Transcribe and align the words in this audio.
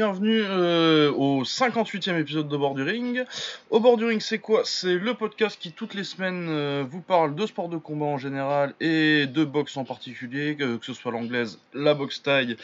Bienvenue 0.00 0.42
euh, 0.46 1.12
au 1.12 1.44
58e 1.44 2.18
épisode 2.18 2.48
de 2.48 2.56
Bord 2.56 2.74
du 2.74 2.82
Ring. 2.82 3.22
Au 3.68 3.80
Bord 3.80 3.98
c'est 4.20 4.38
quoi? 4.38 4.62
C'est 4.64 4.94
le 4.94 5.12
podcast 5.12 5.58
qui 5.60 5.72
toutes 5.72 5.92
les 5.92 6.04
semaines 6.04 6.46
euh, 6.48 6.86
vous 6.88 7.02
parle 7.02 7.34
de 7.34 7.44
sport 7.44 7.68
de 7.68 7.76
combat 7.76 8.06
en 8.06 8.16
général 8.16 8.74
et 8.80 9.26
de 9.26 9.44
boxe 9.44 9.76
en 9.76 9.84
particulier, 9.84 10.56
que, 10.56 10.78
ce 10.80 10.94
soit 10.94 11.12
l'anglaise, 11.12 11.60
la 11.74 11.92
boxe 11.92 12.22
taille 12.22 12.56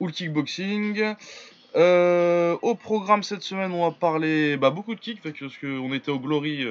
ou 0.00 0.06
le 0.06 0.12
kickboxing. 0.14 1.14
Euh, 1.76 2.56
au 2.62 2.74
programme 2.74 3.22
cette 3.22 3.42
semaine, 3.42 3.72
on 3.72 3.86
va 3.86 3.94
parler 3.94 4.56
bah, 4.56 4.70
beaucoup 4.70 4.94
de 4.94 5.00
kick 5.00 5.20
parce 5.20 5.58
qu'on 5.58 5.92
était 5.92 6.10
au 6.10 6.18
Glory, 6.18 6.66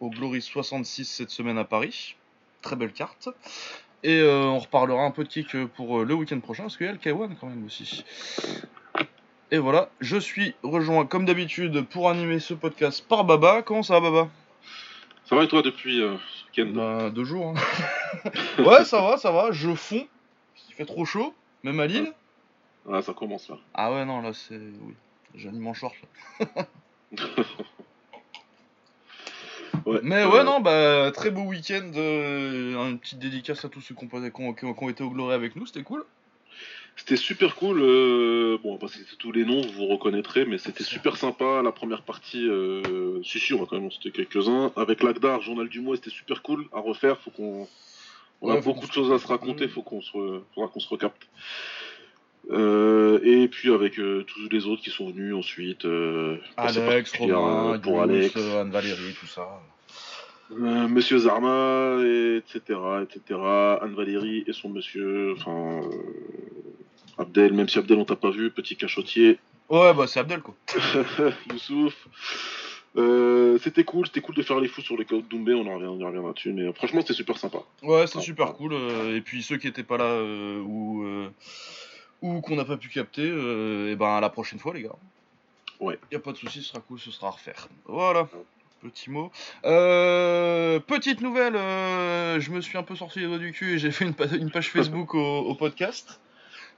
au 0.00 0.08
Glory 0.08 0.40
66 0.40 1.04
cette 1.04 1.30
semaine 1.30 1.58
à 1.58 1.64
Paris. 1.64 2.16
Très 2.62 2.76
belle 2.76 2.94
carte. 2.94 3.28
Et 4.02 4.22
on 4.22 4.58
reparlera 4.58 5.02
un 5.02 5.10
peu 5.10 5.24
de 5.24 5.28
kick 5.28 5.66
pour 5.74 6.02
le 6.02 6.14
week-end 6.14 6.40
prochain, 6.40 6.62
parce 6.62 6.78
qu'il 6.78 6.86
y 6.86 6.88
a 6.88 6.92
le 6.92 6.98
K1 6.98 7.36
quand 7.38 7.48
même 7.48 7.66
aussi. 7.66 8.02
Et 9.52 9.58
voilà, 9.58 9.90
je 10.00 10.16
suis 10.16 10.54
rejoint 10.62 11.06
comme 11.06 11.24
d'habitude 11.24 11.82
pour 11.86 12.10
animer 12.10 12.40
ce 12.40 12.52
podcast 12.54 13.06
par 13.08 13.24
Baba. 13.24 13.62
Comment 13.62 13.82
ça 13.84 13.94
va 13.94 14.00
Baba? 14.10 14.28
Ça 15.24 15.36
va 15.36 15.44
et 15.44 15.48
toi 15.48 15.62
depuis 15.62 16.00
euh, 16.00 16.16
ce 16.28 16.62
week-end? 16.62 16.72
Bah 16.74 17.10
deux 17.10 17.24
jours. 17.24 17.54
hein. 17.54 18.30
ouais 18.62 18.84
ça 18.84 19.00
va, 19.00 19.16
ça 19.18 19.30
va, 19.30 19.52
je 19.52 19.72
fonds. 19.74 20.06
Il 20.68 20.74
fait 20.74 20.84
trop 20.84 21.04
chaud, 21.04 21.32
même 21.62 21.78
à 21.80 21.86
Lille. 21.86 22.12
Ah, 22.92 23.02
ça 23.02 23.12
commence 23.12 23.48
là. 23.48 23.56
Ah 23.74 23.92
ouais 23.92 24.04
non 24.04 24.20
là 24.20 24.32
c'est... 24.32 24.56
Oui, 24.56 24.94
j'anime 25.34 25.66
en 25.66 25.74
short 25.74 25.94
là. 26.40 26.46
Ouais. 29.84 30.00
Mais 30.02 30.22
Euh, 30.22 30.30
ouais 30.30 30.42
non 30.42 30.58
bah 30.60 31.12
très 31.12 31.30
beau 31.30 31.42
week-end, 31.42 31.92
euh, 31.94 32.88
une 32.88 32.98
petite 32.98 33.20
dédicace 33.20 33.64
à 33.64 33.68
tous 33.68 33.80
ceux 33.80 33.94
ont, 33.94 34.52
qui 34.52 34.64
ont 34.64 34.88
été 34.88 35.04
au 35.04 35.10
Glory 35.10 35.32
avec 35.34 35.54
nous, 35.54 35.64
c'était 35.66 35.84
cool. 35.84 36.04
C'était 36.96 37.16
super 37.16 37.54
cool. 37.56 37.80
euh, 37.82 38.58
bon, 38.62 38.78
parce 38.78 38.96
que 38.96 39.14
tous 39.16 39.30
les 39.30 39.44
noms, 39.44 39.60
vous 39.60 39.72
vous 39.72 39.86
reconnaîtrez, 39.86 40.44
mais 40.46 40.58
c'était 40.58 40.82
super 40.84 41.16
sympa. 41.16 41.60
La 41.62 41.70
première 41.72 42.02
partie, 42.02 42.48
euh, 42.48 43.22
si, 43.22 43.38
si, 43.38 43.52
on 43.54 43.58
va 43.60 43.66
quand 43.66 43.76
même 43.76 43.86
en 43.86 43.90
citer 43.90 44.10
quelques-uns. 44.10 44.72
Avec 44.76 45.02
l'Agdar, 45.02 45.42
Journal 45.42 45.68
du 45.68 45.80
mois, 45.80 45.96
c'était 45.96 46.10
super 46.10 46.42
cool 46.42 46.64
à 46.72 46.80
refaire. 46.80 47.18
Faut 47.20 47.30
qu'on. 47.30 47.68
On 48.42 48.50
Ouais, 48.50 48.58
a 48.58 48.60
beaucoup 48.60 48.80
de 48.86 48.92
se- 48.92 48.92
choses 48.92 49.12
à 49.12 49.18
se 49.18 49.26
raconter, 49.26 49.66
faut 49.66 49.80
qu'on 49.82 50.02
se, 50.02 50.12
re- 50.12 50.42
faudra 50.54 50.68
qu'on 50.68 50.80
se 50.80 50.88
recapte. 50.88 51.26
Euh, 52.50 53.18
et 53.24 53.48
puis 53.48 53.72
avec 53.72 53.98
euh, 53.98 54.24
tous 54.24 54.48
les 54.50 54.66
autres 54.66 54.82
qui 54.82 54.90
sont 54.90 55.10
venus 55.10 55.34
ensuite. 55.34 55.84
euh, 55.84 56.36
Alex, 56.56 57.12
Romain, 57.18 57.78
pour 57.78 58.02
Alex. 58.02 58.36
Anne-Valérie, 58.36 59.14
tout 59.18 59.26
ça. 59.26 59.48
Euh, 60.52 60.86
monsieur 60.86 61.18
Zarma, 61.18 61.96
et 62.04 62.36
etc., 62.36 62.78
etc., 63.02 63.40
Anne-Valérie 63.82 64.44
et 64.46 64.52
son 64.52 64.68
monsieur, 64.68 65.32
enfin, 65.32 65.80
Abdel, 67.18 67.52
même 67.52 67.68
si 67.68 67.78
Abdel 67.78 67.98
on 67.98 68.04
t'a 68.04 68.16
pas 68.16 68.30
vu, 68.30 68.50
petit 68.50 68.76
cachotier, 68.76 69.38
Ouais, 69.68 69.92
bah 69.94 70.06
c'est 70.06 70.20
Abdel 70.20 70.40
quoi. 70.42 70.54
Youssouf. 71.52 71.94
Euh, 72.96 73.58
c'était 73.62 73.84
cool, 73.84 74.06
c'était 74.06 74.20
cool 74.20 74.34
de 74.36 74.42
faire 74.42 74.58
les 74.60 74.68
fous 74.68 74.80
sur 74.80 74.96
les 74.96 75.04
de 75.04 75.20
Doumbé, 75.20 75.52
on 75.54 75.66
en 75.66 75.74
revient, 75.78 76.16
là-dessus, 76.24 76.52
mais 76.52 76.62
euh, 76.62 76.72
franchement 76.72 77.00
c'était 77.02 77.12
super 77.14 77.36
sympa. 77.36 77.58
Ouais, 77.82 78.06
c'est 78.06 78.18
Ah, 78.18 78.22
super 78.22 78.52
cool. 78.54 78.72
euh, 78.72 79.16
et 79.16 79.20
puis 79.20 79.42
ceux 79.42 79.56
qui 79.58 79.66
étaient 79.68 79.82
pas 79.82 79.98
là 79.98 80.04
euh, 80.04 80.60
ou 80.62 81.02
euh, 81.04 81.28
ou 82.22 82.40
qu'on 82.40 82.56
n'a 82.56 82.64
pas 82.64 82.76
pu 82.78 82.88
capter, 82.88 83.26
et 83.26 83.96
ben 83.96 84.06
à 84.16 84.20
la 84.20 84.30
prochaine 84.30 84.58
fois 84.58 84.72
les 84.72 84.82
gars. 84.82 84.96
Ouais. 85.80 85.98
Y 86.10 86.16
a 86.16 86.20
pas 86.20 86.32
de 86.32 86.38
souci, 86.38 86.62
ce 86.62 86.68
sera 86.70 86.80
cool, 86.80 86.98
ce 86.98 87.10
sera 87.10 87.26
à 87.28 87.30
refaire. 87.32 87.68
Voilà. 87.86 88.28
Petit 88.82 89.10
mot. 89.10 89.30
Petite 89.62 91.20
nouvelle, 91.20 91.54
je 91.54 92.50
me 92.50 92.60
suis 92.62 92.78
un 92.78 92.82
peu 92.82 92.94
sorti 92.96 93.18
les 93.20 93.26
doigts 93.26 93.38
du 93.38 93.52
cul 93.52 93.74
et 93.74 93.78
j'ai 93.78 93.90
fait 93.90 94.04
une, 94.06 94.14
pa- 94.14 94.26
une 94.26 94.50
page 94.50 94.70
Facebook 94.72 95.14
au, 95.14 95.18
au 95.40 95.54
podcast. 95.54 96.18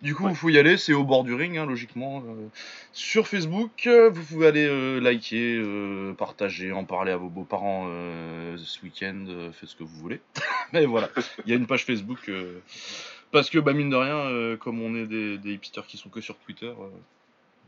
Du 0.00 0.14
coup, 0.14 0.24
Ouais. 0.26 0.30
il 0.32 0.36
faut 0.36 0.48
y 0.48 0.58
aller, 0.58 0.76
c'est 0.76 0.92
au 0.92 1.02
bord 1.02 1.24
du 1.24 1.34
ring, 1.34 1.56
hein, 1.58 1.66
logiquement. 1.66 2.22
euh, 2.26 2.46
sur 2.92 3.26
Facebook, 3.26 3.86
euh, 3.86 4.10
vous 4.10 4.22
pouvez 4.22 4.46
aller 4.46 4.66
euh, 4.66 5.00
liker, 5.00 5.56
euh, 5.56 6.12
partager, 6.12 6.70
en 6.70 6.84
parler 6.84 7.10
à 7.10 7.16
vos 7.16 7.28
beaux-parents 7.28 7.86
euh, 7.88 8.56
ce 8.58 8.80
week-end, 8.84 9.24
euh, 9.28 9.50
faites 9.52 9.68
ce 9.70 9.74
que 9.76 9.82
vous 9.82 9.96
voulez. 9.98 10.20
Mais 10.72 10.86
voilà, 10.86 11.10
il 11.44 11.50
y 11.50 11.52
a 11.52 11.56
une 11.56 11.66
page 11.66 11.84
Facebook. 11.84 12.28
euh, 12.28 12.60
parce 13.32 13.50
que, 13.50 13.58
bah, 13.58 13.72
mine 13.72 13.90
de 13.90 13.96
rien, 13.96 14.16
euh, 14.16 14.56
comme 14.56 14.80
on 14.80 14.94
est 14.94 15.06
des, 15.06 15.36
des 15.36 15.54
hipsters 15.54 15.86
qui 15.86 15.96
sont 15.96 16.08
que 16.10 16.20
sur 16.20 16.36
Twitter, 16.38 16.66
euh, 16.66 16.88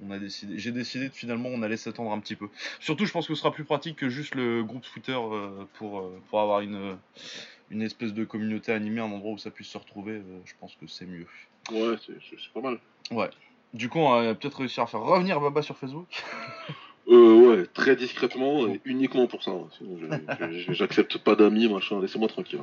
on 0.03 0.11
a 0.13 0.19
décidé, 0.19 0.59
j'ai 0.59 0.71
décidé 0.73 1.09
de 1.09 1.13
finalement 1.15 1.51
on 1.51 1.61
allait 1.63 1.77
s'attendre 1.77 2.13
un 2.13 2.19
petit 2.21 2.37
peu. 2.37 2.49
Surtout, 2.79 3.05
je 3.07 3.13
pense 3.13 3.27
que 3.27 3.35
ce 3.35 3.41
sera 3.41 3.53
plus 3.53 3.65
pratique 3.65 3.97
que 3.97 4.09
juste 4.09 4.35
le 4.37 4.63
groupe 4.63 4.83
Twitter 4.91 5.13
euh, 5.19 5.65
pour, 5.75 5.99
euh, 6.01 6.19
pour 6.31 6.41
avoir 6.41 6.61
une, 6.61 6.97
une 7.71 7.83
espèce 7.83 8.15
de 8.15 8.25
communauté 8.25 8.73
animée, 8.73 9.01
un 9.01 9.13
endroit 9.13 9.33
où 9.33 9.39
ça 9.39 9.51
puisse 9.51 9.69
se 9.69 9.77
retrouver. 9.77 10.13
euh, 10.13 10.41
je 10.47 10.53
pense 10.59 10.75
que 10.81 10.87
c'est 10.87 11.05
mieux. 11.07 11.27
Ouais, 11.71 11.97
c'est- 12.07 12.53
pas 12.55 12.61
mal. 12.61 12.79
Du 13.73 13.89
coup, 13.89 13.99
on 14.01 14.23
va 14.23 14.35
peut-être 14.35 14.59
réussir 14.59 14.83
à 14.83 14.87
faire 14.87 15.01
revenir 15.01 15.41
Baba 15.41 15.63
sur 15.63 15.77
Facebook. 15.77 16.07
Euh, 17.09 17.35
ouais, 17.35 17.67
très 17.67 17.97
discrètement, 17.97 18.67
et 18.69 18.81
uniquement 18.85 19.27
pour 19.27 19.43
ça, 19.43 19.51
hein, 19.51 19.67
sinon 19.79 19.99
j'accepte 20.69 21.19
pas 21.19 21.35
d'amis, 21.35 21.69
machin, 21.69 22.01
laissez-moi 22.01 22.29
tranquille. 22.29 22.61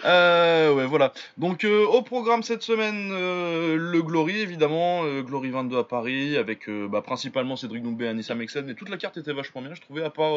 Euh, 0.07 0.73
ouais, 0.73 0.85
voilà. 0.85 1.11
Donc, 1.37 1.63
euh, 1.63 1.85
au 1.85 2.01
programme 2.01 2.41
cette 2.41 2.63
semaine, 2.63 3.09
euh, 3.11 3.75
le 3.75 4.01
Glory, 4.01 4.39
évidemment. 4.39 5.03
Glory 5.21 5.49
22 5.49 5.77
à 5.77 5.83
Paris, 5.83 6.37
avec 6.37 6.69
bah, 6.69 7.01
principalement 7.01 7.55
Cédric 7.55 7.83
Doumbé 7.83 8.05
et 8.05 8.07
Anissa 8.07 8.33
Mexen. 8.33 8.65
Mais 8.65 8.73
toute 8.73 8.89
la 8.89 8.97
carte 8.97 9.17
était 9.17 9.33
vachement 9.33 9.61
bien, 9.61 9.73
je 9.73 9.81
trouvais, 9.81 10.03
à 10.03 10.09
part 10.09 10.33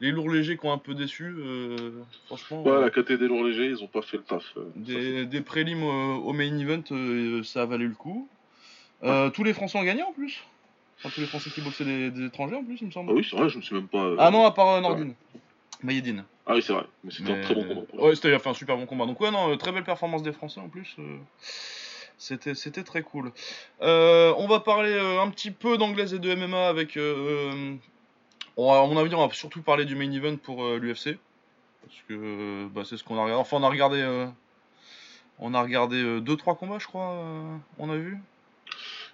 les 0.00 0.10
lourds 0.10 0.28
légers 0.28 0.56
qui 0.58 0.66
ont 0.66 0.72
un 0.72 0.78
peu 0.78 0.94
déçu. 0.94 1.34
franchement, 2.26 2.62
Ouais, 2.62 2.80
la 2.80 2.90
KT 2.90 3.12
des 3.12 3.26
lourds 3.28 3.44
légers, 3.44 3.66
ils 3.66 3.82
ont 3.82 3.88
pas 3.88 4.02
fait 4.02 4.18
le 4.18 4.22
taf. 4.24 4.44
des, 4.76 5.24
des 5.26 5.40
prélims 5.40 5.82
au 5.84 6.32
main 6.32 6.58
event, 6.58 7.42
ça 7.44 7.62
a 7.62 7.66
valu 7.66 7.88
le 7.88 7.94
coup. 7.94 8.28
Tous 9.34 9.44
les 9.44 9.54
Français 9.54 9.78
ont 9.78 9.84
gagné 9.84 10.02
en 10.02 10.12
plus. 10.12 10.42
Enfin, 10.98 11.10
tous 11.14 11.20
les 11.20 11.26
Français 11.26 11.50
qui 11.50 11.60
boxaient 11.60 11.84
des, 11.84 12.10
des 12.12 12.26
étrangers 12.26 12.54
en 12.54 12.62
plus, 12.62 12.78
il 12.80 12.86
me 12.86 12.92
semble. 12.92 13.10
Ah 13.10 13.14
oui, 13.14 13.26
c'est 13.28 13.34
vrai, 13.36 13.48
je 13.48 13.56
me 13.56 13.62
suis 13.62 13.74
même 13.74 13.88
pas. 13.88 14.14
Ah 14.18 14.30
non, 14.30 14.44
à 14.44 14.52
part 14.52 14.80
Nordine. 14.80 15.14
Mayedine. 15.82 16.24
Ah 16.46 16.54
oui, 16.54 16.62
c'est 16.62 16.72
vrai, 16.72 16.84
mais 17.04 17.10
c'était 17.12 17.32
Mais- 17.32 17.38
un 17.38 17.42
très 17.42 17.54
bon 17.54 17.64
combat. 17.64 18.02
Ouais, 18.02 18.14
c'était 18.16 18.36
fait 18.38 18.48
un 18.48 18.54
super 18.54 18.76
bon 18.76 18.86
combat. 18.86 19.06
Donc 19.06 19.20
ouais, 19.20 19.30
non, 19.30 19.52
euh, 19.52 19.56
très 19.56 19.70
belle 19.72 19.84
performance 19.84 20.22
des 20.22 20.32
Français 20.32 20.60
en 20.60 20.68
plus. 20.68 20.96
euh, 20.98 21.18
C'était, 22.18 22.54
c'était 22.54 22.82
très 22.84 23.02
cool. 23.02 23.32
Euh, 23.80 24.32
on 24.38 24.46
va 24.46 24.60
parler 24.60 24.96
un 24.98 25.28
petit 25.30 25.50
peu 25.50 25.76
d'anglaise 25.78 26.14
et 26.14 26.18
de 26.18 26.34
MMA 26.34 26.68
avec. 26.68 26.96
euh, 26.96 27.74
on 28.56 28.72
va- 28.72 28.80
à 28.82 28.86
mon 28.86 28.96
avis, 28.96 29.14
on 29.14 29.26
va 29.26 29.32
surtout 29.34 29.62
parler 29.62 29.84
du 29.84 29.96
main 29.96 30.10
event 30.12 30.36
pour 30.36 30.64
l'UFC 30.76 31.18
parce 31.82 31.96
que 32.08 32.66
bah, 32.68 32.82
c'est 32.84 32.96
ce 32.96 33.02
qu'on 33.04 33.18
a 33.18 33.22
regardé. 33.24 33.40
Enfin, 33.40 33.56
on 33.58 33.62
a 33.64 33.68
regardé. 33.68 34.28
on 35.38 35.54
a 35.54 35.62
regardé 35.62 36.20
2-3 36.20 36.54
combats, 36.56 36.78
je 36.78 36.86
crois. 36.86 37.24
on 37.78 37.90
a 37.90 37.96
vu. 37.96 38.18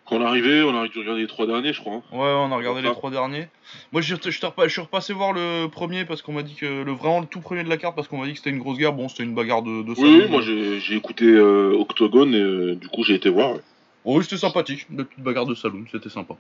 Quand 0.09 0.17
on 0.17 0.23
est 0.23 0.25
arrivé, 0.25 0.63
on 0.63 0.75
a 0.81 0.89
dû 0.89 0.99
regarder 1.01 1.21
les 1.21 1.27
trois 1.27 1.47
derniers, 1.47 1.75
je 1.75 1.81
crois. 1.81 1.97
hein. 1.97 2.03
Ouais, 2.13 2.19
on 2.19 2.51
a 2.51 2.57
regardé 2.57 2.81
les 2.81 2.91
trois 2.91 3.11
derniers. 3.11 3.49
Moi, 3.93 4.01
je, 4.01 4.15
suis 4.15 4.81
repassé 4.81 5.13
voir 5.13 5.35
le 5.35 5.67
premier 5.67 6.07
parce 6.07 6.23
qu'on 6.23 6.33
m'a 6.33 6.43
dit 6.43 6.55
que 6.55 6.83
le 6.83 6.93
vraiment 6.93 7.21
le 7.21 7.27
tout 7.27 7.41
premier 7.41 7.63
de 7.63 7.69
la 7.69 7.77
carte 7.77 7.95
parce 7.95 8.09
qu'on 8.09 8.17
m'a 8.17 8.25
dit 8.25 8.33
que 8.33 8.39
c'était 8.39 8.51
une 8.51 8.59
grosse 8.59 8.79
guerre. 8.79 8.95
Bon, 8.95 9.09
c'était 9.09 9.25
une 9.25 9.35
bagarre 9.35 9.63
de, 9.63 9.83
de 9.83 9.91
Oui, 10.01 10.23
oui, 10.23 10.29
moi 10.31 10.41
j'ai 10.41 10.97
écouté 10.97 11.27
euh, 11.27 11.77
Octogone 11.79 12.35
et 12.35 12.41
euh, 12.41 12.75
du 12.75 12.89
coup 12.89 13.05
j'ai 13.05 13.15
été 13.15 13.29
voir. 13.29 13.53
ouais. 13.53 13.61
Oh 14.05 14.17
Oui, 14.17 14.25
c'était 14.25 14.39
sympathique, 14.39 14.87
une 14.91 15.05
petite 15.05 15.23
bagarre 15.23 15.45
de 15.45 15.55
saloon, 15.55 15.85
c'était 15.93 16.09
sympa. 16.09 16.37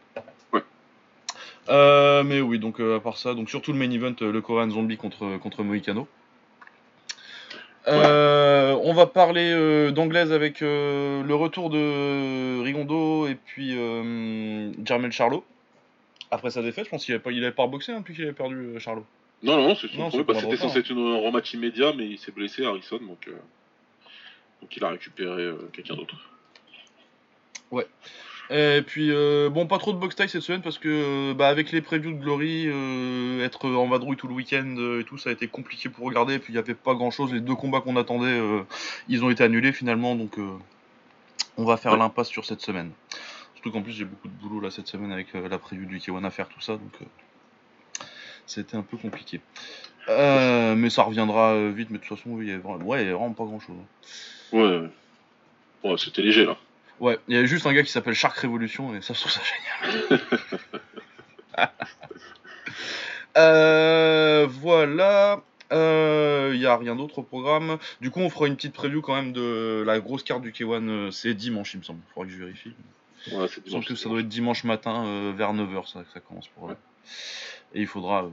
Ouais. 0.54 0.62
Euh, 1.68 2.22
mais 2.22 2.40
oui, 2.40 2.58
donc 2.58 2.80
à 2.80 3.00
part 3.00 3.18
ça, 3.18 3.34
donc 3.34 3.50
surtout 3.50 3.72
le 3.72 3.78
main 3.78 3.90
event, 3.90 4.14
le 4.20 4.40
Korean 4.40 4.70
Zombie 4.70 4.96
contre, 4.96 5.36
contre 5.38 5.62
Mohicano. 5.62 6.08
Euh, 7.92 8.78
on 8.82 8.92
va 8.92 9.06
parler 9.06 9.50
euh, 9.52 9.90
d'anglaise 9.90 10.32
avec 10.32 10.62
euh, 10.62 11.22
le 11.22 11.34
retour 11.34 11.70
de 11.70 12.62
Rigondo 12.62 13.26
et 13.26 13.34
puis 13.34 13.70
Jermel 14.84 15.12
Charlot. 15.12 15.44
Après 16.30 16.50
sa 16.50 16.62
défaite, 16.62 16.84
je 16.84 16.90
pense 16.90 17.04
qu'il 17.04 17.14
avait 17.14 17.22
pas, 17.22 17.30
il 17.32 17.42
avait 17.42 17.54
pas 17.54 17.62
reboxé 17.62 17.92
hein, 17.92 18.00
depuis 18.00 18.14
qu'il 18.14 18.24
avait 18.24 18.32
perdu 18.34 18.78
Charlot. 18.78 19.06
Non, 19.42 19.56
non, 19.56 19.74
c'est 19.74 19.88
son 19.88 20.10
c'était 20.50 20.56
censé 20.68 20.78
être 20.80 20.90
une- 20.90 21.14
un 21.14 21.18
rematch 21.20 21.54
immédiat, 21.54 21.92
mais 21.96 22.06
il 22.06 22.18
s'est 22.18 22.32
blessé, 22.32 22.64
Harrison, 22.66 22.96
donc, 22.98 23.28
donc 24.60 24.76
il 24.76 24.84
a 24.84 24.88
récupéré 24.90 25.50
quelqu'un 25.72 25.94
d'autre. 25.94 26.14
Et 28.50 28.82
puis, 28.86 29.10
euh, 29.10 29.50
bon, 29.50 29.66
pas 29.66 29.78
trop 29.78 29.92
de 29.92 29.98
box 29.98 30.16
taille 30.16 30.28
cette 30.28 30.42
semaine 30.42 30.62
parce 30.62 30.78
que, 30.78 30.88
euh, 30.88 31.34
bah, 31.34 31.48
avec 31.48 31.70
les 31.70 31.82
previews 31.82 32.12
de 32.12 32.18
Glory, 32.18 32.64
euh, 32.66 33.44
être 33.44 33.68
en 33.68 33.86
vadrouille 33.88 34.16
tout 34.16 34.26
le 34.26 34.32
week-end 34.32 34.98
et 34.98 35.04
tout, 35.04 35.18
ça 35.18 35.28
a 35.28 35.32
été 35.32 35.48
compliqué 35.48 35.90
pour 35.90 36.06
regarder. 36.06 36.34
Et 36.34 36.38
puis, 36.38 36.52
il 36.52 36.56
n'y 36.56 36.60
avait 36.60 36.74
pas 36.74 36.94
grand-chose. 36.94 37.32
Les 37.32 37.40
deux 37.40 37.54
combats 37.54 37.82
qu'on 37.82 37.96
attendait, 37.96 38.38
euh, 38.40 38.62
ils 39.08 39.22
ont 39.22 39.30
été 39.30 39.44
annulés 39.44 39.72
finalement. 39.72 40.14
Donc, 40.14 40.38
on 41.58 41.64
va 41.64 41.76
faire 41.76 41.96
l'impasse 41.96 42.28
sur 42.28 42.46
cette 42.46 42.62
semaine. 42.62 42.90
Surtout 43.54 43.72
qu'en 43.72 43.82
plus, 43.82 43.92
j'ai 43.92 44.06
beaucoup 44.06 44.28
de 44.28 44.34
boulot 44.34 44.60
là 44.60 44.70
cette 44.70 44.86
semaine 44.86 45.12
avec 45.12 45.34
la 45.34 45.58
preview 45.58 45.84
du 45.84 45.98
K1 45.98 46.24
à 46.24 46.30
faire, 46.30 46.48
tout 46.48 46.60
ça. 46.60 46.72
Donc, 46.72 46.92
c'était 48.46 48.76
un 48.76 48.82
peu 48.82 48.96
compliqué. 48.96 49.42
Mais 50.08 50.88
ça 50.88 51.02
reviendra 51.02 51.68
vite. 51.68 51.90
Mais 51.90 51.98
de 51.98 52.02
toute 52.02 52.16
façon, 52.16 52.30
oui, 52.30 52.46
il 52.46 52.48
y 52.48 52.52
avait 52.52 52.62
vraiment, 52.62 53.34
pas 53.34 53.44
grand-chose. 53.44 53.76
Ouais, 54.52 54.62
ouais. 54.62 54.88
Ouais, 55.84 55.98
c'était 55.98 56.22
léger 56.22 56.46
là. 56.46 56.56
Ouais, 57.00 57.18
il 57.28 57.34
y 57.34 57.38
avait 57.38 57.46
juste 57.46 57.66
un 57.66 57.72
gars 57.72 57.82
qui 57.82 57.90
s'appelle 57.92 58.14
Shark 58.14 58.36
Révolution 58.38 58.94
et 58.94 59.02
ça, 59.02 59.14
je 59.14 59.20
trouve 59.20 59.32
ça 59.32 59.40
génial. 60.08 60.20
Euh, 63.36 64.46
voilà. 64.50 65.42
Euh, 65.72 66.50
Il 66.54 66.60
y 66.60 66.66
a 66.66 66.76
rien 66.76 66.96
d'autre 66.96 67.18
au 67.18 67.22
programme. 67.22 67.78
Du 68.00 68.10
coup, 68.10 68.20
on 68.20 68.30
fera 68.30 68.46
une 68.46 68.56
petite 68.56 68.72
preview 68.72 69.00
quand 69.02 69.14
même 69.14 69.32
de 69.32 69.82
la 69.86 70.00
grosse 70.00 70.22
carte 70.24 70.42
du 70.42 70.50
K1. 70.52 70.88
euh, 70.88 71.10
C'est 71.10 71.34
dimanche, 71.34 71.74
il 71.74 71.78
me 71.78 71.82
semble. 71.84 72.00
Il 72.08 72.12
faudra 72.14 72.26
que 72.26 72.32
je 72.32 72.38
vérifie. 72.38 72.74
Ouais, 73.32 73.46
c'est 73.48 73.62
dimanche. 73.64 73.86
que 73.86 73.94
ça 73.94 74.08
doit 74.08 74.20
être 74.20 74.28
dimanche 74.28 74.64
matin 74.64 75.04
euh, 75.06 75.32
vers 75.36 75.52
9h, 75.52 75.86
ça, 75.92 76.00
que 76.02 76.10
ça 76.12 76.20
commence 76.20 76.48
pour 76.48 76.70
eux. 76.70 76.76
Et 77.74 77.80
il 77.82 77.86
faudra 77.86 78.24
euh, 78.24 78.30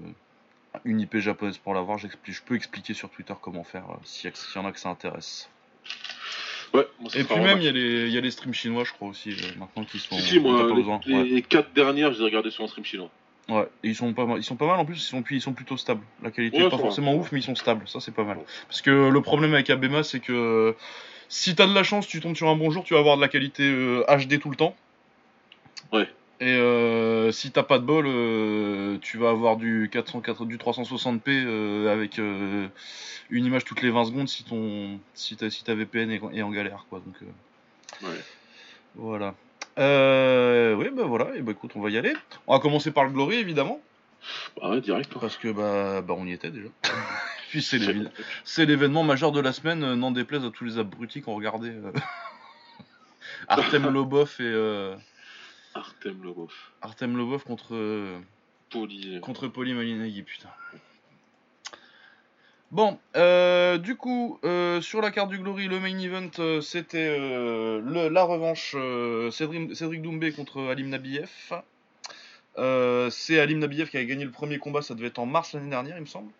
une 0.86 1.02
IP 1.02 1.18
japonaise 1.18 1.58
pour 1.58 1.74
l'avoir. 1.74 1.98
Je 2.00 2.08
peux 2.46 2.56
expliquer 2.56 2.94
sur 2.94 3.10
Twitter 3.10 3.34
comment 3.42 3.64
faire 3.64 3.86
euh, 3.92 3.96
s'il 4.06 4.30
y, 4.30 4.34
a- 4.34 4.36
s'il 4.36 4.60
y 4.62 4.64
en 4.64 4.68
a 4.68 4.72
que 4.72 4.80
ça 4.80 4.90
intéresse. 4.90 5.50
Ouais, 6.74 6.88
moi, 7.00 7.10
ça 7.10 7.20
Et 7.20 7.24
puis 7.24 7.40
même, 7.40 7.60
il 7.60 7.64
y, 7.66 7.68
a 7.68 7.72
les- 7.72 8.08
il 8.08 8.14
y 8.14 8.18
a 8.18 8.22
les 8.22 8.32
streams 8.32 8.54
chinois, 8.54 8.84
je 8.84 8.92
crois 8.92 9.10
aussi, 9.10 9.32
euh, 9.32 9.36
maintenant 9.60 9.84
qui 9.86 10.00
sont. 10.00 10.18
Si, 10.18 10.40
moi, 10.40 10.68
les, 10.68 10.74
besoin. 10.74 11.00
les- 11.06 11.16
Ouais. 11.16 11.24
les 11.24 11.42
quatre 11.42 11.74
dernières, 11.74 12.12
je 12.12 12.18
les 12.18 12.22
ai 12.24 12.26
regardées 12.26 12.52
sur 12.52 12.64
un 12.64 12.68
stream 12.68 12.86
chinois. 12.86 13.10
Ouais, 13.48 13.68
et 13.84 13.90
ils 13.90 13.96
sont 13.96 14.12
pas 14.14 14.26
mal. 14.26 14.40
Ils 14.40 14.44
sont 14.44 14.56
pas 14.56 14.66
mal 14.66 14.80
en 14.80 14.86
plus. 14.86 14.96
Ils 14.96 15.00
sont, 15.02 15.24
ils 15.30 15.42
sont 15.42 15.54
plutôt 15.54 15.78
stables. 15.78 16.02
La 16.24 16.32
qualité 16.32 16.58
Ouais, 16.58 16.66
est 16.66 16.70
pas 16.70 16.78
forcément 16.80 17.14
ouf, 17.16 17.32
mais 17.32 17.40
ils 17.40 17.44
sont 17.44 17.54
stables. 17.56 17.88
Ça, 17.88 18.00
c'est 18.00 18.14
pas 18.14 18.24
mal. 18.24 18.40
Parce 18.68 18.82
que 18.82 19.10
le 19.10 19.22
problème 19.22 19.54
avec 19.54 19.70
Abema, 19.70 20.02
c'est 20.04 20.20
que 20.20 20.76
si 21.30 21.54
t'as 21.56 21.68
de 21.68 21.74
la 21.74 21.84
chance, 21.84 22.08
tu 22.08 22.20
tombes 22.22 22.36
sur 22.36 22.50
un 22.50 22.56
bon 22.56 22.72
jour, 22.72 22.84
tu 22.84 22.94
vas 22.96 23.00
avoir 23.02 23.18
de 23.18 23.22
la 23.22 23.28
qualité 23.28 23.64
euh, 23.64 24.04
HD 24.08 24.40
tout 24.40 24.50
le 24.50 24.56
temps. 24.56 24.76
Ouais. 25.94 26.10
Et 26.46 26.54
euh, 26.54 27.32
si 27.32 27.50
t'as 27.52 27.64
pas 27.64 27.80
de 27.80 27.86
bol, 27.86 28.06
euh, 28.08 29.00
tu 29.02 29.18
vas 29.18 29.30
avoir 29.32 29.58
du 29.58 29.90
404, 29.92 30.46
du 30.46 30.58
360p 30.58 31.22
euh, 31.28 31.92
avec 31.92 32.20
une 32.20 33.46
image 33.46 33.66
toutes 33.66 33.82
les 33.82 33.90
20 33.90 34.06
secondes 34.06 34.30
si 34.30 34.44
ton 34.44 35.00
si 35.16 35.36
ta, 35.38 35.50
si 35.50 35.64
ta 35.64 35.74
VPN 35.74 36.12
est, 36.12 36.22
est 36.34 36.42
en 36.44 36.52
galère 36.52 36.86
quoi. 36.90 37.02
Donc 37.04 37.16
Ouais. 38.04 38.20
voilà. 38.94 39.34
Oui 39.78 40.90
bah 40.96 41.04
voilà. 41.06 41.36
Et 41.36 41.42
bah 41.42 41.54
écoute, 41.54 41.72
on 41.74 41.82
va 41.82 41.90
y 41.90 41.98
aller. 41.98 42.14
On 42.46 42.54
va 42.54 42.60
commencer 42.60 42.92
par 42.92 43.06
le 43.06 43.10
Glory 43.12 43.38
évidemment 43.38 43.82
Bah 44.62 44.70
ouais, 44.70 44.82
direct. 44.82 45.10
hein. 45.16 45.18
parce 45.20 45.38
que 45.38 45.48
bah, 45.48 46.02
bah 46.02 46.14
on 46.16 46.28
y 46.28 46.34
était 46.34 46.52
déjà. 46.52 46.68
Puis 47.50 47.64
c'est 47.64 48.66
l'événement 48.66 49.04
majeur 49.04 49.32
de 49.32 49.40
la 49.40 49.52
semaine, 49.52 49.80
n'en 49.96 50.12
déplaise 50.12 50.46
à 50.46 50.52
tous 50.52 50.66
les 50.66 50.78
abrutis 50.78 51.24
qui 51.24 51.30
ont 51.30 51.36
regardé 51.36 51.72
Artem 53.48 53.88
Lobov 53.90 54.36
et 54.40 54.94
Artem 55.76 56.24
Lobov. 56.24 56.52
Artem 56.82 57.18
Lobov 57.18 57.44
contre 57.44 57.76
euh, 57.76 58.18
Poli. 58.70 59.20
contre 59.22 59.48
Poli 59.50 59.74
Malinagui, 59.74 60.24
putain. 60.24 60.50
Bon, 62.72 62.98
euh, 63.16 63.78
du 63.78 63.96
coup, 63.96 64.40
euh, 64.44 64.82
sur 64.82 65.02
la 65.02 65.12
carte 65.12 65.30
du 65.30 65.38
Glory, 65.38 65.68
le 65.68 65.80
main 65.80 65.98
event, 66.00 66.30
euh, 66.40 66.62
c'était 66.62 67.18
la 67.18 68.24
revanche 68.24 68.76
Cédric, 69.32 69.76
Cédric 69.76 70.02
Doumbé 70.02 70.32
contre 70.32 70.62
Alim 70.64 70.90
Nabiev. 70.90 71.30
C'est 73.12 73.40
Alim 73.40 73.60
Nabiev 73.60 73.90
qui 73.90 73.98
a 73.98 74.04
gagné 74.06 74.26
le 74.26 74.32
premier 74.32 74.58
combat, 74.58 74.82
ça 74.82 74.96
devait 74.96 75.08
être 75.08 75.20
en 75.20 75.26
mars 75.26 75.54
l'année 75.54 75.70
dernière, 75.70 75.98
il 75.98 76.02
me 76.02 76.06
semble. 76.08 76.32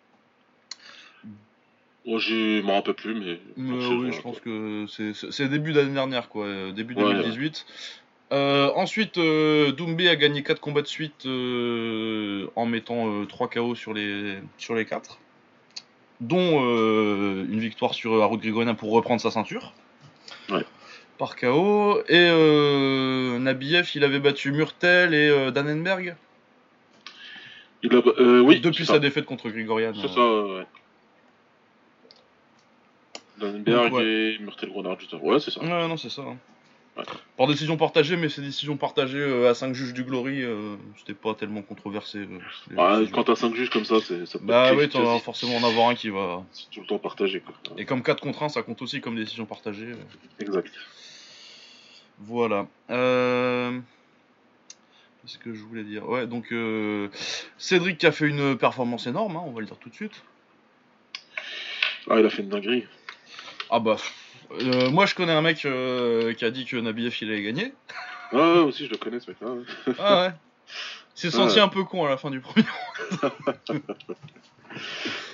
Moi, 2.06 2.18
je 2.20 2.62
m'en 2.62 2.74
rappelle 2.76 2.94
plus, 2.94 3.14
mais. 3.14 3.40
Oui, 3.56 4.12
je 4.12 4.20
pense 4.20 4.40
que 4.40 4.86
c'est- 4.88 5.48
début 5.48 5.72
d'année 5.72 5.92
dernière, 5.94 6.28
quoi, 6.28 6.46
début 6.72 6.94
Ouais, 6.94 7.02
2018. 7.04 7.66
Euh, 8.32 8.70
ensuite, 8.74 9.18
euh, 9.18 9.70
Doumbé 9.72 10.08
a 10.08 10.16
gagné 10.16 10.42
4 10.42 10.60
combats 10.60 10.82
de 10.82 10.86
suite 10.88 11.26
euh, 11.26 12.48
en 12.56 12.66
mettant 12.66 13.24
3 13.26 13.48
KO 13.48 13.74
sur 13.76 13.94
les, 13.94 14.38
sur 14.58 14.74
les 14.74 14.84
4, 14.84 15.18
dont 16.20 16.64
euh, 16.64 17.46
une 17.48 17.60
victoire 17.60 17.94
sur 17.94 18.14
euh, 18.14 18.22
Harold 18.22 18.40
Grigorien 18.42 18.74
pour 18.74 18.90
reprendre 18.90 19.20
sa 19.20 19.30
ceinture. 19.30 19.72
Ouais. 20.50 20.64
Par 21.18 21.36
KO. 21.36 22.00
Et 22.08 22.28
euh, 22.30 23.38
Nabiev, 23.38 23.90
il 23.94 24.02
avait 24.02 24.18
battu 24.18 24.50
Murtel 24.50 25.14
et 25.14 25.28
euh, 25.28 25.50
Dannenberg 25.52 26.16
Il 27.84 27.94
a... 27.94 28.02
euh, 28.18 28.40
oui, 28.40 28.60
depuis 28.60 28.86
sa 28.86 28.98
défaite 28.98 29.24
contre 29.24 29.48
Grigorian. 29.50 29.92
C'est 29.94 30.18
euh. 30.18 30.56
ça, 30.58 30.58
ouais. 30.58 30.66
Donc, 33.38 33.92
ouais. 33.92 34.04
et 34.04 34.38
Murtel 34.40 34.70
Grenard, 34.70 34.98
juste 34.98 35.14
avant. 35.14 35.24
Ouais, 35.26 35.38
c'est 35.38 35.52
ça. 35.52 35.60
Ouais, 35.60 35.88
non, 35.88 35.96
c'est 35.96 36.10
ça. 36.10 36.22
hein. 36.22 36.36
Ouais. 36.96 37.04
Par 37.36 37.46
décision 37.46 37.76
partagée, 37.76 38.16
mais 38.16 38.30
ces 38.30 38.40
décisions 38.40 38.78
partagées 38.78 39.18
euh, 39.18 39.50
à 39.50 39.54
5 39.54 39.74
juges 39.74 39.92
du 39.92 40.02
Glory, 40.04 40.42
euh, 40.42 40.76
c'était 40.98 41.12
pas 41.12 41.34
tellement 41.34 41.60
controversé. 41.62 42.20
euh, 42.20 42.38
Ah, 42.78 42.98
décisions. 43.00 43.14
quand 43.14 43.24
t'as 43.24 43.36
5 43.36 43.54
juges 43.54 43.68
comme 43.68 43.84
ça, 43.84 43.96
c'est, 44.00 44.24
ça 44.24 44.38
peut 44.38 44.46
Bah 44.46 44.72
oui, 44.74 44.88
tu 44.88 44.96
vas 44.98 45.18
forcément 45.18 45.56
en 45.56 45.64
avoir 45.64 45.90
un 45.90 45.94
qui 45.94 46.08
va. 46.08 46.42
c'est 46.52 46.70
tout 46.70 46.80
le 46.80 46.86
temps 46.86 46.98
partagé. 46.98 47.40
Quoi. 47.40 47.54
Et 47.76 47.84
comme 47.84 48.02
4 48.02 48.22
contre 48.22 48.42
1, 48.44 48.48
ça 48.48 48.62
compte 48.62 48.80
aussi 48.80 49.02
comme 49.02 49.14
décision 49.16 49.44
partagée. 49.44 49.88
euh, 49.92 49.96
Exact. 50.40 50.72
Voilà. 52.18 52.66
Qu'est-ce 52.88 53.82
que 55.38 55.52
je 55.52 55.62
voulais 55.64 55.84
dire? 55.84 56.08
Ouais, 56.08 56.26
donc 56.26 56.46
Cédric 57.58 57.98
qui 57.98 58.06
a 58.06 58.12
fait 58.12 58.26
une 58.28 58.56
performance 58.56 59.06
énorme, 59.06 59.36
hein, 59.36 59.42
on 59.44 59.50
va 59.50 59.60
le 59.60 59.66
dire 59.66 59.76
tout 59.76 59.90
de 59.90 59.94
suite. 59.94 60.22
Ah, 62.08 62.18
il 62.20 62.24
a 62.24 62.30
fait 62.30 62.40
une 62.42 62.48
dinguerie. 62.48 62.86
Ah 63.68 63.80
bah. 63.80 63.96
Euh, 64.52 64.90
moi 64.90 65.06
je 65.06 65.14
connais 65.14 65.32
un 65.32 65.42
mec 65.42 65.64
euh, 65.64 66.32
qui 66.34 66.44
a 66.44 66.50
dit 66.50 66.64
que 66.64 66.76
Nabiev 66.76 67.16
il 67.20 67.30
allait 67.30 67.42
gagner. 67.42 67.72
Ah, 68.32 68.36
ouais, 68.54 68.58
aussi, 68.60 68.86
je 68.86 68.90
le 68.90 68.96
connais, 68.96 69.20
ce 69.20 69.30
mec-là. 69.30 69.48
ouais. 69.52 69.94
Ah 69.98 70.22
ouais. 70.26 70.32
Il 71.16 71.20
s'est 71.20 71.30
senti 71.30 71.56
Ouais. 71.56 71.60
un 71.62 71.68
peu 71.68 71.84
con 71.84 72.04
à 72.04 72.08
la 72.10 72.16
fin 72.16 72.30
du 72.30 72.40
premier. 72.40 72.66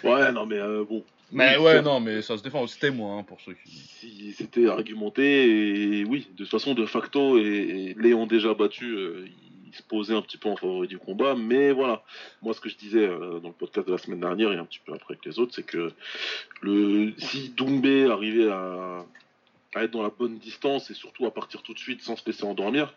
Ouais, 0.05 0.32
non, 0.32 0.47
mais 0.47 0.59
euh, 0.59 0.85
bon. 0.88 1.05
Mais 1.32 1.56
Oui, 1.56 1.64
ouais, 1.64 1.82
non, 1.82 1.99
mais 2.00 2.23
ça 2.23 2.37
se 2.37 2.43
défend. 2.43 2.67
C'était 2.67 2.91
moi, 2.91 3.14
hein, 3.17 3.23
pour 3.23 3.41
ceux 3.41 3.55
qui. 3.55 3.70
Si 3.70 4.32
c'était 4.37 4.69
argumenté, 4.69 6.00
et 6.00 6.05
oui, 6.05 6.29
de 6.32 6.38
toute 6.44 6.50
façon, 6.50 6.75
de 6.75 6.85
facto, 6.87 7.38
et, 7.38 7.43
et 7.43 7.94
Léon 7.99 8.26
déjà 8.26 8.53
battu, 8.55 8.94
il 9.73 10.05
se 10.05 10.13
un 10.13 10.23
petit 10.23 10.37
peu 10.37 10.49
en 10.49 10.57
favori 10.57 10.89
du 10.89 10.99
combat, 10.99 11.35
mais 11.35 11.73
voilà. 11.73 12.03
Moi, 12.43 12.55
ce 12.55 12.61
que 12.61 12.69
je 12.69 12.77
disais 12.77 13.07
euh, 13.07 13.41
dans 13.41 13.49
le 13.49 13.55
podcast 13.55 13.87
de 13.87 13.93
la 13.93 13.99
semaine 13.99 14.21
dernière 14.21 14.53
et 14.53 14.57
un 14.57 14.65
petit 14.65 14.81
peu 14.85 14.93
après 14.93 15.17
que 15.17 15.29
les 15.29 15.39
autres, 15.39 15.55
c'est 15.55 15.65
que 15.65 15.93
le 16.61 17.12
si 17.19 17.50
Doumbé 17.50 18.11
arrivait 18.11 18.50
à, 18.50 19.05
à 19.75 19.85
être 19.85 19.91
dans 19.91 20.02
la 20.02 20.11
bonne 20.11 20.38
distance 20.38 20.91
et 20.91 20.95
surtout 20.95 21.26
à 21.26 21.33
partir 21.33 21.62
tout 21.62 21.73
de 21.75 21.79
suite 21.79 22.02
sans 22.02 22.17
se 22.17 22.23
laisser 22.26 22.45
endormir, 22.45 22.93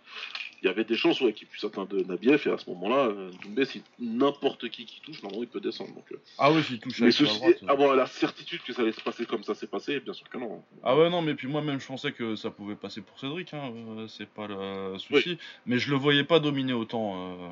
il 0.62 0.66
y 0.66 0.70
avait 0.70 0.84
des 0.84 0.96
chances 0.96 1.22
ouais, 1.22 1.32
qu'il 1.34 1.48
puisse 1.48 1.64
atteindre 1.64 1.96
Nabiev, 2.08 2.42
et 2.48 2.50
à 2.50 2.58
ce 2.58 2.70
moment-là, 2.72 3.08
euh, 3.08 3.30
Doumbé, 3.44 3.66
si 3.66 3.82
n'importe 4.00 4.70
qui 4.70 4.86
qui 4.86 5.00
touche, 5.02 5.22
normalement, 5.22 5.44
il 5.44 5.50
peut 5.50 5.60
descendre. 5.60 5.94
Donc, 5.94 6.12
euh, 6.12 6.20
Ah 6.38 6.52
oui, 6.52 6.64
s'il 6.64 6.80
touche 6.80 7.00
mais 7.00 7.08
avec 7.08 7.20
la 7.20 7.28
ceci, 7.28 7.40
droite. 7.40 7.64
avoir 7.68 7.96
la 7.96 8.08
certitude 8.08 8.62
que 8.64 8.74
ça 8.74 8.82
allait 8.82 8.92
se 8.92 9.02
passer 9.02 9.26
comme 9.26 9.44
ça 9.44 9.54
s'est 9.54 9.68
passé, 9.68 10.00
bien 10.00 10.14
sûr 10.14 10.28
que 10.30 10.38
non. 10.38 10.64
Ah 10.84 10.98
ouais 10.98 11.10
non 11.10 11.22
mais 11.22 11.36
puis 11.36 11.48
moi 11.48 11.62
même 11.62 11.80
je 11.80 11.88
pensais 11.88 12.12
que 12.12 12.36
ça 12.36 12.50
pouvait 12.52 12.76
passer 12.76 13.02
pour 13.02 13.20
Cédric 13.20 13.54
hein, 13.54 13.72
euh, 13.98 14.08
c'est 14.08 14.28
pas 14.30 14.48
le 14.48 14.98
souci 15.00 15.38
mais 15.66 15.80
je 15.80 15.90
le 15.90 15.98
voyais 15.98 16.24
pas 16.24 16.40
dominer 16.40 16.74
autant 16.74 17.34
euh. 17.42 17.50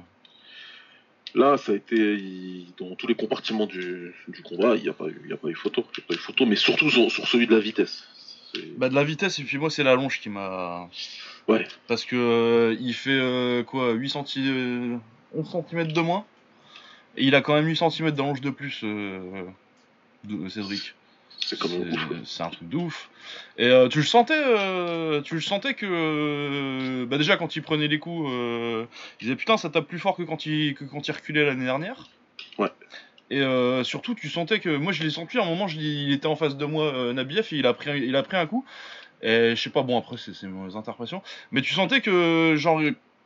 Là, 1.35 1.57
ça 1.57 1.71
a 1.71 1.75
été 1.75 1.95
il- 1.95 2.67
dans 2.77 2.95
tous 2.95 3.07
les 3.07 3.15
compartiments 3.15 3.65
du, 3.65 4.13
du 4.27 4.41
combat, 4.43 4.75
il 4.75 4.83
n'y 4.83 4.89
a 4.89 4.93
pas 4.93 5.07
eu, 5.07 5.19
il 5.23 5.29
y 5.31 5.33
a 5.33 5.37
pas 5.37 5.47
eu 5.47 5.55
photo, 5.55 5.83
il 5.97 6.01
y 6.01 6.03
a 6.03 6.07
pas 6.07 6.13
eu 6.13 6.17
photo, 6.17 6.45
mais 6.45 6.55
surtout 6.55 6.89
sur, 6.91 7.11
sur 7.11 7.27
celui 7.27 7.47
de 7.47 7.55
la 7.55 7.59
vitesse. 7.59 8.03
Bah 8.77 8.89
de 8.89 8.95
la 8.95 9.03
vitesse 9.03 9.39
et 9.39 9.43
puis 9.43 9.57
moi 9.57 9.69
c'est 9.69 9.83
la 9.83 9.95
longe 9.95 10.19
qui 10.19 10.29
m'a 10.29 10.87
Ouais. 11.47 11.67
parce 11.87 12.05
que 12.05 12.15
euh, 12.15 12.77
il 12.79 12.93
fait 12.93 13.09
euh, 13.11 13.63
quoi 13.63 13.91
8 13.91 14.09
cm 14.09 14.99
11 15.35 15.57
cm 15.69 15.91
de 15.91 15.99
moins 16.01 16.25
et 17.17 17.25
il 17.25 17.35
a 17.35 17.41
quand 17.41 17.53
même 17.55 17.65
8 17.65 17.75
cm 17.89 18.11
d'allonge 18.11 18.41
de 18.41 18.49
plus 18.49 18.81
euh, 18.83 19.43
de 20.23 20.47
Cédric 20.47 20.93
C'est 21.39 21.59
comme 21.59 21.71
un 21.73 22.49
truc 22.49 22.69
de 22.69 22.77
ouf. 22.77 23.09
Et 23.57 23.65
euh, 23.67 23.87
tu 23.89 23.97
le 23.99 24.05
sentais, 24.05 24.41
euh, 24.41 25.21
tu 25.21 25.35
le 25.35 25.41
sentais 25.41 25.73
que, 25.73 25.85
euh, 25.89 27.05
bah 27.05 27.17
déjà 27.17 27.35
quand 27.37 27.55
il 27.55 27.61
prenait 27.61 27.87
les 27.87 27.99
coups, 27.99 28.29
euh, 28.31 28.85
il 29.19 29.25
disait 29.25 29.35
putain 29.35 29.57
ça 29.57 29.69
tape 29.69 29.87
plus 29.87 29.99
fort 29.99 30.15
que 30.15 30.23
quand 30.23 30.45
il, 30.45 30.75
que 30.75 30.85
quand 30.85 31.05
il 31.07 31.11
reculait 31.11 31.45
l'année 31.45 31.65
dernière. 31.65 32.07
Ouais. 32.57 32.69
Et 33.33 33.41
euh, 33.41 33.83
surtout 33.83 34.13
tu 34.13 34.29
sentais 34.29 34.59
que, 34.59 34.69
moi 34.77 34.91
je 34.93 35.01
l'ai 35.03 35.09
senti 35.09 35.39
à 35.39 35.41
un 35.41 35.45
moment, 35.45 35.67
je 35.67 35.77
il 35.79 36.11
était 36.11 36.27
en 36.27 36.35
face 36.35 36.55
de 36.55 36.65
moi, 36.65 36.85
euh, 36.85 37.13
Nabiev, 37.13 37.47
et 37.51 37.55
il 37.55 37.65
a 37.65 37.73
pris, 37.73 37.89
un- 37.89 37.95
il 37.95 38.15
a 38.15 38.21
pris 38.21 38.37
un 38.37 38.45
coup. 38.45 38.63
Et 39.23 39.55
je 39.55 39.61
sais 39.61 39.69
pas, 39.71 39.81
bon 39.81 39.97
après 39.97 40.17
c'est 40.17 40.43
mes 40.47 40.75
interprétations, 40.75 41.21
mais 41.51 41.61
tu 41.61 41.73
sentais 41.73 42.01
que 42.01 42.55
genre 42.57 42.79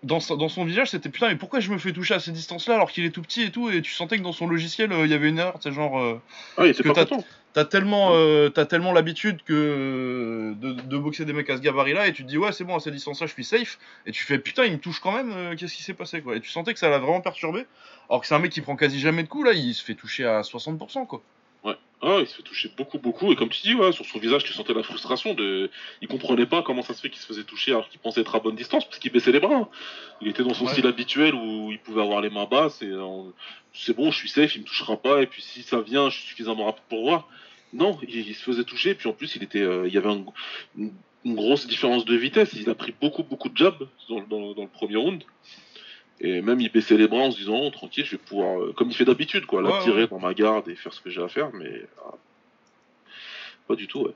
dans, 0.03 0.19
dans 0.37 0.47
son 0.47 0.63
visage 0.63 0.91
c'était 0.91 1.09
putain 1.09 1.27
mais 1.29 1.35
pourquoi 1.35 1.59
je 1.59 1.71
me 1.71 1.79
fais 1.79 1.91
toucher 1.91 2.13
à 2.13 2.19
ces 2.19 2.31
distances 2.31 2.67
là 2.67 2.75
alors 2.75 2.91
qu'il 2.91 3.03
est 3.03 3.09
tout 3.09 3.23
petit 3.23 3.41
et 3.41 3.49
tout 3.49 3.71
et 3.71 3.81
tu 3.81 3.91
sentais 3.91 4.17
que 4.19 4.21
dans 4.21 4.31
son 4.31 4.45
logiciel 4.47 4.91
euh, 4.93 5.05
il 5.05 5.11
y 5.11 5.15
avait 5.15 5.27
une 5.29 5.39
erreur, 5.39 5.55
c'est 5.59 5.71
genre 5.71 5.99
euh, 5.99 6.21
Ah, 6.57 6.65
il 6.65 6.69
était 6.69 6.83
pas 6.93 7.03
content. 7.15 7.25
T'as 7.57 7.65
tellement, 7.65 8.11
euh, 8.13 8.49
t'as 8.49 8.67
tellement 8.67 8.91
l'habitude 8.91 9.41
que 9.41 10.53
de, 10.61 10.73
de 10.73 10.97
boxer 10.99 11.25
des 11.25 11.33
mecs 11.33 11.49
à 11.49 11.57
ce 11.57 11.61
gabarit-là 11.63 12.05
et 12.05 12.13
tu 12.13 12.23
te 12.23 12.27
dis 12.27 12.37
ouais 12.37 12.51
c'est 12.51 12.63
bon 12.63 12.75
à 12.75 12.79
cette 12.79 12.93
distance-là 12.93 13.25
je 13.25 13.33
suis 13.33 13.43
safe 13.43 13.79
et 14.05 14.11
tu 14.11 14.23
fais 14.23 14.37
putain 14.37 14.65
il 14.65 14.73
me 14.73 14.77
touche 14.77 14.99
quand 14.99 15.11
même 15.11 15.31
euh, 15.31 15.55
qu'est-ce 15.55 15.73
qui 15.73 15.81
s'est 15.81 15.95
passé 15.95 16.21
quoi 16.21 16.35
et 16.35 16.39
tu 16.39 16.51
sentais 16.51 16.73
que 16.73 16.79
ça 16.79 16.87
l'a 16.87 16.99
vraiment 16.99 17.19
perturbé 17.19 17.65
alors 18.11 18.21
que 18.21 18.27
c'est 18.27 18.35
un 18.35 18.39
mec 18.39 18.51
qui 18.51 18.61
prend 18.61 18.75
quasi 18.75 18.99
jamais 18.99 19.23
de 19.23 19.27
coups 19.27 19.45
là 19.47 19.53
il 19.53 19.73
se 19.73 19.83
fait 19.83 19.95
toucher 19.95 20.23
à 20.23 20.41
60% 20.41 21.07
quoi. 21.07 21.23
Ah, 21.99 22.17
il 22.19 22.27
se 22.27 22.35
fait 22.35 22.43
toucher 22.43 22.71
beaucoup, 22.77 22.99
beaucoup, 22.99 23.31
et 23.31 23.35
comme 23.35 23.49
tu 23.49 23.59
dis, 23.63 23.73
ouais, 23.73 23.91
sur 23.91 24.05
son 24.05 24.19
visage, 24.19 24.43
tu 24.43 24.53
sentais 24.53 24.75
la 24.75 24.83
frustration 24.83 25.33
de. 25.33 25.71
Il 26.01 26.07
comprenait 26.07 26.45
pas 26.45 26.61
comment 26.61 26.83
ça 26.83 26.93
se 26.93 27.01
fait 27.01 27.09
qu'il 27.09 27.19
se 27.19 27.25
faisait 27.25 27.43
toucher 27.43 27.71
alors 27.71 27.89
qu'il 27.89 27.99
pensait 27.99 28.21
être 28.21 28.35
à 28.35 28.39
bonne 28.39 28.55
distance, 28.55 28.85
parce 28.85 28.99
qu'il 28.99 29.11
baissait 29.11 29.31
les 29.31 29.39
bras. 29.39 29.67
Il 30.21 30.27
était 30.27 30.43
dans 30.43 30.53
son 30.53 30.65
Ouais. 30.65 30.73
style 30.73 30.85
habituel 30.85 31.33
où 31.33 31.71
il 31.71 31.79
pouvait 31.79 32.03
avoir 32.03 32.21
les 32.21 32.29
mains 32.29 32.45
basses 32.45 32.83
et 32.83 32.91
euh, 32.91 33.23
c'est 33.73 33.95
bon, 33.95 34.11
je 34.11 34.17
suis 34.17 34.29
safe, 34.29 34.55
il 34.55 34.61
me 34.61 34.65
touchera 34.67 34.95
pas, 34.97 35.23
et 35.23 35.25
puis 35.25 35.41
si 35.41 35.63
ça 35.63 35.81
vient, 35.81 36.11
je 36.11 36.19
suis 36.19 36.27
suffisamment 36.27 36.65
rapide 36.65 36.83
pour 36.87 37.01
voir. 37.01 37.27
Non, 37.73 37.97
il, 38.07 38.15
il 38.27 38.35
se 38.35 38.43
faisait 38.43 38.63
toucher, 38.63 38.95
puis 38.95 39.09
en 39.09 39.13
plus, 39.13 39.35
il 39.35 39.43
était, 39.43 39.61
euh, 39.61 39.87
il 39.87 39.93
y 39.93 39.97
avait 39.97 40.09
un- 40.09 40.25
une, 40.77 40.91
une 41.25 41.35
grosse 41.35 41.67
différence 41.67 42.05
de 42.05 42.15
vitesse. 42.15 42.53
Il 42.53 42.69
a 42.69 42.75
pris 42.75 42.93
beaucoup, 43.01 43.23
beaucoup 43.23 43.49
de 43.49 43.57
jabs 43.57 43.87
dans, 44.09 44.21
dans- 44.21 44.53
dans 44.53 44.61
le 44.63 44.69
premier 44.69 44.95
round. 44.95 45.23
Et 46.19 46.41
même 46.41 46.59
il 46.61 46.71
baissait 46.71 46.97
les 46.97 47.07
bras 47.07 47.19
en 47.23 47.31
se 47.31 47.37
disant 47.37 47.59
oh, 47.61 47.69
tranquille, 47.69 48.03
je 48.05 48.11
vais 48.11 48.17
pouvoir, 48.17 48.59
euh, 48.59 48.73
comme 48.73 48.89
il 48.89 48.95
fait 48.95 49.05
d'habitude, 49.05 49.45
quoi, 49.45 49.61
Ouais, 49.61 49.83
tirer 49.83 50.01
ouais. 50.03 50.07
dans 50.07 50.19
ma 50.19 50.33
garde 50.33 50.67
et 50.69 50.75
faire 50.75 50.93
ce 50.93 50.99
que 51.01 51.09
j'ai 51.11 51.21
à 51.21 51.27
faire. 51.27 51.51
Mais 51.53 51.83
ah, 52.05 52.15
pas 53.67 53.75
du 53.75 53.87
tout, 53.87 53.99
ouais. 54.01 54.13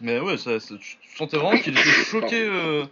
Mais 0.00 0.18
ouais, 0.20 0.38
ça, 0.38 0.58
ça- 0.58 0.74
tu 0.78 0.96
sentais 1.16 1.36
vraiment 1.36 1.58
qu'il 1.60 1.72
était 1.72 1.82
choqué. 2.10 2.40
euh, 2.46 2.84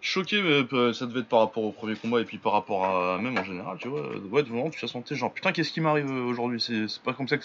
choqué, 0.00 0.40
mais, 0.42 0.64
euh, 0.72 0.92
ça 0.92 1.06
devait 1.06 1.20
être 1.20 1.28
par 1.28 1.40
rapport 1.40 1.62
au 1.64 1.72
premier 1.72 1.94
combat 1.94 2.20
et 2.20 2.24
puis 2.24 2.38
par 2.38 2.52
rapport 2.52 2.84
à 2.86 3.18
même 3.18 3.36
en 3.38 3.44
général, 3.44 3.76
tu 3.78 3.88
vois. 3.88 4.02
Ouais, 4.30 4.42
vraiment, 4.42 4.70
tu 4.70 4.80
te 4.80 4.86
sentais 4.86 5.14
genre 5.14 5.32
putain, 5.32 5.52
qu'est-ce 5.52 5.72
qui 5.72 5.80
m'arrive 5.80 6.10
euh, 6.10 6.24
aujourd'hui? 6.24 6.60
C'est 6.60 7.02
pas 7.02 7.12
comme 7.12 7.28
ça 7.28 7.36
que 7.38 7.44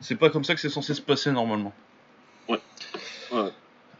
c'est, 0.00 0.16
pas 0.16 0.30
comme 0.30 0.44
ça 0.44 0.54
que 0.54 0.60
c'est 0.60 0.68
censé 0.68 0.94
se 0.94 1.00
passer 1.02 1.30
normalement. 1.32 1.72
Ouais. 2.48 2.58
Ouais. 3.32 3.48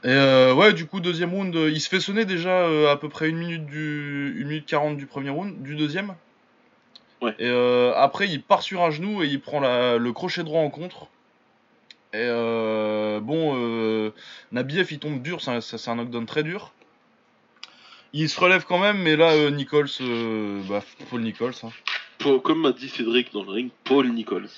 Et 0.04 0.08
euh, 0.10 0.54
ouais, 0.54 0.72
du 0.74 0.86
coup, 0.86 1.00
deuxième 1.00 1.32
round, 1.34 1.54
euh, 1.56 1.70
il 1.70 1.80
se 1.80 1.88
fait 1.88 1.98
sonner 2.00 2.24
déjà 2.24 2.50
euh, 2.50 2.90
à 2.92 2.96
peu 2.96 3.08
près 3.08 3.28
une 3.28 3.38
minute 3.38 3.66
du, 3.66 4.36
une 4.40 4.48
minute 4.48 4.66
40 4.66 4.96
du 4.96 5.06
premier 5.06 5.30
round, 5.30 5.62
du 5.62 5.74
deuxième. 5.74 6.14
Ouais. 7.20 7.34
Et 7.40 7.48
euh, 7.48 7.92
après, 7.96 8.28
il 8.28 8.42
part 8.42 8.62
sur 8.62 8.82
un 8.82 8.90
genou 8.90 9.22
et 9.24 9.26
il 9.26 9.40
prend 9.40 9.58
la, 9.60 9.96
le 9.98 10.12
crochet 10.12 10.44
droit 10.44 10.60
en 10.60 10.70
contre. 10.70 11.08
Et 12.12 12.18
euh, 12.22 13.18
bon, 13.20 13.54
euh, 13.56 14.12
Nabiev 14.52 14.86
il 14.92 14.98
tombe 14.98 15.20
dur, 15.20 15.40
c'est 15.42 15.50
un, 15.50 15.60
ça- 15.60 15.78
c'est 15.78 15.90
un 15.90 15.96
knockdown 15.96 16.26
très 16.26 16.42
dur. 16.42 16.72
Il 18.12 18.28
se 18.28 18.40
relève 18.40 18.64
quand 18.64 18.78
même, 18.78 18.98
mais 18.98 19.16
là, 19.16 19.32
euh, 19.32 19.50
Nichols, 19.50 19.88
euh, 20.00 20.60
bah, 20.68 20.82
Paul 21.10 21.20
Nichols. 21.22 21.52
hein. 21.62 21.70
Paul- 22.18 22.40
comme 22.40 22.60
m'a 22.62 22.72
dit 22.72 22.88
Cédric 22.88 23.32
dans 23.32 23.44
le 23.44 23.50
ring, 23.50 23.70
Paul 23.84 24.08
Nichols. 24.08 24.48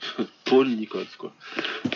Paul 0.44 0.68
Nichols, 0.68 1.06
quoi. 1.18 1.32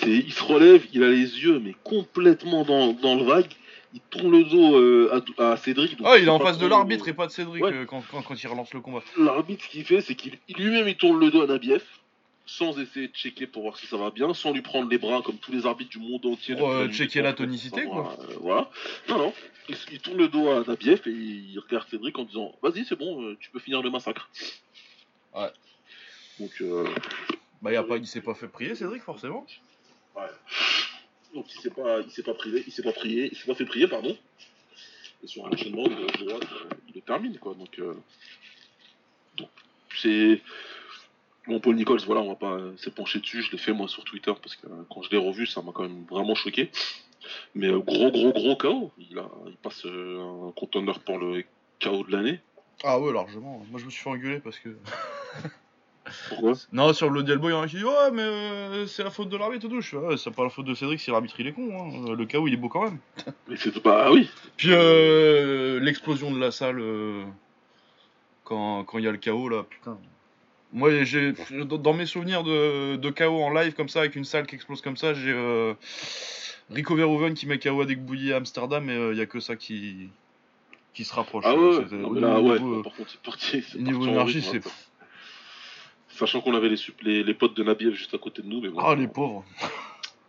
Il 0.06 0.32
se 0.32 0.42
relève, 0.42 0.86
il 0.92 1.02
a 1.04 1.08
les 1.08 1.18
yeux, 1.42 1.60
mais 1.62 1.74
complètement 1.84 2.64
dans, 2.64 2.92
dans 2.92 3.14
le 3.14 3.24
vague. 3.24 3.46
Il 3.94 4.00
tourne 4.10 4.30
le 4.32 4.44
dos 4.44 4.76
euh, 4.76 5.22
à, 5.38 5.52
à 5.52 5.56
Cédric. 5.56 5.96
donc 5.96 6.06
Ah, 6.10 6.18
il 6.18 6.24
est 6.26 6.30
en 6.30 6.38
face 6.38 6.58
de 6.58 6.66
l'arbitre 6.66 7.08
et 7.08 7.14
pas 7.14 7.26
de 7.26 7.32
Cédric 7.32 7.62
Ouais. 7.64 7.86
quand, 7.88 8.02
quand, 8.10 8.20
quand 8.22 8.34
il 8.42 8.46
relance 8.46 8.74
le 8.74 8.80
combat. 8.80 9.00
L'arbitre, 9.18 9.64
ce 9.64 9.70
qu'il 9.70 9.84
fait, 9.84 10.00
c'est 10.02 10.14
qu'il 10.14 10.38
il- 10.48 10.56
lui-même 10.56 10.86
il 10.88 10.96
tourne 10.96 11.18
le 11.18 11.30
dos 11.30 11.40
à 11.42 11.46
Nabiev, 11.46 11.82
sans 12.48 12.78
essayer 12.80 13.08
de 13.08 13.12
checker 13.14 13.46
pour 13.46 13.62
voir 13.62 13.76
si 13.76 13.86
ça 13.86 13.98
va 13.98 14.10
bien, 14.10 14.32
sans 14.32 14.52
lui 14.52 14.62
prendre 14.62 14.88
les 14.88 14.96
bras 14.96 15.20
comme 15.22 15.36
tous 15.36 15.52
les 15.52 15.66
arbitres 15.66 15.90
du 15.90 15.98
monde 15.98 16.24
entier. 16.24 16.56
Pour, 16.56 16.70
euh, 16.70 16.88
checker 16.88 17.20
la 17.20 17.34
tonicité, 17.34 17.82
savoir, 17.82 18.18
euh, 18.20 18.36
voilà. 18.40 18.70
Non, 19.08 19.18
non. 19.18 19.34
Il, 19.68 19.76
il 19.92 20.00
tourne 20.00 20.16
le 20.16 20.28
dos 20.28 20.48
à 20.48 20.64
Nabiev 20.66 21.02
et 21.06 21.10
il 21.10 21.58
regarde 21.58 21.86
Cédric 21.90 22.18
en 22.18 22.24
disant 22.24 22.54
Vas-y, 22.62 22.86
c'est 22.86 22.96
bon, 22.96 23.22
euh, 23.22 23.36
tu 23.38 23.50
peux 23.50 23.58
finir 23.60 23.82
le 23.82 23.90
massacre. 23.90 24.30
Ouais. 25.36 25.50
Donc, 26.40 26.50
euh, 26.62 26.88
Bah, 27.60 27.70
y 27.70 27.76
a 27.76 27.82
pas, 27.82 27.98
il 27.98 28.06
s'est 28.06 28.22
pas 28.22 28.34
fait 28.34 28.48
prier, 28.48 28.74
Cédric, 28.74 29.02
forcément. 29.02 29.46
ouais. 30.16 30.22
Donc 31.34 31.44
il 31.54 31.60
s'est 31.60 31.68
pas, 31.70 32.00
il 32.00 32.10
s'est 32.10 32.22
pas 32.22 32.32
privé, 32.32 32.64
il 32.66 32.72
s'est 32.72 32.82
pas 32.82 32.92
prié, 32.92 33.28
il 33.30 33.36
s'est 33.36 33.46
pas 33.46 33.54
fait 33.54 33.66
prier, 33.66 33.86
pardon. 33.86 34.16
Et 35.22 35.26
sur 35.26 35.44
un 35.46 35.50
enchaînement 35.50 35.82
de 35.86 36.24
droite, 36.24 36.48
euh, 36.50 36.74
il 36.88 36.94
le 36.94 37.00
termine 37.02 37.36
quoi. 37.38 37.52
Donc, 37.52 37.78
euh, 37.78 37.92
donc, 39.36 39.50
c'est 40.00 40.40
bon 41.48 41.60
Paul 41.60 41.74
Nichols, 41.74 42.02
voilà, 42.06 42.20
on 42.20 42.28
va 42.28 42.36
pas 42.36 42.58
s'épancher 42.76 43.18
dessus. 43.20 43.42
Je 43.42 43.50
l'ai 43.50 43.58
fait 43.58 43.72
moi 43.72 43.88
sur 43.88 44.04
Twitter 44.04 44.32
parce 44.40 44.54
que 44.56 44.66
euh, 44.66 44.84
quand 44.90 45.02
je 45.02 45.10
l'ai 45.10 45.16
revu, 45.16 45.46
ça 45.46 45.62
m'a 45.62 45.72
quand 45.72 45.82
même 45.82 46.04
vraiment 46.08 46.34
choqué. 46.34 46.70
Mais 47.54 47.68
euh, 47.68 47.78
gros 47.78 48.10
gros 48.10 48.32
gros 48.32 48.56
KO. 48.56 48.92
Il 48.98 49.18
a, 49.18 49.28
il 49.46 49.56
passe 49.56 49.84
euh, 49.86 50.48
un 50.48 50.52
conteneur 50.52 51.00
pour 51.00 51.18
le 51.18 51.44
KO 51.82 52.04
de 52.04 52.12
l'année. 52.12 52.40
Ah 52.84 53.00
ouais, 53.00 53.12
largement. 53.12 53.64
Moi, 53.70 53.80
je 53.80 53.86
me 53.86 53.90
suis 53.90 54.02
fait 54.02 54.10
engueuler 54.10 54.40
parce 54.40 54.58
que. 54.58 54.68
Pourquoi? 56.30 56.52
Non, 56.72 56.94
sur 56.94 57.10
le 57.10 57.22
Dialbo, 57.22 57.50
il 57.50 57.52
y 57.52 57.54
en 57.54 57.62
a 57.62 57.68
qui 57.68 57.76
dit 57.76 57.84
Ouais, 57.84 58.10
mais 58.12 58.22
euh, 58.22 58.86
c'est 58.86 59.04
la 59.04 59.10
faute 59.10 59.28
de 59.28 59.36
l'arbitre 59.36 59.66
et 59.66 59.68
tout. 59.68 59.80
Je 59.80 59.90
fais 59.90 59.96
Ouais, 59.96 60.16
c'est 60.16 60.30
pas 60.30 60.44
la 60.44 60.48
faute 60.48 60.64
de 60.64 60.74
Cédric 60.74 61.00
si 61.00 61.10
l'arbitre 61.10 61.38
il 61.38 61.48
est 61.48 61.52
con. 61.52 61.68
Hein. 61.70 62.14
Le 62.14 62.26
KO 62.26 62.46
il 62.46 62.54
est 62.54 62.56
beau 62.56 62.68
quand 62.68 62.84
même. 62.84 62.98
Mais 63.48 63.56
c'est 63.56 63.82
bah 63.82 64.10
oui. 64.10 64.30
Puis 64.56 64.68
l'explosion 64.68 66.30
de 66.30 66.38
la 66.38 66.50
salle 66.50 66.82
quand 68.44 68.84
quand 68.84 68.98
il 68.98 69.04
y 69.04 69.08
a 69.08 69.12
le 69.12 69.18
KO 69.18 69.50
là, 69.50 69.64
putain. 69.64 69.98
Moi, 70.72 71.04
j'ai 71.04 71.32
dans 71.50 71.94
mes 71.94 72.06
souvenirs 72.06 72.42
de, 72.44 72.96
de 72.96 73.10
KO 73.10 73.42
en 73.42 73.50
live 73.50 73.72
comme 73.74 73.88
ça, 73.88 74.00
avec 74.00 74.16
une 74.16 74.24
salle 74.24 74.46
qui 74.46 74.54
explose 74.54 74.82
comme 74.82 74.96
ça, 74.98 75.14
j'ai 75.14 75.32
euh, 75.32 75.72
Rico 76.70 76.94
Verhoeven 76.94 77.34
qui 77.34 77.46
met 77.46 77.58
KO 77.58 77.80
à 77.80 77.86
Bouilly 77.86 78.32
à 78.32 78.36
Amsterdam, 78.36 78.88
et 78.90 79.10
il 79.12 79.16
y 79.16 79.20
a 79.22 79.26
que 79.26 79.40
ça 79.40 79.56
qui 79.56 80.10
qui 80.92 81.04
se 81.04 81.14
rapproche. 81.14 81.44
Ah 81.46 81.54
ouais. 81.54 81.84
Non, 81.92 82.10
mais 82.10 82.20
là 82.20 82.40
ouais. 82.40 82.58
niveau, 82.58 82.80
euh, 82.80 82.82
Par 82.82 82.92
contre 82.92 83.10
c'est 83.10 83.20
parti. 83.20 83.62
c'est 83.62 83.78
niveau 83.78 84.00
parti 84.00 84.10
en 84.10 84.12
énergie, 84.14 84.42
c'est. 84.42 84.60
Sachant 86.10 86.40
qu'on 86.40 86.54
avait 86.54 86.68
les, 86.68 86.76
sup- 86.76 87.00
les, 87.02 87.22
les 87.22 87.34
potes 87.34 87.56
de 87.56 87.62
Nabiev 87.62 87.94
juste 87.94 88.12
à 88.12 88.18
côté 88.18 88.42
de 88.42 88.48
nous, 88.48 88.60
mais 88.60 88.68
bon. 88.68 88.80
Ah, 88.80 88.94
les 88.96 89.06
pauvres. 89.06 89.44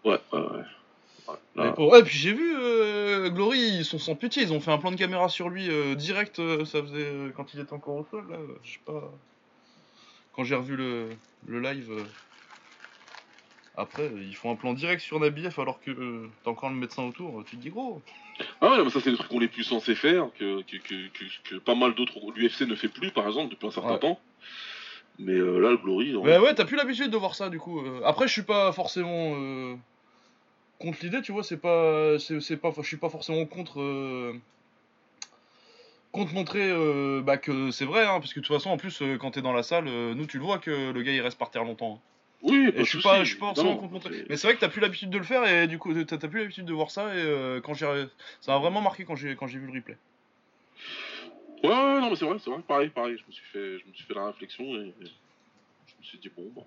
Ouais, 0.05 0.19
ouais, 0.31 0.39
ouais. 1.57 1.73
Ouais, 1.77 2.03
puis 2.03 2.17
j'ai 2.17 2.33
vu 2.33 2.53
euh, 2.55 3.29
Glory, 3.29 3.59
ils 3.59 3.85
sont 3.85 3.99
sans 3.99 4.15
pitié, 4.15 4.43
ils 4.43 4.53
ont 4.53 4.59
fait 4.59 4.71
un 4.71 4.77
plan 4.77 4.91
de 4.91 4.95
caméra 4.95 5.29
sur 5.29 5.49
lui 5.49 5.69
euh, 5.69 5.95
direct, 5.95 6.39
euh, 6.39 6.63
ça 6.65 6.81
faisait 6.81 7.05
euh, 7.05 7.31
quand 7.35 7.53
il 7.53 7.59
était 7.59 7.73
encore 7.73 7.95
au 7.95 8.07
sol, 8.09 8.25
là, 8.29 8.37
euh, 8.37 8.47
je 8.63 8.73
sais 8.73 8.79
pas. 8.85 9.11
Quand 10.39 10.45
j'ai 10.45 10.55
revu 10.55 10.77
le, 10.77 11.09
le 11.47 11.59
live, 11.59 11.91
euh, 11.91 12.01
après, 13.75 14.03
euh, 14.03 14.23
ils 14.23 14.33
font 14.37 14.49
un 14.49 14.55
plan 14.55 14.73
direct 14.73 15.01
sur 15.01 15.19
Nabiev 15.19 15.59
alors 15.59 15.81
que 15.81 15.91
euh, 15.91 16.29
t'as 16.45 16.51
encore 16.51 16.69
le 16.69 16.77
médecin 16.77 17.03
autour, 17.03 17.43
tu 17.43 17.57
te 17.57 17.61
dis 17.61 17.69
gros. 17.69 18.01
Ah 18.61 18.71
ouais, 18.71 18.81
mais 18.85 18.89
ça 18.89 19.01
c'est 19.01 19.11
des 19.11 19.17
trucs 19.17 19.27
qu'on 19.29 19.41
est 19.41 19.49
plus 19.49 19.65
censé 19.65 19.95
faire, 19.95 20.29
que, 20.39 20.61
que, 20.61 20.77
que, 21.49 21.55
pas 21.57 21.75
mal 21.75 21.93
d'autres, 21.93 22.17
l'UFC 22.37 22.61
ne 22.61 22.75
fait 22.75 22.87
plus 22.87 23.11
par 23.11 23.27
exemple 23.27 23.49
depuis 23.51 23.67
un 23.67 23.71
certain 23.71 23.95
Ouais. 23.95 23.99
temps. 23.99 24.17
Mais 25.17 25.33
euh, 25.33 25.59
là, 25.59 25.71
le 25.71 25.77
Glory. 25.77 26.15
Mais 26.23 26.37
ouais, 26.37 26.55
t'as 26.55 26.63
plus 26.63 26.77
l'habitude 26.77 27.11
de 27.11 27.17
voir 27.17 27.35
ça 27.35 27.49
du 27.49 27.59
coup. 27.59 27.81
euh. 27.81 27.99
Après, 28.05 28.25
je 28.25 28.31
suis 28.31 28.43
pas 28.43 28.71
forcément 28.71 29.35
contre 30.79 30.99
l'idée, 31.03 31.21
tu 31.21 31.33
vois, 31.33 31.43
c'est 31.43 31.57
pas, 31.59 32.17
c'est, 32.17 32.39
c'est 32.39 32.55
pas, 32.55 32.71
je 32.77 32.81
suis 32.87 32.95
pas 32.95 33.09
forcément 33.09 33.45
contre. 33.45 33.81
Contre 36.11 36.33
montrer 36.33 36.69
euh, 36.69 37.21
bah, 37.21 37.37
que 37.37 37.71
c'est 37.71 37.85
vrai, 37.85 38.05
hein, 38.05 38.19
parce 38.19 38.33
que 38.33 38.39
de 38.39 38.45
toute 38.45 38.55
façon, 38.55 38.69
en 38.69 38.77
plus, 38.77 39.01
euh, 39.01 39.17
quand 39.17 39.31
t'es 39.31 39.41
dans 39.41 39.53
la 39.53 39.63
salle, 39.63 39.87
euh, 39.87 40.13
nous 40.15 40.25
tu 40.25 40.37
le 40.37 40.43
vois 40.43 40.59
que 40.59 40.91
le 40.91 41.01
gars 41.01 41.11
il 41.11 41.21
reste 41.21 41.37
par 41.37 41.51
terre 41.51 41.63
longtemps. 41.63 42.01
hein. 42.01 42.39
oui, 42.43 42.71
Et 42.75 42.83
je 42.83 42.89
suis 42.89 43.01
pas, 43.01 43.23
je 43.23 43.29
suis 43.29 43.39
pas 43.39 43.47
forcément 43.47 43.77
contre 43.77 43.93
montrer. 43.93 44.25
Mais 44.29 44.37
c'est 44.37 44.47
vrai 44.47 44.55
que 44.55 44.59
t'as 44.59 44.69
plus 44.69 44.81
l'habitude 44.81 45.09
de 45.09 45.17
le 45.17 45.23
faire 45.23 45.45
et 45.47 45.67
du 45.67 45.77
coup, 45.77 45.93
t'as, 46.03 46.17
plus 46.17 46.39
l'habitude 46.39 46.65
de 46.65 46.73
voir 46.73 46.91
ça 46.91 47.13
et 47.15 47.19
euh, 47.19 47.61
quand 47.61 47.73
j'ai, 47.73 48.05
ça 48.41 48.53
m'a 48.53 48.59
vraiment 48.59 48.81
marqué 48.81 49.05
quand 49.05 49.15
j'ai, 49.15 49.35
quand 49.35 49.47
j'ai 49.47 49.59
vu 49.59 49.67
le 49.67 49.73
replay. 49.73 49.97
Ouais, 51.63 51.69
ouais, 51.69 51.99
non, 51.99 52.09
mais 52.09 52.15
c'est 52.15 52.25
vrai, 52.25 52.37
c'est 52.39 52.49
vrai, 52.49 52.61
pareil, 52.67 52.89
pareil. 52.89 53.17
Je 53.17 53.23
me 53.27 53.31
suis 53.31 53.45
fait, 53.51 53.79
je 53.79 53.85
me 53.85 53.93
suis 53.93 54.05
fait 54.05 54.13
la 54.13 54.27
réflexion 54.27 54.63
et, 54.63 54.87
et 55.01 55.05
je 55.05 55.93
me 55.99 56.03
suis 56.03 56.17
dit, 56.17 56.31
bon, 56.35 56.49
bon. 56.55 56.65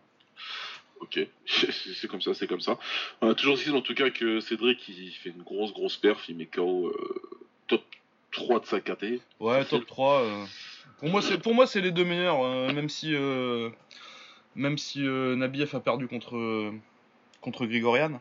Ok, 1.00 1.18
c'est 1.46 2.06
comme 2.06 2.20
ça, 2.20 2.32
c'est 2.32 2.46
comme 2.46 2.60
ça. 2.60 2.78
Euh, 3.24 3.34
toujours 3.34 3.56
ici, 3.56 3.70
en 3.70 3.80
tout 3.80 3.94
cas, 3.94 4.10
que 4.10 4.38
Cédric, 4.38 4.86
il 4.88 5.10
fait 5.10 5.30
une 5.30 5.42
grosse, 5.42 5.72
grosse 5.72 5.96
perf, 5.96 6.28
il 6.28 6.36
met 6.36 6.46
KO 6.46 6.88
euh, 6.88 7.20
top 7.66 7.82
3 8.32 8.60
de 8.60 8.66
sa 8.66 8.80
KT. 8.80 9.20
Ouais, 9.40 9.64
top 9.64 9.86
3. 9.86 10.22
euh. 10.22 10.44
Pour 10.98 11.08
moi, 11.08 11.22
c'est 11.22 11.38
pour 11.38 11.54
moi 11.54 11.66
c'est 11.66 11.80
les 11.80 11.90
deux 11.90 12.04
meilleurs, 12.04 12.44
euh, 12.44 12.72
même 12.72 12.88
si 12.88 13.14
euh, 13.14 13.70
même 14.54 14.78
si 14.78 15.06
euh, 15.06 15.34
Nabiev 15.36 15.74
a 15.74 15.80
perdu 15.80 16.06
contre 16.08 16.72
contre 17.40 17.66
Grigorian, 17.66 18.20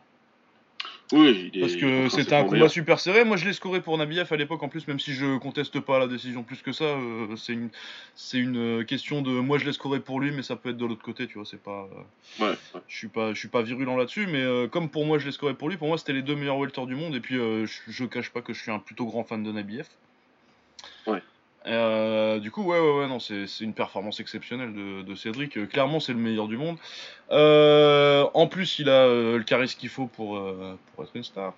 Oui, 1.12 1.50
il 1.52 1.58
est. 1.58 1.60
parce 1.60 1.76
que 1.76 2.08
c'était 2.08 2.34
un 2.34 2.44
combat 2.44 2.68
super 2.68 2.98
serré. 2.98 3.24
Moi, 3.24 3.36
je 3.36 3.44
l'ai 3.44 3.52
scoré 3.52 3.80
pour 3.82 3.98
Nabiev 3.98 4.26
à 4.32 4.36
l'époque 4.36 4.62
en 4.62 4.68
plus, 4.68 4.86
même 4.88 4.98
si 4.98 5.12
je 5.12 5.36
conteste 5.38 5.78
pas 5.80 5.98
la 5.98 6.06
décision 6.08 6.42
plus 6.42 6.62
que 6.62 6.72
ça. 6.72 6.84
euh, 6.84 7.36
c'est 7.36 7.52
une 7.52 7.68
c'est 8.14 8.38
une 8.38 8.56
euh, 8.80 8.84
question 8.84 9.20
de 9.22 9.30
moi 9.30 9.58
je 9.58 9.66
l'ai 9.66 9.72
scoré 9.72 10.00
pour 10.00 10.20
lui, 10.20 10.30
mais 10.32 10.42
ça 10.42 10.56
peut 10.56 10.70
être 10.70 10.76
de 10.78 10.86
l'autre 10.86 11.02
côté, 11.02 11.26
tu 11.26 11.34
vois. 11.34 11.44
C'est 11.46 11.62
pas 11.62 11.88
euh, 12.40 12.44
Ouais, 12.44 12.56
ouais. 12.74 12.80
je 12.88 12.96
suis 12.96 13.08
pas 13.08 13.34
je 13.34 13.38
suis 13.38 13.48
pas 13.48 13.62
virulent 13.62 13.96
là-dessus, 13.96 14.26
mais 14.26 14.40
euh, 14.40 14.68
comme 14.68 14.88
pour 14.90 15.04
moi 15.04 15.18
je 15.18 15.26
l'ai 15.26 15.32
scoré 15.32 15.54
pour 15.54 15.68
lui, 15.68 15.76
pour 15.76 15.88
moi 15.88 15.98
c'était 15.98 16.14
les 16.14 16.22
deux 16.22 16.34
meilleurs 16.36 16.58
welters 16.58 16.86
du 16.86 16.94
monde. 16.94 17.14
Et 17.14 17.20
puis 17.20 17.34
je, 17.36 17.66
je 17.88 18.04
cache 18.04 18.30
pas 18.30 18.40
que 18.42 18.52
je 18.54 18.60
suis 18.62 18.70
un 18.70 18.78
plutôt 18.78 19.04
grand 19.06 19.24
fan 19.24 19.42
de 19.42 19.52
Nabiev. 19.52 19.86
Euh, 21.66 22.38
du 22.40 22.50
coup, 22.50 22.62
ouais, 22.64 22.78
ouais, 22.80 22.98
ouais, 23.00 23.06
non, 23.06 23.20
c'est 23.20 23.46
une 23.60 23.72
performance 23.74 24.18
exceptionnelle 24.20 24.72
de, 24.74 25.02
de 25.02 25.14
Cédric. 25.14 25.56
Euh, 25.56 25.66
clairement, 25.66 26.00
c'est 26.00 26.12
le 26.12 26.18
meilleur 26.18 26.48
du 26.48 26.56
monde. 26.56 26.76
Euh, 27.30 28.26
en 28.34 28.46
plus, 28.46 28.78
il 28.78 28.88
a 28.88 29.06
le 29.06 29.42
charisme 29.46 29.78
qu'il 29.78 29.88
faut 29.88 30.06
pour, 30.06 30.40
pour 30.94 31.04
être 31.04 31.12
une 31.14 31.24
star. 31.24 31.54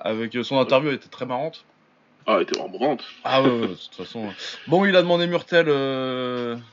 Avec 0.00 0.36
son 0.42 0.58
interview, 0.58 0.88
elle 0.90 0.96
était 0.96 1.08
très 1.08 1.26
marrante. 1.26 1.64
Ah, 2.26 2.36
elle 2.36 2.42
était 2.42 2.58
vraiment 2.58 2.78
vente. 2.78 3.04
Ah 3.24 3.42
ouais, 3.42 3.48
de 3.50 3.66
toute 3.74 3.94
façon. 3.94 4.32
Bon, 4.66 4.84
il 4.86 4.96
a 4.96 5.02
demandé 5.02 5.26
Murtel 5.26 5.66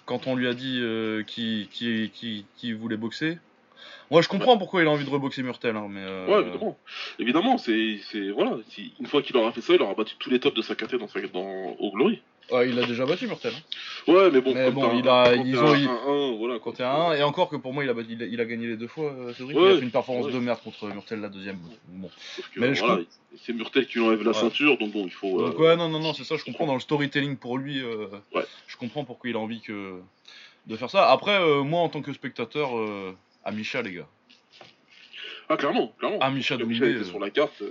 quand 0.06 0.28
on 0.28 0.36
lui 0.36 0.48
a 0.48 0.54
dit 0.54 0.82
qui, 1.28 1.68
qui, 1.72 2.10
qui, 2.14 2.46
qui 2.58 2.74
voulait 2.74 2.98
boxer. 2.98 3.38
Moi, 4.12 4.22
je 4.22 4.28
comprends 4.28 4.58
pourquoi 4.58 4.82
il 4.82 4.88
a 4.88 4.92
envie 4.92 5.06
de 5.06 5.10
reboxer 5.10 5.42
Murtel, 5.42 5.76
hein, 5.78 5.88
mais. 5.90 6.02
euh, 6.04 6.28
Ouais, 6.28 6.42
évidemment. 6.42 6.78
Évidemment, 7.18 7.58
c'est. 7.58 8.00
Voilà, 8.36 8.58
une 9.00 9.08
fois 9.08 9.22
qu'il 9.22 9.36
aura 9.38 9.52
fait 9.54 9.62
ça, 9.62 9.74
il 9.74 9.82
aura 9.82 9.94
battu 9.94 10.16
tous 10.20 10.30
les 10.30 10.40
tops 10.40 10.56
de 10.56 10.62
sa 10.62 10.76
KT 10.76 10.96
dans, 10.96 11.08
sa, 11.08 11.22
dans 11.22 11.76
au 11.80 11.92
Glory. 11.92 12.22
Ouais, 12.52 12.70
il 12.70 12.80
a 12.80 12.86
déjà 12.86 13.06
battu 13.06 13.28
Murtel. 13.28 13.54
hein. 13.56 14.12
Ouais, 14.12 14.32
mais 14.32 14.42
bon, 14.42 14.54
Mais 14.54 14.72
bon, 14.72 14.98
il 14.98 15.08
a- 15.08 15.36
ils 15.36 15.58
ont- 15.58 15.68
un 15.74 15.78
ils- 15.78 15.88
1-1, 15.88 16.38
voilà. 16.38 16.60
Quand 16.60 16.72
t'es 16.72 16.84
à 16.84 16.94
1, 16.94 17.14
et 17.16 17.24
encore 17.24 17.50
que 17.50 17.56
pour 17.56 17.74
moi, 17.74 17.84
il 17.84 17.90
a, 17.90 17.94
il 18.10 18.22
a, 18.22 18.26
il 18.26 18.42
a 18.42 18.46
gagné 18.46 18.68
les 18.68 18.78
deux 18.78 18.88
fois, 18.88 19.12
euh, 19.14 19.34
Cédric. 19.34 19.58
Ouais, 19.58 19.64
il 19.64 19.72
a 19.72 19.78
fait 19.78 19.84
une 19.84 19.92
performance 19.92 20.26
ouais. 20.26 20.32
de 20.34 20.40
merde 20.40 20.60
contre 20.64 20.88
Murtel 20.88 21.20
la 21.22 21.30
deuxième. 21.30 21.60
Bon. 21.88 22.10
Que, 22.54 22.60
Mais 22.60 22.74
je 22.76 22.84
c'est 23.44 23.54
Murtel 23.54 23.86
qui 23.88 24.00
lui 24.00 24.06
enlève 24.06 24.24
la 24.24 24.34
ceinture, 24.34 24.78
donc 24.78 24.92
bon, 24.92 25.06
il 25.06 25.12
faut. 25.12 25.40
Donc 25.42 25.56
euh, 25.56 25.58
ouais, 25.64 25.76
non, 25.78 25.88
non, 25.90 26.00
non, 26.00 26.14
c'est 26.14 26.24
ça, 26.24 26.36
je 26.38 26.44
comprends 26.44 26.66
dans 26.66 26.74
le 26.74 26.80
storytelling 26.80 27.38
pour 27.38 27.58
lui. 27.58 27.80
euh. 27.82 28.08
Je 28.68 28.78
comprends 28.78 29.04
pourquoi 29.06 29.30
il 29.30 29.36
a 29.36 29.40
envie 29.40 29.62
que 29.62 30.00
de 30.68 30.76
faire 30.76 30.90
ça. 30.90 31.10
Après, 31.12 31.40
euh, 31.40 31.64
moi 31.64 31.82
en 31.82 31.90
tant 31.90 32.02
que 32.02 32.12
spectateur, 32.14 32.78
euh, 32.78 33.16
Amisha 33.46 33.82
les 33.82 33.94
gars. 33.94 34.08
Ah, 35.50 35.58
clairement, 35.58 35.94
clairement. 36.00 36.20
Amisha 36.22 36.56
était 36.56 36.64
euh, 36.84 37.04
sur 37.04 37.20
la 37.20 37.30
carte. 37.30 37.62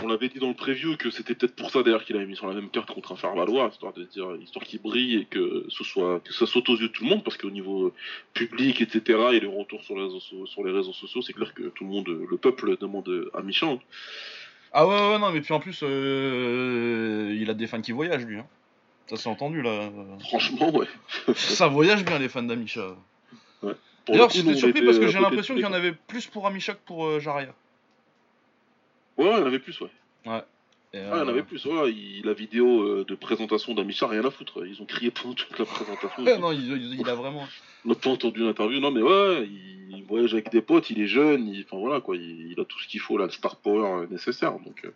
Euh, 0.00 0.04
On 0.04 0.08
l'avait 0.08 0.28
dit 0.28 0.38
dans 0.38 0.48
le 0.48 0.54
preview 0.54 0.96
que 0.96 1.10
c'était 1.10 1.34
peut-être 1.34 1.54
pour 1.54 1.70
ça 1.70 1.82
d'ailleurs 1.82 2.04
qu'il 2.04 2.16
avait 2.16 2.26
mis 2.26 2.36
sur 2.36 2.46
la 2.46 2.54
même 2.54 2.70
carte 2.70 2.90
contre 2.92 3.12
un 3.12 3.16
Farvalois, 3.16 3.68
histoire 3.72 3.92
de 3.92 4.04
dire, 4.04 4.36
histoire 4.40 4.64
qu'il 4.64 4.80
brille 4.80 5.16
et 5.16 5.24
que 5.24 5.66
ce 5.68 5.84
soit, 5.84 6.20
que 6.20 6.32
ça 6.32 6.46
saute 6.46 6.68
aux 6.68 6.76
yeux 6.76 6.88
de 6.88 6.92
tout 6.92 7.04
le 7.04 7.10
monde, 7.10 7.24
parce 7.24 7.36
qu'au 7.36 7.50
niveau 7.50 7.92
public, 8.34 8.80
etc., 8.80 9.18
et 9.32 9.40
les 9.40 9.46
retours 9.46 9.82
sur 9.84 9.96
les 9.96 10.02
réseaux, 10.02 10.20
sur 10.20 10.64
les 10.64 10.72
réseaux 10.72 10.92
sociaux, 10.92 11.22
c'est 11.22 11.32
clair 11.32 11.54
que 11.54 11.64
tout 11.64 11.84
le 11.84 11.90
monde, 11.90 12.08
le 12.08 12.36
peuple 12.36 12.76
demande 12.78 13.30
à 13.34 13.42
Michan. 13.42 13.80
Ah 14.72 14.86
ouais, 14.86 14.94
ouais, 14.94 15.18
non, 15.18 15.30
mais 15.30 15.40
puis 15.40 15.54
en 15.54 15.60
plus, 15.60 15.80
euh, 15.82 17.34
il 17.38 17.48
a 17.48 17.54
des 17.54 17.66
fans 17.66 17.80
qui 17.80 17.92
voyagent, 17.92 18.26
lui. 18.26 18.38
Hein. 18.38 18.46
Ça 19.06 19.16
s'est 19.16 19.28
entendu, 19.28 19.62
là. 19.62 19.90
Franchement, 20.20 20.74
ouais. 20.74 20.86
ça 21.34 21.68
voyage 21.68 22.04
bien, 22.04 22.18
les 22.18 22.28
fans 22.28 22.42
d'Amisha. 22.42 22.96
Ouais. 23.62 23.72
D'ailleurs, 24.08 24.30
j'étais 24.30 24.54
surpris 24.54 24.84
parce 24.84 24.98
que 24.98 25.08
j'ai 25.08 25.20
l'impression 25.20 25.54
qu'il 25.54 25.62
y 25.62 25.66
en 25.66 25.72
avait 25.72 25.92
plus 25.92 26.26
pour 26.26 26.46
Amisha 26.46 26.74
que 26.74 26.84
pour 26.84 27.06
euh, 27.06 27.20
Jaria. 27.20 27.54
Ouais, 29.18 29.26
il 29.30 29.38
y 29.38 29.42
en 29.42 29.46
avait 29.46 29.58
plus, 29.58 29.80
ouais. 29.80 29.90
Ouais. 30.26 30.32
ah, 30.32 30.42
il 30.92 31.00
y 31.00 31.10
en 31.10 31.28
avait 31.28 31.42
plus, 31.42 31.64
ouais. 31.66 31.94
la 32.24 32.32
vidéo 32.34 32.82
euh, 32.82 33.04
de 33.04 33.14
présentation 33.14 33.74
d'Amisha, 33.74 34.06
rien 34.06 34.24
à 34.24 34.30
foutre. 34.30 34.66
Ils 34.66 34.80
ont 34.82 34.86
crié 34.86 35.10
pendant 35.10 35.34
toute 35.34 35.58
la 35.58 35.64
présentation. 35.64 36.38
non, 36.38 36.52
il, 36.52 36.98
il, 37.00 37.08
a 37.08 37.14
vraiment. 37.14 37.46
On 37.84 37.90
n'a 37.90 37.94
pas 37.94 38.10
entendu 38.10 38.40
l'interview, 38.40 38.80
non, 38.80 38.90
mais 38.90 39.02
ouais, 39.02 39.48
il, 39.48 40.04
voyage 40.06 40.34
avec 40.34 40.50
des 40.50 40.60
potes, 40.60 40.90
il 40.90 41.00
est 41.00 41.08
jeune, 41.08 41.48
il, 41.48 41.64
enfin 41.64 41.78
voilà, 41.78 42.00
quoi, 42.00 42.16
il, 42.16 42.54
a 42.60 42.64
tout 42.64 42.78
ce 42.78 42.86
qu'il 42.86 43.00
faut, 43.00 43.18
là, 43.18 43.24
le 43.24 43.30
star 43.32 43.56
power 43.56 44.02
euh, 44.02 44.06
nécessaire. 44.08 44.52
Donc, 44.52 44.84
euh, 44.84 44.90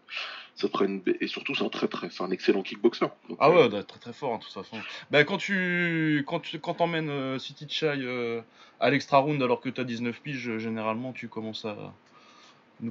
ça 0.55 0.69
prenne... 0.69 1.01
Et 1.21 1.27
surtout, 1.27 1.55
c'est 1.55 1.65
un 1.65 1.69
très, 1.69 1.89
très, 1.89 2.11
c'est 2.11 2.23
un 2.23 2.31
excellent 2.31 2.63
kickboxer. 2.63 3.07
ah 3.41 3.51
ouais, 3.51 3.69
très 3.69 3.99
très 3.99 4.13
fort, 4.13 4.31
en 4.31 4.35
hein, 4.37 4.39
toute 4.39 4.53
façon. 4.53 4.77
Ben, 5.11 5.25
quand 5.25 5.39
tu 5.39 6.25
quand 6.29 6.41
tu 6.41 6.61
quand 6.61 6.81
emmènes 6.81 7.39
City 7.41 7.67
Chai 7.69 8.43
à 8.79 8.91
l'extra 8.91 9.19
round 9.19 9.43
alors 9.43 9.61
que 9.61 9.69
tu 9.69 9.81
as 9.81 9.85
19 9.85 10.21
piges, 10.21 10.59
généralement, 10.59 11.13
tu 11.13 11.29
commences 11.29 11.65
à 11.65 11.93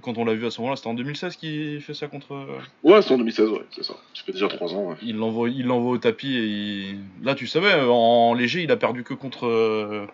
quand 0.01 0.17
on 0.17 0.25
l'a 0.25 0.33
vu 0.33 0.45
à 0.45 0.51
ce 0.51 0.61
moment-là, 0.61 0.75
c'était 0.75 0.89
en 0.89 0.93
2016 0.93 1.35
qu'il 1.35 1.81
fait 1.81 1.93
ça 1.93 2.07
contre. 2.07 2.33
Euh, 2.33 2.59
ouais, 2.83 3.01
c'est 3.01 3.13
en 3.13 3.17
2016, 3.17 3.49
ouais, 3.49 3.65
c'est 3.71 3.83
ça. 3.83 3.95
Ça 4.13 4.23
fait 4.23 4.31
déjà 4.31 4.47
3 4.47 4.73
ans. 4.73 4.89
Ouais. 4.89 4.95
Il 5.01 5.17
l'envoie, 5.17 5.49
il 5.49 5.69
au 5.71 5.97
tapis 5.97 6.37
et 6.37 6.95
là, 7.23 7.35
tu 7.35 7.47
savais, 7.47 7.73
en 7.73 8.33
léger, 8.33 8.61
il 8.61 8.71
a 8.71 8.77
perdu 8.77 9.03
que 9.03 9.13
contre, 9.13 9.47
euh, 9.47 10.05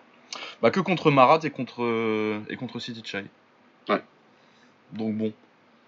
bah, 0.62 0.70
que 0.70 0.80
contre 0.80 1.10
Marat 1.10 1.40
et 1.44 1.50
contre 1.50 1.82
euh, 1.82 2.38
et 2.48 2.56
contre 2.56 2.78
City 2.78 3.02
Chai. 3.04 3.24
Ouais. 3.88 4.02
Donc 4.92 5.14
bon, 5.14 5.32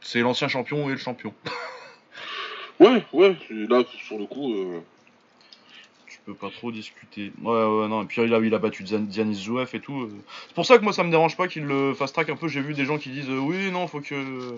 c'est 0.01 0.21
l'ancien 0.21 0.49
champion 0.49 0.89
et 0.89 0.93
le 0.93 0.99
champion. 0.99 1.33
ouais, 2.81 3.05
ouais. 3.13 3.37
Là, 3.51 3.83
sur 4.07 4.19
le 4.19 4.27
coup, 4.27 4.55
pas 6.35 6.51
trop 6.51 6.71
discuter. 6.71 7.33
Ouais, 7.43 7.65
ouais, 7.65 7.89
non. 7.89 8.03
Et 8.03 8.07
puis 8.07 8.23
il 8.23 8.35
a, 8.35 8.39
il 8.39 8.55
a 8.55 8.59
battu 8.59 8.83
Dianis 8.83 9.35
Zouef 9.35 9.75
et 9.75 9.81
tout. 9.81 10.03
Euh. 10.03 10.11
C'est 10.49 10.55
pour 10.55 10.67
ça 10.67 10.79
que 10.79 10.85
moi 10.85 10.93
ça 10.93 11.05
me 11.05 11.11
dérange 11.11 11.37
pas 11.37 11.49
qu'il 11.49 11.65
le 11.65 11.95
fast 11.95 12.15
track 12.15 12.31
un 12.31 12.37
peu. 12.37 12.49
J'ai 12.49 12.61
vu 12.61 12.75
des 12.75 12.85
gens 12.85 12.99
qui 12.99 13.11
disent 13.11 13.31
euh, 13.31 13.39
oui, 13.39 13.71
non, 13.71 13.87
faut 13.87 14.01
que. 14.01 14.57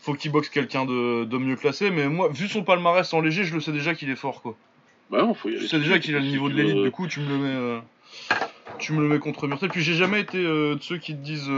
Faut 0.00 0.14
qu'il 0.14 0.32
boxe 0.32 0.48
quelqu'un 0.48 0.84
de, 0.84 1.24
de, 1.24 1.38
mieux 1.38 1.54
classé. 1.54 1.90
Mais 1.90 2.08
moi, 2.08 2.28
vu 2.28 2.48
son 2.48 2.64
palmarès 2.64 3.12
en 3.14 3.20
léger, 3.20 3.44
je 3.44 3.54
le 3.54 3.60
sais 3.60 3.70
déjà 3.70 3.94
qu'il 3.94 4.10
est 4.10 4.16
fort, 4.16 4.42
quoi. 4.42 4.56
Bah 5.10 5.22
non, 5.22 5.32
faut 5.32 5.48
y 5.48 5.52
aller. 5.52 5.62
Je 5.62 5.68
sais 5.68 5.78
déjà 5.78 6.00
qu'il 6.00 6.16
a 6.16 6.18
le 6.18 6.26
niveau 6.26 6.48
de 6.48 6.54
l'élite. 6.54 6.82
Du 6.82 6.90
coup, 6.90 7.06
tu 7.06 7.20
me 7.20 7.28
le 7.28 7.38
mets. 7.38 7.54
Euh, 7.54 7.78
tu 8.78 8.92
me 8.94 9.00
le 9.00 9.08
mets 9.08 9.20
contre 9.20 9.46
Murtel. 9.46 9.68
Puis 9.68 9.82
j'ai 9.82 9.94
jamais 9.94 10.20
été 10.20 10.42
de 10.42 10.78
ceux 10.80 10.98
qui 10.98 11.14
te 11.14 11.20
disent 11.20 11.50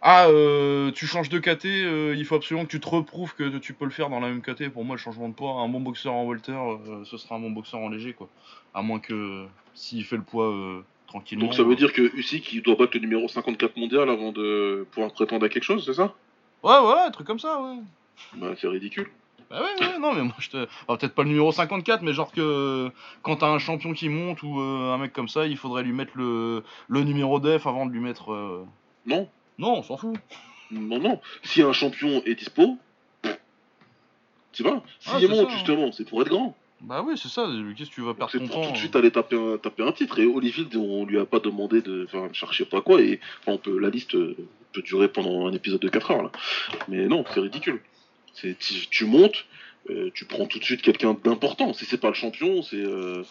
ah, 0.00 0.28
euh, 0.28 0.92
tu 0.92 1.06
changes 1.06 1.28
de 1.28 1.38
KT, 1.38 1.66
euh, 1.66 2.14
il 2.16 2.24
faut 2.24 2.36
absolument 2.36 2.64
que 2.64 2.70
tu 2.70 2.78
te 2.78 2.88
reprouves 2.88 3.34
que 3.34 3.58
tu 3.58 3.72
peux 3.72 3.84
le 3.84 3.90
faire 3.90 4.10
dans 4.10 4.20
la 4.20 4.28
même 4.28 4.42
KT. 4.42 4.68
Pour 4.68 4.84
moi, 4.84 4.94
le 4.94 5.00
changement 5.00 5.28
de 5.28 5.34
poids, 5.34 5.54
un 5.54 5.68
bon 5.68 5.80
boxeur 5.80 6.14
en 6.14 6.24
Walter, 6.24 6.52
euh, 6.52 7.04
ce 7.04 7.16
sera 7.16 7.34
un 7.34 7.40
bon 7.40 7.50
boxeur 7.50 7.80
en 7.80 7.88
léger, 7.88 8.12
quoi. 8.12 8.28
À 8.74 8.82
moins 8.82 9.00
que 9.00 9.46
s'il 9.74 10.04
fait 10.04 10.16
le 10.16 10.22
poids 10.22 10.54
tranquillement. 11.08 11.46
Donc 11.46 11.54
ça 11.54 11.64
veut 11.64 11.74
dire 11.74 11.92
que 11.92 12.14
Usyk, 12.16 12.52
il 12.52 12.62
doit 12.62 12.76
battre 12.76 12.92
le 12.94 13.00
numéro 13.00 13.26
54 13.26 13.76
mondial 13.76 14.08
avant 14.08 14.30
de 14.30 14.86
pouvoir 14.92 15.12
prétendre 15.12 15.44
à 15.46 15.48
quelque 15.48 15.64
chose, 15.64 15.84
c'est 15.84 15.94
ça? 15.94 16.14
Ouais, 16.62 16.78
ouais, 16.78 17.06
un 17.06 17.10
truc 17.10 17.26
comme 17.26 17.38
ça, 17.38 17.60
ouais. 17.60 17.78
Bah, 18.36 18.54
c'est 18.60 18.68
ridicule. 18.68 19.08
Bah 19.50 19.62
ouais, 19.62 19.86
ouais, 19.86 19.98
non, 19.98 20.12
mais 20.12 20.22
moi 20.22 20.34
je 20.38 20.50
te. 20.50 20.66
peut-être 20.86 21.14
pas 21.14 21.22
le 21.22 21.30
numéro 21.30 21.50
54, 21.50 22.02
mais 22.02 22.12
genre 22.12 22.30
que 22.30 22.90
quand 23.22 23.36
t'as 23.36 23.48
un 23.48 23.58
champion 23.58 23.94
qui 23.94 24.10
monte 24.10 24.42
ou 24.42 24.60
un 24.60 24.98
mec 24.98 25.12
comme 25.12 25.28
ça, 25.28 25.46
il 25.46 25.56
faudrait 25.56 25.82
lui 25.82 25.92
mettre 25.92 26.12
le, 26.16 26.62
le 26.88 27.02
numéro 27.02 27.40
def 27.40 27.66
avant 27.66 27.86
de 27.86 27.90
lui 27.90 28.00
mettre. 28.00 28.66
Non, 29.06 29.26
non, 29.58 29.78
on 29.78 29.82
s'en 29.82 29.96
fout. 29.96 30.16
Non, 30.70 30.98
non. 31.00 31.20
Si 31.42 31.62
un 31.62 31.72
champion 31.72 32.22
est 32.24 32.34
dispo, 32.34 32.78
tu 34.52 34.62
vois, 34.62 34.82
s'il 35.00 35.12
ah, 35.14 35.20
est 35.20 35.28
monte, 35.28 35.50
justement, 35.50 35.92
c'est 35.92 36.08
pour 36.08 36.22
être 36.22 36.28
grand. 36.28 36.56
Bah 36.80 37.04
oui, 37.06 37.14
c'est 37.16 37.28
ça. 37.28 37.48
Qu'est-ce 37.76 37.90
que 37.90 37.94
tu 37.94 38.02
vas 38.02 38.14
perdre 38.14 38.38
ton 38.38 38.46
temps 38.46 38.62
tout 38.62 38.72
de 38.72 38.76
suite 38.76 38.94
aller 38.94 39.10
taper 39.10 39.36
un, 39.36 39.58
taper 39.58 39.82
un 39.82 39.92
titre. 39.92 40.20
Et 40.20 40.26
Holyfield, 40.26 40.74
on 40.76 41.04
lui 41.04 41.18
a 41.18 41.26
pas 41.26 41.40
demandé 41.40 41.82
de 41.82 42.06
faire 42.06 42.32
chercher 42.32 42.64
pas 42.64 42.80
quoi. 42.80 43.00
Et 43.00 43.20
on 43.46 43.58
peut, 43.58 43.78
la 43.78 43.90
liste 43.90 44.12
peut 44.12 44.82
durer 44.82 45.08
pendant 45.08 45.48
un 45.48 45.52
épisode 45.52 45.80
de 45.80 45.88
4 45.88 46.10
heures. 46.12 46.22
Là. 46.22 46.32
Mais 46.86 47.06
non, 47.06 47.24
c'est 47.34 47.40
ridicule. 47.40 47.80
C'est, 48.34 48.56
tu, 48.58 49.04
montes, 49.06 49.46
euh, 49.90 50.10
tu 50.14 50.24
prends 50.24 50.46
tout 50.46 50.60
de 50.60 50.64
suite 50.64 50.82
quelqu'un 50.82 51.16
d'important. 51.24 51.72
Si 51.72 51.84
c'est 51.84 51.98
pas 51.98 52.08
le 52.08 52.14
champion, 52.14 52.62
c'est 52.62 52.76
euh, 52.76 53.24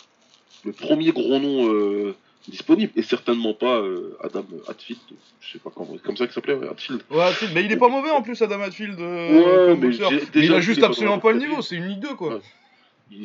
le 0.66 0.74
premier 0.74 1.12
gros 1.12 1.40
nom 1.40 1.74
euh, 1.74 2.16
disponible 2.48 2.92
et 2.96 3.04
certainement 3.04 3.54
pas 3.54 3.80
euh, 3.80 4.18
Adam 4.24 4.46
Hatfield 4.68 5.00
je 5.42 5.52
sais 5.52 5.60
pas 5.60 5.70
comment 5.74 5.98
comme 6.04 6.16
ça 6.16 6.26
qu'il 6.26 6.34
s'appelait 6.34 6.54
ouais, 6.54 6.70
Hatfield 6.70 7.02
ouais 7.10 7.22
Hatfield 7.22 7.54
mais 7.54 7.64
il 7.64 7.72
est 7.72 7.78
pas 7.78 7.90
mauvais 7.90 8.12
en 8.12 8.22
plus 8.22 8.42
Adam 8.42 8.62
Hatfield 8.62 9.00
euh, 9.00 9.74
ouais, 9.74 9.76
mais, 9.76 10.44
il 10.44 10.54
a 10.54 10.60
juste 10.60 10.84
absolument 10.84 11.20
pas 11.20 11.32
le 11.32 11.40
niveau 11.40 11.62
c'est 11.62 11.76
une 11.76 11.88
Ligue 11.88 12.00
2 12.00 12.16
quoi 12.16 12.40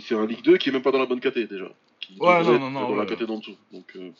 c'est 0.00 0.14
un 0.14 0.26
Ligue 0.26 0.42
2 0.42 0.56
qui 0.56 0.68
est 0.68 0.72
même 0.72 0.82
pas 0.82 0.90
dans 0.90 0.98
la 0.98 1.06
bonne 1.06 1.20
caté 1.20 1.46
déjà 1.46 1.70
qui 2.00 2.16
ouais 2.18 2.42
non 2.42 2.58
non 2.58 2.70
non 2.70 2.88
dans 2.88 2.96
la 2.96 3.06
caté 3.06 3.26
d'en 3.26 3.38
dessous 3.38 3.56
donc 3.72 3.84
euh, 3.96 4.10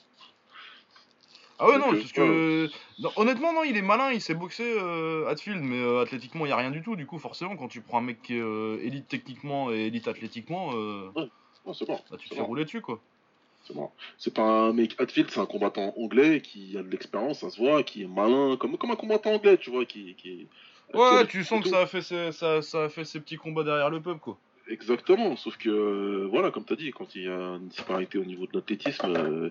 ah 1.58 1.68
ouais, 1.68 1.78
non, 1.78 1.92
parce 1.92 2.10
que. 2.10 2.68
honnêtement, 3.14 3.52
non, 3.52 3.62
il 3.62 3.76
est 3.76 3.82
malin, 3.82 4.10
il 4.10 4.20
sait 4.20 4.34
boxer 4.34 4.64
Hatfield, 5.28 5.62
mais 5.62 6.00
athlétiquement, 6.00 6.44
il 6.44 6.48
n'y 6.48 6.52
a 6.52 6.56
rien 6.56 6.72
du 6.72 6.82
tout. 6.82 6.96
Du 6.96 7.06
coup, 7.06 7.20
forcément, 7.20 7.56
quand 7.56 7.68
tu 7.68 7.82
prends 7.82 7.98
un 7.98 8.02
mec 8.02 8.20
qui 8.20 8.34
est 8.34 8.84
élite 8.84 9.06
techniquement 9.06 9.70
et 9.70 9.82
élite 9.82 10.08
athlétiquement, 10.08 10.70
ouais. 10.70 11.28
c'est 11.72 11.86
bon. 11.86 12.00
Bah, 12.10 12.16
tu 12.18 12.28
te 12.28 12.34
fais 12.34 12.40
rouler 12.40 12.64
dessus, 12.64 12.80
quoi. 12.80 13.00
C'est 14.18 14.34
pas 14.34 14.42
un 14.42 14.72
mec 14.72 14.94
Hatfield, 14.98 15.30
c'est 15.30 15.40
un 15.40 15.46
combattant 15.46 15.94
anglais 15.96 16.40
qui 16.40 16.76
a 16.76 16.82
de 16.82 16.90
l'expérience, 16.90 17.40
ça 17.40 17.50
se 17.50 17.58
voit, 17.58 17.82
qui 17.82 18.02
est 18.02 18.06
malin, 18.06 18.56
comme, 18.56 18.76
comme 18.76 18.90
un 18.90 18.96
combattant 18.96 19.32
anglais, 19.34 19.56
tu 19.58 19.70
vois, 19.70 19.84
qui. 19.84 20.14
qui 20.14 20.48
ouais, 20.94 21.26
tu 21.26 21.44
sens 21.44 21.62
que 21.62 21.68
ça 21.68 21.80
a, 21.80 21.86
fait 21.86 22.02
ses, 22.02 22.32
ça, 22.32 22.62
ça, 22.62 22.84
a 22.84 22.88
fait 22.88 23.04
ses 23.04 23.20
petits 23.20 23.36
combats 23.36 23.64
derrière 23.64 23.90
le 23.90 24.00
pub, 24.00 24.18
quoi. 24.18 24.38
Exactement, 24.68 25.36
sauf 25.36 25.56
que, 25.56 25.68
euh, 25.68 26.28
voilà, 26.30 26.50
comme 26.50 26.64
tu 26.64 26.72
as 26.72 26.76
dit, 26.76 26.90
quand 26.92 27.14
il 27.14 27.24
y 27.24 27.28
a 27.28 27.56
une 27.56 27.68
disparité 27.68 28.18
au 28.18 28.24
niveau 28.24 28.46
de 28.46 28.52
l'athlétisme, 28.54 29.06
euh, 29.06 29.50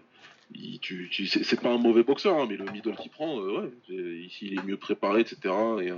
tu, 0.82 1.10
tu, 1.12 1.28
c'est 1.28 1.62
pas 1.62 1.70
un 1.70 1.78
mauvais 1.78 2.04
boxeur, 2.04 2.38
hein, 2.38 2.48
mais 2.50 2.58
le 2.58 2.66
middle 2.66 2.96
qu'il 2.96 3.12
prend, 3.12 3.40
euh, 3.40 3.62
ouais, 3.62 3.96
ici 4.26 4.50
il 4.52 4.60
est 4.60 4.64
mieux 4.64 4.78
préparé, 4.78 5.22
etc. 5.22 5.54
Et 5.82 5.92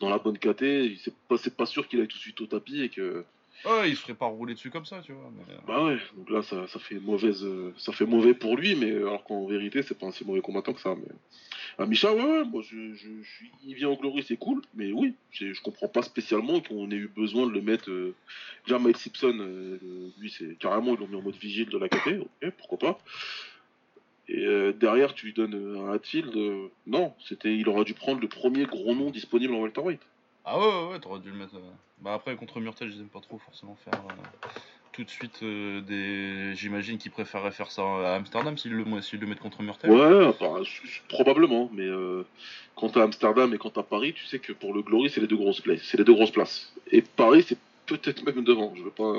dans 0.00 0.10
la 0.10 0.18
bonne 0.18 0.38
KT, 0.38 0.96
c'est 1.02 1.14
pas, 1.28 1.36
pas 1.56 1.66
sûr 1.66 1.88
qu'il 1.88 2.00
aille 2.00 2.08
tout 2.08 2.18
de 2.18 2.22
suite 2.22 2.40
au 2.40 2.46
tapis 2.46 2.82
et 2.82 2.88
que 2.88 3.24
Ouais, 3.64 3.90
il 3.90 3.96
se 3.96 4.02
ferait 4.02 4.14
pas 4.14 4.26
rouler 4.26 4.54
dessus 4.54 4.70
comme 4.70 4.84
ça, 4.84 5.00
tu 5.02 5.12
vois. 5.12 5.30
Euh. 5.48 5.56
Bah 5.66 5.84
ouais, 5.84 5.98
donc 6.16 6.30
là, 6.30 6.40
euh, 6.52 6.66
ça 6.66 6.78
fait 7.92 8.06
mauvais 8.06 8.34
pour 8.34 8.56
lui, 8.56 8.74
mais 8.74 8.90
alors 8.90 9.22
qu'en 9.22 9.46
vérité, 9.46 9.82
c'est 9.82 9.96
pas 9.96 10.06
un 10.06 10.10
si 10.10 10.24
mauvais 10.24 10.40
combattant 10.40 10.72
que 10.72 10.80
ça. 10.80 10.94
Mais... 10.96 11.14
Ah, 11.78 11.86
Micha, 11.86 12.12
ouais, 12.12 12.20
ouais, 12.20 12.44
moi, 12.44 12.62
je, 12.62 12.76
il 13.64 13.74
vient 13.74 13.90
en 13.90 13.94
glory, 13.94 14.24
c'est 14.26 14.36
cool, 14.36 14.62
mais 14.74 14.90
oui, 14.90 15.14
je 15.30 15.60
comprends 15.62 15.88
pas 15.88 16.02
spécialement 16.02 16.60
qu'on 16.60 16.90
ait 16.90 16.96
eu 16.96 17.08
besoin 17.08 17.46
de 17.46 17.52
le 17.52 17.62
mettre. 17.62 17.88
Euh... 17.90 18.14
Déjà, 18.66 18.78
Simpson, 18.94 19.36
euh, 19.38 19.78
lui, 20.18 20.30
c'est 20.30 20.58
carrément, 20.58 20.94
ils 20.94 21.00
l'ont 21.00 21.08
mis 21.08 21.16
en 21.16 21.22
mode 21.22 21.36
vigile 21.36 21.68
de 21.68 21.78
la 21.78 21.88
KT, 21.88 22.20
ok, 22.20 22.50
pourquoi 22.58 22.78
pas. 22.78 22.98
Et 24.28 24.46
derrière, 24.78 25.14
tu 25.14 25.26
lui 25.26 25.32
donnes 25.34 25.76
un 25.76 25.92
Hatfield, 25.92 26.32
non, 26.86 27.12
c'était, 27.28 27.54
il 27.54 27.68
aurait 27.68 27.84
dû 27.84 27.92
prendre 27.92 28.20
le 28.20 28.28
premier 28.28 28.64
gros 28.64 28.94
nom 28.94 29.10
disponible 29.10 29.52
en 29.54 29.60
welterweight. 29.60 30.00
Ah 30.44 30.58
ouais, 30.58 30.66
ouais, 30.66 30.92
ouais 30.92 30.98
t'aurais 30.98 31.20
dû 31.20 31.30
le 31.30 31.36
mettre. 31.36 31.54
Euh. 31.54 31.70
Bah 32.00 32.14
après, 32.14 32.34
contre 32.36 32.60
Murtel, 32.60 32.90
je 32.90 32.96
n'aime 32.96 33.08
pas 33.08 33.20
trop 33.20 33.38
forcément 33.38 33.76
faire 33.84 34.00
euh, 34.08 34.48
tout 34.92 35.04
de 35.04 35.10
suite 35.10 35.40
euh, 35.42 35.80
des. 35.80 36.56
J'imagine 36.56 36.98
qu'ils 36.98 37.12
préféreraient 37.12 37.52
faire 37.52 37.70
ça 37.70 37.82
à 37.82 38.14
Amsterdam 38.16 38.58
s'ils 38.58 38.72
le, 38.72 38.84
le 38.84 39.26
mettent 39.26 39.40
contre 39.40 39.62
Murtel. 39.62 39.90
Ouais, 39.90 40.32
probablement, 41.08 41.70
mais 41.72 41.88
quand 42.74 42.90
t'as 42.90 43.04
Amsterdam 43.04 43.54
et 43.54 43.58
quand 43.58 43.70
t'as 43.70 43.84
Paris, 43.84 44.14
tu 44.14 44.26
sais 44.26 44.40
que 44.40 44.52
pour 44.52 44.74
le 44.74 44.82
Glory, 44.82 45.10
c'est 45.10 45.20
les 45.20 45.28
deux 45.28 45.36
grosses 45.36 45.60
places. 45.60 45.82
C'est 45.84 45.98
les 45.98 46.04
deux 46.04 46.14
grosses 46.14 46.32
places. 46.32 46.72
Et 46.90 47.02
Paris, 47.02 47.44
c'est 47.46 47.58
peut-être 47.86 48.24
même 48.24 48.42
devant. 48.42 48.74
Je 48.74 48.82
veux 48.82 48.90
pas. 48.90 49.12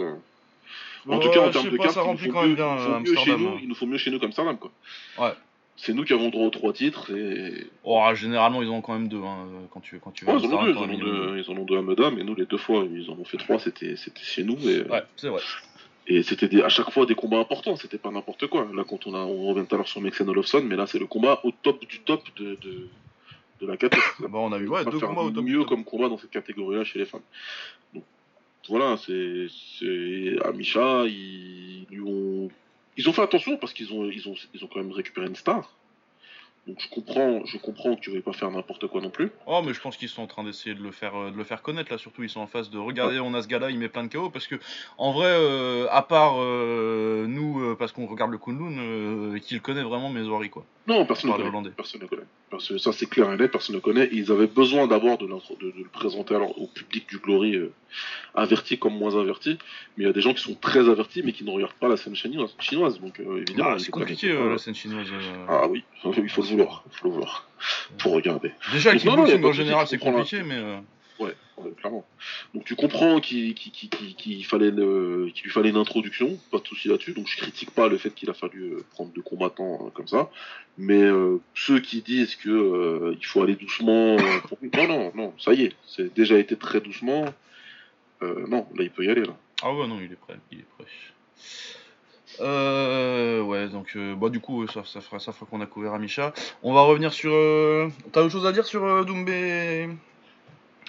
En 1.08 1.20
tout 1.20 1.30
cas, 1.30 1.48
en 1.48 1.52
termes 1.52 1.70
de 1.70 1.78
carte, 1.78 1.98
il, 2.22 3.64
il 3.64 3.68
nous 3.68 3.76
faut 3.76 3.86
mieux 3.86 3.98
chez 3.98 4.12
nous 4.12 4.20
qu'Amsterdam, 4.20 4.58
quoi. 4.58 4.72
Ouais 5.20 5.34
c'est 5.76 5.94
nous 5.94 6.04
qui 6.04 6.14
avons 6.14 6.30
droit 6.30 6.46
aux 6.46 6.52
trois 6.52 6.74
titres. 6.74 7.12
Et... 7.16 7.68
Oh, 7.84 8.02
généralement, 8.14 8.62
ils 8.62 8.70
en 8.70 8.76
ont 8.76 8.82
quand 8.82 8.94
même 8.94 9.08
deux 9.08 9.22
hein, 9.22 9.48
quand 9.72 9.80
tu, 9.80 10.00
quand 10.00 10.12
tu 10.12 10.26
ils, 10.26 10.30
en 10.30 10.36
ont 10.36 10.64
deux, 10.64 10.72
ils, 10.72 11.50
en 11.50 11.58
ont 11.58 11.66
deux, 11.66 11.78
à 11.78 11.82
Meda, 11.82 12.12
mais 12.12 12.24
nous, 12.24 12.36
les 12.36 12.46
deux 12.46 12.58
fois, 12.58 12.86
ils 12.92 13.10
en 13.10 13.14
ont 13.14 13.26
fait 13.26 13.38
trois, 13.38 13.60
c'était 13.60 13.96
chez 14.22 14.44
nous. 14.44 14.58
Et... 14.70 14.84
Ouais, 14.84 15.04
c'est 15.16 15.30
vrai. 15.30 15.42
Et 16.06 16.22
c'était 16.22 16.62
à 16.62 16.70
chaque 16.70 16.92
fois 16.92 17.06
des 17.06 17.16
combats 17.16 17.40
importants, 17.40 17.78
c'était 17.78 17.98
pas 17.98 18.12
n'importe 18.12 18.48
quoi. 18.48 18.68
Là, 18.74 18.84
quand 18.88 19.08
on, 19.08 19.16
a, 19.16 19.20
on 19.20 19.48
revient 19.48 19.66
tout 19.66 19.76
à 19.76 19.78
l'heure 19.78 19.88
sur 19.88 20.02
Mexen 20.02 20.28
Olofsson, 20.28 20.62
mais 20.64 20.76
là, 20.76 20.86
c'est 20.86 21.00
le 21.00 21.08
combat 21.08 21.40
au 21.44 21.52
top 21.52 21.86
du 21.88 22.00
top 22.00 22.22
de, 22.36 22.58
de, 22.62 22.90
de 23.62 23.68
la 23.68 23.78
catégorie. 23.78 24.10
bah, 24.20 24.30
on 24.34 24.52
a 24.52 24.60
ouais, 24.60 24.86
deux 24.86 25.00
combats 25.00 25.22
au 25.22 25.32
top 25.32 25.44
mieux 25.44 25.64
comme 25.64 25.86
combat 25.86 26.10
dans 26.10 26.18
cette 26.18 26.32
catégorie-là 26.32 26.84
chez 26.84 27.00
les 27.00 27.06
femmes. 27.06 27.22
Donc, 27.94 28.04
voilà, 28.68 28.98
c'est. 28.98 29.48
Amisha, 30.44 31.06
ils 31.06 31.86
lui 31.90 32.02
ont 32.02 32.50
ils 32.98 33.10
ont 33.10 33.14
fait 33.14 33.22
attention 33.22 33.58
parce 33.58 33.74
qu'ils 33.74 33.94
ont, 33.94 34.10
ils 34.10 34.28
ont, 34.28 34.36
ils 34.54 34.64
ont 34.64 34.68
quand 34.68 34.80
même 34.80 34.92
récupéré 34.92 35.28
une 35.28 35.36
star. 35.36 35.76
Donc 36.66 36.78
je 36.80 36.88
comprends, 36.88 37.46
je 37.46 37.58
comprends 37.58 37.94
que 37.94 38.00
tu 38.00 38.12
ne 38.12 38.22
pas 38.22 38.32
faire 38.32 38.50
n'importe 38.50 38.88
quoi 38.88 39.02
non 39.02 39.10
plus. 39.10 39.30
Oh, 39.48 39.62
mais 39.66 39.74
je 39.74 39.82
pense 39.82 39.98
qu'ils 39.98 40.08
sont 40.08 40.22
en 40.22 40.28
train 40.28 40.46
d'essayer 40.46 40.74
de 40.74 40.82
le 40.82 40.92
faire, 40.92 41.14
euh, 41.14 41.30
de 41.30 41.36
le 41.36 41.44
faire 41.44 41.62
connaître 41.62 41.92
là. 41.92 41.98
Surtout, 41.98 42.24
ils 42.24 42.30
sont 42.30 42.40
en 42.40 42.48
face 42.48 42.70
de 42.70 42.78
regarder, 42.78 43.20
on 43.20 43.34
a 43.34 43.42
ce 43.42 43.50
gars-là, 43.50 43.70
il 43.70 43.78
met 43.78 43.90
plein 43.90 44.06
de 44.06 44.14
KO 44.14 44.30
parce 44.30 44.48
que 44.48 44.56
en 44.98 45.12
vrai, 45.12 45.28
euh, 45.28 45.88
à 45.92 46.02
part 46.04 46.36
euh, 46.38 47.28
nous, 47.28 47.76
parce 47.76 47.92
qu'on 47.92 48.06
regarde 48.06 48.32
le 48.32 48.38
Kunlun, 48.38 49.40
qui 49.40 49.56
le 49.56 49.60
connaît 49.60 49.84
vraiment 49.84 50.10
Mézoari 50.10 50.50
quoi. 50.50 50.64
Non, 50.88 51.06
personne 51.06 51.32
ne 51.32 51.50
connaît. 51.50 51.70
Personne 51.72 52.02
ne 52.02 52.08
connaît. 52.08 52.24
Parce 52.50 52.78
ça 52.78 52.94
c'est 52.94 53.10
clair 53.10 53.32
et 53.34 53.38
net, 53.38 53.52
personne 53.52 53.76
ne 53.76 53.82
connaît. 53.82 54.08
Ils 54.14 54.32
avaient 54.32 54.48
besoin 54.48 54.88
d'abord 54.88 55.18
de, 55.18 55.28
de, 55.28 55.74
le 55.78 55.90
présenter 55.92 56.36
alors 56.36 56.62
au 56.62 56.68
public 56.68 57.10
du 57.10 57.18
Glory, 57.18 57.58
averti 58.36 58.78
comme 58.80 58.98
moins 58.98 59.20
averti. 59.20 59.58
Mais 59.98 60.06
il 60.06 60.08
y 60.08 60.10
a 60.10 60.14
des 60.14 60.22
gens 60.22 60.34
qui 60.34 60.44
sont 60.44 60.56
très 60.56 60.88
avertis, 60.88 61.24
mais 61.24 61.34
qui 61.34 61.44
ne 61.44 61.52
regardent 61.52 61.74
pas 61.74 61.90
la 61.90 61.98
scène 61.98 62.16
chinoise. 62.16 62.56
chinoise 62.60 63.02
donc 63.02 63.20
évidemment. 63.20 63.72
Ah, 63.72 63.80
c'est 63.80 63.92
compliqué 63.92 64.34
la 64.34 64.58
scène 64.58 64.76
chinoise. 64.76 65.08
Ah 65.50 65.68
oui, 65.68 65.84
il 66.18 66.30
faut 66.30 66.44
vouloir, 66.56 66.84
faut 66.92 67.08
le 67.10 67.14
voir 67.16 67.48
pour 68.00 68.14
regarder. 68.14 68.52
Déjà, 68.72 68.94
le 68.94 69.00
kickboxing 69.00 69.44
en 69.44 69.52
général, 69.52 69.88
c'est 69.88 69.98
compliqué, 69.98 70.44
mais. 70.44 70.56
Euh, 70.56 70.80
ouais, 71.20 71.36
clairement. 71.78 72.06
Donc 72.54 72.66
tu 72.66 72.76
comprends 72.76 73.20
qu'il 73.20 73.56
fallait 74.46 74.72
qu'il 74.74 75.44
lui 75.44 75.50
fallait 75.50 75.70
une 75.70 75.78
introduction, 75.78 76.38
pas 76.52 76.60
de 76.60 76.68
souci 76.68 76.88
là-dessus. 76.88 77.14
Donc 77.14 77.28
je 77.28 77.38
critique 77.38 77.72
pas 77.72 77.88
le 77.88 77.98
fait 77.98 78.12
qu'il 78.12 78.30
a 78.30 78.34
fallu 78.34 78.74
euh, 78.74 78.86
prendre 78.92 79.12
deux 79.14 79.22
combattants 79.22 79.86
euh, 79.86 79.90
comme 79.92 80.08
ça, 80.08 80.30
mais 80.78 81.04
ceux 81.54 81.80
qui 81.80 82.02
disent 82.02 82.36
que 82.36 83.16
il 83.20 83.26
faut 83.26 83.44
aller 83.44 83.56
doucement, 83.56 84.18
non 84.18 84.88
non 84.88 85.12
non, 85.16 85.34
ça 85.38 85.54
y 85.54 85.64
est, 85.64 85.76
c'est 85.86 86.14
déjà 86.14 86.38
été 86.38 86.56
très 86.56 86.82
doucement. 86.82 87.26
non, 88.22 88.68
là 88.76 88.84
il 88.84 88.90
peut 88.90 89.06
y 89.06 89.10
aller 89.10 89.24
là. 89.24 89.36
Ah 89.62 89.74
ouais 89.74 89.88
non, 89.88 90.00
il 90.02 90.12
est 90.12 90.16
prêt, 90.16 90.38
il 90.52 90.60
est 90.60 90.68
prêt. 90.78 90.88
Euh, 92.40 93.42
ouais, 93.42 93.68
donc 93.68 93.94
euh, 93.96 94.16
bah, 94.16 94.30
du 94.30 94.40
coup, 94.40 94.68
ça, 94.68 94.84
ça 94.86 95.02
fera, 95.02 95.20
ça 95.20 95.32
fera 95.34 95.46
qu'on 95.46 95.62
a 95.62 95.66
couvert 95.66 95.94
Amisha. 95.94 96.34
On 96.64 96.74
va 96.74 96.82
revenir 96.82 97.14
sur. 97.14 97.32
Euh, 97.34 97.90
t'as 98.12 98.22
autre 98.22 98.32
chose 98.32 98.46
à 98.46 98.52
dire 98.52 98.66
sur 98.66 98.84
euh, 98.84 99.04
Doumbé? 99.04 99.90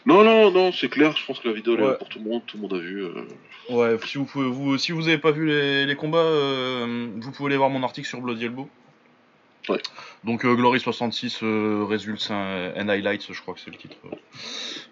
Non, 0.06 0.22
non, 0.22 0.50
non, 0.50 0.72
c'est 0.72 0.88
clair. 0.88 1.16
Je 1.16 1.24
pense 1.24 1.40
que 1.40 1.48
la 1.48 1.54
vidéo 1.54 1.74
est 1.78 1.98
pour 1.98 2.08
tout 2.08 2.18
le 2.18 2.30
monde. 2.30 2.42
Tout 2.46 2.56
le 2.56 2.62
monde 2.62 2.74
a 2.74 2.78
vu. 2.78 3.06
Ouais, 3.70 3.96
si 4.04 4.18
vous 4.18 4.24
pouvez, 4.24 4.48
vous, 4.48 4.76
si 4.76 4.92
vous 4.92 5.08
avez 5.08 5.18
pas 5.18 5.30
vu 5.30 5.46
les, 5.46 5.96
combats, 5.96 6.22
vous 6.84 7.30
pouvez 7.32 7.48
aller 7.48 7.56
voir 7.56 7.70
mon 7.70 7.82
article 7.82 8.06
sur 8.06 8.20
Bloody 8.20 8.44
Elbow. 8.44 8.68
Ouais. 9.70 9.80
Donc 10.24 10.44
Glory 10.44 10.78
66 10.78 11.38
Results 11.42 12.30
and 12.30 12.88
Highlights, 12.90 13.32
je 13.32 13.40
crois 13.40 13.54
que 13.54 13.60
c'est 13.60 13.70
le 13.70 13.78
titre. 13.78 13.96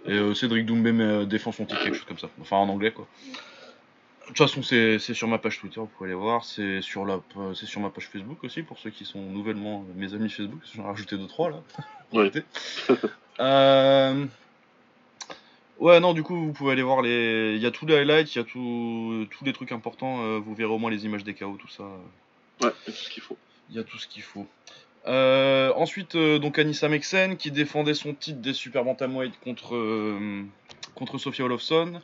Et 0.06 0.34
Cédric 0.34 0.64
Doumbé 0.64 1.26
défend 1.26 1.52
son 1.52 1.66
titre, 1.66 1.84
quelque 1.84 1.96
chose 1.96 2.06
comme 2.06 2.18
ça. 2.18 2.30
Enfin 2.40 2.56
en 2.56 2.70
anglais 2.70 2.92
quoi. 2.92 3.06
De 4.22 4.28
toute 4.28 4.38
façon, 4.38 4.62
c'est 4.62 4.98
sur 4.98 5.28
ma 5.28 5.38
page 5.38 5.58
Twitter, 5.58 5.80
vous 5.80 5.86
pouvez 5.86 6.10
aller 6.10 6.18
voir. 6.18 6.44
C'est 6.44 6.80
sur, 6.80 7.04
la, 7.04 7.20
sur 7.54 7.80
ma 7.80 7.90
page 7.90 8.08
Facebook 8.08 8.42
aussi, 8.44 8.62
pour 8.62 8.78
ceux 8.78 8.90
qui 8.90 9.04
sont 9.04 9.20
nouvellement 9.20 9.84
mes 9.96 10.14
amis 10.14 10.30
Facebook. 10.30 10.60
J'en 10.74 10.84
ai 10.84 10.86
rajouté 10.86 11.16
2-3 11.16 11.50
là. 11.50 11.62
Ouais. 12.12 12.30
euh... 13.40 14.26
Ouais, 15.82 15.98
non, 15.98 16.12
du 16.12 16.22
coup, 16.22 16.36
vous 16.36 16.52
pouvez 16.52 16.70
aller 16.72 16.82
voir 16.82 17.02
les. 17.02 17.54
Il 17.56 17.60
y 17.60 17.66
a 17.66 17.72
tous 17.72 17.86
les 17.86 17.96
highlights, 17.96 18.32
il 18.36 18.38
y 18.38 18.40
a 18.40 18.44
tout... 18.44 19.26
tous 19.28 19.44
les 19.44 19.52
trucs 19.52 19.72
importants. 19.72 20.22
Euh, 20.22 20.38
vous 20.38 20.54
verrez 20.54 20.70
au 20.70 20.78
moins 20.78 20.92
les 20.92 21.04
images 21.06 21.24
des 21.24 21.34
KO, 21.34 21.56
tout 21.58 21.68
ça. 21.68 21.82
Ouais, 22.62 22.70
il 22.86 22.90
y 22.90 22.90
a 22.90 22.92
tout 22.92 23.02
ce 23.02 23.10
qu'il 23.10 23.22
faut. 23.22 23.36
Il 23.70 23.76
y 23.76 23.78
a 23.80 23.82
tout 23.82 23.98
ce 23.98 24.06
qu'il 24.06 24.22
faut. 24.22 24.46
Euh, 25.08 25.72
ensuite, 25.74 26.14
euh, 26.14 26.38
donc 26.38 26.60
Anissa 26.60 26.88
Mexen 26.88 27.36
qui 27.36 27.50
défendait 27.50 27.94
son 27.94 28.14
titre 28.14 28.38
des 28.38 28.52
Super 28.52 28.84
Bantamweight 28.84 29.40
contre, 29.40 29.76
contre 30.94 31.18
Sophia 31.18 31.44
Olofsson. 31.46 32.00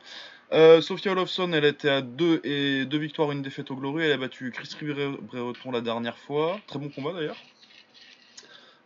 Euh, 0.51 0.81
Sophia 0.81 1.11
Olofsson, 1.11 1.53
elle 1.53 1.65
était 1.65 1.89
à 1.89 2.01
2 2.01 2.41
et 2.43 2.85
deux 2.85 2.97
victoires, 2.97 3.31
une 3.31 3.43
défaite 3.43 3.69
au 3.69 3.75
Glory. 3.75 4.05
Elle 4.05 4.13
a 4.13 4.17
battu 4.17 4.51
Christy 4.51 4.77
Brereton 4.85 5.71
la 5.71 5.81
dernière 5.81 6.17
fois. 6.17 6.59
Très 6.67 6.79
bon 6.79 6.89
combat 6.89 7.13
d'ailleurs. 7.13 7.37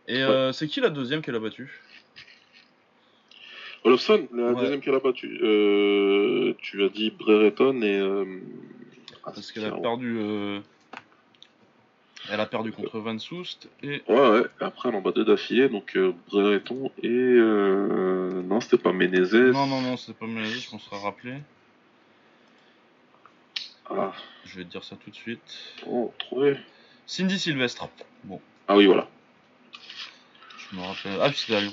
Et 0.06 0.22
euh, 0.22 0.52
c'est 0.52 0.68
qui 0.68 0.80
la 0.80 0.90
deuxième 0.90 1.22
qu'elle 1.22 1.36
a 1.36 1.40
battue? 1.40 1.80
Olofsson, 3.84 4.28
la 4.32 4.52
deuxième 4.52 4.80
qu'elle 4.80 4.94
a 4.94 5.00
battue. 5.00 5.38
Euh, 5.42 6.54
tu 6.58 6.84
as 6.84 6.90
dit 6.90 7.10
Brereton 7.10 7.80
et. 7.80 8.26
Parce 9.24 9.50
qu'elle 9.50 9.64
a 9.64 9.72
perdu. 9.72 10.18
Elle 12.30 12.40
a 12.40 12.46
perdu 12.46 12.72
contre 12.72 12.98
Van 12.98 13.18
Soust 13.18 13.70
et. 13.82 14.02
Ouais, 14.08 14.30
ouais. 14.30 14.42
Après, 14.60 14.90
elle 14.90 14.94
en 14.96 15.00
bat 15.00 15.12
deux 15.12 15.24
d'affilée, 15.24 15.70
donc 15.70 15.98
Brereton 16.28 16.90
et. 17.02 17.08
Non, 17.08 18.60
c'était 18.60 18.76
pas 18.76 18.92
Menezes. 18.92 19.32
Non, 19.32 19.66
non, 19.66 19.80
non, 19.80 19.96
c'était 19.96 20.18
pas 20.18 20.26
Menezes, 20.26 20.68
on 20.74 20.78
sera 20.78 20.98
rappelé. 20.98 21.36
Ah. 23.90 24.12
Je 24.44 24.58
vais 24.58 24.64
te 24.64 24.70
dire 24.70 24.84
ça 24.84 24.96
tout 24.96 25.10
de 25.10 25.14
suite. 25.14 25.74
Oh, 25.86 26.12
trouvé. 26.18 26.56
Cindy 27.06 27.38
Sylvestre. 27.38 27.88
Bon. 28.24 28.40
Ah 28.68 28.76
oui, 28.76 28.86
voilà. 28.86 29.08
Je 30.58 30.76
me 30.76 30.82
rappelle. 30.82 31.18
Ah, 31.20 31.32
c'était 31.32 31.56
à 31.56 31.60
Lyon. 31.60 31.72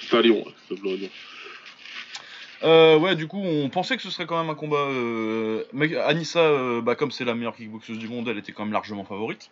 C'était 0.00 0.16
à 0.16 0.22
Lyon, 0.22 0.44
ouais. 0.70 1.10
Euh, 2.62 2.98
ouais, 2.98 3.16
du 3.16 3.26
coup, 3.26 3.40
on 3.40 3.68
pensait 3.68 3.96
que 3.96 4.02
ce 4.02 4.10
serait 4.10 4.26
quand 4.26 4.38
même 4.40 4.50
un 4.50 4.54
combat. 4.54 4.76
Euh... 4.76 5.64
Anissa, 6.04 6.40
euh, 6.40 6.80
bah, 6.80 6.94
comme 6.94 7.10
c'est 7.10 7.24
la 7.24 7.34
meilleure 7.34 7.56
kickboxeuse 7.56 7.98
du 7.98 8.08
monde, 8.08 8.28
elle 8.28 8.38
était 8.38 8.52
quand 8.52 8.64
même 8.64 8.72
largement 8.72 9.04
favorite. 9.04 9.50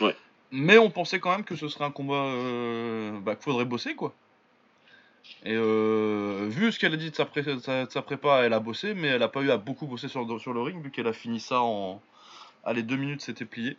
Ouais. 0.00 0.16
Mais 0.50 0.78
on 0.78 0.90
pensait 0.90 1.20
quand 1.20 1.30
même 1.30 1.44
que 1.44 1.56
ce 1.56 1.68
serait 1.68 1.84
un 1.84 1.90
combat 1.90 2.34
bah, 3.20 3.36
qu'il 3.36 3.44
faudrait 3.44 3.64
bosser, 3.64 3.94
quoi. 3.94 4.14
Et 5.44 5.54
euh, 5.56 6.46
vu 6.48 6.70
ce 6.70 6.78
qu'elle 6.78 6.94
a 6.94 6.96
dit 6.96 7.10
de 7.10 7.16
sa, 7.16 7.24
prépa, 8.02 8.42
elle 8.44 8.52
a 8.52 8.60
bossé, 8.60 8.94
mais 8.94 9.08
elle 9.08 9.22
a 9.22 9.28
pas 9.28 9.40
eu 9.40 9.50
à 9.50 9.56
beaucoup 9.56 9.86
bosser 9.86 10.08
sur, 10.08 10.24
le 10.24 10.60
ring, 10.60 10.82
vu 10.82 10.90
qu'elle 10.90 11.08
a 11.08 11.12
fini 11.12 11.40
ça 11.40 11.60
en. 11.60 12.00
Allez, 12.64 12.82
deux 12.82 12.96
minutes, 12.96 13.22
c'était 13.22 13.44
plié. 13.44 13.76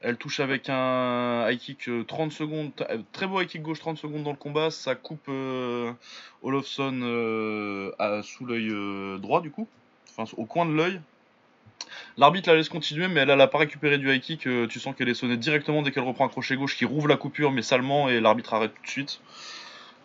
Elle 0.00 0.16
touche 0.16 0.40
avec 0.40 0.68
un 0.68 1.48
high 1.48 1.58
kick 1.58 1.88
30 2.06 2.28
euh, 2.28 2.34
secondes, 2.34 2.72
euh, 2.90 2.98
très 3.12 3.26
beau 3.26 3.40
high 3.40 3.46
kick 3.46 3.62
gauche 3.62 3.78
30 3.78 3.98
secondes 3.98 4.24
dans 4.24 4.32
le 4.32 4.36
combat. 4.36 4.70
Ça 4.70 4.96
coupe 4.96 5.28
Olofsson 6.42 7.00
sous 8.22 8.44
l'œil 8.44 9.20
droit, 9.20 9.40
du 9.40 9.50
coup, 9.50 9.68
enfin 10.10 10.30
au 10.36 10.44
coin 10.44 10.66
de 10.66 10.72
l'œil. 10.72 11.00
L'arbitre 12.16 12.50
la 12.50 12.56
laisse 12.56 12.68
continuer, 12.68 13.06
mais 13.06 13.20
elle 13.20 13.36
n'a 13.36 13.46
pas 13.46 13.58
récupéré 13.58 13.98
du 13.98 14.12
high 14.12 14.20
kick. 14.20 14.40
tu 14.40 14.80
sens 14.80 14.94
qu'elle 14.96 15.08
est 15.08 15.14
sonnée 15.14 15.36
directement 15.36 15.82
dès 15.82 15.92
qu'elle 15.92 16.02
reprend 16.02 16.26
un 16.26 16.28
crochet 16.28 16.56
gauche 16.56 16.76
qui 16.76 16.84
rouvre 16.84 17.06
la 17.06 17.16
coupure, 17.16 17.52
mais 17.52 17.62
salement, 17.62 18.08
et 18.08 18.20
l'arbitre 18.20 18.54
arrête 18.54 18.74
tout 18.74 18.82
de 18.82 18.88
suite. 18.88 19.20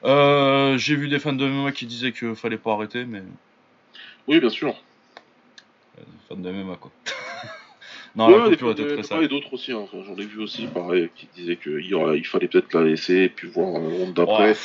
Euh, 0.03 0.77
j'ai 0.77 0.95
vu 0.95 1.09
des 1.09 1.19
fans 1.19 1.33
de 1.33 1.45
MMA 1.45 1.71
qui 1.71 1.85
disaient 1.85 2.11
qu'il 2.11 2.35
fallait 2.35 2.57
pas 2.57 2.73
arrêter, 2.73 3.05
mais. 3.05 3.21
Oui, 4.27 4.39
bien 4.39 4.49
sûr. 4.49 4.75
Euh, 5.97 6.01
fans 6.27 6.37
de 6.37 6.51
MMA, 6.51 6.77
quoi. 6.77 6.91
non, 8.15 8.29
la 8.29 8.49
coupure 8.49 8.71
était 8.71 8.87
très 8.87 9.03
sale. 9.03 9.23
Et 9.23 9.27
d'autres 9.27 9.53
aussi, 9.53 9.71
hein. 9.71 9.87
j'en 9.91 10.15
ai 10.15 10.25
vu 10.25 10.41
aussi, 10.41 10.67
pareil, 10.67 11.09
qui 11.15 11.27
disaient 11.35 11.57
qu'il 11.57 11.81
il 11.81 12.25
fallait 12.25 12.47
peut-être 12.47 12.73
la 12.73 12.83
laisser 12.83 13.23
et 13.23 13.29
puis 13.29 13.49
voir 13.49 13.75
un 13.75 13.79
round 13.79 14.13
d'après. 14.13 14.55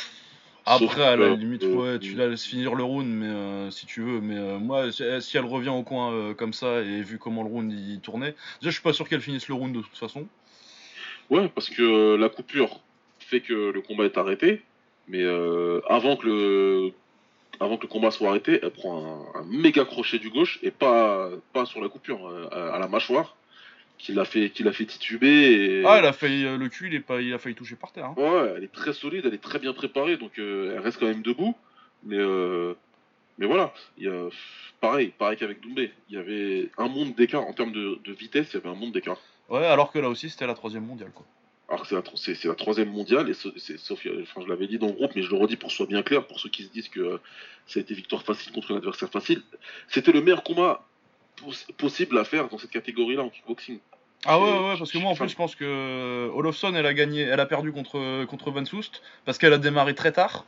Après, 0.67 1.03
à 1.03 1.15
la 1.15 1.35
limite, 1.35 1.63
ouais, 1.63 1.99
tu 1.99 2.15
la 2.15 2.27
laisses 2.27 2.45
finir 2.45 2.73
le 2.73 2.83
round, 2.83 3.07
mais 3.07 3.27
euh, 3.27 3.69
si 3.69 3.85
tu 3.85 4.01
veux. 4.01 4.19
Mais 4.19 4.57
moi, 4.57 4.91
si 4.91 5.37
elle 5.37 5.45
revient 5.45 5.69
au 5.69 5.83
coin 5.83 6.33
comme 6.33 6.53
ça 6.53 6.81
et 6.81 7.01
vu 7.01 7.19
comment 7.19 7.43
le 7.43 7.49
round 7.49 7.71
il 7.71 7.99
tournait, 7.99 8.33
déjà, 8.61 8.71
je 8.71 8.71
suis 8.71 8.81
pas 8.81 8.93
sûr 8.93 9.07
qu'elle 9.07 9.21
finisse 9.21 9.47
le 9.47 9.53
round 9.53 9.75
de 9.75 9.81
toute 9.81 9.97
façon. 9.97 10.27
Ouais, 11.29 11.49
parce 11.49 11.69
que 11.69 12.15
la 12.15 12.29
coupure 12.29 12.79
fait 13.19 13.41
que 13.41 13.53
le 13.53 13.81
combat 13.81 14.05
est 14.05 14.17
arrêté. 14.17 14.61
Mais 15.07 15.23
euh, 15.23 15.81
avant, 15.87 16.15
que 16.17 16.25
le, 16.25 16.91
avant 17.59 17.77
que 17.77 17.83
le 17.83 17.87
combat 17.87 18.11
soit 18.11 18.29
arrêté, 18.29 18.59
elle 18.61 18.71
prend 18.71 19.27
un, 19.35 19.43
méga 19.45 19.85
crochet 19.85 20.19
du 20.19 20.29
gauche 20.29 20.59
et 20.63 20.71
pas, 20.71 21.29
pas 21.53 21.65
sur 21.65 21.81
la 21.81 21.89
coupure, 21.89 22.27
euh, 22.27 22.73
à, 22.73 22.79
la 22.79 22.87
mâchoire, 22.87 23.35
qui 23.97 24.13
l'a 24.13 24.25
fait, 24.25 24.49
qui 24.49 24.63
l'a 24.63 24.71
fait 24.71 24.85
tituber. 24.85 25.83
Ah, 25.85 25.97
elle 25.99 26.05
a 26.05 26.13
failli, 26.13 26.45
euh, 26.45 26.57
le 26.57 26.69
cul, 26.69 26.87
il, 26.87 26.95
est 26.95 26.99
pas, 26.99 27.21
il 27.21 27.33
a 27.33 27.39
failli 27.39 27.55
toucher 27.55 27.75
par 27.75 27.91
terre. 27.91 28.05
Hein. 28.05 28.15
Ouais, 28.17 28.53
elle 28.57 28.63
est 28.63 28.71
très 28.71 28.93
solide, 28.93 29.25
elle 29.25 29.33
est 29.33 29.43
très 29.43 29.59
bien 29.59 29.73
préparée, 29.73 30.17
donc 30.17 30.33
elle 30.37 30.79
reste 30.79 30.99
quand 30.99 31.07
même 31.07 31.21
debout. 31.21 31.55
Mais, 32.03 32.23
mais 33.37 33.45
voilà, 33.45 33.73
il 33.97 34.05
y 34.05 34.07
a, 34.07 34.29
pareil, 34.81 35.13
pareil 35.17 35.37
qu'avec 35.37 35.61
Doumbé. 35.61 35.91
Il 36.09 36.15
y 36.15 36.17
avait 36.17 36.69
un 36.77 36.87
monde 36.87 37.15
d'écart 37.15 37.41
en 37.41 37.53
termes 37.53 37.71
de, 37.71 37.99
de 38.03 38.13
vitesse, 38.13 38.49
il 38.51 38.55
y 38.55 38.57
avait 38.57 38.69
un 38.69 38.79
monde 38.79 38.91
d'écart. 38.91 39.19
Ouais, 39.49 39.65
alors 39.65 39.91
que 39.91 39.99
là 39.99 40.09
aussi, 40.09 40.29
c'était 40.29 40.47
la 40.47 40.55
troisième 40.55 40.85
mondiale, 40.85 41.11
quoi. 41.13 41.25
Alors 41.67 41.85
c'est 41.87 41.95
la, 41.95 42.03
la, 42.45 42.55
troisième 42.55 42.91
mondiale, 42.91 43.27
et 43.29 43.33
Sophia, 43.33 44.11
enfin, 44.21 44.41
je 44.43 44.47
l'avais 44.47 44.67
dit 44.67 44.77
dans 44.77 44.87
le 44.87 44.93
groupe, 44.93 45.11
mais 45.15 45.23
je 45.23 45.31
le 45.31 45.37
redis 45.37 45.55
pour 45.55 45.67
que 45.67 45.71
ce 45.71 45.77
soit 45.77 45.87
bien 45.87 46.03
clair, 46.03 46.25
pour 46.27 46.39
ceux 46.39 46.49
qui 46.49 46.63
se 46.63 46.69
disent 46.69 46.89
que 46.89 46.99
euh, 46.99 47.17
ça 47.65 47.79
a 47.79 47.81
été 47.81 47.95
victoire 47.95 48.21
facile 48.21 48.51
contre 48.51 48.73
un 48.73 48.77
adversaire 48.77 49.09
facile, 49.09 49.41
c'était 49.87 50.11
le 50.11 50.21
meilleur 50.21 50.43
combat 50.43 50.85
possible 51.77 52.17
à 52.19 52.23
faire 52.23 52.49
dans 52.49 52.59
cette 52.59 52.69
catégorie-là 52.69 53.23
en 53.23 53.29
kickboxing. 53.29 53.79
Ah 54.25 54.39
ouais, 54.39 54.51
ouais, 54.51 54.77
parce 54.77 54.91
que 54.91 54.97
moi 54.97 55.11
en 55.11 55.15
plus 55.15 55.29
je 55.29 55.35
pense 55.35 55.55
que 55.55 55.65
euh, 55.65 56.29
Olofsson 56.33 56.73
elle 56.75 56.85
a 56.85 56.93
gagné, 56.93 57.21
elle 57.21 57.39
a 57.39 57.45
perdu 57.45 57.71
contre, 57.71 58.25
contre 58.25 58.51
Van 58.51 58.65
Soest 58.65 59.01
parce 59.25 59.37
qu'elle 59.37 59.53
a 59.53 59.57
démarré 59.57 59.93
très 59.93 60.11
tard. 60.11 60.45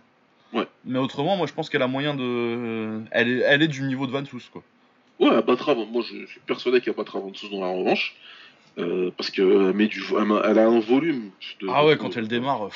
Ouais. 0.53 0.65
Mais 0.85 0.97
autrement, 0.97 1.35
moi 1.35 1.45
je 1.45 1.53
pense 1.53 1.69
qu'elle 1.69 1.81
a 1.81 1.87
moyen 1.87 2.15
de. 2.15 3.01
Elle 3.11 3.29
est, 3.29 3.39
elle 3.39 3.61
est 3.61 3.67
du 3.67 3.83
niveau 3.83 4.07
de 4.07 4.11
Van 4.11 4.25
Soest 4.25 4.49
quoi. 4.49 4.63
Ouais, 5.19 5.29
elle 5.31 5.43
battra, 5.43 5.75
moi 5.75 6.03
je 6.03 6.25
suis 6.25 6.39
persuadé 6.45 6.79
qu'elle 6.81 6.95
battra 6.95 7.19
Van 7.19 7.33
Soest 7.33 7.51
dans 7.51 7.61
la 7.61 7.71
revanche. 7.71 8.15
Euh, 8.77 9.11
parce 9.17 9.31
que 9.31 9.71
met 9.71 9.87
du, 9.87 10.03
elle 10.45 10.59
a 10.59 10.67
un 10.67 10.79
volume. 10.79 11.31
ah 11.67 11.85
ouais, 11.85 11.97
quand 11.97 12.15
elle 12.17 12.27
démarre. 12.27 12.69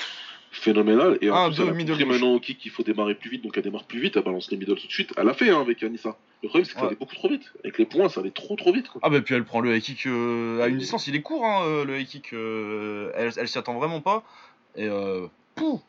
phénoménale. 0.52 1.18
Et 1.22 1.30
en 1.30 1.36
Un, 1.36 1.48
plus, 1.48 1.58
deux, 1.58 1.64
elle 1.64 1.70
a 1.70 1.74
middle 1.74 1.92
compris 1.92 2.04
gauche. 2.06 2.14
maintenant 2.14 2.34
au 2.34 2.40
kick 2.40 2.58
qu'il 2.58 2.72
faut 2.72 2.84
démarrer 2.84 3.16
plus 3.16 3.30
vite, 3.30 3.44
donc 3.44 3.56
elle 3.56 3.64
démarre 3.64 3.84
plus 3.86 4.00
vite, 4.00 4.18
elle 4.18 4.24
balance 4.24 4.50
les 4.52 4.58
middle 4.58 4.76
tout 4.76 4.88
de 4.88 4.92
suite. 4.92 5.14
Elle 5.18 5.30
a 5.30 5.34
fait 5.34 5.50
hein, 5.50 5.62
avec 5.62 5.82
Anissa. 5.84 6.18
Le 6.44 6.50
problème, 6.50 6.66
c'est 6.66 6.74
que 6.74 6.80
ça 6.80 6.88
allait 6.88 6.96
beaucoup 6.96 7.16
trop 7.16 7.30
vite. 7.30 7.54
Avec 7.64 7.78
les 7.78 7.86
points, 7.86 8.10
ça 8.10 8.20
allait 8.22 8.32
trop 8.32 8.56
trop 8.56 8.74
vite. 8.74 8.90
Quoi. 8.90 9.00
Ah 9.04 9.10
bah 9.10 9.22
puis 9.22 9.36
elle 9.36 9.46
prend 9.46 9.62
le 9.62 9.76
high 9.76 9.82
kick 9.82 10.08
euh, 10.08 10.62
à 10.62 10.68
une 10.68 10.78
distance, 10.78 11.06
il 11.08 11.16
est 11.16 11.22
court 11.22 11.46
hein, 11.46 11.62
euh, 11.66 11.86
le 11.86 12.00
high 12.00 12.08
kick, 12.08 12.34
euh, 12.34 13.12
elle, 13.16 13.32
elle 13.38 13.48
s'y 13.48 13.58
attend 13.60 13.78
vraiment 13.78 14.02
pas 14.02 14.24
et 14.76 14.88
euh, 14.88 15.28
pouf, 15.56 15.82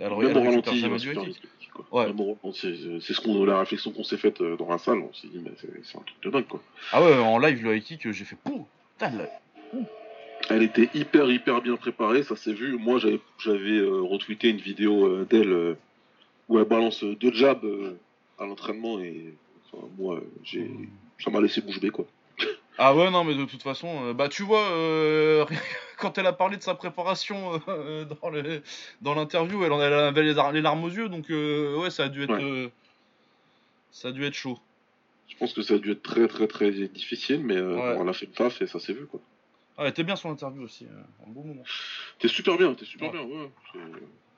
elle, 0.00 0.10
Même 0.10 0.28
elle 0.30 0.38
ralenti, 0.38 0.78
jamais 0.78 0.98
du 0.98 1.12
high 1.12 1.18
kick. 1.24 1.42
Ouais. 1.90 2.06
C'est 2.54 3.12
ce 3.12 3.20
qu'on, 3.20 3.44
la 3.44 3.58
réflexion 3.58 3.90
qu'on 3.90 4.04
s'est 4.04 4.16
faite 4.16 4.40
euh, 4.40 4.56
dans 4.56 4.68
la 4.70 4.78
salle. 4.78 4.98
On 4.98 5.12
s'est 5.12 5.28
dit, 5.28 5.40
mais 5.44 5.50
c'est 5.82 5.98
un 5.98 6.00
truc 6.00 6.16
de 6.22 6.30
dingue 6.30 6.46
quoi. 6.46 6.62
Ah 6.92 7.02
ouais, 7.02 7.18
en 7.18 7.38
live 7.38 7.62
le 7.64 7.76
high 7.76 7.82
kick, 7.82 8.06
euh, 8.06 8.12
j'ai 8.12 8.24
fait 8.24 8.36
pouf. 8.42 8.62
Elle 10.48 10.62
était 10.62 10.88
hyper 10.94 11.28
hyper 11.30 11.60
bien 11.60 11.76
préparée, 11.76 12.22
ça 12.22 12.36
s'est 12.36 12.52
vu. 12.52 12.76
Moi, 12.78 12.98
j'avais 13.38 13.78
euh, 13.78 14.00
retweeté 14.02 14.48
une 14.50 14.58
vidéo 14.58 15.06
euh, 15.06 15.26
d'elle 15.28 15.52
euh, 15.52 15.74
où 16.48 16.58
elle 16.58 16.64
balance 16.66 17.02
deux 17.02 17.32
jabs 17.32 17.64
à 18.38 18.44
l'entraînement 18.46 19.00
et 19.00 19.34
enfin, 19.72 19.84
moi, 19.98 20.20
j'ai 20.44 20.70
ça 21.18 21.30
m'a 21.30 21.40
laissé 21.40 21.60
bouche 21.62 21.80
bée 21.80 21.90
quoi. 21.90 22.06
Ah 22.78 22.94
ouais 22.94 23.10
non 23.10 23.24
mais 23.24 23.34
de 23.34 23.46
toute 23.46 23.62
façon, 23.62 24.12
bah 24.12 24.28
tu 24.28 24.42
vois, 24.42 24.68
quand 25.98 26.18
elle 26.18 26.26
a 26.26 26.34
parlé 26.34 26.58
de 26.58 26.62
sa 26.62 26.74
préparation 26.74 27.58
dans 27.66 28.28
le 28.28 28.60
dans 29.00 29.14
l'interview, 29.14 29.64
elle 29.64 29.72
en 29.72 29.80
avait 29.80 30.22
les, 30.22 30.36
ar- 30.38 30.52
les 30.52 30.60
larmes 30.60 30.84
aux 30.84 30.90
yeux, 30.90 31.08
donc 31.08 31.30
ouais 31.30 31.88
ça 31.90 32.04
a 32.04 32.08
dû 32.10 32.22
être 32.22 32.34
Ouais. 32.38 32.70
ça 33.92 34.08
a 34.08 34.12
dû 34.12 34.26
être 34.26 34.34
chaud. 34.34 34.58
Je 35.26 35.36
pense 35.38 35.54
que 35.54 35.62
ça 35.62 35.74
a 35.74 35.78
dû 35.78 35.92
être 35.92 36.02
très 36.02 36.28
très 36.28 36.46
très 36.48 36.70
difficile, 36.70 37.40
mais 37.42 37.56
euh, 37.56 37.76
Ouais. 37.76 37.94
bon, 37.96 38.02
elle 38.02 38.08
a 38.10 38.12
fait 38.12 38.26
le 38.26 38.32
taf 38.32 38.60
et 38.60 38.66
ça 38.66 38.78
s'est 38.78 38.92
vu 38.92 39.06
quoi. 39.06 39.20
Ah, 39.78 39.82
elle 39.84 39.90
était 39.90 40.04
bien 40.04 40.16
son 40.16 40.30
interview 40.30 40.62
aussi, 40.62 40.84
euh, 40.86 41.26
un 41.26 41.30
bon 41.30 41.44
moment. 41.44 41.62
T'es 42.18 42.28
super 42.28 42.56
bien, 42.56 42.74
t'es 42.74 42.84
super 42.86 43.12
Ouais. 43.12 43.18
bien, 43.24 43.26
ouais. 43.26 43.50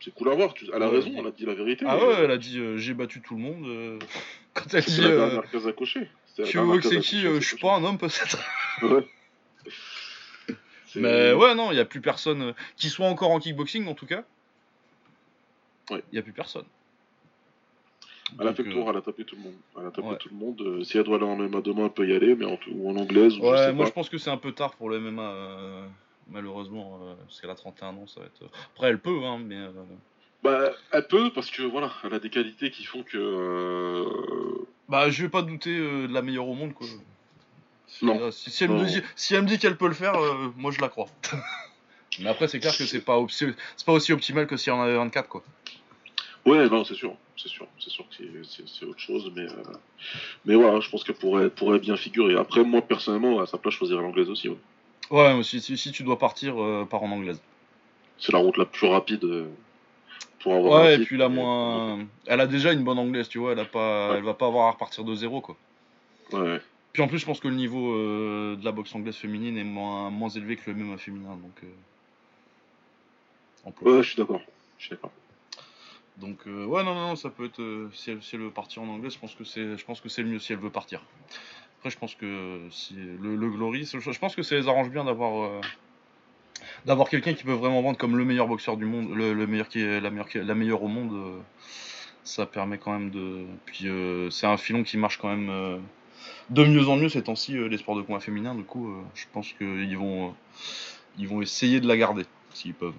C'est- 0.00 0.12
cool 0.14 0.30
à 0.30 0.34
voir. 0.34 0.54
Tu- 0.54 0.66
Elle 0.72 0.82
a 0.82 0.88
Ouais, 0.88 0.96
raison, 0.96 1.10
ouais. 1.10 1.16
elle 1.18 1.26
a 1.26 1.30
dit 1.30 1.44
la 1.44 1.54
vérité. 1.54 1.84
Ah 1.88 1.96
ouais, 1.96 2.02
euh, 2.04 2.24
elle 2.24 2.30
a 2.30 2.38
dit 2.38 2.58
euh, 2.58 2.76
j'ai 2.76 2.94
battu 2.94 3.20
tout 3.20 3.34
le 3.34 3.40
monde. 3.42 3.66
euh, 3.66 3.98
Quand 4.54 4.72
elle 4.74 4.84
dit 4.84 5.00
la 5.00 5.06
euh, 5.08 5.16
dernière 5.30 5.50
case 5.50 5.66
à 5.66 5.72
cocher. 5.72 6.08
Tu 6.44 6.58
veux 6.58 6.78
que 6.80 6.88
c'est 6.88 7.00
qui 7.00 7.26
euh, 7.26 7.40
Je 7.40 7.46
suis 7.46 7.56
pas 7.58 7.74
un 7.76 7.84
homme 7.84 7.98
peut-être. 7.98 8.38
Ouais. 8.82 9.06
Mais 10.96 11.32
ouais 11.32 11.54
non, 11.54 11.70
il 11.72 11.76
y 11.76 11.80
a 11.80 11.84
plus 11.84 12.00
personne 12.00 12.42
euh, 12.42 12.52
qui 12.76 12.88
soit 12.88 13.06
encore 13.06 13.30
en 13.30 13.38
kickboxing 13.40 13.86
en 13.86 13.94
tout 13.94 14.06
cas. 14.06 14.24
Ouais. 15.90 16.02
Il 16.12 16.16
y 16.16 16.18
a 16.18 16.22
plus 16.22 16.32
personne. 16.32 16.64
Elle 18.40 18.48
a 18.48 18.54
fait 18.54 18.62
le 18.62 18.70
euh, 18.70 18.72
tour, 18.72 18.90
elle 18.90 18.96
a 18.96 19.00
tapé 19.02 19.24
tout 19.24 19.36
le 19.36 19.42
monde. 19.42 19.54
Elle 19.78 19.86
a 19.86 19.90
tapé 19.90 20.08
Ouais. 20.08 20.16
tout 20.18 20.28
le 20.28 20.36
monde. 20.36 20.60
Euh, 20.60 20.84
si 20.84 20.98
elle 20.98 21.04
doit 21.04 21.16
aller 21.16 21.24
en 21.26 21.36
MMA 21.36 21.60
demain, 21.60 21.84
elle 21.86 21.90
peut 21.92 22.06
y 22.08 22.14
aller, 22.14 22.34
mais 22.34 22.44
en, 22.44 22.58
ou 22.72 22.90
en 22.90 22.96
anglaise, 22.96 23.36
ou 23.38 23.42
je 23.42 23.46
Ouais, 23.46 23.56
sais 23.66 23.72
moi 23.72 23.84
pas. 23.84 23.88
je 23.90 23.94
pense 23.94 24.08
que 24.08 24.18
c'est 24.18 24.30
un 24.30 24.36
peu 24.36 24.52
tard 24.52 24.74
pour 24.76 24.90
le 24.90 24.98
MMA, 25.00 25.22
euh, 25.22 25.86
malheureusement, 26.28 27.00
euh, 27.02 27.14
parce 27.26 27.40
qu'elle 27.40 27.50
a 27.50 27.54
31 27.54 27.88
ans, 27.96 28.06
ça 28.06 28.20
va 28.20 28.26
être. 28.26 28.42
Après, 28.74 28.88
elle 28.88 28.98
peut, 29.00 29.24
hein, 29.24 29.38
mais. 29.44 29.56
euh, 29.56 29.72
Bah, 30.42 30.70
elle 30.92 31.06
peut, 31.08 31.30
parce 31.34 31.50
que 31.50 31.62
voilà, 31.62 31.90
elle 32.04 32.14
a 32.14 32.18
des 32.20 32.30
qualités 32.30 32.70
qui 32.70 32.84
font 32.84 33.02
que. 33.02 33.16
euh, 33.18 34.04
Bah, 34.88 35.10
je 35.10 35.22
vais 35.22 35.28
pas 35.28 35.42
douter 35.42 35.76
euh, 35.76 36.06
de 36.08 36.12
la 36.12 36.22
meilleure 36.22 36.48
au 36.48 36.54
monde, 36.54 36.74
quoi. 36.74 36.86
Si, 37.86 38.04
Non. 38.04 38.20
euh, 38.20 38.30
Si, 38.30 38.50
si 38.50 38.64
elle, 38.64 38.70
me 38.70 38.84
dit, 38.84 39.02
si 39.16 39.34
elle 39.34 39.42
me 39.42 39.48
dit 39.48 39.58
qu'elle 39.58 39.76
peut 39.76 39.88
le 39.88 39.94
faire, 39.94 40.14
euh, 40.16 40.52
moi 40.56 40.70
je 40.70 40.80
la 40.80 40.88
crois. 40.88 41.08
mais 42.20 42.28
après, 42.28 42.46
c'est 42.48 42.60
clair 42.60 42.76
que 42.76 42.84
c'est 42.84 43.00
pas, 43.00 43.18
c'est 43.30 43.54
pas 43.86 43.92
aussi 43.92 44.12
optimal 44.12 44.46
que 44.46 44.56
si 44.58 44.70
en 44.70 44.80
avait 44.80 44.94
24, 44.96 45.28
quoi. 45.28 45.42
Ouais, 46.46 46.68
non, 46.68 46.84
c'est 46.84 46.94
sûr, 46.94 47.14
c'est 47.40 47.48
sûr, 47.48 47.66
c'est 47.78 47.90
sûr 47.90 48.04
que 48.08 48.42
c'est- 48.44 48.84
autre 48.84 48.98
chose, 49.00 49.30
mais. 49.34 49.42
euh, 49.46 49.62
Mais 50.44 50.54
voilà, 50.54 50.80
je 50.80 50.88
pense 50.90 51.04
qu'elle 51.04 51.14
pourrait, 51.14 51.48
pourrait 51.50 51.78
bien 51.78 51.96
figurer. 51.96 52.36
Après, 52.36 52.64
moi, 52.64 52.82
personnellement, 52.82 53.40
à 53.40 53.46
sa 53.46 53.58
place, 53.58 53.74
je 53.74 53.78
choisirais 53.78 54.02
l'anglaise 54.02 54.28
aussi. 54.28 54.48
ouais. 54.48 54.56
Ouais, 55.10 55.34
mais 55.34 55.42
si, 55.42 55.60
si, 55.60 55.78
si 55.78 55.90
tu 55.92 56.02
dois 56.02 56.18
partir, 56.18 56.62
euh, 56.62 56.84
pars 56.84 57.02
en 57.02 57.10
anglaise. 57.10 57.40
C'est 58.18 58.32
la 58.32 58.38
route 58.40 58.56
la 58.58 58.66
plus 58.66 58.86
rapide 58.88 59.24
euh, 59.24 59.48
pour 60.40 60.54
avoir 60.54 60.82
Ouais, 60.82 60.96
et 60.96 60.98
puis 60.98 61.16
la 61.16 61.28
moins. 61.28 62.06
Elle 62.26 62.40
a 62.40 62.46
déjà 62.46 62.72
une 62.72 62.84
bonne 62.84 62.98
anglaise, 62.98 63.28
tu 63.28 63.38
vois, 63.38 63.52
elle, 63.52 63.60
a 63.60 63.64
pas... 63.64 64.10
Ouais. 64.10 64.18
elle 64.18 64.24
va 64.24 64.34
pas 64.34 64.46
avoir 64.46 64.66
à 64.66 64.72
repartir 64.72 65.04
de 65.04 65.14
zéro, 65.14 65.40
quoi. 65.40 65.56
Ouais, 66.32 66.40
ouais. 66.40 66.60
Puis 66.92 67.02
en 67.02 67.08
plus, 67.08 67.18
je 67.18 67.24
pense 67.26 67.40
que 67.40 67.48
le 67.48 67.54
niveau 67.54 67.94
euh, 67.94 68.56
de 68.56 68.64
la 68.64 68.72
boxe 68.72 68.94
anglaise 68.94 69.16
féminine 69.16 69.56
est 69.56 69.64
moins, 69.64 70.10
moins 70.10 70.28
élevé 70.28 70.56
que 70.56 70.70
le 70.70 70.76
MMA 70.76 70.98
féminin, 70.98 71.36
donc. 71.36 71.62
Ouais, 73.82 74.02
je 74.02 74.08
suis 74.08 74.16
d'accord. 74.16 74.40
Je 74.78 74.86
suis 74.86 74.90
d'accord. 74.94 75.12
Donc 76.20 76.38
euh, 76.46 76.64
ouais, 76.66 76.82
non, 76.84 76.94
non, 76.94 77.16
ça 77.16 77.30
peut 77.30 77.44
être. 77.46 77.60
euh, 77.60 77.90
si, 77.94 78.10
elle, 78.10 78.40
veut 78.40 78.50
partir 78.50 78.82
en 78.82 78.88
anglais, 78.88 79.10
je 79.10 79.18
pense 79.18 79.34
que 79.34 79.44
c'est, 79.44 79.76
je 79.76 79.84
pense 79.84 80.00
que 80.00 80.08
c'est 80.08 80.22
le 80.22 80.28
mieux 80.28 80.38
si 80.38 80.52
elle 80.52 80.58
veut 80.58 80.70
partir. 80.70 81.02
Après, 81.78 81.90
je 81.90 81.98
pense 81.98 82.14
que 82.16 82.60
si 82.70 82.94
le, 82.94 83.36
Glory, 83.50 83.84
je 83.84 84.18
pense 84.18 84.34
que 84.34 84.42
ça 84.42 84.56
les 84.56 84.68
arrange 84.68 84.90
bien 84.90 85.04
d'avoir. 85.04 85.44
euh, 85.44 85.60
D'avoir 86.86 87.08
quelqu'un 87.08 87.34
qui 87.34 87.44
peut 87.44 87.52
vraiment 87.52 87.82
vendre 87.82 87.98
comme 87.98 88.16
le 88.16 88.24
meilleur 88.24 88.48
boxeur 88.48 88.76
du 88.76 88.84
monde, 88.84 89.14
le, 89.14 89.32
le 89.32 89.46
meilleur 89.46 89.68
qui 89.68 89.80
est 89.80 90.00
la 90.00 90.10
meilleure, 90.10 90.28
la 90.34 90.54
meilleure 90.54 90.82
au 90.82 90.88
monde, 90.88 91.12
euh, 91.12 91.38
ça 92.24 92.46
permet 92.46 92.78
quand 92.78 92.92
même 92.92 93.10
de. 93.10 93.44
Puis 93.66 93.88
euh, 93.88 94.28
c'est 94.30 94.46
un 94.46 94.56
filon 94.56 94.82
qui 94.82 94.96
marche 94.96 95.18
quand 95.18 95.28
même 95.28 95.50
euh, 95.50 95.78
de 96.50 96.64
mieux 96.64 96.88
en 96.88 96.96
mieux 96.96 97.08
ces 97.08 97.22
temps-ci, 97.22 97.56
euh, 97.56 97.68
les 97.68 97.78
sports 97.78 97.96
de 97.96 98.02
combat 98.02 98.20
féminins. 98.20 98.54
Du 98.56 98.64
coup, 98.64 98.88
euh, 98.90 99.02
je 99.14 99.24
pense 99.32 99.52
qu'ils 99.52 99.96
vont, 99.96 100.28
euh, 100.28 100.32
ils 101.18 101.28
vont 101.28 101.42
essayer 101.42 101.80
de 101.80 101.86
la 101.86 101.96
garder 101.96 102.24
s'ils 102.52 102.74
peuvent. 102.74 102.94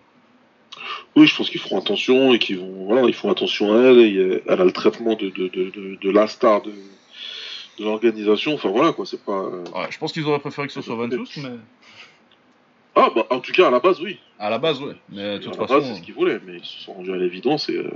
Oui, 1.15 1.27
je 1.27 1.35
pense 1.35 1.49
qu'ils 1.49 1.59
feront 1.59 1.79
attention 1.79 2.33
et 2.33 2.39
qu'ils 2.39 2.59
vont, 2.59 2.85
voilà, 2.85 3.07
ils 3.07 3.13
font 3.13 3.29
attention 3.31 3.73
à 3.73 3.81
elle. 3.81 3.99
Et 3.99 4.15
euh, 4.17 4.43
elle 4.47 4.61
a 4.61 4.65
le 4.65 4.71
traitement 4.71 5.15
de, 5.15 5.29
de, 5.29 5.47
de, 5.47 5.69
de, 5.69 5.95
de 6.01 6.09
la 6.11 6.27
star 6.27 6.61
de, 6.61 6.71
de 7.79 7.83
l'organisation. 7.83 8.53
Enfin 8.53 8.69
voilà 8.69 8.93
quoi, 8.93 9.05
c'est 9.05 9.23
pas. 9.23 9.31
euh, 9.33 9.63
Ouais, 9.75 9.87
je 9.89 9.97
pense 9.97 10.11
qu'ils 10.13 10.25
auraient 10.25 10.39
préféré 10.39 10.67
que 10.67 10.73
ce 10.73 10.81
soit 10.81 10.95
mais 11.07 11.15
Ah 12.95 13.09
bah 13.15 13.25
en 13.29 13.39
tout 13.39 13.51
cas 13.51 13.67
à 13.67 13.71
la 13.71 13.79
base 13.79 14.01
oui. 14.01 14.19
à 14.39 14.49
la 14.49 14.57
base, 14.59 14.81
ouais. 14.81 14.95
Mais 15.09 15.39
de 15.39 15.43
toute 15.43 15.55
à 15.57 15.61
la 15.61 15.67
façon. 15.67 15.79
base 15.79 15.89
c'est 15.89 15.95
ce 15.99 16.01
qu'ils 16.05 16.13
voulaient, 16.13 16.39
mais 16.45 16.57
ils 16.57 16.65
se 16.65 16.79
sont 16.83 16.93
rendus 16.93 17.11
à 17.13 17.17
l'évidence 17.17 17.69
et 17.69 17.77
euh, 17.77 17.89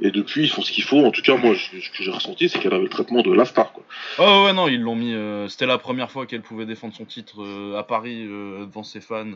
et 0.00 0.10
depuis 0.10 0.44
ils 0.44 0.48
font 0.50 0.62
ce 0.62 0.72
qu'il 0.72 0.84
faut. 0.84 1.04
En 1.04 1.10
tout 1.10 1.22
cas 1.22 1.36
moi 1.36 1.54
je- 1.54 1.80
ce 1.80 1.90
que 1.90 2.02
j'ai 2.02 2.10
ressenti 2.10 2.48
c'est 2.48 2.58
qu'elle 2.58 2.74
avait 2.74 2.84
le 2.84 2.88
traitement 2.88 3.22
de 3.22 3.32
la 3.32 3.44
star 3.44 3.72
quoi. 3.72 3.84
Oh 4.18 4.44
ouais 4.46 4.52
non, 4.52 4.66
ils 4.68 4.80
l'ont 4.80 4.94
mis. 4.96 5.12
euh, 5.14 5.46
C'était 5.48 5.66
la 5.66 5.78
première 5.78 6.10
fois 6.10 6.26
qu'elle 6.26 6.42
pouvait 6.42 6.66
défendre 6.66 6.94
son 6.94 7.04
titre 7.04 7.42
euh, 7.42 7.76
à 7.78 7.82
Paris 7.82 8.24
euh, 8.26 8.64
devant 8.66 8.82
ses 8.82 9.00
fans. 9.00 9.26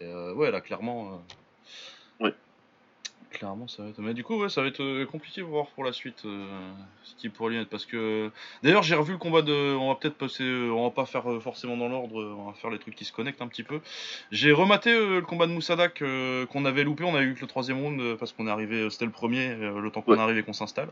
et, 0.00 0.06
ouais, 0.34 0.50
là 0.50 0.60
clairement. 0.60 1.20
Clairement, 3.34 3.68
ça 3.68 3.82
va 3.82 3.88
être. 3.90 3.98
Mais 3.98 4.14
du 4.14 4.22
coup, 4.24 4.40
ouais, 4.40 4.48
ça 4.48 4.62
va 4.62 4.68
être 4.68 4.80
euh, 4.82 5.04
compliqué 5.06 5.40
de 5.40 5.46
voir 5.46 5.66
pour 5.68 5.84
la 5.84 5.92
suite 5.92 6.22
euh, 6.24 6.46
ce 7.02 7.14
qui 7.16 7.28
pourrait 7.28 7.50
lui 7.54 7.60
être. 7.60 7.68
Parce 7.68 7.84
que. 7.84 8.30
D'ailleurs, 8.62 8.82
j'ai 8.82 8.94
revu 8.94 9.12
le 9.12 9.18
combat 9.18 9.42
de. 9.42 9.52
On 9.76 9.88
va 9.88 9.96
peut-être 9.96 10.14
passer. 10.16 10.44
euh, 10.44 10.70
On 10.70 10.84
va 10.84 10.90
pas 10.90 11.04
faire 11.04 11.24
forcément 11.42 11.76
dans 11.76 11.88
l'ordre. 11.88 12.22
On 12.38 12.46
va 12.46 12.52
faire 12.54 12.70
les 12.70 12.78
trucs 12.78 12.94
qui 12.94 13.04
se 13.04 13.12
connectent 13.12 13.42
un 13.42 13.48
petit 13.48 13.64
peu. 13.64 13.80
J'ai 14.30 14.52
rematé 14.52 14.90
euh, 14.90 15.16
le 15.16 15.22
combat 15.22 15.46
de 15.46 15.52
Moussadak 15.52 16.00
euh, 16.02 16.46
qu'on 16.46 16.64
avait 16.64 16.84
loupé. 16.84 17.04
On 17.04 17.14
a 17.16 17.22
eu 17.22 17.34
que 17.34 17.40
le 17.40 17.46
troisième 17.46 17.78
round 17.80 18.16
parce 18.18 18.32
qu'on 18.32 18.46
est 18.46 18.50
arrivé. 18.50 18.88
C'était 18.90 19.04
le 19.06 19.10
premier, 19.10 19.54
le 19.56 19.90
temps 19.90 20.00
qu'on 20.02 20.12
Ouais. 20.12 20.20
arrive 20.20 20.38
et 20.38 20.42
qu'on 20.42 20.52
s'installe. 20.52 20.88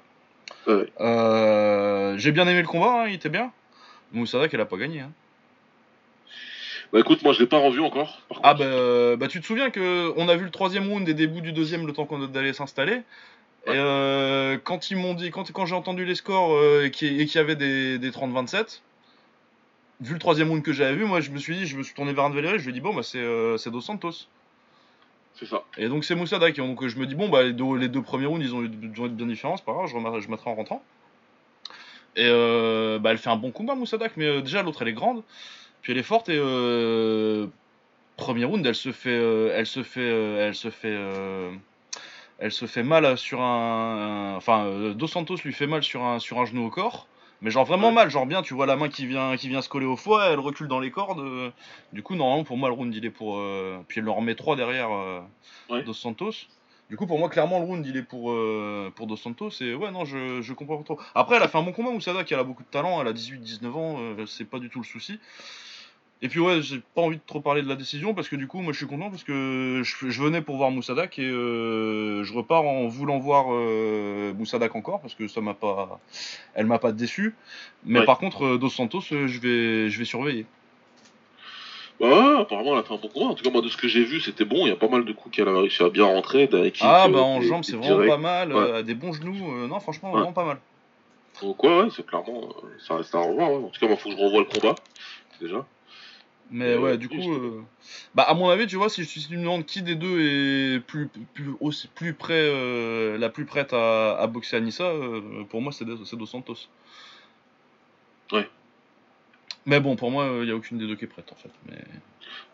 Ouais. 0.67 0.93
J'ai 2.19 2.33
bien 2.33 2.47
aimé 2.49 2.61
le 2.63 2.69
combat, 2.69 3.03
hein, 3.05 3.07
il 3.09 3.15
était 3.15 3.29
bien. 3.29 3.53
Moussadak, 4.13 4.53
elle 4.53 4.61
a 4.61 4.67
pas 4.67 4.77
gagné. 4.77 5.01
Hein. 5.01 5.11
Bah 6.93 7.01
écoute 7.01 7.23
moi 7.23 7.33
je 7.33 7.41
l'ai 7.41 7.47
pas 7.47 7.59
revu 7.59 7.81
encore. 7.81 8.21
Ah 8.43 8.53
bah, 8.53 8.65
euh, 8.65 9.17
bah 9.17 9.29
tu 9.29 9.41
te 9.41 9.47
souviens 9.47 9.71
que 9.71 10.13
on 10.17 10.29
a 10.29 10.37
vu 10.37 10.45
le 10.45 10.51
troisième 10.51 10.89
round 10.91 11.09
et 11.09 11.15
début 11.15 11.41
du 11.41 11.53
deuxième 11.53 11.87
le 11.87 11.93
temps 11.95 12.05
qu'on 12.05 12.19
d'aller 12.27 12.53
s'installer. 12.53 12.97
Ouais. 13.67 13.75
Et 13.75 13.79
euh, 13.79 14.59
quand 14.63 14.91
ils 14.91 14.97
m'ont 14.97 15.15
dit, 15.15 15.31
quand, 15.31 15.51
quand 15.53 15.65
j'ai 15.65 15.75
entendu 15.75 16.05
les 16.05 16.15
scores 16.17 16.55
euh, 16.55 16.85
et 16.85 16.91
qu'il 16.91 17.23
y 17.23 17.39
avait 17.39 17.57
des, 17.57 17.99
des 17.99 18.11
30-27, 18.11 18.83
vu 20.01 20.13
le 20.13 20.19
troisième 20.19 20.51
round 20.51 20.63
que 20.63 20.73
j'avais 20.73 20.95
vu, 20.97 21.05
moi 21.07 21.21
je 21.21 21.31
me 21.31 21.39
suis 21.39 21.57
dit, 21.57 21.67
je 21.67 21.79
me 21.79 21.83
suis 21.83 21.95
tourné 21.95 22.13
vers 22.13 22.25
un 22.25 22.31
Valéry, 22.31 22.59
je 22.59 22.65
lui 22.65 22.71
ai 22.71 22.75
dit 22.75 22.81
bon 22.81 22.93
bah 22.93 23.03
c'est 23.03 23.21
euh, 23.21 23.57
Dos 23.67 23.81
Santos. 23.81 24.27
C'est 25.35 25.47
ça. 25.47 25.65
Et 25.79 25.89
donc 25.89 26.05
c'est 26.05 26.15
Moussadak. 26.15 26.59
Et 26.59 26.61
donc 26.63 26.87
je 26.87 26.99
me 26.99 27.07
dis 27.07 27.15
bon 27.15 27.31
bah 27.31 27.43
les 27.43 27.55
deux, 27.55 27.77
les 27.79 27.89
deux 27.89 28.03
premiers 28.03 28.27
rounds 28.27 28.45
ils 28.45 28.55
ont, 28.55 28.61
eu- 28.63 28.67
ont 28.99 29.07
été 29.07 29.15
bien 29.15 29.27
différents, 29.27 29.57
c'est 29.57 29.65
pas 29.65 29.73
grave, 29.73 29.87
je, 29.89 29.95
remets- 29.97 30.21
je 30.21 30.29
mettrai 30.29 30.51
en 30.51 30.57
rentrant. 30.57 30.83
Et 32.17 32.29
bah 33.01 33.11
elle 33.13 33.19
fait 33.19 33.31
un 33.31 33.37
bon 33.37 33.51
combat 33.51 33.75
Moussadak, 33.75 34.13
mais 34.19 34.43
déjà 34.43 34.63
l'autre 34.63 34.83
elle 34.83 34.89
est 34.89 34.93
grande, 34.93 35.23
puis 35.83 35.93
elle 35.93 35.99
est 35.99 36.03
forte 36.03 36.29
et 36.29 36.37
euh, 36.39 37.47
premier 38.17 38.45
round 38.45 38.65
elle 38.67 38.75
se 38.75 38.93
fait, 38.93 39.11
euh, 39.11 39.53
elle 39.55 39.67
se 39.67 39.83
fait, 39.83 40.01
euh, 40.01 40.47
elle 40.47 40.55
se 40.55 40.71
fait, 40.71 40.97
elle 42.39 42.53
se 42.53 42.67
fait 42.67 42.83
mal 42.83 43.17
sur 43.19 43.41
un, 43.41 44.33
un- 44.33 44.37
enfin 44.37 44.93
Dos 44.95 45.07
Santos 45.09 45.37
lui 45.45 45.53
fait 45.53 45.67
mal 45.67 45.83
sur 45.83 46.03
un 46.05 46.19
sur 46.19 46.41
un 46.41 46.45
genou 46.45 46.65
au 46.67 46.71
corps. 46.71 47.07
Mais 47.45 47.51
genre 47.51 47.65
vraiment 47.65 47.89
Ouais. 47.89 47.95
mal, 47.95 48.09
genre 48.09 48.25
bien, 48.27 48.41
tu 48.43 48.55
vois 48.55 48.67
la 48.67 48.77
main 48.77 48.89
qui 48.89 49.05
vient, 49.05 49.37
qui 49.37 49.49
vient 49.49 49.63
se 49.63 49.69
coller 49.69 49.85
au 49.87 49.97
foie, 49.97 50.27
elle 50.27 50.39
recule 50.39 50.69
dans 50.69 50.79
les 50.79 50.93
cordes. 50.93 51.53
du 51.93 52.01
coup, 52.05 52.15
normalement, 52.15 52.45
pour 52.45 52.57
moi, 52.57 52.69
le 52.69 52.75
round, 52.77 52.95
il 52.95 53.05
est 53.05 53.11
pour. 53.11 53.43
puis 53.89 53.99
elle 53.99 54.05
leur 54.07 54.15
remet 54.15 54.37
3 54.37 54.55
derrière 54.55 54.89
Ouais. 55.69 55.83
Dos 55.83 55.93
Santos. 55.93 56.47
Du 56.89 56.97
coup, 56.97 57.07
pour 57.09 57.19
moi, 57.19 57.29
clairement, 57.29 57.59
le 57.59 57.65
round, 57.65 57.85
il 57.85 57.97
est 57.97 58.05
pour, 58.05 58.31
euh, 58.31 58.93
pour 58.95 59.09
Dos 59.09 59.17
Santos. 59.17 59.51
Et 59.61 59.75
ouais, 59.75 59.91
non, 59.91 60.05
je, 60.05 60.41
je 60.41 60.53
comprends 60.53 60.77
pas 60.77 60.85
trop. 60.85 61.01
Après, 61.17 61.35
elle 61.35 61.43
a 61.43 61.49
fait 61.49 61.59
un 61.59 61.63
bon 61.63 61.73
combat, 61.73 61.91
Moussada, 61.91 62.23
qui 62.23 62.33
elle 62.33 62.39
a 62.39 62.45
beaucoup 62.45 62.63
de 62.63 62.69
talent. 62.69 63.01
Elle 63.01 63.09
a 63.09 63.13
18-19 63.13 63.77
ans, 63.77 63.97
euh, 63.99 64.25
c'est 64.27 64.45
pas 64.49 64.61
du 64.61 64.71
tout 64.71 64.79
le 64.79 64.85
souci. 64.85 65.19
Et 66.25 66.29
puis, 66.29 66.39
ouais, 66.39 66.63
j'ai 66.63 66.81
pas 66.95 67.03
envie 67.03 67.17
de 67.17 67.23
trop 67.27 67.41
parler 67.41 67.63
de 67.63 67.69
la 67.69 67.75
décision 67.75 68.15
parce 68.15 68.29
que 68.29 68.37
du 68.37 68.47
coup, 68.47 68.61
moi, 68.61 68.73
je 68.73 68.79
suis 68.79 68.87
content 68.87 69.11
parce 69.11 69.25
que 69.25 69.83
je, 69.85 70.09
je 70.09 70.23
venais 70.23 70.41
pour 70.41 70.57
voir 70.57 70.71
Moussadak 70.71 71.19
et 71.19 71.23
euh, 71.29 72.23
je 72.23 72.33
repars 72.33 72.63
en 72.65 72.87
voulant 72.87 73.19
voir 73.19 73.47
euh, 73.51 74.33
Moussadak 74.35 74.77
encore 74.77 75.01
parce 75.01 75.17
que 75.17 75.27
ça 75.27 75.41
m'a 75.41 75.55
pas. 75.55 76.01
Elle 76.55 76.67
m'a 76.67 76.79
pas 76.79 76.93
déçu. 76.93 77.35
Mais 77.85 77.99
Ouais. 77.99 78.07
par 78.07 78.19
contre, 78.19 78.45
euh, 78.45 78.57
Dos 78.59 78.69
Santos, 78.71 79.01
je 79.11 79.17
vais, 79.41 79.91
je 79.91 79.99
vais 79.99 80.05
surveiller. 80.05 80.47
Bah, 82.01 82.39
apparemment, 82.41 82.75
elle 82.75 82.79
a 82.79 82.83
fait 82.85 82.95
un 82.95 82.99
bon 82.99 83.09
combat. 83.09 83.27
En 83.27 83.35
tout 83.35 83.43
cas, 83.43 83.51
moi, 83.51 83.61
de 83.61 83.69
ce 83.69 83.77
que 83.77 83.89
j'ai 83.89 84.05
vu, 84.05 84.21
c'était 84.21 84.45
bon. 84.45 84.65
Il 84.67 84.69
y 84.69 84.73
a 84.73 84.77
pas 84.77 84.89
mal 84.89 85.05
de 85.05 85.13
coups 85.13 85.35
qu'elle 85.35 85.49
a 85.49 85.59
réussi 85.59 85.83
à 85.83 85.89
bien 85.89 86.05
rentrer. 86.05 86.49
Ah, 86.83 87.09
bah, 87.09 87.19
en 87.19 87.41
jambes, 87.43 87.65
c'est 87.65 87.75
vraiment 87.77 88.07
pas 88.07 88.17
mal. 88.17 88.53
Ouais. 88.55 88.85
des 88.85 88.95
bons 88.95 89.13
genoux. 89.13 89.67
non, 89.67 89.81
franchement, 89.81 90.13
vraiment 90.13 90.33
pas 90.33 90.45
mal. 90.45 90.59
Donc, 91.43 91.65
ouais, 91.65 91.89
c'est 91.97 92.07
clairement. 92.07 92.49
ça 92.87 92.95
reste 92.97 93.13
à 93.17 93.19
revoir. 93.19 93.51
En 93.51 93.69
tout 93.71 93.81
cas, 93.81 93.87
il 93.91 93.97
faut 93.97 94.09
que 94.09 94.17
je 94.17 94.21
revoie 94.23 94.39
le 94.41 94.45
combat. 94.61 94.77
Déjà. 95.41 95.67
Mais 96.53 96.77
ouais, 96.77 96.99
du 96.99 97.09
coup, 97.09 97.33
euh, 97.33 97.65
bah 98.15 98.25
à 98.25 98.35
mon 98.35 98.51
avis, 98.51 98.67
tu 98.67 98.77
vois, 98.77 98.91
si, 98.91 99.07
si 99.07 99.27
tu 99.27 99.37
me 99.39 99.43
demandes 99.43 99.65
qui 99.65 99.81
des 99.81 99.95
deux 99.95 100.21
est 100.21 100.81
plus 100.81 101.09
plus 101.33 101.53
aussi, 101.61 101.89
plus 101.89 102.13
près, 102.13 102.35
euh, 102.35 103.17
la 103.17 103.31
plus 103.31 103.47
prête 103.47 103.73
à, 103.73 104.19
à 104.19 104.27
boxer 104.27 104.57
Anissa, 104.57 104.85
euh, 104.85 105.45
pour 105.49 105.63
moi 105.63 105.73
c'est 105.73 105.87
Dos 105.87 106.27
Santos. 106.27 106.69
Ouais. 108.33 108.49
Mais 109.65 109.81
bon, 109.81 109.97
pour 109.97 110.11
moi, 110.11 110.29
il 110.41 110.45
n'y 110.45 110.51
a 110.51 110.57
aucune 110.57 110.77
des 110.77 110.87
deux 110.87 110.97
qui 110.97 111.05
est 111.05 111.09
prête 111.09 111.33
en 111.33 111.37
fait. 111.37 111.51
Mais, 111.67 111.79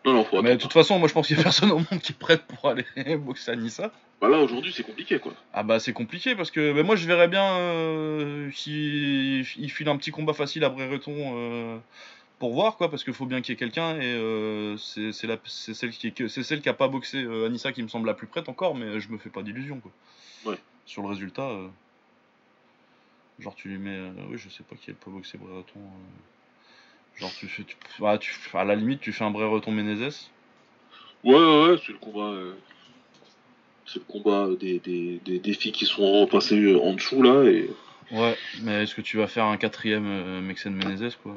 non, 0.05 0.13
non, 0.13 0.23
faut 0.23 0.41
mais 0.41 0.55
de 0.55 0.61
toute 0.61 0.73
façon, 0.73 0.97
moi 0.97 1.09
je 1.09 1.13
pense 1.13 1.27
qu'il 1.27 1.35
n'y 1.35 1.41
a 1.41 1.43
personne 1.51 1.71
au 1.71 1.79
monde 1.79 1.99
qui 2.01 2.13
est 2.13 2.17
prête 2.17 2.43
pour 2.43 2.69
aller 2.69 2.85
boxer 3.17 3.51
Anissa. 3.51 3.91
Bah 4.21 4.29
là 4.29 4.37
aujourd'hui 4.39 4.73
c'est 4.73 4.83
compliqué 4.83 5.19
quoi. 5.19 5.33
Ah 5.53 5.63
bah 5.63 5.79
c'est 5.79 5.93
compliqué 5.93 6.35
parce 6.35 6.51
que 6.51 6.73
bah, 6.73 6.83
moi 6.83 6.95
je 6.95 7.05
verrais 7.05 7.29
bien 7.29 8.49
s'il 8.53 9.45
il 9.57 9.69
file 9.69 9.87
un 9.89 9.97
petit 9.97 10.11
combat 10.11 10.33
facile 10.33 10.63
à 10.63 10.69
Brereton 10.69 11.81
pour 12.39 12.53
voir 12.53 12.77
quoi 12.77 12.89
parce 12.89 13.03
qu'il 13.03 13.13
faut 13.13 13.25
bien 13.25 13.41
qu'il 13.41 13.51
y 13.51 13.53
ait 13.53 13.57
quelqu'un 13.57 13.97
et 13.97 14.13
euh, 14.13 14.77
c'est 14.77 15.11
celle 15.11 15.37
qui 15.91 16.13
c'est 16.29 16.43
celle 16.43 16.61
qui 16.61 16.69
a 16.69 16.73
pas 16.73 16.87
boxé 16.87 17.21
euh, 17.21 17.45
Anissa 17.45 17.73
qui 17.73 17.83
me 17.83 17.89
semble 17.89 18.07
la 18.07 18.13
plus 18.13 18.27
prête 18.27 18.47
encore 18.47 18.75
mais 18.75 18.99
je 19.01 19.09
me 19.11 19.17
fais 19.17 19.29
pas 19.29 19.43
d'illusions 19.43 19.81
quoi. 19.81 19.91
Ouais. 20.45 20.57
Sur 20.85 21.01
le 21.01 21.09
résultat 21.09 21.49
euh, 21.49 21.67
genre 23.39 23.55
tu 23.55 23.67
lui 23.67 23.77
mets 23.77 23.99
oui 24.29 24.37
je 24.37 24.49
sais 24.49 24.63
pas 24.63 24.75
qui 24.77 24.89
a 24.89 24.93
pas 24.93 25.11
boxé 25.11 25.37
Brereton 25.37 25.81
genre 27.17 27.31
tu 27.37 27.47
fais 27.47 27.63
tu, 27.65 27.75
bah, 27.99 28.17
tu, 28.17 28.33
à 28.53 28.63
la 28.63 28.75
limite 28.75 29.01
tu 29.01 29.11
fais 29.11 29.25
un 29.25 29.31
Brereton 29.31 29.71
Menezes. 29.71 30.31
Ouais 31.25 31.35
ouais, 31.35 31.77
c'est 31.85 31.91
le 31.91 31.99
combat 31.99 32.33
c'est 33.85 33.99
le 33.99 34.05
combat 34.05 34.47
des, 34.57 34.79
des, 34.79 35.19
des, 35.25 35.39
défis 35.39 35.73
qui 35.73 35.85
sont 35.85 36.21
repassés 36.21 36.75
en 36.75 36.93
dessous 36.93 37.21
là 37.21 37.43
et 37.43 37.69
Ouais, 38.11 38.35
mais 38.63 38.83
est-ce 38.83 38.95
que 38.95 39.01
tu 39.01 39.17
vas 39.17 39.27
faire 39.27 39.45
un 39.45 39.57
quatrième 39.57 40.39
Mexen 40.41 40.73
Menezes 40.73 41.15
quoi? 41.21 41.35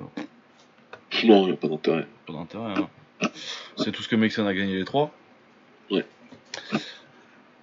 Non, 1.25 1.43
il 1.43 1.47
n'y 1.47 1.53
a 1.53 1.57
pas 1.57 1.69
d'intérêt. 1.69 2.07
Pas 2.27 2.33
d'intérêt, 2.33 2.75
hein. 2.77 2.89
C'est 3.77 3.93
tout 3.93 4.03
ce 4.03 4.09
que 4.09 4.17
Mexen 4.17 4.47
a 4.47 4.55
gagné 4.55 4.77
les 4.77 4.85
trois. 4.85 5.13
Ouais. 5.91 6.05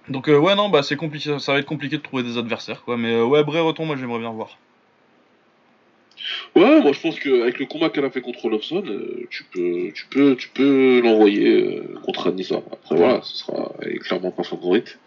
Donc 0.08 0.28
euh, 0.28 0.38
ouais 0.38 0.56
non 0.56 0.68
bah 0.68 0.82
c'est 0.82 0.96
compliqué, 0.96 1.38
ça 1.38 1.52
va 1.52 1.58
être 1.58 1.66
compliqué 1.66 1.96
de 1.96 2.02
trouver 2.02 2.22
des 2.22 2.38
adversaires 2.38 2.82
quoi, 2.82 2.96
mais 2.96 3.12
euh, 3.12 3.24
ouais 3.24 3.44
Brereton 3.44 3.84
moi 3.84 3.96
j'aimerais 3.96 4.18
bien 4.18 4.30
voir. 4.30 4.58
Ouais 6.56 6.80
moi 6.80 6.92
je 6.92 7.00
pense 7.00 7.20
qu'avec 7.20 7.58
le 7.58 7.66
combat 7.66 7.90
qu'elle 7.90 8.04
a 8.04 8.10
fait 8.10 8.20
contre 8.20 8.48
Lobson, 8.48 8.82
euh, 8.86 9.26
tu 9.30 9.44
peux 9.44 9.92
tu 9.94 10.06
peux 10.06 10.34
tu 10.36 10.48
peux 10.48 11.00
l'envoyer 11.02 11.80
contre 12.04 12.28
Anissa. 12.28 12.62
Après 12.72 12.96
voilà, 12.96 13.20
ce 13.22 13.36
sera 13.36 13.72
elle 13.82 13.92
est 13.92 13.98
clairement 13.98 14.30
pas 14.32 14.42
favorite. 14.42 14.98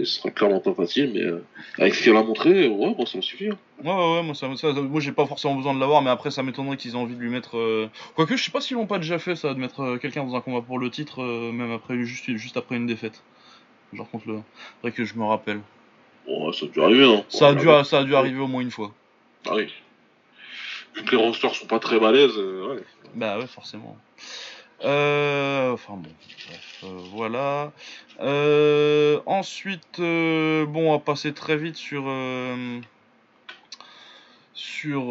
Et 0.00 0.04
ce 0.04 0.18
sera 0.18 0.30
clairement 0.30 0.58
pas 0.58 0.74
facile, 0.74 1.12
mais 1.14 1.22
euh, 1.22 1.44
avec 1.78 1.94
ce 1.94 2.02
qu'elle 2.02 2.16
a 2.16 2.22
montré, 2.24 2.66
ouais, 2.66 2.94
moi 2.96 3.06
ça 3.06 3.16
me 3.16 3.22
suffit. 3.22 3.48
Hein. 3.48 3.58
Ouais, 3.84 3.92
ouais, 3.92 4.22
moi, 4.24 4.34
ça, 4.34 4.48
moi 4.48 5.00
j'ai 5.00 5.12
pas 5.12 5.24
forcément 5.24 5.54
besoin 5.54 5.72
de 5.72 5.78
l'avoir, 5.78 6.02
mais 6.02 6.10
après 6.10 6.32
ça 6.32 6.42
m'étonnerait 6.42 6.76
qu'ils 6.76 6.92
aient 6.92 6.96
envie 6.96 7.14
de 7.14 7.20
lui 7.20 7.30
mettre. 7.30 7.56
Euh, 7.58 7.88
quoique, 8.16 8.36
je 8.36 8.42
sais 8.42 8.50
pas 8.50 8.60
s'ils 8.60 8.76
l'ont 8.76 8.86
pas 8.86 8.98
déjà 8.98 9.20
fait 9.20 9.36
ça, 9.36 9.54
de 9.54 9.58
mettre 9.60 9.80
euh, 9.82 9.96
quelqu'un 9.98 10.24
dans 10.24 10.34
un 10.34 10.40
combat 10.40 10.62
pour 10.62 10.80
le 10.80 10.90
titre, 10.90 11.22
même 11.22 11.70
après 11.70 12.02
juste, 12.02 12.28
juste 12.36 12.56
après 12.56 12.74
une 12.74 12.86
défaite. 12.86 13.22
Genre 13.92 14.10
contre 14.10 14.26
le. 14.26 14.40
Vrai 14.82 14.90
que 14.90 15.04
je 15.04 15.14
me 15.14 15.24
rappelle. 15.24 15.60
Bon, 16.26 16.50
ça 16.52 16.66
a 16.66 16.68
dû 16.68 16.80
arriver, 16.82 17.04
hein. 17.04 17.24
Ça 17.28 17.48
a, 17.48 17.54
dû, 17.54 17.68
ça 17.84 17.98
a 17.98 18.04
dû 18.04 18.16
arriver 18.16 18.40
au 18.40 18.48
moins 18.48 18.62
une 18.62 18.72
fois. 18.72 18.92
Ah 19.46 19.54
oui. 19.54 19.72
Vu 20.96 21.04
que 21.04 21.12
les 21.12 21.22
rosters 21.22 21.54
sont 21.54 21.66
pas 21.66 21.78
très 21.78 22.00
balèzes, 22.00 22.36
ouais. 22.36 22.82
Bah 23.14 23.38
ouais, 23.38 23.46
forcément. 23.46 23.96
Euh, 24.82 25.72
enfin 25.72 25.94
bon, 25.94 26.10
bref, 26.48 26.84
euh, 26.84 26.98
voilà. 27.12 27.72
Euh, 28.20 29.20
ensuite, 29.26 29.98
bon, 29.98 30.90
on 30.90 30.92
va 30.92 30.98
passer 30.98 31.32
très 31.32 31.56
vite 31.56 31.76
sur 31.76 32.04
sur 34.52 35.02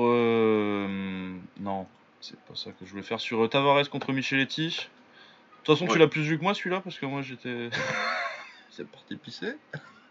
non, 1.60 1.88
c'est 2.21 2.39
pas 2.41 2.56
ça 2.56 2.71
que 2.71 2.86
je 2.86 2.91
voulais 2.91 3.04
faire 3.04 3.19
sur 3.19 3.49
Tavares 3.49 3.89
contre 3.89 4.12
Micheletti. 4.12 4.67
De 4.67 5.65
toute 5.65 5.78
façon, 5.78 5.91
tu 5.91 5.97
l'as 5.97 6.08
plus 6.08 6.21
vu 6.21 6.38
que 6.38 6.43
moi 6.43 6.54
celui-là 6.54 6.82
parce 6.82 6.99
que 6.99 7.06
moi 7.06 7.21
j'étais 7.21 7.69
c'est 8.69 8.88
parti 8.89 9.15
pisser. 9.15 9.54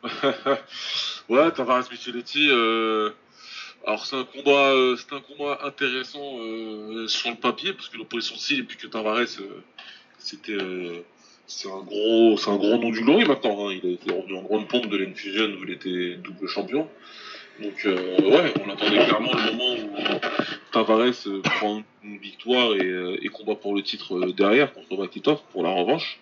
ouais, 1.29 1.53
Tavares 1.53 1.85
Micheletti. 1.91 2.49
Alors 3.85 4.07
c'est 4.07 4.17
un 4.17 4.25
combat, 4.25 4.73
euh, 4.73 4.97
c'est 4.97 5.13
un 5.15 5.21
combat 5.21 5.59
intéressant 5.65 6.39
euh, 6.39 7.09
sur 7.09 7.31
le 7.31 7.37
papier 7.37 7.73
parce 7.73 7.89
que 7.89 7.99
l'opposition 7.99 8.37
de 8.37 8.41
Seal 8.41 8.61
et 8.61 8.63
puis 8.63 8.77
que 8.77 8.87
Tavares, 8.87 9.19
euh, 9.19 9.63
c'était, 10.19 10.57
c'est 11.49 11.69
un 11.69 11.81
gros, 11.81 12.37
c'est 12.37 12.51
un 12.51 12.57
gros 12.57 12.77
nom 12.79 12.91
du 12.91 13.03
glory 13.03 13.25
maintenant. 13.25 13.69
Hein. 13.69 13.79
Il 13.83 13.91
a 13.91 13.93
été 13.95 14.13
revenu 14.13 14.37
en 14.37 14.43
grande 14.43 14.69
pompe 14.69 14.87
de 14.87 14.97
l'Infusion 14.97 15.57
où 15.61 15.65
il 15.65 15.71
était 15.71 16.15
double 16.17 16.47
champion. 16.47 16.89
Donc 17.61 17.85
ouais, 17.85 18.55
on 18.65 18.71
attendait 18.71 19.05
clairement 19.05 19.33
le 19.35 19.53
moment 19.53 19.75
où 19.75 20.21
Tavares 20.73 21.43
prend 21.43 21.83
une 22.03 22.19
victoire 22.19 22.75
et, 22.75 23.19
et, 23.21 23.29
combat 23.29 23.57
pour 23.57 23.75
le 23.75 23.83
titre 23.83 24.33
derrière 24.33 24.73
contre 24.73 24.97
Makitov 24.97 25.41
pour 25.51 25.63
la 25.63 25.71
revanche. 25.71 26.21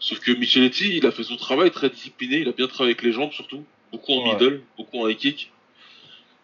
Sauf 0.00 0.18
que 0.18 0.32
Micheletti, 0.32 0.96
il 0.96 1.06
a 1.06 1.12
fait 1.12 1.22
son 1.22 1.36
travail 1.36 1.70
très 1.70 1.88
discipliné, 1.88 2.38
il 2.38 2.48
a 2.48 2.52
bien 2.52 2.66
travaillé 2.66 2.94
avec 2.94 3.02
les 3.02 3.12
jambes 3.12 3.32
surtout, 3.32 3.64
beaucoup 3.92 4.12
en 4.12 4.32
middle, 4.32 4.62
beaucoup 4.76 4.98
en 4.98 5.08
high 5.08 5.16
kick 5.16 5.52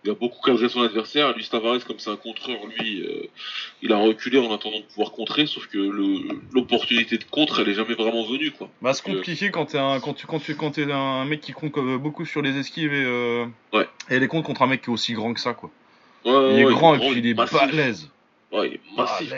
il 0.04 0.10
a 0.10 0.14
beaucoup 0.14 0.40
cadré 0.42 0.68
son 0.68 0.82
adversaire. 0.82 1.34
Lui, 1.36 1.46
Tavares, 1.46 1.84
comme 1.86 1.98
c'est 1.98 2.10
un 2.10 2.16
contreur, 2.16 2.56
lui, 2.66 3.02
euh, 3.02 3.28
il 3.82 3.92
a 3.92 3.96
reculé 3.96 4.38
en 4.38 4.52
attendant 4.52 4.78
de 4.78 4.84
pouvoir 4.84 5.12
contrer, 5.12 5.46
sauf 5.46 5.66
que 5.66 5.78
l'opportunité 6.52 7.18
de 7.18 7.24
contre, 7.24 7.60
elle 7.60 7.68
est 7.68 7.74
jamais 7.74 7.94
vraiment 7.94 8.24
venue, 8.24 8.50
quoi. 8.50 8.68
Bah, 8.80 8.94
c'est 8.94 9.04
compliqué 9.04 9.50
quand 9.50 9.66
t'es 9.66 9.78
un, 9.78 10.00
quand 10.00 10.14
tu, 10.14 10.26
quand 10.26 10.40
tu, 10.40 10.56
quand 10.56 10.78
es 10.78 10.90
un 10.90 11.24
mec 11.24 11.40
qui 11.40 11.52
compte 11.52 11.72
beaucoup 12.00 12.24
sur 12.24 12.42
les 12.42 12.58
esquives 12.58 12.92
et, 12.92 13.04
euh, 13.04 13.46
ouais. 13.72 13.86
et 14.10 14.18
les 14.18 14.28
comptes 14.28 14.44
contre 14.44 14.62
un 14.62 14.66
mec 14.66 14.82
qui 14.82 14.90
est 14.90 14.92
aussi 14.92 15.12
grand 15.12 15.34
que 15.34 15.40
ça, 15.40 15.54
quoi. 15.54 15.70
Ouais, 16.24 16.54
il 16.54 16.60
est 16.60 16.64
grand 16.64 16.94
et 16.94 16.98
puis 16.98 17.18
il 17.18 17.26
est 17.26 17.34
balèze. 17.34 18.10
Ouais, 18.52 18.68
il 18.68 18.74
est 18.74 18.96
massif, 18.96 19.32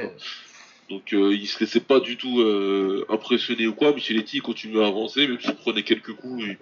Donc 0.91 1.13
euh, 1.13 1.35
il 1.35 1.47
se 1.47 1.61
laissait 1.61 1.81
pas 1.81 2.01
du 2.01 2.17
tout 2.17 2.41
euh, 2.41 3.07
impressionner 3.09 3.67
ou 3.67 3.75
quoi. 3.75 3.93
Micheletti 3.93 4.39
il 4.39 4.43
continuait 4.43 4.85
à 4.85 4.89
avancer, 4.89 5.27
même 5.27 5.41
s'il 5.41 5.55
prenait 5.55 5.83
quelques 5.83 6.13
coups, 6.15 6.45
il, 6.45 6.59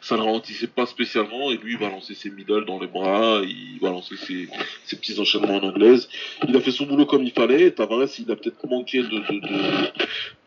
ça 0.00 0.16
ne 0.16 0.22
ralentissait 0.22 0.66
pas 0.66 0.86
spécialement 0.86 1.50
et 1.50 1.56
lui 1.56 1.74
il 1.74 1.78
balançait 1.78 2.14
ses 2.14 2.30
middle 2.30 2.64
dans 2.64 2.78
les 2.78 2.86
bras, 2.86 3.40
il 3.44 3.78
balançait 3.80 4.16
ses, 4.16 4.48
ses 4.84 4.96
petits 4.96 5.18
enchaînements 5.18 5.56
en 5.56 5.62
anglaise. 5.62 6.08
Il 6.48 6.56
a 6.56 6.60
fait 6.60 6.70
son 6.70 6.86
boulot 6.86 7.06
comme 7.06 7.24
il 7.24 7.32
fallait. 7.32 7.70
Tavares 7.70 8.08
il 8.18 8.30
a 8.30 8.36
peut-être 8.36 8.66
manqué 8.66 9.02
de, 9.02 9.18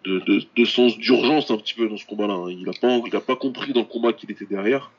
de, 0.06 0.20
de, 0.20 0.44
de, 0.56 0.66
sens 0.66 0.98
d'urgence 0.98 1.52
un 1.52 1.58
petit 1.58 1.74
peu 1.74 1.88
dans 1.88 1.98
ce 1.98 2.06
combat-là. 2.06 2.34
Hein. 2.34 2.50
Il 2.50 2.68
a 2.70 2.74
pas 2.74 3.00
il 3.06 3.16
a 3.16 3.22
pas 3.22 3.36
compris 3.36 3.74
dans 3.74 3.82
le 3.82 3.88
combat 3.88 4.14
qu'il 4.14 4.32
était 4.32 4.46
derrière. 4.46 4.92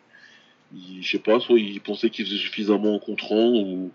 Il, 0.75 1.03
je 1.03 1.11
sais 1.11 1.19
pas, 1.19 1.41
soit 1.41 1.59
il 1.59 1.81
pensait 1.81 2.11
qu'il 2.11 2.27
faisait 2.27 2.39
suffisamment 2.39 2.95
en 2.95 2.99
contrant 2.99 3.53
ou 3.53 3.91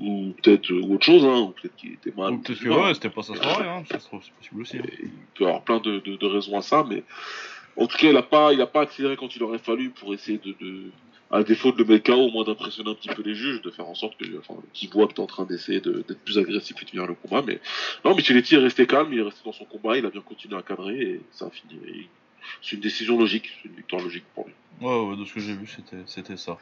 ou 0.00 0.32
peut-être 0.42 0.72
autre 0.72 1.04
chose, 1.04 1.24
hein, 1.24 1.52
peut-être 1.60 1.76
qu'il 1.76 1.92
était 1.92 2.12
mal. 2.16 2.40
Peut-être 2.40 2.60
que 2.60 2.68
ouais, 2.68 2.94
c'était 2.94 3.10
pas 3.10 3.22
sa 3.22 3.34
soirée, 3.34 3.68
hein, 3.68 3.82
c'est 3.86 3.98
possible 4.08 4.62
aussi. 4.62 4.78
Hein. 4.78 4.82
Il 5.02 5.10
peut 5.34 5.44
y 5.44 5.46
avoir 5.46 5.62
plein 5.62 5.80
de, 5.80 5.98
de, 6.00 6.16
de, 6.16 6.26
raisons 6.26 6.56
à 6.56 6.62
ça, 6.62 6.84
mais 6.88 7.02
en 7.76 7.86
tout 7.86 7.96
cas, 7.96 8.08
il 8.08 8.14
n'a 8.14 8.22
pas, 8.22 8.52
il 8.52 8.60
a 8.60 8.66
pas 8.66 8.82
accéléré 8.82 9.16
quand 9.16 9.34
il 9.34 9.42
aurait 9.42 9.58
fallu 9.58 9.90
pour 9.90 10.12
essayer 10.14 10.38
de, 10.38 10.54
de 10.60 10.90
à 11.32 11.42
défaut 11.42 11.72
de 11.72 11.78
le 11.78 11.84
mettre 11.84 12.12
KO, 12.12 12.20
au 12.20 12.30
moins 12.30 12.44
d'impressionner 12.44 12.90
un 12.90 12.94
petit 12.94 13.08
peu 13.08 13.22
les 13.22 13.34
juges, 13.34 13.62
de 13.62 13.70
faire 13.70 13.88
en 13.88 13.94
sorte 13.94 14.18
que, 14.18 14.24
enfin, 14.38 14.60
qu'ils 14.74 14.90
voient 14.90 15.06
que 15.08 15.14
tu 15.14 15.20
es 15.20 15.24
en 15.24 15.26
train 15.26 15.44
d'essayer 15.44 15.80
d'être 15.80 16.20
plus 16.24 16.36
agressif 16.36 16.76
et 16.80 16.84
de 16.84 16.90
finir 16.90 17.06
le 17.06 17.14
combat. 17.14 17.42
Mais 17.46 17.58
non, 18.04 18.14
Micheletti 18.14 18.54
est 18.54 18.58
resté 18.58 18.86
calme, 18.86 19.08
il 19.12 19.18
est 19.18 19.22
resté 19.22 19.40
dans 19.44 19.52
son 19.52 19.64
combat, 19.64 19.96
il 19.96 20.04
a 20.04 20.10
bien 20.10 20.20
continué 20.20 20.56
à 20.56 20.62
cadrer 20.62 21.00
et 21.00 21.20
ça 21.32 21.46
a 21.46 21.50
fini. 21.50 22.08
C'est 22.60 22.76
une 22.76 22.82
décision 22.82 23.18
logique, 23.18 23.50
c'est 23.62 23.68
une 23.68 23.74
victoire 23.74 24.02
logique 24.02 24.24
pour 24.34 24.46
lui. 24.46 24.52
Ouais, 24.82 25.08
ouais, 25.08 25.16
de 25.16 25.24
ce 25.24 25.32
que 25.32 25.40
j'ai 25.40 25.54
vu, 25.54 25.66
c'était, 25.66 26.02
c'était 26.06 26.36
ça. 26.36 26.58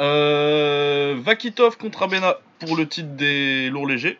Euh, 0.00 1.16
Vakitov 1.18 1.76
contre 1.76 2.04
Abena 2.04 2.36
pour 2.60 2.76
le 2.76 2.86
titre 2.86 3.16
des 3.16 3.68
lourds 3.68 3.86
légers. 3.86 4.18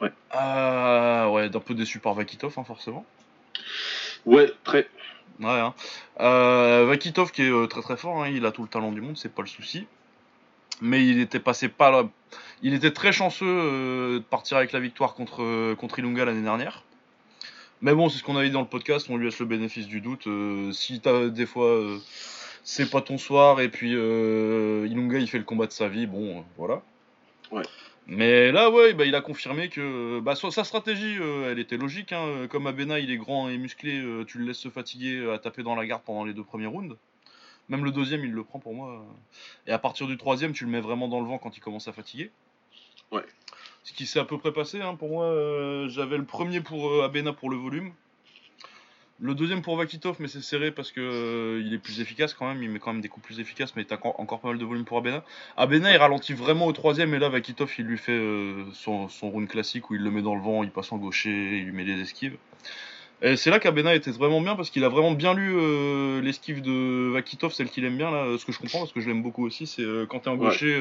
Ouais. 0.00 0.12
Euh, 0.34 1.28
ouais, 1.28 1.48
d'un 1.50 1.60
peu 1.60 1.74
déçu 1.74 2.00
par 2.00 2.14
Vakitov, 2.14 2.54
hein, 2.56 2.64
forcément. 2.64 3.06
Ouais, 4.26 4.52
très. 4.64 4.88
Ouais, 5.40 5.46
hein. 5.48 5.74
Euh, 6.20 6.86
Vakitov 6.86 7.30
qui 7.30 7.42
est 7.42 7.50
euh, 7.50 7.66
très 7.66 7.80
très 7.80 7.96
fort, 7.96 8.22
hein, 8.22 8.28
il 8.28 8.44
a 8.44 8.52
tout 8.52 8.62
le 8.62 8.68
talent 8.68 8.92
du 8.92 9.00
monde, 9.00 9.16
c'est 9.16 9.32
pas 9.32 9.42
le 9.42 9.48
souci. 9.48 9.86
Mais 10.80 11.06
il 11.06 11.20
était 11.20 11.40
passé 11.40 11.68
pas 11.68 11.90
là. 11.90 12.08
Il 12.62 12.74
était 12.74 12.92
très 12.92 13.12
chanceux 13.12 13.46
euh, 13.46 14.14
de 14.18 14.24
partir 14.24 14.56
avec 14.56 14.72
la 14.72 14.80
victoire 14.80 15.14
contre, 15.14 15.74
contre 15.74 15.98
Ilunga 15.98 16.24
l'année 16.24 16.42
dernière. 16.42 16.84
Mais 17.80 17.94
bon, 17.94 18.08
c'est 18.08 18.18
ce 18.18 18.24
qu'on 18.24 18.36
avait 18.36 18.48
dit 18.48 18.52
dans 18.52 18.60
le 18.60 18.66
podcast, 18.66 19.06
on 19.08 19.16
lui 19.16 19.26
laisse 19.26 19.38
le 19.38 19.46
bénéfice 19.46 19.86
du 19.86 20.00
doute. 20.00 20.26
si 20.72 21.00
t'as 21.00 21.28
des 21.28 21.46
fois 21.46 21.80
c'est 22.64 22.90
pas 22.90 23.00
ton 23.00 23.18
soir 23.18 23.60
et 23.60 23.68
puis 23.68 23.92
Ilunga 23.92 25.18
il 25.18 25.28
fait 25.28 25.38
le 25.38 25.44
combat 25.44 25.66
de 25.66 25.72
sa 25.72 25.88
vie, 25.88 26.06
bon 26.06 26.44
voilà. 26.56 26.82
Ouais. 27.52 27.62
Mais 28.08 28.50
là, 28.52 28.70
ouais, 28.70 28.94
bah, 28.94 29.04
il 29.04 29.14
a 29.14 29.20
confirmé 29.20 29.68
que 29.68 30.20
bah, 30.20 30.34
sa 30.34 30.64
stratégie, 30.64 31.18
euh, 31.20 31.52
elle 31.52 31.58
était 31.58 31.76
logique. 31.76 32.12
Hein. 32.12 32.46
Comme 32.48 32.66
Abena, 32.66 32.98
il 32.98 33.10
est 33.10 33.18
grand 33.18 33.50
et 33.50 33.58
musclé, 33.58 34.00
euh, 34.00 34.24
tu 34.24 34.38
le 34.38 34.46
laisses 34.46 34.58
se 34.58 34.70
fatiguer 34.70 35.16
euh, 35.18 35.34
à 35.34 35.38
taper 35.38 35.62
dans 35.62 35.74
la 35.74 35.86
garde 35.86 36.02
pendant 36.04 36.24
les 36.24 36.32
deux 36.32 36.42
premiers 36.42 36.66
rounds. 36.66 36.96
Même 37.68 37.84
le 37.84 37.90
deuxième, 37.90 38.24
il 38.24 38.32
le 38.32 38.44
prend 38.44 38.58
pour 38.60 38.72
moi. 38.72 39.04
Et 39.66 39.72
à 39.72 39.78
partir 39.78 40.06
du 40.06 40.16
troisième, 40.16 40.52
tu 40.52 40.64
le 40.64 40.70
mets 40.70 40.80
vraiment 40.80 41.06
dans 41.06 41.20
le 41.20 41.26
vent 41.26 41.36
quand 41.36 41.54
il 41.54 41.60
commence 41.60 41.86
à 41.86 41.92
fatiguer. 41.92 42.30
Ouais. 43.12 43.24
ce 43.84 43.92
qui 43.92 44.06
s'est 44.06 44.18
à 44.20 44.24
peu 44.24 44.38
près 44.38 44.52
passé. 44.52 44.80
hein. 44.80 44.94
Pour 44.94 45.08
moi, 45.08 45.24
euh, 45.26 45.88
j'avais 45.88 46.16
le 46.18 46.24
premier 46.24 46.60
pour 46.60 46.88
euh, 46.90 47.04
Abena 47.04 47.32
pour 47.34 47.50
le 47.50 47.56
volume. 47.56 47.92
Le 49.20 49.34
deuxième 49.34 49.62
pour 49.62 49.76
Vakitov, 49.76 50.16
mais 50.20 50.28
c'est 50.28 50.40
serré 50.40 50.70
parce 50.70 50.92
que 50.92 51.00
euh, 51.00 51.62
il 51.66 51.74
est 51.74 51.78
plus 51.78 52.00
efficace 52.00 52.34
quand 52.34 52.46
même. 52.46 52.62
Il 52.62 52.70
met 52.70 52.78
quand 52.78 52.92
même 52.92 53.02
des 53.02 53.08
coups 53.08 53.26
plus 53.26 53.40
efficaces, 53.40 53.74
mais 53.74 53.84
t'as 53.84 53.96
encore, 53.96 54.20
encore 54.20 54.38
pas 54.38 54.48
mal 54.48 54.58
de 54.58 54.64
volume 54.64 54.84
pour 54.84 54.98
Abena. 54.98 55.24
Abena, 55.56 55.90
il 55.90 55.96
ralentit 55.96 56.34
vraiment 56.34 56.66
au 56.66 56.72
troisième, 56.72 57.12
et 57.14 57.18
là, 57.18 57.28
Vakitov, 57.28 57.72
il 57.78 57.86
lui 57.86 57.98
fait 57.98 58.12
euh, 58.12 58.64
son, 58.74 59.08
son 59.08 59.30
round 59.30 59.48
classique 59.48 59.90
où 59.90 59.96
il 59.96 60.02
le 60.02 60.12
met 60.12 60.22
dans 60.22 60.36
le 60.36 60.40
vent, 60.40 60.62
il 60.62 60.70
passe 60.70 60.92
en 60.92 60.98
gaucher, 60.98 61.30
il 61.58 61.64
lui 61.64 61.72
met 61.72 61.82
les 61.82 62.00
esquives. 62.00 62.36
Et 63.20 63.34
c'est 63.36 63.50
là 63.50 63.58
qu'Abena 63.58 63.92
était 63.96 64.12
vraiment 64.12 64.40
bien 64.40 64.54
parce 64.54 64.70
qu'il 64.70 64.84
a 64.84 64.88
vraiment 64.88 65.10
bien 65.10 65.34
lu 65.34 65.52
euh, 65.56 66.20
l'esquive 66.20 66.62
de 66.62 67.10
Vakitov, 67.12 67.52
celle 67.52 67.68
qu'il 67.70 67.84
aime 67.84 67.96
bien 67.96 68.12
là. 68.12 68.38
Ce 68.38 68.44
que 68.44 68.52
je 68.52 68.60
comprends 68.60 68.78
parce 68.78 68.92
que 68.92 69.00
je 69.00 69.08
l'aime 69.08 69.24
beaucoup 69.24 69.44
aussi, 69.44 69.66
c'est 69.66 69.84
quand 70.08 70.20
t'es 70.20 70.30
en 70.30 70.36
gaucher, 70.36 70.80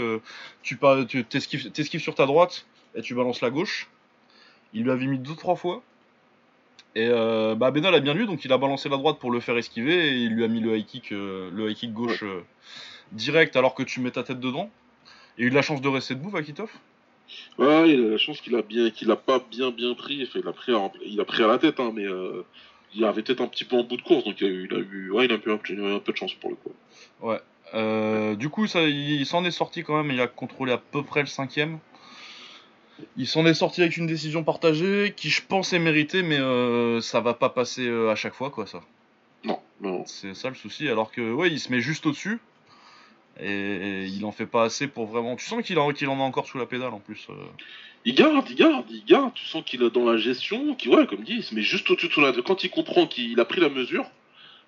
tu 0.62 0.78
pas, 0.78 1.04
tu 1.06 1.24
t'esquives, 1.24 1.72
t'esquives 1.72 2.02
sur 2.02 2.14
ta 2.14 2.28
droite 2.28 2.68
et 2.94 3.02
tu 3.02 3.16
balances 3.16 3.42
la 3.42 3.50
gauche. 3.50 3.90
Il 4.76 4.84
lui 4.84 4.92
avait 4.92 5.08
mis 5.08 5.18
deux 5.18 5.34
trois 5.34 5.56
fois. 5.56 5.82
Et 6.98 7.10
euh, 7.12 7.54
bah 7.54 7.68
Abena 7.68 7.92
l'a 7.92 8.00
bien 8.00 8.16
lu, 8.16 8.26
donc 8.26 8.44
il 8.44 8.52
a 8.52 8.58
balancé 8.58 8.90
la 8.90 8.98
droite 8.98 9.20
pour 9.20 9.30
le 9.30 9.40
faire 9.40 9.56
esquiver 9.56 10.08
et 10.08 10.14
il 10.14 10.34
lui 10.34 10.44
a 10.44 10.48
mis 10.48 10.62
le 10.62 10.76
high 10.76 10.84
kick, 10.84 11.12
euh, 11.12 11.52
le 11.54 11.70
high 11.70 11.76
kick 11.78 11.94
gauche 11.94 12.24
euh, 12.24 12.42
direct 13.12 13.56
alors 13.56 13.76
que 13.76 13.84
tu 13.84 14.00
mets 14.00 14.10
ta 14.10 14.24
tête 14.24 14.40
dedans. 14.40 14.72
Il 15.38 15.44
a 15.44 15.48
eu 15.48 15.50
de 15.52 15.56
la 15.56 15.62
chance 15.62 15.80
de 15.80 15.88
rester 15.90 16.16
debout, 16.16 16.32
Vakitov? 16.32 16.72
Ouais, 17.60 17.92
il 17.92 18.04
a 18.04 18.10
la 18.10 18.18
chance 18.18 18.42
qu'il 18.42 18.56
a 18.56 18.64
bien, 18.64 18.90
qu'il 18.90 19.12
a 19.12 19.16
pas 19.16 19.38
bien 19.38 19.70
bien 19.70 19.94
pris. 19.94 20.24
Enfin, 20.24 20.40
il 20.44 20.48
a 20.48 20.54
pris, 20.54 20.74
à, 20.74 20.92
il 21.06 21.22
a 21.22 21.26
pris 21.26 21.44
à 21.44 21.48
la 21.48 21.60
tête, 21.60 21.80
hein, 21.80 21.92
mais 21.94 22.06
euh, 22.06 22.44
il 22.96 23.06
avait 23.06 23.22
peut-être 23.22 23.42
un 23.42 23.48
petit 23.48 23.66
peu 23.66 23.76
en 23.76 23.84
bout 23.84 23.98
de 23.98 24.02
course, 24.02 24.24
donc 24.24 24.42
il 24.42 24.48
a 24.48 24.50
eu, 24.50 24.68
il 24.72 24.76
a 24.76 24.80
eu, 24.80 25.12
ouais, 25.12 25.26
il 25.26 25.32
a 25.32 25.36
eu 25.36 25.52
un, 25.52 25.58
peu- 25.58 25.74
il 25.74 25.80
a 25.80 25.90
eu 25.90 25.96
un 25.98 26.00
peu 26.00 26.14
de 26.14 26.18
chance 26.18 26.34
pour 26.34 26.50
le 26.50 26.56
coup. 26.56 26.74
Ouais. 27.22 28.36
Du 28.38 28.50
coup, 28.50 28.66
ça, 28.66 28.82
il, 28.82 29.22
il 29.22 29.26
s'en 29.28 29.46
est 29.46 29.52
sorti 29.52 29.84
quand 29.84 30.02
même. 30.02 30.12
Il 30.12 30.20
a 30.20 30.26
contrôlé 30.26 30.72
à 30.72 30.80
peu 30.80 31.04
près 31.04 31.20
le 31.20 31.28
cinquième. 31.28 31.78
Il 33.18 33.28
s'en 33.28 33.46
est 33.46 33.54
sorti 33.54 33.82
avec 33.82 33.98
une 33.98 34.08
décision 34.08 34.44
partagée 34.44 35.14
qui, 35.16 35.30
je 35.30 35.42
pense, 35.48 35.74
est 35.74 35.80
méritée, 35.80 36.24
mais 36.24 36.40
euh, 36.40 37.00
ça 37.02 37.20
va 37.20 37.34
pas 37.34 37.50
passer 37.50 37.86
euh, 37.88 38.10
à 38.12 38.16
chaque 38.16 38.34
fois, 38.34 38.50
quoi, 38.50 38.66
ça. 38.66 38.82
Non, 39.44 39.60
non. 39.82 40.04
C'est 40.06 40.34
ça 40.34 40.50
le 40.50 40.56
souci. 40.56 40.90
Alors 40.90 41.12
que, 41.12 41.34
ouais, 41.34 41.50
il 41.50 41.60
se 41.60 41.72
met 41.72 41.80
juste 41.82 42.06
au-dessus. 42.06 42.40
Et, 43.40 43.52
et 43.52 44.06
il 44.06 44.26
en 44.26 44.32
fait 44.32 44.48
pas 44.48 44.64
assez 44.64 44.88
pour 44.88 45.06
vraiment. 45.06 45.36
Tu 45.36 45.46
sens 45.46 45.62
qu'il 45.64 45.78
en, 45.78 45.92
a 45.92 46.24
encore 46.24 46.48
sous 46.48 46.58
la 46.58 46.66
pédale 46.66 46.94
en 46.94 47.00
plus. 47.00 47.28
euh. 47.30 47.34
Il 48.04 48.16
garde, 48.16 48.50
il 48.50 48.56
garde, 48.56 48.86
il 48.90 49.06
garde. 49.06 49.34
Tu 49.36 49.46
sens 49.46 49.64
qu'il 49.64 49.84
est 49.84 49.90
dans 49.92 50.10
la 50.10 50.18
gestion, 50.18 50.74
qui 50.74 50.90
ouais, 50.90 51.06
comme 51.06 51.24
dit, 51.24 51.34
il 51.36 51.44
se 51.44 51.54
met 51.54 51.62
juste 51.62 51.90
au-dessus 51.92 52.08
de 52.08 52.24
ad- 52.26 52.42
Quand 52.42 52.64
il 52.64 52.70
comprend 52.72 53.06
qu'il 53.06 53.40
a 53.40 53.46
pris 53.46 53.62
la 53.62 53.70
mesure, 53.70 54.10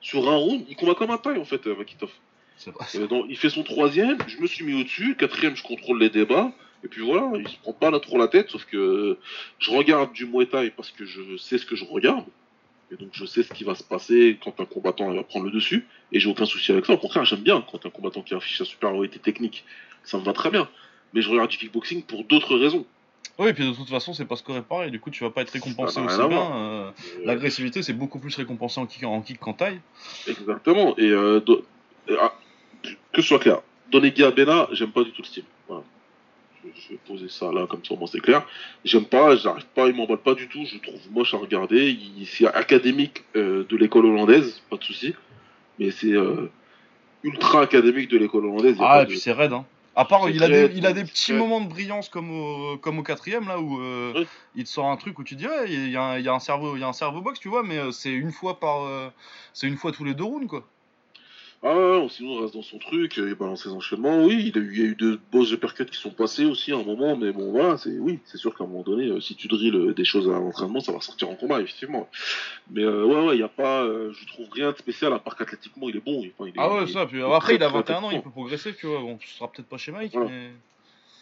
sur 0.02 0.30
un 0.30 0.36
round, 0.36 0.66
il 0.70 0.76
combat 0.76 0.94
comme 0.94 1.10
un 1.12 1.18
taille 1.18 1.40
en 1.40 1.46
fait, 1.46 1.66
euh, 1.66 1.76
Euh, 2.96 3.08
donc, 3.08 3.26
il 3.30 3.38
fait 3.38 3.50
son 3.50 3.64
troisième, 3.64 4.18
je 4.28 4.38
me 4.38 4.46
suis 4.48 4.66
mis 4.66 4.80
au-dessus, 4.80 5.16
quatrième, 5.16 5.56
je 5.56 5.64
contrôle 5.64 6.00
les 6.00 6.10
débats, 6.10 6.52
et 6.84 6.88
puis 6.88 7.02
voilà, 7.02 7.32
il 7.38 7.48
se 7.48 7.58
prend 7.58 7.74
pas 7.74 7.92
là 7.92 8.00
trop 8.00 8.18
la 8.18 8.28
tête, 8.28 8.50
sauf 8.50 8.66
que 8.66 9.18
je 9.60 9.72
regarde 9.72 10.14
du 10.14 10.26
Muay 10.26 10.46
Thai 10.46 10.70
parce 10.72 10.92
que 10.92 11.06
je 11.06 11.38
sais 11.38 11.58
ce 11.58 11.66
que 11.66 11.76
je 11.76 11.86
regarde, 11.86 12.26
et 12.92 12.96
donc 12.96 13.10
je 13.12 13.26
sais 13.26 13.44
ce 13.44 13.54
qui 13.54 13.64
va 13.64 13.76
se 13.76 13.84
passer 13.84 14.38
quand 14.44 14.60
un 14.60 14.66
combattant 14.66 15.14
va 15.14 15.24
prendre 15.24 15.46
le 15.46 15.52
dessus, 15.52 15.86
et 16.12 16.20
j'ai 16.20 16.30
aucun 16.30 16.46
souci 16.46 16.72
avec 16.72 16.86
ça, 16.86 16.94
au 16.94 16.98
contraire, 16.98 17.26
j'aime 17.26 17.42
bien 17.42 17.64
quand 17.72 17.86
un 17.86 17.90
combattant 17.90 18.22
qui 18.22 18.34
affiche 18.34 18.58
sa 18.58 18.66
supériorité 18.66 19.20
technique, 19.20 19.66
ça 20.04 20.18
me 20.18 20.24
va 20.24 20.34
très 20.34 20.50
bien, 20.50 20.70
mais 21.14 21.22
je 21.22 21.30
regarde 21.30 21.50
du 21.50 21.58
kickboxing 21.58 22.04
pour 22.04 22.24
d'autres 22.24 22.56
raisons. 22.58 22.86
Oui, 23.38 23.48
et 23.50 23.54
puis 23.54 23.66
de 23.66 23.74
toute 23.74 23.88
façon, 23.90 24.14
c'est 24.14 24.26
pas 24.26 24.36
scoré 24.36 24.62
pareil. 24.62 24.92
Du 24.92 25.00
coup, 25.00 25.12
tu 25.12 25.24
vas 25.24 25.30
pas 25.30 25.44
être 25.44 25.52
récompensé 25.52 25.98
aussi 26.02 26.18
bien. 26.28 26.52
euh, 26.56 26.90
Euh, 26.90 26.92
L'agressivité, 27.26 27.82
c'est 27.84 27.94
beaucoup 27.94 28.20
plus 28.20 28.36
récompensé 28.36 28.82
en 28.82 28.86
kick, 28.86 29.04
en 29.06 29.22
kick 29.22 29.40
qu'en 29.40 29.54
taille. 29.54 29.80
Exactement. 30.28 30.98
Et 30.98 31.10
euh, 31.10 31.40
do- 31.40 31.64
euh, 32.10 32.18
ah, 32.20 32.34
que 33.14 33.22
ce 33.22 33.28
soit 33.30 33.40
clair, 33.40 33.62
Donegui 33.92 34.26
Abena, 34.26 34.68
j'aime 34.74 34.92
pas 34.92 35.06
du 35.06 35.12
tout 35.14 35.22
le 35.22 35.28
style. 35.28 35.46
Je, 36.76 36.90
vais 36.94 37.00
poser 37.08 37.30
ça 37.30 37.52
là, 37.52 37.68
comme 37.68 37.84
ça 37.86 37.94
au 37.94 37.98
moins 37.98 38.08
c'est 38.08 38.20
clair. 38.20 38.46
J'aime 38.86 39.06
pas, 39.06 39.36
j'arrive 39.36 39.66
pas, 39.76 39.88
il 39.88 39.96
m'emballe 39.96 40.18
pas 40.18 40.34
du 40.36 40.48
tout. 40.48 40.64
Je 40.66 40.78
trouve 40.78 41.00
moche 41.12 41.34
à 41.34 41.38
regarder. 41.38 41.90
Il- 41.92 42.26
C'est 42.28 42.48
académique 42.48 43.24
euh, 43.36 43.66
de 43.70 43.78
l'école 43.78 44.06
hollandaise, 44.06 44.62
pas 44.70 44.78
de 44.78 44.84
souci. 44.84 45.14
Mais 45.80 45.92
c'est 45.92 46.12
euh, 46.14 46.50
ultra 47.24 47.62
académique 47.62 48.10
de 48.10 48.18
l'école 48.18 48.46
hollandaise. 48.46 48.78
Ah, 48.80 49.02
et 49.02 49.06
de- 49.06 49.10
puis 49.10 49.20
c'est 49.20 49.32
raide, 49.32 49.54
hein. 49.54 49.66
À 49.96 50.06
part, 50.06 50.30
il 50.30 50.42
a, 50.44 50.48
des, 50.48 50.72
il 50.76 50.86
a 50.86 50.94
des 50.94 51.04
petits 51.04 51.34
moments 51.34 51.60
de 51.60 51.68
brillance 51.68 52.08
comme 52.08 52.32
au, 52.32 52.78
comme 52.78 53.00
au 53.00 53.04
quatrième, 53.04 53.48
là, 53.50 53.60
où 53.60 53.82
euh, 53.82 54.14
Oui. 54.16 54.28
il 54.56 54.64
te 54.64 54.70
sort 54.70 54.90
un 54.90 54.96
truc 54.96 55.20
où 55.20 55.24
tu 55.26 55.36
te 55.36 55.40
dis, 55.42 55.48
ouais, 55.48 55.66
il 55.68 55.90
y, 55.90 55.98
a 55.98 56.20
y 56.20 56.28
a 56.30 56.34
un 56.34 56.40
cerveau, 56.40 56.78
il 56.78 56.80
y 56.80 56.84
a 56.84 56.88
un 56.88 56.94
cerveau 56.94 57.20
box, 57.20 57.40
tu 57.40 57.50
vois, 57.50 57.64
mais 57.64 57.78
c'est 57.92 58.12
une 58.12 58.32
fois 58.32 58.62
par, 58.62 58.88
c'est 59.52 59.68
une 59.68 59.76
fois 59.76 59.92
tous 59.92 60.06
les 60.06 60.14
deux 60.14 60.24
rounds, 60.24 60.48
quoi. 60.48 60.66
Ah, 61.62 61.76
ouais, 62.00 62.08
sinon 62.10 62.38
il 62.38 62.42
reste 62.44 62.54
dans 62.54 62.62
son 62.62 62.78
truc, 62.80 63.18
euh, 63.18 63.28
il 63.28 63.36
balance 63.36 63.64
ses 63.64 63.70
enchaînements. 63.70 64.24
Oui, 64.24 64.36
il 64.48 64.56
y 64.56 64.58
a 64.58 64.62
eu, 64.62 64.72
il 64.74 64.80
y 64.80 64.82
a 64.82 64.86
eu 64.86 64.96
de 64.96 65.54
uppercuts 65.54 65.86
qui 65.88 65.98
sont 66.00 66.10
passés 66.12 66.46
aussi 66.46 66.72
à 66.72 66.78
un 66.78 66.84
moment, 66.84 67.18
mais 67.18 67.34
bon, 67.34 67.52
voilà, 67.52 67.78
c'est 67.78 67.98
oui, 68.00 68.20
c'est 68.24 68.38
sûr 68.38 68.56
qu'à 68.58 68.64
un 68.64 68.68
moment 68.68 68.84
donné, 68.84 69.08
euh, 69.08 69.20
si 69.20 69.36
tu 69.36 69.50
drilles 69.50 69.76
euh, 69.76 69.94
des 69.94 70.06
choses 70.06 70.30
à 70.30 70.40
l'entraînement, 70.40 70.80
ça 70.80 70.94
va 70.94 71.02
sortir 71.02 71.30
en 71.30 71.36
combat, 71.36 71.60
effectivement. 71.60 72.10
Mais 72.72 72.84
euh, 72.84 73.04
ouais, 73.04 73.28
ouais, 73.28 73.36
il 73.36 73.40
y 73.42 73.44
a 73.44 73.50
pas, 73.50 73.84
euh, 73.84 74.14
je 74.14 74.26
trouve 74.28 74.48
rien 74.54 74.72
de 74.72 74.78
spécial 74.78 75.12
à 75.12 75.20
part 75.20 75.36
qu'athlétiquement, 75.36 75.90
il 75.90 75.98
est 75.98 76.06
bon. 76.06 76.22
il- 76.24 76.32
enfin, 76.38 76.46
il 76.50 76.58
est- 76.58 76.64
Ah 76.64 76.74
ouais, 76.74 76.84
il- 76.84 76.94
ça, 76.94 77.06
puis 77.06 77.22
après, 77.22 77.56
il 77.56 77.64
a 77.64 77.70
très, 77.70 77.84
très 77.84 77.94
21 77.96 78.04
ans, 78.08 78.12
il 78.12 78.22
peut 78.22 78.30
progresser, 78.32 78.74
tu 78.74 78.88
vois. 78.88 79.00
Bon, 79.02 79.20
ce 79.22 79.36
sera 79.36 79.52
peut-être 79.52 79.68
pas 79.68 79.78
chez 79.78 79.92
Mike, 79.92 80.14
Voilà. 80.14 80.30
mais. 80.30 80.52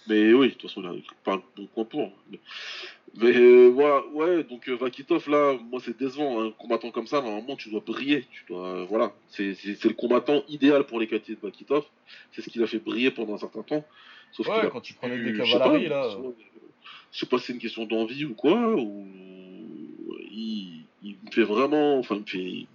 Mais 0.09 0.33
oui, 0.33 0.49
de 0.49 0.53
toute 0.53 0.69
façon, 0.69 0.81
il 0.83 0.87
a 0.87 1.13
pas 1.25 1.33
un 1.33 1.41
bon 1.57 1.65
point 1.65 1.83
pour. 1.83 2.11
Mais, 2.31 2.39
mais, 3.17 3.35
euh, 3.35 3.67
voilà, 3.69 4.05
ouais, 4.13 4.43
donc 4.43 4.67
euh, 4.69 4.75
Vakitov, 4.75 5.29
là, 5.29 5.57
moi 5.69 5.79
c'est 5.83 5.97
décevant, 5.97 6.43
un 6.43 6.51
combattant 6.51 6.91
comme 6.91 7.07
ça, 7.07 7.21
normalement 7.21 7.55
tu 7.55 7.69
dois 7.69 7.81
briller, 7.85 8.25
tu 8.31 8.45
dois, 8.47 8.67
euh, 8.67 8.85
voilà, 8.85 9.13
c'est 9.29 9.55
le 9.83 9.93
combattant 9.93 10.43
idéal 10.47 10.85
pour 10.85 10.99
les 10.99 11.07
qualités 11.07 11.35
de 11.35 11.39
Vakitov, 11.41 11.83
c'est 12.31 12.41
ce 12.41 12.49
qu'il 12.49 12.61
a 12.63 12.67
fait 12.67 12.79
briller 12.79 13.11
pendant 13.11 13.33
un 13.35 13.37
certain 13.39 13.63
temps. 13.63 13.85
Sauf 14.31 14.47
Ouais, 14.47 14.69
quand 14.71 14.81
tu 14.81 14.93
prenais 14.93 15.17
des 15.23 15.33
cavaleries, 15.33 15.87
là. 15.87 16.09
soit- 16.11 16.33
Je 17.11 17.19
sais 17.19 17.25
pas 17.25 17.37
si 17.39 17.45
c'est 17.47 17.53
une 17.53 17.59
question 17.59 17.85
d'envie 17.85 18.25
ou 18.25 18.35
quoi, 18.35 18.75
ou 18.75 19.07
il, 20.29 20.83
il 21.03 21.15
me 21.25 21.31
fait 21.31 21.43
vraiment, 21.43 21.97
enfin, 21.99 22.15
il 22.15 22.21
me 22.21 22.25
fait. 22.25 22.67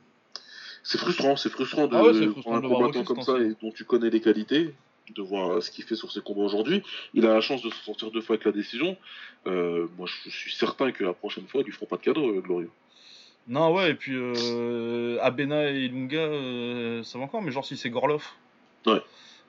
C'est 0.82 0.98
frustrant, 0.98 1.36
c'est 1.36 1.50
frustrant 1.50 1.86
de 1.86 1.94
Ah 1.94 2.02
ouais, 2.02 2.26
frustrant 2.28 2.56
un 2.56 2.60
de 2.60 2.66
combattant 2.66 3.04
comme 3.04 3.22
ça 3.22 3.38
et 3.38 3.52
dont 3.62 3.70
tu 3.70 3.84
connais 3.84 4.10
les 4.10 4.20
qualités, 4.20 4.74
de 5.10 5.22
voir 5.22 5.52
euh, 5.52 5.60
ce 5.60 5.70
qu'il 5.70 5.84
fait 5.84 5.94
sur 5.94 6.10
ses 6.12 6.20
combats 6.20 6.42
aujourd'hui. 6.42 6.82
Il 7.14 7.26
a 7.26 7.34
la 7.34 7.40
chance 7.40 7.62
de 7.62 7.70
se 7.70 7.82
sortir 7.84 8.10
deux 8.10 8.20
fois 8.20 8.34
avec 8.34 8.44
la 8.44 8.52
décision. 8.52 8.96
Euh, 9.46 9.86
moi, 9.98 10.06
je 10.24 10.30
suis 10.30 10.52
certain 10.52 10.92
que 10.92 11.04
la 11.04 11.12
prochaine 11.12 11.46
fois, 11.46 11.62
ils 11.62 11.66
lui 11.66 11.72
feront 11.72 11.86
pas 11.86 11.96
de 11.96 12.02
cadeau, 12.02 12.36
euh, 12.36 12.40
Glorieux. 12.40 12.70
Non, 13.48 13.74
ouais, 13.74 13.90
et 13.90 13.94
puis 13.94 14.14
euh, 14.14 15.18
Abena 15.20 15.70
et 15.70 15.86
Ilunga, 15.86 16.18
euh, 16.18 17.02
ça 17.02 17.18
va 17.18 17.24
encore, 17.24 17.42
mais 17.42 17.50
genre 17.50 17.64
si 17.64 17.76
c'est 17.76 17.90
Gorlov. 17.90 18.24
Ouais. 18.86 19.02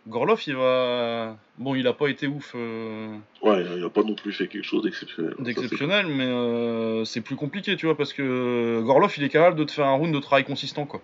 Gorlov, 0.07 0.41
il 0.47 0.55
va. 0.55 1.37
Bon, 1.57 1.75
il 1.75 1.87
a 1.87 1.93
pas 1.93 2.07
été 2.07 2.27
ouf 2.27 2.53
euh, 2.55 3.15
Ouais, 3.41 3.63
il 3.77 3.83
a 3.83 3.89
pas 3.89 4.03
non 4.03 4.15
plus 4.15 4.33
fait 4.33 4.47
quelque 4.47 4.65
chose 4.65 4.83
d'exceptionnel. 4.83 5.35
D'exceptionnel, 5.39 6.07
mais 6.07 6.25
euh, 6.25 7.05
c'est 7.05 7.21
plus 7.21 7.35
compliqué, 7.35 7.77
tu 7.77 7.85
vois, 7.85 7.95
parce 7.95 8.11
que 8.13 8.81
Gorlov, 8.83 9.13
il 9.17 9.23
est 9.23 9.29
capable 9.29 9.57
de 9.57 9.63
te 9.63 9.71
faire 9.71 9.85
un 9.85 9.93
round 9.93 10.13
de 10.13 10.19
travail 10.19 10.43
consistant, 10.43 10.85
quoi. 10.85 11.01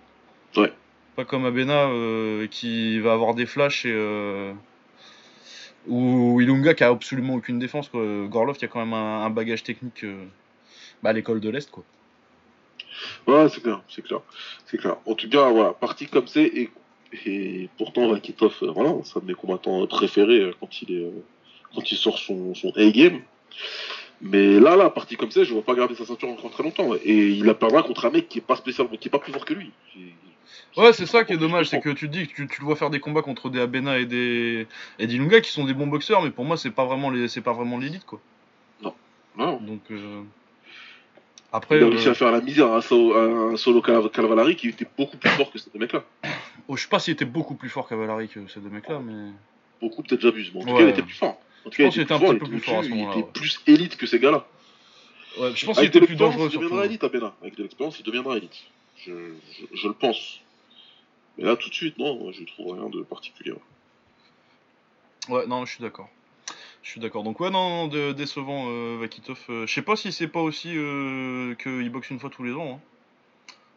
Ouais. 0.57 0.73
Pas 1.19 1.25
comme 1.25 1.43
Abena 1.43 1.89
euh, 1.89 2.47
qui 2.47 2.97
va 3.01 3.11
avoir 3.11 3.35
des 3.35 3.45
flashs 3.45 3.83
et. 3.85 3.91
Euh, 3.91 4.53
ou 5.85 6.39
Ilunga 6.39 6.73
qui 6.73 6.85
a 6.85 6.87
absolument 6.87 7.33
aucune 7.33 7.59
défense, 7.59 7.89
quoi. 7.89 8.01
Gorlov, 8.29 8.55
y 8.61 8.63
a 8.63 8.69
quand 8.69 8.79
même 8.79 8.93
un, 8.93 9.29
bagage 9.29 9.63
technique 9.63 10.05
euh, 10.05 10.23
bah, 11.03 11.09
à 11.09 11.13
l'école 11.13 11.41
de 11.41 11.49
l'Est, 11.49 11.69
quoi. 11.69 11.83
c'est- 13.49 13.59
clair, 13.59 13.81
c'est 13.89 14.01
clair. 14.01 14.21
C'est 14.65 14.77
clair. 14.77 14.95
En 15.05 15.13
tout 15.13 15.27
cas, 15.27 15.49
voilà, 15.49 15.73
parti 15.73 16.07
comme 16.07 16.27
c'est, 16.27 16.45
et, 16.45 16.69
et 17.25 17.67
pourtant, 17.77 18.07
Vakitov, 18.07 18.55
euh, 18.61 18.71
voilà, 18.71 18.95
c'est 19.03 19.17
un 19.17 19.21
de 19.21 19.25
mes 19.25 19.33
combattants 19.33 19.85
préférés 19.87 20.53
quand 20.61 20.81
il 20.83 21.01
est. 21.01 21.11
quand 21.75 21.91
il 21.91 21.97
sort 21.97 22.17
son, 22.17 22.55
son 22.55 22.71
A-game. 22.77 23.19
Mais 24.21 24.57
là, 24.57 24.77
là, 24.77 24.89
parti 24.89 25.17
comme 25.17 25.31
ça, 25.31 25.43
je 25.43 25.51
ne 25.51 25.57
vais 25.57 25.65
pas 25.65 25.75
garder 25.75 25.95
sa 25.95 26.05
ceinture 26.05 26.29
encore 26.29 26.51
très 26.51 26.63
longtemps. 26.63 26.95
Et 27.03 27.31
il 27.31 27.43
la 27.43 27.55
perdra 27.55 27.83
contre 27.83 28.05
un 28.05 28.09
mec 28.09 28.29
qui 28.29 28.37
est 28.37 28.41
pas 28.41 28.55
spécialement, 28.55 28.95
qui 28.95 29.09
est 29.09 29.11
pas 29.11 29.19
plus 29.19 29.33
fort 29.33 29.43
que 29.43 29.53
lui. 29.53 29.71
Ouais, 30.77 30.93
c'est 30.93 31.05
ça 31.05 31.23
qui 31.23 31.33
est 31.33 31.37
dommage, 31.37 31.67
c'est 31.69 31.79
que 31.81 31.89
tu 31.89 32.07
te 32.07 32.11
dis 32.11 32.27
que 32.27 32.33
tu, 32.33 32.47
tu 32.47 32.61
le 32.61 32.65
vois 32.65 32.75
faire 32.75 32.89
des 32.89 32.99
combats 32.99 33.21
contre 33.21 33.49
des 33.49 33.59
Abena 33.59 33.97
et 33.97 34.05
des 34.05 34.67
et 34.99 35.07
des 35.07 35.41
qui 35.41 35.51
sont 35.51 35.65
des 35.65 35.73
bons 35.73 35.87
boxeurs, 35.87 36.21
mais 36.21 36.31
pour 36.31 36.45
moi 36.45 36.57
c'est 36.57 36.71
pas 36.71 36.85
vraiment 36.85 37.09
les 37.09 37.27
c'est 37.27 37.41
pas 37.41 37.53
vraiment 37.53 37.77
l'élite 37.77 38.05
quoi. 38.05 38.19
Non. 39.37 39.57
Donc 39.61 39.81
euh, 39.91 40.21
après, 41.51 41.77
Il 41.77 41.83
a 41.83 41.87
réussi 41.87 42.07
euh, 42.07 42.11
à 42.11 42.13
faire 42.13 42.31
la 42.31 42.41
misère 42.41 42.67
à 42.71 42.77
un 42.77 42.81
solo, 42.81 43.13
à 43.13 43.53
un 43.53 43.57
solo 43.57 43.81
Cal- 43.81 44.09
Calvalari 44.11 44.55
qui 44.55 44.67
était 44.67 44.87
beaucoup 44.97 45.17
plus 45.17 45.29
fort 45.29 45.51
que 45.51 45.57
ces 45.57 45.69
deux 45.71 45.79
mecs-là. 45.79 46.03
oh, 46.67 46.75
je 46.75 46.81
sais 46.83 46.89
pas 46.89 46.99
s'il 46.99 47.13
était 47.13 47.25
beaucoup 47.25 47.55
plus 47.55 47.69
fort 47.69 47.87
qu'Avalari 47.87 48.27
que 48.27 48.47
ces 48.47 48.59
deux 48.59 48.69
mecs-là, 48.69 48.99
mais 49.03 49.31
Beaucoup, 49.81 50.03
peut-être 50.03 50.19
j'abuse, 50.21 50.51
mais 50.53 50.61
en 50.61 50.65
tout 50.65 50.73
Ouais. 50.73 50.79
cas, 50.79 50.83
il 50.83 50.89
était 50.89 51.01
plus 51.03 51.13
fort. 51.15 51.39
En 51.65 51.69
tout 51.69 51.77
cas, 51.77 51.83
pense 51.85 51.93
qu'il 51.93 52.03
était 52.03 52.11
un 52.13 52.19
petit 52.19 52.31
il 52.33 52.37
peu 52.39 52.45
plus 52.47 52.59
fort 52.59 52.79
à 52.79 52.83
ce 52.83 52.87
au-dessus, 52.87 52.91
Il 52.91 52.97
moment-là, 52.99 53.17
était 53.19 53.25
ouais. 53.27 53.31
plus 53.33 53.61
élite 53.67 53.95
que 53.97 54.05
ces 54.07 54.19
gars-là. 54.19 54.45
ouais, 55.39 55.51
je 55.55 55.65
pense 55.65 55.77
qu'il 55.77 55.87
était 55.87 56.01
plus 56.01 56.15
dangereux 56.17 56.49
il 56.51 56.59
deviendra 56.59 56.85
élite, 56.85 57.03
Abena. 57.05 57.33
Avec 57.41 57.55
de 57.55 57.63
l'expérience, 57.63 57.97
il 57.99 58.03
deviendra 58.03 58.35
élite. 58.37 58.65
Je, 59.05 59.11
je, 59.51 59.65
je 59.75 59.87
le 59.87 59.93
pense. 59.93 60.39
Mais 61.37 61.45
là, 61.45 61.55
tout 61.55 61.69
de 61.69 61.73
suite, 61.73 61.97
non, 61.97 62.31
je 62.31 62.43
trouve 62.43 62.73
rien 62.77 62.89
de 62.89 63.01
particulier. 63.01 63.53
Ouais, 65.29 65.45
non, 65.47 65.65
je 65.65 65.73
suis 65.73 65.81
d'accord. 65.81 66.09
Je 66.81 66.89
suis 66.91 66.99
d'accord. 66.99 67.23
Donc 67.23 67.39
ouais, 67.39 67.49
non, 67.49 67.87
décevant 67.87 68.65
euh, 68.69 68.97
Vakitov. 68.99 69.39
Euh, 69.49 69.67
je 69.67 69.73
sais 69.73 69.81
pas 69.81 69.95
si 69.95 70.11
c'est 70.11 70.27
pas 70.27 70.41
aussi 70.41 70.71
euh, 70.75 71.53
qu'il 71.55 71.89
boxe 71.89 72.09
une 72.09 72.19
fois 72.19 72.29
tous 72.29 72.43
les 72.43 72.53
ans. 72.53 72.75
hein. 72.75 72.79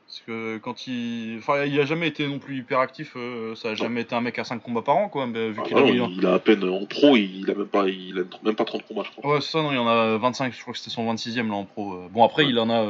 Parce 0.06 0.20
que 0.26 0.58
quand 0.58 0.86
il. 0.86 1.38
Enfin, 1.38 1.64
il 1.64 1.78
a 1.80 1.84
jamais 1.86 2.08
été 2.08 2.26
non 2.26 2.38
plus 2.38 2.58
hyper 2.58 2.80
actif, 2.80 3.12
euh, 3.16 3.54
ça 3.54 3.70
a 3.70 3.74
jamais 3.74 4.02
été 4.02 4.14
un 4.14 4.20
mec 4.20 4.38
à 4.38 4.44
5 4.44 4.62
combats 4.62 4.82
par 4.82 4.96
an, 4.96 5.08
quoi. 5.08 5.26
mais 5.26 5.50
vu 5.50 5.60
Ah, 5.64 5.70
non, 5.74 5.86
a- 5.86 5.90
il, 5.90 6.16
il 6.18 6.26
a 6.26 6.34
à 6.34 6.38
peine 6.38 6.62
en 6.68 6.84
pro, 6.86 7.16
il 7.16 7.50
a 7.50 7.54
même 7.54 7.66
pas, 7.66 7.88
il 7.88 8.18
a 8.18 8.22
même 8.44 8.54
pas 8.54 8.64
30 8.64 8.86
combats, 8.86 9.04
je 9.04 9.10
crois. 9.10 9.34
Ouais, 9.34 9.40
c'est 9.40 9.52
ça, 9.52 9.62
non, 9.62 9.72
il 9.72 9.76
y 9.76 9.78
en 9.78 9.86
a 9.88 10.18
25, 10.18 10.52
je 10.54 10.60
crois 10.60 10.72
que 10.74 10.78
c'était 10.78 10.90
son 10.90 11.10
26ème 11.12 11.48
là 11.48 11.54
en 11.54 11.64
pro. 11.64 11.94
euh. 11.94 12.08
Bon, 12.10 12.24
après, 12.24 12.44
Ouais. 12.44 12.50
il 12.50 12.58
en 12.58 12.68
a 12.70 12.84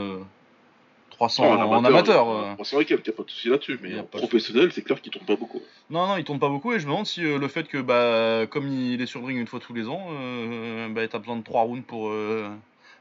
300 1.13 1.45
Non, 1.45 1.73
en, 1.73 1.85
amateur. 1.85 2.29
euh, 2.29 2.43
euh. 2.43 2.55
bon, 2.57 2.65
c'est 2.65 2.75
vrai 2.77 2.85
qu'il 2.85 2.97
n'y 2.97 3.03
a 3.09 3.13
pas 3.13 3.23
de 3.23 3.31
souci 3.31 3.49
là-dessus, 3.49 3.79
mais 3.83 3.99
en 3.99 4.05
professionnel, 4.05 4.73
c'est 4.73 4.83
clair 4.83 5.01
qu'il 5.01 5.13
tourne 5.13 5.25
pas 5.27 5.37
beaucoup. 5.37 5.61
Non, 5.91 6.07
non, 6.07 6.17
il 6.17 6.25
tourne 6.25 6.39
pas 6.39 6.49
beaucoup 6.49 6.73
et 6.73 6.79
je 6.81 6.87
me 6.87 6.91
demande 6.93 7.07
si 7.07 7.25
euh, 7.25 7.39
le 7.39 7.49
fait 7.49 7.69
que, 7.69 7.79
bah, 7.79 8.47
comme 8.49 8.69
il 8.69 9.01
est 9.01 9.07
sur 9.07 9.21
le 9.21 9.27
ring 9.27 9.39
une 9.39 9.47
fois 9.47 9.61
tous 9.61 9.75
les 9.75 9.89
ans, 9.89 10.09
euh, 10.11 10.89
bah, 10.89 11.07
t'as 11.09 11.19
besoin 11.19 11.37
de 11.37 11.43
3 11.45 11.63
rounds 11.63 11.85
pour, 11.87 12.09
euh, 12.09 12.49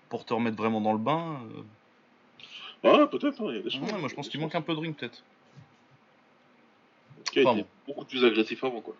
pour 0.09 0.25
te 0.25 0.33
remettre 0.33 0.57
vraiment 0.57 0.81
dans 0.81 0.93
le 0.93 0.99
bain. 0.99 1.39
euh. 1.55 1.61
Ah, 2.83 3.07
peut-être, 3.07 3.41
hein. 3.41 3.45
Ouais, 3.45 3.99
moi, 3.99 4.09
je 4.09 4.15
pense 4.15 4.27
qu'il 4.29 4.39
manque 4.39 4.55
un 4.55 4.61
peu 4.61 4.73
de 4.73 4.79
ring, 4.79 4.95
peut-être. 4.95 5.21
Il 7.35 7.45
a 7.47 7.49
Enfin, 7.51 7.61
beaucoup 7.87 8.05
plus 8.05 8.25
agressif 8.25 8.63
avant, 8.63 8.81
quoi. 8.81 8.95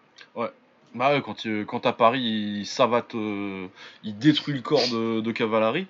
Bah, 0.93 1.14
ouais, 1.14 1.22
quand, 1.22 1.45
il- 1.45 1.66
quand 1.66 1.86
à 1.86 1.93
Paris, 1.93 2.22
il 2.22 2.66
savate, 2.66 3.16
euh, 3.16 3.68
il 4.03 4.18
détruit 4.20 4.53
le 4.53 4.62
corps 4.62 4.86
de, 4.91 5.22
de 5.22 5.32
Cavallari. 5.32 5.88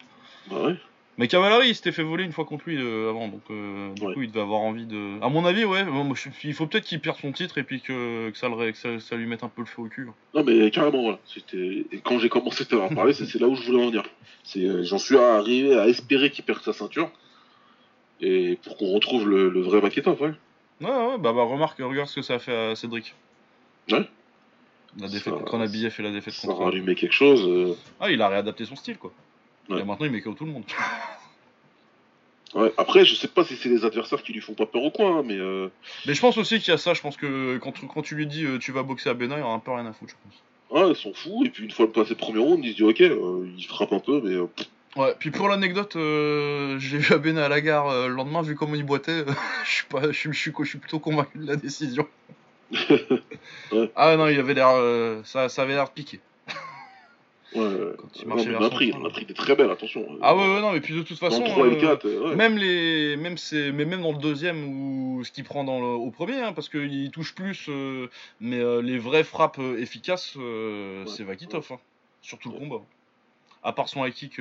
Bah 0.48 0.62
ouais. 0.64 0.76
Mais 1.22 1.28
Cavallari, 1.28 1.70
il 1.70 1.76
s'était 1.76 1.92
fait 1.92 2.02
voler 2.04 2.24
une 2.24 2.32
fois 2.32 2.46
contre 2.46 2.64
lui 2.68 2.78
euh, 2.82 3.10
avant, 3.12 3.28
donc 3.28 3.42
euh, 3.52 3.94
du 3.94 4.02
Ouais. 4.04 4.14
coup, 4.16 4.22
il 4.24 4.30
devait 4.30 4.42
avoir 4.42 4.60
envie 4.62 4.86
de. 4.88 5.24
À 5.24 5.30
mon 5.30 5.46
avis, 5.46 5.64
ouais, 5.66 5.84
bon, 5.84 6.04
moi, 6.04 6.16
je- 6.20 6.30
il 6.48 6.54
faut 6.54 6.66
peut-être 6.66 6.84
qu'il 6.86 7.00
perde 7.00 7.18
son 7.20 7.32
titre 7.32 7.58
et 7.60 7.64
puis 7.64 7.80
que, 7.80 8.30
que 8.32 8.38
ça, 8.38 8.50
le 8.50 8.56
ré- 8.56 8.72
que 8.72 8.78
ça, 8.78 9.00
ça 9.00 9.16
lui 9.16 9.28
mette 9.28 9.44
un 9.44 9.48
peu 9.50 9.62
le 9.62 9.68
feu 9.68 9.84
au 9.84 9.88
cul. 9.88 10.08
hein. 10.10 10.14
Non, 10.34 10.44
mais 10.44 10.72
carrément, 10.72 11.02
voilà. 11.04 11.20
C'était... 11.26 11.86
Et 11.92 12.00
quand 12.04 12.18
j'ai 12.20 12.28
commencé 12.30 12.66
à 12.72 12.76
en 12.78 12.90
parler, 12.90 13.14
c'est, 13.14 13.26
c'est 13.26 13.40
là 13.40 13.48
où 13.48 13.56
je 13.56 13.64
voulais 13.66 13.84
en 13.84 13.88
venir. 13.88 14.04
C'est, 14.44 14.66
euh, 14.66 14.84
j'en 14.84 14.98
suis 14.98 15.16
arrivé 15.18 15.78
à 15.78 15.88
espérer 15.88 16.32
qu'il 16.32 16.44
perde 16.44 16.62
sa 16.64 16.74
ceinture. 16.74 17.12
Et 18.20 18.58
pour 18.64 18.78
qu'on 18.78 18.92
retrouve 18.92 19.30
le, 19.30 19.50
le 19.50 19.62
vrai 19.62 19.80
Maketov, 19.82 20.20
ouais. 20.22 20.34
Ouais, 20.82 20.90
ouais, 20.90 21.18
bah, 21.20 21.34
bah 21.34 21.44
remarque, 21.44 21.78
regarde 21.80 22.08
ce 22.10 22.16
que 22.16 22.22
ça 22.24 22.36
a 22.36 22.40
fait 22.40 22.56
à 22.72 22.76
Cédric. 22.76 23.14
Ouais. 23.92 24.08
La 25.00 25.08
défaite 25.08 25.34
Ça- 25.34 25.40
contre 25.40 25.58
Nabiev 25.58 25.96
et 25.98 26.02
la 26.02 26.12
défaite 26.12 26.34
Ça 26.34 26.48
contre. 26.48 26.64
rallumait 26.64 26.96
quelque 26.96 27.14
chose. 27.14 27.46
euh, 27.48 27.76
Ah, 28.00 28.10
il 28.10 28.20
a 28.22 28.28
réadapté 28.28 28.66
son 28.66 28.76
style, 28.76 28.98
quoi. 28.98 29.12
Ouais. 29.70 29.80
Et 29.80 29.84
maintenant, 29.84 30.06
il 30.08 30.12
met 30.12 30.22
KO 30.22 30.34
tout 30.34 30.46
le 30.46 30.52
monde. 30.52 30.64
Ouais. 32.54 32.74
Après, 32.78 33.06
je 33.06 33.16
sais 33.16 33.28
pas 33.30 33.44
si 33.46 33.56
c'est 33.56 33.70
les 33.70 33.86
adversaires 33.86 34.22
qui 34.24 34.34
lui 34.34 34.42
font 34.42 34.54
pas 34.54 34.66
peur 34.66 34.84
ou 34.84 34.90
quoi, 34.92 35.08
hein, 35.10 35.24
mais 35.26 35.38
euh, 35.38 35.70
Mais 36.06 36.14
je 36.14 36.20
pense 36.22 36.38
aussi 36.38 36.60
qu'il 36.60 36.70
y 36.72 36.74
a 36.74 36.78
ça, 36.78 36.94
je 36.94 37.02
pense 37.02 37.16
que 37.18 37.58
quand, 37.60 37.72
tu- 37.72 37.88
quand 37.88 38.02
tu 38.02 38.16
lui 38.16 38.28
dis 38.28 38.44
euh, 38.46 38.58
tu 38.60 38.72
vas 38.74 38.84
boxer 38.84 39.10
à 39.10 39.14
Bena, 39.14 39.38
il 39.38 39.42
aura 39.44 39.54
un 39.54 39.60
peu 39.60 39.72
rien 39.72 39.86
à 39.86 39.94
foutre, 39.94 40.14
je 40.14 40.76
pense. 40.76 40.82
ouais, 40.84 40.90
ils 40.90 40.96
sont 40.96 41.14
fous. 41.14 41.44
Et 41.46 41.50
puis 41.50 41.64
une 41.64 41.72
fois 41.72 41.86
le 41.86 41.92
passé 41.92 42.14
premier 42.16 42.40
round, 42.40 42.64
ils 42.66 42.72
se 42.72 42.76
disent 42.78 42.84
ok, 42.86 43.02
euh, 43.02 43.48
il 43.58 43.64
frappe 43.66 43.94
un 43.94 44.00
peu, 44.00 44.22
mais 44.24 44.34
euh, 44.36 44.48
Ouais, 44.98 45.16
puis 45.18 45.32
pour 45.32 45.48
l'anecdote, 45.48 45.94
j'ai 45.96 46.98
vu 46.98 47.14
à 47.14 47.18
Bena 47.18 47.46
à 47.46 47.50
la 47.50 47.62
gare 47.62 48.10
le 48.10 48.14
lendemain, 48.14 48.42
vu 48.42 48.56
comment 48.56 48.76
il 48.76 48.84
boitait, 48.84 49.24
je 49.66 49.70
suis 49.72 49.86
pas, 49.86 50.02
je 50.12 50.18
suis, 50.18 50.34
je 50.34 50.38
suis, 50.38 50.52
je 50.60 50.66
suis 50.68 50.80
plutôt 50.80 51.00
convaincu 51.00 51.38
de 51.38 51.48
la 51.48 51.56
décision. 51.56 52.06
Ouais. 52.72 53.08
Ah 53.96 54.16
non, 54.18 54.28
il 54.28 54.38
avait 54.40 54.54
l'air, 54.54 54.70
euh, 54.74 55.22
ça, 55.24 55.48
ça 55.50 55.62
avait 55.64 55.74
l'air 55.76 55.92
piqué. 55.92 56.20
Ouais. 57.56 57.94
Quand 57.98 58.08
il 58.22 58.28
marchait 58.28 58.50
vers 58.50 58.62
on 58.62 58.66
a 58.66 58.70
pris, 58.70 58.90
train. 58.92 59.00
on 59.02 59.06
a 59.06 59.10
pris 59.10 59.26
des 59.26 59.34
très 59.34 59.56
belles, 59.56 59.70
attention. 59.72 60.06
Ah 60.22 60.36
ouais, 60.36 60.42
ouais, 60.56 60.62
non, 60.62 60.72
mais 60.72 60.82
puis 60.82 60.94
de 60.96 61.02
toute 61.02 61.18
façon, 61.20 61.44
le 61.44 61.50
3 61.50 61.68
et 61.68 61.70
le 61.72 61.78
euh, 61.78 61.82
4, 61.82 62.06
euh, 62.06 62.30
ouais. 62.30 62.36
même 62.36 62.58
les, 62.58 63.18
même 63.18 63.38
c'est, 63.38 63.72
mais 63.72 63.86
même 63.86 64.02
dans 64.02 64.12
le 64.12 64.18
deuxième 64.18 64.64
ou 64.68 65.24
ce 65.24 65.32
qu'il 65.32 65.44
prend 65.44 65.64
dans 65.64 65.80
le, 65.80 65.86
au 65.88 66.12
premier, 66.12 66.40
hein, 66.42 66.54
parce 66.54 66.70
qu'il 66.70 67.12
touche 67.12 67.36
plus, 67.36 67.68
euh, 67.70 68.08
mais 68.40 68.60
euh, 68.60 68.82
les 68.82 68.98
vraies 68.98 69.24
frappes 69.24 69.60
efficaces, 69.78 70.36
euh, 70.38 71.06
c'est 71.06 71.24
Vakitov, 71.24 71.68
hein, 71.72 71.80
sur 72.22 72.40
tout 72.40 72.52
le 72.52 72.58
combat. 72.60 72.82
À 73.64 73.74
part 73.74 73.90
son 73.90 74.04
high 74.06 74.14
kick, 74.14 74.40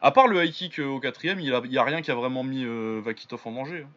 à 0.00 0.10
part 0.12 0.26
le 0.26 0.42
high 0.42 0.52
kick 0.52 0.78
au 0.78 0.98
quatrième, 0.98 1.40
il 1.40 1.46
y 1.46 1.52
a, 1.52 1.82
a 1.82 1.84
rien 1.84 2.00
qui 2.00 2.10
a 2.10 2.14
vraiment 2.14 2.42
mis 2.42 2.64
Vakitov 3.02 3.42
en 3.44 3.52
danger. 3.52 3.84
hein. 3.84 3.88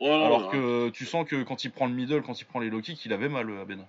Alors 0.00 0.50
que 0.50 0.88
tu 0.88 1.04
sens 1.04 1.28
que 1.28 1.42
quand 1.42 1.62
il 1.62 1.70
prend 1.70 1.86
le 1.86 1.92
middle, 1.92 2.22
quand 2.22 2.40
il 2.40 2.46
prend 2.46 2.58
les 2.58 2.70
low 2.70 2.80
kicks, 2.80 3.04
il 3.04 3.12
avait 3.12 3.28
mal 3.28 3.46
à 3.60 3.64
Bena. 3.64 3.86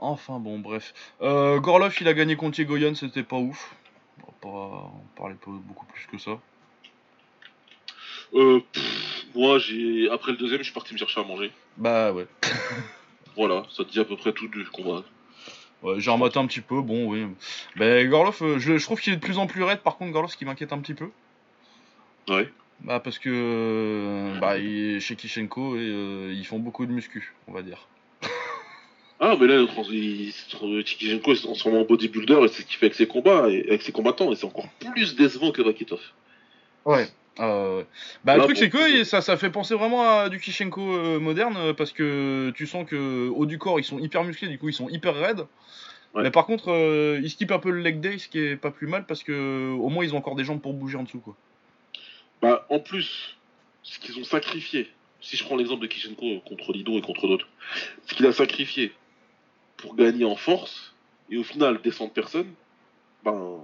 Enfin 0.00 0.38
bon, 0.38 0.58
bref. 0.58 0.94
Euh, 1.20 1.60
Gorlov, 1.60 1.94
il 2.00 2.08
a 2.08 2.14
gagné 2.14 2.34
contre 2.34 2.58
Yegoyan, 2.58 2.94
c'était 2.94 3.22
pas 3.22 3.36
ouf. 3.36 3.76
On 4.22 4.26
va 4.26 4.32
pas 4.40 4.48
en 4.48 5.04
parler 5.14 5.34
beaucoup 5.44 5.86
plus 5.86 6.06
que 6.06 6.18
ça. 6.18 6.38
Euh, 8.34 8.60
pff, 8.72 9.26
moi, 9.34 9.58
j'ai 9.58 10.08
après 10.10 10.32
le 10.32 10.38
deuxième, 10.38 10.60
je 10.60 10.64
suis 10.64 10.72
parti 10.72 10.94
me 10.94 10.98
chercher 10.98 11.20
à 11.20 11.24
manger. 11.24 11.52
Bah 11.76 12.12
ouais. 12.12 12.26
Voilà, 13.36 13.62
ça 13.70 13.84
te 13.84 13.90
dit 13.90 14.00
à 14.00 14.04
peu 14.04 14.16
près 14.16 14.32
tout 14.32 14.48
du 14.48 14.64
combat. 14.66 15.04
Ouais, 15.82 16.00
j'ai 16.00 16.10
rematé 16.10 16.38
un 16.38 16.46
petit 16.46 16.60
peu, 16.60 16.82
bon, 16.82 17.06
oui. 17.06 17.26
Ben, 17.76 18.08
Gorlov, 18.08 18.38
euh, 18.42 18.58
je, 18.58 18.76
je 18.76 18.84
trouve 18.84 19.00
qu'il 19.00 19.12
est 19.12 19.16
de 19.16 19.20
plus 19.20 19.38
en 19.38 19.46
plus 19.46 19.62
raide, 19.62 19.80
par 19.80 19.96
contre, 19.96 20.12
Gorlov, 20.12 20.30
ce 20.30 20.36
qui 20.36 20.44
m'inquiète 20.44 20.72
un 20.72 20.78
petit 20.78 20.94
peu. 20.94 21.10
Ouais. 22.28 22.50
Bah, 22.80 23.00
parce 23.00 23.18
que 23.18 23.30
euh, 23.30 24.38
bah, 24.40 24.58
il 24.58 24.96
est 24.96 25.00
chez 25.00 25.14
Kishenko 25.16 25.76
et 25.76 25.80
euh, 25.80 26.32
ils 26.34 26.46
font 26.46 26.58
beaucoup 26.58 26.86
de 26.86 26.92
muscu, 26.92 27.34
on 27.46 27.52
va 27.52 27.62
dire. 27.62 27.86
Ah, 29.22 29.36
mais 29.38 29.46
là, 29.46 29.60
il 29.60 29.66
trans- 29.66 29.84
il 29.90 30.32
se 30.32 30.56
tra- 30.56 30.82
Tikichenko 30.82 31.34
s'est 31.34 31.42
transformé 31.42 31.78
en 31.78 31.84
bodybuilder 31.84 32.40
et 32.42 32.48
c'est 32.48 32.62
ce 32.62 32.66
qu'il 32.66 32.78
fait 32.78 32.86
avec 32.86 32.94
ses 32.94 33.06
combats 33.06 33.50
et 33.50 33.66
avec 33.68 33.82
ses 33.82 33.92
combattants 33.92 34.32
et 34.32 34.36
c'est 34.36 34.46
encore 34.46 34.68
plus 34.92 35.14
décevant 35.14 35.52
que 35.52 35.60
Vakitov. 35.60 36.00
Ouais. 36.86 37.06
Euh, 37.38 37.84
bah, 38.24 38.36
le 38.36 38.42
truc, 38.44 38.56
c'est 38.56 38.70
que 38.70 38.78
le 38.78 38.82
ouais, 38.98 39.04
ça, 39.04 39.20
ça 39.20 39.36
fait 39.36 39.50
penser 39.50 39.74
vraiment 39.74 40.02
à 40.02 40.30
du 40.30 40.40
Kishenko 40.40 40.80
euh, 40.80 41.20
moderne 41.20 41.56
euh, 41.58 41.72
parce 41.74 41.92
que 41.92 42.50
tu 42.56 42.66
sens 42.66 42.88
que 42.88 43.28
haut 43.28 43.46
du 43.46 43.58
corps, 43.58 43.78
ils 43.78 43.84
sont 43.84 43.98
hyper 43.98 44.24
musclés, 44.24 44.48
du 44.48 44.58
coup, 44.58 44.68
ils 44.68 44.74
sont 44.74 44.88
hyper 44.88 45.14
raides. 45.14 45.46
Ouais. 46.14 46.22
Mais 46.22 46.30
par 46.30 46.46
contre, 46.46 46.72
euh, 46.72 47.20
ils 47.22 47.30
skippent 47.30 47.52
un 47.52 47.58
peu 47.58 47.70
le 47.70 47.80
leg 47.80 48.00
day, 48.00 48.18
ce 48.18 48.26
qui 48.26 48.38
est 48.38 48.56
pas 48.56 48.70
plus 48.70 48.86
mal 48.86 49.04
parce 49.06 49.22
que 49.22 49.70
au 49.70 49.90
moins 49.90 50.04
ils 50.04 50.14
ont 50.14 50.18
encore 50.18 50.34
des 50.34 50.44
jambes 50.44 50.60
pour 50.60 50.72
bouger 50.72 50.96
en 50.96 51.04
dessous, 51.04 51.20
quoi. 51.20 51.36
Bah, 52.42 52.66
en 52.70 52.80
plus, 52.80 53.36
ce 53.82 53.98
qu'ils 53.98 54.18
ont 54.18 54.24
sacrifié, 54.24 54.90
si 55.20 55.36
je 55.36 55.44
prends 55.44 55.56
l'exemple 55.56 55.82
de 55.82 55.86
Kishenko 55.86 56.40
contre 56.46 56.72
Lido 56.72 56.98
et 56.98 57.02
contre 57.02 57.28
d'autres, 57.28 57.48
ce 58.06 58.14
qu'il 58.14 58.26
a 58.26 58.32
sacrifié 58.32 58.92
pour 59.80 59.94
gagner 59.96 60.24
en 60.24 60.36
force 60.36 60.94
et 61.30 61.36
au 61.36 61.44
final 61.44 61.80
descendre 61.82 62.12
personne, 62.12 62.46
ben. 63.24 63.58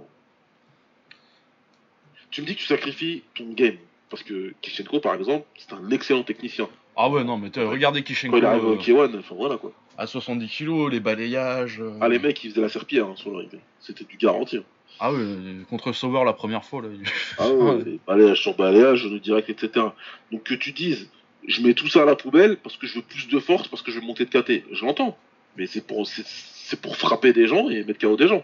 Tu 2.31 2.41
me 2.41 2.47
dis 2.47 2.55
que 2.55 2.59
tu 2.59 2.65
sacrifies 2.67 3.23
ton 3.35 3.45
game. 3.53 3.77
Parce 4.09 4.23
que 4.23 4.53
Kishenko, 4.61 4.99
par 4.99 5.15
exemple, 5.15 5.45
c'est 5.57 5.73
un 5.73 5.89
excellent 5.91 6.23
technicien. 6.23 6.69
Ah 6.95 7.09
ouais, 7.09 7.23
non, 7.23 7.37
mais 7.37 7.55
Ouais. 7.57 7.65
regardez 7.65 8.01
Quand 8.01 8.07
Kishenko 8.07 8.37
il 8.37 8.45
arrive 8.45 8.63
euh, 8.65 8.69
au 8.73 8.77
K1, 8.77 9.19
enfin 9.19 9.35
voilà 9.35 9.57
quoi. 9.57 9.71
à 9.97 10.07
70 10.07 10.47
kilos, 10.47 10.91
les 10.91 10.99
balayages. 10.99 11.79
euh, 11.81 11.97
Ah, 12.01 12.07
les 12.07 12.19
mecs, 12.19 12.43
ils 12.43 12.51
faisaient 12.51 12.61
la 12.61 12.69
serpillière 12.69 13.07
hein, 13.07 13.15
sur 13.15 13.31
le 13.31 13.37
ring. 13.37 13.51
C'était 13.79 14.03
du 14.05 14.17
garanti. 14.17 14.57
hein. 14.57 14.63
Ah 14.99 15.11
ouais, 15.11 15.19
euh, 15.19 15.63
contre 15.69 15.91
Sauer 15.91 16.23
la 16.25 16.33
première 16.33 16.63
fois, 16.65 16.81
là. 16.81 16.87
il- 16.91 17.03
Ah 17.37 17.49
ouais, 17.49 17.71
Ouais. 17.75 17.83
les 17.85 17.99
balayage 18.07 18.41
sur 18.41 18.55
balayage, 18.55 19.05
le 19.05 19.19
direct, 19.19 19.49
etc. 19.49 19.85
Donc 20.31 20.43
que 20.43 20.53
tu 20.55 20.71
dises, 20.71 21.09
je 21.47 21.61
mets 21.61 21.73
tout 21.73 21.87
ça 21.87 22.01
à 22.01 22.05
la 22.05 22.15
poubelle 22.15 22.57
parce 22.57 22.77
que 22.77 22.87
je 22.87 22.95
veux 22.95 23.01
plus 23.03 23.27
de 23.27 23.39
force, 23.39 23.67
parce 23.67 23.81
que 23.83 23.91
je 23.91 23.99
veux 23.99 24.05
monter 24.05 24.25
de 24.25 24.29
KT. 24.29 24.63
Je 24.71 24.85
l'entends. 24.85 25.17
Mais 25.55 25.65
c'est 25.67 25.85
pour, 25.85 26.05
c'est, 26.07 26.79
pour 26.81 26.97
frapper 26.97 27.33
des 27.33 27.47
gens 27.47 27.69
et 27.69 27.83
mettre 27.83 27.99
KO 27.99 28.17
des 28.17 28.27
gens. 28.27 28.43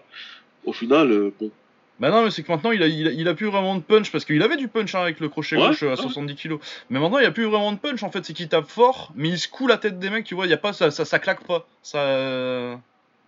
Au 0.66 0.74
final, 0.74 1.12
euh, 1.12 1.34
bon. 1.39 1.51
Bah 1.99 2.10
non, 2.10 2.24
mais 2.24 2.32
c'est 2.32 2.41
que 2.41 2.51
maintenant 2.51 2.72
il 2.72 2.82
a, 2.82 2.88
il, 2.88 3.08
a, 3.08 3.12
il 3.12 3.28
a 3.28 3.34
plus 3.36 3.45
vraiment 3.45 3.76
de 3.76 3.82
punch 3.82 4.12
parce 4.12 4.26
qu'il 4.26 4.41
avait 4.41 4.58
du 4.58 4.68
punch 4.68 4.95
hein, 4.95 5.01
avec 5.01 5.20
le 5.20 5.30
crochet 5.30 5.58
Ouais, 5.58 5.68
gauche 5.68 5.84
euh, 5.84 5.89
à 5.89 5.95
ouais. 5.95 6.01
70 6.01 6.36
kilos. 6.36 6.60
Mais 6.89 6.99
maintenant 6.99 7.20
il 7.20 7.26
a 7.26 7.32
plus 7.32 7.45
vraiment 7.45 7.72
de 7.72 7.78
punch 7.78 8.01
en 8.01 8.10
fait, 8.10 8.26
c'est 8.26 8.34
qu'il 8.34 8.49
tape 8.49 8.68
fort, 8.68 9.12
mais 9.16 9.30
il 9.30 9.38
secoue 9.38 9.68
la 9.68 9.78
tête 9.78 9.99
des 9.99 10.10
mecs, 10.10 10.26
tu 10.26 10.34
vois, 10.34 10.47
y 10.47 10.54
a 10.54 10.58
pas 10.58 10.74
ça, 10.74 10.89
ça, 10.89 11.06
ça 11.06 11.20
claque 11.20 11.45
pas. 11.45 11.68
Ça. 11.84 12.80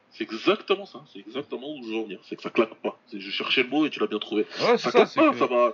C'est 0.09 0.23
exactement 0.23 0.85
ça. 0.85 1.03
C'est 1.13 1.19
exactement 1.19 1.75
où 1.75 1.83
je 1.83 1.89
veux 1.89 1.97
en 1.97 2.03
venir. 2.03 2.19
C'est 2.27 2.37
que 2.37 2.41
ça 2.41 2.49
claque 2.49 2.73
pas. 2.75 2.97
Je 3.13 3.29
cherchais 3.29 3.63
le 3.63 3.69
mot 3.69 3.85
et 3.85 3.89
tu 3.91 3.99
l'as 3.99 4.07
bien 4.07 4.19
trouvé. 4.19 4.45
Ouais, 4.61 4.77
Ça 4.77 4.89
ça. 4.89 4.91
claque 4.91 5.07
c'est 5.09 5.19
pas, 5.19 5.31
que- 5.31 5.37
ça 5.37 5.45
va. 5.45 5.73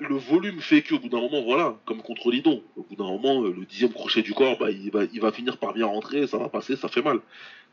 Le 0.00 0.16
volume 0.16 0.60
fait 0.60 0.82
qu'au 0.82 0.98
bout 0.98 1.08
d'un 1.08 1.20
moment, 1.20 1.42
voilà, 1.42 1.76
comme 1.84 2.02
contre 2.02 2.30
Lidon, 2.30 2.62
au 2.76 2.82
bout 2.82 2.96
d'un 2.96 3.04
moment, 3.04 3.42
euh, 3.42 3.54
le 3.56 3.64
dixième 3.66 3.92
crochet 3.92 4.22
du 4.22 4.32
corps, 4.34 4.58
bah, 4.58 4.70
il, 4.70 4.90
va, 4.90 5.04
il 5.12 5.20
va 5.20 5.32
finir 5.32 5.58
par 5.58 5.72
bien 5.74 5.86
rentrer, 5.86 6.26
ça 6.26 6.38
va 6.38 6.48
passer, 6.48 6.76
ça 6.76 6.88
fait 6.88 7.02
mal. 7.02 7.20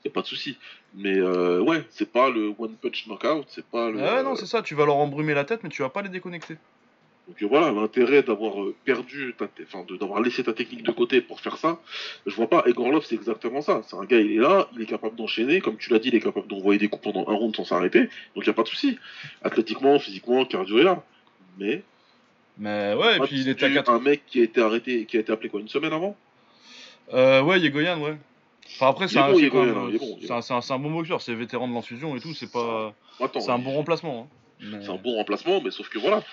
Y 0.05 0.09
a 0.09 0.11
pas 0.11 0.22
de 0.22 0.28
souci. 0.28 0.57
Mais 0.95 1.18
euh, 1.18 1.61
ouais, 1.61 1.84
c'est 1.89 2.11
pas 2.11 2.30
le 2.30 2.53
one 2.57 2.76
punch 2.82 3.07
knockout, 3.07 3.45
c'est 3.47 3.66
pas 3.66 3.89
le. 3.89 3.97
Ouais, 3.97 4.22
non, 4.24 4.36
c'est 4.36 4.45
ça, 4.45 4.61
tu 4.61 4.76
vas 4.76 4.86
leur 4.86 4.97
embrumer 4.97 5.34
la 5.34 5.45
tête, 5.45 5.61
mais 5.64 5.70
tu 5.70 5.82
vas 5.82 5.89
pas 5.89 6.01
les 6.01 6.09
déconnecter. 6.09 6.57
Donc 7.28 7.41
euh, 7.41 7.45
voilà, 7.47 7.72
l'intérêt 7.72 8.22
d'avoir 8.22 8.61
euh, 8.61 8.76
perdu, 8.84 9.34
ta 9.38 9.47
enfin 9.64 9.86
de- 9.88 9.95
d'avoir 9.95 10.22
laissé 10.22 10.43
ta 10.43 10.51
technique 10.51 10.84
de 10.84 10.91
côté 10.91 11.22
pour 11.22 11.39
faire 11.39 11.55
ça, 11.57 11.80
je 12.26 12.36
vois 12.36 12.49
pas. 12.49 12.64
Et 12.66 12.74
Gorlov, 12.74 13.05
c'est 13.05 13.16
exactement 13.16 13.61
ça. 13.61 13.82
C'est 13.88 13.95
un 13.95 14.03
gars, 14.03 14.20
il 14.20 14.34
est 14.34 14.39
là, 14.39 14.68
il 14.76 14.82
est 14.82 14.86
capable 14.86 15.16
d'enchaîner, 15.16 15.61
comme 15.61 15.78
tu 15.78 15.89
l'as 15.89 15.99
dit, 15.99 16.09
il 16.09 16.16
est 16.16 16.20
capable 16.20 16.47
d'envoyer 16.47 16.80
des 16.80 16.89
coups 16.89 17.03
pendant 17.03 17.22
un 17.30 17.34
round 17.34 17.55
sans 17.55 17.64
s'arrêter. 17.64 18.09
Donc 18.36 18.45
y 18.45 18.49
a 18.49 18.53
pas 18.53 18.64
de 18.64 18.68
souci. 18.68 18.97
Athlétiquement, 19.41 19.97
physiquement, 19.99 20.43
cardio 20.43 20.80
est 20.80 20.84
là. 20.84 21.01
Mais 21.57 21.82
Mais 22.57 22.93
ouais, 22.93 23.15
et 23.15 23.19
pas 23.19 23.27
puis 23.27 23.41
il 23.41 23.49
était 23.49 23.65
à 23.65 23.69
du- 23.69 23.73
4. 23.75 23.89
un 23.91 23.99
mec 23.99 24.23
qui 24.27 24.39
a 24.39 24.43
été 24.43 24.61
arrêté, 24.61 25.05
qui 25.05 25.17
a 25.17 25.19
été 25.19 25.31
appelé 25.31 25.49
quoi 25.49 25.59
une 25.59 25.67
semaine 25.69 25.93
avant? 25.93 26.15
Euh, 27.13 27.41
ouais, 27.41 27.59
Yegoyan, 27.59 27.99
ouais. 28.01 28.15
Enfin 28.75 28.89
après, 28.89 29.07
c'est 29.07 29.15
est 29.17 29.19
un, 29.19 29.27
bon, 29.27 29.33
un, 29.33 29.39
c'est 29.39 30.73
bon 30.77 30.91
boxeur, 30.91 31.19
vétéran 31.35 31.67
de 31.67 31.73
l'infusion 31.73 32.15
et 32.15 32.19
tout, 32.21 32.33
c'est 32.33 32.51
pas. 32.51 32.93
C'est 33.19 33.49
un 33.49 33.59
bon 33.59 33.73
remplacement. 33.73 34.29
hein. 34.61 34.65
C'est 34.81 34.89
un 34.89 34.95
bon 34.95 35.15
remplacement, 35.15 35.61
mais 35.61 35.71
sauf 35.71 35.89
que 35.89 35.99
voilà, 35.99 36.23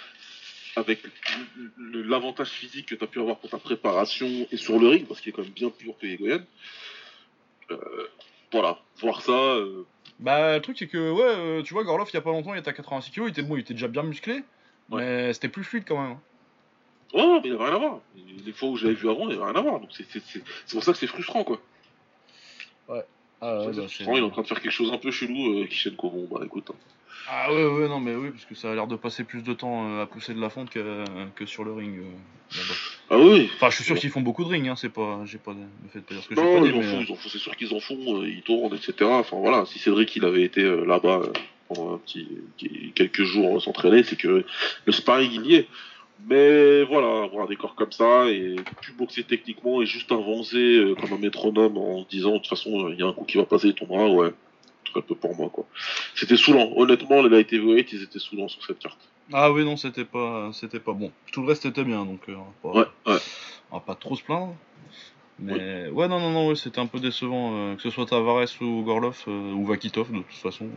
avec 0.77 1.01
l'avantage 1.79 2.51
physique 2.51 2.87
que 2.87 2.95
tu 2.95 3.03
as 3.03 3.07
pu 3.09 3.19
avoir 3.21 3.39
pour 3.39 3.51
ta 3.51 3.59
préparation 3.59 4.29
et 4.53 4.57
sur 4.57 4.79
le 4.79 4.89
ring, 4.89 5.07
parce 5.07 5.21
qu'il 5.21 5.31
est 5.31 5.33
quand 5.33 5.43
même 5.43 5.51
bien 5.51 5.71
plus 5.71 5.87
lourd 5.87 5.99
que 5.99 6.07
Yegoyan, 6.07 6.41
euh, 7.73 7.77
voilà, 8.53 8.79
voir 9.01 9.23
ça, 9.23 9.33
euh, 9.33 9.85
Bah, 10.21 10.55
le 10.57 10.63
truc, 10.63 10.79
c'est 10.79 10.87
que, 10.87 11.11
ouais, 11.11 11.23
euh, 11.25 11.63
tu 11.63 11.73
vois, 11.75 11.83
Gorlov, 11.85 12.09
il 12.13 12.15
y 12.15 12.19
a 12.19 12.21
pas 12.21 12.31
longtemps, 12.31 12.55
il 12.55 12.59
était 12.61 12.71
à 12.71 12.73
86 12.73 13.11
kg, 13.11 13.23
il 13.27 13.31
était, 13.31 13.43
bon, 13.43 13.57
il 13.57 13.61
était 13.61 13.75
déjà 13.75 13.89
bien 13.89 14.03
musclé, 14.03 14.43
Ouais. 14.91 15.03
mais 15.03 15.33
c'était 15.33 15.49
plus 15.49 15.65
fluide 15.65 15.85
quand 15.87 16.01
même. 16.01 16.13
hein. 16.13 16.21
Ouais, 17.13 17.41
mais 17.43 17.49
il 17.49 17.51
n'y 17.51 17.57
avait 17.57 17.65
rien 17.65 17.75
à 17.77 17.79
voir. 17.79 18.01
Les 18.47 18.53
fois 18.53 18.69
où 18.69 18.77
je 18.77 18.85
l'avais 18.87 18.97
vu 18.97 19.09
avant, 19.11 19.23
il 19.23 19.29
n'y 19.29 19.35
avait 19.35 19.45
rien 19.51 19.55
à 19.57 19.61
voir. 19.61 19.81
Donc 19.81 19.91
c'est 19.93 20.43
pour 20.73 20.85
ça 20.85 20.93
que 20.93 20.99
c'est 20.99 21.07
frustrant, 21.07 21.45
quoi. 21.45 21.61
Ouais. 22.89 23.05
Ah, 23.41 23.61
ouais, 23.67 23.73
bah, 23.73 23.83
il 23.89 24.19
est 24.19 24.21
en 24.21 24.31
train 24.31 24.43
de 24.43 24.47
faire 24.47 24.61
quelque 24.61 24.73
chose 24.73 24.93
un 24.93 24.99
peu 24.99 25.11
chelou, 25.11 25.61
euh, 25.61 25.67
quoi. 25.97 26.11
Bon, 26.11 26.29
bah 26.31 26.43
écoute. 26.45 26.71
Hein. 26.71 26.77
Ah 27.29 27.53
ouais, 27.53 27.65
ouais, 27.65 27.89
non, 27.89 28.01
mais 28.01 28.15
oui, 28.15 28.31
parce 28.31 28.45
que 28.45 28.55
ça 28.55 28.71
a 28.71 28.75
l'air 28.75 28.87
de 28.87 28.97
passer 28.97 29.25
plus 29.25 29.43
de 29.43 29.53
temps 29.53 29.89
euh, 29.89 30.03
à 30.03 30.07
pousser 30.07 30.35
de 30.35 30.41
la 30.41 30.51
fonte 30.51 30.71
que, 30.71 31.05
que 31.37 31.47
sur 31.47 31.65
le 31.65 31.73
ring. 31.73 31.99
Euh, 32.01 32.57
ah 33.11 33.19
oui 33.19 33.49
Enfin, 33.55 33.71
je 33.71 33.77
suis 33.77 33.85
sûr 33.85 33.97
qu'ils 33.97 34.11
font 34.11 34.21
beaucoup 34.21 34.45
de 34.45 34.49
ring, 34.49 34.69
hein, 34.69 34.77
c'est 34.77 34.89
pas. 34.89 35.21
J'ai 35.25 35.39
pas. 35.39 35.53
Le 35.53 35.89
fait 35.91 36.01
de 36.01 36.05
pas 36.05 36.15
dire 36.15 36.23
ce 36.23 36.29
que 36.29 36.35
non, 36.35 36.65
ils, 36.65 36.75
en 36.75 37.17
font, 37.17 37.29
c'est 37.29 37.39
sûr 37.39 37.57
qu'ils 37.57 37.73
en 37.75 37.81
font, 37.81 38.25
ils 38.25 38.43
tournent, 38.43 38.75
etc. 38.75 38.95
Enfin 39.05 39.37
voilà, 39.39 39.65
si 39.67 39.79
Cédric 39.79 40.15
il 40.17 40.25
avait 40.25 40.43
été 40.43 40.63
là-bas 40.63 41.23
pendant 41.73 41.95
un 41.95 41.99
petit, 41.99 42.27
quelques 42.95 43.23
jours 43.23 43.63
s'entraîner, 43.63 44.03
c'est 44.03 44.17
que 44.17 44.45
le 44.85 44.93
sparring 44.93 45.31
il 45.33 45.47
y 45.47 45.55
est. 45.55 45.69
Mais 46.27 46.83
voilà, 46.85 47.25
avoir 47.25 47.49
des 47.49 47.57
corps 47.57 47.75
comme 47.75 47.93
ça 47.93 48.29
et 48.29 48.57
plus 48.83 48.93
boxer 48.93 49.25
techniquement 49.25 49.81
et 49.81 49.87
juste 49.87 50.13
avancer 50.13 50.77
euh, 50.77 50.95
comme 50.95 51.13
un 51.15 51.19
métronome 51.19 51.79
en 51.79 52.05
se 52.05 52.09
disant 52.09 52.33
de 52.33 52.39
toute 52.39 52.49
façon 52.49 52.89
il 52.91 52.99
y 52.99 53.03
a 53.03 53.07
un 53.07 53.13
coup 53.13 53.25
qui 53.25 53.39
va 53.39 53.45
passer 53.45 53.69
et 53.69 53.73
tombera, 53.73 54.09
ouais, 54.09 54.33
très 54.85 55.03
peu 55.03 55.15
pour 55.15 55.35
moi 55.35 55.49
quoi. 55.49 55.67
C'était 56.15 56.37
saoulant, 56.37 56.73
honnêtement 56.77 57.23
les 57.23 57.31
light 57.31 57.53
heavyweight 57.53 57.93
ils 57.93 58.03
étaient 58.03 58.19
saoulants 58.19 58.49
sur 58.49 58.65
cette 58.65 58.79
carte. 58.79 58.99
Ah 59.33 59.51
oui 59.51 59.65
non 59.65 59.77
c'était 59.77 60.05
pas 60.05 60.51
c'était 60.53 60.81
pas 60.81 60.93
bon. 60.93 61.11
Tout 61.33 61.43
le 61.43 61.49
reste 61.49 61.65
était 61.65 61.85
bien 61.85 62.05
donc 62.05 62.21
euh, 62.29 62.35
on, 62.65 62.73
va 62.73 62.85
pas, 62.85 63.13
ouais, 63.13 63.19
on 63.71 63.77
va 63.77 63.81
pas 63.81 63.95
trop 63.95 64.17
se 64.17 64.23
plaindre. 64.23 64.55
Mais 65.39 65.89
ouais, 65.89 66.07
non 66.07 66.21
non 66.21 66.33
non 66.33 66.55
c'était 66.55 66.81
un 66.81 66.87
peu 66.87 67.01
décevant 67.01 67.53
euh, 67.55 67.77
que 67.77 67.83
ce 67.83 67.91
soit 67.91 68.05
Tavares 68.05 68.61
ou 68.61 68.83
Gorlov 68.83 69.25
ou 69.27 69.65
Vakitov 69.65 70.13
de 70.13 70.19
toute 70.19 70.33
façon. 70.33 70.69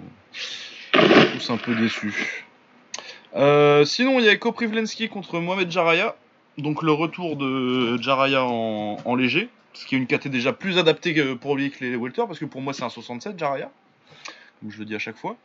Tous 1.44 1.52
un 1.52 1.58
peu 1.58 1.76
déçus. 1.76 2.46
Euh, 3.36 3.86
sinon, 3.86 4.20
il 4.20 4.26
y 4.26 4.30
a 4.30 4.36
Koprivlensky 4.36 5.10
contre 5.10 5.40
Mohamed 5.40 5.72
Jaraya. 5.72 6.16
Donc 6.58 6.84
le 6.84 6.92
retour 6.92 7.36
de 7.36 7.98
Jaraya 8.02 8.44
en, 8.44 9.16
léger. 9.16 9.50
Ce 9.74 9.88
qui 9.88 9.96
est 9.96 9.98
une 9.98 10.06
KT 10.06 10.28
déjà 10.28 10.54
plus 10.54 10.78
adaptée 10.78 11.14
pour 11.36 11.56
lui 11.56 11.72
que 11.72 11.84
les 11.84 11.96
Welter. 11.96 12.24
Parce 12.28 12.40
que 12.40 12.46
pour 12.46 12.62
moi, 12.62 12.74
c'est 12.74 12.84
un 12.84 12.90
67 12.90 13.38
Jaraya. 13.38 13.72
Comme 14.60 14.72
je 14.72 14.80
le 14.80 14.86
dis 14.86 14.96
à 14.96 15.00
chaque 15.00 15.18
fois. 15.18 15.36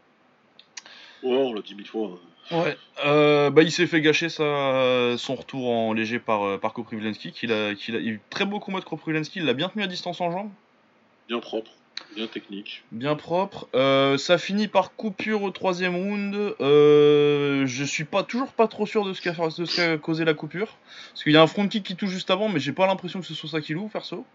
Ouais, 1.22 1.34
on 1.34 1.54
l'a 1.54 1.62
dit 1.62 1.74
mille 1.74 1.86
fois. 1.86 2.10
Ouais. 2.50 2.76
Euh, 3.04 3.50
bah, 3.50 3.62
il 3.62 3.72
s'est 3.72 3.86
fait 3.86 4.00
gâcher 4.00 4.28
sa, 4.28 5.16
son 5.16 5.34
retour 5.34 5.68
en 5.68 5.92
léger 5.92 6.18
par, 6.18 6.44
euh, 6.44 6.58
par 6.58 6.74
Koprivlensky. 6.74 7.32
Qui 7.32 7.50
a, 7.50 7.68
a, 7.68 7.72
eu 7.72 8.20
très 8.28 8.44
beau 8.44 8.60
combat 8.60 8.80
de 8.80 8.84
Koprivlensky. 8.84 9.38
Il 9.38 9.46
l'a 9.46 9.54
bien 9.54 9.70
tenu 9.70 9.82
à 9.82 9.86
distance 9.86 10.20
en 10.20 10.30
jambes. 10.30 10.50
Bien 11.28 11.40
propre. 11.40 11.70
Bien 12.18 12.26
technique. 12.26 12.82
Bien 12.90 13.14
propre. 13.14 13.68
Euh, 13.76 14.18
ça 14.18 14.38
finit 14.38 14.66
par 14.66 14.96
coupure 14.96 15.44
au 15.44 15.52
troisième 15.52 15.94
round. 15.94 16.34
Euh, 16.60 17.64
je 17.64 17.84
suis 17.84 18.02
pas 18.02 18.24
toujours 18.24 18.48
pas 18.48 18.66
trop 18.66 18.86
sûr 18.86 19.04
de 19.04 19.12
ce 19.12 19.20
qui 19.20 19.28
a, 19.28 19.98
causé 19.98 20.24
la 20.24 20.34
coupure. 20.34 20.78
Parce 21.12 21.22
qu'il 21.22 21.32
y 21.32 21.36
a 21.36 21.42
un 21.42 21.46
front 21.46 21.68
kick 21.68 21.84
qui 21.84 21.94
touche 21.94 22.10
juste 22.10 22.32
avant, 22.32 22.48
mais 22.48 22.58
j'ai 22.58 22.72
pas 22.72 22.88
l'impression 22.88 23.20
que 23.20 23.26
ce 23.26 23.34
soit 23.34 23.48
ça 23.48 23.60
qui 23.60 23.72
loue, 23.72 23.86
perso. 23.86 24.26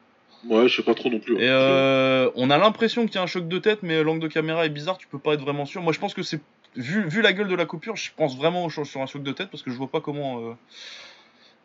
Ouais, 0.48 0.70
je 0.70 0.78
sais 0.78 0.84
pas 0.84 0.94
trop 0.94 1.10
non 1.10 1.20
plus. 1.20 1.36
Et 1.36 1.50
euh, 1.50 2.30
on 2.36 2.50
a 2.50 2.58
l'impression 2.58 3.06
qu'il 3.06 3.16
y 3.16 3.18
a 3.18 3.24
un 3.24 3.28
choc 3.28 3.50
de 3.50 3.60
tête, 3.60 3.80
mais 3.84 4.02
l'angle 4.02 4.22
de 4.22 4.30
caméra 4.30 4.66
est 4.66 4.70
bizarre, 4.70 4.98
tu 4.98 5.08
peux 5.08 5.20
pas 5.20 5.34
être 5.34 5.42
vraiment 5.42 5.66
sûr. 5.66 5.82
Moi, 5.82 5.92
je 5.92 6.00
pense 6.00 6.14
que 6.14 6.24
c'est. 6.24 6.40
Vu, 6.78 7.06
vu 7.06 7.22
la 7.22 7.34
gueule 7.34 7.50
de 7.50 7.56
la 7.56 7.66
coupure, 7.66 7.98
je 7.98 8.12
pense 8.16 8.38
vraiment 8.38 8.70
sur 8.70 9.02
un 9.02 9.08
choc 9.08 9.24
de 9.24 9.32
tête 9.34 9.50
parce 9.50 9.62
que 9.62 9.72
je 9.72 9.76
vois 9.76 9.92
pas 9.92 10.00
comment 10.00 10.56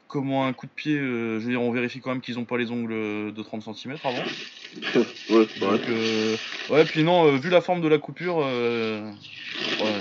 comment 0.09 0.47
un 0.47 0.53
coup 0.53 0.67
de 0.67 0.73
pied, 0.73 0.97
euh, 0.97 1.39
je 1.39 1.45
veux 1.45 1.51
dire, 1.51 1.63
on 1.63 1.71
vérifie 1.71 2.01
quand 2.01 2.11
même 2.11 2.21
qu'ils 2.21 2.39
ont 2.39 2.45
pas 2.45 2.57
les 2.57 2.73
ongles 2.73 3.33
de 3.33 3.43
30 3.43 3.63
cm 3.75 3.97
avant. 4.03 4.25
ouais, 5.31 5.47
Donc, 5.61 5.81
euh, 5.89 6.37
ouais, 6.71 6.85
puis 6.85 7.03
non, 7.03 7.27
euh, 7.27 7.37
vu 7.37 7.51
la 7.51 7.61
forme 7.61 7.81
de 7.81 7.89
la 7.89 7.99
coupure, 7.99 8.43
je 8.43 9.13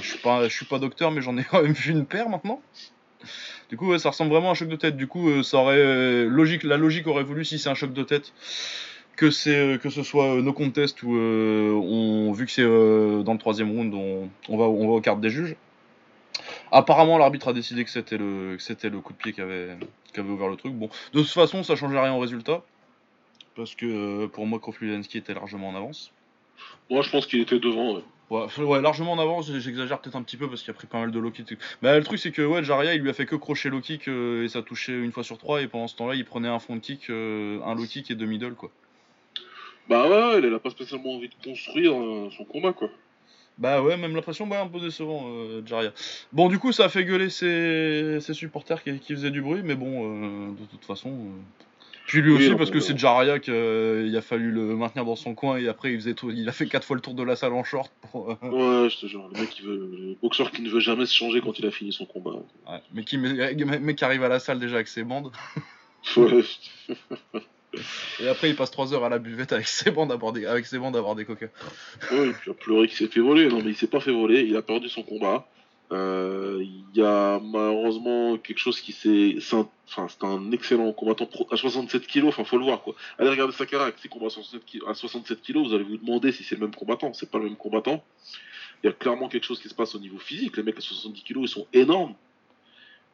suis 0.01 0.18
pas, 0.20 0.47
je 0.47 0.53
suis 0.53 0.65
pas 0.65 0.80
docteur, 0.80 1.11
mais 1.11 1.22
j'en 1.22 1.38
ai 1.38 1.43
quand 1.49 1.61
même 1.61 1.74
vu 1.74 1.91
une 1.91 2.05
paire 2.05 2.30
maintenant. 2.30 2.61
Du 3.70 3.78
coup, 3.78 3.89
ouais, 3.89 3.99
ça 3.99 4.09
ressemble 4.09 4.32
vraiment 4.32 4.49
à 4.49 4.51
un 4.51 4.55
choc 4.55 4.70
de 4.70 4.76
tête. 4.76 4.95
Du 4.95 5.07
coup, 5.07 5.43
ça 5.43 5.57
aurait 5.57 6.26
logique, 6.26 6.63
la 6.63 6.78
logique 6.78 7.07
aurait 7.07 7.24
voulu 7.24 7.43
si 7.43 7.59
c'est 7.59 7.70
un 7.70 7.76
choc 7.76 7.93
de 7.93 8.03
tête 8.03 8.34
que 9.18 9.32
c'est 9.32 9.80
que 9.82 9.89
ce 9.89 10.03
soit 10.03 10.41
no 10.41 10.53
contest 10.53 11.01
ou 11.01 11.11
on, 11.11 12.32
vu 12.32 12.45
que 12.45 12.51
c'est 12.51 12.63
dans 12.63 13.34
le 13.34 13.39
troisième 13.39 13.72
round, 13.72 13.93
on, 13.93 14.30
on 14.47 14.57
va 14.57 14.65
on 14.65 14.88
va 14.88 14.93
aux 14.93 15.01
cartes 15.01 15.22
des 15.22 15.30
juges. 15.30 15.55
Apparemment, 16.72 17.18
l'arbitre 17.18 17.49
a 17.49 17.53
décidé 17.53 17.84
que 17.84 17.89
c'était 17.89 18.18
le, 18.18 18.57
c'était 18.59 18.89
le 18.89 18.99
coup 18.99 19.13
de 19.13 19.18
pied 19.18 19.34
qui 19.34 19.41
avait, 19.41 19.78
qui 20.13 20.20
avait 20.20 20.30
ouvert 20.30 20.49
le 20.49 20.55
truc. 20.55 20.74
Bon, 20.74 20.89
de 21.13 21.22
toute 21.22 21.30
façon, 21.30 21.63
ça 21.63 21.76
changeait 21.76 21.99
rien 21.99 22.13
au 22.13 22.20
résultat. 22.20 22.61
Parce 23.58 23.76
que 23.76 23.86
euh, 23.86 24.28
pour 24.28 24.45
moi, 24.45 24.60
Krofludenski 24.60 25.18
était 25.18 25.34
largement 25.34 25.70
en 25.70 25.76
avance. 25.76 26.14
Moi, 26.89 27.01
je 27.01 27.10
pense 27.10 27.26
qu'il 27.26 27.41
était 27.41 27.60
devant. 27.60 28.01
Ouais. 28.30 28.82
largement 28.82 29.14
en 29.14 29.20
avance, 29.20 29.51
j'exagère 29.51 29.99
peut-être 29.99 30.16
un 30.16 30.22
petit 30.22 30.38
peu 30.38 30.47
parce 30.47 30.62
qu'il 30.62 30.72
a 30.72 30.74
pris 30.74 30.88
pas 30.88 30.99
mal 30.99 31.12
de 31.12 31.20
low 31.20 31.32
kick. 31.32 31.58
Mais 31.82 31.97
le 31.97 32.03
truc, 32.03 32.20
c'est 32.20 32.32
que 32.32 32.43
ouais, 32.43 32.64
Jaria, 32.64 32.93
il 32.93 33.01
lui 33.01 33.10
a 33.10 33.14
fait 33.14 33.26
que 33.26 33.36
crocher 33.36 33.70
low 33.70 33.82
kick 33.82 34.08
euh, 34.08 34.43
et 34.43 34.47
ça 34.47 34.62
touchait 34.62 34.93
une 34.93 35.12
fois 35.12 35.24
sur 35.24 35.38
trois. 35.38 35.62
Et 35.62 35.68
pendant 35.68 35.88
ce 35.88 35.95
temps-là, 35.95 36.16
il 36.16 36.24
prenait 36.24 36.47
un 36.47 36.60
front 36.60 36.80
kick, 36.80 37.10
euh, 37.10 37.60
un 37.64 37.74
low 37.74 37.86
kick 37.86 38.12
et 38.12 38.16
deux 38.16 38.28
middle, 38.28 38.53
quoi. 38.53 38.70
Bah 39.89 40.08
ouais, 40.08 40.39
il 40.39 40.53
a 40.53 40.60
pas 40.60 40.70
spécialement 40.70 41.16
envie 41.16 41.30
de 41.30 41.36
construire 41.43 41.93
son 42.38 42.45
combat, 42.45 42.74
quoi. 42.74 42.89
Bah 43.58 43.82
ouais, 43.82 43.97
même 43.97 44.16
l'impression, 44.16 44.45
bah 44.45 44.62
un 44.62 44.68
peu 44.68 44.80
décevant, 44.80 45.26
euh, 45.30 45.64
Jaria. 45.66 45.91
Bon, 46.32 46.47
du 46.47 46.60
coup, 46.60 46.72
ça 46.72 46.86
a 46.86 46.89
fait 46.89 47.05
gueuler 47.05 47.30
ses, 47.30 48.20
supporters 48.34 48.84
qui, 48.84 49.16
faisaient 49.16 49.32
du 49.32 49.41
bruit, 49.41 49.62
mais 49.64 49.76
bon, 49.76 50.03
euh, 50.03 50.51
de 50.51 50.66
toute 50.66 50.86
façon. 50.86 51.32
Euh, 52.08 52.10
puis 52.10 52.22
lui 52.22 52.32
aussi, 52.32 52.55
parce 52.55 52.72
que 52.72 52.80
c'est 52.80 52.97
Jaria 52.97 53.39
qu'il 53.39 54.16
a 54.16 54.22
fallu 54.22 54.51
le 54.51 54.76
maintenir 54.76 55.03
dans 55.03 55.18
son 55.18 55.36
coin 55.36 55.58
et 55.58 55.68
après 55.68 55.91
il 55.91 55.99
faisait 55.99 56.14
tout, 56.14 56.32
il 56.32 56.47
a 56.47 56.53
fait 56.53 56.66
quatre 56.66 56.86
fois 56.86 56.95
le 56.95 57.01
tour 57.01 57.14
de 57.14 57.24
la 57.24 57.36
salle 57.36 57.53
en 57.53 57.66
short. 57.66 57.91
Pour, 58.12 58.28
Ouais, 58.28 58.89
je 58.89 58.97
te 58.97 59.08
jure, 59.08 59.30
le 59.34 59.39
mec 59.39 59.49
qui 59.49 59.62
veut, 59.64 59.76
le 59.76 60.16
boxeur 60.22 60.51
qui 60.51 60.62
ne 60.62 60.70
veut 60.70 60.80
jamais 60.80 61.05
se 61.05 61.14
changer 61.14 61.41
quand 61.41 61.60
il 61.60 61.66
a 61.66 61.72
fini 61.72 61.91
son 61.91 62.05
combat. 62.05 62.32
Ouais, 62.32 62.80
mais 62.93 63.03
qui, 63.03 63.18
mais, 63.18 63.95
qui 63.95 64.05
arrive 64.05 64.24
à 64.24 64.30
la 64.30 64.39
salle 64.39 64.60
déjà 64.60 64.76
avec 64.76 64.88
ses 64.88 65.03
bandes. 65.03 65.32
Ouais. 66.16 66.43
Et 68.22 68.28
après, 68.28 68.49
il 68.49 68.55
passe 68.55 68.72
3 68.72 68.93
heures 68.93 69.03
à 69.03 69.10
la 69.10 69.20
buvette 69.20 69.51
avec 69.51 69.68
ses 69.68 69.91
bandes 69.91 70.12
à 70.12 70.18
boire 70.18 70.32
des, 70.32 70.45
avec 70.45 70.66
ses 70.66 70.80
bandes 70.80 70.95
à 70.95 71.01
boire 71.01 71.16
des 71.16 71.26
coca. 71.26 71.47
Et 71.47 71.49
puis 72.32 72.34
il 72.45 72.51
a 72.51 72.53
pleuré 72.53 72.88
qu'il 72.88 72.95
s'est 72.95 73.08
fait 73.08 73.20
voler. 73.20 73.47
Non, 73.49 73.58
mais 73.58 73.72
il 73.72 73.76
s'est 73.76 73.88
pas 73.88 73.99
fait 73.99 74.14
voler, 74.14 74.41
il 74.41 74.55
a 74.55 74.62
perdu 74.62 74.88
son 74.88 75.03
combat. 75.03 75.47
Euh, 75.93 76.61
il 76.61 76.99
y 76.99 77.01
a 77.01 77.39
malheureusement 77.39 78.38
quelque 78.38 78.57
chose 78.57 78.81
qui 78.81 78.91
s'est. 78.91 79.35
Enfin, 79.38 80.07
c'est 80.09 80.23
un 80.23 80.51
excellent 80.51 80.91
combattant 80.91 81.29
à 81.49 81.55
67 81.55 82.07
kg, 82.07 82.25
enfin, 82.25 82.43
faut 82.43 82.57
le 82.57 82.65
voir 82.65 82.81
quoi. 82.81 82.93
Allez 83.17 83.29
regarder 83.29 83.53
sa 83.53 83.65
caractère, 83.65 84.01
ses 84.01 84.09
combats 84.09 84.27
à 84.27 84.93
67 84.93 85.41
kg, 85.41 85.57
vous 85.57 85.73
allez 85.73 85.85
vous 85.85 85.97
demander 85.97 86.33
si 86.33 86.43
c'est 86.43 86.55
le 86.55 86.61
même 86.61 86.75
combattant. 86.75 87.13
C'est 87.13 87.31
pas 87.31 87.38
le 87.38 87.45
même 87.45 87.55
combattant. 87.55 88.03
Il 88.83 88.88
y 88.88 88.89
a 88.89 88.93
clairement 88.93 89.29
quelque 89.29 89.45
chose 89.45 89.61
qui 89.61 89.69
se 89.69 89.75
passe 89.75 89.95
au 89.95 89.99
niveau 89.99 90.17
physique. 90.19 90.57
Les 90.57 90.63
mecs 90.63 90.77
à 90.77 90.81
70 90.81 91.23
kg, 91.23 91.38
ils 91.41 91.47
sont 91.47 91.67
énormes. 91.73 92.15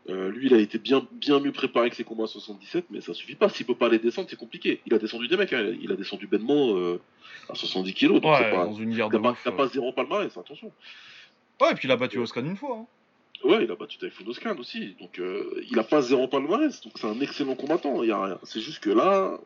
Euh, 0.09 0.30
lui, 0.32 0.47
il 0.47 0.53
a 0.53 0.57
été 0.57 0.80
bien, 0.80 1.07
bien 1.13 1.39
mieux 1.39 1.53
préparé 1.53 1.89
que 1.89 1.95
ses 1.95 2.03
combats 2.03 2.26
à 2.26 2.28
77, 2.28 2.86
mais 2.89 2.99
ça 2.99 3.13
suffit 3.13 3.36
pas. 3.36 3.47
S'il 3.47 3.65
peut 3.65 3.76
pas 3.76 3.88
les 3.88 3.99
descendre, 3.99 4.28
c'est 4.30 4.39
compliqué. 4.39 4.82
Il 4.86 4.93
a 4.93 4.99
descendu 4.99 5.28
des 5.30 5.38
mecs, 5.38 5.53
hein. 5.53 5.74
il 5.82 5.91
a 5.91 5.95
descendu 5.95 6.28
Benmo 6.28 6.76
euh, 6.76 7.01
à 7.49 7.55
70 7.55 7.93
kg. 7.93 8.07
Donc 8.19 8.26
ouais, 8.26 8.51
pas, 8.51 8.65
dans 8.65 8.74
une 8.74 8.93
guerre 8.93 9.09
de 9.09 9.19
T'as 9.43 9.51
pas, 9.51 9.67
zéro 9.67 9.93
palmarès, 9.93 10.36
attention. 10.36 10.71
Ouais, 11.64 11.72
et 11.72 11.76
puis 11.76 11.88
il 11.88 11.91
a 11.91 11.95
battu 11.95 12.18
Oscan 12.20 12.41
une 12.41 12.57
fois. 12.57 12.78
Hein. 12.78 12.86
Ouais, 13.47 13.64
il 13.64 13.72
a 13.72 13.76
battu 13.76 13.97
Typhoon 13.97 14.28
Oscan 14.28 14.57
aussi. 14.57 14.95
Donc 14.99 15.20
euh, 15.20 15.64
il 15.70 15.80
a 15.80 15.84
pas 15.84 16.01
zéro 16.01 16.28
palmarès. 16.28 16.82
Donc 16.82 16.93
c'est 16.97 17.07
un 17.07 17.20
excellent 17.22 17.55
combattant. 17.55 18.03
Il 18.03 18.09
y 18.09 18.11
a 18.11 18.22
rien. 18.22 18.39
C'est 18.43 18.61
juste 18.61 18.80
que 18.80 18.89
là, 18.89 19.39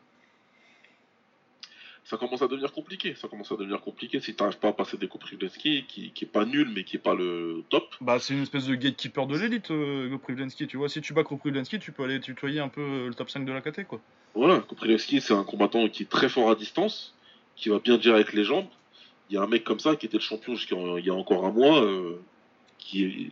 ça 2.08 2.18
commence 2.18 2.42
à 2.42 2.48
devenir 2.48 2.72
compliqué. 2.72 3.16
Ça 3.16 3.28
commence 3.28 3.52
à 3.52 3.56
devenir 3.56 3.82
compliqué 3.82 4.20
si 4.20 4.34
tu 4.34 4.42
n'arrives 4.42 4.60
pas 4.60 4.70
à 4.70 4.74
passer 4.74 4.98
des 4.98 5.08
Koprivlensky, 5.08 5.86
qui, 5.88 6.12
qui 6.12 6.26
est 6.26 6.28
pas 6.28 6.46
nul, 6.46 6.72
mais 6.74 6.84
qui 6.84 6.96
est 6.96 7.00
pas 7.00 7.14
le 7.14 7.64
top. 7.70 7.96
Bah, 8.02 8.18
c'est 8.20 8.34
une 8.34 8.44
espèce 8.44 8.66
de 8.66 8.76
gatekeeper 8.76 9.28
de 9.28 9.38
l'élite, 9.38 9.72
euh, 9.72 10.18
Tu 10.68 10.78
vois, 10.78 10.90
si 10.90 11.02
tu 11.02 11.14
bats 11.14 11.24
Koprivlensky, 11.24 11.80
tu 11.80 11.92
peux 11.92 12.04
aller 12.04 12.20
tutoyer 12.20 12.62
un 12.62 12.70
peu 12.70 12.82
euh, 12.82 13.08
le 13.10 13.14
top 13.14 13.30
5 13.30 13.46
de 13.46 13.52
la 13.52 13.62
KT, 13.62 13.84
quoi. 13.86 14.00
Voilà, 14.34 14.60
Koprivlensky, 14.62 15.22
c'est 15.22 15.34
un 15.34 15.44
combattant 15.44 15.88
qui 15.90 16.04
est 16.04 16.10
très 16.10 16.30
fort 16.30 16.50
à 16.50 16.56
distance, 16.56 17.14
qui 17.56 17.70
va 17.70 17.80
bien 17.80 17.98
dire 17.98 18.16
avec 18.16 18.34
les 18.34 18.44
jambes. 18.44 18.68
Il 19.30 19.36
y 19.36 19.38
a 19.38 19.42
un 19.42 19.48
mec 19.48 19.64
comme 19.64 19.80
ça 19.80 19.96
qui 19.96 20.06
était 20.06 20.18
le 20.18 20.24
champion 20.24 20.56
jusqu'il 20.56 21.06
y 21.06 21.10
a 21.10 21.14
encore 21.14 21.46
un 21.46 21.52
mois, 21.52 21.84
euh, 21.84 22.20
qui, 22.78 23.04
est, 23.04 23.32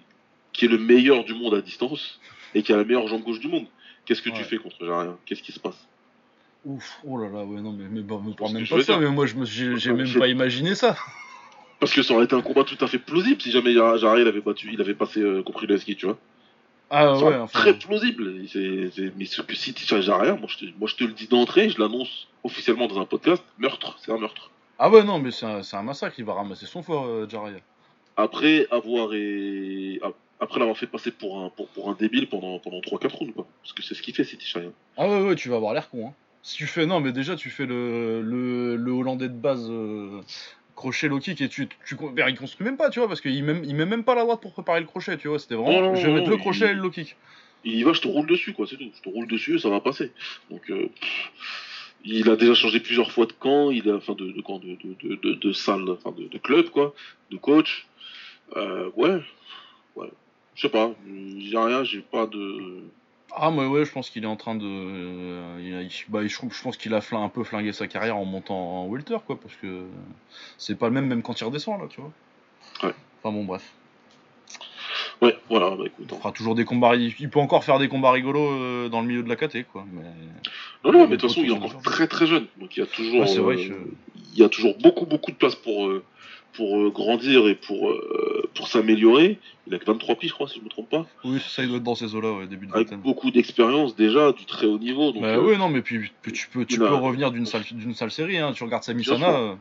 qui 0.53 0.65
est 0.65 0.67
le 0.67 0.77
meilleur 0.77 1.23
du 1.23 1.33
monde 1.33 1.53
à 1.53 1.61
distance 1.61 2.19
et 2.53 2.63
qui 2.63 2.73
a 2.73 2.77
la 2.77 2.83
meilleure 2.83 3.07
jambe 3.07 3.23
gauche 3.23 3.39
du 3.39 3.47
monde. 3.47 3.65
Qu'est-ce 4.05 4.21
que 4.21 4.29
tu 4.29 4.43
fais 4.43 4.57
contre 4.57 4.85
Jarien 4.85 5.17
Qu'est-ce 5.25 5.41
qui 5.41 5.51
se 5.51 5.59
passe? 5.59 5.87
Ouf, 6.65 6.99
oh 7.05 7.17
là 7.17 7.29
là, 7.29 7.43
ouais, 7.43 7.61
non, 7.61 7.71
mais, 7.71 7.85
mais 7.89 8.01
bah, 8.01 8.19
me 8.23 8.33
parle 8.33 8.53
même 8.53 8.67
pas 8.67 8.81
ça, 8.81 8.97
mais 8.97 9.07
moi, 9.09 9.27
je 9.27 9.35
j'ai, 9.75 9.93
même 9.93 10.11
pas 10.13 10.27
imaginé 10.27 10.73
ça. 10.73 10.95
Parce 11.79 11.93
que 11.93 12.01
ça 12.01 12.13
aurait 12.13 12.25
été 12.25 12.35
un 12.35 12.41
combat 12.41 12.63
tout 12.63 12.83
à 12.83 12.87
fait 12.87 12.97
plausible 12.97 13.39
si 13.41 13.51
jamais 13.51 13.73
Jarry 13.73 14.21
il 14.21 14.27
avait 14.27 14.41
battu, 14.41 14.71
il 14.73 14.81
avait 14.81 14.95
passé 14.95 15.19
euh, 15.21 15.43
ski, 15.77 15.95
tu 15.95 16.07
vois. 16.07 16.17
Ah 16.89 17.17
ouais, 17.17 17.35
enfin. 17.35 17.59
Très 17.59 17.77
plausible. 17.77 18.41
Mais 19.17 19.25
ce 19.25 19.41
que 19.41 19.55
si 19.55 19.73
tu 19.73 19.85
fais 19.85 20.01
Jarry, 20.01 20.29
moi 20.29 20.47
je, 20.47 20.57
te, 20.57 20.65
moi 20.79 20.87
je 20.87 20.95
te 20.95 21.03
le 21.03 21.13
dis 21.13 21.27
d'entrée, 21.27 21.69
je 21.69 21.79
l'annonce 21.79 22.27
officiellement 22.43 22.87
dans 22.87 22.99
un 22.99 23.05
podcast, 23.05 23.43
meurtre, 23.57 23.97
c'est 23.99 24.11
un 24.11 24.17
meurtre. 24.17 24.49
Ah 24.79 24.89
ouais, 24.89 25.03
non, 25.03 25.19
mais 25.19 25.31
c'est 25.31 25.45
un, 25.45 25.63
c'est 25.63 25.77
un 25.77 25.83
massacre, 25.83 26.15
il 26.17 26.25
va 26.25 26.33
ramasser 26.33 26.65
son 26.65 26.83
fort, 26.83 27.05
euh, 27.05 27.27
Après 28.17 28.67
avoir 28.71 29.13
et 29.13 30.01
après 30.39 30.59
l'avoir 30.59 30.77
fait 30.77 30.87
passer 30.87 31.11
pour 31.11 31.39
un, 31.41 31.49
pour, 31.49 31.67
pour 31.69 31.89
un 31.89 31.93
débile 31.93 32.27
pendant, 32.27 32.59
pendant 32.59 32.79
3-4 32.79 33.15
rounds, 33.15 33.33
quoi. 33.33 33.47
Parce 33.61 33.73
que 33.73 33.81
c'est 33.81 33.95
ce 33.95 34.01
qu'il 34.01 34.13
fait, 34.13 34.25
City 34.25 34.45
Chariot. 34.45 34.73
Ah 34.97 35.07
ouais, 35.07 35.21
ouais, 35.21 35.35
tu 35.35 35.49
vas 35.49 35.55
avoir 35.55 35.73
l'air 35.73 35.89
con, 35.89 36.07
hein. 36.07 36.13
Si 36.41 36.57
tu 36.57 36.67
fais, 36.67 36.85
non, 36.85 36.99
mais 36.99 37.11
déjà, 37.11 37.35
tu 37.35 37.49
fais 37.49 37.65
le, 37.65 38.21
le, 38.21 38.91
Hollandais 38.91 39.29
de 39.29 39.33
base 39.33 39.67
euh, 39.67 40.21
crochet 40.75 41.07
low 41.07 41.17
kick 41.19 41.41
et 41.41 41.49
tu, 41.49 41.67
tu, 41.67 41.97
il 42.27 42.37
construit 42.37 42.65
même 42.65 42.77
pas, 42.77 42.91
tu 42.91 42.99
vois, 42.99 43.07
parce 43.07 43.19
qu'il 43.19 43.43
met, 43.43 43.59
il 43.63 43.75
met 43.75 43.85
même 43.85 44.03
pas 44.03 44.13
la 44.13 44.21
droite 44.21 44.41
pour 44.41 44.53
préparer 44.53 44.79
le 44.79 44.85
crochet, 44.85 45.17
tu 45.17 45.27
vois. 45.27 45.39
C'était 45.39 45.55
vraiment, 45.55 45.95
je 45.95 46.05
vais 46.05 46.13
mettre 46.13 46.29
le 46.29 46.37
crochet 46.37 46.69
et 46.69 46.73
le 46.73 46.81
low 46.81 46.91
kick. 46.91 47.15
Il 47.63 47.73
y 47.73 47.83
va, 47.83 47.93
je 47.93 48.01
te 48.01 48.07
roule 48.07 48.27
dessus, 48.27 48.53
quoi, 48.53 48.67
c'est 48.69 48.75
tout. 48.75 48.91
Je 48.95 49.01
te 49.01 49.09
roule 49.09 49.25
dessus, 49.25 49.57
ça 49.57 49.69
va 49.69 49.79
passer. 49.79 50.11
Donc, 50.51 50.69
euh, 50.69 50.87
il 52.05 52.29
a 52.29 52.35
déjà 52.35 52.53
changé 52.53 52.79
plusieurs 52.79 53.11
fois 53.11 53.25
de 53.25 53.33
camp, 53.33 53.71
il 53.71 53.89
a, 53.89 53.95
enfin, 53.95 54.13
de, 54.13 54.31
de 54.31 54.41
camp, 54.41 54.59
de, 54.59 54.77
de, 54.83 55.15
de, 55.15 55.33
de 55.33 55.53
salle, 55.53 55.89
enfin, 55.89 56.11
de, 56.11 56.27
de 56.27 56.37
club, 56.37 56.69
quoi, 56.69 56.93
de 57.31 57.37
coach. 57.37 57.87
Euh, 58.55 58.89
ouais, 58.95 59.21
ouais. 59.95 60.11
Je 60.53 60.61
sais 60.61 60.69
pas, 60.69 60.91
j'ai 61.37 61.57
rien, 61.57 61.83
j'ai 61.83 62.01
pas 62.01 62.27
de. 62.27 62.83
Ah, 63.35 63.51
mais 63.51 63.65
ouais, 63.65 63.83
je 63.83 63.91
pense 63.91 64.09
qu'il 64.09 64.23
est 64.23 64.27
en 64.27 64.37
train 64.37 64.55
de. 64.55 64.65
euh, 64.65 65.59
il 65.61 65.73
a- 65.75 65.81
il- 65.81 65.91
bah, 66.07 66.25
je, 66.25 66.27
je 66.29 66.61
pense 66.61 66.77
qu'il 66.77 66.93
a 66.93 67.01
un 67.11 67.29
peu 67.29 67.43
flingué 67.43 67.73
sa 67.73 67.87
carrière 67.87 68.15
en 68.15 68.23
montant 68.23 68.83
en 68.83 68.87
welter, 68.87 69.17
quoi, 69.25 69.37
parce 69.37 69.55
que 69.55 69.83
c'est 70.57 70.77
pas 70.77 70.87
le 70.87 70.93
même, 70.93 71.07
même 71.07 71.21
quand 71.23 71.41
il 71.41 71.43
redescend, 71.43 71.81
là, 71.81 71.87
tu 71.89 71.99
vois. 71.99 72.11
Ouais. 72.83 72.95
Enfin 73.21 73.35
bon, 73.35 73.43
bref. 73.43 73.73
Ouais, 75.21 75.37
voilà, 75.49 75.71
bah 75.75 75.83
écoute. 75.85 76.05
Il 76.09 76.13
hein. 76.13 76.17
fera 76.19 76.31
toujours 76.31 76.55
des 76.55 76.65
combats. 76.65 76.95
Il, 76.95 77.13
il 77.19 77.29
peut 77.29 77.39
encore 77.39 77.63
faire 77.63 77.79
des 77.79 77.87
combats 77.87 78.11
rigolos 78.11 78.51
euh, 78.51 78.89
dans 78.89 79.01
le 79.01 79.07
milieu 79.07 79.23
de 79.23 79.29
la 79.29 79.35
KT, 79.35 79.63
quoi. 79.71 79.85
Mais... 79.91 80.03
Non, 80.85 80.91
non, 80.91 81.07
mais 81.07 81.17
de 81.17 81.21
toute 81.21 81.29
façon, 81.29 81.41
il 81.43 81.49
est 81.49 81.53
encore 81.53 81.81
très 81.81 82.07
très 82.07 82.27
jeune. 82.27 82.45
Donc 82.59 82.77
il 82.77 82.79
y 82.79 82.83
a 82.83 82.85
toujours. 82.85 83.21
Ouais, 83.21 83.27
c'est 83.27 83.39
vrai 83.39 83.55
euh, 83.69 83.85
il 84.33 84.39
y 84.39 84.43
a 84.43 84.49
toujours 84.49 84.77
beaucoup 84.77 85.05
beaucoup 85.05 85.31
de 85.31 85.35
place 85.37 85.55
pour 85.55 85.87
euh, 85.87 86.03
pour 86.53 86.77
euh, 86.79 86.89
grandir 86.89 87.47
et 87.47 87.55
pour 87.55 87.91
pour 88.53 88.67
s'améliorer. 88.67 89.39
Il 89.67 89.73
a 89.73 89.79
que 89.79 89.85
23 89.85 90.15
piges, 90.15 90.29
je 90.29 90.35
crois, 90.35 90.47
si 90.47 90.59
je 90.59 90.63
me 90.63 90.69
trompe 90.69 90.89
pas. 90.89 91.05
Oui, 91.23 91.39
ça, 91.45 91.63
il 91.63 91.67
doit 91.69 91.77
être 91.77 91.83
dans 91.83 91.95
ces 91.95 92.13
eaux-là, 92.15 92.31
ouais, 92.33 92.47
début 92.47 92.67
de 92.67 92.73
Avec 92.73 92.93
beaucoup 92.99 93.31
d'expérience 93.31 93.95
déjà, 93.95 94.31
du 94.31 94.45
très 94.45 94.67
haut 94.67 94.77
niveau. 94.77 95.11
Donc, 95.11 95.23
Bah 95.23 95.29
euh, 95.35 95.41
oui, 95.43 95.57
non, 95.57 95.69
mais 95.69 95.81
puis, 95.81 96.11
puis 96.21 96.31
tu 96.31 96.47
peux, 96.49 96.65
tu 96.65 96.75
il 96.75 96.83
a- 96.83 96.87
peux 96.87 96.93
revenir 96.95 97.31
d'une 97.31 97.45
sale, 97.47 97.63
d'une 97.71 97.95
sale 97.95 98.11
série, 98.11 98.37
hein. 98.37 98.51
Tu 98.53 98.63
regardes 98.63 98.83
Sami 98.83 99.03
Sana. 99.03 99.57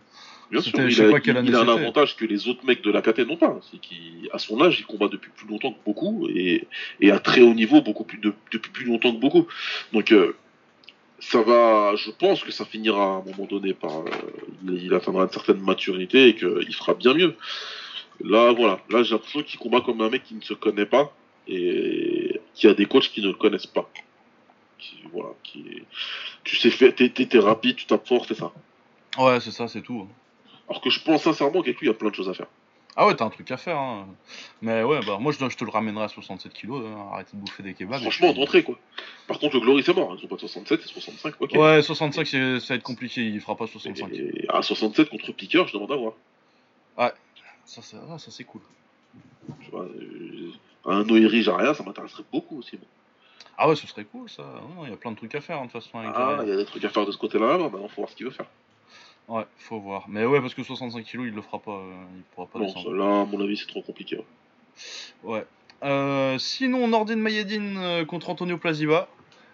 bien 0.51 0.61
sûr, 0.61 0.73
je 0.77 0.89
il 0.89 1.07
a, 1.07 1.11
pas 1.11 1.21
quelle 1.21 1.37
il- 1.37 1.39
année 1.39 1.49
il 1.49 1.55
a 1.55 1.61
un 1.61 1.69
avantage 1.69 2.17
que 2.17 2.27
les 2.27 2.49
autres 2.49 2.65
mecs 2.67 2.83
de 2.85 2.91
la 2.91 3.01
KT 3.01 3.21
n'ont 3.27 3.39
pas. 3.39 3.59
C'est 3.71 3.79
qu'à 3.81 4.39
son 4.39 4.61
âge, 4.61 4.79
il 4.81 4.85
combat 4.85 5.09
depuis 5.09 5.31
plus 5.35 5.49
longtemps 5.49 5.73
que 5.73 5.83
beaucoup 5.87 6.29
et, 6.29 6.69
et 7.01 7.11
à 7.11 7.19
très 7.19 7.41
haut 7.41 7.55
niveau 7.55 7.81
beaucoup 7.81 8.05
plus 8.05 8.19
de- 8.19 8.35
depuis 8.53 8.71
plus 8.71 8.85
longtemps 8.85 9.13
que 9.15 9.21
beaucoup. 9.21 9.47
Donc 9.95 10.13
euh, 10.13 10.37
ça 11.21 11.43
va, 11.43 11.95
je 11.97 12.11
pense 12.11 12.43
que 12.43 12.51
ça 12.53 12.65
finira 12.65 13.03
à 13.03 13.17
un 13.19 13.23
moment 13.23 13.47
donné 13.49 13.73
par, 13.75 14.01
euh, 14.01 14.11
il, 14.65 14.85
il 14.85 14.95
atteindra 14.95 15.25
une 15.25 15.31
certaine 15.31 15.61
maturité 15.61 16.29
et 16.29 16.35
qu'il 16.35 16.75
fera 16.75 16.95
bien 16.95 17.15
mieux. 17.15 17.35
Là, 18.21 18.53
voilà, 18.53 18.79
là 18.91 19.03
j'ai 19.03 19.13
l'impression 19.13 19.43
qu'il 19.43 19.59
combat 19.59 19.81
comme 19.81 20.01
un 20.01 20.11
mec 20.11 20.23
qui 20.25 20.35
ne 20.35 20.41
se 20.43 20.55
connaît 20.55 20.87
pas 20.87 21.13
et 21.49 22.41
qui 22.55 22.67
a 22.69 22.75
des 22.75 22.87
coachs 22.87 23.11
qui 23.11 23.21
ne 23.23 23.29
le 23.29 23.35
connaissent 23.35 23.67
pas. 23.67 23.91
Qui, 24.79 24.97
voilà, 25.13 25.31
qui, 25.43 25.83
tu 26.45 26.57
sais 26.57 26.71
faire, 26.71 26.95
t'es, 26.95 27.09
t'es- 27.09 27.27
t'es 27.27 27.39
rapide, 27.39 27.77
tu 27.77 27.87
tapes 27.87 28.07
fort, 28.07 28.27
c'est 28.27 28.35
ça. 28.35 28.53
Ouais, 29.19 29.41
c'est 29.41 29.51
ça, 29.51 29.67
c'est 29.69 29.83
tout. 29.83 30.07
Alors 30.69 30.81
que 30.81 30.91
je 30.91 31.01
pense 31.01 31.23
sincèrement 31.23 31.63
qu'avec 31.63 31.79
lui, 31.81 31.87
il 31.87 31.91
y 31.91 31.93
a 31.93 31.95
plein 31.95 32.11
de 32.11 32.15
choses 32.15 32.29
à 32.29 32.35
faire. 32.35 32.47
Ah 32.97 33.07
ouais, 33.07 33.15
t'as 33.17 33.25
un 33.25 33.31
truc 33.31 33.51
à 33.51 33.57
faire. 33.57 33.77
Hein. 33.77 34.07
Mais 34.63 34.83
ouais, 34.85 35.01
bah 35.05 35.19
moi 35.21 35.33
je, 35.33 35.39
je 35.49 35.57
te 35.57 35.65
le 35.65 35.71
ramènerai 35.71 36.05
à 36.05 36.09
67 36.09 36.53
kilos. 36.53 36.85
Hein. 36.87 37.09
Arrêtez 37.13 37.31
de 37.37 37.41
bouffer 37.41 37.63
des 37.65 37.75
kebabs. 37.75 37.99
et 37.99 38.03
Franchement, 38.03 38.31
puis- 38.33 38.41
d'entrée, 38.41 38.63
quoi. 38.63 38.79
Par 39.27 39.39
contre, 39.39 39.55
le 39.57 39.61
Glory, 39.61 39.83
c'est 39.83 39.95
mort. 39.95 40.13
hein. 40.13 40.17
Ils 40.19 40.23
sont 40.23 40.29
pas 40.29 40.37
de 40.37 40.41
67, 40.41 40.81
c'est 40.83 40.89
65, 40.89 41.35
ok. 41.41 41.53
Ouais, 41.55 41.83
65, 41.83 42.27
c'est- 42.27 42.61
ça 42.61 42.75
va 42.75 42.77
être 42.77 42.83
compliqué. 42.85 43.23
Il 43.23 43.41
fera 43.41 43.57
pas 43.57 43.67
65. 43.67 44.11
Et 44.13 44.47
à 44.49 44.63
67 44.63 45.09
contre 45.11 45.33
Piqueur, 45.33 45.67
je 45.67 45.73
demande 45.75 45.91
à 45.93 45.97
voir. 45.97 46.13
Ça, 47.67 47.81
ça, 47.81 47.97
ah, 48.11 48.19
ça 48.19 48.31
c'est 48.31 48.45
cool. 48.45 48.61
Tu 49.63 49.71
vois, 49.71 49.85
euh, 49.85 50.53
un 50.85 51.03
Noiri 51.05 51.43
Jaria, 51.43 51.73
ça 51.73 51.83
m'intéresserait 51.83 52.25
beaucoup 52.31 52.59
aussi. 52.59 52.77
moi. 52.77 52.87
Ah 53.57 53.69
ouais, 53.69 53.75
ce 53.77 53.87
serait 53.87 54.05
cool 54.05 54.29
ça. 54.29 54.43
Ouais, 54.77 54.89
Il 54.89 54.91
y 54.91 54.93
a 54.93 54.97
plein 54.97 55.13
de 55.13 55.17
trucs 55.17 55.35
à 55.35 55.41
faire 55.41 55.59
hein, 55.59 55.67
de 55.67 55.71
toute 55.71 55.83
façon. 55.83 55.99
Avec 55.99 56.11
Ah, 56.15 56.41
il 56.43 56.49
y 56.51 56.53
a 56.53 56.57
des 56.57 56.65
trucs 56.67 56.85
à 56.85 56.91
faire 56.91 57.07
de 57.07 57.11
ce 57.13 57.17
côté-là, 57.17 57.57
maintenant, 57.57 57.89
faut 57.89 58.03
voir 58.03 58.11
ce 58.11 58.17
qu'il 58.17 58.27
veut 58.27 58.33
faire. 58.33 58.47
Ouais, 59.29 59.45
faut 59.57 59.81
voir. 59.81 60.05
Mais 60.09 60.25
ouais, 60.25 60.41
parce 60.41 60.55
que 60.55 60.63
65 60.63 61.05
kilos, 61.05 61.27
il 61.29 61.35
le 61.35 61.43
fera 61.43 61.59
pas. 61.59 61.73
euh, 61.73 62.05
il 62.17 62.23
pourra 62.35 62.47
pas 62.47 62.59
descendre. 62.59 62.91
ça, 62.91 62.97
là, 62.97 63.21
à 63.23 63.25
mon 63.25 63.41
avis, 63.43 63.57
c'est 63.57 63.67
trop 63.67 63.83
compliqué. 63.83 64.17
ouais. 64.17 64.25
Ouais. 65.23 65.47
Euh, 65.83 66.39
sinon, 66.39 66.89
Nordin 66.89 67.17
Mayedine 67.17 67.77
euh, 67.79 68.05
contre 68.05 68.31
Antonio 68.31 68.59
Plaziba. 68.59 69.09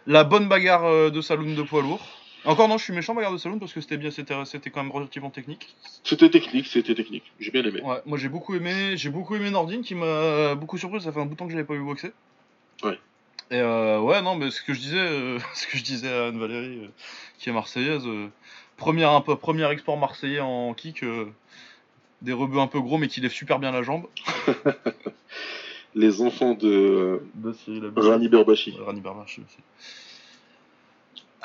La 0.06 0.24
bonne 0.24 0.48
bagarre 0.48 1.10
de 1.10 1.20
Saloon 1.20 1.54
de 1.54 1.62
poids 1.62 1.82
lourd. 1.82 2.00
Encore 2.46 2.68
non, 2.68 2.78
je 2.78 2.84
suis 2.84 2.92
méchant 2.94 3.14
bagarre 3.14 3.32
de 3.32 3.36
Saloon 3.36 3.58
parce 3.58 3.72
que 3.72 3.80
c'était 3.82 3.98
bien, 3.98 4.10
c'était 4.10 4.34
c'était 4.46 4.70
quand 4.70 4.82
même 4.82 4.90
relativement 4.90 5.28
technique. 5.28 5.76
C'était 6.02 6.30
technique, 6.30 6.66
c'était 6.66 6.94
technique. 6.94 7.30
J'ai 7.38 7.50
bien 7.50 7.62
aimé. 7.64 7.82
Ouais, 7.82 7.98
moi 8.06 8.16
j'ai 8.16 8.30
beaucoup 8.30 8.54
aimé, 8.54 8.96
j'ai 8.96 9.10
beaucoup 9.10 9.36
aimé 9.36 9.50
Nordin 9.50 9.82
qui 9.82 9.94
m'a 9.94 10.54
beaucoup 10.54 10.78
surpris. 10.78 11.02
Ça 11.02 11.12
fait 11.12 11.20
un 11.20 11.26
bout 11.26 11.34
de 11.34 11.38
temps 11.38 11.44
que 11.44 11.52
je 11.52 11.56
l'avais 11.56 11.66
pas 11.66 11.74
vu 11.74 11.84
boxer. 11.84 12.12
Ouais. 12.82 12.98
Et 13.50 13.58
euh, 13.60 14.00
ouais, 14.00 14.22
non, 14.22 14.36
mais 14.36 14.50
ce 14.50 14.62
que 14.62 14.72
je 14.72 14.80
disais, 14.80 14.96
euh, 14.98 15.38
ce 15.54 15.66
que 15.66 15.76
je 15.76 15.82
disais 15.82 16.08
à 16.08 16.28
Anne 16.28 16.38
Valérie, 16.38 16.84
euh, 16.84 16.88
qui 17.38 17.50
est 17.50 17.52
marseillaise, 17.52 18.04
première 18.80 19.10
un 19.12 19.20
peu, 19.20 19.36
premier 19.36 19.70
export 19.70 19.96
marseillais 19.96 20.40
en 20.40 20.74
kick, 20.74 21.04
euh, 21.04 21.26
des 22.22 22.32
rebuts 22.32 22.58
un 22.58 22.66
peu 22.66 22.80
gros 22.80 22.98
mais 22.98 23.06
qui 23.06 23.20
lèvent 23.20 23.30
super 23.30 23.60
bien 23.60 23.70
la 23.70 23.82
jambe. 23.84 24.06
Les 25.94 26.22
enfants 26.22 26.54
de 26.54 27.22
De 27.34 27.52
Cyril 27.52 27.92
Rani 27.96 28.28
Berbachi. 28.28 28.76
Rani 28.84 29.00
Berbachi 29.00 29.42
aussi. 29.42 29.58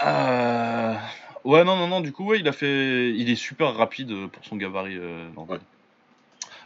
Euh, 0.05 0.95
Ouais, 1.43 1.63
non, 1.63 1.75
non, 1.77 1.88
non, 1.88 2.01
du 2.01 2.11
coup, 2.11 2.25
ouais, 2.25 2.39
il 2.39 2.47
a 2.47 2.51
fait. 2.51 3.11
Il 3.11 3.29
est 3.29 3.36
super 3.36 3.75
rapide 3.75 4.09
euh, 4.11 4.27
pour 4.27 4.43
son 4.45 4.55
gabarit. 4.55 4.97
Euh. 4.97 5.29
Ouais. 5.38 5.59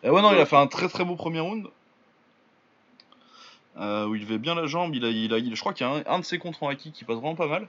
Et 0.03 0.09
ouais, 0.09 0.21
non, 0.21 0.31
il 0.33 0.39
a 0.39 0.45
fait 0.45 0.55
un 0.55 0.67
très 0.67 0.87
très 0.87 1.03
beau 1.03 1.15
premier 1.17 1.41
round. 1.41 1.67
Euh, 3.77 4.05
où 4.07 4.15
il 4.15 4.25
fait 4.25 4.37
bien 4.37 4.55
la 4.55 4.67
jambe. 4.67 4.95
Il 4.95 5.03
a, 5.03 5.09
il 5.09 5.33
a, 5.33 5.37
il- 5.37 5.53
je 5.53 5.59
crois 5.59 5.73
qu'il 5.73 5.85
y 5.85 5.89
a 5.89 5.93
un, 5.93 6.03
un 6.15 6.19
de 6.19 6.23
ses 6.25 6.37
contres 6.39 6.63
en 6.63 6.69
haki 6.69 6.93
qui 6.93 7.03
passe 7.03 7.17
vraiment 7.17 7.35
pas 7.35 7.47
mal. 7.47 7.67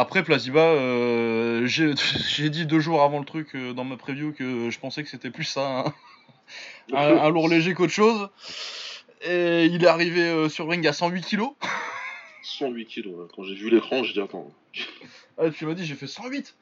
Après, 0.00 0.22
Plaziba, 0.22 0.60
euh, 0.60 1.66
j'ai 1.66 2.50
dit 2.50 2.66
deux 2.66 2.78
jours 2.78 3.02
avant 3.02 3.18
le 3.18 3.24
truc 3.24 3.56
euh, 3.56 3.72
dans 3.72 3.82
ma 3.82 3.96
preview 3.96 4.32
que 4.32 4.70
je 4.70 4.78
pensais 4.78 5.02
que 5.02 5.08
c'était 5.08 5.30
plus 5.30 5.42
ça, 5.42 5.66
un, 5.80 5.92
un, 6.96 7.16
un 7.18 7.28
lourd 7.30 7.48
léger 7.48 7.74
qu'autre 7.74 7.92
chose. 7.92 8.28
Et 9.26 9.64
il 9.64 9.82
est 9.82 9.88
arrivé 9.88 10.20
euh, 10.20 10.48
sur 10.48 10.68
ring 10.68 10.86
à 10.86 10.92
108 10.92 11.22
kilos. 11.22 11.50
108 12.42 12.86
kilos. 12.86 13.14
hein. 13.20 13.28
Quand 13.34 13.42
j'ai 13.42 13.56
vu 13.56 13.70
l'écran, 13.70 14.04
j'ai 14.04 14.12
dit 14.12 14.20
attends. 14.20 14.52
Ah, 15.36 15.50
tu 15.50 15.66
m'as 15.66 15.74
dit, 15.74 15.84
j'ai 15.84 15.96
fait 15.96 16.06
108 16.06 16.54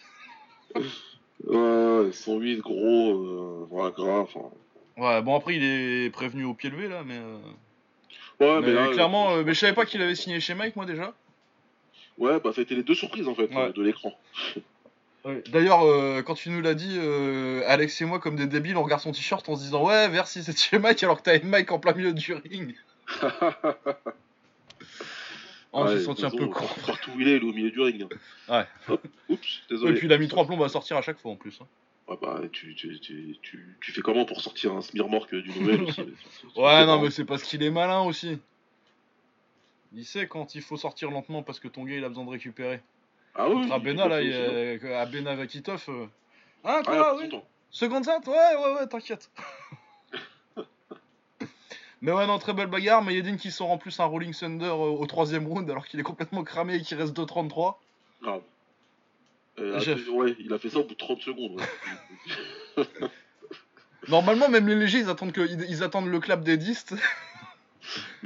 Ouais, 1.45 2.13
108, 2.13 2.61
gros, 2.61 3.69
gras, 3.95 4.21
enfin. 4.21 4.49
Ouais, 4.97 5.21
bon, 5.21 5.37
après, 5.37 5.57
il 5.57 5.63
est 5.63 6.11
prévenu 6.11 6.45
au 6.45 6.55
pied 6.55 6.71
levé 6.71 6.89
là, 6.89 7.03
mais. 7.05 7.19
Ouais, 8.41 8.61
mais 8.63 8.73
là, 8.73 8.89
clairement, 8.89 9.37
mais 9.45 9.53
je 9.53 9.61
savais 9.61 9.75
pas 9.75 9.85
qu'il 9.85 10.01
avait 10.01 10.15
signé 10.15 10.41
chez 10.41 10.55
Mike, 10.55 10.77
moi 10.77 10.87
déjà. 10.87 11.13
Ouais, 12.19 12.41
bah 12.41 12.53
ça 12.55 12.61
a 12.61 12.63
été 12.63 12.75
les 12.75 12.83
deux 12.83 12.95
surprises 12.95 13.29
en 13.29 13.35
fait 13.35 13.53
Ouais. 13.55 13.73
de 13.73 13.83
l'écran. 13.83 14.13
D'ailleurs, 15.51 15.83
euh, 15.85 16.23
quand 16.23 16.35
tu 16.35 16.51
nous 16.51 16.61
l'as 16.61 16.75
dit, 16.75 16.97
euh, 16.99 17.63
Alex 17.67 18.01
et 18.01 18.05
moi, 18.05 18.21
comme 18.21 18.37
des 18.37 18.47
débiles, 18.47 18.77
on 18.77 18.85
regarde 18.85 19.03
son 19.03 19.11
t-shirt 19.11 19.49
en 19.49 19.57
se 19.57 19.63
disant 19.63 19.85
Ouais, 19.85 20.09
merci, 20.09 20.45
c'est 20.45 20.57
chez 20.57 20.79
Mike, 20.79 21.03
alors 21.03 21.19
que 21.19 21.23
t'avais 21.25 21.41
Mike 21.45 21.73
en 21.73 21.81
plein 21.81 21.93
milieu 21.95 22.13
du 22.13 22.33
ring. 22.35 22.75
Ouais, 25.73 25.89
s'est 25.99 26.05
senti 26.05 26.25
un 26.25 26.31
peu 26.31 26.47
con. 26.47 26.65
Partout 26.87 27.11
où 27.15 27.21
il 27.21 27.29
est, 27.29 27.37
il 27.37 27.43
est 27.43 27.45
au 27.45 27.53
milieu 27.53 27.71
du 27.71 27.81
ring. 27.81 28.07
Ouais. 28.49 28.65
Hop, 28.89 29.07
oups, 29.29 29.61
Et 29.69 29.75
désolé. 29.75 29.95
puis 29.99 30.07
il 30.07 30.13
a 30.13 30.17
mis 30.17 30.29
trois 30.29 30.47
plombs 30.47 30.63
à 30.63 30.71
sortir 30.71 30.97
à 30.97 31.03
chaque 31.03 31.19
fois 31.19 31.33
en 31.33 31.37
plus. 31.37 31.59
hein. 31.61 31.67
Ouais, 32.09 32.17
bah, 32.23 32.41
tu, 32.51 32.75
tu, 32.75 32.99
tu, 32.99 33.37
tu, 33.43 33.77
tu 33.83 33.93
fais 33.93 34.01
comment 34.01 34.25
pour 34.25 34.41
sortir 34.41 34.73
un 34.73 34.81
smirmorque 34.81 35.35
du 35.35 35.51
nouvel 35.51 35.83
aussi? 35.83 36.01
Ouais, 36.57 36.87
non, 36.87 37.03
mais 37.03 37.11
c'est 37.11 37.25
parce 37.27 37.43
qu'il 37.43 37.63
est 37.63 37.71
malin 37.71 38.01
aussi. 38.01 38.39
Il 39.93 40.05
sait 40.05 40.27
quand 40.27 40.55
il 40.55 40.63
faut 40.63 40.77
sortir 40.77 41.11
lentement 41.11 41.43
parce 41.43 41.61
que 41.61 41.69
ton 41.69 41.85
gars 41.85 41.97
il 41.97 42.05
a 42.05 42.09
besoin 42.09 42.25
de 42.25 42.31
récupérer. 42.31 42.81
Ah 43.35 43.49
oui, 43.49 43.71
Abena, 43.71 44.05
il 44.05 44.09
là, 44.11 44.23
il, 44.23 44.31
non 44.31 44.37
euh, 44.39 45.01
Abena 45.03 45.35
Vakitov. 45.35 45.85
euh, 45.89 46.07
Hein, 46.65 46.81
Ah, 46.81 46.83
quoi, 46.85 47.17
oui 47.17 47.29
content. 47.29 47.45
Second 47.71 48.03
set 48.03 48.27
Ouais, 48.27 48.35
ouais, 48.35 48.73
ouais, 48.81 48.87
t'inquiète. 48.87 49.31
Mais 52.03 52.13
ouais, 52.13 52.27
non, 52.27 52.39
très 52.39 52.53
belle 52.53 52.67
bagarre. 52.67 53.03
Mayedine 53.03 53.37
qui 53.37 53.51
sort 53.51 53.71
en 53.71 53.79
plus 53.79 53.99
un 54.01 54.05
Rolling 54.05 54.35
Thunder 54.35 54.67
euh, 54.67 54.73
au 54.75 55.07
troisième 55.07 55.47
round 55.47 55.69
alors 55.71 55.87
qu'il 55.87 55.99
est 56.01 56.05
complètement 56.05 56.45
cramé 56.45 56.77
et 56.77 56.83
qu'il 56.83 56.97
reste 56.99 57.17
2.33. 57.17 57.77
Grave. 58.23 58.43
Euh, 59.59 59.81
ouais, 60.13 60.37
il 60.39 60.53
a 60.53 60.59
fait 60.59 60.69
ça 60.69 60.79
au 60.79 60.85
bout 60.85 60.93
de 60.95 60.99
30 60.99 61.21
secondes. 61.23 61.61
ouais. 62.77 62.85
Normalement, 64.09 64.49
même 64.49 64.69
les 64.69 64.75
légers, 64.77 64.99
ils 65.01 65.09
attendent, 65.09 65.33
que, 65.33 65.41
ils, 65.41 65.63
ils 65.69 65.83
attendent 65.83 66.09
le 66.09 66.21
clap 66.21 66.43
des 66.45 66.57
distes. 66.57 66.95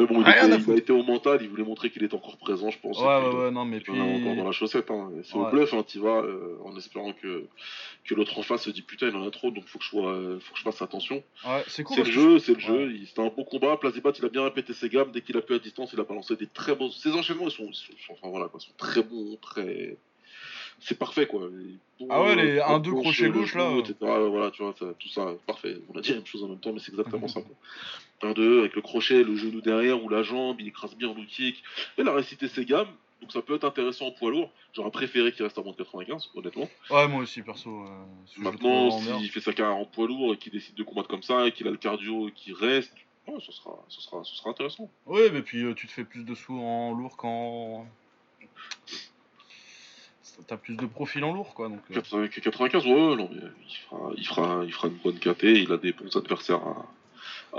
mais 0.00 0.06
bon, 0.06 0.20
il, 0.20 0.24
Rien 0.24 0.44
était- 0.44 0.52
à 0.52 0.56
il 0.56 0.62
foutre. 0.62 0.76
a 0.76 0.78
été 0.78 0.92
au 0.92 1.02
mental, 1.02 1.38
il 1.42 1.48
voulait 1.48 1.62
montrer 1.64 1.90
qu'il 1.90 2.02
était 2.02 2.14
encore 2.14 2.36
présent, 2.38 2.70
je 2.70 2.78
pense. 2.80 2.98
Ouais, 3.00 3.06
ouais, 3.06 3.44
ouais, 3.44 3.50
non, 3.50 3.64
mais 3.64 3.76
Il 3.76 3.82
puis. 3.82 3.92
encore 4.00 4.34
dans 4.36 4.44
la 4.44 4.52
chaussette. 4.52 4.90
Hein. 4.90 5.10
C'est 5.24 5.34
Ouais. 5.36 5.46
au 5.46 5.50
bluff, 5.50 5.72
hein, 5.74 5.84
tu 5.86 5.98
vas, 5.98 6.20
euh, 6.22 6.56
en 6.64 6.76
espérant 6.76 7.12
que, 7.12 7.44
que 8.04 8.14
l'autre 8.14 8.38
en 8.38 8.42
face 8.42 8.62
se 8.62 8.70
dit 8.70 8.82
putain, 8.82 9.08
il 9.08 9.14
en 9.16 9.26
a 9.26 9.30
trop, 9.30 9.50
donc 9.50 9.66
faut 9.66 9.78
que 9.78 9.84
je, 9.84 9.90
sois, 9.90 10.08
euh, 10.10 10.38
faut 10.40 10.52
que 10.54 10.58
je 10.58 10.64
fasse 10.64 10.80
attention. 10.82 11.22
Ouais, 11.46 11.62
c'est 11.68 11.82
cool. 11.84 11.96
c'est 11.96 12.02
le 12.02 12.06
que 12.08 12.12
jeu, 12.12 12.38
c'est 12.38 12.54
le 12.54 12.60
jeu. 12.60 12.92
C'était 13.06 13.20
un 13.22 13.28
bon 13.34 13.44
combat. 13.44 13.76
Plazibat, 13.76 14.12
il 14.18 14.24
a 14.24 14.28
bien 14.28 14.42
répété 14.44 14.72
ses 14.72 14.88
gammes. 14.88 15.10
Dès 15.12 15.20
qu'il 15.20 15.36
a 15.36 15.42
pu 15.42 15.54
à 15.54 15.58
distance, 15.58 15.90
il 15.92 16.00
a 16.00 16.04
balancé 16.04 16.34
des 16.36 16.46
très 16.46 16.74
bons. 16.74 16.90
Ses 16.90 17.12
enchaînements, 17.12 17.46
ils 17.48 17.50
sont, 17.50 17.68
ils 17.70 17.74
sont, 18.06 18.12
enfin, 18.12 18.28
voilà, 18.30 18.48
quoi, 18.48 18.58
sont 18.60 18.72
très 18.78 19.02
bons, 19.02 19.36
très. 19.42 19.96
C'est 20.80 20.98
parfait, 20.98 21.26
quoi. 21.26 21.42
Ah 22.08 22.22
ouais, 22.22 22.34
les 22.36 22.58
euh, 22.58 22.66
un, 22.66 22.78
deux 22.78 22.92
gauche, 22.92 23.20
le 23.20 23.28
là. 23.30 23.78
etc. 23.78 23.94
Voilà, 24.00 24.50
tu 24.50 24.62
vois, 24.62 24.74
ça- 24.78 24.94
tout 24.98 25.08
ça, 25.08 25.34
parfait. 25.46 25.76
On 25.92 25.98
a 25.98 26.00
dit 26.00 26.10
la 26.10 26.16
même 26.16 26.26
chose 26.26 26.42
en 26.42 26.48
même 26.48 26.58
temps, 26.58 26.72
mais 26.72 26.80
c'est 26.80 26.90
exactement 26.92 27.28
ça, 27.28 27.40
quoi. 27.42 27.54
Un, 28.30 28.32
deux, 28.32 28.60
avec 28.60 28.74
le 28.74 28.82
crochet, 28.82 29.22
le 29.22 29.34
genou 29.36 29.60
derrière 29.60 30.02
ou 30.02 30.08
la 30.08 30.22
jambe, 30.22 30.56
il 30.60 30.68
écrase 30.68 30.94
bien 30.96 31.08
en 31.08 31.14
low 31.14 31.24
kick. 31.28 31.62
Il 31.98 32.08
a 32.08 32.12
récité 32.12 32.48
ses 32.48 32.64
gammes. 32.64 32.88
Donc 33.20 33.32
ça 33.32 33.42
peut 33.42 33.54
être 33.54 33.64
intéressant 33.64 34.06
en 34.06 34.10
poids 34.12 34.30
lourd. 34.30 34.50
J'aurais 34.74 34.90
préféré 34.90 35.32
qu'il 35.32 35.42
reste 35.42 35.58
à 35.58 35.62
moins 35.62 35.72
de 35.72 35.76
95, 35.76 36.30
honnêtement. 36.34 36.68
Ouais, 36.90 37.06
moi 37.06 37.22
aussi, 37.22 37.42
perso. 37.42 37.68
euh, 37.70 37.84
le 38.38 38.44
trouve 38.44 38.44
Maintenant, 38.44 38.90
s'il 39.18 39.30
fait 39.30 39.40
sa 39.40 39.52
carrière 39.52 39.76
en 39.76 39.84
poids 39.84 40.06
lourd 40.06 40.32
et 40.32 40.38
qu'il 40.38 40.52
décide 40.52 40.74
de 40.74 40.82
combattre 40.82 41.08
comme 41.08 41.22
ça 41.22 41.46
et 41.46 41.52
qu'il 41.52 41.68
a 41.68 41.70
le 41.70 41.76
cardio 41.76 42.28
et 42.28 42.32
qu'il 42.32 42.54
reste, 42.54 42.92
Ouais, 43.28 43.38
ça 43.44 43.52
sera, 43.52 43.78
ça 43.90 44.00
sera, 44.00 44.24
ça 44.24 44.34
sera 44.34 44.50
intéressant. 44.50 44.90
Ouais, 45.06 45.30
mais 45.30 45.42
puis 45.42 45.62
euh, 45.62 45.74
tu 45.74 45.86
te 45.86 45.92
fais 45.92 46.04
plus 46.04 46.24
de 46.24 46.34
sous 46.34 46.58
en 46.58 46.92
lourd 46.94 47.16
qu'en. 47.18 47.86
T'as 50.46 50.56
plus 50.56 50.76
de 50.76 50.86
profil 50.86 51.24
en 51.24 51.32
lourd, 51.32 51.54
quoi. 51.54 51.68
Donc, 51.68 51.80
euh. 51.90 51.94
80 51.94 52.28
95, 52.28 52.84
ouais, 52.86 52.92
non, 53.16 53.28
mais 53.32 53.40
il 53.68 53.76
fera, 53.76 54.10
il 54.16 54.26
fera, 54.26 54.62
il 54.64 54.72
fera 54.72 54.88
une 54.88 54.98
bonne 55.04 55.18
KT. 55.18 55.44
Il 55.44 55.72
a 55.72 55.76
des 55.76 55.92
bons 55.92 56.14
adversaires 56.16 56.60
à, 56.62 56.86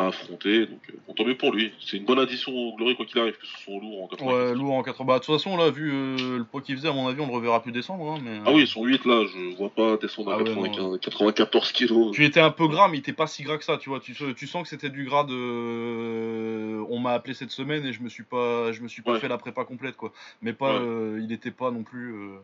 à 0.04 0.08
affronter. 0.08 0.66
Donc, 0.68 0.80
euh, 0.90 0.94
bon, 1.08 1.14
tant 1.14 1.26
mieux 1.26 1.36
pour 1.38 1.52
lui. 1.54 1.72
C'est 1.80 1.98
une 1.98 2.06
bonne 2.06 2.20
addition 2.20 2.52
au 2.54 2.76
Glory, 2.76 2.96
quoi 2.96 3.06
qu'il 3.06 3.20
arrive, 3.20 3.38
que 3.38 3.46
ce 3.46 3.58
soit 3.64 3.74
lourd 3.74 4.04
en 4.04 4.08
95. 4.08 4.28
Ouais, 4.50 4.56
lourd 4.56 4.74
en 4.74 4.84
80. 4.84 5.06
Bah, 5.08 5.20
de 5.20 5.24
toute 5.26 5.36
façon, 5.36 5.58
là, 5.58 5.70
vu 5.70 5.92
euh, 5.94 6.38
le 6.38 6.44
poids 6.46 6.62
qu'il 6.62 6.76
faisait, 6.78 6.88
à 6.88 6.94
mon 6.94 7.08
avis, 7.08 7.20
on 7.22 7.28
le 7.28 7.34
reverra 7.34 7.62
plus 7.62 7.72
descendre. 7.74 8.10
Hein, 8.12 8.20
mais, 8.24 8.40
Ah 8.46 8.50
euh, 8.50 8.54
oui, 8.54 8.66
son 8.68 8.84
8 8.86 9.06
là, 9.06 9.26
je 9.26 9.56
vois 9.58 9.70
pas 9.70 9.98
descendre 9.98 10.32
à 10.32 10.36
Ah 10.36 10.38
ouais, 10.40 10.46
95, 10.46 11.00
94 11.00 11.72
kilos. 11.74 12.12
Tu 12.16 12.24
étais 12.26 12.40
un 12.40 12.52
peu 12.52 12.68
gras, 12.68 12.88
mais 12.88 12.98
il 12.98 13.00
était 13.02 13.14
pas 13.14 13.28
si 13.28 13.44
gras 13.44 13.58
que 13.58 13.66
ça, 13.66 13.78
tu 13.78 13.90
vois. 13.90 14.00
Tu, 14.00 14.14
tu 14.36 14.48
sens 14.48 14.64
que 14.64 14.70
c'était 14.70 14.90
du 14.90 15.04
gras 15.06 15.24
de. 15.26 15.34
euh, 15.36 16.86
On 16.90 17.00
m'a 17.00 17.12
appelé 17.12 17.34
cette 17.34 17.52
semaine 17.52 17.86
et 17.86 17.94
je 17.94 18.02
me 18.02 18.10
suis 18.10 18.24
pas, 18.24 18.72
je 18.72 18.82
me 18.82 18.88
suis 18.88 19.02
pas 19.02 19.12
Ouais. 19.14 19.20
fait 19.20 19.28
la 19.28 19.38
prépa 19.38 19.66
complète, 19.66 19.98
quoi. 19.98 20.12
Mais 20.42 20.54
pas, 20.54 20.74
Ouais. 20.74 20.80
euh, 20.86 21.20
il 21.24 21.32
était 21.32 21.52
pas 21.52 21.72
non 21.72 21.84
plus. 21.84 22.14
euh, 22.14 22.38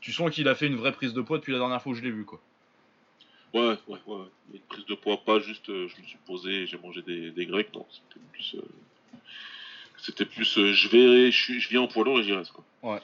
Tu 0.00 0.12
sens 0.12 0.30
qu'il 0.30 0.48
a 0.48 0.54
fait 0.54 0.66
une 0.66 0.76
vraie 0.76 0.92
prise 0.92 1.12
de 1.12 1.20
poids 1.20 1.38
depuis 1.38 1.52
la 1.52 1.58
dernière 1.58 1.82
fois 1.82 1.92
où 1.92 1.94
je 1.94 2.02
l'ai 2.02 2.10
vu, 2.10 2.24
quoi. 2.24 2.40
Ouais, 3.52 3.60
ouais, 3.60 3.76
ouais. 3.88 3.98
ouais. 4.06 4.24
Une 4.54 4.60
prise 4.60 4.86
de 4.86 4.94
poids, 4.94 5.18
pas 5.18 5.40
juste 5.40 5.68
euh, 5.70 5.88
je 5.88 6.00
me 6.00 6.06
suis 6.06 6.18
posé 6.26 6.66
j'ai 6.66 6.78
mangé 6.78 7.02
des, 7.02 7.30
des 7.32 7.46
grecs, 7.46 7.74
non. 7.74 7.84
C'était 7.90 8.20
plus. 8.32 8.54
euh, 8.56 9.18
C'était 9.98 10.24
plus 10.24 10.58
euh, 10.58 10.72
je 10.72 10.88
vais, 10.88 11.30
je, 11.30 11.68
viens 11.68 11.82
en 11.82 11.88
poids 11.88 12.04
lourd 12.04 12.20
et 12.20 12.22
j'y 12.22 12.32
reste, 12.32 12.52
quoi. 12.52 13.00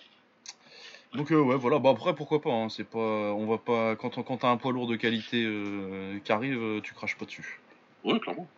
Donc 1.14 1.32
euh, 1.32 1.40
ouais, 1.40 1.56
voilà. 1.56 1.78
Bah 1.78 1.90
après, 1.90 2.14
pourquoi 2.14 2.40
pas. 2.40 2.50
hein, 2.52 2.68
C'est 2.68 2.88
pas, 2.88 2.98
on 2.98 3.46
va 3.46 3.58
pas. 3.58 3.96
Quand 3.96 4.10
quand 4.22 4.36
t'as 4.38 4.48
un 4.50 4.56
poids 4.56 4.72
lourd 4.72 4.86
de 4.86 4.96
qualité 4.96 5.48
qui 6.24 6.32
arrive, 6.32 6.80
tu 6.82 6.94
craches 6.94 7.16
pas 7.16 7.24
dessus. 7.24 7.60
Ouais, 8.04 8.18
clairement. 8.20 8.48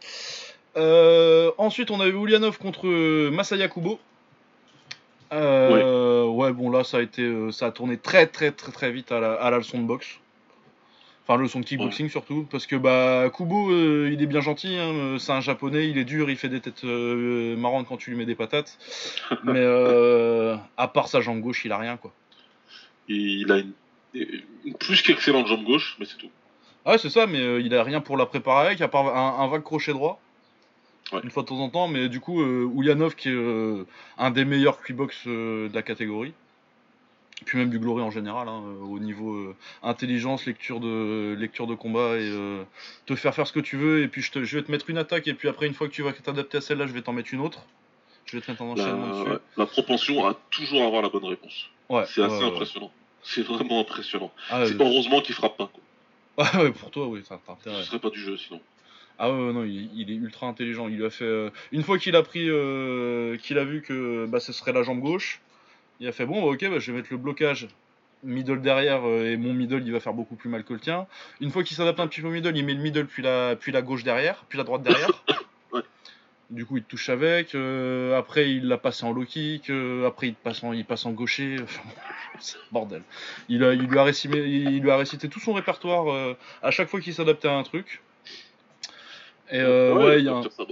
Ensuite, 1.59 1.91
on 1.91 2.01
avait 2.01 2.11
Ulyanov 2.11 2.59
contre 2.59 2.87
Masaya 3.31 3.69
Kubo. 3.69 3.99
Euh, 5.33 6.27
ouais. 6.27 6.53
bon 6.53 6.71
là, 6.71 6.85
ça 6.85 6.99
a 6.99 7.03
été, 7.03 7.23
euh, 7.23 7.51
ça 7.51 7.67
a 7.67 7.71
tourné 7.71 7.99
très 7.99 8.27
très 8.27 8.51
très 8.53 8.73
très 8.73 8.91
vite 8.91 9.13
à 9.13 9.21
la, 9.21 9.35
à 9.35 9.51
la 9.51 9.59
leçon 9.59 9.79
de 9.79 9.87
boxe. 9.87 10.21
Enfin, 11.27 11.39
leçon 11.39 11.61
de 11.61 11.67
kickboxing 11.67 12.09
surtout, 12.09 12.47
parce 12.51 12.67
que 12.67 12.75
bah 12.75 13.29
Kubo, 13.35 13.71
euh, 13.71 14.09
il 14.11 14.23
est 14.23 14.27
bien 14.27 14.41
gentil. 14.41 14.77
hein, 14.79 14.89
euh, 14.95 15.19
c'est 15.19 15.33
un 15.33 15.43
japonais, 15.43 15.91
il 15.91 15.99
est 15.99 16.07
dur, 16.07 16.31
il 16.31 16.37
fait 16.37 16.49
des 16.49 16.61
têtes 16.61 16.85
euh, 16.85 17.55
marrantes 17.57 17.87
quand 17.87 17.99
tu 17.99 18.09
lui 18.11 18.17
mets 18.17 18.25
des 18.25 18.35
patates. 18.35 18.79
Mais 19.45 19.61
euh, 19.61 20.57
à 20.79 20.89
part 20.89 21.09
sa 21.09 21.21
jambe 21.21 21.41
gauche, 21.41 21.67
il 21.67 21.73
a 21.73 21.77
rien 21.77 21.99
quoi. 21.99 22.13
Il 23.09 23.53
a 23.53 23.59
une, 23.59 23.73
une 24.65 24.75
plus 24.75 25.03
qu'excellente 25.03 25.47
jambe 25.47 25.65
gauche, 25.65 25.97
mais 25.99 26.07
c'est 26.07 26.17
tout. 26.17 26.31
Ah 26.87 26.93
ouais, 26.93 26.99
c'est 26.99 27.11
ça, 27.11 27.27
mais 27.27 27.61
il 27.63 27.75
a 27.75 27.83
rien 27.83 28.01
pour 28.01 28.17
la 28.17 28.25
préparer 28.27 28.67
avec, 28.69 28.81
à 28.81 28.89
part 28.89 29.15
un, 29.15 29.45
un 29.45 29.49
vague 29.49 29.63
crochet 29.63 29.93
droit. 29.93 30.21
Ouais. 31.13 31.21
Une 31.25 31.31
fois 31.31 31.43
de 31.43 31.49
temps 31.49 31.61
en 31.61 31.71
temps, 31.71 31.89
mais 31.89 32.09
du 32.09 32.21
coup, 32.21 32.43
euh, 32.43 32.71
Ulyanov, 32.77 33.15
qui 33.15 33.29
est 33.29 33.33
euh, 33.33 33.85
un 34.19 34.31
des 34.31 34.45
meilleurs 34.45 34.83
quibox 34.83 35.17
euh, 35.27 35.69
de 35.71 35.75
la 35.75 35.83
catégorie, 35.83 36.35
puis 37.47 37.57
même 37.57 37.71
du 37.71 37.79
Glory 37.79 38.03
en 38.03 38.11
général, 38.11 38.47
hein, 38.49 38.63
au 38.83 38.99
niveau 38.99 39.33
euh, 39.35 39.57
intelligence, 39.83 40.45
lecture 40.45 40.81
de, 40.81 41.35
lecture 41.39 41.67
de 41.67 41.75
combat, 41.75 42.17
et 42.19 42.29
euh, 42.31 42.63
te 43.07 43.15
faire 43.15 43.35
faire 43.35 43.47
ce 43.47 43.53
que 43.55 43.61
tu 43.61 43.77
veux, 43.77 44.03
et 44.03 44.09
puis 44.09 44.21
je, 44.21 44.33
te, 44.33 44.45
je 44.45 44.59
vais 44.59 44.65
te 44.65 44.71
mettre 44.71 44.91
une 44.91 44.99
attaque, 44.99 45.27
et 45.29 45.35
puis 45.35 45.49
après, 45.49 45.67
une 45.67 45.73
fois 45.75 45.89
que 45.89 45.93
tu 45.95 46.03
vas 46.03 46.13
t'adapter 46.13 46.59
à 46.59 46.61
celle-là, 46.61 46.87
je 46.87 46.93
vais 46.93 47.01
t'en 47.03 47.13
mettre 47.15 47.33
une 47.33 47.41
autre. 47.41 47.61
Je 48.27 48.37
vais 48.37 48.43
te 48.43 48.51
mettre 48.51 48.63
un 48.63 48.67
La, 48.67 48.73
enchaînement 48.73 49.21
dessus. 49.21 49.31
ouais, 49.31 49.39
la 49.57 49.65
propension 49.67 50.27
à 50.27 50.35
toujours 50.51 50.83
avoir 50.83 51.01
la 51.01 51.09
bonne 51.09 51.25
réponse. 51.25 51.71
Ouais, 51.89 52.05
C'est 52.07 52.23
assez 52.23 52.35
ouais, 52.37 52.43
ouais. 52.43 52.49
impressionnant. 52.49 52.91
C'est 53.23 53.43
vraiment 53.43 53.81
impressionnant. 53.81 54.31
Ah, 54.51 54.67
C'est 54.67 54.79
heureusement 54.79 55.23
qu'il 55.23 55.35
frappe 55.35 55.57
pas. 55.57 55.71
Quoi. 56.37 56.45
ouais, 56.61 56.65
ouais, 56.67 56.73
pour 56.73 56.91
toi, 56.91 57.07
oui, 57.07 57.23
t'as 57.27 57.39
t'as 57.47 57.53
intérêt. 57.55 57.77
Ce 57.83 57.85
serait 57.89 57.99
pas 57.99 58.11
du 58.11 58.21
jeu 58.21 58.37
sinon. 58.37 58.61
Ah 59.19 59.33
ouais, 59.33 59.53
non, 59.53 59.65
il, 59.65 59.91
il 59.95 60.11
est 60.11 60.15
ultra 60.15 60.47
intelligent. 60.47 60.89
Il 60.89 60.97
lui 60.97 61.05
a 61.05 61.11
fait 61.11 61.25
euh, 61.25 61.51
une 61.73 61.83
fois 61.83 61.99
qu'il 61.99 62.15
a 62.15 62.23
pris, 62.23 62.49
euh, 62.49 63.37
qu'il 63.37 63.59
a 63.59 63.65
vu 63.65 63.83
que 63.83 64.27
bah, 64.27 64.39
ce 64.39 64.53
serait 64.53 64.73
la 64.73 64.85
jambe 64.85 65.01
gauche, 65.01 65.41
il 65.99 66.07
a 66.07 66.13
fait 66.13 66.25
bon, 66.25 66.41
bah, 66.41 66.53
ok, 66.53 66.71
bah, 66.71 66.79
je 66.79 66.93
vais 66.93 66.99
mettre 66.99 67.09
le 67.11 67.19
blocage 67.19 67.69
middle 68.25 68.61
derrière 68.61 69.07
euh, 69.07 69.33
et 69.33 69.37
mon 69.37 69.55
middle 69.55 69.81
il 69.85 69.93
va 69.93 70.01
faire 70.01 70.13
beaucoup 70.13 70.35
plus 70.37 70.49
mal 70.49 70.63
que 70.63 70.73
le 70.73 70.81
tien. 70.81 71.07
Une 71.41 71.51
fois 71.51 71.65
qu'il 71.65 71.77
s'adapte 71.77 71.99
un 72.01 72.07
petit 72.07 72.21
peu 72.21 72.29
au 72.29 72.31
middle, 72.31 72.57
il 72.57 72.65
met 72.65 72.75
le 72.75 72.81
middle 72.81 73.07
puis 73.07 73.23
la, 73.23 73.57
puis 73.57 73.73
la 73.73 73.83
gauche 73.83 74.05
derrière, 74.05 74.45
puis 74.49 74.57
la 74.57 74.65
droite 74.65 74.83
derrière. 74.83 75.25
Ouais. 75.71 75.83
Du 76.49 76.65
coup, 76.65 76.79
il 76.79 76.83
te 76.83 76.89
touche 76.89 77.11
avec. 77.11 77.55
après, 78.17 78.51
il 78.51 78.69
l'a 78.69 78.79
passé 78.79 79.05
en 79.05 79.13
low 79.13 79.27
kick. 79.27 79.71
après, 80.07 80.29
il 80.29 80.35
passe 80.35 80.65
en, 80.65 80.73
il 80.73 80.87
passe 80.87 81.05
en 81.05 81.11
gaucher. 81.13 81.57
Bordel. 82.73 83.03
Il, 83.51 83.63
a, 83.65 83.75
il, 83.75 83.83
lui 83.83 83.99
a 83.99 84.03
récité, 84.03 84.49
il 84.49 84.81
lui 84.81 84.91
a 84.91 84.97
récité 84.97 85.29
tout 85.29 85.41
son 85.41 85.53
répertoire 85.53 86.37
à 86.63 86.71
chaque 86.71 86.89
fois 86.89 87.03
qu'il 87.03 87.13
s'adaptait 87.13 87.49
à 87.49 87.53
un 87.53 87.65
truc. 87.65 88.01
Et 89.51 89.61
euh, 89.61 89.95
ouais, 89.95 90.19
il 90.19 90.25
y 90.25 90.29
a 90.29 90.35
un, 90.35 90.43
ça, 90.43 90.65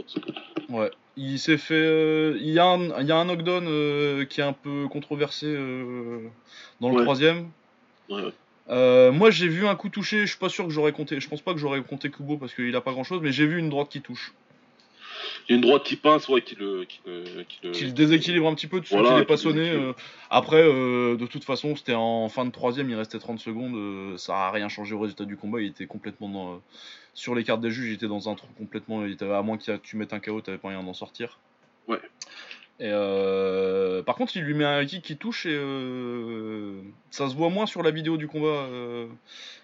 Ouais. 0.69 0.91
Il 1.17 1.39
s'est 1.39 1.57
fait. 1.57 1.75
euh, 1.75 2.37
il, 2.41 2.51
y 2.51 2.59
a 2.59 2.67
un, 2.67 3.01
il 3.01 3.07
y 3.07 3.13
a 3.13 3.17
un 3.17 3.25
knockdown 3.25 3.67
euh, 3.67 4.25
qui 4.27 4.41
est 4.41 4.45
un 4.45 4.53
peu 4.53 4.87
controversé 4.89 5.47
dans 6.81 6.91
le 6.91 6.95
Ouais. 6.97 7.03
troisième. 7.03 7.51
moi 8.69 9.31
j'ai 9.31 9.49
vu 9.49 9.67
un 9.67 9.77
coup 9.77 9.89
touché, 9.89 10.21
je 10.23 10.27
suis 10.27 10.39
pas 10.39 10.51
sûr 10.51 10.65
que 10.65 10.71
j'aurais 10.73 10.93
compté. 10.93 11.21
Je 11.21 11.29
pense 11.29 11.41
pas 11.41 11.53
que 11.55 11.59
j'aurais 11.59 11.83
compté 11.83 12.11
Kubo 12.11 12.37
parce 12.37 12.55
qu'il 12.55 12.75
a 12.77 12.81
pas 12.81 12.93
grand 12.93 13.05
chose, 13.05 13.21
mais 13.23 13.33
j'ai 13.33 13.47
vu 13.47 13.59
une 13.59 13.71
droite 13.71 13.89
qui 13.89 14.03
touche. 14.03 14.35
Il 15.49 15.53
y 15.53 15.55
a 15.55 15.57
une 15.57 15.63
droite 15.63 15.85
qui 15.85 15.95
passe, 15.97 16.29
ouais, 16.29 16.43
qui 16.43 16.57
le. 16.57 16.85
Qui 16.85 17.01
le, 17.07 17.23
qui 17.45 17.59
le- 17.63 17.71
Qui 17.71 17.85
le 17.85 17.93
déséquilibre 17.93 18.49
un 18.49 18.55
petit 18.55 18.67
peu, 18.67 18.81
tu 18.81 18.89
sens 18.89 18.99
Voilà, 19.01 19.11
qu'il 19.11 19.19
est 19.19 19.21
qui 19.23 19.27
pas 19.29 19.35
le 19.35 19.39
sonné. 19.39 19.55
déséquilibre. 19.61 19.91
euh. 19.91 20.03
Après, 20.31 20.63
euh, 20.63 21.17
de 21.17 21.27
toute 21.27 21.45
façon, 21.45 21.77
c'était 21.77 21.95
en 21.95 22.29
fin 22.29 22.45
de 22.45 22.51
troisième, 22.51 22.91
il 22.91 22.97
restait 22.97 23.19
30 23.21 23.39
secondes. 23.39 23.77
euh, 23.77 24.17
ça 24.17 24.37
a 24.37 24.51
rien 24.51 24.69
changé 24.69 24.95
au 24.95 24.99
résultat 24.99 25.25
du 25.25 25.37
combat. 25.37 25.61
Il 25.61 25.69
était 25.69 25.87
complètement 25.87 26.29
dans, 26.29 26.63
sur 27.15 27.35
les 27.37 27.45
cartes 27.45 27.61
des 27.61 27.71
juges, 27.71 27.91
il 27.91 27.95
était 27.95 28.09
dans 28.09 28.29
un 28.29 28.35
trou 28.35 28.49
complètement. 28.59 29.05
Il 29.07 29.17
à 29.23 29.43
moins 29.43 29.57
que 29.57 29.77
tu 29.77 29.97
mettes 29.97 30.13
un 30.13 30.19
KO, 30.21 30.41
t'avais 30.41 30.59
pas 30.59 30.69
rien 30.71 30.83
d'en 30.83 30.95
sortir. 30.95 31.39
Ouais. 31.87 32.01
Et 32.81 32.91
euh, 32.91 34.03
par 34.03 34.17
contre, 34.17 34.37
il 34.37 34.43
lui 34.43 34.53
met 34.55 34.65
un 34.65 34.85
kick 34.85 35.03
qui 35.03 35.17
touche 35.17 35.47
et 35.47 35.55
euh, 35.55 36.81
ça 37.11 37.31
se 37.31 37.35
voit 37.37 37.49
moins 37.51 37.67
sur 37.67 37.83
la 37.83 37.91
vidéo 37.93 38.17
du 38.19 38.27
combat 38.29 38.49
euh, 38.49 39.07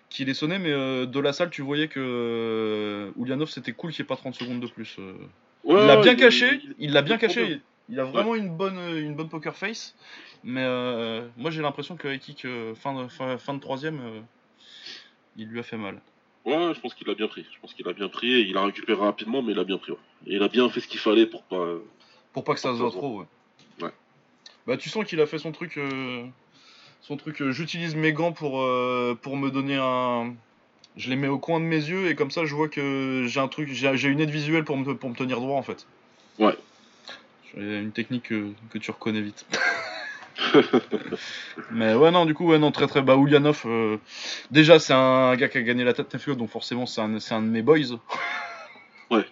qu'il 0.08 0.28
est 0.30 0.34
sonné, 0.34 0.58
mais 0.58 0.70
de 0.70 1.20
la 1.20 1.32
salle, 1.32 1.50
tu 1.50 1.60
voyais 1.62 1.88
que 1.88 3.10
Ulyanov 3.18 3.50
c'était 3.50 3.72
cool 3.72 3.90
qu'il 3.92 4.02
n'y 4.02 4.06
ait 4.06 4.08
pas 4.08 4.16
30 4.16 4.34
secondes 4.36 4.60
de 4.60 4.66
plus. 4.66 4.96
Euh. 5.66 5.72
Ouais, 5.74 5.80
il 5.82 5.86
l'a 5.86 5.96
bien 6.00 6.12
il- 6.12 6.16
caché, 6.18 6.60
il- 6.78 6.92
l'a 6.92 7.02
bien 7.02 7.18
caché. 7.18 7.60
Il 7.88 7.98
a 8.00 8.04
vraiment 8.04 8.34
une 8.34 8.48
bonne, 8.56 8.78
une 8.96 9.14
bonne 9.14 9.28
poker 9.28 9.54
face, 9.56 9.94
mais 10.44 10.62
euh, 10.64 11.26
moi 11.36 11.50
j'ai 11.50 11.60
l'impression 11.62 11.96
que 11.96 12.14
kick 12.16 12.44
euh, 12.44 12.74
fin, 12.74 12.94
de, 13.02 13.08
fin, 13.08 13.36
fin 13.38 13.54
de 13.54 13.60
troisième, 13.60 14.00
euh, 14.00 14.20
il 15.36 15.48
lui 15.48 15.58
a 15.60 15.62
fait 15.62 15.76
mal. 15.76 16.00
Ouais, 16.44 16.72
je 16.74 16.80
pense 16.80 16.94
qu'il 16.94 17.08
a 17.10 17.14
bien 17.14 17.28
pris. 17.28 17.44
Je 17.52 17.60
pense 17.60 17.74
qu'il 17.74 17.86
a 17.88 17.92
bien 17.92 18.08
pris 18.08 18.32
et 18.32 18.40
il 18.40 18.56
a 18.56 18.64
récupéré 18.64 19.00
rapidement, 19.00 19.42
mais 19.42 19.52
il 19.52 19.58
a 19.58 19.64
bien 19.64 19.78
pris. 19.78 19.92
Ouais. 19.92 19.98
Et 20.26 20.34
il 20.36 20.42
a 20.42 20.48
bien 20.48 20.68
fait 20.70 20.80
ce 20.80 20.88
qu'il 20.88 21.00
fallait 21.00 21.26
pour 21.26 21.42
pas. 21.44 21.56
euh, 21.56 21.78
Pour 22.32 22.44
pas 22.44 22.54
que 22.54 22.60
ça 22.60 22.72
se 22.72 22.78
voit 22.78 22.90
trop, 22.90 23.20
ouais. 23.20 23.26
Ouais. 23.82 23.92
Bah 24.66 24.76
tu 24.76 24.88
sens 24.88 25.04
qu'il 25.04 25.20
a 25.20 25.26
fait 25.26 25.38
son 25.38 25.52
truc, 25.52 25.76
euh, 25.78 26.24
son 27.00 27.16
truc. 27.16 27.42
euh, 27.42 27.52
J'utilise 27.52 27.94
mes 27.94 28.12
gants 28.12 28.32
pour 28.32 28.60
euh, 28.62 29.16
pour 29.20 29.36
me 29.36 29.50
donner 29.50 29.76
un. 29.76 30.34
Je 30.96 31.08
les 31.08 31.16
mets 31.16 31.28
au 31.28 31.38
coin 31.38 31.58
de 31.58 31.64
mes 31.64 31.76
yeux 31.76 32.08
et 32.08 32.14
comme 32.14 32.30
ça 32.30 32.44
je 32.44 32.54
vois 32.54 32.68
que 32.68 33.24
j'ai 33.26 33.40
un 33.40 33.48
truc, 33.48 33.70
j'ai 33.70 34.08
une 34.08 34.20
aide 34.20 34.30
visuelle 34.30 34.64
pour 34.64 34.76
me 34.76 34.94
pour 34.94 35.10
me 35.10 35.14
tenir 35.14 35.40
droit 35.40 35.56
en 35.56 35.62
fait. 35.62 35.86
Ouais. 36.38 36.56
Une 37.56 37.92
technique 37.92 38.24
que, 38.24 38.50
que 38.70 38.78
tu 38.78 38.90
reconnais 38.90 39.20
vite. 39.20 39.46
Mais 41.70 41.94
ouais, 41.94 42.10
non, 42.10 42.24
du 42.24 42.34
coup, 42.34 42.46
ouais, 42.46 42.58
non, 42.58 42.72
très 42.72 42.86
très 42.86 43.02
bas. 43.02 43.16
Ulyanov, 43.16 43.62
euh, 43.66 43.98
déjà, 44.50 44.78
c'est 44.78 44.94
un 44.94 45.34
gars 45.36 45.48
qui 45.48 45.58
a 45.58 45.62
gagné 45.62 45.84
la 45.84 45.92
tête 45.92 46.16
FE, 46.16 46.30
donc 46.30 46.50
forcément, 46.50 46.86
c'est 46.86 47.00
un, 47.00 47.08
de 47.08 47.46
mes 47.46 47.62
boys. 47.62 47.98
Ouais. 49.10 49.26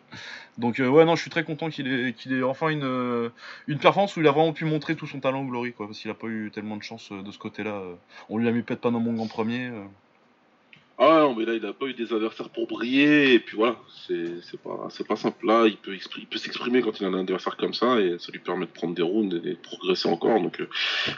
Donc, 0.58 0.78
euh, 0.78 0.88
ouais, 0.88 1.04
non, 1.04 1.16
je 1.16 1.22
suis 1.22 1.30
très 1.30 1.44
content 1.44 1.70
qu'il 1.70 1.90
ait, 1.90 2.12
qu'il 2.12 2.34
ait 2.34 2.42
enfin 2.42 2.68
une, 2.68 2.84
euh, 2.84 3.30
une 3.66 3.78
performance 3.78 4.16
où 4.16 4.20
il 4.20 4.28
a 4.28 4.32
vraiment 4.32 4.52
pu 4.52 4.66
montrer 4.66 4.94
tout 4.94 5.06
son 5.06 5.20
talent 5.20 5.42
au 5.42 5.46
Glory, 5.46 5.72
quoi, 5.72 5.86
parce 5.86 5.98
qu'il 5.98 6.10
a 6.10 6.14
pas 6.14 6.26
eu 6.26 6.50
tellement 6.52 6.76
de 6.76 6.82
chance 6.82 7.12
de 7.12 7.30
ce 7.30 7.38
côté-là. 7.38 7.70
euh. 7.70 7.94
On 8.28 8.36
lui 8.36 8.48
a 8.48 8.50
mis 8.50 8.62
peut-être 8.62 8.82
pas 8.82 8.90
dans 8.90 9.00
mon 9.00 9.18
en 9.22 9.26
premier. 9.26 9.70
Ah 11.02 11.20
non, 11.22 11.34
mais 11.34 11.46
là, 11.46 11.54
il 11.54 11.64
a 11.64 11.72
pas 11.72 11.86
eu 11.86 11.94
des 11.94 12.12
adversaires 12.12 12.50
pour 12.50 12.66
briller, 12.66 13.32
et 13.32 13.38
puis 13.38 13.56
voilà, 13.56 13.76
c'est 14.06 14.42
c'est 14.42 14.60
pas, 14.60 14.88
pas 15.08 15.16
simple. 15.16 15.46
Là, 15.46 15.66
il 15.66 15.78
peut, 15.78 15.96
il 16.18 16.26
peut 16.26 16.36
s'exprimer 16.36 16.82
quand 16.82 17.00
il 17.00 17.06
a 17.06 17.08
un 17.08 17.14
adversaire 17.14 17.56
comme 17.56 17.72
ça, 17.72 17.98
et 17.98 18.18
ça 18.18 18.30
lui 18.32 18.38
permet 18.38 18.66
de 18.66 18.70
prendre 18.70 18.94
des 18.94 19.00
rounds 19.02 19.34
et 19.34 19.40
de 19.40 19.54
progresser 19.54 20.08
encore. 20.10 20.38
Donc, 20.42 20.60
euh, 20.60 20.68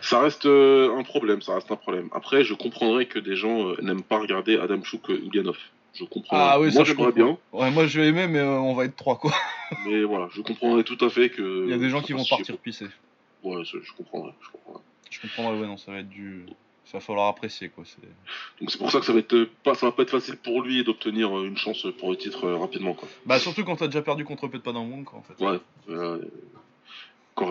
ça 0.00 0.20
reste 0.20 0.46
euh, 0.46 0.96
un 0.96 1.02
problème, 1.02 1.42
ça 1.42 1.56
reste 1.56 1.68
un 1.72 1.76
problème. 1.76 2.08
Après, 2.12 2.44
je 2.44 2.54
comprendrais 2.54 3.06
que 3.06 3.18
des 3.18 3.34
gens 3.34 3.70
euh, 3.70 3.76
n'aiment 3.82 4.04
pas 4.04 4.18
regarder 4.20 4.56
Adam 4.56 4.80
Chouk 4.84 5.08
Ulyanov. 5.08 5.58
Je 5.94 6.04
comprends. 6.04 6.36
Ah 6.38 6.60
oui, 6.60 6.66
Moi, 6.66 6.72
ça 6.72 6.84
je 6.84 6.90
j'aimerais 6.92 7.12
comprends. 7.12 7.24
bien, 7.24 7.38
Ouais, 7.52 7.70
moi 7.72 7.86
je 7.88 8.00
vais 8.00 8.06
aimer, 8.06 8.28
mais 8.28 8.40
on 8.40 8.74
va 8.74 8.84
être 8.84 8.94
trois, 8.96 9.18
quoi. 9.18 9.32
mais 9.86 10.04
voilà, 10.04 10.28
je 10.32 10.42
comprendrais 10.42 10.84
tout 10.84 11.04
à 11.04 11.10
fait 11.10 11.28
que. 11.28 11.64
Il 11.66 11.70
y 11.70 11.74
a 11.74 11.78
des 11.78 11.90
gens 11.90 12.02
qui 12.02 12.12
vont 12.12 12.24
partir 12.24 12.56
pisser. 12.56 12.86
Ouais, 13.42 13.64
je 13.64 13.78
comprendrais, 13.96 14.32
je 14.40 14.48
comprendrais. 14.52 14.82
Je 15.10 15.20
comprendrais, 15.20 15.60
ouais, 15.60 15.66
non, 15.66 15.76
ça 15.76 15.90
va 15.90 15.98
être 15.98 16.08
du. 16.08 16.46
Ça 16.93 16.99
va 16.99 17.01
falloir 17.01 17.28
apprécier, 17.28 17.70
quoi. 17.70 17.84
c'est- 17.86 18.03
Donc 18.61 18.70
c'est 18.70 18.76
pour 18.76 18.90
ça 18.90 19.01
que 19.01 19.07
ça 19.07 19.14
va 19.14 19.20
être 19.20 19.49
pas, 19.64 19.74
ça 19.74 19.86
va 19.86 19.93
pas 19.93 20.03
être 20.03 20.11
facile 20.11 20.36
pour 20.36 20.61
lui 20.62 20.84
d'obtenir 20.84 21.36
euh, 21.38 21.47
une 21.47 21.57
chance 21.57 21.86
pour 21.99 22.11
le 22.11 22.16
titre 22.18 22.45
euh, 22.47 22.57
rapidement, 22.59 22.93
quoi. 22.93 23.09
Bah, 23.24 23.38
surtout 23.38 23.64
quand 23.64 23.76
t'as 23.76 23.86
déjà 23.86 24.03
perdu 24.03 24.24
contre 24.26 24.47
Pet 24.47 24.62
Padamong, 24.62 25.03
quoi, 25.05 25.18
en 25.18 25.22
fait. 25.22 25.43
Ouais. 25.43 25.59
Euh, 25.88 26.18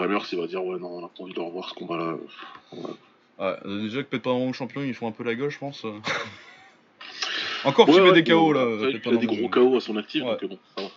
Mers, 0.08 0.26
il 0.32 0.38
va 0.40 0.46
dire 0.48 0.64
ouais 0.64 0.78
non, 0.80 0.90
on 1.00 1.06
a 1.06 1.10
pas 1.10 1.24
envie 1.24 1.34
de 1.34 1.40
revoir 1.40 1.68
ce 1.68 1.74
combat-là. 1.74 2.14
Ouais. 2.72 2.80
Ouais, 3.40 3.56
euh, 3.66 3.82
déjà 3.82 4.04
que 4.04 4.10
Pet 4.10 4.22
Padamong 4.22 4.54
champion, 4.54 4.84
ils 4.84 4.94
font 4.94 5.08
un 5.08 5.12
peu 5.12 5.24
la 5.24 5.34
gueule, 5.34 5.50
je 5.50 5.58
pense. 5.58 5.84
Encore 7.64 7.90
Ouais, 7.90 8.00
ouais, 8.00 8.14
des 8.14 8.24
KO, 8.24 8.54
là. 8.54 8.64
il 8.90 8.96
a 9.14 9.18
des 9.18 9.26
gros. 9.26 9.50
KO 9.50 9.76
à 9.78 9.82
son 9.82 9.98
actif, 9.98 10.22
donc 10.24 10.46
bon, 10.50 10.60
ça 10.78 10.84
va. 10.84 10.90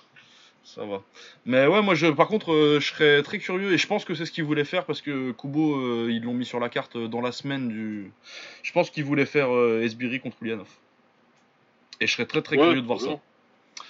Ça 0.75 0.85
va. 0.85 1.03
Mais 1.47 1.67
ouais, 1.67 1.83
moi, 1.83 1.95
je, 1.95 2.07
par 2.09 2.27
contre, 2.27 2.53
euh, 2.53 2.81
je 2.81 2.89
serais 2.89 3.23
très 3.23 3.39
curieux 3.39 3.73
et 3.73 3.79
je 3.79 3.87
pense 3.87 4.05
que 4.05 4.15
c'est 4.15 4.27
ce 4.27 4.33
qu'ils 4.33 4.43
voulaient 4.45 4.65
faire 4.65 4.85
parce 4.87 5.01
que 5.03 5.31
Kubo, 5.33 5.77
euh, 5.77 6.09
ils 6.11 6.23
l'ont 6.23 6.35
mis 6.35 6.45
sur 6.45 6.59
la 6.59 6.69
carte 6.69 6.97
euh, 6.97 7.07
dans 7.07 7.21
la 7.21 7.31
semaine 7.33 7.69
du. 7.69 8.11
Je 8.63 8.73
pense 8.73 8.91
qu'ils 8.91 9.05
voulaient 9.05 9.27
faire 9.27 9.51
Esbiri 9.83 10.19
contre 10.21 10.37
Ulyanov. 10.43 10.67
Et 12.01 12.07
je 12.09 12.13
serais 12.13 12.27
très 12.27 12.43
très 12.43 12.57
Ouais, 12.57 12.63
curieux 12.65 12.81
de 12.83 12.87
voir 12.87 13.01
ça. 13.01 13.07
bien. 13.07 13.21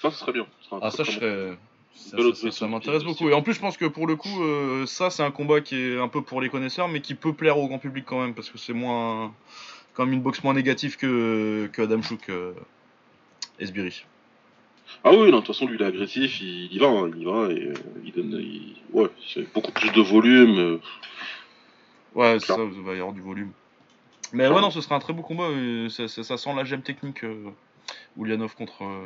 Ça, 0.01 0.11
ce 0.11 0.17
serait 0.17 0.33
bien. 0.33 0.45
Serait 0.61 0.75
un 0.75 0.79
Ah, 0.83 0.91
ça, 0.91 1.03
je 1.03 1.11
serais. 1.11 1.57
Ça, 1.95 2.17
ça- 2.17 2.35
ça- 2.35 2.51
ça 2.51 2.67
m'intéresse 2.67 3.03
beaucoup. 3.03 3.29
Et 3.29 3.33
en 3.33 3.41
plus, 3.41 3.53
je 3.53 3.59
pense 3.59 3.77
que 3.77 3.85
pour 3.85 4.05
le 4.05 4.15
coup, 4.15 4.43
euh, 4.43 4.85
ça, 4.85 5.09
c'est 5.09 5.23
un 5.23 5.31
combat 5.31 5.61
qui 5.61 5.75
est 5.75 5.97
un 5.99 6.07
peu 6.09 6.21
pour 6.21 6.39
les 6.41 6.49
connaisseurs, 6.49 6.87
mais 6.87 7.01
qui 7.01 7.15
peut 7.15 7.33
plaire 7.33 7.57
au 7.57 7.67
grand 7.67 7.79
public 7.79 8.05
quand 8.05 8.21
même, 8.21 8.35
parce 8.35 8.49
que 8.51 8.57
c'est 8.59 8.73
moins. 8.73 9.33
quand 9.95 10.05
même 10.05 10.13
une 10.13 10.21
boxe 10.21 10.43
moins 10.43 10.53
négative 10.53 10.97
que, 10.97 11.67
que 11.73 11.81
Adam 11.81 12.01
Chouk, 12.01 12.29
euh, 12.29 12.53
Esbiri. 13.59 14.05
Ah 15.03 15.11
oui, 15.11 15.29
non, 15.31 15.37
de 15.39 15.45
toute 15.45 15.47
façon, 15.47 15.67
lui, 15.67 15.75
il 15.75 15.81
est 15.81 15.85
agressif, 15.85 16.41
il, 16.41 16.65
il 16.65 16.73
y 16.73 16.79
va, 16.79 16.87
hein, 16.87 17.09
il 17.15 17.21
y 17.21 17.25
va, 17.25 17.51
et 17.51 17.67
euh, 17.67 17.73
il 18.03 18.11
donne. 18.11 18.31
il- 18.39 18.75
Ouais, 18.91 19.09
c'est 19.33 19.51
beaucoup 19.53 19.71
plus 19.71 19.91
de 19.91 20.01
volume. 20.01 20.57
euh, 20.57 20.77
Ouais, 22.13 22.37
Clair. 22.39 22.57
ça, 22.57 22.63
il 22.63 22.81
va 22.81 22.93
y 22.93 22.99
avoir 22.99 23.13
du 23.13 23.21
volume. 23.21 23.51
Mais 24.31 24.47
ouais, 24.47 24.61
non, 24.61 24.71
ce 24.71 24.81
serait 24.81 24.95
un 24.95 24.99
très 24.99 25.13
beau 25.13 25.21
combat. 25.21 25.43
euh, 25.45 25.89
Ça, 25.89 26.07
ça- 26.07 26.23
ça 26.23 26.37
sent 26.37 26.53
la 26.55 26.63
gemme 26.63 26.81
technique 26.81 27.23
euh, 27.23 27.51
Ulyanov 28.17 28.55
contre, 28.55 28.83
euh, 28.83 29.05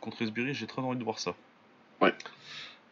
contre 0.00 0.22
Esbiri. 0.22 0.52
J'ai 0.54 0.66
très 0.66 0.82
envie 0.82 0.98
de 0.98 1.04
voir 1.04 1.18
ça. 1.18 1.34
Ouais. 2.00 2.12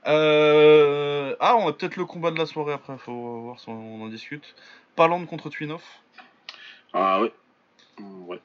Euh, 0.06 1.36
Ah, 1.40 1.56
on 1.56 1.68
a 1.68 1.72
peut-être 1.72 1.96
le 1.96 2.04
combat 2.06 2.30
de 2.30 2.38
la 2.38 2.46
soirée 2.46 2.72
après. 2.72 2.96
Faut 2.98 3.42
voir 3.42 3.60
si 3.60 3.68
on 3.68 4.02
en 4.02 4.08
discute. 4.08 4.54
Paland 4.96 5.24
contre 5.26 5.50
Twinov. 5.50 5.82
Ah 6.92 7.20
ouais. 7.20 7.32
Mm, 7.98 8.22
Ouais. 8.26 8.40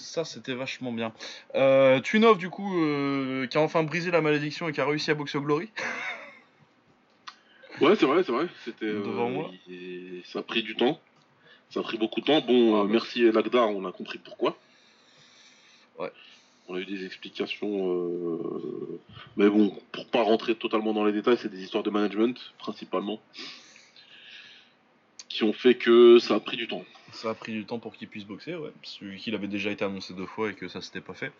Ça, 0.00 0.24
c'était 0.24 0.54
vachement 0.54 0.92
bien. 0.92 1.12
Euh, 1.54 2.00
Twinov, 2.00 2.38
du 2.38 2.50
coup, 2.50 2.82
euh, 2.82 3.46
qui 3.46 3.58
a 3.58 3.60
enfin 3.60 3.82
brisé 3.82 4.10
la 4.10 4.20
malédiction 4.20 4.68
et 4.68 4.72
qui 4.72 4.80
a 4.80 4.86
réussi 4.86 5.10
à 5.10 5.14
boxer 5.14 5.38
au 5.38 5.42
Glory. 5.42 5.68
Ouais, 7.80 7.94
c'est 7.94 8.06
vrai, 8.06 8.24
c'est 8.24 8.32
vrai. 8.32 8.48
C'était. 8.64 8.86
euh, 8.86 9.04
Devant 9.04 9.30
moi. 9.30 9.50
il- 9.68 10.22
Ça 10.26 10.40
a 10.40 10.42
pris 10.42 10.64
du 10.64 10.74
temps. 10.74 10.98
Ça 11.70 11.78
a 11.78 11.82
pris 11.84 11.96
beaucoup 11.96 12.20
de 12.20 12.26
temps. 12.26 12.40
Bon, 12.40 12.82
merci 12.86 13.30
Lagdar, 13.30 13.68
on 13.70 13.84
a 13.86 13.92
compris 13.92 14.18
pourquoi. 14.18 14.58
Ouais. 15.96 16.10
On 16.66 16.74
a 16.74 16.80
eu 16.80 16.84
des 16.86 17.04
explications. 17.06 18.40
Mais 19.36 19.48
bon, 19.48 19.72
pour 19.92 20.06
pas 20.08 20.22
rentrer 20.22 20.56
totalement 20.56 20.92
dans 20.92 21.04
les 21.04 21.12
détails, 21.12 21.38
c'est 21.40 21.50
des 21.50 21.62
histoires 21.62 21.84
de 21.84 21.90
management, 21.90 22.36
principalement. 22.58 23.20
Qui 25.38 25.44
ont 25.44 25.52
fait 25.52 25.74
que 25.74 26.18
ça 26.18 26.34
a 26.34 26.40
pris 26.40 26.56
du 26.56 26.66
temps. 26.66 26.84
Ça 27.12 27.30
a 27.30 27.34
pris 27.34 27.52
du 27.52 27.64
temps 27.64 27.78
pour 27.78 27.94
qu'il 27.94 28.08
puisse 28.08 28.24
boxer, 28.24 28.56
ouais. 28.56 28.70
Celui 28.82 29.18
qu'il 29.18 29.36
avait 29.36 29.46
déjà 29.46 29.70
été 29.70 29.84
annoncé 29.84 30.12
deux 30.12 30.26
fois 30.26 30.50
et 30.50 30.54
que 30.54 30.66
ça 30.66 30.80
s'était 30.80 31.00
pas 31.00 31.14
fait. 31.14 31.30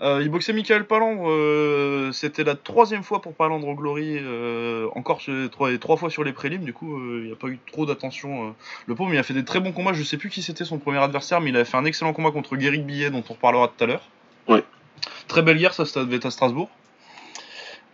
Euh, 0.00 0.20
il 0.22 0.30
boxait 0.30 0.54
Michael 0.54 0.86
Palandre, 0.86 1.28
euh, 1.28 2.12
c'était 2.12 2.44
la 2.44 2.54
troisième 2.54 3.02
fois 3.02 3.20
pour 3.20 3.34
Palandre 3.34 3.68
au 3.68 3.74
Glory, 3.74 4.16
euh, 4.18 4.88
encore 4.94 5.20
sur- 5.20 5.50
trois, 5.50 5.96
fois 5.98 6.08
sur 6.08 6.24
les 6.24 6.32
prélims, 6.32 6.64
du 6.64 6.72
coup 6.72 6.98
il 7.18 7.24
n'y 7.26 7.32
a 7.32 7.36
pas 7.36 7.48
eu 7.48 7.58
trop 7.70 7.84
d'attention. 7.84 8.54
Le 8.86 8.94
pauvre, 8.94 9.12
il 9.12 9.18
a 9.18 9.22
fait 9.22 9.34
des 9.34 9.44
très 9.44 9.60
bons 9.60 9.72
combats, 9.72 9.92
je 9.92 10.02
sais 10.02 10.16
plus 10.16 10.30
qui 10.30 10.40
c'était 10.40 10.64
son 10.64 10.78
premier 10.78 10.98
adversaire, 10.98 11.42
mais 11.42 11.50
il 11.50 11.56
avait 11.56 11.66
fait 11.66 11.76
un 11.76 11.84
excellent 11.84 12.14
combat 12.14 12.30
contre 12.30 12.56
Guéric 12.56 12.86
Billet, 12.86 13.10
dont 13.10 13.22
on 13.28 13.34
reparlera 13.34 13.68
tout 13.68 13.84
à 13.84 13.86
l'heure. 13.86 14.08
Ouais. 14.48 14.64
Très 15.28 15.42
belle 15.42 15.58
guerre, 15.58 15.74
ça, 15.74 15.84
ça 15.84 16.06
devait 16.06 16.16
être 16.16 16.24
à 16.26 16.30
Strasbourg. 16.30 16.70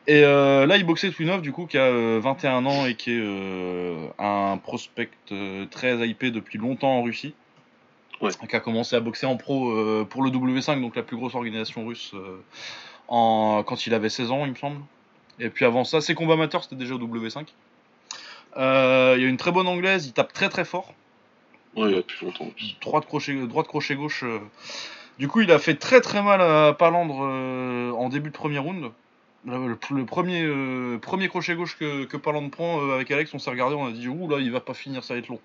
Et 0.08 0.24
euh, 0.24 0.64
là, 0.64 0.78
il 0.78 0.84
boxait 0.84 1.10
Twinov, 1.10 1.42
du 1.42 1.52
coup, 1.52 1.66
qui 1.66 1.76
a 1.76 1.82
euh, 1.82 2.18
21 2.20 2.64
ans 2.64 2.86
et 2.86 2.94
qui 2.94 3.12
est 3.12 3.20
euh, 3.20 4.06
un 4.18 4.56
prospect 4.56 5.10
euh, 5.32 5.66
très 5.66 6.08
hypé 6.08 6.30
depuis 6.30 6.58
longtemps 6.58 6.98
en 6.98 7.02
Russie. 7.02 7.34
Ouais. 8.22 8.30
Qui 8.48 8.56
a 8.56 8.60
commencé 8.60 8.96
à 8.96 9.00
boxer 9.00 9.26
en 9.26 9.36
pro 9.36 9.70
euh, 9.70 10.06
pour 10.08 10.22
le 10.22 10.30
W5, 10.30 10.80
donc 10.80 10.96
la 10.96 11.02
plus 11.02 11.16
grosse 11.16 11.34
organisation 11.34 11.86
russe, 11.86 12.12
euh, 12.14 12.40
en, 13.06 13.62
quand 13.64 13.86
il 13.86 13.92
avait 13.92 14.08
16 14.08 14.30
ans, 14.32 14.44
il 14.46 14.52
me 14.52 14.56
semble. 14.56 14.80
Et 15.40 15.50
puis 15.50 15.64
avant 15.66 15.84
ça, 15.84 16.00
ses 16.00 16.14
combats 16.14 16.34
amateurs, 16.34 16.64
c'était 16.64 16.74
déjà 16.74 16.94
au 16.94 16.98
W5. 16.98 17.44
Euh, 18.56 19.14
il 19.16 19.22
y 19.22 19.26
a 19.26 19.28
une 19.28 19.36
très 19.36 19.52
bonne 19.52 19.68
anglaise, 19.68 20.06
il 20.06 20.14
tape 20.14 20.32
très 20.32 20.48
très 20.48 20.64
fort. 20.64 20.94
Ouais, 21.76 21.90
il 21.90 21.92
y 21.92 21.94
a 21.94 21.98
depuis 21.98 22.24
longtemps. 22.24 22.48
Droite 22.80 23.06
crochet, 23.06 23.34
droite 23.46 23.68
crochet 23.68 23.94
gauche. 23.94 24.24
euh. 24.24 24.40
Du 25.18 25.28
coup, 25.28 25.42
il 25.42 25.52
a 25.52 25.58
fait 25.58 25.74
très 25.74 26.00
très 26.00 26.22
mal 26.22 26.40
à 26.40 26.72
Palandre 26.72 27.20
euh, 27.22 27.92
en 27.92 28.08
début 28.08 28.30
de 28.30 28.34
premier 28.34 28.58
round. 28.58 28.90
Le, 29.48 29.78
le- 29.90 30.04
premier, 30.04 30.42
euh, 30.44 30.98
premier 30.98 31.28
crochet 31.28 31.54
gauche 31.54 31.78
que, 31.78 32.04
que 32.04 32.16
Palandre 32.18 32.50
prend 32.50 32.82
euh, 32.82 32.94
avec 32.94 33.10
Alex, 33.10 33.32
on 33.32 33.38
s'est 33.38 33.50
regardé, 33.50 33.74
on 33.74 33.86
a 33.86 33.92
dit 33.92 34.06
ouh 34.08 34.28
là, 34.28 34.38
il 34.40 34.50
va 34.52 34.60
pas 34.60 34.74
finir, 34.74 35.02
ça 35.02 35.14
va 35.14 35.20
être 35.20 35.28
long. 35.28 35.40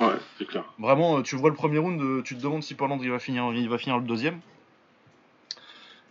Ouais, 0.00 0.16
c'est 0.38 0.46
clair. 0.46 0.64
Vraiment, 0.78 1.18
euh, 1.18 1.22
tu 1.22 1.36
vois 1.36 1.50
le 1.50 1.54
premier 1.56 1.78
round, 1.78 2.00
euh, 2.00 2.22
tu 2.22 2.36
te 2.36 2.42
demandes 2.42 2.62
si 2.62 2.74
Palandre 2.74 3.04
il 3.04 3.10
va 3.10 3.18
finir, 3.18 3.52
il 3.54 3.68
va 3.68 3.78
finir 3.78 3.98
le 3.98 4.04
deuxième. 4.04 4.40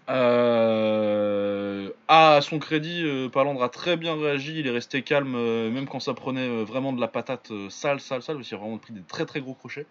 Euh, 0.10 1.90
à 2.08 2.40
son 2.42 2.60
crédit, 2.60 3.04
euh, 3.04 3.28
Palandre 3.30 3.62
a 3.62 3.70
très 3.70 3.98
bien 3.98 4.16
réagi, 4.16 4.60
il 4.60 4.68
est 4.68 4.72
resté 4.72 5.02
calme, 5.02 5.36
euh, 5.36 5.70
même 5.70 5.88
quand 5.88 6.00
ça 6.00 6.14
prenait 6.14 6.48
euh, 6.48 6.64
vraiment 6.64 6.94
de 6.94 7.02
la 7.02 7.10
patate 7.10 7.52
euh, 7.52 7.70
sale, 7.70 8.00
sale, 8.00 8.22
sale, 8.22 8.38
parce 8.38 8.48
qu'il 8.48 8.56
a 8.56 8.60
vraiment 8.62 8.78
pris 8.78 8.94
des 8.94 9.02
très 9.02 9.26
très 9.26 9.42
gros 9.42 9.54
crochets. 9.54 9.86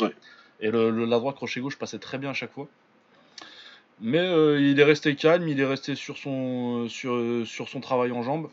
Ouais. 0.00 0.12
Et 0.60 0.70
le, 0.70 0.90
le- 0.90 1.04
la 1.04 1.18
droite 1.18 1.36
crochet 1.36 1.60
gauche 1.60 1.78
passait 1.78 1.98
très 2.00 2.18
bien 2.18 2.30
à 2.30 2.34
chaque 2.34 2.52
fois. 2.52 2.66
Mais 4.00 4.18
euh, 4.18 4.60
il 4.60 4.78
est 4.80 4.84
resté 4.84 5.14
calme, 5.14 5.48
il 5.48 5.60
est 5.60 5.64
resté 5.64 5.94
sur 5.94 6.18
son, 6.18 6.84
euh, 6.84 6.88
sur, 6.88 7.14
euh, 7.14 7.44
sur 7.44 7.68
son 7.68 7.80
travail 7.80 8.10
en 8.12 8.22
jambes. 8.22 8.50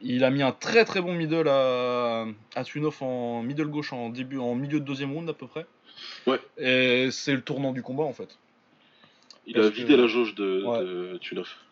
Il 0.00 0.24
a 0.24 0.30
mis 0.30 0.42
un 0.42 0.52
très 0.52 0.84
très 0.84 1.00
bon 1.00 1.14
middle 1.14 1.48
à, 1.48 2.26
à 2.54 2.64
Twinoff 2.64 3.00
en 3.02 3.42
middle 3.42 3.66
gauche 3.68 3.92
en 3.92 4.08
début, 4.10 4.38
en 4.38 4.54
milieu 4.54 4.80
de 4.80 4.84
deuxième 4.84 5.12
round 5.12 5.28
à 5.28 5.32
peu 5.34 5.46
près. 5.46 5.66
Ouais. 6.26 6.40
Et 6.58 7.08
c'est 7.10 7.32
le 7.32 7.42
tournant 7.42 7.72
du 7.72 7.82
combat 7.82 8.04
en 8.04 8.12
fait. 8.12 8.36
Il 9.46 9.54
Parce 9.54 9.66
a 9.66 9.70
vidé 9.70 9.94
que- 9.94 10.00
la 10.00 10.06
jauge 10.06 10.34
de, 10.34 10.64
Ouais. 10.64 10.78
de 10.80 11.20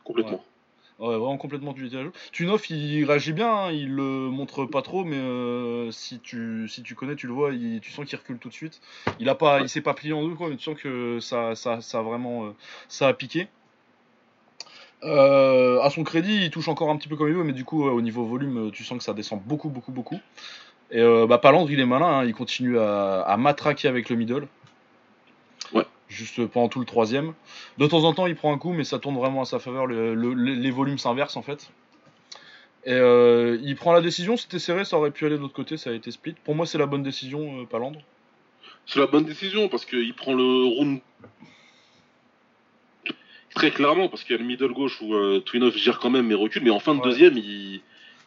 complètement. 0.05 0.33
Ouais, 0.33 0.39
vraiment 0.99 1.37
complètement 1.37 1.73
du 1.73 1.89
détail. 1.89 2.07
Tunoff, 2.33 2.71
il 2.71 3.05
réagit 3.05 3.33
bien, 3.33 3.53
hein, 3.53 3.73
il 3.73 3.95
le 3.95 4.31
montre 4.31 4.65
pas 4.67 4.83
trop, 4.83 5.05
mais 5.05 5.17
euh, 5.17 5.91
si, 5.91 6.21
tu, 6.21 6.69
si 6.69 6.83
tu 6.83 6.95
connais, 6.95 7.17
tu 7.17 7.27
le 7.27 7.33
vois, 7.33 7.53
il- 7.53 7.81
tu 7.81 7.91
sens 7.91 8.05
qu'il 8.07 8.19
recule 8.19 8.39
tout 8.39 8.49
de 8.49 8.55
suite. 8.55 8.81
Il 9.19 9.29
a 9.29 9.35
pas, 9.35 9.61
il 9.61 9.69
s'est 9.69 9.81
pas 9.81 9.95
plié 9.95 10.13
en 10.13 10.23
deux, 10.27 10.35
quoi, 10.35 10.49
mais 10.49 10.57
tu 10.57 10.63
sens 10.65 10.79
que 10.81 11.19
ça, 11.21 11.55
ça, 11.55 11.81
ça 11.81 11.99
a 11.99 12.03
vraiment, 12.03 12.47
euh, 12.47 12.51
ça 12.89 13.09
a 13.09 13.13
piqué. 13.15 13.49
Euh, 15.05 15.81
à 15.81 15.91
son 15.91 16.05
crédit, 16.05 16.45
il 16.45 16.51
touche 16.51 16.69
encore 16.69 16.89
un 16.91 16.97
petit 16.97 17.09
peu 17.09 17.17
comme 17.17 17.29
il 17.29 17.35
veut, 17.35 17.43
mais 17.45 17.53
du 17.53 17.65
coup, 17.65 17.85
ouais, 17.85 17.91
au 17.91 18.01
niveau 18.01 18.25
volume, 18.25 18.71
tu 18.73 18.85
sens 18.85 18.99
que 18.99 19.05
ça 19.05 19.15
descend 19.15 19.43
beaucoup, 19.45 19.69
beaucoup, 19.69 19.91
beaucoup. 19.93 20.21
Et 20.93 21.03
bah, 21.27 21.39
Palandre, 21.39 21.71
il 21.71 21.81
est 21.81 21.87
malin, 21.87 22.19
hein, 22.21 22.25
il 22.25 22.35
continue 22.35 22.79
à, 22.79 23.23
à 23.23 23.37
matraquer 23.37 23.89
avec 23.89 24.11
le 24.11 24.17
middle. 24.17 24.47
Juste 26.13 26.47
pendant 26.47 26.69
tout 26.69 26.79
le 26.81 26.85
troisième. 26.85 27.33
De 27.79 27.87
temps 27.87 28.05
en 28.05 28.13
temps, 28.13 28.27
il 28.27 28.35
prend 28.37 28.53
un 28.53 28.59
coup, 28.59 28.73
mais 28.73 28.85
ça 28.85 28.99
tourne 28.99 29.17
vraiment 29.17 29.41
à 29.41 29.45
sa 29.47 29.59
faveur. 29.59 29.87
le- 29.87 30.15
le- 30.15 30.35
le- 30.35 30.55
les 30.55 30.71
volumes 30.71 30.99
s'inversent 30.99 31.37
en 31.39 31.43
fait. 31.43 31.71
Et 32.85 32.93
euh, 32.93 33.59
il 33.63 33.77
prend 33.77 33.93
la 33.93 34.01
décision. 34.03 34.37
C'était 34.37 34.59
serré, 34.59 34.85
ça 34.85 34.99
aurait 34.99 35.11
pu 35.13 35.25
aller 35.25 35.37
de 35.37 35.41
l'autre 35.41 35.55
côté, 35.55 35.77
ça 35.77 35.91
a 35.91 35.93
été 35.95 36.11
split. 36.11 36.35
Pour 36.45 36.55
moi, 36.55 36.67
c'est 36.67 36.79
la 36.79 36.87
bonne 36.87 37.03
décision, 37.03 37.61
euh, 37.63 37.65
Palandre. 37.65 38.01
C'est 38.87 38.99
la 38.99 39.07
bonne 39.07 39.25
décision 39.25 39.69
parce 39.69 39.85
qu'il 39.87 40.13
prend 40.15 40.35
le 40.35 40.43
round 40.67 41.01
très 43.55 43.71
clairement 43.71 44.09
parce 44.09 44.25
qu'il 44.25 44.33
y 44.35 44.39
a 44.39 44.43
le 44.43 44.47
middle 44.49 44.73
gauche 44.73 45.01
où 45.03 45.15
euh, 45.15 45.41
Twinov 45.41 45.77
gère 45.77 45.99
quand 45.99 46.11
même 46.11 46.27
mais 46.27 46.35
recule 46.35 46.63
mais 46.65 46.71
en 46.71 46.81
fin 46.81 46.95
de 46.95 47.01
Ouais. 47.01 47.05
deuxième 47.05 47.37
il, 47.37 47.81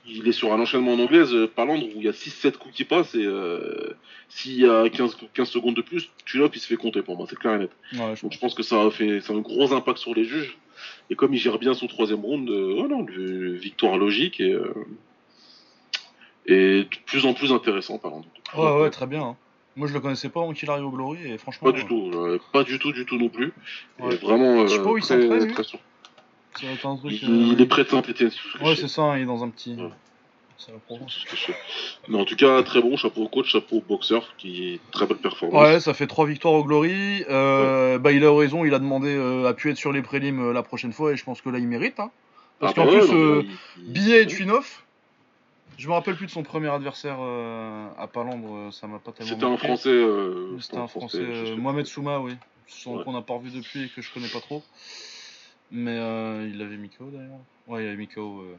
il 0.07 0.27
est 0.27 0.31
sur 0.31 0.53
un 0.53 0.59
enchaînement 0.59 0.93
en 0.93 0.99
anglaise 0.99 1.33
euh, 1.33 1.47
Palandre 1.47 1.85
où 1.87 1.91
il 1.97 2.03
y 2.03 2.07
a 2.07 2.11
6-7 2.11 2.53
coups 2.57 2.75
qui 2.75 2.83
passent 2.83 3.15
et 3.15 3.25
euh, 3.25 3.95
s'il 4.29 4.59
y 4.59 4.65
a 4.67 4.87
15, 4.89 5.17
15 5.33 5.49
secondes 5.49 5.75
de 5.75 5.81
plus 5.81 6.09
Twinov 6.25 6.51
il 6.53 6.59
se 6.59 6.67
fait 6.67 6.75
compter 6.75 7.01
pour 7.01 7.17
moi 7.17 7.25
c'est 7.29 7.37
clair 7.37 7.55
et 7.55 7.59
net 7.59 7.71
Ouais, 7.93 8.15
je 8.15 8.21
donc 8.21 8.31
je 8.33 8.39
pense 8.39 8.53
que 8.53 8.63
ça 8.63 8.81
a 8.83 8.91
fait 8.91 9.21
ça 9.21 9.33
a 9.33 9.35
un 9.35 9.39
gros 9.39 9.73
impact 9.73 9.97
sur 9.97 10.13
les 10.13 10.23
juges 10.25 10.57
et 11.09 11.15
comme 11.15 11.33
il 11.33 11.37
gère 11.39 11.57
bien 11.59 11.73
son 11.73 11.87
troisième 11.87 12.19
round 12.21 12.49
euh, 12.49 12.81
ouais, 12.81 12.87
non, 12.87 13.03
le- 13.03 13.53
victoire 13.53 13.97
logique 13.97 14.39
et 14.39 14.51
euh, 14.53 14.73
et 16.45 16.83
de 16.83 16.87
plus 17.05 17.25
en 17.25 17.33
plus 17.33 17.51
intéressant 17.51 17.97
Palandre 17.97 18.27
Ouais, 18.55 18.81
ouais, 18.81 18.89
très 18.89 19.07
bien. 19.07 19.23
hein. 19.23 19.35
Moi, 19.75 19.87
je 19.89 19.93
le 19.93 19.99
connaissais 19.99 20.29
pas 20.29 20.41
avant 20.41 20.53
qu'il 20.53 20.69
arrive 20.69 20.85
au 20.85 20.91
Glory, 20.91 21.29
et 21.29 21.37
franchement. 21.37 21.69
Pas 21.69 21.77
du 21.77 21.85
tout, 21.85 22.09
pas 22.53 22.63
du 22.63 22.79
tout, 22.79 22.93
du 22.93 23.05
tout 23.05 23.17
non 23.17 23.27
plus. 23.27 23.51
Ouais. 23.99 24.13
Et 24.13 24.17
vraiment, 24.17 24.65
Je 24.67 24.75
sais 24.75 24.81
pas 24.81 24.89
où 24.89 24.97
il 24.97 25.03
très, 25.03 25.17
très 25.49 25.63
un 26.63 26.95
truc. 26.97 27.21
Il, 27.21 27.29
euh, 27.29 27.53
il 27.53 27.61
est 27.61 27.65
prêt 27.65 27.83
de 27.83 27.89
Saint-Etienne. 27.89 28.31
Ouais, 28.61 28.75
c'est 28.75 28.87
ça, 28.87 29.17
il 29.17 29.23
est 29.23 29.25
dans 29.25 29.43
un 29.43 29.49
petit. 29.49 29.75
Ouais. 29.75 29.89
Mais 32.07 32.17
en 32.17 32.25
tout 32.25 32.35
cas, 32.35 32.63
très 32.63 32.81
bon, 32.81 32.95
chapeau 32.97 33.23
au 33.23 33.27
coach, 33.27 33.51
chapeau 33.51 33.77
au 33.77 33.81
boxeur, 33.81 34.33
qui 34.37 34.73
est 34.73 34.79
très 34.91 35.05
belle 35.05 35.17
performance. 35.17 35.61
Ouais, 35.61 35.79
ça 35.79 35.93
fait 35.93 36.07
trois 36.07 36.25
victoires 36.25 36.53
au 36.53 36.63
Glory. 36.63 37.23
Euh, 37.29 37.99
Bah, 37.99 38.11
il 38.11 38.23
a 38.25 38.33
raison, 38.33 38.65
il 38.65 38.73
a 38.73 38.79
demandé 38.79 39.09
euh, 39.15 39.47
à 39.47 39.53
pu 39.53 39.69
être 39.69 39.77
sur 39.77 39.91
les 39.91 40.01
prélims 40.01 40.39
euh, 40.41 40.53
la 40.53 40.63
prochaine 40.63 40.93
fois, 40.93 41.11
et 41.11 41.17
je 41.17 41.23
pense 41.23 41.41
que 41.41 41.49
là, 41.49 41.59
il 41.59 41.67
mérite. 41.67 41.99
Hein. 41.99 42.09
Parce 42.59 42.71
Ah 42.71 42.75
qu'en 42.81 42.85
bah 42.85 42.93
ouais, 42.93 42.99
plus, 42.99 43.11
non, 43.13 43.43
il- 43.77 43.91
Billet 43.91 44.23
et 44.23 44.27
Twinoff, 44.27 44.85
je 45.77 45.87
me 45.89 45.93
rappelle 45.93 46.15
plus 46.15 46.25
de 46.27 46.31
son 46.31 46.43
premier 46.43 46.69
adversaire 46.69 47.17
à 47.19 48.07
Palandre, 48.07 48.73
ça 48.73 48.87
m'a 48.87 48.99
pas 48.99 49.11
tellement 49.11 49.33
C'était 49.33 49.45
un 49.45 49.57
français. 49.57 50.05
C'était 50.61 50.77
un 50.77 50.87
français, 50.87 51.55
Mohamed. 51.57 51.85
Souma, 51.85 52.19
oui. 52.19 52.31
Ouais. 52.87 53.03
qu'on 53.03 53.11
n'a 53.13 53.21
pas 53.21 53.35
revu 53.35 53.51
depuis 53.51 53.83
et 53.83 53.89
que 53.89 54.01
je 54.01 54.11
connais 54.11 54.27
pas 54.29 54.39
trop. 54.39 54.63
Mais 55.77 55.97
euh, 55.99 56.49
il 56.53 56.61
avait 56.61 56.77
Miko 56.77 57.09
d'ailleurs. 57.11 57.39
Ouais, 57.67 57.83
il 57.83 57.87
avait 57.87 57.97
Miko. 57.97 58.41
euh. 58.41 58.55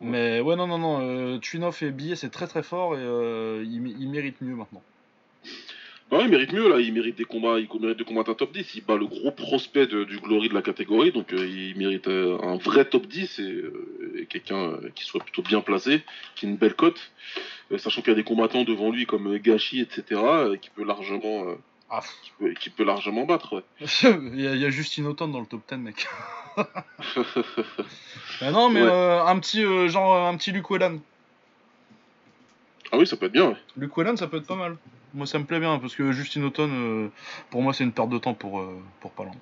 Mais 0.00 0.40
ouais, 0.40 0.54
non, 0.54 0.68
non, 0.68 0.78
non. 0.78 1.00
Euh, 1.02 1.38
Twinoff 1.38 1.82
et 1.82 1.90
Billet, 1.90 2.14
c'est 2.14 2.30
très 2.30 2.46
très 2.46 2.62
fort 2.62 2.94
et 2.94 3.00
euh, 3.00 3.64
il, 3.66 3.86
il 4.00 4.08
mérite 4.08 4.40
mieux 4.40 4.54
maintenant. 4.54 4.82
Ouais, 6.12 6.22
il 6.24 6.28
mérite 6.30 6.52
mieux 6.52 6.68
là, 6.68 6.78
il 6.78 6.92
mérite 6.92 7.16
des 7.16 7.24
combats, 7.24 7.58
il 7.58 7.66
mérite 7.80 7.98
de 7.98 8.04
combattre 8.04 8.30
un 8.30 8.34
top 8.34 8.52
10. 8.52 8.74
Il 8.76 8.84
bat 8.84 8.96
le 8.96 9.06
gros 9.06 9.32
prospect 9.32 9.86
de- 9.86 10.04
du 10.04 10.18
Glory 10.18 10.48
de 10.48 10.54
la 10.54 10.62
catégorie, 10.62 11.10
donc 11.10 11.32
euh, 11.32 11.44
il 11.44 11.76
mérite 11.76 12.06
un 12.06 12.56
vrai 12.56 12.84
top 12.84 13.06
10 13.06 13.40
et, 13.40 13.64
et 14.20 14.26
quelqu'un 14.26 14.78
qui 14.94 15.04
soit 15.04 15.20
plutôt 15.24 15.42
bien 15.42 15.60
placé, 15.60 16.02
qui 16.36 16.46
ait 16.46 16.50
une 16.50 16.56
belle 16.56 16.74
cote, 16.74 17.10
sachant 17.78 18.00
qu'il 18.02 18.10
y 18.10 18.12
a 18.12 18.16
des 18.16 18.22
combattants 18.22 18.62
devant 18.64 18.90
lui 18.92 19.06
comme 19.06 19.38
Gachi, 19.38 19.80
etc., 19.80 20.20
qui 20.60 20.70
peut 20.70 20.84
largement, 20.84 21.46
Ah, 21.96 22.00
qui 22.22 22.32
peut, 22.38 22.52
qui 22.54 22.70
peut 22.70 22.84
largement 22.84 23.24
battre. 23.24 23.54
Ouais. 23.56 23.62
il 24.34 24.40
y, 24.40 24.46
a, 24.48 24.54
il 24.54 24.60
y 24.60 24.66
a 24.66 25.08
Auton 25.08 25.28
dans 25.28 25.40
le 25.40 25.46
top 25.46 25.62
10, 25.68 25.76
mec. 25.76 26.06
Ah 28.40 28.50
non, 28.50 28.68
mais 28.70 28.82
Ouais. 28.82 28.88
euh, 28.90 29.24
un 29.24 29.38
petit 29.38 29.64
euh, 29.64 29.88
genre 29.88 30.26
un 30.26 30.36
petit 30.36 30.50
Luke 30.52 30.68
Whelan. 30.70 30.98
ah 32.92 32.98
oui, 32.98 33.06
ça 33.06 33.16
peut 33.16 33.26
être 33.26 33.32
bien. 33.32 33.48
ouais. 33.50 33.56
Luke 33.76 33.96
Whelan, 33.96 34.16
ça 34.16 34.26
peut 34.26 34.38
être 34.38 34.46
pas 34.46 34.56
mal. 34.56 34.76
Moi, 35.14 35.26
ça 35.26 35.38
me 35.38 35.44
plaît 35.44 35.60
bien 35.60 35.78
parce 35.78 35.94
que 35.94 36.10
Justine 36.12 36.44
Auton, 36.44 36.68
euh, 36.72 37.08
pour 37.50 37.62
moi, 37.62 37.72
c'est 37.72 37.84
une 37.84 37.92
perte 37.92 38.08
de 38.10 38.18
temps 38.18 38.34
pour 38.34 38.60
euh, 38.60 38.80
pour 39.00 39.12
Palan. 39.12 39.34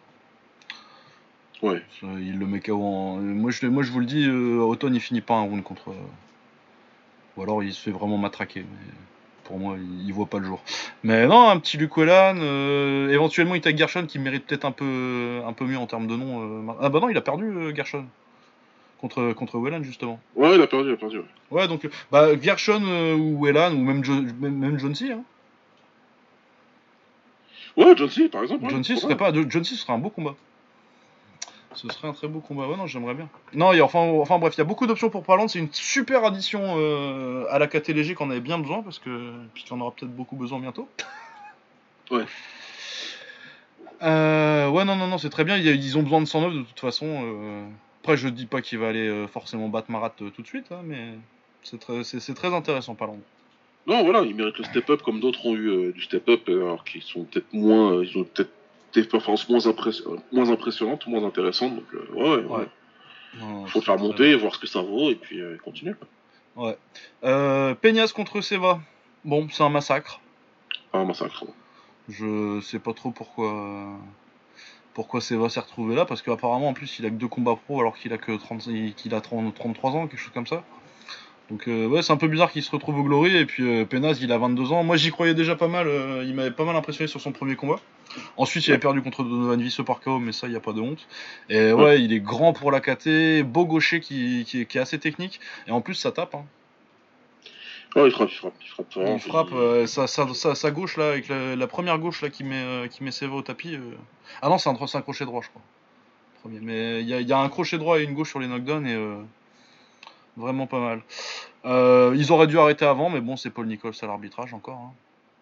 Ouais. 1.63 1.83
Il 2.03 2.39
le 2.39 2.47
met 2.47 2.61
KO 2.61 2.83
en. 2.83 3.17
Moi, 3.17 3.51
je, 3.51 3.67
moi, 3.67 3.83
je 3.83 3.91
vous 3.93 4.01
le 4.01 4.07
dis, 4.07 4.27
euh, 4.27 4.59
Auton, 4.61 4.93
il 4.93 5.01
finit 5.01 5.21
pas 5.23 5.35
un 5.35 5.43
round 5.43 5.63
contre. 5.63 5.91
euh, 5.91 5.95
Ou 7.37 7.43
alors, 7.43 7.63
il 7.63 7.73
se 7.73 7.81
fait 7.81 7.91
vraiment 7.93 8.19
matraquer. 8.19 8.61
Mais 8.61 8.93
pour 9.45 9.59
moi, 9.59 9.77
il, 9.79 10.07
il 10.07 10.13
voit 10.13 10.27
pas 10.27 10.39
le 10.39 10.45
jour. 10.47 10.61
Mais 11.03 11.27
non, 11.27 11.49
un 11.49 11.59
petit 11.59 11.77
Luke 11.77 11.97
Whelan, 11.97 12.37
euh, 12.39 13.09
éventuellement, 13.11 13.55
Itag 13.55 13.77
Gershon 13.77 14.07
qui 14.07 14.19
mérite 14.19 14.47
peut-être 14.47 14.65
un 14.65 14.73
peu 14.73 15.41
un 15.47 15.53
peu 15.53 15.65
mieux 15.65 15.79
en 15.79 15.87
termes 15.87 16.07
de 16.07 16.17
nom. 16.17 16.69
euh. 16.69 16.73
Ah 16.81 16.89
bah 16.89 17.01
non, 17.01 17.09
il 17.09 17.17
a 17.17 17.21
perdu 17.23 17.45
euh, 17.45 17.75
Gershon 17.75 18.05
contre 19.01 19.33
contre 19.33 19.59
Whelan 19.59 19.83
justement. 19.83 20.21
Ouais, 20.37 20.55
il 20.55 20.63
a 20.63 20.67
perdu, 20.67 20.91
il 20.91 20.95
a 20.95 20.97
perdu. 20.97 21.19
ouais. 21.19 21.25
Ouais, 21.51 21.69
donc, 21.69 21.89
bah, 22.11 22.29
Gershon 22.41 22.83
ou 23.19 23.39
Whelan, 23.41 23.73
ou 23.75 23.79
même, 23.83 24.03
Jo- 24.05 24.23
même, 24.41 24.57
même 24.57 24.79
John 24.79 24.95
C. 24.95 25.13
Hein. 25.13 25.23
Ouais, 27.77 27.95
John 27.97 28.09
C, 28.11 28.29
par 28.29 28.43
exemple. 28.43 28.65
ouais, 28.65 28.71
John 28.71 28.85
C. 28.85 28.97
serait 28.97 29.17
pas, 29.17 29.33
John 29.33 29.65
C. 29.65 29.75
ce 29.75 29.77
serait 29.77 29.93
un 29.93 29.99
beau 29.99 30.11
combat. 30.11 30.35
Ce 31.75 31.89
serait 31.89 32.09
un 32.09 32.13
très 32.13 32.29
beau 32.29 32.41
combat. 32.41 32.67
Ouais, 32.67 32.77
non, 32.77 32.87
j'aimerais 32.87 33.15
bien. 33.15 33.29
Non, 33.55 33.73
et 33.73 33.81
enfin, 33.81 34.01
enfin, 34.01 34.39
bref, 34.39 34.55
il 34.57 34.59
y 34.59 34.61
a 34.61 34.65
beaucoup 34.65 34.87
d'options 34.87 35.11
pour 35.11 35.23
Parlant. 35.23 35.49
C'est 35.49 35.59
une 35.59 35.73
super 35.73 36.25
addition 36.25 36.77
euh, 36.79 37.45
à 37.51 37.59
la 37.59 37.67
KT 37.67 37.89
léger 37.89 38.15
qu'on 38.15 38.31
avait 38.31 38.41
bien 38.41 38.59
besoin, 38.59 38.83
parce 38.83 38.99
que, 38.99 39.33
puisqu'on 39.55 39.81
aura 39.81 39.93
peut-être 39.93 40.15
beaucoup 40.15 40.37
besoin 40.37 40.59
bientôt. 40.61 40.89
Ouais. 42.11 42.25
Euh, 44.03 44.69
ouais, 44.69 44.85
non, 44.85 44.97
non, 44.97 45.07
non, 45.07 45.19
c'est 45.19 45.31
très 45.31 45.45
bien. 45.45 45.57
Ils 45.57 45.99
ont 45.99 46.03
besoin 46.03 46.21
de 46.21 46.27
109 46.27 46.55
de 46.55 46.63
toute 46.63 46.81
façon. 46.81 47.07
euh. 47.07 47.67
Après, 48.03 48.17
je 48.17 48.29
dis 48.29 48.47
pas 48.47 48.61
qu'il 48.63 48.79
va 48.79 48.89
aller 48.89 49.27
forcément 49.33 49.69
battre 49.69 49.91
Marat 49.91 50.11
tout 50.11 50.31
de 50.31 50.47
suite, 50.47 50.67
hein, 50.73 50.81
mais 50.85 51.15
c'est 51.63 51.79
très, 51.79 52.03
c'est, 52.03 52.35
très 52.35 52.53
intéressant, 52.53 52.97
Parlant. 52.97 53.19
Non, 53.87 54.03
voilà, 54.03 54.23
il 54.23 54.35
mérite 54.35 54.59
le 54.59 54.65
step-up 54.65 55.03
comme 55.03 55.21
d'autres 55.21 55.47
ont 55.47 55.55
eu 55.55 55.93
du 55.93 56.03
step-up, 56.03 56.43
alors 56.49 56.83
qu'ils 56.83 57.03
sont 57.03 57.23
peut-être 57.25 57.53
moins. 57.53 58.03
ils 58.03 58.19
ont 58.19 58.25
peut-être 58.25 58.51
des 58.95 59.05
performances 59.05 59.49
moins, 59.49 59.67
euh, 59.67 60.17
moins 60.33 60.51
impressionnantes, 60.51 61.07
moins 61.07 61.25
intéressantes. 61.25 61.75
Donc, 61.77 61.85
euh, 61.95 62.07
ouais, 62.15 62.23
ouais, 62.23 62.37
Ouais. 62.45 62.57
ouais. 62.59 62.69
Non, 63.41 63.67
Faut 63.67 63.81
faire 63.81 63.97
monter, 63.99 64.35
voir 64.37 64.55
ce 64.55 64.59
que 64.61 64.67
ça 64.67 64.83
vaut, 64.83 65.11
et 65.11 65.15
puis 65.15 65.41
euh, 65.41 65.57
continuer. 65.65 65.95
quoi. 65.95 66.67
Ouais. 66.67 66.77
Euh, 67.25 67.75
Peñas 67.75 68.13
contre 68.15 68.41
Seva. 68.43 68.81
Bon, 69.25 69.49
c'est 69.51 69.63
un 69.63 69.71
massacre. 69.71 70.21
Ah, 70.93 70.99
un 70.99 71.05
massacre. 71.07 71.45
Je 72.09 72.61
sais 72.61 72.79
pas 72.79 72.93
trop 72.93 73.11
pourquoi 73.11 73.87
pourquoi 74.93 75.23
Seva 75.23 75.49
s'est 75.49 75.61
retrouvé 75.61 75.95
là 75.95 76.05
parce 76.05 76.21
qu'apparemment 76.21 76.69
en 76.69 76.75
plus 76.75 76.99
il 76.99 77.07
a 77.07 77.09
que 77.09 77.15
deux 77.15 77.29
combats 77.29 77.57
pro 77.57 77.81
alors 77.81 77.97
qu'il 77.97 78.13
a 78.13 78.19
que 78.19 78.37
30 78.37 78.69
qu'il 78.97 79.15
a 79.15 79.21
30 79.23 79.55
33 79.55 79.93
ans 79.93 80.07
quelque 80.07 80.19
chose 80.21 80.33
comme 80.35 80.47
ça. 80.47 80.65
Donc 81.51 81.69
euh, 81.69 81.87
ouais 81.87 82.03
c'est 82.03 82.13
un 82.13 82.17
peu 82.17 82.29
bizarre 82.29 82.51
qu'il 82.51 82.63
se 82.63 82.71
retrouve 82.71 82.99
au 82.99 83.03
Glory 83.03 83.37
et 83.37 83.45
puis 83.45 83.63
euh, 83.63 83.85
Penas 83.85 84.19
il 84.21 84.33
a 84.33 84.39
22 84.39 84.73
ans. 84.73 84.85
Moi 84.85 84.97
j'y 84.97 85.11
croyais 85.11 85.35
déjà 85.35 85.55
pas 85.57 85.69
mal. 85.69 85.87
euh, 85.87 86.25
il 86.25 86.35
m'avait 86.35 86.51
pas 86.51 86.65
mal 86.65 86.77
impressionné 86.77 87.09
sur 87.09 87.21
son 87.21 87.33
premier 87.33 87.57
combat. 87.57 87.77
Ensuite 88.37 88.67
il 88.67 88.71
avait 88.71 88.81
perdu 88.81 89.03
contre 89.03 89.23
Donovan 89.25 89.61
Visseux 89.61 89.85
par 89.85 90.01
KO 90.01 90.19
mais 90.19 90.33
ça 90.33 90.47
il 90.47 90.53
y 90.53 90.57
a 90.57 90.61
pas 90.61 90.73
de 90.73 90.81
honte. 90.81 91.07
Et 91.51 91.73
ouais, 91.73 92.03
il 92.03 92.13
est 92.13 92.21
grand 92.21 92.53
pour 92.53 92.71
la 92.71 92.81
KT, 92.81 93.43
beau 93.43 93.67
gaucher 93.67 94.01
qui, 94.01 94.45
qui, 94.47 94.63
est, 94.63 94.67
qui 94.67 94.79
est 94.79 94.81
assez 94.81 94.99
technique 94.99 95.41
et 95.67 95.73
en 95.73 95.81
plus 95.81 95.95
ça 95.95 96.13
tape. 96.13 96.35
Hein. 96.35 96.45
Ouais, 97.95 98.07
il 98.07 98.11
frappe, 98.11 98.31
il 98.31 98.37
frappe, 98.37 98.55
il 98.63 98.69
frappe. 98.69 98.87
Il 98.97 99.21
frappe 99.21 99.53
euh, 99.53 99.87
sa, 99.87 100.07
sa, 100.07 100.33
sa, 100.33 100.55
sa 100.55 100.71
gauche 100.71 100.97
là, 100.97 101.11
avec 101.11 101.29
la, 101.29 101.55
la 101.57 101.67
première 101.67 101.99
gauche 101.99 102.23
là 102.23 102.31
qui 102.31 102.45
met, 102.45 102.55
euh, 102.57 102.87
qui 102.87 103.05
met 103.05 103.11
Seva 103.11 103.35
au 103.35 103.43
tapis. 103.43 103.75
euh. 103.75 103.81
Ah 104.41 104.49
non, 104.49 104.57
c'est 104.57 104.71
un, 104.71 104.73
un 104.73 105.03
crochet 105.03 105.27
droit, 105.27 105.43
je 105.43 105.49
crois. 105.51 105.61
Premier. 106.41 106.61
Mais 106.63 107.03
il 107.03 107.09
y 107.09 107.13
a, 107.13 107.21
y 107.21 107.33
a 107.33 107.39
un 107.39 107.49
crochet 107.51 107.77
droit 107.77 108.01
et 108.01 108.05
une 108.05 108.15
gauche 108.15 108.31
sur 108.31 108.39
les 108.39 108.47
knockdowns 108.47 108.87
et 108.87 108.97
vraiment 110.37 110.67
pas 110.67 110.81
mal. 110.81 111.03
Euh, 111.65 112.15
ils 112.17 112.33
auraient 112.33 112.47
dû 112.47 112.59
arrêter 112.59 112.85
avant, 112.85 113.11
mais 113.11 113.21
bon, 113.21 113.37
c'est 113.37 113.51
Paul 113.51 113.67
Nichols 113.67 113.93
à 114.03 114.07
l'arbitrage 114.07 114.53
encore. 114.55 114.77
hein. 114.79 114.93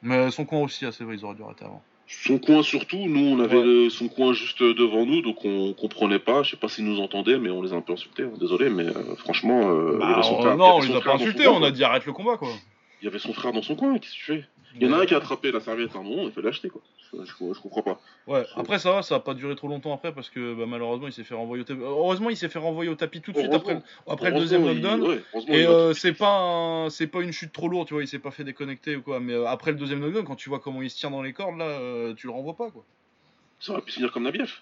Mais 0.03 0.31
son 0.31 0.45
coin 0.47 0.61
aussi, 0.61 0.87
assez 0.87 1.05
vrai, 1.05 1.17
ils 1.17 1.25
auraient 1.25 1.35
dû 1.35 1.43
arrêter 1.43 1.65
avant. 1.65 1.83
Son 2.07 2.39
coin 2.39 2.63
surtout, 2.65 3.07
nous 3.07 3.37
on 3.37 3.39
avait 3.41 3.59
Ouais. 3.59 3.65
le- 3.65 3.91
son 3.91 4.09
coin 4.09 4.33
juste 4.33 4.61
devant 4.63 5.07
nous, 5.07 5.23
donc 5.23 5.45
on 5.45 5.73
comprenait 5.75 6.19
pas. 6.19 6.43
Je 6.43 6.51
sais 6.51 6.57
pas 6.57 6.67
s'ils 6.69 6.85
nous 6.85 7.01
entendaient, 7.01 7.39
mais 7.39 7.51
on 7.51 7.63
les 7.63 7.73
a 7.73 7.77
un 7.77 7.83
peu 7.83 7.93
insultés. 7.93 8.25
hein, 8.25 8.33
Désolé, 8.41 8.69
mais 8.69 8.83
euh, 8.87 9.15
franchement, 9.17 9.61
euh, 9.71 9.97
Bah, 9.99 10.21
on- 10.29 10.57
non, 10.57 10.75
on 10.77 10.81
les 10.81 10.97
a 10.97 11.01
pas 11.01 11.15
insultés, 11.15 11.47
on 11.47 11.63
a 11.63 11.71
dit 11.71 11.85
arrête 11.85 12.07
le 12.07 12.13
combat 12.13 12.37
quoi. 12.37 12.49
Il 13.01 13.05
y 13.07 13.09
avait 13.09 13.19
son 13.19 13.33
frère 13.33 13.53
dans 13.53 13.63
son 13.63 13.77
coin, 13.77 13.99
qu'est-ce 13.99 14.13
que 14.13 14.19
tu 14.19 14.25
fais? 14.25 14.45
Il 14.77 14.87
y 14.87 14.89
en 14.89 14.93
a 14.93 15.03
un 15.03 15.07
qui 15.07 15.15
a 15.15 15.17
attrapé 15.17 15.51
la 15.51 15.59
serviette 15.61 15.97
à 15.97 15.99
un 15.99 16.03
moment, 16.03 16.23
il 16.25 16.31
fallait 16.33 16.47
l'acheter 16.47 16.69
quoi. 16.69 16.81
Je, 17.13 17.25
je- 17.25 17.33
je 17.55 17.61
comprends 17.61 17.83
pas. 17.83 18.01
Ouais, 18.29 18.45
après 18.55 18.79
ça 18.79 18.93
va, 18.93 19.03
ça 19.03 19.17
va 19.17 19.21
pas 19.21 19.35
durer 19.35 19.57
trop 19.57 19.67
longtemps 19.67 19.93
après 19.93 20.15
parce 20.15 20.31
que 20.31 20.55
bah, 20.55 20.65
malheureusement 20.67 21.09
il 21.09 21.13
s'est 21.13 21.25
fait 21.25 21.35
renvoyer 21.35 21.63
au 21.63 21.65
tapis. 21.65 21.81
Heureusement 21.83 22.31
il 22.31 22.37
s'est 22.37 22.49
fait 22.49 22.61
renvoyer 22.61 22.89
au 22.89 22.95
tapis 22.95 23.21
tout 23.21 23.33
de 23.33 23.39
suite 23.39 23.53
après, 23.53 23.75
le- 23.75 23.83
après 24.07 24.31
le 24.31 24.39
deuxième 24.39 24.63
Heureusement, 24.63 24.93
il- 24.93 24.99
knockdown. 24.99 25.23
ouais, 25.43 25.55
Et 25.57 25.65
a- 25.65 25.71
euh, 25.71 25.93
c'est 25.95 26.13
pas 26.13 26.39
un- 26.39 26.91
c'est 26.91 27.09
pas 27.09 27.21
une 27.23 27.33
chute 27.33 27.53
trop 27.53 27.67
lourde, 27.69 27.89
tu 27.89 27.95
vois, 27.95 28.03
il 28.05 28.07
s'est 28.09 28.21
pas 28.21 28.31
fait 28.31 28.45
déconnecter 28.45 28.95
ou 28.95 29.03
quoi. 29.03 29.19
Mais 29.19 29.33
euh, 29.33 29.47
après 29.49 29.73
le 29.73 29.77
deuxième 29.79 29.99
knockdown, 30.01 30.25
quand 30.25 30.37
tu 30.37 30.49
vois 30.51 30.61
comment 30.61 30.83
il 30.83 30.91
se 30.91 30.97
tient 30.99 31.11
dans 31.11 31.23
les 31.23 31.33
cordes 31.33 31.59
là, 31.59 31.65
euh, 31.65 32.15
tu 32.15 32.29
le 32.29 32.33
renvoies 32.33 32.55
pas 32.57 32.71
quoi. 32.71 32.85
Ça 33.59 33.73
aurait 33.73 33.83
pu 33.83 33.91
se 33.91 33.97
finir 33.97 34.13
comme 34.13 34.23
Nabiev. 34.23 34.53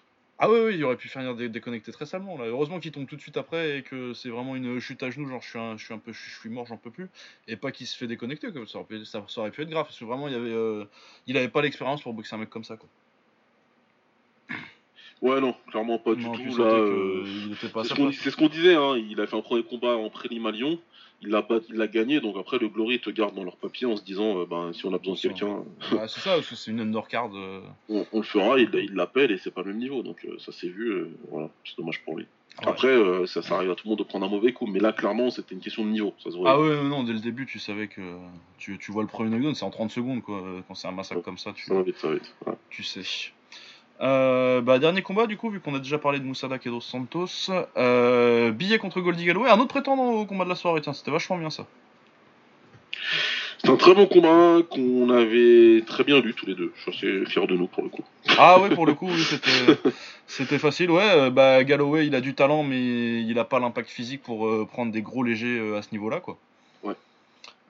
Ah 0.41 0.49
oui, 0.51 0.59
oui, 0.61 0.74
il 0.76 0.84
aurait 0.84 0.97
pu 0.97 1.09
faire 1.09 1.34
dé- 1.34 1.49
déconnecter 1.49 1.91
très 1.93 2.07
salement 2.07 2.36
là. 2.39 2.45
Heureusement 2.47 2.78
qu'il 2.80 2.93
tombe 2.93 3.07
tout 3.09 3.16
de 3.16 3.20
suite 3.20 3.36
après 3.36 3.78
et 3.78 3.82
que 3.82 4.14
c'est 4.14 4.28
vraiment 4.30 4.55
une 4.57 4.78
chute 4.80 5.03
à 5.03 5.11
genoux, 5.11 5.28
genre 5.28 5.43
je 5.43 5.49
suis 5.49 5.59
un, 5.59 5.76
je 5.76 5.84
suis 5.84 5.95
un 5.95 5.99
peu, 5.99 6.12
je 6.12 6.30
suis 6.39 6.49
mort, 6.49 6.66
j'en 6.66 6.76
peux 6.76 6.91
plus, 6.93 7.11
et 7.49 7.57
pas 7.57 7.72
qu'il 7.72 7.86
se 7.89 7.97
fait 7.97 8.07
déconnecter 8.07 8.53
comme 8.53 8.66
ça, 8.66 8.78
aurait 8.78 8.86
pu, 8.86 9.05
ça, 9.05 9.24
ça 9.28 9.41
aurait 9.41 9.51
pu 9.51 9.62
être 9.62 9.70
grave 9.70 9.86
parce 9.86 9.99
que 9.99 10.05
vraiment 10.05 10.28
il 10.28 10.34
y 10.34 10.36
avait, 10.36 10.51
euh, 10.53 11.49
pas 11.49 11.62
l'expérience 11.62 12.03
pour 12.03 12.14
boxer 12.14 12.34
un 12.36 12.39
mec 12.39 12.51
comme 12.51 12.64
ça 12.64 12.76
quoi. 12.76 12.89
Ouais, 15.23 15.41
non, 15.41 15.55
clairement 15.71 15.99
pas 15.99 16.14
du 16.14 16.25
Non, 16.25 16.33
tout. 16.33 16.59
Là, 16.59 16.64
euh, 16.64 17.25
c'est 17.61 17.66
ce 17.66 17.73
qu'on 17.95 18.05
place. 18.07 18.16
c'est 18.23 18.31
ce 18.31 18.37
qu'on 18.37 18.49
disait, 18.49 18.75
hein. 18.75 18.97
il 18.97 19.21
a 19.21 19.27
fait 19.27 19.37
un 19.37 19.41
premier 19.41 19.62
combat 19.64 19.97
en 19.97 20.11
prélim 20.11 20.47
à 20.47 20.53
Lyon, 20.53 20.79
il 21.23 21.31
l'a 21.31 21.43
bat- 21.43 21.59
il 21.69 21.75
l'a 21.75 21.89
gagné, 21.89 22.21
donc 22.21 22.37
après 22.39 22.59
le 22.59 22.69
Glory 22.69 23.01
te 23.01 23.11
garde 23.11 23.35
dans 23.35 23.43
leur 23.43 23.57
papier 23.57 23.87
en 23.87 23.97
se 23.97 24.05
disant, 24.05 24.39
euh, 24.41 24.47
ben, 24.47 24.73
si 24.73 24.87
on 24.87 24.95
a 24.95 24.99
besoin 24.99 25.14
de 25.14 25.21
quelqu'un, 25.21 25.64
Ouais, 25.93 26.07
c'est 26.07 26.21
ça, 26.21 26.35
parce 26.35 26.49
que 26.49 26.55
c'est 26.55 26.71
une 26.71 26.79
undercard. 26.81 27.31
euh, 27.35 27.61
on, 27.89 28.07
on 28.12 28.19
le 28.19 28.23
fera, 28.25 28.61
il 28.61 28.71
il 28.75 28.95
l'appelle 28.95 29.33
et 29.33 29.39
c'est 29.39 29.51
pas 29.51 29.62
le 29.62 29.71
même 29.71 29.79
niveau, 29.79 30.03
donc 30.05 30.25
ça 30.39 30.53
s'est 30.53 30.69
vu, 30.69 31.07
voilà, 31.31 31.51
c'est 31.64 31.77
dommage 31.77 32.01
pour 32.05 32.16
lui. 32.16 32.27
Ouais. 32.62 32.69
Après, 32.69 32.89
euh, 32.89 33.25
ça, 33.27 33.41
ça 33.43 33.55
arrive 33.57 33.71
à 33.71 33.75
tout 33.77 33.87
le 33.87 33.91
monde 33.91 33.99
de 34.01 34.05
prendre 34.05 34.27
un 34.27 34.29
mauvais 34.29 34.53
coup, 34.53 34.66
mais 34.66 34.81
là, 34.81 34.93
clairement, 34.93 35.31
c'était 35.31 35.55
une 35.55 35.61
question 35.61 35.85
de 35.85 35.91
niveau, 35.91 36.12
ça 36.23 36.31
se 36.31 36.37
voit. 36.37 36.51
Ah 36.51 36.61
ouais, 36.61 36.83
non, 36.83 37.03
dès 37.05 37.12
le 37.12 37.21
début, 37.21 37.47
tu 37.47 37.59
savais 37.61 37.87
que 37.89 38.01
tu, 38.59 38.79
tu 38.79 38.91
vois 38.93 39.03
le 39.03 39.09
premier 39.09 39.31
knockdown, 39.31 39.55
c'est 39.57 39.64
en 39.64 39.71
30 39.71 39.91
secondes, 39.91 40.23
quoi. 40.23 40.42
Quand 40.68 40.75
c'est 40.75 40.88
un 40.88 40.92
massacre 40.92 41.22
comme 41.22 41.38
ça, 41.38 41.53
tu, 41.53 41.64
Ça 41.67 41.75
va 41.75 41.83
vite, 41.83 41.99
ça 41.99 42.09
va 42.09 42.14
vite. 42.14 42.34
ouais. 42.47 42.53
tu 42.71 42.83
sais. 42.84 43.33
Euh, 44.00 44.61
bah, 44.61 44.79
dernier 44.79 45.03
combat, 45.03 45.26
du 45.26 45.37
coup, 45.37 45.50
vu 45.50 45.61
qu'on 45.61 45.75
a 45.75 45.79
déjà 45.79 45.99
parlé 45.99 46.18
de 46.18 46.25
Moussada 46.25 46.57
et 46.64 46.68
dos 46.68 46.80
Santos. 46.80 47.50
Euh, 47.76 48.53
billet 48.53 48.79
contre 48.79 49.00
Goldie 49.00 49.25
Galloway, 49.25 49.50
un 49.50 49.58
autre 49.58 49.68
prétendant 49.68 50.12
au 50.12 50.25
combat 50.25 50.45
de 50.45 50.50
la 50.50 50.54
soirée, 50.54 50.80
tiens, 50.80 50.92
c'était 50.92 51.11
vachement 51.11 51.38
bien 51.38 51.50
ça. 51.50 51.66
C'est 53.58 53.70
un 53.70 53.76
très 53.76 53.92
bon 53.92 54.07
combat 54.07 54.58
qu'on 54.70 55.11
avait 55.11 55.83
très 55.84 56.04
bien 56.04 56.20
lu 56.20 56.33
tous 56.33 56.46
les 56.46 56.54
deux. 56.54 56.72
Je 56.76 56.92
suis 56.92 57.08
assez 57.08 57.26
fier 57.26 57.46
de 57.49 57.57
nous 57.57 57.66
pour 57.66 57.83
le 57.83 57.88
coup. 57.88 58.04
Ah 58.38 58.61
ouais, 58.61 58.72
pour 58.72 58.87
le 58.87 58.95
coup, 58.95 59.08
oui, 59.08 59.25
c'était, 60.29 60.58
facile. 60.58 60.92
Ouais, 60.92 61.03
euh, 61.03 61.30
bah, 61.30 61.64
Galloway, 61.64 62.07
il 62.07 62.14
a 62.14 62.20
du 62.20 62.34
talent, 62.34 62.62
mais 62.62 63.20
il 63.22 63.37
a 63.37 63.45
pas 63.45 63.58
l'impact 63.58 63.91
physique 63.91 64.22
pour 64.22 64.46
euh, 64.46 64.64
prendre 64.70 64.92
des 64.92 65.03
gros 65.03 65.25
légers 65.25 65.76
à 65.76 65.83
ce 65.83 65.88
niveau-là, 65.91 66.20
quoi. 66.20 66.38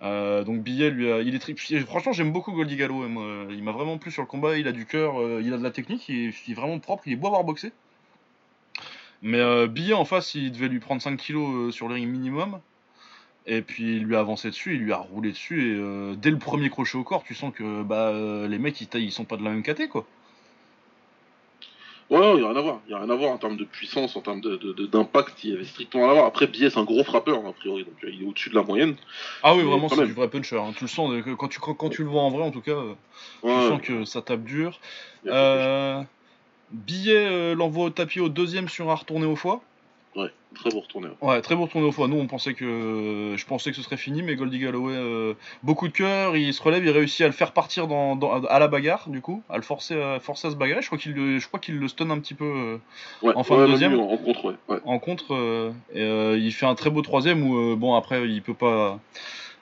Euh, 0.02 0.44
donc 0.44 0.62
Billet, 0.62 0.90
lui, 0.90 1.10
a- 1.10 1.20
il 1.22 1.34
est 1.34 1.80
Franchement, 1.86 2.12
j'aime 2.12 2.32
beaucoup 2.32 2.52
Goldie 2.52 2.76
Galloway. 2.76 3.08
Moi. 3.08 3.46
Il 3.50 3.62
m'a 3.62 3.72
vraiment 3.72 3.98
plu 3.98 4.10
sur 4.10 4.22
le 4.22 4.28
combat. 4.28 4.56
Il 4.56 4.68
a 4.68 4.72
du 4.72 4.86
cœur, 4.86 5.20
euh, 5.20 5.42
il 5.44 5.52
a 5.52 5.58
de 5.58 5.62
la 5.62 5.70
technique, 5.70 6.08
il 6.08 6.28
est, 6.28 6.54
vraiment 6.54 6.78
propre. 6.78 7.02
Il 7.06 7.14
est 7.14 7.16
beau 7.16 7.26
à 7.26 7.30
avoir 7.30 7.44
boxé. 7.44 7.72
Mais 9.22 9.40
euh, 9.40 9.66
Billet 9.66 9.94
en 9.94 10.04
face, 10.04 10.34
il 10.34 10.52
devait 10.52 10.68
lui 10.68 10.78
prendre 10.80 11.02
5 11.02 11.16
kilos 11.16 11.68
euh, 11.68 11.70
sur 11.72 11.88
le 11.88 11.94
ring 11.94 12.08
minimum. 12.08 12.60
Et 13.46 13.62
puis 13.62 13.96
il 13.96 14.04
lui 14.04 14.14
a 14.14 14.20
avancé 14.20 14.50
dessus, 14.50 14.74
il 14.74 14.82
lui 14.82 14.92
a 14.92 14.98
roulé 14.98 15.30
dessus. 15.32 15.72
Et 15.72 15.76
euh, 15.78 16.14
dès 16.14 16.30
le 16.30 16.38
premier 16.38 16.70
crochet 16.70 16.96
au 16.96 17.04
corps, 17.04 17.24
tu 17.24 17.34
sens 17.34 17.52
que 17.54 17.82
bah, 17.82 18.08
euh, 18.08 18.46
les 18.46 18.58
mecs, 18.58 18.80
ils 18.80 19.12
sont 19.12 19.24
pas 19.24 19.36
de 19.36 19.42
la 19.44 19.50
même 19.50 19.62
caté, 19.62 19.88
quoi. 19.88 20.06
Ouais, 22.10 22.34
il 22.36 22.40
n'y 22.40 22.44
a 22.44 22.48
rien 22.48 22.56
à 22.56 22.60
voir. 22.62 22.80
Il 22.86 22.92
y 22.92 22.94
a 22.94 22.98
rien 22.98 23.10
à 23.10 23.14
voir 23.14 23.30
en 23.32 23.36
termes 23.36 23.58
de 23.58 23.64
puissance, 23.64 24.16
en 24.16 24.22
termes 24.22 24.40
d'impact. 24.40 25.44
Il 25.44 25.50
y 25.50 25.54
avait 25.54 25.64
strictement 25.64 26.04
rien 26.04 26.12
à 26.12 26.14
voir. 26.14 26.26
Après, 26.26 26.46
Billet, 26.46 26.70
c'est 26.70 26.78
un 26.78 26.84
gros 26.84 27.04
frappeur, 27.04 27.44
a 27.46 27.52
priori. 27.52 27.84
Donc, 27.84 27.94
euh, 28.02 28.10
il 28.10 28.22
est 28.22 28.26
au-dessus 28.26 28.48
de 28.48 28.54
la 28.54 28.62
moyenne. 28.62 28.96
Ah 29.42 29.54
oui, 29.54 29.62
vraiment, 29.62 29.90
c'est 29.90 30.06
du 30.06 30.14
vrai 30.14 30.28
puncher. 30.28 30.56
hein. 30.58 30.72
Tu 30.74 30.84
le 30.84 30.88
sens, 30.88 31.10
euh, 31.12 31.22
quand 31.36 31.48
tu, 31.48 31.60
quand, 31.60 31.90
tu 31.90 32.02
le 32.04 32.08
vois 32.08 32.22
en 32.22 32.30
vrai, 32.30 32.42
en 32.44 32.50
tout 32.50 32.62
cas, 32.62 32.72
euh, 32.72 32.94
tu 33.42 33.46
Ouais, 33.46 33.68
sens 33.68 33.82
que 33.82 34.04
ça 34.06 34.22
tape 34.22 34.42
dur. 34.44 34.80
Euh, 35.26 36.02
billet 36.70 37.26
euh, 37.26 37.54
l'envoie 37.54 37.84
au 37.86 37.90
tapis 37.90 38.20
au 38.20 38.28
deuxième 38.30 38.68
sur 38.68 38.90
un 38.90 38.94
retourné 38.94 39.26
au 39.26 39.36
foie. 39.36 39.60
Ouais, 40.18 40.30
très 40.56 40.70
beau 40.70 40.80
retourné. 40.80 41.06
Ouais, 41.20 41.40
très 41.42 41.54
beau 41.54 41.62
retourné 41.66 41.86
au 41.86 41.92
foie. 41.92 42.08
Nous, 42.08 42.16
on 42.16 42.26
pensait 42.26 42.54
que, 42.54 43.34
je 43.36 43.46
pensais 43.46 43.70
que 43.70 43.76
ce 43.76 43.82
serait 43.82 43.96
fini, 43.96 44.22
mais 44.22 44.34
Goldie 44.34 44.58
Galloway, 44.58 44.94
euh, 44.96 45.34
beaucoup 45.62 45.86
de 45.86 45.92
cœur, 45.92 46.36
il 46.36 46.52
se 46.52 46.60
relève, 46.60 46.84
il 46.84 46.90
réussit 46.90 47.20
à 47.20 47.26
le 47.26 47.32
faire 47.32 47.52
partir 47.52 47.86
dans, 47.86 48.16
dans- 48.16 48.42
à 48.44 48.58
la 48.58 48.66
bagarre, 48.66 49.08
du 49.08 49.20
coup, 49.20 49.42
à 49.48 49.56
le 49.56 49.62
forcer, 49.62 49.94
à, 50.00 50.18
forcer 50.18 50.48
à 50.48 50.50
se 50.50 50.56
bagarrer. 50.56 50.82
Je 50.82 50.88
crois 50.88 50.98
qu'il, 50.98 51.12
le- 51.14 51.88
stun 51.88 52.10
un 52.10 52.18
petit 52.18 52.34
peu 52.34 52.44
euh, 52.44 52.78
Ouais, 53.22 53.32
En 53.36 53.44
fin 53.44 53.56
de 53.56 53.60
ouais, 53.62 53.66
deuxième 53.68 53.92
lui, 53.92 54.00
En 54.00 54.16
contre, 54.16 54.44
ouais. 54.68 54.78
en 54.84 54.98
contre. 54.98 55.34
euh, 55.34 55.70
et, 55.94 56.38
il 56.38 56.52
fait 56.52 56.66
un 56.66 56.74
très 56.74 56.90
beau 56.90 57.02
troisième 57.02 57.48
où, 57.48 57.76
bon, 57.76 57.94
après, 57.94 58.28
il 58.28 58.42
peut 58.42 58.54
pas, 58.54 58.98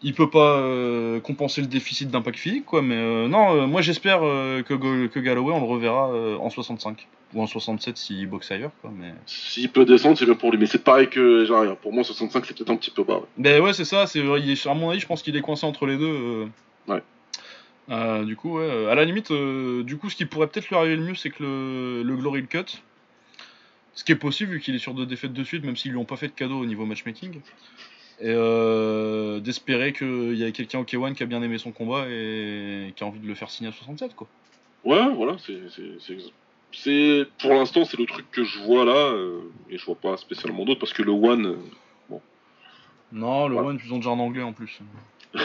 il 0.03 0.15
peut 0.15 0.29
pas 0.31 0.59
euh, 0.59 1.21
compenser 1.21 1.61
le 1.61 1.67
déficit 1.67 2.11
d'impact 2.11 2.39
physique, 2.39 2.65
quoi. 2.67 2.83
Mais 2.83 2.95
euh, 2.97 3.29
non, 3.29 3.55
euh, 3.57 3.67
moi, 3.67 3.81
j'espère 3.83 4.21
euh, 4.23 4.63
que, 4.63 5.07
que 5.07 5.19
Galloway, 5.21 5.53
on 5.55 5.61
le 5.61 5.67
reverra 5.67 6.09
en 6.39 6.51
65 6.51 7.07
ou 7.35 7.43
en 7.43 7.47
67 7.47 7.97
s'il 7.97 8.27
boxe 8.29 8.51
ailleurs, 8.53 8.71
quoi. 8.83 8.93
Mais 8.97 9.13
S'il 9.27 9.71
peut 9.71 9.85
descendre, 9.85 10.17
c'est 10.19 10.25
bien 10.27 10.35
pour 10.35 10.51
lui. 10.53 10.59
Mais 10.59 10.67
c'est 10.67 10.83
pareil 10.85 11.09
que 11.09 11.45
Jaria. 11.45 11.75
Pour 11.75 11.93
moi, 11.93 12.05
65, 12.05 12.45
c'est 12.47 12.57
peut-être 12.57 12.71
un 12.71 12.77
petit 12.77 12.91
peu 12.91 13.05
bas. 13.05 13.17
ouais. 13.17 13.27
Ben 13.39 13.61
ouais, 13.63 13.73
c'est 13.73 13.85
ça. 13.85 14.07
C'est 14.07 14.21
il 14.21 14.51
est- 14.51 14.67
à 14.67 14.75
mon 14.75 14.91
avis, 14.91 15.01
je 15.01 15.07
pense 15.07 15.23
qu'il 15.23 15.37
est 15.37 15.41
coincé 15.43 15.67
entre 15.67 15.87
les 15.87 15.97
deux. 15.97 16.47
Ouais. 16.89 17.03
Euh, 17.91 18.25
du 18.25 18.37
coup, 18.37 18.59
ouais. 18.59 18.87
À 18.91 18.95
la 18.95 19.05
limite, 19.05 19.31
euh, 19.31 19.83
du 19.83 19.97
coup, 19.97 20.11
ce 20.11 20.17
qui 20.17 20.25
pourrait 20.27 20.47
peut-être 20.49 20.69
lui 20.69 20.77
arriver 20.77 20.97
le 20.97 21.03
mieux, 21.03 21.15
c'est 21.15 21.31
que 21.31 21.43
le, 21.43 22.03
le 22.03 22.17
Glory 22.17 22.41
le 22.43 22.47
cut. 22.47 22.79
Ce 23.95 24.05
qui 24.05 24.13
est 24.13 24.17
possible 24.17 24.53
vu 24.53 24.61
qu'il 24.61 24.75
est 24.75 24.79
sur 24.79 24.93
deux 24.93 25.07
défaites 25.07 25.33
de 25.33 25.43
suite, 25.43 25.65
même 25.65 25.77
s'ils 25.77 25.91
lui 25.93 25.99
ont 25.99 26.05
pas 26.05 26.17
fait 26.17 26.29
de 26.29 26.33
cadeau 26.33 26.59
au 26.61 26.67
niveau 26.67 26.85
matchmaking. 26.85 27.41
Et 28.21 28.33
euh, 28.33 29.41
d'espérer 29.41 29.93
qu'il 29.93 30.35
y 30.37 30.45
a 30.45 30.51
quelqu'un 30.51 30.79
au 30.79 30.85
K1 30.85 31.15
qui 31.15 31.23
a 31.23 31.27
bien 31.27 31.43
aimé 31.43 31.59
son 31.59 31.71
combat 31.73 32.07
et 32.09 32.93
qui 32.97 33.05
a 33.05 33.07
envie 33.07 33.21
de 33.21 33.27
le 33.27 33.35
faire 33.35 33.51
signer 33.51 33.69
à 33.69 33.73
67, 33.73 34.15
quoi. 34.15 34.27
Ouais, 34.85 35.07
voilà, 35.15 35.37
c'est. 36.73 37.27
Pour 37.39 37.53
l'instant, 37.55 37.85
c'est 37.85 37.99
le 37.99 38.07
truc 38.07 38.31
que 38.31 38.45
je 38.45 38.59
vois 38.61 38.85
là. 38.85 38.93
euh, 39.13 39.41
et 39.71 39.79
je 39.79 39.85
vois 39.85 39.97
pas 39.97 40.17
spécialement 40.17 40.65
d'autres 40.65 40.81
parce 40.81 40.93
que 40.93 41.03
le 41.03 41.13
One. 41.13 41.47
euh, 41.47 42.17
Non, 43.13 43.49
le 43.49 43.57
Ouais. 43.57 43.63
One, 43.67 43.81
ils 43.85 43.93
ont 43.93 43.97
déjà 43.99 44.11
un 44.11 44.19
anglais 44.19 44.43
en 44.43 44.53
plus. 44.53 44.81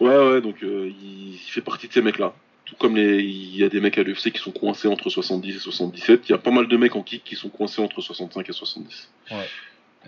Ouais, 0.00 0.16
ouais, 0.16 0.40
donc 0.40 0.56
il 0.62 1.38
fait 1.38 1.60
partie 1.60 1.86
de 1.86 1.92
ces 1.92 2.02
mecs-là. 2.02 2.34
Tout 2.64 2.74
comme 2.76 2.96
les... 2.96 3.22
il 3.22 3.56
y 3.56 3.62
a 3.62 3.68
des 3.68 3.80
mecs 3.80 3.96
à 3.98 4.02
l'UFC 4.02 4.32
qui 4.32 4.38
sont 4.40 4.50
coincés 4.50 4.88
entre 4.88 5.10
70 5.10 5.54
et 5.54 5.58
77, 5.60 6.28
il 6.28 6.32
y 6.32 6.34
a 6.34 6.38
pas 6.38 6.50
mal 6.50 6.66
de 6.66 6.76
mecs 6.76 6.96
en 6.96 7.02
kick 7.04 7.22
qui 7.22 7.36
sont 7.36 7.50
coincés 7.50 7.80
entre 7.80 8.00
65 8.00 8.48
et 8.48 8.52
70. 8.52 9.10
Et, 9.30 9.34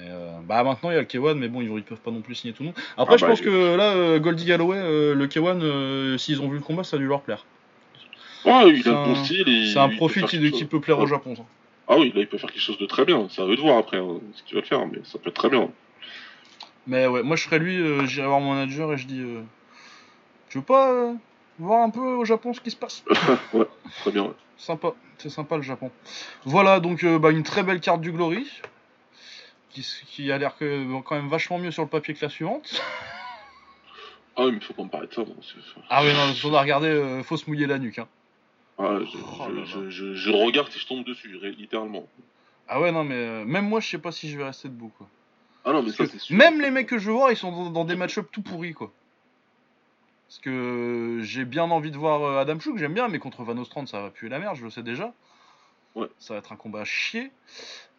euh, 0.01 0.33
bah 0.45 0.63
maintenant 0.65 0.91
il 0.91 0.95
y 0.95 0.97
a 0.97 1.01
le 1.01 1.07
K1 1.07 1.35
mais 1.35 1.49
bon 1.49 1.61
ils, 1.61 1.71
ils 1.71 1.83
peuvent 1.85 2.01
pas 2.01 2.11
non 2.11 2.21
plus 2.21 2.35
signer 2.35 2.53
tout 2.53 2.63
le 2.65 2.69
monde. 2.69 2.77
Après 2.97 3.15
Ah 3.15 3.17
je 3.17 3.23
bah, 3.25 3.29
pense 3.31 3.39
je- 3.39 3.45
que 3.45 3.77
là 3.77 3.93
euh, 3.95 4.19
Goldie 4.19 4.45
Galloway 4.45 4.79
euh, 4.79 5.15
le 5.15 5.27
K1 5.29 5.61
euh, 5.63 6.19
s'ils 6.19 6.41
ont 6.43 6.49
vu 6.49 6.57
le 6.57 6.63
combat 6.63 6.83
ça 6.85 6.97
a 6.97 6.99
dû 6.99 7.07
leur 7.07 7.21
plaire. 7.23 7.45
Ah, 8.45 8.65
il 8.67 8.83
C'est 8.83 8.91
a 8.91 8.99
un- 8.99 9.05
bon 9.05 9.15
style. 9.25 9.49
et 9.49 9.73
C'est 9.73 9.79
un 9.79 9.89
profil 9.91 10.25
qui, 10.25 10.65
peut 10.67 10.81
plaire 10.81 10.99
au 10.99 11.03
Ouais. 11.03 11.09
Japon. 11.09 11.35
ça. 11.37 11.43
Ah 11.89 11.97
oui, 11.99 12.13
là 12.15 12.21
il 12.23 12.27
peut 12.27 12.39
faire 12.39 12.51
quelque 12.51 12.61
chose 12.63 12.79
de 12.79 12.87
très 12.87 13.05
bien. 13.05 13.27
C'est 13.31 13.41
à 13.43 13.47
eux 13.47 13.57
de 13.57 13.61
voir 13.61 13.79
après 13.79 13.99
hein, 13.99 14.19
ce 14.35 14.43
qu'il 14.43 14.57
va 14.57 14.63
faire, 14.63 14.87
mais 14.87 14.99
ça 15.05 15.19
peut 15.19 15.29
être 15.31 15.37
très 15.37 15.49
bien. 15.51 15.71
Mais 16.87 17.07
ouais 17.07 17.23
moi 17.23 17.37
je 17.37 17.45
serais 17.45 17.59
lui 17.59 18.07
j'irais 18.07 18.27
voir 18.27 18.41
mon 18.41 18.53
manager 18.55 18.93
et 18.93 18.99
je 18.99 19.07
dis 19.07 19.23
tu 20.51 20.59
veux 20.59 20.65
pas 20.65 21.13
voir 21.59 21.83
un 21.83 21.91
peu 21.91 22.01
au 22.01 22.25
Japon 22.25 22.53
ce 22.53 22.61
qui 22.61 22.71
se 22.71 22.77
passe? 22.77 23.05
ouais, 23.55 23.67
très 24.01 24.11
bien. 24.11 24.25
ouais. 24.25 24.35
Sympa, 24.57 24.93
c'est 25.19 25.31
sympa 25.31 25.57
le 25.57 25.63
Japon. 25.63 25.91
Voilà 26.45 26.81
donc 26.81 27.05
bah, 27.05 27.31
une 27.31 27.43
très 27.43 27.63
belle 27.63 27.81
carte 27.81 28.01
du 28.01 28.13
Glory. 28.13 28.47
Qui, 29.75 29.85
qui 30.07 30.33
a 30.33 30.39
l'air 30.39 30.57
que, 30.57 31.01
quand 31.03 31.17
même 31.17 31.29
vachement 31.29 31.59
mieux 31.59 31.73
sur 31.73 31.83
le 31.83 31.89
papier 31.89 32.15
que 32.15 32.25
la 32.25 32.31
suivante. 32.31 32.81
Ah 34.37 34.47
oui, 34.47 34.53
mais 34.53 34.61
faut 34.61 34.73
pas 34.73 34.85
me 34.85 34.89
parler 34.89 35.09
de 35.09 35.13
ça. 35.15 35.23
Ah 35.91 36.03
oui 36.05 36.13
non, 36.13 36.33
on 36.51 36.55
a 36.55 36.61
regardé, 36.61 36.89
euh, 36.89 37.23
faut 37.23 37.37
se 37.37 37.49
mouiller 37.51 37.67
la 37.67 37.79
nuque. 37.79 37.99
Hein. 37.99 38.09
Ah, 38.79 38.99
je, 39.01 39.19
Oh 39.19 39.91
je- 39.91 40.31
regarde 40.31 40.71
si 40.71 40.79
je 40.79 40.87
tombe 40.87 41.05
dessus, 41.05 41.29
littéralement. 41.59 42.09
Ah 42.67 42.81
ouais 42.81 42.93
non 42.93 43.05
mais 43.05 43.15
euh, 43.15 43.45
même 43.45 43.69
moi 43.69 43.81
je 43.81 43.89
sais 43.89 43.99
pas 43.99 44.11
si 44.11 44.31
je 44.31 44.39
vais 44.39 44.45
rester 44.45 44.69
debout 44.69 44.91
quoi. 44.97 45.07
Ah 45.65 45.73
non, 45.73 45.81
mais 45.83 45.87
Parce 45.87 45.97
ça 45.97 46.05
que 46.05 46.11
c'est 46.13 46.19
sûr. 46.19 46.37
Même 46.37 46.61
les 46.61 46.71
mecs 46.71 46.89
que 46.89 46.99
je 46.99 47.11
voir, 47.11 47.31
ils 47.31 47.37
sont 47.37 47.51
dans, 47.51 47.71
dans 47.71 47.85
des 47.85 47.97
match-up 47.97 48.29
tout 48.31 48.43
pourris, 48.43 48.75
quoi. 48.75 48.93
Parce 50.29 50.39
que 50.41 51.21
j'ai 51.23 51.45
bien 51.45 51.65
envie 51.65 51.91
de 51.91 51.97
voir 51.97 52.23
euh, 52.23 52.39
Adam 52.41 52.59
Chou, 52.61 52.75
que 52.75 52.79
j'aime 52.81 52.93
bien, 52.95 53.09
mais 53.09 53.19
contre 53.19 53.43
Van 53.45 53.57
Ostrand, 53.57 53.87
ça 53.87 54.01
va 54.03 54.11
puer 54.11 54.29
la 54.29 54.39
merde, 54.39 54.57
je 54.57 54.65
le 54.65 54.71
sais 54.71 54.83
déjà. 54.83 55.13
Ouais. 55.95 56.09
Ça 56.19 56.35
va 56.35 56.39
être 56.41 56.53
un 56.53 56.57
combat 56.57 56.81
à 56.81 56.85
chier. 56.85 57.31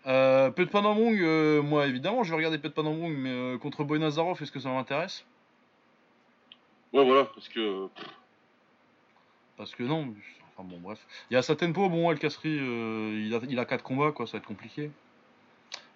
Euh, 0.08 0.52
Pet 0.52 0.68
Panamong, 0.70 1.18
euh, 1.20 1.62
moi 1.64 1.88
évidemment, 1.88 2.24
je 2.24 2.30
vais 2.30 2.36
regarder 2.36 2.60
Pet 2.60 2.70
Panamong, 2.74 3.10
mais 3.18 3.30
euh, 3.32 3.58
contre 3.58 3.84
Boy 3.84 4.00
Nazarov, 4.00 4.42
est-ce 4.42 4.52
que 4.52 4.60
ça 4.60 4.70
m'intéresse? 4.70 5.26
Ouais, 6.94 7.04
voilà, 7.04 7.26
parce 7.26 7.50
que. 7.50 7.88
Parce 9.58 9.74
que 9.74 9.84
non. 9.84 10.14
Enfin 10.58 10.68
bon, 10.70 10.78
bref. 10.80 11.00
Il 11.30 11.34
y 11.34 11.38
a 11.38 11.42
sa 11.42 11.56
tempo, 11.56 11.90
bon, 11.90 12.12
El 12.12 12.20
Kasri, 12.20 12.58
euh, 12.60 13.20
il, 13.26 13.34
a, 13.34 13.40
il 13.50 13.60
a 13.60 13.66
4 13.66 13.84
combats, 13.84 14.12
quoi, 14.12 14.26
ça 14.28 14.34
va 14.34 14.38
être 14.40 14.48
compliqué. 14.48 14.92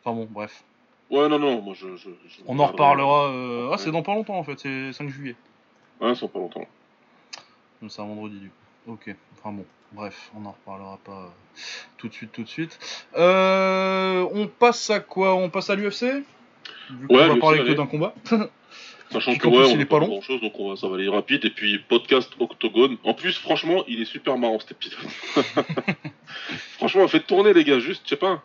Enfin 0.04 0.16
bon, 0.16 0.28
bref. 0.30 0.64
Ouais, 1.12 1.28
non, 1.30 1.40
non, 1.40 1.62
moi 1.62 1.74
je. 1.76 1.96
je- 1.96 2.10
je 2.28 2.42
On 2.48 2.58
en 2.60 2.66
reparlera. 2.68 3.30
euh, 3.30 3.68
Ah, 3.68 3.72
Ouais. 3.72 3.78
c'est 3.78 3.92
dans 3.92 4.02
pas 4.04 4.14
longtemps 4.14 4.38
en 4.38 4.44
fait, 4.44 4.60
c'est 4.60 4.92
5 4.94 5.10
juillet. 5.10 5.36
Ouais, 6.02 6.16
ça 6.16 6.28
pas 6.28 6.40
longtemps. 6.40 6.66
C'est 7.88 8.02
un 8.02 8.06
vendredi 8.06 8.40
du 8.40 8.50
coup. 8.50 8.92
Ok, 8.94 9.16
enfin 9.34 9.52
bon, 9.52 9.66
bref, 9.92 10.32
on 10.36 10.46
en 10.46 10.52
reparlera 10.52 10.98
pas 11.04 11.12
euh, 11.12 11.60
tout 11.98 12.08
de 12.08 12.14
suite, 12.14 12.32
tout 12.32 12.44
de 12.44 12.50
suite. 12.50 12.80
Euh, 13.16 14.28
on 14.34 14.48
passe 14.48 14.90
à 14.90 15.00
quoi? 15.00 15.36
On 15.36 15.50
passe 15.50 15.70
à 15.70 15.76
l'UFC 15.76 16.04
Ouais, 16.04 16.24
va 17.10 17.28
l'UFC, 17.28 17.40
parler 17.40 17.60
que 17.60 17.74
d'un 17.74 17.86
combat. 17.86 18.14
Sachant 19.12 19.36
que 19.36 19.48
ouais, 19.48 19.72
il 19.72 19.78
on 19.78 19.80
est 19.80 19.84
a 19.84 19.86
pas 19.88 20.00
long. 20.00 20.08
grand 20.08 20.22
chose, 20.22 20.40
donc 20.40 20.54
on 20.60 20.70
va, 20.70 20.76
ça 20.76 20.88
va 20.88 20.96
aller 20.96 21.10
rapide. 21.10 21.44
Et 21.46 21.50
puis 21.50 21.80
podcast 21.80 22.32
Octogone. 22.40 22.98
En 23.04 23.16
plus, 23.16 23.38
franchement, 23.38 23.84
il 23.88 24.02
est 24.02 24.06
super 24.06 24.38
marrant 24.38 24.60
cet 24.60 24.72
épisode. 24.72 25.00
franchement, 26.78 27.08
faites 27.08 27.26
tourner 27.26 27.54
les 27.54 27.64
gars, 27.64 27.80
juste, 27.80 28.04
je 28.06 28.10
sais 28.10 28.16
pas. 28.16 28.44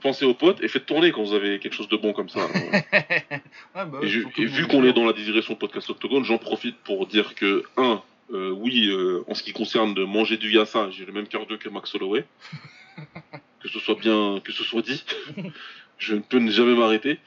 Pensez 0.00 0.24
aux 0.24 0.34
potes 0.34 0.62
et 0.62 0.68
faites 0.68 0.86
tourner 0.86 1.10
quand 1.10 1.24
vous 1.24 1.34
avez 1.34 1.58
quelque 1.58 1.72
chose 1.72 1.88
de 1.88 1.96
bon 1.96 2.12
comme 2.12 2.28
ça. 2.28 2.40
Ah, 3.74 3.84
bah, 3.84 3.98
et, 4.02 4.06
vu 4.06 4.66
qu'on 4.66 4.84
est 4.84 4.92
dans 4.92 5.04
la 5.04 5.12
direction 5.12 5.54
podcast 5.54 5.88
Octogone, 5.90 6.24
j'en 6.24 6.38
profite 6.38 6.76
pour 6.78 7.06
dire 7.06 7.34
que 7.34 7.62
un, 7.76 8.02
euh, 8.32 8.50
oui, 8.50 8.88
euh, 8.88 9.22
en 9.28 9.34
ce 9.34 9.42
qui 9.42 9.52
concerne 9.52 9.94
de 9.94 10.04
manger 10.04 10.36
du 10.36 10.50
yassa, 10.52 10.90
j'ai 10.90 11.04
le 11.04 11.12
même 11.12 11.26
cardio 11.26 11.56
que 11.58 11.68
Max 11.68 11.94
Holloway. 11.94 12.24
que 13.60 13.68
ce 13.68 13.78
soit 13.80 13.94
bien, 13.96 14.40
que 14.44 14.52
ce 14.52 14.62
soit 14.64 14.82
dit. 14.82 15.04
je 15.98 16.14
ne 16.14 16.20
peux 16.20 16.46
jamais 16.50 16.74
m'arrêter. 16.74 17.18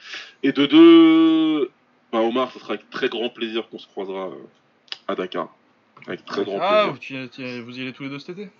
Et 0.42 0.52
de 0.52 0.66
deux, 0.66 1.70
bah 2.12 2.20
Omar, 2.20 2.50
ce 2.52 2.58
sera 2.58 2.74
avec 2.74 2.88
très 2.90 3.08
grand 3.08 3.28
plaisir 3.28 3.68
qu'on 3.68 3.78
se 3.78 3.86
croisera 3.86 4.28
euh, 4.28 4.34
à 5.08 5.14
Dakar. 5.14 5.54
Avec 6.06 6.24
très 6.24 6.44
grand 6.44 6.58
Ah, 6.60 6.92
plaisir. 6.98 7.28
tu- 7.30 7.60
vous 7.60 7.78
y 7.78 7.82
allez 7.82 7.92
tous 7.92 8.02
les 8.04 8.08
deux 8.08 8.18
cet 8.18 8.38
été? 8.38 8.50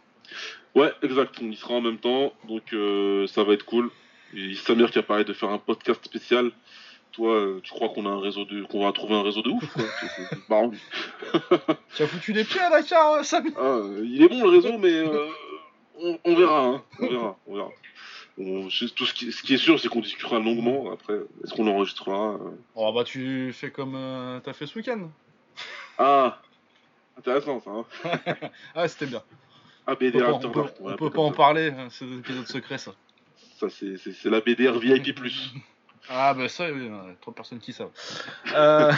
Ouais, 0.75 0.93
exact. 1.03 1.37
On 1.43 1.51
y 1.51 1.57
sera 1.57 1.75
en 1.75 1.81
même 1.81 1.99
temps, 1.99 2.33
donc 2.49 2.73
euh, 2.73 3.27
ça 3.27 3.43
va 3.45 3.53
être 3.55 3.65
cool. 3.65 3.91
Et 4.35 4.55
Samir 4.55 4.91
qui 4.91 4.99
a 4.99 5.03
parlé 5.03 5.25
de 5.25 5.33
faire 5.33 5.51
un 5.51 5.59
podcast 5.59 6.03
spécial. 6.05 6.51
Toi, 7.13 7.35
euh, 7.35 7.61
tu 7.63 7.71
crois 7.73 7.91
qu'on 7.91 8.07
a 8.07 8.09
un 8.09 8.21
réseau 8.21 8.45
de, 8.47 8.63
qu'on 8.65 8.85
va 8.87 8.93
trouver 8.93 9.15
un 9.15 9.23
réseau 9.23 9.43
de 9.43 9.51
ouf 9.51 9.67
quoi 9.73 9.83
C'est- 10.17 10.49
marrant. 10.49 10.71
Tu 11.95 12.03
as 12.03 12.07
foutu 12.07 12.33
les 12.33 12.45
pieds 12.45 12.61
à 12.61 12.71
Dakar, 12.71 13.13
euh, 13.13 13.23
Sam 13.23 13.51
Ah, 13.57 13.61
euh, 13.61 14.03
il 14.05 14.23
est 14.23 14.29
bon 14.29 14.43
le 14.43 14.49
réseau, 14.49 14.79
mais 14.79 14.93
euh, 14.95 15.27
on, 16.01 16.19
on 16.25 16.35
verra, 16.35 16.65
hein. 16.67 16.83
on 17.01 17.07
verra, 17.09 17.37
on 17.47 17.55
verra. 17.57 17.69
On- 18.39 18.69
tout 18.97 19.05
ce 19.07 19.13
qui, 19.13 19.31
ce 19.31 19.43
qui 19.43 19.53
est 19.55 19.59
sûr, 19.59 19.79
c'est 19.79 19.89
qu'on 19.89 20.01
discutera 20.01 20.39
longuement. 20.39 20.91
Après, 20.91 21.13
est-ce 21.45 21.53
qu'on 21.53 21.67
l'enregistrera 21.67 22.37
euh 22.37 22.51
Oh 22.75 22.91
bah 22.95 23.05
tu 23.05 23.53
fais 23.53 23.71
comme 23.71 23.95
euh, 23.95 24.41
t'as 24.41 24.55
fait 24.55 24.67
ce 24.67 24.79
week-end. 24.79 25.11
Ah, 25.99 26.41
intéressant 27.19 27.61
ça. 27.61 27.71
Hein 27.71 28.19
Ah, 28.75 28.89
c'était 28.89 29.05
bien. 29.05 29.23
ah, 29.87 29.93
On 29.93 29.97
peut 29.97 30.11
BDR 30.11 30.25
pas, 30.25 30.33
on 30.33 30.51
peut- 30.51 30.65
on 30.81 30.97
peut 30.97 31.11
pas 31.11 31.21
en 31.21 31.33
parler, 31.33 31.75
hein, 31.77 31.89
c'est 31.91 32.07
un 32.07 32.19
épisode 32.21 32.47
secret 32.49 32.79
ça. 32.79 32.95
Ça, 33.61 33.69
c'est, 33.69 33.99
c'est, 33.99 34.13
c'est 34.15 34.31
la 34.31 34.41
BDR 34.41 34.79
VIP+. 34.79 35.15
Ah 36.09 36.35
bah 36.35 36.49
ça, 36.49 36.71
oui, 36.73 36.89
euh, 36.89 37.13
trop 37.21 37.31
de 37.31 37.37
personnes 37.37 37.59
qui 37.61 37.73
savent. 37.73 37.91
Euh... 38.55 38.93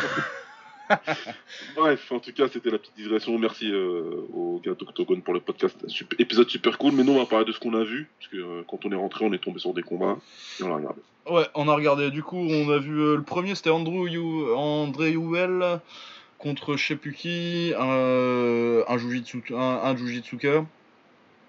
Bref, 1.76 2.12
en 2.12 2.18
tout 2.20 2.32
cas, 2.34 2.46
c'était 2.52 2.70
la 2.70 2.78
petite 2.78 2.94
digression. 2.96 3.38
Merci 3.38 3.70
euh, 3.72 4.26
aux 4.34 4.60
gars 4.62 4.74
d'Octogone 4.74 5.22
pour 5.22 5.32
le 5.32 5.40
podcast. 5.40 5.76
Épisode 6.18 6.48
super 6.50 6.76
cool. 6.76 6.92
Mais 6.92 7.02
nous, 7.04 7.12
on 7.12 7.18
va 7.18 7.24
parler 7.26 7.46
de 7.46 7.52
ce 7.52 7.58
qu'on 7.58 7.72
a 7.74 7.84
vu. 7.84 8.06
Parce 8.18 8.30
que 8.30 8.36
euh, 8.36 8.62
quand 8.68 8.84
on 8.84 8.92
est 8.92 8.96
rentré, 8.96 9.24
on 9.24 9.32
est 9.32 9.38
tombé 9.42 9.58
sur 9.60 9.72
des 9.72 9.82
combats. 9.82 10.18
Et 10.60 10.62
on 10.62 10.68
l'a 10.68 10.76
regardé. 10.76 11.00
Ouais, 11.30 11.46
on 11.54 11.68
a 11.68 11.74
regardé. 11.74 12.10
Du 12.10 12.22
coup, 12.22 12.36
on 12.36 12.70
a 12.70 12.76
vu 12.78 13.00
euh, 13.00 13.16
le 13.16 13.22
premier, 13.22 13.54
c'était 13.54 13.70
Andrew 13.70 14.06
You- 14.08 14.52
André 14.54 15.12
Youel 15.12 15.80
contre 16.38 16.76
je 16.76 16.86
sais 16.86 16.96
plus 16.96 17.14
qui, 17.14 17.72
un, 17.78 18.82
un 18.86 18.98
Jujitsu, 18.98 19.42
un, 19.52 19.56
un 19.84 19.96
Jujitsuka. 19.96 20.66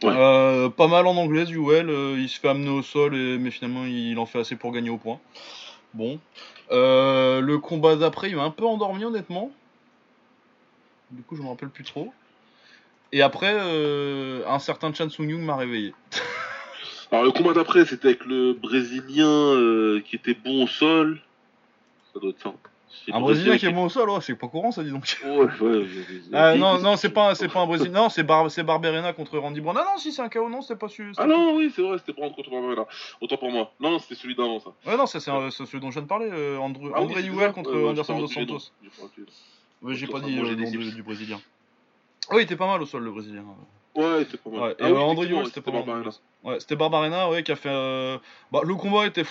Ouais. 0.06 0.16
Euh, 0.16 0.70
pas 0.70 0.88
mal 0.88 1.08
en 1.08 1.16
anglais, 1.16 1.46
Youel. 1.46 1.90
euh, 1.90 2.16
il 2.20 2.30
se 2.30 2.40
fait 2.40 2.50
amener 2.50 2.70
au 2.70 2.82
sol, 2.84 3.16
et, 3.16 3.38
mais 3.38 3.52
finalement, 3.52 3.86
il 3.86 4.18
en 4.20 4.26
fait 4.26 4.40
assez 4.40 4.56
pour 4.56 4.72
gagner 4.72 4.90
au 4.90 4.98
point. 4.98 5.20
Bon. 5.94 6.20
Euh, 6.72 7.42
le 7.42 7.58
combat 7.58 7.96
d'après, 7.96 8.30
il 8.30 8.36
m'a 8.36 8.44
un 8.44 8.52
peu 8.52 8.66
endormi, 8.66 9.04
honnêtement. 9.04 9.52
Du 11.12 11.24
coup, 11.24 11.36
je 11.36 11.42
me 11.42 11.48
rappelle 11.48 11.70
plus 11.70 11.84
trop. 11.84 12.14
Et 13.12 13.22
après, 13.22 13.56
un 14.48 14.60
certain 14.60 14.94
Chan 14.94 15.10
Sung 15.10 15.30
Young 15.30 15.42
m'a 15.42 15.56
réveillé. 15.56 15.94
Alors, 17.12 17.24
le 17.24 17.32
combat 17.32 17.54
d'après, 17.54 17.86
c'était 17.86 18.10
avec 18.10 18.26
le 18.26 18.54
Brésilien 18.54 20.02
qui 20.04 20.16
était 20.16 20.34
bon 20.34 20.64
au 20.64 20.68
sol. 20.68 21.22
Ça 22.14 22.20
doit 22.20 22.32
être 22.32 22.42
ça. 22.42 22.54
Un 23.12 23.20
Brésilien 23.22 23.58
qui 23.58 23.66
est 23.66 23.72
bon 23.72 23.86
au 23.86 23.90
sol, 23.90 24.10
ouais, 24.10 24.20
c'est 24.22 24.36
pas 24.36 24.48
courant 24.48 24.72
ça, 24.72 24.84
dis 24.84 24.92
donc. 24.92 25.18
Ouais, 25.24 25.30
ouais. 25.62 25.86
Ah, 26.34 26.56
non, 26.56 26.80
non, 26.80 26.96
c'est 26.98 27.10
pas, 27.10 27.36
c'est 27.36 27.48
pas 27.48 27.62
un 27.62 27.68
Brésilien. 27.68 27.92
Non, 27.92 28.10
c'est 28.10 28.24
Bar 28.24 28.50
c'est 28.50 28.64
Barberena 28.64 29.14
contre 29.14 29.38
Randy 29.38 29.62
Brown. 29.62 29.78
Ah 29.80 29.86
non, 29.92 29.98
si 29.98 30.12
c'est 30.12 30.22
un 30.22 30.30
KO, 30.30 30.50
non, 30.50 30.62
c'était 30.62 30.76
pas 30.80 30.88
celui. 30.88 31.12
Ah 31.18 31.26
non, 31.26 31.56
oui, 31.56 31.72
c'est 31.76 31.82
vrai, 31.82 31.98
c'était 32.00 32.14
Brand 32.14 32.34
contre 32.36 32.50
Barbara. 32.50 32.88
Autant 33.22 33.38
pour 33.38 33.52
moi. 33.52 33.72
Non, 33.80 34.00
c'était 34.00 34.16
celui 34.16 34.36
d'avant, 34.36 34.60
ça. 34.60 34.72
Ouais, 34.86 34.98
non, 34.98 35.06
ça 35.06 35.20
c'est 35.20 35.66
celui 35.66 35.80
dont 35.80 35.90
je 35.90 35.94
viens 35.96 36.02
de 36.04 36.08
parler. 36.08 36.30
euh, 36.32 36.58
Ah 36.60 36.68
oui, 36.78 36.92
André 36.96 37.24
ça. 37.24 37.50
contre 37.52 37.76
Anderson 37.76 38.20
dos 38.20 38.28
Santos. 38.28 38.72
Ouais, 39.82 39.94
j'ai 39.94 40.08
pas 40.08 40.20
dit 40.20 40.40
euh, 40.40 40.44
le 40.44 40.56
nom 40.56 40.70
du, 40.70 41.04
Brésilien. 41.04 41.40
Oui, 42.32 42.38
il 42.38 42.44
était 42.44 42.56
pas 42.56 42.68
mal 42.68 42.82
au 42.82 42.86
sol, 42.86 43.04
le 43.04 43.12
Brésilien. 43.12 43.44
Ouais, 43.96 44.26
c'était 44.26 44.38
pas 44.38 44.50
mal. 44.50 44.60
Ouais, 44.62 44.72
et 44.72 44.76
Ah 44.84 44.94
André 44.94 45.30
c'était 45.46 45.62
pas 45.62 45.72
mal. 45.72 46.10
Ouais, 46.44 46.60
c'était 46.60 46.76
Barbarena, 46.76 47.30
ouais, 47.30 47.44
qui 47.44 47.52
a 47.52 47.56
fait. 47.56 47.70
euh, 47.70 48.18
Bah, 48.52 48.62
le 48.64 48.76
combat 48.76 49.06
était. 49.06 49.24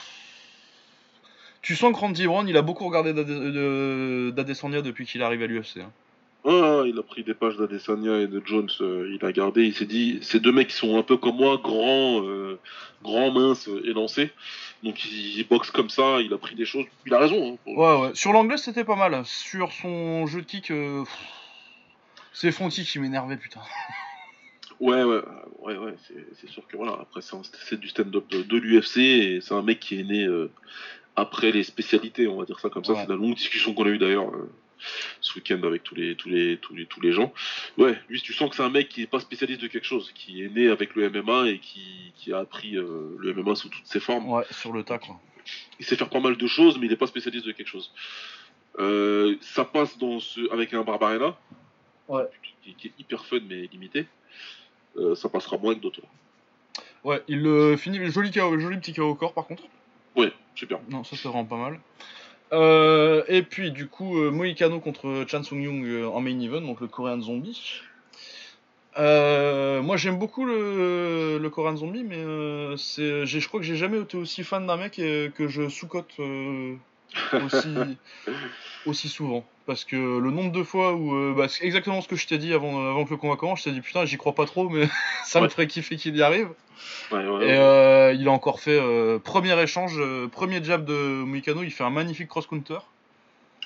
Tu 1.64 1.76
sens 1.76 1.92
que 1.94 1.98
Randy 1.98 2.26
Brown, 2.26 2.46
il 2.46 2.56
a 2.58 2.62
beaucoup 2.62 2.86
regardé 2.86 3.12
de- 3.14 4.30
d'Adesanya 4.30 4.82
depuis 4.82 5.06
qu'il 5.06 5.22
arrive 5.22 5.42
à 5.42 5.46
l'UFC. 5.46 5.78
Hein. 5.80 5.90
Ah, 6.46 6.82
il 6.86 6.98
a 6.98 7.02
pris 7.02 7.24
des 7.24 7.32
pages 7.32 7.56
d'Adesanya 7.56 8.20
et 8.20 8.26
de 8.26 8.42
Jones, 8.44 8.68
euh, 8.82 9.10
il 9.18 9.24
a 9.24 9.32
gardé, 9.32 9.64
il 9.64 9.74
s'est 9.74 9.86
dit, 9.86 10.18
ces 10.20 10.40
deux 10.40 10.52
mecs 10.52 10.68
qui 10.68 10.76
sont 10.76 10.98
un 10.98 11.02
peu 11.02 11.16
comme 11.16 11.36
moi, 11.36 11.56
grands, 11.56 12.22
euh, 12.22 12.58
grands, 13.02 13.32
minces, 13.32 13.66
euh, 13.66 13.80
élancés, 13.88 14.30
donc 14.82 15.02
ils 15.10 15.46
boxent 15.48 15.70
comme 15.70 15.88
ça, 15.88 16.20
il 16.20 16.34
a 16.34 16.36
pris 16.36 16.54
des 16.54 16.66
choses, 16.66 16.84
il 17.06 17.14
a 17.14 17.18
raison. 17.18 17.54
hein, 17.54 17.70
Ouais, 17.72 17.96
ouais. 18.08 18.10
Sur 18.14 18.34
l'anglais, 18.34 18.58
c'était 18.58 18.84
pas 18.84 18.94
mal. 18.96 19.22
Sur 19.24 19.72
son 19.72 20.26
jeu 20.26 20.42
de 20.42 20.46
kick, 20.46 20.70
euh, 20.70 21.02
c'est 22.34 22.52
Fonty 22.52 22.84
qui 22.84 22.98
m'énervait, 22.98 23.38
putain. 23.38 23.60
Ouais, 24.80 25.02
ouais, 25.02 25.22
ouais, 25.60 25.76
ouais, 25.78 25.94
c'est 26.34 26.50
sûr 26.50 26.66
que 26.66 26.76
voilà, 26.76 26.98
après 27.00 27.20
c'est 27.22 27.80
du 27.80 27.88
stand-up 27.88 28.28
de, 28.28 28.42
de 28.42 28.56
l'UFC 28.58 28.98
et 28.98 29.40
c'est 29.40 29.54
un 29.54 29.62
mec 29.62 29.80
qui 29.80 29.98
est 29.98 30.02
né 30.02 30.24
euh, 30.24 30.50
après 31.16 31.52
les 31.52 31.62
spécialités, 31.62 32.26
on 32.26 32.36
va 32.38 32.44
dire 32.44 32.58
ça 32.60 32.68
comme 32.70 32.84
ça, 32.84 32.92
Ouais. 32.92 33.00
c'est 33.02 33.08
la 33.08 33.16
longue 33.16 33.34
discussion 33.34 33.72
qu'on 33.74 33.84
a 33.84 33.88
eue 33.88 33.98
d'ailleurs 33.98 34.28
euh, 34.30 34.50
ce 35.20 35.34
week-end 35.38 35.60
avec 35.62 35.82
tous 35.84 35.94
les, 35.94 36.14
tous, 36.16 36.28
les, 36.28 36.56
tous, 36.58 36.74
les, 36.74 36.86
tous 36.86 37.00
les 37.00 37.12
gens. 37.12 37.32
Ouais, 37.78 37.96
lui, 38.08 38.20
tu 38.20 38.32
sens 38.32 38.50
que 38.50 38.56
c'est 38.56 38.62
un 38.62 38.70
mec 38.70 38.88
qui 38.88 39.02
est 39.02 39.06
pas 39.06 39.20
spécialiste 39.20 39.60
de 39.62 39.68
quelque 39.68 39.86
chose, 39.86 40.10
qui 40.14 40.42
est 40.42 40.48
né 40.48 40.68
avec 40.68 40.94
le 40.96 41.08
MMA 41.10 41.48
et 41.50 41.58
qui, 41.58 42.12
qui 42.16 42.32
a 42.32 42.38
appris 42.38 42.76
euh, 42.76 43.16
le 43.18 43.32
MMA 43.34 43.54
sous 43.54 43.68
toutes 43.68 43.86
ses 43.86 44.00
formes. 44.00 44.28
Ouais, 44.30 44.44
sur 44.50 44.72
le 44.72 44.82
tas, 44.82 44.98
quoi. 44.98 45.18
Il 45.78 45.84
sait 45.86 45.96
faire 45.96 46.08
pas 46.10 46.20
mal 46.20 46.36
de 46.36 46.46
choses, 46.46 46.78
mais 46.78 46.86
il 46.86 46.90
n'est 46.90 46.96
pas 46.96 47.06
spécialiste 47.06 47.46
de 47.46 47.52
quelque 47.52 47.68
chose. 47.68 47.92
Euh, 48.78 49.36
ça 49.40 49.64
passe 49.64 49.96
dans 49.98 50.18
ce, 50.20 50.52
avec 50.52 50.74
un 50.74 50.82
Barbarena, 50.82 51.36
Ouais. 52.08 52.24
qui, 52.62 52.74
qui 52.74 52.88
est 52.88 52.92
hyper 52.98 53.24
fun 53.24 53.38
mais 53.48 53.66
limité. 53.72 54.06
Euh, 54.96 55.14
ça 55.14 55.28
passera 55.28 55.56
moins 55.58 55.74
que 55.74 55.80
d'autres. 55.80 56.00
Ouais, 57.02 57.22
il 57.28 57.46
euh, 57.46 57.76
finit 57.76 57.98
joli, 58.10 58.32
joli 58.32 58.78
petit 58.78 58.92
KO 58.92 59.04
au 59.10 59.14
corps, 59.14 59.32
par 59.34 59.46
contre. 59.46 59.62
Ouais, 60.16 60.32
super. 60.54 60.80
Non, 60.90 61.04
ça, 61.04 61.16
c'est 61.16 61.28
vraiment 61.28 61.44
pas 61.44 61.56
mal. 61.56 61.80
Euh, 62.52 63.24
et 63.28 63.42
puis, 63.42 63.72
du 63.72 63.88
coup, 63.88 64.18
euh, 64.18 64.30
Moïcano 64.30 64.80
contre 64.80 65.24
Chan 65.28 65.42
Sung 65.42 65.60
Young 65.60 65.84
euh, 65.84 66.06
en 66.06 66.20
main 66.20 66.38
event, 66.40 66.60
donc 66.60 66.80
le 66.80 66.86
Korean 66.86 67.20
Zombie. 67.20 67.80
Euh, 68.96 69.82
moi, 69.82 69.96
j'aime 69.96 70.18
beaucoup 70.18 70.44
le, 70.44 71.38
le 71.38 71.50
Korean 71.50 71.76
Zombie, 71.76 72.04
mais 72.04 72.22
je 72.22 73.46
crois 73.48 73.60
que 73.60 73.66
j'ai 73.66 73.76
jamais 73.76 73.98
été 73.98 74.16
aussi 74.16 74.44
fan 74.44 74.66
d'un 74.66 74.76
mec 74.76 74.98
euh, 74.98 75.30
que 75.30 75.48
je 75.48 75.68
sous-cote 75.68 76.14
aussi, 77.32 77.74
aussi 78.86 79.08
souvent. 79.08 79.44
Parce 79.66 79.84
que 79.84 79.96
le 79.96 80.30
nombre 80.30 80.52
de 80.52 80.62
fois 80.62 80.92
où. 80.94 81.14
euh, 81.14 81.34
bah, 81.34 81.48
c'est 81.48 81.64
exactement 81.64 82.00
ce 82.02 82.08
que 82.08 82.16
je 82.16 82.26
t'ai 82.26 82.36
dit 82.38 82.52
avant, 82.52 82.86
avant 82.90 83.04
que 83.04 83.10
le 83.10 83.16
combat 83.16 83.36
commence, 83.36 83.60
je 83.60 83.64
t'ai 83.64 83.72
dit 83.72 83.80
putain, 83.80 84.04
j'y 84.04 84.16
crois 84.18 84.34
pas 84.34 84.44
trop, 84.44 84.68
mais 84.68 84.86
ça 85.24 85.40
me 85.40 85.48
ferait 85.48 85.66
kiffer 85.66 85.96
qu'il 85.96 86.14
y 86.16 86.22
arrive. 86.22 86.48
Ouais, 87.10 87.26
ouais, 87.26 87.46
Et 87.48 87.52
euh, 87.56 88.12
il 88.12 88.28
a 88.28 88.30
encore 88.30 88.60
fait 88.60 88.78
euh, 88.78 89.18
premier 89.18 89.58
échange, 89.62 89.94
euh, 89.98 90.28
premier 90.28 90.62
jab 90.62 90.84
de 90.84 90.92
Moïcano, 91.24 91.62
il 91.62 91.70
fait 91.70 91.84
un 91.84 91.90
magnifique 91.90 92.28
cross-counter. 92.28 92.78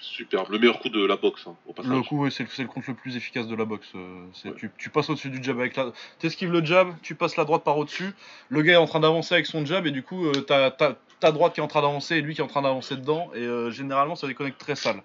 Superbe. 0.01 0.47
Le 0.51 0.59
meilleur 0.61 0.79
coup 0.79 0.89
de 0.91 1.05
la 1.05 1.17
boxe, 1.17 1.47
hein, 1.49 1.57
au 1.67 1.73
passage. 1.73 1.91
Le 1.93 2.03
coup, 2.03 2.31
c'est 2.31 2.45
le, 2.45 2.49
le 2.63 2.69
contre 2.69 2.91
le 2.91 2.95
plus 2.95 3.17
efficace 3.17 3.49
de 3.49 3.57
la 3.57 3.65
boxe. 3.65 3.89
euh, 3.97 4.25
c'est- 4.33 4.55
tu, 4.55 4.71
tu 4.79 4.91
passes 4.91 5.11
au-dessus 5.11 5.31
du 5.31 5.43
jab 5.43 5.59
avec 5.59 5.75
la. 5.75 5.93
T'esquives 6.21 6.53
le 6.53 6.65
jab, 6.65 6.95
tu 7.03 7.17
passes 7.17 7.37
la 7.37 7.45
droite 7.45 7.65
par 7.65 7.77
au-dessus. 7.79 8.13
Le 8.49 8.63
gars 8.63 8.75
est 8.75 8.77
en 8.77 8.87
train 8.87 9.01
d'avancer 9.01 9.35
avec 9.35 9.47
son 9.47 9.65
jab, 9.67 9.87
et 9.87 9.91
du 9.91 10.05
coup, 10.05 10.27
euh, 10.27 10.33
t'as 10.47 10.71
t'as- 10.71 10.97
ta 11.19 11.33
droite 11.33 11.55
qui 11.55 11.61
est 11.61 11.65
en 11.65 11.69
train 11.69 11.83
d'avancer 11.83 12.15
et 12.17 12.21
lui 12.21 12.35
qui 12.35 12.41
est 12.41 12.45
en 12.45 12.49
train 12.49 12.63
d'avancer 12.63 12.95
dedans. 12.95 13.31
Et 13.35 13.39
euh, 13.41 13.71
généralement, 13.73 14.15
ça 14.15 14.29
déconnecte 14.29 14.59
très 14.61 14.77
sale. 14.77 15.03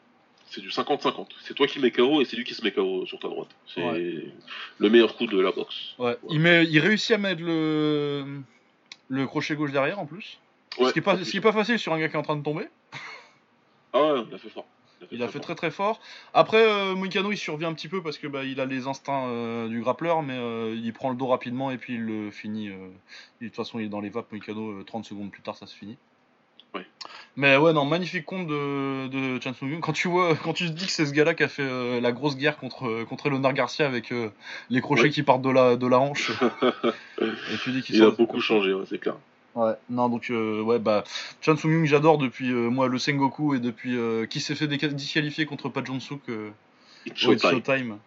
C'est 0.53 0.61
du 0.61 0.69
50-50. 0.69 1.29
C'est 1.41 1.55
toi 1.55 1.65
qui 1.65 1.79
mets 1.79 1.89
KO 1.89 2.21
et 2.21 2.25
c'est 2.25 2.35
lui 2.35 2.43
qui 2.43 2.53
se 2.53 2.63
met 2.63 2.71
KO 2.71 3.07
sur 3.07 3.17
ta 3.17 3.27
droite. 3.27 3.47
C'est 3.65 3.83
Ouais. 3.83 4.25
le 4.77 4.89
meilleur 4.89 5.15
coup 5.15 5.25
de 5.25 5.39
la 5.39 5.51
boxe. 5.51 5.95
Ouais. 5.97 6.15
Il, 6.29 6.39
met, 6.41 6.63
il 6.65 6.77
réussit 6.79 7.11
à 7.11 7.17
mettre 7.17 7.41
le, 7.41 8.41
le 9.09 9.25
crochet 9.25 9.55
gauche 9.55 9.71
derrière 9.71 9.99
en 9.99 10.05
plus. 10.05 10.37
Ouais, 10.77 10.89
ce, 10.89 10.93
qui 10.93 10.99
est 10.99 11.01
pas, 11.01 11.17
ce 11.23 11.29
qui 11.31 11.37
est 11.37 11.41
pas 11.41 11.53
facile 11.53 11.79
sur 11.79 11.91
un 11.93 11.99
gars 11.99 12.07
qui 12.07 12.13
est 12.15 12.19
en 12.19 12.23
train 12.23 12.35
de 12.35 12.43
tomber. 12.43 12.67
Ah 13.93 14.13
ouais, 14.13 14.23
il 14.29 14.33
a 14.33 14.37
fait 14.37 14.49
fort. 14.49 14.65
Il 15.11 15.21
a 15.21 15.27
fait 15.27 15.33
fort. 15.33 15.41
très 15.41 15.55
très 15.55 15.71
fort. 15.71 15.99
Après, 16.33 16.63
euh, 16.63 16.95
Moïcano 16.95 17.31
il 17.31 17.37
survit 17.37 17.65
un 17.65 17.73
petit 17.73 17.87
peu 17.87 18.01
parce 18.03 18.17
que 18.19 18.27
bah, 18.27 18.43
il 18.43 18.59
a 18.61 18.65
les 18.65 18.85
instincts 18.87 19.27
euh, 19.27 19.67
du 19.67 19.81
grappleur, 19.81 20.21
mais 20.21 20.37
euh, 20.37 20.75
il 20.81 20.93
prend 20.93 21.09
le 21.09 21.15
dos 21.15 21.27
rapidement 21.27 21.71
et 21.71 21.77
puis 21.77 21.95
il 21.95 22.01
le 22.05 22.29
finit. 22.31 22.69
euh, 22.69 22.89
de 23.41 23.47
toute 23.47 23.55
façon, 23.55 23.79
il 23.79 23.85
est 23.85 23.89
dans 23.89 24.01
les 24.01 24.09
vapes. 24.09 24.31
Moïcano, 24.31 24.69
euh, 24.79 24.83
30 24.83 25.03
secondes 25.05 25.31
plus 25.31 25.41
tard, 25.41 25.55
ça 25.57 25.65
se 25.67 25.75
finit. 25.75 25.97
Ouais. 26.73 26.85
Mais 27.35 27.57
ouais, 27.57 27.73
non, 27.73 27.85
magnifique 27.85 28.25
compte 28.25 28.47
de, 28.47 29.07
de 29.07 29.39
Chan 29.41 29.53
Sung 29.53 29.69
Young. 29.69 29.81
Quand 29.81 29.93
tu 29.93 30.07
vois, 30.07 30.35
quand 30.35 30.53
tu 30.53 30.65
te 30.67 30.71
dis 30.71 30.85
que 30.85 30.91
c'est 30.91 31.05
ce 31.05 31.13
gars-là 31.13 31.33
qui 31.33 31.43
a 31.43 31.47
fait 31.47 31.63
euh, 31.63 31.99
la 32.01 32.11
grosse 32.11 32.37
guerre 32.37 32.57
contre 32.57 33.03
contre 33.05 33.29
Leonard 33.29 33.53
Garcia 33.53 33.85
avec 33.87 34.11
euh, 34.11 34.29
les 34.69 34.81
crochets 34.81 35.03
Ouais. 35.03 35.09
qui 35.09 35.23
partent 35.23 35.41
de 35.41 35.49
la 35.49 35.75
de 35.75 35.87
la 35.87 35.99
hanche, 35.99 36.31
et 37.21 37.57
tu 37.63 37.71
dis 37.71 37.81
qu'il 37.81 37.95
Il 37.95 38.03
a 38.03 38.11
beaucoup 38.11 38.39
changé, 38.39 38.73
ouais, 38.73 38.85
c'est 38.87 38.99
clair. 38.99 39.15
Ouais, 39.55 39.73
non, 39.89 40.09
donc, 40.09 40.31
euh, 40.31 40.61
ouais, 40.61 40.79
bah, 40.79 41.03
Chan 41.41 41.55
Sung 41.57 41.71
Young, 41.71 41.85
j'adore 41.85 42.17
depuis, 42.17 42.51
moi, 42.51 42.87
le 42.87 42.97
Sengoku 42.97 43.53
et 43.53 43.59
depuis, 43.59 43.95
euh, 43.97 44.25
qui 44.25 44.39
s'est 44.39 44.55
fait 44.55 44.67
disqualifier 44.67 45.45
contre 45.45 45.69
Pat 45.69 45.87
It's 45.87 46.01
au 46.01 47.15
showtime. 47.15 47.49
Showtime. 47.51 47.97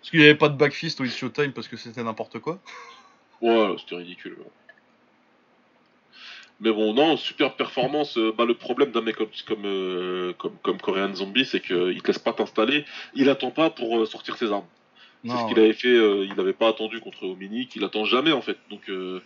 Parce 0.00 0.10
qu'il 0.10 0.20
n'y 0.20 0.24
avait 0.24 0.34
pas 0.34 0.48
de 0.48 0.56
backfist 0.56 1.00
au 1.00 1.04
It's 1.04 1.14
Showtime 1.16 1.52
parce 1.52 1.68
que 1.68 1.76
c'était 1.76 2.02
n'importe 2.02 2.38
quoi. 2.38 2.58
Ouais, 3.42 3.74
c'était 3.78 3.96
ridicule. 3.96 4.36
ouais. 4.38 4.46
Mais 6.60 6.72
bon, 6.72 6.92
non, 6.92 7.16
super 7.16 7.54
performance. 7.54 8.18
euh, 8.18 8.32
Bah, 8.36 8.44
le 8.44 8.54
problème 8.54 8.90
d'un 8.90 9.00
mec 9.00 9.16
comme, 9.16 9.28
comme, 9.46 9.64
euh, 9.64 10.32
comme, 10.34 10.56
comme 10.62 10.78
Korean 10.80 11.14
Zombie, 11.14 11.44
c'est 11.44 11.60
qu'il 11.60 12.02
te 12.02 12.06
laisse 12.06 12.18
pas 12.18 12.32
t'installer. 12.32 12.84
Il 13.14 13.28
attend 13.28 13.50
pas 13.50 13.70
pour 13.70 13.98
euh, 13.98 14.06
sortir 14.06 14.36
ses 14.36 14.50
armes. 14.50 14.66
C'est 15.24 15.30
ce 15.36 15.46
qu'il 15.48 15.56
ouais. 15.58 15.64
avait 15.64 15.72
fait, 15.72 15.88
euh, 15.88 16.24
il 16.24 16.34
n'avait 16.36 16.52
pas 16.52 16.68
attendu 16.68 17.00
contre 17.00 17.24
Ominic, 17.24 17.74
il 17.74 17.82
attend 17.82 18.04
jamais 18.04 18.30
en 18.30 18.40
fait. 18.40 18.56
Donc 18.70 18.88
euh, 18.88 19.20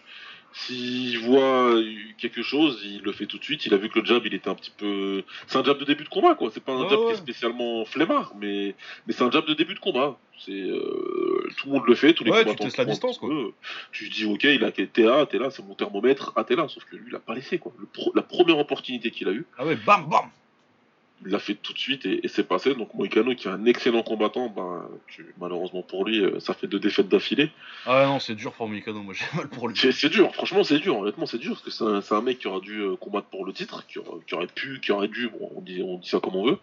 s'il 0.53 1.19
voit 1.21 1.75
euh, 1.75 1.85
quelque 2.19 2.43
chose, 2.43 2.81
il 2.85 3.01
le 3.03 3.13
fait 3.13 3.27
tout 3.27 3.39
de 3.39 3.45
suite. 3.45 3.65
Il 3.67 3.75
a 3.75 3.77
vu 3.77 3.89
que 3.89 3.99
le 3.99 4.05
jab, 4.05 4.25
il 4.27 4.35
était 4.35 4.49
un 4.51 4.55
petit 4.55 4.73
peu. 4.77 5.23
C'est 5.47 5.59
un 5.59 5.65
jab 5.65 5.79
de 5.79 5.85
début 5.85 6.05
de 6.05 6.09
combat 6.09 6.35
quoi. 6.35 6.51
C'est 6.53 6.63
pas 6.63 6.73
un 6.73 6.89
jab 6.89 6.99
qui 7.07 7.13
est 7.13 7.17
spécialement 7.17 7.85
flemmard, 7.85 8.35
mais, 8.41 8.75
mais 9.07 9.13
c'est 9.13 9.23
un 9.25 9.31
jab 9.31 9.47
de 9.47 9.55
début 9.55 9.75
de 9.75 9.79
combat. 9.81 10.19
C'est 10.45 10.53
euh, 10.53 11.49
tout 11.57 11.69
le 11.69 11.73
monde 11.73 11.87
le 11.87 11.95
fait, 11.95 12.15
tous 12.15 12.25
les 12.25 12.31
Ouais, 12.31 12.39
tu 12.45 12.77
la 12.79 12.85
distance, 12.85 13.19
peu. 13.19 13.53
Tu 13.93 14.09
te 14.11 14.15
dis 14.15 14.25
ok, 14.25 14.45
il 14.45 14.65
a 14.65 14.73
t'es 14.73 14.89
là, 15.03 15.27
t'es 15.27 15.39
là, 15.39 15.51
c'est 15.51 15.65
mon 15.65 15.75
thermomètre, 15.75 16.33
ah 16.37 16.45
t'es 16.45 16.57
là. 16.57 16.67
Sauf 16.69 16.85
que 16.85 16.97
lui, 16.97 17.05
il 17.09 17.15
a 17.15 17.21
pas 17.21 17.35
laissé 17.35 17.59
quoi. 17.59 17.73
Le 17.79 17.87
pro- 17.87 18.13
la 18.15 18.23
première 18.23 18.59
opportunité 18.59 19.11
qu'il 19.11 19.29
a 19.29 19.33
eue, 19.33 19.47
Ah 19.59 19.65
ouais, 19.67 19.77
bam, 19.77 20.09
bam 20.09 20.31
l'a 21.25 21.39
fait 21.39 21.55
tout 21.55 21.73
de 21.73 21.79
suite 21.79 22.05
et, 22.07 22.25
et 22.25 22.29
c'est 22.29 22.43
passé. 22.47 22.75
Donc 22.75 22.95
Moïcano, 22.95 23.35
qui 23.35 23.49
est 23.49 23.51
un 23.51 23.65
excellent 23.67 24.03
combattant, 24.03 24.53
tu- 25.09 25.35
malheureusement 25.41 25.83
pour 25.83 26.05
lui, 26.05 26.21
euh, 26.21 26.41
ça 26.41 26.55
fait 26.55 26.67
deux 26.67 26.79
défaites 26.79 27.09
d'affilée. 27.09 27.51
Ah 27.87 28.01
ouais, 28.01 28.07
non, 28.07 28.19
c'est 28.21 28.35
dur 28.35 28.53
pour 28.53 28.69
Mikado, 28.69 29.03
moi 29.03 29.15
j'ai 29.15 29.25
mal 29.37 29.49
pour 29.49 29.69
lui. 29.69 29.77
C'est 29.77 29.93
c'est 29.93 30.09
dur, 30.09 30.33
franchement 30.35 30.65
c'est 30.65 30.79
dur, 30.79 30.99
honnêtement 30.99 31.27
c'est 31.27 31.39
dur, 31.39 31.53
parce 31.53 31.63
que 31.79 32.01
c'est 32.01 32.15
un, 32.15 32.21
mec 32.23 32.39
qui 32.39 32.47
aura 32.49 32.61
dû 32.61 32.81
euh, 32.81 32.97
combattre 32.97 33.27
pour 33.29 33.45
le 33.45 33.53
titre, 33.53 33.87
qui, 33.87 33.99
aura- 33.99 34.19
qui 34.27 34.35
aurait 34.35 34.47
pu, 34.47 34.81
qui 34.81 34.93
aurait 34.93 35.09
dû, 35.09 35.29
bon, 35.29 35.51
on 35.57 35.61
dit, 35.61 35.83
on 35.83 35.99
dit 35.99 36.09
ça 36.09 36.19
comme 36.21 36.37
on 36.37 36.45
veut, 36.47 36.59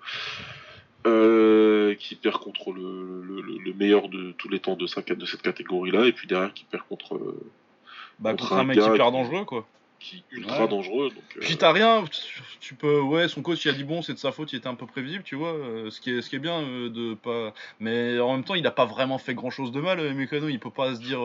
euh, 1.07 1.95
qui 1.95 2.15
perd 2.15 2.37
contre 2.37 2.71
le, 2.73 3.23
le, 3.23 3.41
le- 3.41 3.57
le 3.57 3.73
meilleur 3.73 4.09
de 4.09 4.33
tous 4.33 4.49
les 4.49 4.59
temps 4.59 4.75
de, 4.75 4.85
sa, 4.87 5.01
de 5.01 5.25
cette 5.25 5.41
catégorie-là, 5.41 6.05
et 6.05 6.11
puis 6.11 6.27
derrière 6.27 6.53
qui 6.53 6.65
perd 6.65 6.83
contre, 6.87 7.15
euh, 7.15 7.39
Bah, 8.19 8.31
contre 8.31 8.43
contre 8.49 8.53
un 8.53 8.59
un 8.59 8.63
mec 8.65 8.77
hyper 8.77 9.11
dangereux, 9.11 9.45
quoi. 9.45 9.65
Qui 9.99 10.17
est 10.17 10.35
ultra 10.35 10.61
Ouais. 10.63 10.67
dangereux. 10.69 11.09
Donc, 11.09 11.23
euh, 11.35 11.39
Puis 11.41 11.57
t'as 11.57 11.71
rien, 11.71 12.03
tu- 12.61 12.75
peux, 12.75 12.99
ouais, 13.01 13.27
son 13.27 13.41
coach 13.41 13.65
il 13.65 13.69
a 13.69 13.73
dit 13.73 13.83
bon, 13.83 14.01
c'est 14.01 14.13
de 14.13 14.17
sa 14.19 14.31
faute, 14.31 14.53
il 14.53 14.57
était 14.57 14.67
un 14.67 14.75
peu 14.75 14.85
prévisible, 14.85 15.23
tu 15.23 15.35
vois, 15.35 15.53
euh, 15.53 15.89
ce 15.89 15.99
qui 16.01 16.11
est, 16.11 16.21
ce 16.21 16.29
qui 16.29 16.35
est 16.37 16.39
bien 16.39 16.61
euh, 16.61 16.89
de 16.89 17.13
pas, 17.15 17.53
mais 17.79 18.19
en 18.19 18.33
même 18.33 18.43
temps 18.43 18.55
il 18.55 18.65
a 18.65 18.71
pas 18.71 18.85
vraiment 18.85 19.17
fait 19.17 19.33
grand 19.33 19.49
chose 19.49 19.71
de 19.71 19.81
mal, 19.81 19.99
euh, 19.99 20.13
Mikado, 20.13 20.47
il 20.47 20.59
peut 20.59 20.69
pas 20.71 20.95
se 20.95 21.01
dire, 21.01 21.19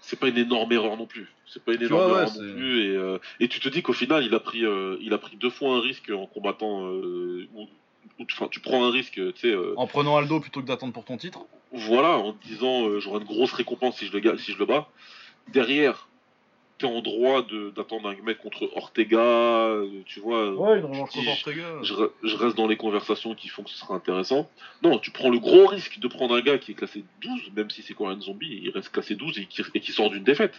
c'est 0.00 0.18
pas 0.18 0.28
une 0.28 0.38
énorme 0.38 0.72
erreur 0.72 0.96
non 0.96 1.06
plus. 1.06 1.32
C'est 1.46 1.64
pas 1.64 1.72
une 1.74 1.82
énorme 1.82 2.04
vois, 2.04 2.12
ouais, 2.14 2.22
erreur 2.22 2.34
non 2.42 2.52
plus. 2.54 2.80
Et, 3.40 3.44
et 3.44 3.48
tu 3.48 3.60
te 3.60 3.68
dis 3.68 3.82
qu'au 3.82 3.92
final, 3.92 4.24
il 4.24 4.34
a 4.34 4.40
pris, 4.40 4.62
il 5.00 5.12
a 5.12 5.18
pris 5.18 5.36
deux 5.36 5.50
fois 5.50 5.76
un 5.76 5.80
risque 5.80 6.10
en 6.10 6.26
combattant. 6.26 6.82
ou- 6.82 7.46
ou- 7.54 7.68
Enfin, 8.32 8.46
tu 8.50 8.60
prends 8.60 8.84
un 8.84 8.90
risque, 8.90 9.14
tu 9.14 9.32
sais. 9.36 9.54
en 9.76 9.86
prenant 9.86 10.16
Aldo 10.16 10.38
plutôt 10.40 10.60
que 10.60 10.66
d'attendre 10.66 10.92
pour 10.92 11.04
ton 11.04 11.16
titre. 11.16 11.40
Voilà, 11.72 12.10
en 12.18 12.32
te 12.34 12.46
disant 12.46 12.98
j'aurai 13.00 13.18
une 13.20 13.26
grosse 13.26 13.52
récompense 13.52 13.96
si 13.98 14.06
je 14.06 14.16
le, 14.16 14.38
si 14.38 14.52
je 14.52 14.58
le 14.58 14.66
bats. 14.66 14.88
Derrière, 15.52 16.08
t'es 16.82 16.86
en 16.86 17.00
droit 17.00 17.42
d'attendre 17.74 18.08
un 18.08 18.14
mec 18.24 18.38
contre 18.38 18.68
Ortega, 18.76 19.18
euh, 19.18 19.88
tu 20.06 20.20
vois. 20.20 20.46
une 20.78 20.84
revanche 20.84 21.10
contre 21.10 21.28
Ortega. 21.28 21.78
Je, 21.82 21.94
re- 21.94 22.10
je 22.22 22.36
reste 22.36 22.56
dans 22.56 22.66
les 22.66 22.76
conversations 22.76 23.34
qui 23.34 23.48
font 23.48 23.62
que 23.62 23.70
ce 23.70 23.78
sera 23.78 23.94
intéressant. 23.94 24.48
Non, 24.82 24.98
tu 24.98 25.10
prends 25.10 25.30
le 25.30 25.38
gros 25.38 25.66
risque 25.66 25.98
de 25.98 26.08
prendre 26.08 26.34
un 26.34 26.40
gars 26.40 26.58
qui 26.58 26.72
est 26.72 26.74
classé 26.74 27.04
12, 27.22 27.52
même 27.56 27.70
si 27.70 27.82
c'est 27.82 27.94
Korean 27.94 28.20
Zombie, 28.20 28.60
il 28.64 28.70
reste 28.70 28.90
classé 28.90 29.14
12 29.14 29.38
et 29.38 29.46
qui, 29.46 29.62
et 29.74 29.80
qui 29.80 29.92
sort 29.92 30.10
d'une 30.10 30.24
défaite. 30.24 30.54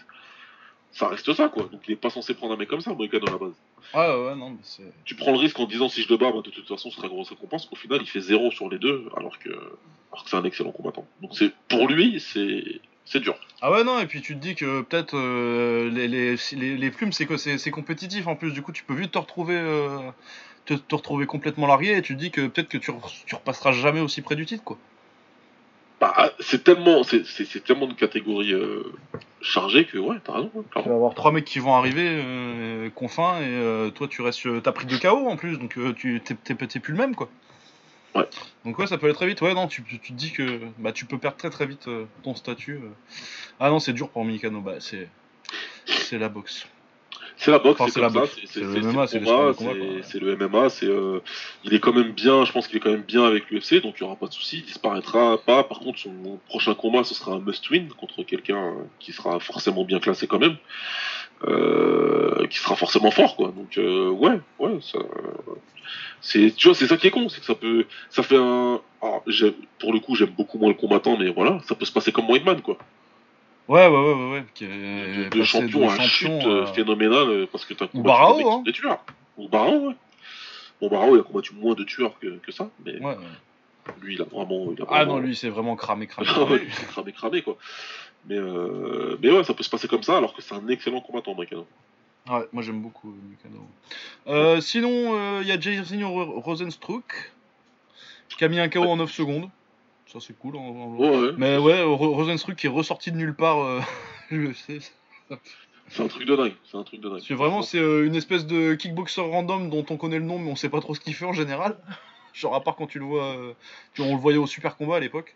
ça 0.91 1.07
reste 1.07 1.33
ça, 1.33 1.49
quoi. 1.49 1.63
Donc 1.71 1.81
il 1.87 1.91
est 1.93 1.95
pas 1.97 2.09
censé 2.09 2.33
prendre 2.33 2.53
un 2.53 2.57
mec 2.57 2.69
comme 2.69 2.81
ça, 2.81 2.93
Moïcano, 2.93 3.27
à 3.27 3.31
la 3.31 3.37
base. 3.37 3.53
Ouais, 3.93 4.25
ouais, 4.29 4.35
non, 4.35 4.51
mais 4.51 4.57
c'est. 4.61 4.83
Tu 5.05 5.15
prends 5.15 5.31
le 5.31 5.37
risque 5.39 5.59
en 5.59 5.65
disant 5.65 5.89
si 5.89 6.01
je 6.03 6.09
le 6.09 6.17
bats, 6.17 6.31
bah, 6.31 6.41
de 6.43 6.49
toute 6.51 6.67
façon, 6.67 6.89
ce 6.89 6.95
sera 6.97 7.07
grosse 7.09 7.29
récompense. 7.29 7.67
Au 7.71 7.75
final, 7.75 7.99
il 8.01 8.07
fait 8.07 8.21
zéro 8.21 8.49
sur 8.51 8.69
les 8.69 8.77
deux, 8.79 9.09
alors 9.17 9.37
que, 9.39 9.49
alors 9.49 10.23
que 10.23 10.29
c'est 10.29 10.37
un 10.37 10.43
excellent 10.45 10.71
combattant. 10.71 11.05
Donc 11.21 11.31
c'est 11.33 11.51
pour 11.67 11.87
lui, 11.87 12.19
c'est 12.19 12.63
c'est 13.05 13.19
dur. 13.19 13.35
Ah 13.61 13.71
ouais, 13.71 13.83
non, 13.83 13.99
et 13.99 14.05
puis 14.07 14.21
tu 14.21 14.33
te 14.35 14.39
dis 14.39 14.55
que 14.55 14.81
peut-être 14.81 15.15
euh, 15.17 15.89
les, 15.89 16.07
les, 16.07 16.35
les, 16.53 16.77
les 16.77 16.91
plumes, 16.91 17.11
c'est 17.13 17.25
que 17.25 17.37
c'est 17.37 17.71
compétitif 17.71 18.27
en 18.27 18.35
plus, 18.35 18.51
du 18.51 18.61
coup, 18.61 18.71
tu 18.71 18.83
peux 18.83 18.93
vite 18.93 19.11
te 19.11 19.17
retrouver. 19.17 19.55
euh, 19.57 19.99
te, 20.65 20.73
te 20.75 20.95
retrouver 20.95 21.25
complètement 21.25 21.67
largué 21.67 21.97
et 21.97 22.01
tu 22.01 22.13
te 22.15 22.19
dis 22.19 22.31
que 22.31 22.47
peut-être 22.47 22.69
que 22.69 22.77
tu, 22.77 22.91
tu 23.25 23.35
repasseras 23.35 23.73
jamais 23.73 23.99
aussi 23.99 24.21
près 24.21 24.37
du 24.37 24.45
titre 24.45 24.63
quoi. 24.63 24.77
Bah, 25.99 26.31
c'est 26.39 26.63
tellement, 26.63 27.03
c'est 27.03 27.23
tellement 27.63 27.87
de 27.87 27.93
catégories 27.93 28.53
euh, 28.53 28.83
chargées 29.41 29.85
que 29.85 29.97
ouais, 29.97 30.17
t'as 30.23 30.33
raison. 30.33 30.51
hein, 30.57 30.61
Tu 30.63 30.69
clairement. 30.71 30.89
vas 30.91 30.95
avoir 30.95 31.13
trois 31.15 31.31
mecs 31.31 31.45
qui 31.45 31.59
vont 31.59 31.73
arriver 31.75 32.05
euh, 32.07 32.89
confins 32.91 33.39
et 33.41 33.43
euh, 33.45 33.89
toi 33.89 34.07
tu 34.09 34.21
restes 34.21 34.61
t'as 34.63 34.71
pris 34.71 34.85
deux 34.85 34.99
KO 34.99 35.27
en 35.27 35.35
plus 35.37 35.57
donc 35.59 35.77
euh, 35.77 35.93
tu 35.93 36.21
t'es, 36.23 36.35
t'es, 36.35 36.55
t'es 36.55 36.79
plus 36.79 36.93
le 36.93 36.99
même 36.99 37.15
quoi. 37.15 37.29
Ouais. 38.15 38.27
Donc 38.65 38.77
ouais 38.77 38.87
ça 38.87 38.97
peut 38.97 39.07
aller 39.07 39.15
très 39.15 39.25
vite 39.27 39.41
ouais 39.41 39.53
non 39.55 39.67
tu, 39.67 39.83
tu 39.83 39.99
te 39.99 40.13
dis 40.13 40.31
que 40.31 40.59
bah 40.77 40.91
tu 40.91 41.05
peux 41.05 41.17
perdre 41.17 41.37
très 41.37 41.49
très 41.49 41.65
vite 41.65 41.87
euh, 41.87 42.05
ton 42.23 42.35
statut. 42.35 42.75
euh. 42.75 42.89
Ah 43.59 43.69
non 43.69 43.79
c'est 43.79 43.93
dur 43.93 44.09
pour 44.09 44.23
Mikano 44.23 44.61
bah 44.61 44.75
c'est 44.79 45.09
c'est 45.85 46.17
la 46.19 46.29
boxe. 46.29 46.67
C'est 47.35 47.49
la 47.49 47.57
boxe, 47.57 47.81
Enfin, 47.81 47.91
c'est 47.91 47.99
la 47.99 48.09
ça, 48.09 48.19
boxe. 48.19 48.37
c'est 48.45 48.61
le 48.61 48.81
MMA, 48.81 49.07
c'est 49.07 50.19
le 50.19 50.35
MMA, 50.37 50.69
c'est 50.69 50.85
euh, 50.85 51.19
il 51.63 51.73
est 51.73 51.79
quand 51.79 51.91
même 51.91 52.11
bien, 52.11 52.45
je 52.45 52.51
pense 52.51 52.67
qu'il 52.67 52.77
est 52.77 52.79
quand 52.79 52.91
même 52.91 53.01
bien 53.01 53.25
avec 53.25 53.49
l'UFC, 53.49 53.81
donc 53.81 53.95
il 53.97 54.01
y 54.01 54.03
aura 54.03 54.15
pas 54.15 54.27
de 54.27 54.33
souci, 54.33 54.59
il 54.59 54.65
disparaîtra 54.65 55.39
pas. 55.43 55.63
Par 55.63 55.79
contre, 55.79 55.97
son 55.99 56.39
prochain 56.47 56.75
combat, 56.75 57.03
ce 57.03 57.15
sera 57.15 57.33
un 57.33 57.39
must-win 57.39 57.87
contre 57.97 58.21
quelqu'un 58.23 58.63
euh, 58.63 58.83
qui 58.99 59.11
sera 59.13 59.39
forcément 59.39 59.83
bien 59.83 59.99
classé 59.99 60.27
quand 60.27 60.37
même, 60.39 60.55
qui 61.43 62.57
sera 62.57 62.75
forcément 62.75 63.11
fort, 63.11 63.35
quoi. 63.35 63.47
Donc 63.55 63.77
euh, 63.77 64.09
ouais, 64.09 64.39
ouais, 64.59 64.77
ça, 64.81 64.99
c'est, 66.21 66.51
tu 66.55 66.67
vois, 66.67 66.75
c'est 66.75 66.87
ça 66.87 66.97
qui 66.97 67.07
est 67.07 67.11
con, 67.11 67.27
c'est 67.29 67.39
que 67.39 67.45
ça 67.45 67.55
peut, 67.55 67.85
ça 68.09 68.23
fait 68.23 68.37
un, 68.37 68.79
alors, 69.01 69.23
pour 69.79 69.93
le 69.93 69.99
coup, 69.99 70.15
j'aime 70.15 70.29
beaucoup 70.29 70.57
moins 70.57 70.69
le 70.69 70.75
combattant, 70.75 71.17
mais 71.17 71.29
voilà, 71.29 71.59
ça 71.67 71.75
peut 71.75 71.85
se 71.85 71.91
passer 71.91 72.11
comme 72.11 72.29
Whiteman, 72.29 72.61
quoi. 72.61 72.77
Ouais 73.69 73.87
ouais 73.87 73.97
ouais 73.97 74.13
ouais, 74.13 74.31
ouais 74.33 74.45
qui 74.53 74.65
est 74.65 75.29
de, 75.33 75.43
champion 75.43 75.89
à 75.89 75.97
chute 76.01 76.29
euh, 76.45 76.65
phénoménale 76.67 77.29
euh, 77.29 77.47
parce 77.49 77.63
que 77.63 77.73
t'as 77.73 77.87
combattu 77.87 78.05
Barao, 78.07 78.37
des, 78.37 78.43
mecs- 78.43 78.53
hein. 78.53 78.61
des 78.65 78.71
tueurs. 78.73 79.05
Ou 79.37 79.47
Barao, 79.47 79.87
ouais. 79.87 79.95
Bon, 80.81 80.89
Barao, 80.89 81.15
il 81.15 81.21
a 81.21 81.23
combattu 81.23 81.53
moins 81.55 81.73
de 81.73 81.85
tueurs 81.85 82.19
que, 82.19 82.27
que 82.39 82.51
ça, 82.51 82.69
mais 82.85 82.99
Ouais, 82.99 83.15
ouais. 83.15 83.93
lui, 84.01 84.15
il 84.15 84.21
a 84.21 84.25
vraiment. 84.25 84.67
Il 84.75 84.81
a 84.81 84.85
Ah 84.89 84.97
vraiment- 85.05 85.13
non 85.15 85.19
lui 85.21 85.33
c'est 85.35 85.47
vraiment 85.47 85.77
cramé 85.77 86.07
cramé. 86.07 86.27
Ah 86.37 86.85
cramé, 86.91 87.13
cramé, 87.13 87.41
quoi. 87.41 87.55
Mais, 88.27 88.35
euh, 88.37 89.17
mais 89.21 89.31
ouais, 89.31 89.43
ça 89.43 89.53
peut 89.53 89.63
se 89.63 89.69
passer 89.69 89.87
comme 89.87 90.03
ça 90.03 90.17
alors 90.17 90.33
que 90.33 90.41
c'est 90.41 90.55
un 90.55 90.67
excellent 90.69 91.01
combattant, 91.01 91.35
Moïcano. 91.35 91.67
Ouais, 92.29 92.47
moi 92.53 92.63
j'aime 92.63 92.81
beaucoup 92.81 93.09
euh, 93.09 93.29
Mikado. 93.29 93.65
Euh, 94.27 94.61
sinon, 94.61 95.41
il 95.41 95.47
y 95.47 95.51
a 95.51 95.59
Jason 95.59 96.09
Ro- 96.09 96.39
Rosenstruck 96.39 97.33
qui 98.37 98.43
a 98.45 98.47
mis 98.47 98.59
un 98.59 98.69
KO 98.69 98.83
en 98.83 98.95
9 98.97 99.11
secondes. 99.11 99.49
Ça 100.07 100.19
c'est 100.21 100.37
cool. 100.37 100.55
en- 100.55 100.59
en- 100.61 100.95
Ouais, 100.95 101.09
ouais. 101.09 101.31
Mais 101.37 101.57
ouais, 101.57 101.81
Ro- 101.83 102.13
Rosenstruck 102.15 102.55
qui 102.55 102.67
est 102.67 102.69
ressorti 102.69 103.11
de 103.11 103.17
nulle 103.17 103.35
part. 103.35 103.59
euh. 103.59 103.81
C'est 105.89 106.01
un 106.01 106.07
truc 106.07 106.25
de 106.25 106.35
dingue. 106.35 106.53
C'est 106.63 106.77
un 106.77 106.83
truc 106.83 107.01
de 107.01 107.09
dingue. 107.09 107.21
C'est 107.27 107.33
vraiment 107.33 107.61
c'est 107.61 107.77
euh, 107.79 108.05
une 108.07 108.15
espèce 108.15 108.45
de 108.47 108.73
kickboxer 108.73 109.21
random 109.21 109.69
dont 109.69 109.85
on 109.89 109.97
connaît 109.97 110.17
le 110.17 110.25
nom 110.25 110.39
mais 110.39 110.49
on 110.49 110.55
sait 110.55 110.69
pas 110.69 110.79
trop 110.79 110.95
ce 110.95 110.99
qu'il 111.01 111.13
fait 111.13 111.25
en 111.25 111.33
général. 111.33 111.77
Genre 112.33 112.55
à 112.55 112.63
part 112.63 112.75
quand 112.77 112.87
tu 112.87 112.99
le 112.99 113.05
vois, 113.05 113.35
euh, 113.35 113.53
tu- 113.93 114.01
on 114.01 114.15
le 114.15 114.19
voyait 114.21 114.37
au 114.39 114.47
super 114.47 114.75
combat 114.77 114.95
à 114.95 114.99
l'époque. 114.99 115.35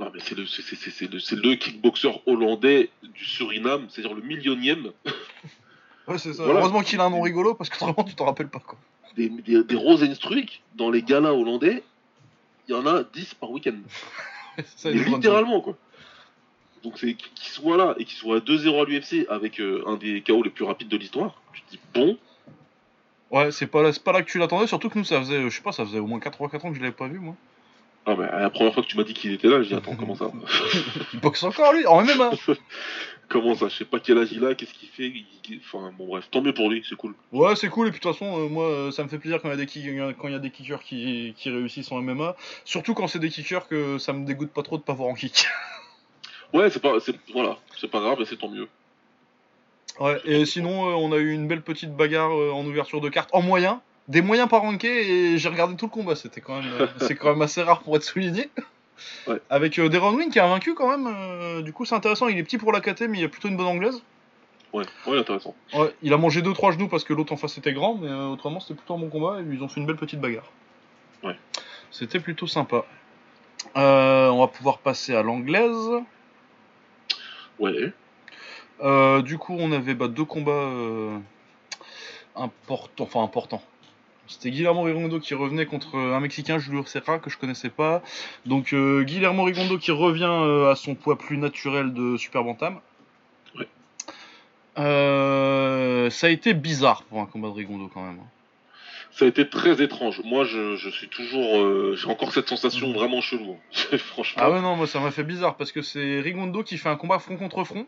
Non, 0.00 0.10
mais 0.14 0.20
c'est 0.24 0.34
le, 0.34 0.42
le, 0.44 1.18
c'est 1.20 1.36
le 1.36 1.54
kickboxer 1.56 2.22
hollandais 2.26 2.88
du 3.02 3.24
Suriname, 3.24 3.86
c'est-à-dire 3.90 4.14
le 4.14 4.22
millionième 4.22 4.92
Ouais 6.08 6.18
c'est 6.18 6.32
ça. 6.32 6.42
Voilà. 6.42 6.60
Heureusement 6.60 6.82
qu'il 6.82 6.98
a 7.00 7.04
un 7.04 7.10
nom 7.10 7.20
rigolo 7.20 7.54
parce 7.54 7.68
que 7.70 7.76
autrement 7.76 8.02
tu 8.04 8.14
t'en 8.14 8.24
rappelles 8.24 8.48
pas 8.48 8.58
quoi. 8.60 8.78
des, 9.14 9.28
des, 9.28 9.62
des 9.62 9.74
Rosenstruck 9.76 10.62
dans 10.74 10.90
les 10.90 11.02
galas 11.02 11.32
hollandais. 11.32 11.84
Il 12.66 12.72
y 12.72 12.74
en 12.74 12.86
a 12.86 13.02
10 13.02 13.34
par 13.34 13.50
week-end. 13.50 13.76
Littéralement, 14.84 15.60
quoi. 15.60 15.76
Donc, 16.82 16.98
c'est 16.98 17.14
qu'il 17.14 17.48
soit 17.52 17.76
là 17.76 17.94
et 17.98 18.04
qu'il 18.04 18.16
soit 18.16 18.36
à 18.36 18.40
2-0 18.40 18.82
à 18.82 18.84
l'UFC 18.86 19.26
avec 19.28 19.60
euh, 19.60 19.82
un 19.86 19.96
des 19.96 20.22
KO 20.22 20.42
les 20.42 20.50
plus 20.50 20.64
rapides 20.64 20.88
de 20.88 20.96
l'histoire. 20.96 21.40
Tu 21.52 21.60
te 21.62 21.70
dis, 21.72 21.80
bon, 21.92 22.16
Ouais, 23.30 23.52
c'est 23.52 23.66
pas, 23.66 23.82
là- 23.82 23.92
c'est 23.92 24.02
pas 24.02 24.12
là 24.12 24.22
que 24.22 24.30
tu 24.30 24.38
l'attendais, 24.38 24.66
surtout 24.66 24.88
que 24.88 24.98
nous, 24.98 25.04
ça 25.04 25.18
faisait, 25.20 25.36
euh, 25.36 25.50
je 25.50 25.56
sais 25.56 25.62
pas, 25.62 25.72
ça 25.72 25.84
faisait 25.84 25.98
au 25.98 26.06
moins 26.06 26.20
4 26.20 26.38
4 26.48 26.64
ans 26.64 26.70
que 26.70 26.76
je 26.76 26.80
l'avais 26.80 26.94
pas 26.94 27.06
vu, 27.08 27.18
moi. 27.18 27.34
Ah, 28.06 28.14
mais 28.18 28.26
la 28.26 28.50
première 28.50 28.72
fois 28.74 28.82
que 28.82 28.88
tu 28.88 28.96
m'as 28.96 29.04
dit 29.04 29.14
qu'il 29.14 29.32
était 29.32 29.48
là, 29.48 29.62
j'ai 29.62 29.68
dit, 29.68 29.74
attends, 29.74 29.94
comment 29.96 30.14
ça 30.16 30.30
Il 31.12 31.20
boxe 31.20 31.42
encore, 31.42 31.72
lui, 31.72 31.86
en 31.86 32.02
MMA. 32.04 32.30
Comment 33.28 33.54
ça 33.54 33.68
Je 33.68 33.76
sais 33.76 33.84
pas 33.84 34.00
quel 34.00 34.18
âge 34.18 34.32
il 34.32 34.44
a, 34.44 34.56
qu'est-ce 34.56 34.74
qu'il 34.74 34.88
fait 34.88 35.06
il- 35.06 35.60
Enfin, 35.64 35.92
bon, 35.96 36.08
bref, 36.08 36.26
tant 36.32 36.42
mieux 36.42 36.52
pour 36.52 36.68
lui, 36.68 36.84
c'est 36.88 36.96
cool. 36.96 37.14
Ouais, 37.30 37.54
c'est 37.54 37.68
cool, 37.68 37.86
et 37.86 37.90
puis 37.92 38.00
de 38.00 38.02
toute 38.02 38.12
façon, 38.12 38.40
euh, 38.40 38.48
moi, 38.48 38.64
euh, 38.64 38.90
ça 38.90 39.04
me 39.04 39.08
fait 39.08 39.18
plaisir 39.18 39.40
quand 39.40 39.46
il 39.48 39.52
y 39.52 39.54
a 39.54 39.56
des, 39.56 39.66
kick- 39.66 40.16
quand 40.18 40.26
il 40.26 40.32
y 40.32 40.36
a 40.36 40.40
des 40.40 40.50
kickers 40.50 40.82
qui, 40.82 41.32
qui 41.36 41.48
réussissent 41.48 41.92
en 41.92 42.02
MMA, 42.02 42.34
surtout 42.64 42.92
quand 42.94 43.06
c'est 43.06 43.20
des 43.20 43.28
kickers 43.28 43.68
que 43.68 43.98
ça 43.98 44.12
me 44.12 44.26
dégoûte 44.26 44.50
pas 44.50 44.64
trop 44.64 44.78
de 44.78 44.82
pas 44.82 44.94
voir 44.94 45.08
en 45.10 45.14
kick. 45.14 45.46
Ouais, 46.52 46.68
c'est 46.70 46.82
pas, 46.82 46.94
voilà, 47.32 47.58
c'est 47.80 47.88
pas 47.88 48.00
grave, 48.00 48.16
mais 48.18 48.24
c'est 48.24 48.36
tant 48.36 48.48
mieux. 48.48 48.66
Ouais, 50.00 50.20
et 50.24 50.44
sinon, 50.46 50.88
euh, 50.90 50.94
on 50.94 51.12
a 51.12 51.16
eu 51.16 51.30
une 51.32 51.46
belle 51.46 51.62
petite 51.62 51.94
bagarre 51.94 52.32
euh, 52.36 52.50
en 52.50 52.66
ouverture 52.66 53.00
de 53.00 53.08
carte, 53.08 53.30
en 53.32 53.40
moyen, 53.42 53.80
des 54.10 54.22
moyens 54.22 54.48
pas 54.48 54.58
rankés, 54.58 55.32
et 55.32 55.38
j'ai 55.38 55.48
regardé 55.48 55.76
tout 55.76 55.86
le 55.86 55.90
combat, 55.90 56.16
c'était 56.16 56.40
quand 56.40 56.60
même, 56.60 56.72
euh, 56.80 56.86
c'est 57.00 57.14
quand 57.14 57.30
même 57.30 57.42
assez 57.42 57.62
rare 57.62 57.80
pour 57.80 57.96
être 57.96 58.02
souligné. 58.02 58.50
Ouais. 59.26 59.40
Avec 59.48 59.78
euh, 59.78 59.88
Deron 59.88 60.14
Wing 60.14 60.30
qui 60.30 60.40
a 60.40 60.46
vaincu 60.46 60.74
quand 60.74 60.90
même, 60.90 61.06
euh, 61.06 61.62
du 61.62 61.72
coup 61.72 61.84
c'est 61.84 61.94
intéressant, 61.94 62.26
il 62.26 62.36
est 62.36 62.42
petit 62.42 62.58
pour 62.58 62.72
la 62.72 62.80
KT, 62.80 63.02
mais 63.02 63.20
il 63.20 63.24
a 63.24 63.28
plutôt 63.28 63.48
une 63.48 63.56
bonne 63.56 63.68
anglaise. 63.68 64.02
Ouais, 64.72 64.84
ouais, 65.06 65.18
intéressant. 65.18 65.54
Ouais, 65.74 65.94
il 66.02 66.12
a 66.12 66.16
mangé 66.16 66.42
2-3 66.42 66.72
genoux 66.72 66.88
parce 66.88 67.04
que 67.04 67.12
l'autre 67.12 67.32
en 67.32 67.36
face 67.36 67.56
était 67.56 67.72
grand, 67.72 67.94
mais 67.94 68.08
euh, 68.08 68.26
autrement 68.26 68.58
c'était 68.58 68.74
plutôt 68.74 68.94
un 68.94 68.98
bon 68.98 69.08
combat 69.08 69.38
et 69.40 69.44
ils 69.48 69.62
ont 69.62 69.68
fait 69.68 69.80
une 69.80 69.86
belle 69.86 69.96
petite 69.96 70.20
bagarre. 70.20 70.50
Ouais. 71.22 71.36
C'était 71.92 72.20
plutôt 72.20 72.48
sympa. 72.48 72.84
On 73.76 74.38
va 74.40 74.48
pouvoir 74.48 74.78
passer 74.78 75.14
à 75.14 75.22
l'anglaise. 75.22 75.90
Ouais, 77.60 77.92
du 79.22 79.38
coup, 79.38 79.56
on 79.58 79.70
avait 79.70 79.94
bah, 79.94 80.08
deux 80.08 80.24
combats 80.24 80.70
importants, 82.36 83.04
enfin 83.04 83.22
importants. 83.22 83.62
C'était 84.30 84.50
Guillermo 84.52 84.82
Rigondo 84.82 85.18
qui 85.18 85.34
revenait 85.34 85.66
contre 85.66 85.96
un 85.98 86.20
Mexicain, 86.20 86.58
Julio 86.58 86.84
Serra, 86.86 87.18
que 87.18 87.28
je 87.30 87.36
connaissais 87.36 87.68
pas. 87.68 88.00
Donc 88.46 88.72
euh, 88.72 89.02
Guillermo 89.02 89.42
Rigondo 89.42 89.76
qui 89.76 89.90
revient 89.90 90.22
euh, 90.30 90.70
à 90.70 90.76
son 90.76 90.94
poids 90.94 91.18
plus 91.18 91.36
naturel 91.36 91.92
de 91.92 92.16
Super 92.16 92.44
Bantam. 92.44 92.78
Ouais. 93.58 93.66
Euh, 94.78 96.10
ça 96.10 96.28
a 96.28 96.30
été 96.30 96.54
bizarre 96.54 97.02
pour 97.04 97.20
un 97.20 97.26
combat 97.26 97.48
de 97.48 97.54
Rigondo 97.54 97.90
quand 97.92 98.02
même. 98.02 98.18
hein. 98.20 98.26
ça 99.10 99.24
a 99.24 99.28
été 99.28 99.48
très 99.48 99.82
étrange. 99.82 100.20
Moi, 100.24 100.44
je, 100.44 100.76
je 100.76 100.88
suis 100.90 101.08
toujours, 101.08 101.96
j'ai 101.96 102.08
encore 102.08 102.32
cette 102.32 102.48
sensation 102.48 102.88
Mhm. 102.88 102.94
vraiment 102.94 103.20
chelou. 103.20 103.56
hein. 103.92 103.96
Franchement, 103.98 104.42
Ah 104.44 104.50
ouais 104.50 104.60
non, 104.60 104.76
moi 104.76 104.86
ça 104.86 105.00
m'a 105.00 105.10
fait 105.10 105.24
bizarre 105.24 105.56
parce 105.56 105.72
que 105.72 105.82
c'est 105.82 106.20
Rigondo 106.20 106.62
qui 106.62 106.78
fait 106.78 106.88
un 106.88 106.96
combat 106.96 107.18
front 107.18 107.36
contre 107.36 107.64
front. 107.64 107.86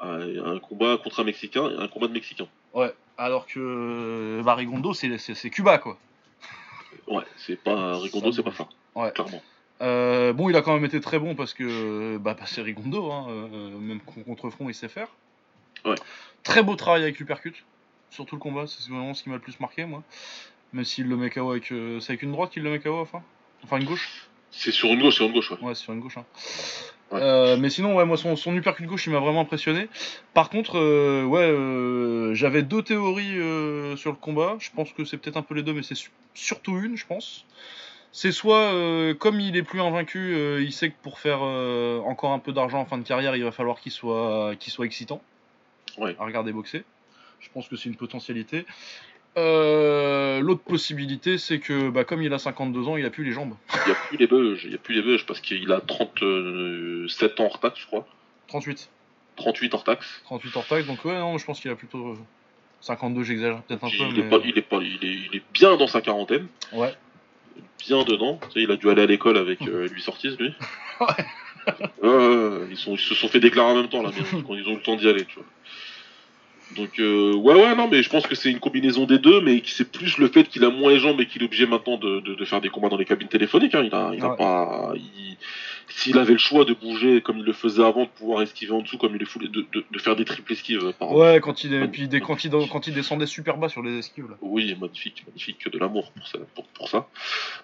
un 0.00 0.58
combat 0.58 0.98
contre 1.02 1.20
un 1.20 1.24
Mexicain 1.24 1.70
et 1.70 1.80
un 1.80 1.86
combat 1.88 2.08
de 2.08 2.12
Mexicain. 2.12 2.46
Ouais. 2.74 2.92
Alors 3.18 3.46
que 3.46 4.40
bah, 4.44 4.54
Rigondo 4.54 4.92
c'est 4.94 5.50
Cuba 5.50 5.78
quoi. 5.78 5.98
Ouais, 7.06 7.24
c'est 7.36 7.56
pas 7.56 7.98
Rigondo, 7.98 8.32
c'est 8.32 8.42
pas 8.42 8.52
ça, 8.52 8.68
Ouais. 8.94 9.10
clairement. 9.12 9.42
Euh, 9.80 10.32
bon, 10.32 10.48
il 10.48 10.56
a 10.56 10.62
quand 10.62 10.74
même 10.74 10.84
été 10.84 11.00
très 11.00 11.18
bon 11.18 11.34
parce 11.34 11.54
que 11.54 12.16
bah, 12.18 12.34
bah, 12.38 12.44
c'est 12.46 12.62
Rigondo, 12.62 13.10
hein, 13.10 13.26
euh, 13.28 13.78
même 13.78 14.00
con- 14.00 14.22
contre 14.22 14.50
front, 14.50 14.68
il 14.68 14.74
sait 14.74 14.88
faire. 14.88 15.08
Ouais. 15.84 15.96
Très 16.44 16.62
beau 16.62 16.76
travail 16.76 17.02
avec 17.02 17.18
l'uppercut, 17.18 17.64
sur 18.10 18.24
tout 18.26 18.36
le 18.36 18.40
combat, 18.40 18.66
c'est 18.66 18.88
vraiment 18.88 19.14
ce 19.14 19.22
qui 19.24 19.28
m'a 19.30 19.36
le 19.36 19.40
plus 19.40 19.58
marqué, 19.58 19.84
moi. 19.84 20.02
Même 20.72 20.84
s'il 20.84 21.08
le 21.08 21.16
met 21.16 21.30
KO 21.30 21.50
avec. 21.50 21.72
euh, 21.72 21.98
c'est 22.00 22.12
avec 22.12 22.22
une 22.22 22.32
droite 22.32 22.50
qu'il 22.52 22.62
le 22.62 22.70
met 22.70 22.78
KO, 22.78 23.00
enfin 23.00 23.22
Enfin, 23.64 23.78
une 23.78 23.84
gauche? 23.84 24.28
C'est 24.50 24.70
sur 24.72 24.88
une 24.90 25.00
gauche, 25.00 25.14
sur 25.16 25.26
une 25.26 25.32
gauche, 25.32 25.50
ouais. 25.50 25.58
Ouais, 25.60 25.74
c'est 25.74 25.82
sur 25.84 25.92
une 25.92 26.00
gauche. 26.00 26.16
Hein. 26.18 26.24
Euh, 27.12 27.56
mais 27.58 27.68
sinon, 27.70 27.94
ouais, 27.96 28.04
moi, 28.04 28.16
son, 28.16 28.36
son 28.36 28.54
uppercut 28.56 28.86
gauche, 28.86 29.06
il 29.06 29.12
m'a 29.12 29.18
vraiment 29.20 29.40
impressionné. 29.42 29.88
Par 30.34 30.48
contre, 30.50 30.78
euh, 30.78 31.24
ouais, 31.24 31.40
euh, 31.42 32.34
j'avais 32.34 32.62
deux 32.62 32.82
théories 32.82 33.38
euh, 33.38 33.96
sur 33.96 34.10
le 34.10 34.16
combat. 34.16 34.56
Je 34.58 34.70
pense 34.74 34.92
que 34.92 35.04
c'est 35.04 35.18
peut-être 35.18 35.36
un 35.36 35.42
peu 35.42 35.54
les 35.54 35.62
deux, 35.62 35.72
mais 35.74 35.82
c'est 35.82 35.94
su- 35.94 36.10
surtout 36.34 36.78
une, 36.78 36.96
je 36.96 37.06
pense. 37.06 37.44
C'est 38.12 38.32
soit, 38.32 38.72
euh, 38.74 39.14
comme 39.14 39.40
il 39.40 39.56
est 39.56 39.62
plus 39.62 39.80
invaincu, 39.80 40.34
euh, 40.34 40.62
il 40.62 40.72
sait 40.72 40.90
que 40.90 40.96
pour 41.02 41.18
faire 41.18 41.38
euh, 41.42 41.98
encore 42.00 42.32
un 42.32 42.38
peu 42.38 42.52
d'argent 42.52 42.80
en 42.80 42.84
fin 42.84 42.98
de 42.98 43.06
carrière, 43.06 43.36
il 43.36 43.44
va 43.44 43.52
falloir 43.52 43.80
qu'il 43.80 43.92
soit, 43.92 44.54
qu'il 44.58 44.72
soit 44.72 44.84
excitant 44.86 45.22
Ouais. 45.98 46.16
à 46.18 46.24
regarder 46.24 46.52
boxer. 46.52 46.84
Je 47.40 47.48
pense 47.52 47.68
que 47.68 47.76
c'est 47.76 47.88
une 47.88 47.96
potentialité. 47.96 48.64
Euh, 49.38 50.40
L'autre 50.40 50.62
possibilité, 50.62 51.38
c'est 51.38 51.58
que 51.58 51.88
bah, 51.90 52.04
comme 52.04 52.22
il 52.22 52.32
a 52.32 52.38
52 52.38 52.86
ans, 52.88 52.96
il 52.96 53.04
a 53.06 53.10
plus 53.10 53.24
les 53.24 53.32
jambes. 53.32 53.54
Il 53.74 53.86
n'y 53.86 53.92
a 53.92 53.94
plus 53.94 54.16
les 54.18 54.26
bugs, 54.26 54.56
il 54.64 54.74
a 54.74 54.78
plus 54.78 54.94
les 54.94 55.02
bugs 55.02 55.22
parce 55.26 55.40
qu'il 55.40 55.70
a 55.72 55.80
37 55.80 57.40
ans 57.40 57.44
hors 57.46 57.60
taxe, 57.60 57.80
je 57.80 57.86
crois. 57.86 58.06
38. 58.48 58.90
38 59.36 59.74
hors 59.74 59.84
taxe. 59.84 60.20
38 60.24 60.56
hors 60.56 60.66
taxe, 60.66 60.86
donc 60.86 61.04
ouais, 61.04 61.18
non, 61.18 61.38
je 61.38 61.44
pense 61.46 61.60
qu'il 61.60 61.70
a 61.70 61.76
plutôt 61.76 62.08
euh, 62.08 62.18
52, 62.82 63.22
j'exagère 63.22 63.62
peut-être 63.62 63.84
un 63.84 63.88
peu. 63.88 63.94
il, 63.96 64.12
mais... 64.14 64.18
est 64.20 64.28
pas, 64.28 64.36
il, 64.44 64.58
est 64.58 64.62
pas, 64.62 64.78
il, 64.82 64.94
est, 65.02 65.14
il 65.30 65.36
est 65.36 65.42
bien 65.54 65.76
dans 65.76 65.86
sa 65.86 66.02
quarantaine, 66.02 66.46
Ouais. 66.72 66.92
bien 67.86 68.04
dedans. 68.04 68.38
Tu 68.42 68.50
sais, 68.52 68.62
il 68.64 68.70
a 68.70 68.76
dû 68.76 68.90
aller 68.90 69.02
à 69.02 69.06
l'école 69.06 69.38
avec 69.38 69.62
euh, 69.62 69.88
lui 69.88 70.02
sortise, 70.02 70.36
lui. 70.38 70.52
Ouais. 71.00 71.24
Ils, 72.70 72.76
sont, 72.76 72.94
ils 72.94 72.98
se 72.98 73.14
sont 73.14 73.28
fait 73.28 73.40
déclarer 73.40 73.70
en 73.70 73.76
même 73.76 73.88
temps, 73.88 74.02
là, 74.02 74.10
mais 74.14 74.42
quand 74.46 74.54
ils 74.54 74.66
ont 74.66 74.72
eu 74.72 74.76
le 74.76 74.82
temps 74.82 74.96
d'y 74.96 75.08
aller, 75.08 75.24
tu 75.24 75.36
vois. 75.36 75.44
Donc 76.76 76.98
euh, 76.98 77.34
ouais 77.34 77.54
ouais 77.54 77.74
non 77.74 77.88
mais 77.88 78.02
je 78.02 78.08
pense 78.08 78.26
que 78.26 78.34
c'est 78.34 78.50
une 78.50 78.60
combinaison 78.60 79.04
des 79.04 79.18
deux 79.18 79.40
mais 79.40 79.62
c'est 79.66 79.90
plus 79.90 80.18
le 80.18 80.28
fait 80.28 80.44
qu'il 80.44 80.64
a 80.64 80.70
moins 80.70 80.92
les 80.92 80.98
jambes 80.98 81.20
et 81.20 81.26
qu'il 81.26 81.42
est 81.42 81.44
obligé 81.44 81.66
maintenant 81.66 81.96
de, 81.96 82.20
de, 82.20 82.34
de, 82.34 82.44
faire 82.44 82.60
des 82.60 82.70
combats 82.70 82.88
dans 82.88 82.96
les 82.96 83.04
cabines 83.04 83.28
téléphoniques. 83.28 83.74
Hein. 83.74 83.82
Il 83.84 83.94
a, 83.94 84.12
il 84.14 84.24
a 84.24 84.30
pas, 84.30 84.94
s'il 85.88 86.18
avait 86.18 86.32
le 86.32 86.38
choix 86.38 86.64
de 86.64 86.74
bouger 86.74 87.20
comme 87.20 87.38
il 87.38 87.44
le 87.44 87.52
faisait 87.52 87.84
avant, 87.84 88.04
de 88.04 88.08
pouvoir 88.08 88.42
esquiver 88.42 88.72
en 88.72 88.80
dessous 88.80 88.98
comme 88.98 89.14
il 89.14 89.22
est 89.22 89.26
fou, 89.26 89.38
de, 89.38 89.98
faire 89.98 90.16
des 90.16 90.24
triples 90.24 90.52
esquives. 90.52 90.92
Par 90.98 91.12
ouais 91.12 91.40
quand 91.40 91.64
il, 91.64 91.88
puis 91.90 92.08
des, 92.08 92.20
quand, 92.20 92.44
il, 92.44 92.50
quand 92.50 92.86
il 92.86 92.94
descendait 92.94 93.26
super 93.26 93.58
bas 93.58 93.68
sur 93.68 93.82
les 93.82 93.98
esquives. 93.98 94.28
Là. 94.28 94.36
Oui 94.40 94.74
magnifique 94.80 95.24
magnifique 95.26 95.58
que 95.58 95.68
de 95.68 95.78
l'amour 95.78 96.10
pour 96.12 96.26
ça 96.26 96.38
pour, 96.54 96.64
pour 96.68 96.88
ça. 96.88 97.08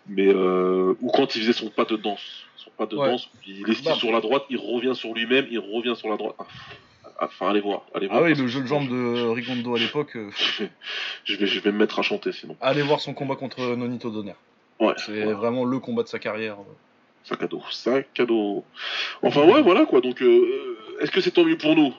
Mais 0.07 0.29
euh, 0.29 0.95
ou 1.01 1.11
quand 1.11 1.35
il 1.37 1.41
faisait 1.41 1.53
son 1.53 1.71
pas 1.71 1.85
de 1.85 1.97
danse, 1.97 2.45
son 2.57 2.71
pas 2.71 2.87
de 2.87 2.97
danse, 2.97 3.31
il 3.47 3.69
esquive 3.69 3.85
bah. 3.85 3.95
sur 3.95 4.13
la 4.13 4.21
droite, 4.21 4.45
il 4.51 4.59
revient 4.59 4.95
sur 4.95 5.15
lui-même, 5.15 5.47
il 5.51 5.59
revient 5.59 5.97
sur 5.97 6.09
la 6.09 6.17
droite. 6.17 6.37
Ah. 6.39 6.47
Enfin, 7.20 7.51
allez 7.51 7.61
voir. 7.61 7.82
Allez 7.95 8.07
voir 8.07 8.20
ah 8.20 8.24
oui, 8.24 8.35
le 8.35 8.47
jeu 8.47 8.61
de 8.61 8.66
jambes 8.66 8.89
de 8.89 9.28
Rigondo 9.28 9.74
à 9.74 9.78
l'époque. 9.78 10.16
Euh, 10.16 10.31
je, 11.24 11.36
vais, 11.36 11.47
je 11.47 11.61
vais 11.61 11.73
me 11.73 11.78
mettre 11.78 11.99
à 11.99 12.03
chanter 12.03 12.32
sinon. 12.32 12.57
Allez 12.61 12.82
voir 12.82 13.01
son 13.01 13.12
combat 13.12 13.35
contre 13.35 13.61
Nonito 13.74 14.11
Donner. 14.11 14.35
Ouais. 14.81 14.95
C'est 14.97 15.32
vraiment 15.32 15.65
le 15.65 15.78
combat 15.81 16.05
de 16.05 16.09
sa 16.09 16.19
carrière. 16.19 16.57
Sac 17.24 17.43
à 17.43 17.47
dos, 17.47 17.62
sac 17.70 18.07
à 18.19 18.24
dos. 18.24 18.65
Enfin, 19.23 19.45
ouais, 19.45 19.61
voilà 19.61 19.85
quoi. 19.85 20.01
Donc, 20.01 20.23
euh, 20.23 20.78
est-ce 21.01 21.11
que 21.11 21.20
c'est 21.20 21.32
tant 21.32 21.45
mieux 21.45 21.59
pour 21.59 21.74
nous? 21.74 21.93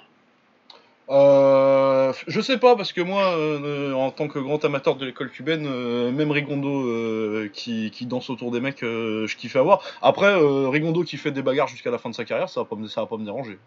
Euh, 1.10 2.14
je 2.28 2.40
sais 2.40 2.58
pas 2.58 2.76
parce 2.76 2.94
que 2.94 3.02
moi, 3.02 3.36
euh, 3.36 3.94
en 3.94 4.12
tant 4.12 4.28
que 4.28 4.40
grand 4.40 4.64
amateur 4.64 4.96
de 4.96 5.06
l'école 5.06 5.30
cubaine, 5.30 5.68
même 6.12 6.32
Rigondo 6.32 7.48
qui, 7.52 7.92
qui, 7.92 8.06
danse 8.06 8.30
autour 8.30 8.52
des 8.52 8.60
mecs, 8.60 8.82
je 8.82 9.36
kiffe 9.36 9.56
à 9.56 9.62
voir. 9.62 9.82
Après, 10.02 10.34
Rigondo 10.36 11.04
qui 11.04 11.18
fait 11.18 11.32
des 11.32 11.42
bagarres 11.42 11.68
jusqu'à 11.68 11.92
la 11.92 11.98
fin 11.98 12.10
de 12.10 12.16
sa 12.16 12.26
carrière, 12.26 12.50
ça 12.50 12.62
va 12.62 12.66
pas 12.66 12.76
me, 12.76 12.88
ça 12.88 13.02
va 13.02 13.08
pas 13.08 13.18
me 13.18 13.26
déranger. 13.26 13.58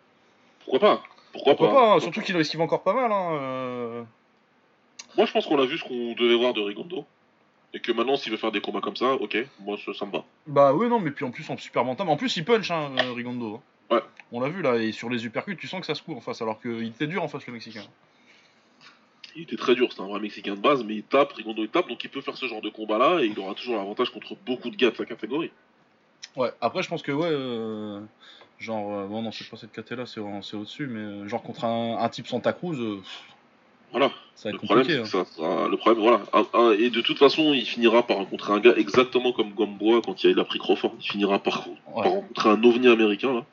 Pourquoi 0.64 0.80
pas? 0.80 1.02
Pourquoi, 1.32 1.56
pas, 1.56 1.94
hein, 1.94 2.00
Surtout 2.00 2.20
qu'il 2.20 2.36
esquive 2.36 2.60
encore 2.60 2.82
pas 2.82 2.94
mal. 2.94 3.10
Hein, 3.10 3.32
euh. 3.32 4.02
Moi, 5.16 5.26
je 5.26 5.32
pense 5.32 5.46
qu'on 5.46 5.60
a 5.60 5.66
vu 5.66 5.78
ce 5.78 5.84
qu'on 5.84 6.14
devait 6.14 6.36
voir 6.36 6.52
de 6.54 6.60
Rigondo. 6.60 7.04
Et 7.74 7.80
que 7.80 7.90
maintenant, 7.90 8.16
s'il 8.16 8.30
veut 8.30 8.38
faire 8.38 8.52
des 8.52 8.60
combats 8.60 8.82
comme 8.82 8.96
ça, 8.96 9.14
ok, 9.14 9.36
moi, 9.60 9.78
ça, 9.78 10.04
me 10.04 10.12
va. 10.12 10.24
Bah 10.46 10.74
oui, 10.74 10.88
non, 10.88 11.00
mais 11.00 11.10
puis 11.10 11.24
en 11.24 11.30
plus, 11.30 11.48
en 11.48 11.56
super 11.56 11.84
mental. 11.84 12.06
En 12.08 12.16
plus, 12.16 12.36
il 12.36 12.44
punch, 12.44 12.70
hein, 12.70 12.92
euh, 12.98 13.12
Rigondo. 13.12 13.62
Ouais. 13.90 14.00
On 14.30 14.40
l'a 14.40 14.48
vu 14.48 14.60
là, 14.60 14.76
et 14.76 14.92
sur 14.92 15.08
les 15.08 15.24
uppercuts, 15.24 15.56
tu 15.56 15.68
sens 15.68 15.80
que 15.80 15.86
ça 15.86 15.94
se 15.94 16.02
court 16.02 16.16
en 16.16 16.20
face, 16.20 16.42
alors 16.42 16.60
qu'il 16.60 16.86
était 16.86 17.06
dur 17.06 17.22
en 17.22 17.28
face, 17.28 17.46
le 17.46 17.54
Mexicain. 17.54 17.84
Il 19.34 19.42
était 19.42 19.56
très 19.56 19.74
dur, 19.74 19.90
c'est 19.92 20.02
un 20.02 20.06
vrai 20.06 20.20
Mexicain 20.20 20.54
de 20.54 20.60
base, 20.60 20.84
mais 20.84 20.96
il 20.96 21.02
tape, 21.02 21.32
Rigondo 21.32 21.62
il 21.62 21.68
tape, 21.70 21.88
donc 21.88 22.04
il 22.04 22.10
peut 22.10 22.20
faire 22.20 22.36
ce 22.36 22.46
genre 22.46 22.60
de 22.60 22.68
combat 22.68 22.98
là, 22.98 23.22
et 23.22 23.26
il 23.26 23.38
aura 23.38 23.54
toujours 23.54 23.76
l'avantage 23.76 24.10
contre 24.10 24.36
beaucoup 24.46 24.68
de 24.68 24.76
gars 24.76 24.90
de 24.90 24.96
sa 24.96 25.06
catégorie. 25.06 25.50
Ouais, 26.36 26.50
après, 26.60 26.82
je 26.82 26.88
pense 26.88 27.02
que, 27.02 27.12
ouais. 27.12 27.28
Euh, 27.30 28.00
Genre, 28.62 28.96
euh, 28.96 29.06
bon, 29.08 29.22
non, 29.22 29.32
c'est 29.32 29.48
pas 29.48 29.56
cette 29.56 29.72
caté 29.72 29.96
là, 29.96 30.04
c'est 30.06 30.20
au-dessus, 30.20 30.86
mais 30.86 31.00
euh, 31.00 31.28
genre 31.28 31.42
contre 31.42 31.64
un, 31.64 32.08
type 32.10 32.28
Santa 32.28 32.52
Cruz. 32.52 32.78
Euh, 32.78 33.02
voilà. 33.90 34.12
Ça 34.36 34.48
va 34.48 34.54
être 34.54 34.62
le 34.62 34.68
compliqué. 34.68 35.00
Problème, 35.00 35.24
hein. 35.24 35.26
ça, 35.36 35.68
le 35.68 35.76
problème, 35.76 36.02
voilà. 36.04 36.76
et 36.78 36.90
de 36.90 37.00
toute 37.00 37.18
façon, 37.18 37.52
il 37.52 37.66
finira 37.66 38.06
par 38.06 38.18
rencontrer 38.18 38.52
un 38.52 38.60
gars 38.60 38.74
exactement 38.76 39.32
comme 39.32 39.52
Gamboa 39.52 40.00
quand 40.04 40.22
il 40.22 40.38
a 40.38 40.44
pris 40.44 40.60
Crawford. 40.60 40.94
Il 41.00 41.10
finira 41.10 41.40
par, 41.40 41.66
rencontrer 41.86 42.50
un 42.50 42.62
ovni 42.62 42.86
américain, 42.86 43.34
là. 43.34 43.44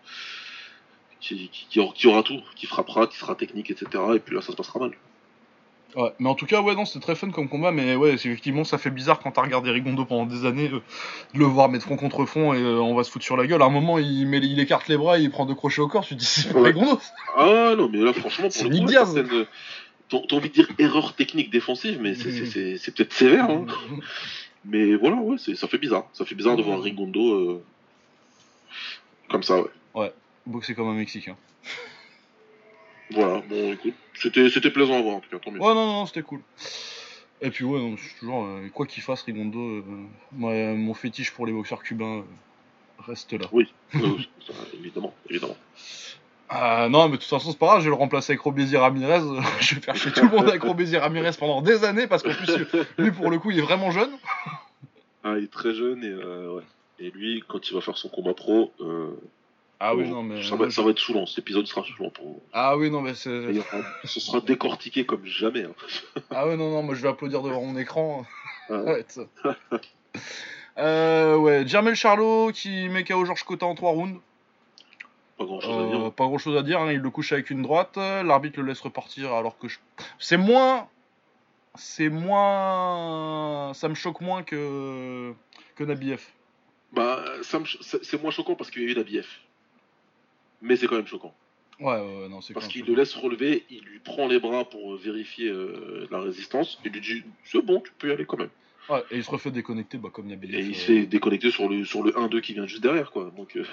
Qui, 1.20 1.50
qui, 1.50 2.08
aura 2.08 2.24
tout, 2.24 2.42
qui 2.56 2.68
frappera, 2.68 3.08
qui 3.08 3.18
sera 3.18 3.34
technique, 3.34 3.72
etc. 3.72 4.04
Et 4.16 4.20
puis 4.20 4.36
là, 4.36 4.42
ça 4.42 4.52
se 4.52 4.58
passera 4.58 4.80
mal. 4.80 4.92
Ouais, 5.96 6.14
mais 6.20 6.30
en 6.30 6.36
tout 6.36 6.46
cas, 6.46 6.62
ouais, 6.62 6.76
non, 6.76 6.86
c'était 6.86 7.00
très 7.00 7.16
fun 7.16 7.32
comme 7.32 7.50
combat, 7.50 7.72
mais 7.72 7.96
ouais, 7.96 8.14
effectivement, 8.14 8.64
ça 8.64 8.78
fait 8.78 8.92
bizarre 8.92 9.20
quand 9.20 9.32
t'as 9.32 9.42
regardé 9.42 9.72
Rigondo 9.72 10.06
pendant 10.06 10.28
des 10.28 10.46
années, 10.46 10.70
euh, 10.72 10.82
de 11.34 11.40
le 11.40 11.46
voir 11.46 11.68
mettre 11.70 11.86
front 11.86 11.96
contre 11.96 12.26
front 12.26 12.54
et 12.54 12.62
euh, 12.62 12.80
on 12.80 12.94
va 12.94 13.04
se 13.04 13.10
foutre 13.10 13.26
sur 13.26 13.36
la 13.36 13.48
gueule. 13.48 13.62
À 13.62 13.66
un 13.66 13.70
moment, 13.70 13.98
il, 13.98 14.28
met, 14.28 14.38
il 14.38 14.60
écarte 14.60 14.88
les 14.88 14.98
bras, 14.98 15.18
il 15.18 15.32
prend 15.32 15.48
deux 15.48 15.56
crochets 15.56 15.82
au 15.82 15.88
corps, 15.88 16.06
tu 16.06 16.16
te 16.16 16.20
dis, 16.20 16.26
c'est 16.26 16.54
pas 16.54 16.62
Rigondo. 16.62 17.00
Ah 17.36 17.74
non, 17.76 17.90
mais 17.92 18.00
là, 18.00 18.14
franchement, 18.14 18.50
pour 18.50 18.70
le 18.70 18.80
coup, 18.80 20.28
t'as 20.28 20.36
envie 20.36 20.50
de 20.50 20.54
dire 20.54 20.68
erreur 20.78 21.16
technique 21.16 21.50
défensive, 21.50 22.00
mais 22.02 22.14
c'est 22.14 22.94
peut-être 22.94 23.14
sévère. 23.14 23.50
Hein. 23.50 23.66
Mais 24.66 24.96
voilà, 24.96 25.16
ouais, 25.16 25.38
ça 25.38 25.68
fait 25.70 25.78
bizarre. 25.78 26.08
Ça 26.12 26.26
fait 26.26 26.36
bizarre 26.36 26.58
de 26.58 26.62
voir 26.62 26.82
Rigondo 26.82 27.34
euh, 27.34 27.64
comme 29.30 29.42
ça, 29.42 29.62
ouais. 29.62 29.70
Ouais, 29.96 30.14
boxer 30.46 30.76
comme 30.76 30.90
un 30.90 30.94
Mexicain. 30.94 31.38
Voilà, 33.12 33.42
bon, 33.50 33.74
écoute, 33.74 33.96
c'était, 34.14 34.50
c'était 34.50 34.70
plaisant 34.70 34.98
à 34.98 35.02
voir 35.02 35.16
en 35.16 35.20
tout 35.20 35.30
cas, 35.30 35.40
tant 35.40 35.52
mieux. 35.52 35.60
Ouais, 35.60 35.74
non, 35.74 35.88
non, 35.88 36.06
c'était 36.06 36.22
cool. 36.22 36.42
Et 37.42 37.50
puis, 37.50 37.64
ouais, 37.64 37.80
non, 37.80 37.96
toujours, 38.20 38.46
euh, 38.46 38.68
quoi 38.74 38.86
qu'il 38.86 39.02
fasse, 39.02 39.24
Rigondo, 39.24 39.60
euh, 39.60 40.76
mon 40.76 40.94
fétiche 40.94 41.32
pour 41.32 41.46
les 41.46 41.54
boxeurs 41.54 41.82
cubains 41.82 42.18
euh, 42.18 42.24
reste 43.00 43.34
là. 43.34 43.48
Oui, 43.52 43.72
évidemment, 44.74 45.14
évidemment. 45.30 45.56
Ah, 46.50 46.88
non, 46.90 47.06
mais 47.06 47.14
de 47.16 47.22
toute 47.22 47.30
façon, 47.30 47.52
c'est 47.52 47.58
pas 47.58 47.68
grave, 47.68 47.80
je 47.80 47.86
vais 47.86 47.90
le 47.90 47.96
remplacer 47.96 48.34
avec 48.34 48.42
Robézy 48.42 48.76
Ramirez. 48.76 49.22
je 49.62 49.76
vais 49.76 49.82
faire 49.82 49.96
chez 49.96 50.12
tout 50.12 50.22
le 50.22 50.30
monde 50.30 50.50
avec 50.50 50.62
Robézy 50.64 50.98
Ramirez 50.98 51.32
pendant 51.40 51.62
des 51.62 51.86
années, 51.86 52.08
parce 52.08 52.24
qu'en 52.24 52.34
plus, 52.34 52.68
lui, 52.98 53.12
pour 53.12 53.32
le 53.32 53.40
coup, 53.40 53.52
il 53.52 53.60
est 53.60 53.64
vraiment 53.64 53.92
jeune. 53.92 54.12
ah, 55.24 55.36
il 55.38 55.46
est 55.46 55.52
très 55.52 55.74
jeune, 55.74 56.04
et, 56.04 56.14
ouais. 56.14 56.64
et 57.00 57.10
lui, 57.12 57.44
quand 57.48 57.70
il 57.70 57.74
va 57.74 57.82
faire 57.82 57.98
son 57.98 58.10
combat 58.10 58.34
pro, 58.34 58.74
ah 59.82 59.96
oui, 59.96 60.10
non, 60.10 60.24
mais. 60.24 60.44
Ça 60.44 60.58
va, 60.58 60.70
ça 60.70 60.82
va 60.82 60.90
être 60.90 61.00
saoulant, 61.00 61.26
cet 61.26 61.40
épisode 61.40 61.66
sera 61.66 61.86
saoulant 61.86 62.10
pour 62.10 62.42
Ah 62.52 62.76
oui, 62.76 62.92
non, 62.92 63.00
mais 63.02 63.14
c'est. 63.14 63.54
Ce 64.04 64.20
sera 64.20 64.42
décortiqué 64.42 65.06
comme 65.06 65.26
jamais. 65.26 65.64
Hein. 65.64 65.74
ah 66.32 66.48
oui, 66.48 66.58
non, 66.58 66.70
non, 66.70 66.84
moi 66.84 66.96
je 66.96 67.02
vais 67.02 67.08
applaudir 67.08 67.42
devant 67.42 67.64
mon 67.64 67.78
écran. 67.78 68.26
ouais, 68.70 69.06
euh, 70.78 71.38
ouais, 71.38 71.66
Jermel 71.66 71.96
Charlot 71.96 72.52
qui 72.52 72.90
met 72.90 73.06
KO 73.06 73.24
Georges 73.24 73.44
Cotta 73.44 73.66
en 73.66 73.76
3 73.76 73.92
rounds. 73.92 74.20
Pas 75.38 75.46
grand 75.46 75.62
chose 75.62 75.78
à 75.78 75.90
dire. 75.90 76.06
Euh, 76.08 76.10
pas 76.10 76.26
grand 76.26 76.38
chose 76.38 76.58
à 76.58 76.62
dire, 76.62 76.82
hein. 76.82 76.92
il 76.92 77.00
le 77.00 77.10
couche 77.10 77.32
avec 77.32 77.50
une 77.50 77.62
droite. 77.62 77.96
L'arbitre 77.96 78.60
le 78.60 78.68
laisse 78.68 78.82
repartir 78.82 79.34
alors 79.34 79.58
que 79.58 79.70
je. 79.70 79.78
C'est 80.20 80.38
moins. 80.38 80.90
C'est 81.76 82.10
moins. 82.10 83.72
Ça 83.74 83.88
me 83.88 83.96
choque 83.96 84.20
moins 84.20 84.44
que. 84.44 85.34
que 85.78 85.86
Nabiev. 85.86 86.22
Bah, 86.92 87.24
c'est 87.44 88.22
moins 88.22 88.32
choquant 88.32 88.56
parce 88.56 88.72
qu'il 88.72 88.82
y 88.82 88.86
a 88.88 88.90
eu 88.90 88.96
Nabiev 88.96 89.28
mais 90.62 90.76
c'est 90.76 90.88
quand 90.88 90.96
même 90.96 91.08
choquant. 91.08 91.34
Ouais, 91.80 91.96
ouais, 91.96 92.30
non, 92.30 92.42
c'est 92.42 92.54
Parce 92.54 92.68
qu'il 92.68 92.86
le 92.86 92.94
laisse 92.94 93.16
relever, 93.16 93.66
il 93.70 93.82
lui 93.82 94.00
prend 94.00 94.28
les 94.28 94.40
bras 94.40 94.66
pour 94.66 94.98
vérifier 94.98 95.48
euh, 95.48 96.08
la 96.12 96.20
résistance, 96.20 96.80
et 96.84 96.90
lui 96.90 97.00
dit 97.00 97.24
c'est 97.46 97.62
bon, 97.62 97.80
tu 97.80 97.92
peux 97.98 98.10
y 98.10 98.12
aller 98.12 98.26
quand 98.26 98.38
même. 98.38 98.50
Ouais, 98.90 99.04
et 99.12 99.18
il 99.18 99.24
se 99.24 99.30
refait 99.30 99.52
déconnecter, 99.52 99.98
bah, 99.98 100.10
comme 100.12 100.28
Nabil. 100.28 100.54
Et 100.56 100.60
il 100.60 100.76
se 100.76 100.86
fait 100.86 101.06
déconnecter 101.06 101.52
sur 101.52 101.70
le, 101.70 101.86
sur 101.86 102.02
le 102.02 102.12
1-2 102.12 102.42
qui 102.42 102.54
vient 102.54 102.66
juste 102.66 102.82
derrière, 102.82 103.12
quoi. 103.12 103.32
Donc, 103.38 103.56
euh, 103.56 103.64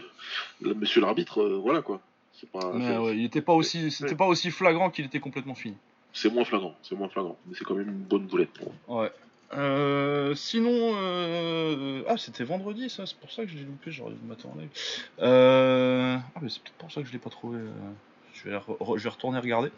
monsieur 0.75 1.01
l'arbitre, 1.01 1.43
euh, 1.43 1.57
voilà, 1.57 1.83
quoi. 1.83 2.01
C'est 2.35 2.51
pas. 2.51 2.73
Mais 2.75 2.99
ouais, 2.99 3.17
il 3.17 3.25
était 3.25 3.41
pas 3.41 3.55
aussi, 3.55 3.91
c'était 3.91 4.15
pas 4.15 4.27
aussi 4.27 4.51
flagrant 4.51 4.91
qu'il 4.91 5.07
était 5.07 5.21
complètement 5.21 5.55
fini. 5.55 5.77
C'est 6.13 6.33
moins 6.33 6.45
flagrant, 6.45 6.75
c'est 6.83 6.95
moins 6.95 7.09
flagrant, 7.09 7.39
mais 7.47 7.55
c'est 7.59 7.65
quand 7.65 7.75
même 7.75 7.89
une 7.89 8.03
bonne 8.03 8.27
boulette 8.27 8.51
pour 8.51 8.73
Ouais. 8.89 9.11
Euh, 9.52 10.35
sinon, 10.35 10.94
euh, 10.97 12.02
ah 12.09 12.16
c'était 12.16 12.43
vendredi 12.43 12.90
ça, 12.90 13.06
c'est 13.06 13.16
pour 13.16 13.31
ça 13.31 13.44
que 13.44 13.51
je 13.51 13.56
l'ai 13.56 13.62
loupé, 13.64 13.93
j'aurais 13.93 14.12
dû 14.12 14.27
m'attendre 14.27 14.56
Euh... 15.20 16.16
Ah 16.35 16.39
mais 16.43 16.48
c'est 16.48 16.60
peut-être 16.62 16.77
pour 16.78 16.90
ça 16.90 17.01
que 17.01 17.06
je 17.06 17.12
l'ai 17.12 17.18
pas 17.18 17.31
trouvé. 17.31 17.60
Je 18.35 18.51
vais, 18.51 18.59
je 18.97 19.02
vais 19.02 19.09
retourner 19.09 19.39
regarder. 19.39 19.70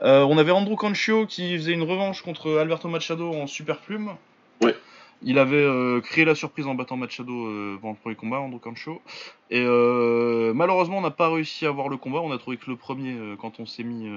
on 0.00 0.38
avait 0.38 0.52
Andrew 0.52 0.76
Cancio 0.76 1.26
qui 1.26 1.56
faisait 1.56 1.72
une 1.72 1.82
revanche 1.82 2.22
contre 2.22 2.58
Alberto 2.58 2.88
Machado 2.88 3.32
en 3.32 3.46
super 3.46 3.80
plume. 3.80 4.16
Ouais. 4.62 4.76
Il 5.22 5.38
avait 5.38 5.66
créé 6.02 6.24
la 6.24 6.34
surprise 6.34 6.66
en 6.66 6.74
battant 6.74 6.96
Machado 6.96 7.32
pendant 7.80 7.94
le 7.94 7.98
premier 7.98 8.16
combat, 8.16 8.38
Andrew 8.38 8.60
Cancio. 8.60 9.02
Et 9.50 9.64
malheureusement, 9.64 10.98
on 10.98 11.02
n'a 11.02 11.10
pas 11.10 11.30
réussi 11.30 11.66
à 11.66 11.70
voir 11.70 11.88
le 11.88 11.96
combat. 11.96 12.20
On 12.20 12.30
a 12.30 12.38
trouvé 12.38 12.58
que 12.58 12.70
le 12.70 12.76
premier, 12.76 13.18
quand 13.40 13.58
on 13.58 13.66
s'est 13.66 13.82
mis, 13.82 14.08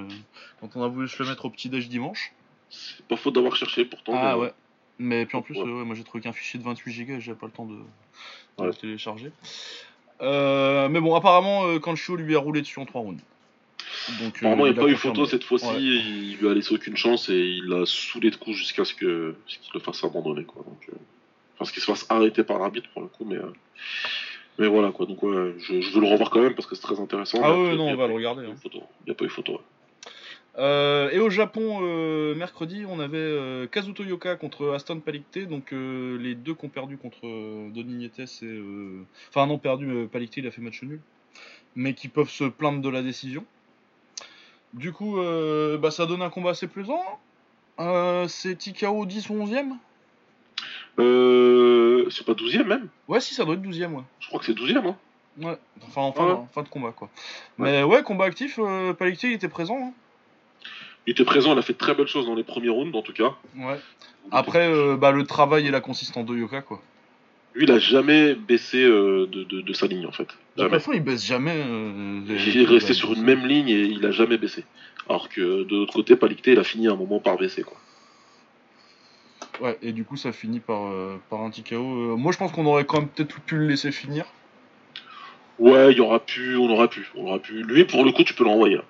quand 0.60 0.76
on 0.76 0.84
a 0.84 0.88
voulu 0.88 1.08
se 1.08 1.20
le 1.22 1.28
mettre 1.28 1.46
au 1.46 1.50
petit 1.50 1.68
déj 1.68 1.88
dimanche. 1.88 2.32
C'est 2.68 3.04
pas 3.06 3.16
faute 3.16 3.34
d'avoir 3.34 3.56
cherché 3.56 3.84
pourtant. 3.84 4.12
Ah 4.14 4.38
ouais. 4.38 4.52
Mais 5.00 5.24
puis 5.24 5.38
en 5.38 5.42
plus, 5.42 5.58
euh, 5.58 5.64
moi 5.64 5.96
j'ai 5.96 6.04
trouvé 6.04 6.22
qu'un 6.22 6.32
fichier 6.32 6.60
de 6.60 6.64
28 6.64 7.04
Go 7.06 7.12
et 7.14 7.20
j'ai 7.20 7.32
pas 7.32 7.46
le 7.46 7.52
temps 7.52 7.64
de, 7.64 7.78
le 8.62 8.74
télécharger. 8.74 9.32
Euh, 10.20 10.90
mais 10.90 11.00
bon, 11.00 11.14
apparemment, 11.14 11.64
euh, 11.64 11.78
Kancho 11.78 12.16
lui 12.16 12.36
a 12.36 12.38
roulé 12.38 12.60
dessus 12.60 12.78
en 12.78 12.84
3 12.84 13.00
rounds. 13.00 13.22
Donc, 14.20 14.36
Apparemment, 14.36 14.66
il 14.66 14.74
n'y 14.74 14.78
a, 14.78 14.82
pas 14.82 14.88
eu 14.88 14.96
photo 14.96 15.24
cette 15.24 15.44
fois-ci, 15.44 15.74
il 15.74 16.36
lui 16.36 16.48
a 16.48 16.52
laissé 16.52 16.74
aucune 16.74 16.98
chance 16.98 17.30
et 17.30 17.38
il 17.38 17.64
l'a 17.64 17.86
saoulé 17.86 18.30
de 18.30 18.36
coups 18.36 18.56
jusqu'à 18.56 18.84
ce 18.84 18.92
qu'il 18.92 19.08
le 19.08 19.80
fasse 19.82 20.04
abandonner. 20.04 20.44
Quoi. 20.44 20.64
Donc, 20.66 20.90
enfin, 21.54 21.64
ce 21.64 21.72
qu'il 21.72 21.82
se 21.82 21.90
fasse 21.90 22.04
arrêter 22.10 22.44
par 22.44 22.58
l'arbitre 22.58 22.90
pour 22.92 23.00
le 23.00 23.08
coup, 23.08 23.24
mais, 23.24 23.38
mais 24.58 24.68
voilà 24.68 24.92
quoi. 24.92 25.06
Donc, 25.06 25.22
ouais, 25.22 25.54
je, 25.60 25.80
je, 25.80 25.90
veux 25.92 26.02
le 26.02 26.08
revoir 26.08 26.28
quand 26.28 26.42
même 26.42 26.54
parce 26.54 26.66
que 26.66 26.74
c'est 26.74 26.82
très 26.82 27.00
intéressant. 27.00 27.40
Ah 27.42 27.56
ouais, 27.56 27.74
non, 27.74 27.88
on 27.88 27.96
va 27.96 28.06
le 28.06 28.14
regarder. 28.14 28.44
Hein. 28.44 28.54
Il 28.74 28.82
n'y 29.06 29.12
a 29.12 29.14
pas 29.14 29.24
eu 29.24 29.30
photo. 29.30 29.62
Euh, 30.58 31.10
et 31.10 31.20
au 31.20 31.30
Japon, 31.30 31.80
euh, 31.82 32.34
mercredi, 32.34 32.84
on 32.88 32.98
avait 32.98 33.18
euh, 33.18 33.66
Kazuto 33.66 34.02
Yoka 34.02 34.36
contre 34.36 34.70
Aston 34.70 35.00
Palicte, 35.00 35.38
donc 35.48 35.70
les 35.72 36.34
deux 36.34 36.54
qui 36.54 36.64
ont 36.64 36.68
perdu 36.68 36.96
contre 36.96 37.20
Donny 37.22 37.94
Nietes 37.94 38.42
et. 38.42 38.62
Enfin, 39.28 39.46
non, 39.46 39.58
perdu, 39.58 40.08
Palicte 40.10 40.36
il 40.36 40.46
a 40.46 40.50
fait 40.50 40.62
match 40.62 40.82
nul, 40.82 41.00
mais 41.76 41.94
qui 41.94 42.08
peuvent 42.08 42.30
se 42.30 42.44
plaindre 42.44 42.80
de 42.80 42.88
la 42.88 43.02
décision. 43.02 43.44
Du 44.74 44.92
coup, 44.92 45.16
bah, 45.80 45.90
ça 45.90 46.06
donne 46.06 46.22
un 46.22 46.30
combat 46.30 46.50
assez 46.50 46.66
plaisant. 46.66 47.02
c'est 48.28 48.56
TKO 48.56 49.06
10 49.06 49.30
ou 49.30 49.34
11ème 49.34 49.76
C'est 52.10 52.26
pas 52.26 52.32
12ème 52.32 52.66
même? 52.66 52.88
Ouais, 53.08 53.20
si, 53.20 53.34
ça 53.34 53.44
doit 53.44 53.54
être 53.54 53.62
12ème, 53.62 53.92
ouais. 53.92 54.02
Je 54.18 54.26
crois 54.26 54.40
que 54.40 54.46
c'est 54.46 54.54
12ème, 54.54 54.86
hein. 54.86 54.96
Ouais, 55.40 55.56
enfin 55.86 56.02
en 56.02 56.12
fin, 56.12 56.62
de 56.62 56.68
combat 56.68 56.90
quoi. 56.90 57.08
Mais 57.56 57.84
ouais, 57.84 58.02
combat 58.02 58.24
actif, 58.24 58.58
Palicte 58.98 59.22
il 59.22 59.32
était 59.32 59.48
présent. 59.48 59.78
Hein. 59.80 59.92
Il 61.06 61.12
était 61.12 61.24
présent, 61.24 61.52
il 61.54 61.58
a 61.58 61.62
fait 61.62 61.72
de 61.72 61.78
très 61.78 61.94
belles 61.94 62.06
choses 62.06 62.26
dans 62.26 62.34
les 62.34 62.44
premiers 62.44 62.68
rounds, 62.68 62.96
en 62.96 63.02
tout 63.02 63.12
cas. 63.12 63.34
Ouais. 63.56 63.78
Après, 64.30 64.68
euh, 64.68 64.96
bah, 64.96 65.12
le 65.12 65.24
travail 65.24 65.66
et 65.66 65.70
la 65.70 65.80
consistance 65.80 66.26
de 66.26 66.36
Yoka, 66.36 66.60
quoi. 66.62 66.80
Lui, 67.54 67.64
il 67.64 67.72
a 67.72 67.78
jamais 67.80 68.34
baissé 68.34 68.80
euh, 68.82 69.26
de, 69.26 69.42
de- 69.42 69.60
de 69.62 69.72
sa 69.72 69.86
ligne, 69.88 70.06
en 70.06 70.12
fait. 70.12 70.28
La 70.56 70.64
Jamais. 70.64 70.78
façon, 70.78 70.92
il 70.92 71.02
baisse 71.02 71.24
jamais. 71.24 71.54
euh, 71.56 72.20
les- 72.26 72.48
Il 72.50 72.62
est 72.62 72.66
resté 72.66 72.94
sur 72.94 73.12
une 73.12 73.22
même 73.22 73.44
ligne 73.46 73.68
et 73.68 73.80
il 73.80 74.04
a 74.06 74.12
jamais 74.12 74.36
baissé. 74.38 74.64
Alors 75.08 75.28
que 75.28 75.64
de 75.64 75.76
l'autre 75.76 75.94
côté, 75.94 76.14
Palicté, 76.14 76.52
il 76.52 76.58
a 76.60 76.64
fini 76.64 76.86
à 76.86 76.92
un 76.92 76.96
moment 76.96 77.18
par 77.18 77.36
baisser, 77.38 77.62
quoi. 77.62 77.76
Ouais, 79.60 79.78
et 79.82 79.92
du 79.92 80.04
coup, 80.04 80.16
ça 80.16 80.32
finit 80.32 80.60
par, 80.60 80.90
par 81.28 81.40
un 81.42 81.50
TKO. 81.50 82.16
Moi, 82.16 82.30
je 82.32 82.38
pense 82.38 82.52
qu'on 82.52 82.66
aurait 82.66 82.84
quand 82.84 83.00
même 83.00 83.08
peut-être 83.08 83.40
pu 83.40 83.56
le 83.56 83.66
laisser 83.66 83.90
finir. 83.90 84.24
Ouais, 85.58 85.90
il 85.92 85.98
y 85.98 86.00
aura 86.00 86.20
pu, 86.20 86.56
on 86.56 86.70
aurait 86.70 86.88
pu, 86.88 87.10
on 87.16 87.26
aurait 87.26 87.40
pu. 87.40 87.62
Lui, 87.64 87.84
pour 87.84 88.04
le 88.04 88.12
coup, 88.12 88.22
tu 88.24 88.32
peux 88.34 88.44
l'envoyer. 88.44 88.76
là. 88.76 88.84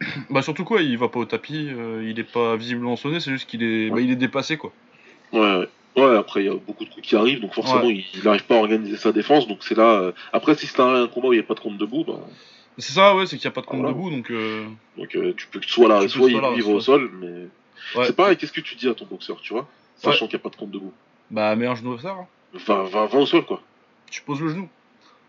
Bah, 0.30 0.42
surtout 0.42 0.64
quoi, 0.64 0.82
il 0.82 0.98
va 0.98 1.08
pas 1.08 1.18
au 1.20 1.24
tapis, 1.24 1.68
euh, 1.70 2.06
il 2.08 2.18
est 2.18 2.24
pas 2.30 2.56
visiblement 2.56 2.96
sonné, 2.96 3.20
c'est 3.20 3.30
juste 3.30 3.48
qu'il 3.48 3.62
est, 3.62 3.90
bah, 3.90 4.00
il 4.00 4.10
est 4.10 4.16
dépassé, 4.16 4.56
quoi. 4.56 4.72
Ouais, 5.32 5.40
ouais. 5.40 5.68
Ouais, 5.96 6.16
après, 6.18 6.42
il 6.42 6.46
y 6.46 6.50
a 6.50 6.54
beaucoup 6.54 6.84
de 6.84 6.90
coups 6.90 7.06
qui 7.06 7.16
arrivent, 7.16 7.40
donc 7.40 7.54
forcément, 7.54 7.88
il 7.88 8.04
n'arrive 8.22 8.44
pas 8.44 8.56
à 8.56 8.58
organiser 8.58 8.98
sa 8.98 9.12
défense. 9.12 9.48
Donc 9.48 9.58
c'est 9.62 9.74
là. 9.74 9.92
euh, 10.00 10.12
Après, 10.34 10.54
si 10.54 10.66
c'est 10.66 10.78
un, 10.80 11.04
un 11.04 11.06
combat 11.08 11.28
où 11.28 11.32
il 11.32 11.36
n'y 11.36 11.42
a 11.42 11.46
pas 11.46 11.54
de 11.54 11.60
compte 11.60 11.78
debout, 11.78 12.04
bah, 12.04 12.20
C'est 12.76 12.92
ça, 12.92 13.16
ouais, 13.16 13.24
c'est 13.24 13.36
qu'il 13.36 13.46
y 13.46 13.48
a 13.48 13.50
pas 13.52 13.62
de 13.62 13.66
compte 13.66 13.80
Voilà. 13.80 13.94
debout, 13.94 14.10
donc. 14.10 14.30
euh, 14.30 14.66
donc 14.98 15.16
euh, 15.16 15.32
tu 15.34 15.46
peux 15.46 15.58
soit 15.62 15.88
là, 15.88 16.06
soit 16.06 16.28
il 16.28 16.36
soit 16.38 16.54
vive 16.54 16.64
soit- 16.64 16.74
au 16.74 16.80
sol, 16.80 17.10
mais. 17.18 17.48
Ouais. 17.98 18.06
C'est 18.06 18.14
pareil, 18.14 18.36
qu'est-ce 18.36 18.52
que 18.52 18.60
tu 18.60 18.74
dis 18.74 18.88
à 18.90 18.94
ton 18.94 19.06
boxeur, 19.06 19.40
tu 19.40 19.54
vois 19.54 19.66
Sachant 19.96 20.26
qu'il 20.26 20.36
n'y 20.36 20.40
a 20.42 20.44
pas 20.44 20.50
de 20.50 20.56
compte 20.56 20.70
debout? 20.70 20.92
Bah, 21.30 21.56
mets 21.56 21.66
un 21.66 21.74
genou 21.74 21.92
au 21.94 21.98
fer, 21.98 22.12
hein. 22.12 22.26
Va, 22.66 22.82
va, 22.82 23.06
va 23.06 23.18
au 23.18 23.24
sol, 23.24 23.46
quoi. 23.46 23.62
tu 24.10 24.20
poses 24.20 24.42
le 24.42 24.50
genou. 24.50 24.68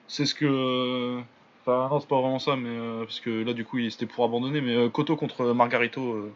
C'est 0.09 0.25
ce 0.25 0.35
que. 0.35 1.21
Euh, 1.67 1.71
Enfin, 1.85 1.89
non, 1.93 1.99
c'est 1.99 2.07
pas 2.09 2.19
vraiment 2.21 2.39
ça, 2.39 2.55
mais. 2.55 2.69
euh, 2.69 3.03
parce 3.03 3.19
que 3.19 3.43
là, 3.43 3.53
du 3.53 3.65
coup, 3.65 3.77
il- 3.79 3.91
c'était 3.91 4.05
pour 4.05 4.23
abandonner, 4.25 4.61
mais 4.61 4.75
euh, 4.75 4.89
Koto 4.89 5.15
contre 5.15 5.45
Margarito. 5.53 6.01
euh, 6.13 6.31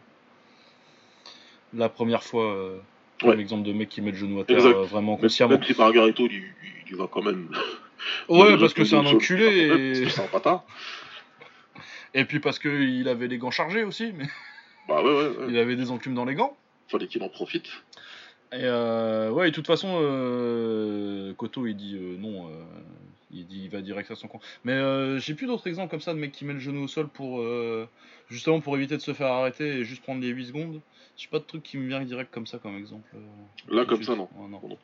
La 1.74 1.88
première 1.88 2.22
fois. 2.22 2.44
euh, 2.52 2.78
Ouais. 3.22 3.36
L'exemple 3.36 3.62
de 3.62 3.72
mec 3.72 3.88
qui 3.88 4.00
met 4.02 4.10
le 4.10 4.16
genou 4.16 4.40
à 4.40 4.44
terre 4.44 4.56
Exact. 4.56 4.74
euh, 4.74 4.82
vraiment 4.82 5.16
consciemment. 5.16 5.52
même 5.52 5.62
si 5.62 5.74
Margarito, 5.78 6.26
il, 6.28 6.96
va 6.96 7.06
quand 7.06 7.22
même. 7.22 7.48
Ouais, 8.28 8.54
il 8.54 8.58
parce 8.58 8.74
que 8.74 8.82
c'est 8.84 8.96
un 8.96 9.06
enculé 9.06 9.46
Ouais, 9.46 9.68
Parce 9.68 9.80
et, 9.80 10.04
que 10.04 10.08
c'est 10.10 10.22
un 10.22 10.32
bâtard. 10.32 10.64
et 12.14 12.24
puis 12.24 12.40
parce 12.40 12.58
qu'il 12.58 13.06
avait 13.08 13.28
les 13.28 13.38
gants 13.38 13.52
chargés 13.52 13.84
aussi, 13.84 14.12
mais 14.12 14.24
Bah 14.88 15.00
ouais, 15.04 15.08
ouais, 15.08 15.28
ouais. 15.28 15.46
il 15.50 15.56
avait 15.58 15.76
des 15.76 15.92
enclumes 15.92 16.16
dans 16.16 16.24
les 16.24 16.34
gants. 16.34 16.56
Fallait 16.88 17.06
qu'il 17.06 17.22
en 17.22 17.28
profite. 17.28 17.68
Et 18.52 18.64
euh, 18.64 19.30
ouais, 19.30 19.48
et 19.48 19.50
de 19.50 19.54
toute 19.54 19.66
façon, 19.66 19.98
euh, 20.00 21.32
Koto 21.34 21.66
il 21.66 21.74
dit 21.74 21.96
euh, 21.96 22.16
non, 22.18 22.48
euh, 22.48 22.52
il 23.30 23.46
dit 23.46 23.62
il 23.64 23.70
va 23.70 23.80
direct 23.80 24.10
à 24.10 24.14
son 24.14 24.28
camp. 24.28 24.40
Mais 24.64 25.18
j'ai 25.20 25.34
plus 25.34 25.46
d'autres 25.46 25.66
exemples 25.68 25.90
comme 25.90 26.00
ça 26.00 26.12
de 26.12 26.18
mecs 26.18 26.32
qui 26.32 26.44
met 26.44 26.52
le 26.52 26.58
genou 26.60 26.84
au 26.84 26.88
sol 26.88 27.08
pour 27.08 27.42
justement 28.28 28.60
pour 28.60 28.76
éviter 28.76 28.96
de 28.96 29.02
se 29.02 29.14
faire 29.14 29.28
arrêter 29.28 29.66
et 29.78 29.84
juste 29.84 30.02
prendre 30.02 30.20
les 30.20 30.28
8 30.28 30.46
secondes. 30.46 30.80
J'ai 31.16 31.28
pas 31.28 31.38
de 31.38 31.44
truc 31.44 31.62
qui 31.62 31.76
me 31.78 31.86
vient 31.88 32.02
direct 32.02 32.30
comme 32.32 32.46
ça 32.46 32.58
comme 32.58 32.76
exemple. 32.76 33.08
Là, 33.68 33.84
comme 33.84 34.02
ça, 34.02 34.14
non. 34.16 34.28
Non. 34.38 34.48
Non. 34.48 34.78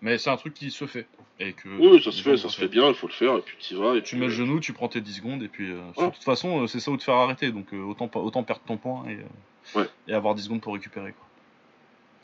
Mais 0.00 0.18
c'est 0.18 0.30
un 0.30 0.36
truc 0.36 0.54
qui 0.54 0.70
se 0.72 0.86
fait. 0.86 1.06
Et 1.38 1.52
que 1.52 1.68
Oui, 1.68 2.02
ça 2.02 2.10
se 2.10 2.20
fait, 2.22 2.36
ça 2.36 2.48
se 2.48 2.56
fait 2.58 2.66
bien, 2.68 2.88
il 2.88 2.94
faut 2.94 3.06
le 3.06 3.12
faire, 3.12 3.36
et 3.36 3.40
puis 3.42 3.56
tu 3.60 3.76
vas. 3.76 3.94
Et 3.94 4.02
Tu 4.02 4.14
puis, 4.16 4.18
mets 4.18 4.26
le 4.26 4.32
genou, 4.32 4.58
tu 4.58 4.72
prends 4.72 4.88
tes 4.88 5.00
10 5.00 5.14
secondes, 5.14 5.42
et 5.44 5.48
puis 5.48 5.70
euh, 5.70 5.80
Ouais. 5.96 6.06
de 6.08 6.12
toute 6.12 6.24
façon, 6.24 6.66
c'est 6.66 6.80
ça 6.80 6.90
ou 6.90 6.96
te 6.96 7.04
faire 7.04 7.14
arrêter, 7.14 7.52
donc 7.52 7.72
euh, 7.72 7.80
autant, 7.84 8.10
autant 8.14 8.42
perdre 8.42 8.62
ton 8.66 8.76
point 8.76 9.04
et, 9.08 9.14
euh, 9.14 9.78
Ouais. 9.80 9.86
et 10.08 10.12
avoir 10.12 10.34
10 10.34 10.42
secondes 10.44 10.60
pour 10.60 10.74
récupérer. 10.74 11.12
Quoi. 11.12 11.26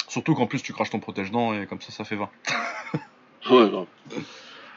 Surtout 0.08 0.34
qu'en 0.34 0.46
plus 0.46 0.62
tu 0.62 0.72
craches 0.72 0.90
ton 0.90 1.00
protège-dents 1.00 1.52
et 1.54 1.66
comme 1.66 1.80
ça, 1.80 1.92
ça 1.92 2.04
fait 2.04 2.16
20. 2.16 2.28
Ouais, 3.50 3.68
grave. 3.70 3.86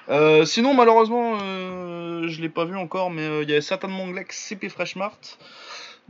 Euh, 0.09 0.45
sinon, 0.45 0.73
malheureusement, 0.73 1.37
euh, 1.41 2.27
je 2.27 2.41
l'ai 2.41 2.47
pas 2.49 2.63
vu 2.65 2.77
encore, 2.77 3.09
mais 3.11 3.23
euh, 3.23 3.43
il 3.43 3.49
y 3.49 3.51
avait 3.53 3.61
Satan 3.61 3.87
Manglek 3.89 4.31
CP 4.31 4.69
Freshmart, 4.69 5.17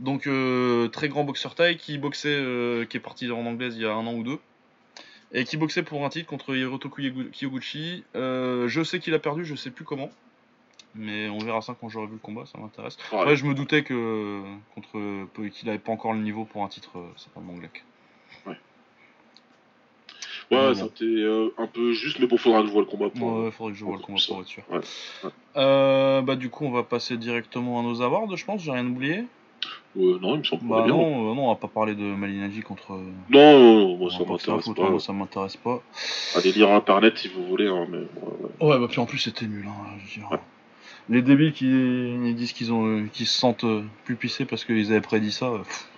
donc 0.00 0.26
euh, 0.26 0.88
très 0.88 1.08
grand 1.08 1.24
boxeur 1.24 1.54
taille 1.54 1.76
qui 1.76 1.98
boxait, 1.98 2.28
euh, 2.28 2.84
qui 2.84 2.96
est 2.98 3.00
parti 3.00 3.30
en 3.30 3.44
anglaise 3.46 3.74
il 3.76 3.82
y 3.82 3.86
a 3.86 3.92
un 3.92 4.06
an 4.06 4.14
ou 4.14 4.22
deux, 4.22 4.38
et 5.32 5.44
qui 5.44 5.56
boxait 5.56 5.82
pour 5.82 6.04
un 6.04 6.08
titre 6.08 6.28
contre 6.28 6.54
Hirotoku 6.54 7.00
Yegu- 7.00 7.30
Kiyoguchi. 7.30 8.04
Je 8.14 8.82
sais 8.84 9.00
qu'il 9.00 9.14
a 9.14 9.18
perdu, 9.18 9.44
je 9.44 9.54
sais 9.56 9.70
plus 9.70 9.84
comment, 9.84 10.10
mais 10.94 11.28
on 11.30 11.38
verra 11.38 11.62
ça 11.62 11.74
quand 11.80 11.88
j'aurai 11.88 12.06
vu 12.06 12.12
le 12.14 12.18
combat, 12.18 12.44
ça 12.46 12.58
m'intéresse. 12.58 12.96
Ouais, 13.12 13.34
je 13.34 13.44
me 13.44 13.54
doutais 13.54 13.82
que 13.82 14.42
contre 14.74 15.26
qu'il 15.50 15.68
avait 15.68 15.78
pas 15.78 15.92
encore 15.92 16.12
le 16.12 16.20
niveau 16.20 16.44
pour 16.44 16.62
un 16.64 16.68
titre, 16.68 16.90
Satan 17.16 17.40
Manglek. 17.40 17.82
Ouais, 20.52 20.74
bon. 20.74 20.88
t'est 20.88 21.04
euh, 21.04 21.48
un 21.58 21.66
peu 21.66 21.92
juste, 21.92 22.18
mais 22.18 22.26
bon, 22.26 22.36
faudra 22.36 22.60
que 22.60 22.66
je 22.68 22.72
vois 22.72 22.82
le 22.82 22.86
combat 22.86 23.08
pour. 23.10 23.32
Ouais, 23.44 23.50
faudrait 23.50 23.72
que 23.72 23.78
je 23.78 23.84
vois 23.84 23.96
le 23.96 24.02
combat 24.02 24.20
pour 24.26 24.40
être 24.40 24.46
sûr. 24.46 24.62
Ouais, 24.70 24.78
ouais. 25.24 25.30
Euh, 25.56 26.22
bah 26.22 26.36
du 26.36 26.50
coup, 26.50 26.64
on 26.64 26.70
va 26.70 26.82
passer 26.82 27.16
directement 27.16 27.80
à 27.80 27.82
nos 27.82 28.00
awards, 28.02 28.34
je 28.36 28.44
pense. 28.44 28.62
J'ai 28.62 28.70
rien 28.72 28.86
oublié. 28.86 29.24
Euh, 29.96 30.18
non, 30.20 30.34
il 30.34 30.38
me 30.38 30.44
semble 30.44 30.66
Bah 30.66 30.82
bien. 30.82 30.94
non, 30.94 31.30
euh, 31.30 31.34
non, 31.34 31.44
on 31.46 31.48
va 31.48 31.56
pas 31.56 31.68
parler 31.68 31.94
de 31.94 32.02
Malinagi 32.02 32.62
contre. 32.62 32.94
euh, 32.94 33.02
Non, 33.30 33.58
non, 33.58 33.96
moi 33.98 34.10
ça 34.10 34.18
m'intéresse 34.24 34.68
pas. 34.74 34.90
moi, 34.90 35.00
ça 35.00 35.12
m'intéresse 35.12 35.56
pas. 35.56 35.82
Allez 36.36 36.52
lire 36.52 36.70
internet 36.70 37.18
si 37.18 37.28
vous 37.28 37.44
voulez, 37.46 37.68
hein, 37.68 37.86
mais 37.90 37.98
ouais, 38.66 38.78
bah 38.78 38.86
puis 38.90 39.00
en 39.00 39.06
plus 39.06 39.18
c'était 39.18 39.46
nul. 39.46 39.66
Hein, 39.68 39.86
je 40.06 40.20
veux 40.20 40.26
dire. 40.26 40.38
Les 41.08 41.20
débiles 41.20 41.52
qui 41.52 41.66
disent 42.34 42.52
qu'ils 42.52 42.72
ont, 42.72 42.86
euh, 42.86 43.06
qu'ils 43.12 43.26
se 43.26 43.38
sentent 43.38 43.64
euh, 43.64 43.82
plus 44.04 44.14
pissés 44.16 44.44
parce 44.46 44.64
qu'ils 44.64 44.90
avaient 44.92 45.00
prédit 45.00 45.32
ça. 45.32 45.46
euh, 45.46 45.58
pff, 45.58 45.88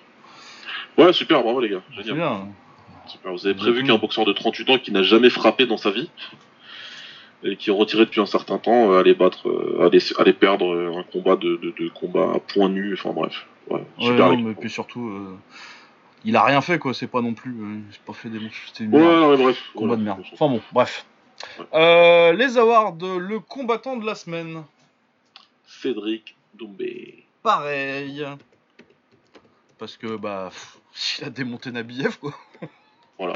Ouais, 0.96 1.12
super, 1.12 1.42
bravo 1.42 1.60
les 1.60 1.68
gars, 1.70 1.82
génial. 1.92 2.46
Vous 3.24 3.46
avez 3.46 3.54
Vous 3.54 3.60
prévu 3.60 3.84
qu'un 3.84 3.96
boxeur 3.98 4.24
de 4.24 4.32
38 4.32 4.70
ans 4.70 4.78
qui 4.78 4.92
n'a 4.92 5.02
jamais 5.02 5.30
frappé 5.30 5.66
dans 5.66 5.76
sa 5.76 5.90
vie 5.90 6.10
et 7.42 7.56
qui 7.56 7.70
est 7.70 7.72
retiré 7.72 8.04
depuis 8.06 8.20
un 8.20 8.26
certain 8.26 8.58
temps 8.58 8.90
euh, 8.92 9.00
allait 9.00 9.14
battre, 9.14 9.48
euh, 9.48 9.86
allait, 9.86 9.98
allait 10.18 10.32
perdre 10.32 10.74
euh, 10.74 10.98
un 10.98 11.02
combat 11.02 11.36
de, 11.36 11.56
de, 11.56 11.74
de 11.78 11.88
combat 11.90 12.32
à 12.34 12.38
point 12.38 12.68
nu, 12.70 12.94
enfin 12.94 13.12
bref. 13.12 13.46
Ouais, 13.68 13.80
Ouais, 13.98 14.04
super. 14.06 14.28
non, 14.32 14.36
mais 14.38 14.54
puis 14.54 14.70
surtout, 14.70 15.08
euh, 15.08 15.36
il 16.24 16.36
a 16.36 16.42
rien 16.44 16.60
fait 16.62 16.78
quoi. 16.78 16.94
C'est 16.94 17.06
pas 17.06 17.20
non 17.20 17.34
plus. 17.34 17.52
euh, 17.52 17.80
c'est 17.90 18.00
pas 18.02 18.12
fait 18.14 18.28
des. 18.30 18.38
C'était 18.66 18.84
une 18.84 18.94
Ouais, 18.94 19.00
merde. 19.00 19.30
mais 19.36 19.42
bref. 19.44 19.62
Combat 19.74 19.96
de 19.96 20.02
merde. 20.02 20.22
Enfin 20.32 20.48
bon, 20.48 20.60
bref. 20.72 21.04
Euh, 21.74 22.32
les 22.32 22.56
awards, 22.56 22.96
le 23.00 23.38
combattant 23.40 23.96
de 23.96 24.06
la 24.06 24.14
semaine. 24.14 24.64
Cédric 25.66 26.34
Doumbé. 26.54 27.24
Pareil. 27.42 28.24
Parce 29.78 29.96
que, 29.98 30.16
bah, 30.16 30.48
pff, 30.50 31.18
il 31.20 31.24
a 31.24 31.30
démonté 31.30 31.70
Nabiev, 31.72 32.16
quoi. 32.18 32.32
Voilà. 33.18 33.34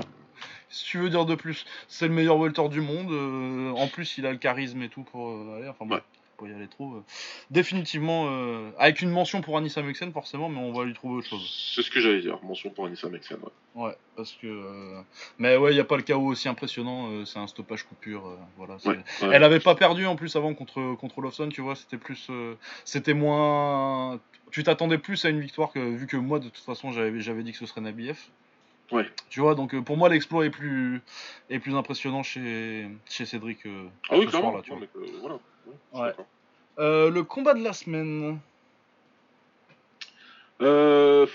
Si 0.70 0.84
tu 0.84 0.98
veux 0.98 1.08
dire 1.08 1.24
de 1.24 1.34
plus, 1.34 1.64
c'est 1.88 2.08
le 2.08 2.14
meilleur 2.14 2.36
welter 2.38 2.68
du 2.68 2.80
monde. 2.80 3.10
euh, 3.10 3.70
en 3.72 3.88
plus, 3.88 4.18
il 4.18 4.26
a 4.26 4.32
le 4.32 4.38
charisme 4.38 4.82
et 4.82 4.88
tout 4.88 5.02
pour 5.02 5.28
euh, 5.30 5.56
aller. 5.58 5.68
Enfin, 5.68 5.86
bon, 5.86 5.94
Ouais. 5.94 6.02
pour 6.36 6.46
y 6.46 6.52
aller 6.52 6.68
trop. 6.68 6.92
euh. 6.94 7.02
Définitivement, 7.50 8.28
avec 8.78 9.00
une 9.00 9.10
mention 9.10 9.40
pour 9.40 9.56
Anissa 9.56 9.80
Mexen, 9.82 10.12
forcément, 10.12 10.48
mais 10.50 10.58
on 10.60 10.72
va 10.72 10.84
lui 10.84 10.92
trouver 10.92 11.16
autre 11.16 11.28
chose. 11.28 11.72
C'est 11.74 11.82
ce 11.82 11.90
que 11.90 12.00
j'allais 12.00 12.20
dire. 12.20 12.38
Mention 12.42 12.68
pour 12.70 12.84
Anissa 12.86 13.08
Mexen. 13.08 13.38
Ouais. 13.74 13.82
Ouais, 13.86 13.96
parce 14.14 14.32
que. 14.32 14.94
Mais 15.38 15.56
ouais, 15.56 15.72
il 15.72 15.74
n'y 15.74 15.80
a 15.80 15.84
pas 15.84 15.96
le 15.96 16.02
chaos 16.02 16.26
aussi 16.26 16.48
impressionnant. 16.48 17.24
c'est 17.24 17.38
un 17.38 17.46
stoppage 17.46 17.84
coupure. 17.84 18.36
voilà. 18.58 18.78
c'est- 18.78 18.88
Ouais, 18.90 18.96
ouais. 19.22 19.28
Elle 19.32 19.44
avait 19.44 19.60
pas 19.60 19.74
perdu 19.74 20.04
en 20.06 20.16
plus 20.16 20.36
avant 20.36 20.52
contre, 20.54 20.94
contre 20.96 21.20
Lawson, 21.22 21.48
tu 21.48 21.60
vois, 21.62 21.76
c'était 21.76 21.96
plus. 21.98 22.28
c'était 22.84 23.14
moins. 23.14 24.20
Tu 24.50 24.62
t'attendais 24.64 24.98
plus 24.98 25.24
à 25.24 25.30
une 25.30 25.40
victoire 25.40 25.72
que 25.72 25.78
vu 25.78 26.06
que 26.06 26.16
moi, 26.16 26.38
de 26.40 26.48
toute 26.48 26.64
façon, 26.64 26.92
j'avais 26.92 27.20
j'avais 27.20 27.42
dit 27.42 27.52
que 27.52 27.58
ce 27.58 27.66
serait 27.66 27.80
Nabiev. 27.80 28.18
Ouais. 28.90 29.06
Tu 29.28 29.40
vois, 29.40 29.54
donc 29.54 29.74
euh, 29.74 29.82
pour 29.82 29.96
moi, 29.96 30.08
l'exploit 30.08 30.46
est 30.46 30.50
plus, 30.50 31.02
est 31.50 31.58
plus 31.58 31.74
impressionnant 31.74 32.22
chez, 32.22 32.88
chez 33.08 33.26
Cédric. 33.26 33.66
euh, 33.66 33.86
Ah 34.08 34.16
oui, 34.18 34.24
ce 34.26 34.30
soir-là, 34.38 34.62
euh, 34.70 35.06
voilà. 35.20 35.38
Ouais. 35.92 36.14
Euh, 36.78 37.10
le 37.10 37.22
combat 37.22 37.54
de 37.54 37.62
la 37.62 37.72
semaine. 37.74 38.38
Euh... 40.62 41.26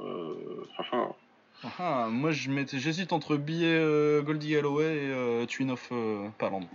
Euh... 0.00 0.34
haha. 0.78 1.08
Ah, 1.64 1.68
ah, 1.78 2.08
moi, 2.08 2.30
j'hésite 2.30 3.12
entre 3.12 3.36
Billet 3.36 4.22
Goldie 4.22 4.52
Galloway 4.52 5.42
et 5.42 5.46
Twin 5.48 5.72
of 5.72 5.92
Palandre. 6.38 6.68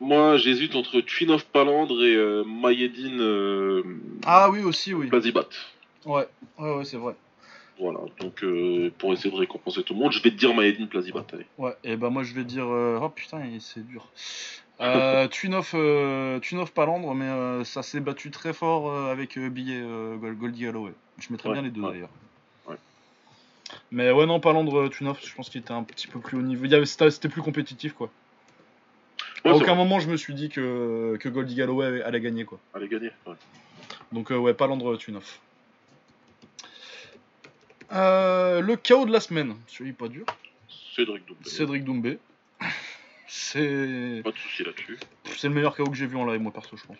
Moi, 0.00 0.36
j'hésite 0.36 0.76
entre 0.76 1.00
Twin 1.00 1.30
of 1.32 1.44
Palandre 1.46 2.02
et 2.04 2.44
Mayedine 2.46 3.82
Ah 4.24 4.48
oui, 4.50 4.62
aussi, 4.62 4.94
oui. 4.94 5.08
Plazibat. 5.08 5.48
Ouais, 6.04 6.26
ouais, 6.58 6.74
ouais, 6.76 6.84
c'est 6.84 6.96
vrai. 6.96 7.14
Voilà, 7.78 8.00
donc 8.20 8.44
euh, 8.44 8.90
pour 8.98 9.12
essayer 9.12 9.30
de 9.30 9.36
récompenser 9.36 9.82
tout 9.82 9.94
le 9.94 10.00
monde, 10.00 10.12
je 10.12 10.22
vais 10.22 10.30
te 10.30 10.36
dire 10.36 10.54
Mayedine 10.54 10.88
Plazibat. 10.88 11.24
Ouais, 11.58 11.74
et 11.84 11.96
bah 11.96 12.10
moi 12.10 12.22
je 12.22 12.34
vais 12.34 12.44
dire. 12.44 12.66
euh, 12.68 12.98
Oh 13.02 13.08
putain, 13.08 13.42
c'est 13.60 13.86
dur. 13.86 14.08
Euh, 14.80 15.28
Twin 15.28 15.54
of, 15.54 15.74
euh, 15.76 16.40
Palandre, 16.74 17.14
mais 17.14 17.62
ça 17.62 17.84
s'est 17.84 18.00
battu 18.00 18.32
très 18.32 18.52
fort 18.52 18.92
avec 19.10 19.38
Billet 19.38 19.80
Gol- 19.80 20.34
Goldie 20.34 20.66
Holloway. 20.66 20.92
Je 21.18 21.30
mettrais 21.30 21.50
Ouais, 21.50 21.54
bien 21.54 21.62
les 21.62 21.70
deux 21.70 21.82
ouais. 21.82 21.92
d'ailleurs. 21.92 22.08
Ouais. 22.66 22.74
Mais 23.92 24.10
ouais, 24.10 24.26
non, 24.26 24.40
Palandre, 24.40 24.88
of, 25.06 25.24
je 25.24 25.34
pense 25.36 25.50
qu'il 25.50 25.60
était 25.60 25.70
un 25.72 25.84
petit 25.84 26.08
peu 26.08 26.18
plus 26.18 26.36
haut 26.36 26.42
niveau. 26.42 26.66
C'était 26.84 27.28
plus 27.28 27.42
compétitif 27.42 27.92
quoi. 27.92 28.10
Ouais, 29.44 29.52
à 29.52 29.54
aucun 29.54 29.76
moment 29.76 30.00
je 30.00 30.08
me 30.08 30.16
suis 30.16 30.34
dit 30.34 30.48
que, 30.48 31.16
que 31.20 31.28
Goldie 31.28 31.54
Galloway 31.54 32.02
allait 32.02 32.20
gagner 32.20 32.44
quoi. 32.44 32.58
Allez, 32.74 32.88
gagner. 32.88 33.10
Ouais. 33.26 33.34
Donc 34.10 34.30
ouais, 34.30 34.54
Palandre, 34.54 34.96
Twin 34.98 35.16
of. 35.16 35.38
Euh, 37.92 38.60
le 38.60 38.76
chaos 38.76 39.04
de 39.06 39.12
la 39.12 39.20
semaine, 39.20 39.56
celui 39.66 39.92
pas 39.92 40.08
dur. 40.08 40.24
Cédric 40.96 41.26
Doumbé. 41.26 41.44
Cédric 41.44 41.84
Doumbé. 41.84 42.18
C'est 43.26 44.20
Pas 44.22 44.30
de 44.30 44.36
soucis 44.36 44.62
là-dessus. 44.62 44.98
c'est 45.24 45.48
le 45.48 45.54
meilleur 45.54 45.74
chaos 45.74 45.88
que 45.88 45.96
j'ai 45.96 46.06
vu 46.06 46.16
en 46.18 46.26
live 46.26 46.40
moi 46.42 46.52
perso 46.52 46.76
je 46.76 46.84
pense. 46.86 46.98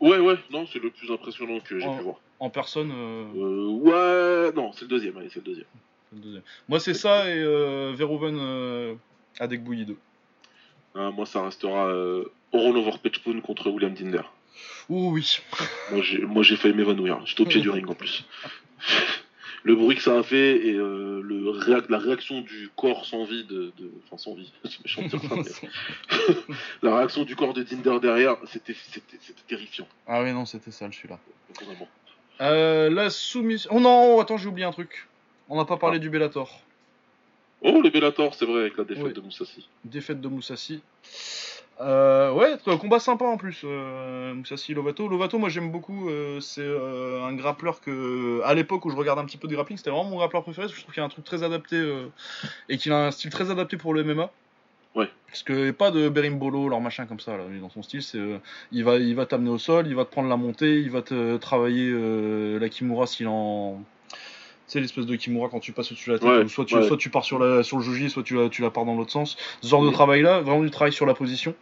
Ouais, 0.00 0.18
ouais, 0.18 0.36
non, 0.50 0.66
c'est 0.72 0.78
le 0.78 0.90
plus 0.90 1.10
impressionnant 1.10 1.58
que 1.60 1.80
j'ai 1.80 1.86
pu 1.86 2.02
voir. 2.02 2.16
En 2.38 2.48
personne, 2.48 2.92
euh, 2.94 3.24
Euh, 3.34 3.68
ouais, 4.46 4.52
non, 4.54 4.72
c'est 4.72 4.82
le 4.82 4.86
deuxième, 4.88 5.16
allez, 5.18 5.28
c'est 5.28 5.40
le 5.40 5.44
deuxième. 5.46 5.66
c'est 6.10 6.16
le 6.16 6.22
deuxième. 6.22 6.42
Moi, 6.68 6.78
c'est 6.80 6.94
ça 6.94 7.28
et 7.28 7.38
euh, 7.40 7.92
Verhoeven 7.96 8.38
euh, 8.40 8.94
Adekbouyi 9.40 9.84
2. 9.84 9.96
Ah, 10.94 11.10
moi, 11.10 11.26
ça 11.26 11.44
restera 11.44 11.88
euh, 11.88 12.24
Oron 12.52 12.76
over 12.76 12.92
Pechpoon 13.02 13.40
contre 13.40 13.68
William 13.68 13.92
Dinder. 13.92 14.22
Ouh, 14.88 15.10
oui. 15.12 15.38
Moi, 15.90 16.02
j'ai, 16.02 16.18
moi, 16.20 16.42
j'ai 16.44 16.56
failli 16.56 16.74
m'évanouir. 16.74 17.20
J'étais 17.26 17.42
au 17.42 17.46
pied 17.46 17.60
du 17.60 17.68
ring 17.70 17.88
en 17.90 17.94
plus. 17.94 18.24
Le 19.62 19.74
bruit 19.76 19.96
que 19.96 20.02
ça 20.02 20.18
a 20.18 20.22
fait 20.22 20.66
et 20.66 20.74
euh, 20.74 21.20
le 21.22 21.50
réac- 21.50 21.90
la 21.90 21.98
réaction 21.98 22.40
du 22.40 22.70
corps 22.76 23.04
sans 23.04 23.24
vie 23.24 23.44
de, 23.44 23.72
de- 23.78 23.90
enfin 24.06 24.16
sans 24.16 24.34
vie, 24.34 24.50
c'est 24.64 24.82
méchant 24.84 25.02
de 25.02 25.08
dire 25.08 25.20
ça, 25.22 25.36
mais 25.36 26.54
la 26.82 26.96
réaction 26.96 27.24
du 27.24 27.36
corps 27.36 27.52
de 27.52 27.62
Dinder 27.62 27.98
derrière, 28.00 28.36
c'était, 28.46 28.74
terrifiant, 29.48 29.86
ah 30.06 30.22
oui, 30.22 30.32
non, 30.32 30.46
c'était 30.46 30.70
sale 30.70 30.92
celui-là. 30.94 31.18
vraiment. 31.62 31.88
Euh, 32.40 32.88
la 32.88 33.10
soumission. 33.10 33.70
Oh 33.74 33.80
non, 33.80 34.18
attends, 34.20 34.38
j'ai 34.38 34.48
oublié 34.48 34.66
un 34.66 34.72
truc. 34.72 35.06
On 35.50 35.56
n'a 35.58 35.66
pas 35.66 35.76
parlé 35.76 35.96
Ah. 35.96 36.00
du 36.00 36.08
Bellator. 36.08 36.62
Oh, 37.60 37.82
le 37.82 37.90
Bellator, 37.90 38.34
c'est 38.34 38.46
vrai, 38.46 38.60
avec 38.60 38.78
la 38.78 38.84
défaite 38.84 39.04
Oui. 39.04 39.12
de 39.12 39.20
Moussassi. 39.20 39.68
Défaite 39.84 40.22
de 40.22 40.28
Moussassi. 40.28 40.80
Euh, 41.80 42.30
ouais, 42.32 42.56
combat 42.78 42.98
sympa 42.98 43.24
en 43.24 43.36
plus. 43.38 43.62
Euh, 43.64 44.34
Moussassi 44.34 44.74
Lovato. 44.74 45.08
Lovato, 45.08 45.38
moi 45.38 45.48
j'aime 45.48 45.70
beaucoup. 45.70 46.10
euh, 46.10 46.38
c'est 46.40 46.60
euh, 46.60 47.24
un 47.24 47.32
grappleur 47.34 47.80
que, 47.80 48.42
à 48.44 48.52
l'époque 48.54 48.84
où 48.84 48.90
je 48.90 48.96
regardais 48.96 49.22
un 49.22 49.24
petit 49.24 49.38
peu 49.38 49.48
de 49.48 49.54
grappling, 49.54 49.78
c'était 49.78 49.90
vraiment 49.90 50.04
mon 50.04 50.16
grappleur 50.18 50.42
préféré. 50.42 50.66
parce 50.66 50.72
que 50.74 50.78
Je 50.78 50.82
trouve 50.82 50.92
qu'il 50.94 51.02
a 51.02 51.06
un 51.06 51.10
truc 51.10 51.24
très 51.24 51.42
adapté 51.42 51.76
euh, 51.76 52.06
et 52.68 52.76
qu'il 52.76 52.92
a 52.92 53.06
un 53.06 53.10
style 53.10 53.30
très 53.30 53.50
adapté 53.50 53.78
pour 53.78 53.94
le 53.94 54.04
MMA. 54.04 54.30
Ouais. 54.94 55.08
Parce 55.28 55.42
que 55.42 55.70
pas 55.70 55.90
de 55.90 56.08
berimbolo, 56.10 56.68
leur 56.68 56.80
machin 56.80 57.06
comme 57.06 57.20
ça. 57.20 57.36
Là. 57.36 57.44
Dans 57.60 57.70
son 57.70 57.82
style, 57.82 58.02
c'est 58.02 58.18
il 58.72 58.84
va, 58.84 58.96
il 58.96 59.14
va 59.14 59.24
t'amener 59.24 59.50
au 59.50 59.58
sol, 59.58 59.86
il 59.86 59.94
va 59.94 60.04
te 60.04 60.10
prendre 60.10 60.28
la 60.28 60.36
montée, 60.36 60.80
il 60.80 60.90
va 60.90 61.00
te 61.00 61.36
travailler 61.38 61.90
la 62.58 62.68
kimura 62.68 63.06
s'il 63.06 63.28
en. 63.28 63.80
Tu 64.10 64.74
sais, 64.74 64.80
l'espèce 64.80 65.06
de 65.06 65.16
kimura 65.16 65.48
quand 65.48 65.60
tu 65.60 65.72
passes 65.72 65.90
au-dessus 65.90 66.10
de 66.10 66.14
la 66.14 66.18
tête, 66.20 66.28
Ouais, 66.28 66.48
soit, 66.48 66.64
tu, 66.64 66.74
ouais. 66.76 66.86
soit 66.86 66.96
tu 66.96 67.08
pars 67.10 67.24
sur, 67.24 67.38
la, 67.40 67.62
sur 67.64 67.78
le 67.78 67.82
joji, 67.82 68.08
soit 68.10 68.22
tu 68.22 68.36
la, 68.36 68.48
tu 68.48 68.62
la 68.62 68.70
pars 68.70 68.84
dans 68.84 68.94
l'autre 68.94 69.10
sens. 69.10 69.36
Ce 69.62 69.68
genre 69.68 69.84
de 69.84 69.90
travail-là, 69.90 70.40
vraiment 70.42 70.62
du 70.62 70.70
travail 70.70 70.92
sur 70.92 71.06
la 71.06 71.14
position. 71.14 71.54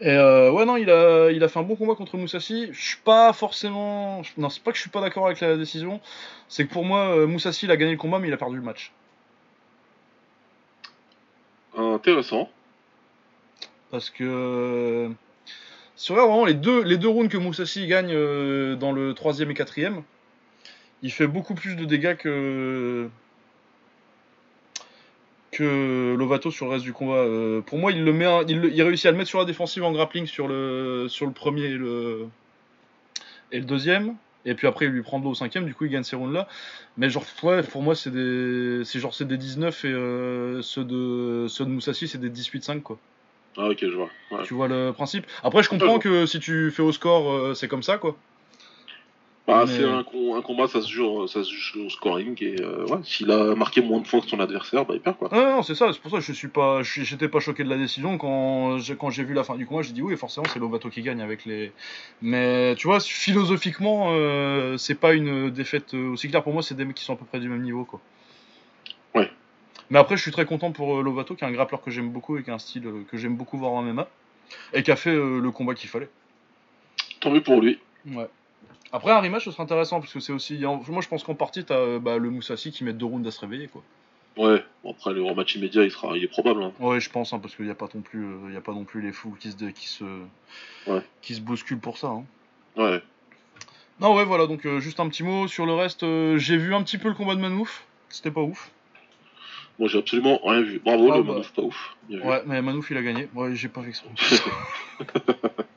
Et 0.00 0.10
euh, 0.10 0.50
ouais, 0.50 0.66
non, 0.66 0.76
il 0.76 0.90
a, 0.90 1.30
il 1.30 1.42
a 1.42 1.48
fait 1.48 1.58
un 1.58 1.62
bon 1.62 1.74
combat 1.74 1.94
contre 1.94 2.18
Moussassi. 2.18 2.68
Je 2.72 2.80
suis 2.80 2.98
pas 2.98 3.32
forcément. 3.32 4.20
Non, 4.36 4.50
c'est 4.50 4.62
pas 4.62 4.70
que 4.70 4.76
je 4.76 4.82
suis 4.82 4.90
pas 4.90 5.00
d'accord 5.00 5.26
avec 5.26 5.40
la 5.40 5.56
décision. 5.56 6.00
C'est 6.48 6.66
que 6.66 6.72
pour 6.72 6.84
moi, 6.84 7.16
euh, 7.16 7.26
Moussassi, 7.26 7.64
il 7.64 7.70
a 7.70 7.76
gagné 7.76 7.92
le 7.92 7.98
combat, 7.98 8.18
mais 8.18 8.28
il 8.28 8.34
a 8.34 8.36
perdu 8.36 8.56
le 8.56 8.62
match. 8.62 8.92
Intéressant. 11.76 12.50
Parce 13.90 14.10
que. 14.10 15.10
Si 15.96 16.10
on 16.10 16.14
regarde 16.14 16.30
vraiment 16.30 16.44
les 16.44 16.54
deux, 16.54 16.82
les 16.82 16.98
deux 16.98 17.08
rounds 17.08 17.32
que 17.32 17.38
Moussassi 17.38 17.86
gagne 17.86 18.12
euh, 18.12 18.76
dans 18.76 18.92
le 18.92 19.14
troisième 19.14 19.50
et 19.50 19.54
quatrième, 19.54 20.02
il 21.00 21.10
fait 21.10 21.26
beaucoup 21.26 21.54
plus 21.54 21.74
de 21.74 21.86
dégâts 21.86 22.16
que. 22.16 23.08
Que 25.56 26.14
Lovato 26.18 26.50
sur 26.50 26.66
le 26.66 26.72
reste 26.72 26.84
du 26.84 26.92
combat. 26.92 27.14
Euh, 27.16 27.60
pour 27.60 27.78
moi, 27.78 27.92
il, 27.92 28.04
le 28.04 28.12
met 28.12 28.24
un- 28.26 28.44
il, 28.46 28.60
le- 28.60 28.72
il 28.72 28.82
réussit 28.82 29.06
à 29.06 29.10
le 29.10 29.16
mettre 29.16 29.28
sur 29.30 29.38
la 29.38 29.44
défensive 29.44 29.82
en 29.84 29.92
grappling 29.92 30.26
sur 30.26 30.48
le, 30.48 31.06
sur 31.08 31.26
le 31.26 31.32
premier 31.32 31.62
et 31.64 31.74
le, 31.74 32.26
et 33.52 33.58
le 33.58 33.64
deuxième. 33.64 34.14
Et 34.44 34.54
puis 34.54 34.66
après, 34.68 34.84
il 34.84 34.92
lui 34.92 35.02
prend 35.02 35.18
de 35.18 35.24
l'eau 35.24 35.30
au 35.30 35.34
cinquième, 35.34 35.64
du 35.66 35.74
coup, 35.74 35.86
il 35.86 35.90
gagne 35.90 36.04
ces 36.04 36.14
rounds-là. 36.14 36.46
Mais 36.96 37.10
genre, 37.10 37.24
ouais, 37.42 37.62
pour 37.64 37.82
moi, 37.82 37.94
c'est 37.96 38.10
des, 38.10 38.82
c'est 38.84 39.00
genre, 39.00 39.12
c'est 39.14 39.26
des 39.26 39.36
19 39.38 39.84
et 39.84 39.88
euh, 39.88 40.62
ceux, 40.62 40.84
de, 40.84 41.46
ceux 41.48 41.64
de 41.64 41.70
Moussassi, 41.70 42.06
c'est 42.06 42.18
des 42.20 42.30
18-5, 42.30 42.80
quoi. 42.82 42.96
Ah, 43.56 43.68
ok, 43.70 43.78
je 43.80 43.86
vois. 43.96 44.08
Ouais. 44.30 44.44
Tu 44.44 44.54
vois 44.54 44.68
le 44.68 44.92
principe 44.92 45.26
Après, 45.42 45.62
je 45.64 45.68
comprends 45.68 45.98
que 45.98 46.26
si 46.26 46.38
tu 46.38 46.70
fais 46.70 46.82
au 46.82 46.92
score, 46.92 47.32
euh, 47.32 47.54
c'est 47.54 47.66
comme 47.68 47.82
ça, 47.82 47.98
quoi. 47.98 48.16
Bah, 49.46 49.64
Mais- 49.64 49.72
c'est 49.76 49.84
un, 49.84 50.02
com- 50.02 50.32
un 50.36 50.42
combat, 50.42 50.66
ça 50.66 50.80
se 50.82 50.90
joue, 50.90 51.26
ça 51.28 51.44
se 51.44 51.52
joue 51.52 51.86
au 51.86 51.88
scoring 51.88 52.36
et 52.42 52.56
euh, 52.60 52.84
ouais, 52.86 52.98
s'il 53.04 53.30
a 53.30 53.54
marqué 53.54 53.80
moins 53.80 54.00
de 54.00 54.06
points 54.06 54.20
que 54.20 54.26
son 54.26 54.40
adversaire, 54.40 54.84
bah 54.84 54.94
il 54.94 55.00
perd 55.00 55.16
quoi. 55.16 55.28
Ah 55.30 55.36
non, 55.56 55.62
c'est 55.62 55.76
ça, 55.76 55.92
c'est 55.92 56.00
pour 56.00 56.10
ça 56.10 56.16
que 56.16 56.24
je 56.24 56.32
suis 56.32 56.48
pas, 56.48 56.82
j'étais 56.82 57.28
pas 57.28 57.38
choqué 57.38 57.62
de 57.62 57.68
la 57.68 57.76
décision 57.76 58.18
quand 58.18 58.78
j'ai, 58.78 58.96
quand 58.96 59.10
j'ai 59.10 59.22
vu 59.22 59.34
la 59.34 59.44
fin 59.44 59.54
du 59.54 59.64
combat, 59.64 59.82
j'ai 59.82 59.92
dit 59.92 60.02
oui, 60.02 60.16
forcément 60.16 60.46
c'est 60.52 60.58
Lovato 60.58 60.90
qui 60.90 61.02
gagne 61.02 61.20
avec 61.20 61.44
les. 61.44 61.70
Mais 62.22 62.74
tu 62.74 62.88
vois, 62.88 62.98
philosophiquement, 62.98 64.08
euh, 64.10 64.76
c'est 64.78 64.96
pas 64.96 65.12
une 65.14 65.50
défaite 65.50 65.94
aussi 65.94 66.28
claire 66.28 66.42
pour 66.42 66.52
moi, 66.52 66.62
c'est 66.62 66.74
des 66.74 66.84
mecs 66.84 66.96
qui 66.96 67.04
sont 67.04 67.12
à 67.12 67.16
peu 67.16 67.24
près 67.24 67.38
du 67.38 67.48
même 67.48 67.62
niveau, 67.62 67.84
quoi. 67.84 68.00
Ouais. 69.14 69.30
Mais 69.90 70.00
après, 70.00 70.16
je 70.16 70.22
suis 70.22 70.32
très 70.32 70.46
content 70.46 70.72
pour 70.72 70.96
euh, 70.98 71.02
Lovato, 71.04 71.36
qui 71.36 71.44
est 71.44 71.46
un 71.46 71.52
grappleur 71.52 71.82
que 71.82 71.92
j'aime 71.92 72.10
beaucoup 72.10 72.36
et 72.36 72.42
qui 72.42 72.50
a 72.50 72.54
un 72.54 72.58
style 72.58 72.86
euh, 72.88 73.04
que 73.08 73.16
j'aime 73.16 73.36
beaucoup 73.36 73.58
voir 73.58 73.70
en 73.70 73.82
MMA 73.82 74.08
et 74.72 74.82
qui 74.82 74.90
a 74.90 74.96
fait 74.96 75.14
euh, 75.14 75.38
le 75.38 75.50
combat 75.52 75.74
qu'il 75.74 75.88
fallait. 75.88 76.08
Tant 77.20 77.30
mieux 77.30 77.42
pour 77.42 77.60
lui. 77.60 77.78
Ouais. 78.10 78.26
Après, 78.92 79.10
un 79.10 79.20
rematch, 79.20 79.44
ce 79.44 79.50
serait 79.50 79.62
intéressant 79.62 80.00
parce 80.00 80.12
que 80.12 80.20
c'est 80.20 80.32
aussi. 80.32 80.58
Moi, 80.58 81.00
je 81.02 81.08
pense 81.08 81.24
qu'en 81.24 81.34
partie, 81.34 81.64
t'as 81.64 81.74
euh, 81.74 81.98
bah, 81.98 82.18
le 82.18 82.30
Moussassi 82.30 82.70
qui 82.72 82.84
met 82.84 82.92
deux 82.92 83.06
rounds 83.06 83.26
à 83.26 83.30
se 83.30 83.40
réveiller, 83.40 83.68
quoi. 83.68 83.82
Ouais, 84.36 84.62
bon, 84.84 84.90
après 84.90 85.14
le 85.14 85.22
rematch 85.22 85.54
immédiat, 85.56 85.82
il 85.84 85.90
sera, 85.90 86.16
il 86.16 86.22
est 86.22 86.28
probable. 86.28 86.62
Hein. 86.62 86.72
Ouais, 86.78 87.00
je 87.00 87.08
pense, 87.10 87.32
hein, 87.32 87.38
parce 87.38 87.56
qu'il 87.56 87.64
n'y 87.64 87.70
a 87.70 87.74
pas 87.74 87.88
non 87.94 88.02
plus, 88.02 88.22
euh, 88.24 88.52
y 88.52 88.56
a 88.56 88.60
pas 88.60 88.72
non 88.72 88.84
plus 88.84 89.00
les 89.00 89.12
fous 89.12 89.34
qui 89.40 89.50
se, 89.50 89.56
qui 89.70 89.88
se, 89.88 90.04
Ouais. 90.86 91.02
qui 91.22 91.34
se 91.34 91.40
bousculent 91.40 91.80
pour 91.80 91.96
ça. 91.98 92.08
hein. 92.08 92.24
Ouais. 92.76 93.02
Non, 93.98 94.14
ouais, 94.14 94.24
voilà. 94.26 94.46
Donc, 94.46 94.66
euh, 94.66 94.78
juste 94.78 95.00
un 95.00 95.08
petit 95.08 95.22
mot 95.22 95.48
sur 95.48 95.64
le 95.64 95.72
reste. 95.72 96.02
euh, 96.02 96.36
j'ai 96.36 96.58
vu 96.58 96.74
un 96.74 96.82
petit 96.82 96.98
peu 96.98 97.08
le 97.08 97.14
combat 97.14 97.34
de 97.34 97.40
Manouf. 97.40 97.84
C'était 98.10 98.30
pas 98.30 98.42
ouf. 98.42 98.70
Moi 99.78 99.88
j'ai 99.88 99.98
absolument 99.98 100.38
rien 100.44 100.62
vu. 100.62 100.80
Bravo, 100.84 101.10
Ah 101.12 101.16
le 101.16 101.22
bah. 101.22 101.32
Manouf, 101.32 101.52
pas 101.52 101.62
ouf. 101.62 101.96
Bien 102.08 102.18
vu. 102.20 102.24
Ouais, 102.26 102.42
mais 102.46 102.60
Manouf, 102.62 102.90
il 102.90 102.96
a 102.98 103.02
gagné. 103.02 103.28
Ouais, 103.34 103.54
j'ai 103.54 103.68
pas 103.68 103.82
fait 103.82 103.88
exprès. 103.88 104.08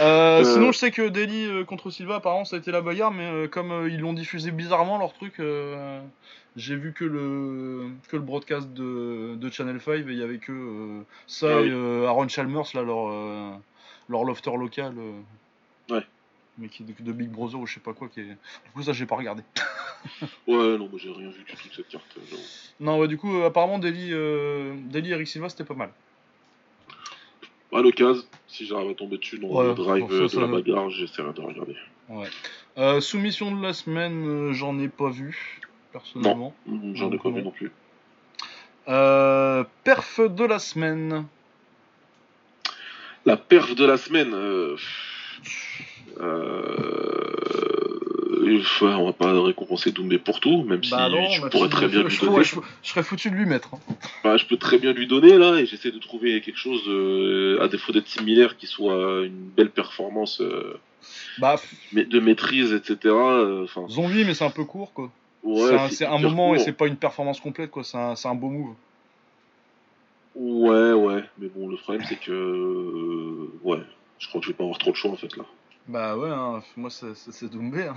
Euh, 0.00 0.40
Euh. 0.40 0.44
Sinon, 0.44 0.72
je 0.72 0.78
sais 0.78 0.90
que 0.90 1.08
Delhi 1.08 1.44
euh, 1.46 1.64
contre 1.64 1.90
Silva, 1.90 2.16
apparemment, 2.16 2.44
ça 2.44 2.56
a 2.56 2.58
été 2.58 2.70
la 2.70 2.80
bagarre, 2.80 3.10
mais 3.10 3.26
euh, 3.26 3.48
comme 3.48 3.70
euh, 3.70 3.88
ils 3.88 4.00
l'ont 4.00 4.12
diffusé 4.12 4.50
bizarrement, 4.50 4.98
leur 4.98 5.12
truc, 5.12 5.40
j'ai 6.56 6.76
vu 6.76 6.92
que 6.92 7.04
le, 7.04 7.90
que 8.08 8.16
le 8.16 8.22
broadcast 8.22 8.72
de, 8.72 9.36
de 9.36 9.50
Channel 9.50 9.80
5 9.80 9.92
et 9.92 10.04
il 10.08 10.18
y 10.18 10.22
avait 10.22 10.38
que 10.38 11.02
ça 11.26 11.60
et 11.60 11.70
Aaron 12.06 12.28
Chalmers, 12.28 12.66
là, 12.74 12.82
leur, 12.82 13.60
leur 14.08 14.24
lofter 14.24 14.56
local. 14.56 14.94
Ouais. 15.90 16.04
Mais 16.58 16.68
qui 16.68 16.82
est 16.82 16.86
de, 16.86 16.92
de 17.02 17.12
Big 17.12 17.30
Brother 17.30 17.58
ou 17.58 17.66
je 17.66 17.74
sais 17.74 17.80
pas 17.80 17.94
quoi. 17.94 18.08
Qui 18.08 18.20
est... 18.20 18.24
Du 18.24 18.70
coup, 18.74 18.82
ça, 18.82 18.92
j'ai 18.92 19.06
pas 19.06 19.16
regardé. 19.16 19.42
Ouais, 20.46 20.78
non, 20.78 20.88
moi 20.88 20.96
j'ai 20.96 21.10
rien 21.12 21.28
vu 21.28 21.44
du 21.44 21.54
tout 21.54 21.68
de 21.68 21.74
cette 21.74 21.88
carte. 21.88 22.06
j'avoue. 22.30 22.42
Non, 22.80 22.98
ouais, 22.98 23.06
du 23.06 23.18
coup, 23.18 23.42
apparemment, 23.42 23.78
Delhi, 23.78 24.08
euh, 24.12 24.74
Delhi 24.86 25.12
Eric 25.12 25.28
Silva, 25.28 25.50
c'était 25.50 25.64
pas 25.64 25.74
mal. 25.74 25.90
À 27.72 27.80
l'occasion, 27.82 28.22
si 28.50 28.66
j'arrive 28.66 28.90
à 28.90 28.94
tomber 28.94 29.18
dessus 29.18 29.38
dans 29.38 29.48
Ouais, 29.48 29.66
le 29.68 29.74
drive 29.74 30.28
ça, 30.28 30.36
de 30.36 30.40
la 30.40 30.46
bagarre, 30.48 30.90
j'essaierai 30.90 31.32
de 31.32 31.40
regarder. 31.40 31.76
Euh, 32.78 33.00
soumission 33.00 33.54
de 33.54 33.62
la 33.62 33.72
semaine, 33.72 34.26
euh, 34.26 34.52
j'en 34.52 34.78
ai 34.78 34.88
pas 34.88 35.10
vu, 35.10 35.60
personnellement. 35.92 36.54
Hmm, 36.66 36.94
J'en 36.94 37.10
ai 37.12 37.18
pas 37.18 37.28
vu 37.30 37.36
non. 37.36 37.44
non 37.44 37.50
plus. 37.52 37.70
Euh, 38.88 39.64
perf 39.84 40.20
de 40.20 40.44
la 40.44 40.58
semaine. 40.58 41.26
La 43.24 43.36
perf 43.36 43.74
de 43.74 43.84
la 43.84 43.96
semaine. 43.96 44.34
On 48.82 49.06
va 49.06 49.12
pas 49.12 49.42
récompenser 49.42 49.92
Doumbé 49.92 50.18
pour 50.18 50.40
tout, 50.40 50.62
même 50.64 50.82
si 50.82 50.90
je 51.30 51.40
pourrais 51.50 51.68
très 51.68 51.86
bien 51.88 52.02
lui 52.02 52.16
donner. 52.18 52.44
je- 52.44 52.56
je 52.82 52.88
serais 52.88 53.02
foutu 53.02 53.30
de 53.30 53.34
lui 53.36 53.46
mettre. 53.46 53.74
hein. 53.74 53.94
Bah, 54.24 54.36
je 54.36 54.46
peux 54.46 54.56
très 54.56 54.78
bien 54.78 54.92
lui 54.92 55.06
donner 55.06 55.36
là, 55.38 55.56
et 55.60 55.66
j'essaie 55.66 55.90
de 55.90 55.98
trouver 55.98 56.40
quelque 56.40 56.56
chose, 56.58 56.82
euh, 56.88 57.58
à 57.62 57.68
défaut 57.68 57.92
d'être 57.92 58.08
similaire, 58.08 58.56
qui 58.56 58.66
soit 58.66 59.24
une 59.24 59.50
belle 59.56 59.70
performance 59.70 60.40
euh, 60.40 60.78
Bah, 61.38 61.56
de 61.92 62.20
maîtrise, 62.20 62.72
etc. 62.72 62.96
euh, 63.04 63.64
Enfin, 63.64 63.86
zombie, 63.88 64.24
mais 64.24 64.34
c'est 64.34 64.44
un 64.44 64.50
peu 64.50 64.64
court, 64.64 64.92
quoi. 64.92 65.10
ouais, 65.42 65.88
c'est 65.90 66.04
un, 66.06 66.18
moment 66.18 66.54
et 66.54 66.58
c'est 66.58 66.72
pas 66.72 66.86
une 66.86 66.96
performance 66.96 67.40
complète, 67.40 67.70
quoi. 67.70 67.84
C'est 67.84 67.96
un, 67.98 68.14
un 68.24 68.34
beau 68.34 68.48
move. 68.50 68.74
Ouais, 70.34 70.92
ouais, 70.92 71.24
mais 71.38 71.48
bon, 71.48 71.68
le 71.68 71.76
problème 71.76 72.04
c'est 72.08 72.18
que, 72.20 73.50
ouais, 73.62 73.80
je 74.18 74.28
crois 74.28 74.40
que 74.40 74.46
je 74.46 74.52
vais 74.52 74.56
pas 74.56 74.62
avoir 74.62 74.78
trop 74.78 74.90
le 74.90 74.96
choix 74.96 75.10
en 75.10 75.16
fait 75.16 75.36
là. 75.36 75.44
Bah 75.90 76.16
ouais, 76.16 76.30
hein, 76.30 76.62
moi 76.76 76.88
c'est- 76.90 77.50
Doumbé. 77.50 77.82
Hein. 77.84 77.94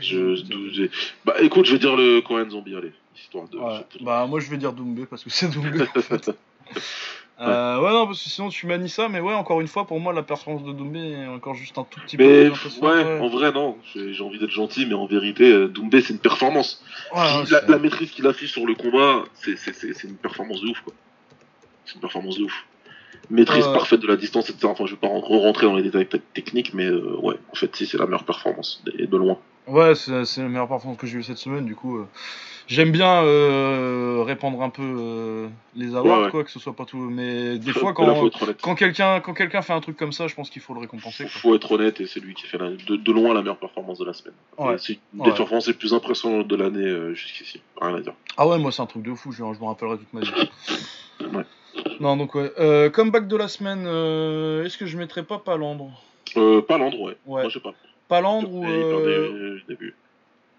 Je, 0.00 0.34
je- 0.34 0.88
bah 1.24 1.34
écoute, 1.40 1.66
je 1.66 1.72
vais 1.72 1.78
dire 1.78 1.94
le 1.94 2.20
Cohen 2.20 2.48
Zombie, 2.50 2.74
allez, 2.74 2.92
histoire 3.16 3.46
de. 3.48 3.58
Ouais. 3.58 3.84
Bah 4.00 4.26
moi 4.26 4.40
je 4.40 4.50
vais 4.50 4.56
dire 4.56 4.72
Doumbé 4.72 5.06
parce 5.06 5.22
que 5.22 5.30
c'est 5.30 5.48
Doumbé 5.54 5.82
en 5.82 6.00
fait. 6.02 6.30
Euh, 7.40 7.80
ouais 7.80 7.92
non 7.92 8.06
parce 8.06 8.24
que 8.24 8.28
sinon 8.28 8.48
tu 8.48 8.66
manies 8.66 8.88
ça 8.88 9.08
mais 9.08 9.20
ouais 9.20 9.32
encore 9.32 9.60
une 9.60 9.68
fois 9.68 9.86
pour 9.86 10.00
moi 10.00 10.12
la 10.12 10.24
performance 10.24 10.64
de 10.64 10.72
Doumbé 10.72 10.98
est 11.12 11.26
encore 11.28 11.54
juste 11.54 11.78
un 11.78 11.84
tout 11.84 12.00
petit 12.00 12.16
peu 12.16 12.24
mais 12.24 12.40
ouais, 12.40 12.46
impressionnante, 12.48 13.22
en 13.22 13.28
vrai 13.28 13.52
non, 13.52 13.78
j'ai 13.94 14.20
envie 14.24 14.40
d'être 14.40 14.50
gentil, 14.50 14.86
mais 14.86 14.94
en 14.94 15.06
vérité, 15.06 15.44
euh, 15.52 15.68
Doumbé 15.68 16.00
c'est 16.00 16.14
une 16.14 16.18
performance. 16.18 16.82
Ouais, 17.14 17.20
ouais, 17.20 17.44
Qui- 17.44 17.52
la, 17.68 17.78
maîtrise 17.78 18.10
qu'il 18.10 18.26
affiche 18.26 18.50
sur 18.50 18.66
le 18.66 18.74
combat, 18.74 19.22
c'est 19.34 19.54
une 20.04 20.16
performance 20.16 20.60
de 20.62 20.68
ouf 20.68 20.80
quoi. 20.80 20.92
C'est 21.84 21.94
une 21.94 22.00
performance 22.00 22.38
de 22.38 22.44
ouf. 22.44 22.66
Maîtrise 23.30 23.66
Ouais. 23.66 23.72
parfaite 23.74 24.00
de 24.00 24.06
la 24.06 24.16
distance, 24.16 24.48
etc. 24.48 24.66
Enfin, 24.68 24.86
je 24.86 24.92
vais 24.92 24.96
pas 25.00 25.08
re- 25.08 25.20
rentrer 25.40 25.66
dans 25.66 25.76
les 25.76 25.82
détails 25.82 26.06
te- 26.06 26.16
techniques, 26.16 26.72
mais 26.74 26.86
euh, 26.86 27.16
ouais, 27.22 27.34
en 27.52 27.54
fait, 27.56 27.74
si 27.76 27.86
c'est 27.86 27.98
la 27.98 28.06
meilleure 28.06 28.24
performance, 28.24 28.82
et 28.98 29.06
de 29.06 29.16
loin. 29.16 29.38
Ouais, 29.66 29.94
c'est 29.94 30.12
la 30.40 30.48
meilleure 30.48 30.68
performance 30.68 30.96
que 30.98 31.06
j'ai 31.06 31.18
eu 31.18 31.22
cette 31.22 31.36
semaine, 31.38 31.66
du 31.66 31.74
coup. 31.74 31.98
euh, 31.98 32.06
J'aime 32.68 32.90
bien 32.90 33.22
euh, 33.24 34.22
répandre 34.26 34.60
un 34.62 34.68
peu 34.68 34.82
euh, 34.82 35.48
les 35.74 35.94
awards, 35.94 36.18
Ouais, 36.18 36.24
ouais. 36.26 36.30
quoi, 36.30 36.44
que 36.44 36.50
ce 36.50 36.58
soit 36.58 36.74
pas 36.76 36.84
tout. 36.84 36.98
Mais 36.98 37.58
des 37.58 37.72
fois, 37.72 37.94
quand, 37.94 38.28
quand 38.60 38.74
quelqu'un 38.74 39.20
quelqu'un 39.20 39.62
fait 39.62 39.72
un 39.72 39.80
truc 39.80 39.96
comme 39.96 40.12
ça, 40.12 40.26
je 40.26 40.34
pense 40.34 40.50
qu'il 40.50 40.60
faut 40.60 40.74
le 40.74 40.80
récompenser. 40.80 41.24
Faut, 41.26 41.30
quoi. 41.30 41.40
faut 41.40 41.54
être 41.54 41.72
honnête 41.72 41.98
et 42.02 42.06
c'est 42.06 42.20
lui 42.20 42.34
qui 42.34 42.46
fait 42.46 42.58
la- 42.58 42.68
de, 42.70 42.96
de 42.96 43.12
loin 43.12 43.32
la 43.32 43.40
meilleure 43.40 43.56
performance 43.58 43.98
de 43.98 44.04
la 44.04 44.12
semaine. 44.12 44.34
Ouais. 44.58 44.76
C'est 44.78 44.98
une 45.14 45.24
des 45.24 45.30
performances 45.32 45.66
les 45.66 45.72
plus 45.74 45.94
impressionnantes 45.94 46.46
de 46.46 46.56
l'année 46.56 46.84
euh, 46.84 47.14
jusqu'ici. 47.14 47.62
Rien 47.80 47.94
à 47.94 48.00
dire. 48.00 48.12
Ah 48.36 48.46
ouais, 48.46 48.58
moi 48.58 48.70
c'est 48.70 48.82
un 48.82 48.86
truc 48.86 49.02
de 49.02 49.14
fou, 49.14 49.32
je, 49.32 49.38
je 49.38 49.42
me 49.60 49.64
rappellerai 49.66 49.96
toute 49.98 50.12
ma 50.12 50.20
vie. 50.20 50.30
Ouais. 51.20 51.44
Non, 52.00 52.16
donc 52.16 52.34
ouais. 52.34 52.52
Euh, 52.58 52.90
comeback 52.90 53.26
de 53.28 53.36
la 53.36 53.48
semaine, 53.48 53.84
euh, 53.86 54.64
est-ce 54.64 54.78
que 54.78 54.86
je 54.86 54.96
mettrais 54.98 55.22
pas 55.24 55.38
Palandre 55.38 55.90
Euh, 56.36 56.62
Palandre, 56.62 57.00
ouais. 57.00 57.16
Ouais. 57.26 57.42
Moi, 57.42 57.48
je 57.48 57.54
sais 57.54 57.60
pas. 57.60 57.74
Palandre 58.08 58.52
ou, 58.52 58.64
euh, 58.64 59.58
début. 59.68 59.94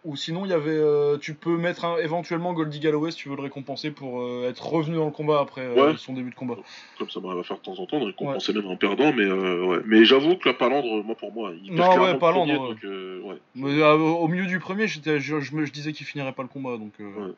ou 0.05 0.15
sinon 0.15 0.45
il 0.45 0.51
y 0.51 0.53
avait. 0.53 0.69
euh, 0.71 1.17
tu 1.17 1.33
peux 1.33 1.57
mettre 1.57 1.83
un- 1.85 1.97
éventuellement 1.97 2.53
Goldie 2.53 2.79
Galloway 2.79 3.09
si 3.11 3.17
tu 3.17 3.29
veux 3.29 3.35
le 3.35 3.41
récompenser 3.41 3.89
pour 3.91 4.23
être 4.45 4.65
revenu 4.65 4.95
dans 4.97 5.05
le 5.05 5.11
combat 5.11 5.39
après 5.41 5.67
Ouais. 5.73 5.93
son 5.97 6.13
début 6.13 6.29
de 6.29 6.35
combat. 6.35 6.55
Comme 6.99 7.09
ça 7.09 7.19
m'arrive 7.19 7.39
à 7.39 7.43
faire 7.43 7.57
de 7.57 7.63
temps 7.63 7.77
en 7.79 7.85
temps, 7.87 7.99
de 7.99 8.05
récompenser 8.05 8.53
même 8.53 8.67
en 8.67 8.75
perdant, 8.77 9.11
mais 9.11 9.23
euh, 9.25 9.65
ouais. 9.65 9.77
Mais 9.85 10.05
j'avoue 10.05 10.35
que 10.37 10.47
la 10.47 10.53
Palandre, 10.53 11.03
moi 11.03 11.15
pour 11.15 11.33
moi, 11.33 11.51
il 11.63 11.73
Non, 11.73 11.89
ouais, 11.99 12.17
Palandre, 12.19 12.53
premier, 12.53 12.75
donc. 13.23 13.35
Mais, 13.55 13.81
au 13.83 14.27
milieu 14.27 14.45
du 14.45 14.59
premier, 14.59 14.87
je, 14.87 14.99
je 15.09 15.71
disais 15.71 15.91
qu'il 15.91 16.05
finirait 16.05 16.33
pas 16.33 16.43
le 16.43 16.49
combat. 16.49 16.77
Donc, 16.77 16.93
euh. 17.01 17.05
Ouais. 17.27 17.33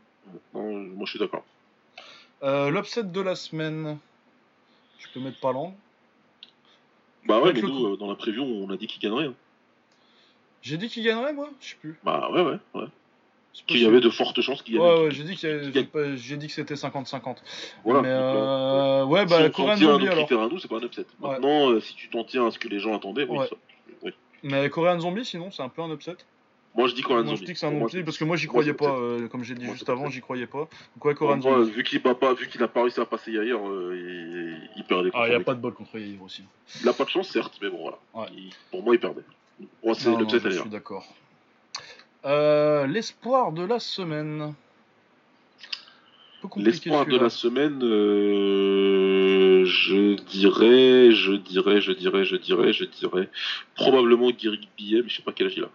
Non, 0.54 0.72
moi 0.96 1.06
je 1.06 1.12
suis 1.12 1.20
d'accord. 1.20 1.44
Euh, 2.44 2.72
l'upset 2.72 3.04
de 3.04 3.22
la 3.22 3.36
semaine, 3.36 3.98
je 5.00 5.08
peux 5.14 5.20
mettre 5.20 5.40
Palandre. 5.40 5.74
Bah 7.26 7.40
ouais, 7.40 7.54
mais 7.54 7.62
nous, 7.62 7.70
coup. 7.70 7.88
euh, 7.94 7.98
dans 7.98 8.08
la 8.10 8.16
preview, 8.16 8.42
on 8.44 8.70
a 8.72 8.78
dit 8.78 8.88
qu'il 8.88 9.00
gagnerait. 9.02 9.28
hein. 9.28 9.34
J'ai 10.64 10.78
dit 10.78 10.90
qu'il 10.90 11.04
gagnerait 11.04 11.34
moi 11.34 11.50
Je 11.60 11.70
sais 11.70 11.76
plus. 11.80 11.98
Bah 12.04 12.30
ouais, 12.32 12.42
ouais, 12.42 12.58
ouais. 12.76 12.86
Qu'il 13.68 13.82
y 13.82 13.86
avait 13.86 14.00
de 14.00 14.10
fortes 14.10 14.40
chances 14.42 14.62
qu'il 14.62 14.76
y 14.76 14.80
Ouais, 14.80 14.90
avait. 14.90 15.04
ouais, 15.06 15.12
j'ai 15.12 15.24
dit, 15.24 15.36
avait- 15.46 15.64
j'ai 15.72 15.72
j'ai 16.18 16.38
dit 16.38 16.48
que 16.48 16.54
c'était 16.54 16.76
50-50. 16.76 17.44
Voilà. 17.84 18.02
Mais 18.02 18.08
donc, 18.10 18.18
euh, 18.38 19.06
ouais, 19.06 19.20
Si 19.22 19.26
bah, 19.28 19.40
on 19.46 19.50
Korean 19.52 19.76
tient 19.76 19.90
à 19.90 19.92
Zombie 19.92 20.08
alors. 20.08 20.44
à 20.44 20.48
nous, 20.48 20.58
c'est 20.60 20.68
pas 20.70 20.78
un 20.78 20.82
upset. 20.84 21.06
Ouais. 21.20 21.30
Maintenant, 21.32 21.70
euh, 21.70 21.82
si 21.82 21.94
tu 21.96 22.10
t'en 22.10 22.24
tiens 22.24 22.48
à 22.48 22.52
ce 22.52 22.58
que 22.58 22.70
les 22.70 22.80
gens 22.80 22.96
attendaient, 22.96 23.26
oui, 23.28 23.38
Ouais. 23.40 23.48
ça- 23.48 23.56
oui. 24.04 24.14
Mais 24.44 24.70
Zombie, 25.00 25.26
sinon, 25.26 25.52
c'est 25.52 25.62
un 25.62 25.70
peu 25.70 25.82
un 25.82 25.92
upset. 25.92 26.16
Moi 26.74 26.88
je 26.88 26.96
dis 26.96 27.02
Korean 27.02 27.24
moi, 27.24 27.32
je 27.34 27.36
Zombie. 27.36 27.46
dis 27.48 27.54
que 27.54 27.60
c'est 27.60 27.66
un 27.66 27.72
moi, 27.72 27.88
upset 27.88 28.04
parce 28.04 28.18
que 28.18 28.24
moi, 28.24 28.38
j'y 28.38 28.46
moi, 28.48 28.54
croyais 28.54 28.74
pas. 28.74 28.96
euh, 28.96 29.28
comme 29.28 29.44
j'ai 29.44 29.56
dit 29.56 29.66
Moi, 29.66 29.74
juste 29.74 29.90
avant, 29.90 30.10
j'y 30.10 30.22
croyais 30.22 30.48
pas. 30.48 30.70
Donc, 30.96 31.04
ouais, 31.06 31.14
Korean 31.16 31.36
Moi, 31.38 31.60
Zombie. 31.66 31.72
vu 31.72 31.84
qu'il 31.84 32.02
bat 32.02 32.16
pas, 32.16 32.34
vu 32.34 32.48
qu'il 32.48 32.64
a 32.64 32.68
pas 32.70 32.82
réussi 32.84 33.00
à 33.02 33.06
passer 33.06 33.32
Yair, 33.34 33.58
euh, 33.68 33.94
il, 33.94 34.70
il 34.78 34.84
perdait. 34.86 35.10
Ah, 35.14 35.28
il 35.28 35.32
contre 35.32 35.42
a 35.42 35.44
pas 35.44 35.54
de 35.56 35.60
bol 35.60 35.74
contre 35.74 35.98
Yair 36.00 36.22
aussi. 36.24 36.44
Il 36.82 36.88
a 36.88 36.94
pas 36.94 37.04
de 37.04 37.10
chance, 37.10 37.30
certes, 37.30 37.58
mais 37.62 37.70
bon, 37.70 37.82
voilà. 37.82 37.98
Ouais. 38.14 38.28
Il- 38.38 38.54
pour 38.72 38.84
moi, 38.84 38.96
il 38.96 39.00
perdait. 39.00 39.22
Moi, 39.84 39.94
c'est 39.96 40.16
l'upset, 40.16 40.40
je 40.46 40.60
suis 40.62 40.70
d'accord. 40.70 41.06
Euh, 42.24 42.88
L'espoir 42.88 43.52
de 43.52 43.64
la 43.66 43.80
semaine. 43.80 44.54
Un 46.44 46.50
L'espoir 46.62 47.06
de 47.06 47.18
la 47.18 47.30
semaine, 47.30 47.84
euh, 47.84 49.64
je 49.66 50.16
dirais, 50.24 51.12
je 51.12 51.34
dirais, 51.34 51.82
je 51.82 51.92
dirais, 51.92 52.24
je 52.26 52.36
dirais, 52.36 52.74
je 52.74 52.86
dirais, 52.86 53.30
probablement 53.76 54.32
Guiric 54.32 54.70
Billet, 54.78 55.02
mais 55.04 55.10
je 55.10 55.18
sais 55.18 55.22
pas 55.22 55.34
quel 55.34 55.48
âge 55.48 55.54
il 55.58 55.64
a. 55.66 55.70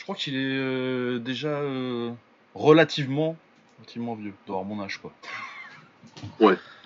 Je 0.00 0.04
crois 0.04 0.14
qu'il 0.14 0.34
est 0.34 0.38
euh, 0.38 1.18
déjà 1.18 1.48
euh, 1.48 2.10
relativement, 2.54 3.36
relativement 3.76 4.14
vieux. 4.14 4.32
Il 4.32 4.46
doit 4.46 4.60
avoir 4.60 4.64
mon 4.64 4.82
âge, 4.82 4.96
quoi. 4.96 5.12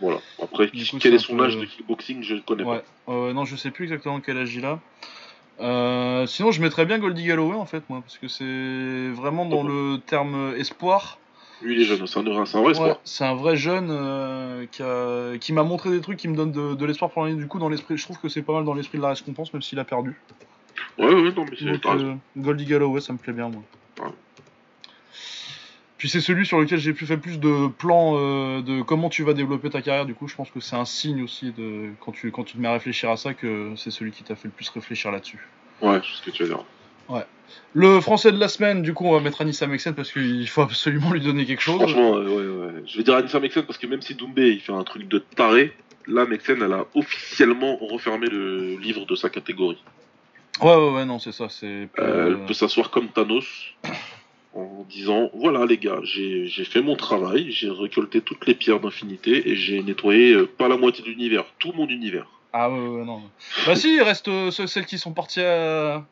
Voilà. 0.00 0.18
Après, 0.42 0.66
coup, 0.66 0.98
quel 0.98 1.14
est 1.14 1.18
son 1.20 1.36
peu- 1.36 1.44
âge 1.44 1.56
de 1.56 1.64
kickboxing, 1.64 2.24
je 2.24 2.34
ne 2.34 2.40
connais 2.40 2.64
Ouais. 2.64 2.82
pas. 3.06 3.12
Euh, 3.12 3.32
non, 3.32 3.44
je 3.44 3.54
sais 3.54 3.70
plus 3.70 3.84
exactement 3.84 4.18
quel 4.18 4.36
âge 4.38 4.52
il 4.56 4.64
a. 4.64 4.80
Euh, 5.60 6.26
sinon, 6.26 6.50
je 6.50 6.60
mettrais 6.60 6.86
bien 6.86 6.98
Goldie 6.98 7.24
Galloway 7.24 7.54
en 7.54 7.66
fait, 7.66 7.88
moi, 7.88 8.00
parce 8.00 8.18
que 8.18 8.26
c'est 8.26 9.10
vraiment 9.16 9.46
dans 9.46 9.62
le 9.62 9.98
terme 10.04 10.52
espoir. 10.58 11.20
Lui, 11.62 11.76
il 11.76 11.82
est 11.82 11.84
jeune, 11.84 12.04
c'est 12.08 12.18
un, 12.18 12.44
c'est 12.44 12.58
un 12.58 12.62
vrai 12.62 12.72
espoir. 12.72 12.88
Ouais, 12.88 12.96
c'est 13.04 13.24
un 13.24 13.36
vrai 13.36 13.56
jeune 13.56 13.90
euh, 13.92 14.66
qui 15.38 15.52
m'a 15.52 15.62
montré 15.62 15.90
des 15.90 16.00
trucs 16.00 16.18
qui 16.18 16.26
me 16.26 16.34
donnent 16.34 16.50
de, 16.50 16.74
de 16.74 16.84
l'espoir 16.84 17.12
pour 17.12 17.24
l'année. 17.24 17.36
Du 17.36 17.46
coup, 17.46 17.60
dans 17.60 17.68
l'esprit, 17.68 17.96
je 17.96 18.02
trouve 18.02 18.18
que 18.18 18.28
c'est 18.28 18.42
pas 18.42 18.54
mal 18.54 18.64
dans 18.64 18.74
l'esprit 18.74 18.98
de 18.98 19.04
la 19.04 19.14
récompense, 19.14 19.52
même 19.52 19.62
s'il 19.62 19.78
a 19.78 19.84
perdu. 19.84 20.20
Ouais, 20.98 21.12
ouais, 21.12 21.32
non, 21.32 21.44
mais 21.50 21.56
c'est. 21.58 21.86
Euh, 21.86 22.14
Goldie 22.36 22.64
Galloway, 22.64 23.00
ça 23.00 23.12
me 23.12 23.18
plaît 23.18 23.32
bien, 23.32 23.48
moi. 23.48 23.62
Ouais. 24.00 24.12
Puis 25.98 26.08
c'est 26.08 26.20
celui 26.20 26.44
sur 26.44 26.60
lequel 26.60 26.78
j'ai 26.78 26.92
plus 26.92 27.06
fait 27.06 27.16
plus 27.16 27.40
de 27.40 27.68
plans 27.68 28.14
euh, 28.16 28.60
de 28.60 28.82
comment 28.82 29.08
tu 29.08 29.22
vas 29.22 29.32
développer 29.32 29.70
ta 29.70 29.80
carrière. 29.80 30.04
Du 30.04 30.14
coup, 30.14 30.28
je 30.28 30.34
pense 30.34 30.50
que 30.50 30.60
c'est 30.60 30.76
un 30.76 30.84
signe 30.84 31.22
aussi 31.22 31.52
de 31.52 31.90
quand 32.00 32.12
tu 32.12 32.30
quand 32.30 32.44
tu 32.44 32.56
te 32.56 32.60
mets 32.60 32.68
à 32.68 32.72
réfléchir 32.72 33.10
à 33.10 33.16
ça 33.16 33.32
que 33.32 33.72
c'est 33.76 33.90
celui 33.90 34.10
qui 34.10 34.22
t'a 34.22 34.34
fait 34.34 34.48
le 34.48 34.52
plus 34.52 34.68
réfléchir 34.68 35.10
là-dessus. 35.10 35.48
Ouais, 35.80 35.98
sais 36.00 36.06
ce 36.14 36.22
que 36.22 36.30
tu 36.30 36.42
veux 36.42 36.48
dire. 36.50 36.64
Le 37.72 38.00
français 38.00 38.32
de 38.32 38.38
la 38.38 38.48
semaine, 38.48 38.82
du 38.82 38.94
coup, 38.94 39.04
on 39.04 39.12
va 39.12 39.20
mettre 39.20 39.40
Anissa 39.40 39.66
Mexen 39.66 39.94
parce 39.94 40.12
qu'il 40.12 40.48
faut 40.48 40.62
absolument 40.62 41.10
lui 41.12 41.20
donner 41.20 41.44
quelque 41.44 41.62
chose. 41.62 41.76
Franchement, 41.76 42.16
euh, 42.16 42.28
ouais, 42.28 42.66
ouais. 42.66 42.82
Je 42.86 42.96
vais 42.96 43.04
dire 43.04 43.14
Anissa 43.14 43.40
Mexen 43.40 43.64
parce 43.64 43.78
que 43.78 43.86
même 43.86 44.00
si 44.00 44.14
Doumbé 44.14 44.50
il 44.50 44.60
fait 44.60 44.72
un 44.72 44.84
truc 44.84 45.08
de 45.08 45.18
taré, 45.18 45.72
là, 46.06 46.24
Mexen 46.24 46.62
elle 46.62 46.72
a 46.72 46.86
officiellement 46.94 47.76
refermé 47.76 48.28
le 48.28 48.76
livre 48.76 49.06
de 49.06 49.14
sa 49.16 49.28
catégorie. 49.28 49.82
Ouais, 50.60 50.74
ouais, 50.76 50.90
ouais, 50.92 51.04
non, 51.04 51.18
c'est 51.18 51.32
ça. 51.32 51.48
C'est 51.48 51.66
Euh, 51.66 51.88
euh, 51.98 52.26
Elle 52.28 52.46
peut 52.46 52.54
s'asseoir 52.54 52.90
comme 52.90 53.08
Thanos 53.08 53.44
en 54.54 54.84
disant 54.88 55.30
voilà 55.34 55.66
les 55.66 55.78
gars, 55.78 55.98
j'ai 56.04 56.46
j'ai 56.46 56.64
fait 56.64 56.80
mon 56.80 56.94
travail, 56.96 57.50
j'ai 57.50 57.70
récolté 57.70 58.20
toutes 58.20 58.46
les 58.46 58.54
pierres 58.54 58.78
d'infinité 58.80 59.48
et 59.50 59.56
j'ai 59.56 59.82
nettoyé 59.82 60.32
euh, 60.32 60.46
pas 60.46 60.68
la 60.68 60.76
moitié 60.76 61.02
de 61.04 61.08
l'univers, 61.08 61.44
tout 61.58 61.72
mon 61.72 61.88
univers. 61.88 62.26
Ah 62.52 62.70
ouais, 62.70 62.78
ouais, 62.78 63.04
non. 63.04 63.20
bah 63.66 63.74
si, 63.74 63.96
il 63.96 64.02
reste 64.02 64.28
euh, 64.28 64.52
ceux- 64.52 64.68
celles 64.68 64.86
qui 64.86 64.96
sont 64.96 65.12
parties 65.12 65.40
à, 65.42 66.06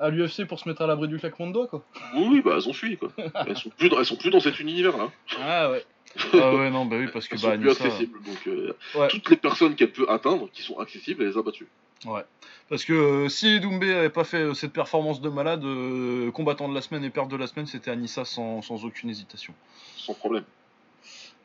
à 0.00 0.10
l'UFC 0.10 0.44
pour 0.48 0.58
se 0.58 0.68
mettre 0.68 0.82
à 0.82 0.88
l'abri 0.88 1.06
du 1.06 1.16
claquement 1.18 1.46
de 1.46 1.52
doigts, 1.52 1.68
quoi. 1.68 1.84
Oui, 2.16 2.26
oui, 2.28 2.42
bah 2.44 2.54
elles 2.56 2.68
ont 2.68 2.72
fui 2.72 2.96
quoi. 2.96 3.10
Elles 3.46 3.56
sont 3.56 3.70
plus 3.70 3.88
dans, 3.88 4.00
elles 4.00 4.04
sont 4.06 4.16
plus 4.16 4.30
dans 4.30 4.40
cet 4.40 4.58
univers 4.58 4.96
là. 4.96 5.10
Ah 5.40 5.70
ouais. 5.70 5.84
Ah 6.32 6.54
ouais, 6.56 6.70
non, 6.70 6.86
bah 6.86 6.96
oui, 6.98 7.06
parce 7.12 7.28
que 7.28 7.36
Elles 7.36 7.42
bah, 7.42 7.52
sont 7.54 7.60
plus 7.60 7.68
Anissa- 7.70 7.84
accessibles. 7.86 8.18
Donc 8.24 8.46
euh, 8.48 8.72
Ouais. 8.96 9.06
toutes 9.08 9.30
les 9.30 9.36
personnes 9.36 9.76
qu'elle 9.76 9.92
peut 9.92 10.06
atteindre, 10.10 10.48
qui 10.52 10.62
sont 10.62 10.78
accessibles, 10.80 11.22
elle 11.22 11.28
les 11.30 11.38
a 11.38 11.42
battues. 11.42 11.68
Parce 12.68 12.84
que 12.84 12.92
euh, 12.92 13.28
si 13.28 13.60
Doumbé 13.60 13.94
avait 13.94 14.10
pas 14.10 14.24
fait 14.24 14.38
euh, 14.38 14.54
cette 14.54 14.72
performance 14.72 15.20
de 15.20 15.28
malade, 15.28 15.64
euh, 15.64 16.32
combattant 16.32 16.68
de 16.68 16.74
la 16.74 16.80
semaine 16.80 17.04
et 17.04 17.10
perte 17.10 17.30
de 17.30 17.36
la 17.36 17.46
semaine, 17.46 17.66
c'était 17.66 17.92
Anissa 17.92 18.24
sans, 18.24 18.60
sans 18.60 18.84
aucune 18.84 19.08
hésitation. 19.08 19.54
Sans 19.96 20.14
problème. 20.14 20.44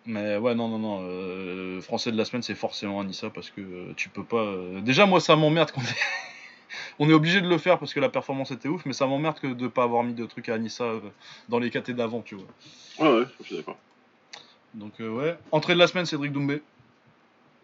Mais 0.07 0.37
ouais, 0.37 0.55
non, 0.55 0.67
non, 0.67 0.79
non. 0.79 1.81
français 1.81 2.11
de 2.11 2.17
la 2.17 2.25
semaine, 2.25 2.41
c'est 2.41 2.55
forcément 2.55 2.99
Anissa 3.01 3.29
parce 3.29 3.51
que 3.51 3.93
tu 3.93 4.09
peux 4.09 4.23
pas. 4.23 4.51
Déjà, 4.81 5.05
moi, 5.05 5.19
ça 5.19 5.35
m'emmerde 5.35 5.71
qu'on 5.71 5.81
est. 5.81 5.85
On 6.99 7.09
est 7.09 7.13
obligé 7.13 7.41
de 7.41 7.47
le 7.47 7.57
faire 7.57 7.79
parce 7.79 7.93
que 7.93 7.99
la 7.99 8.09
performance 8.09 8.51
était 8.51 8.69
ouf, 8.69 8.85
mais 8.85 8.93
ça 8.93 9.05
m'emmerde 9.05 9.39
que 9.39 9.47
de 9.47 9.67
pas 9.67 9.83
avoir 9.83 10.03
mis 10.03 10.13
de 10.13 10.25
trucs 10.25 10.49
à 10.49 10.55
Anissa 10.55 10.93
dans 11.49 11.59
les 11.59 11.69
KT 11.69 11.91
d'avant, 11.91 12.21
tu 12.21 12.35
vois. 12.35 12.45
Ouais, 12.99 13.19
ouais, 13.19 13.25
je 13.39 13.45
suis 13.45 13.55
d'accord. 13.57 13.77
Donc, 14.73 14.93
ouais. 14.99 15.37
Entrée 15.51 15.73
de 15.73 15.79
la 15.79 15.87
semaine, 15.87 16.05
Cédric 16.05 16.31
Doumbé. 16.31 16.61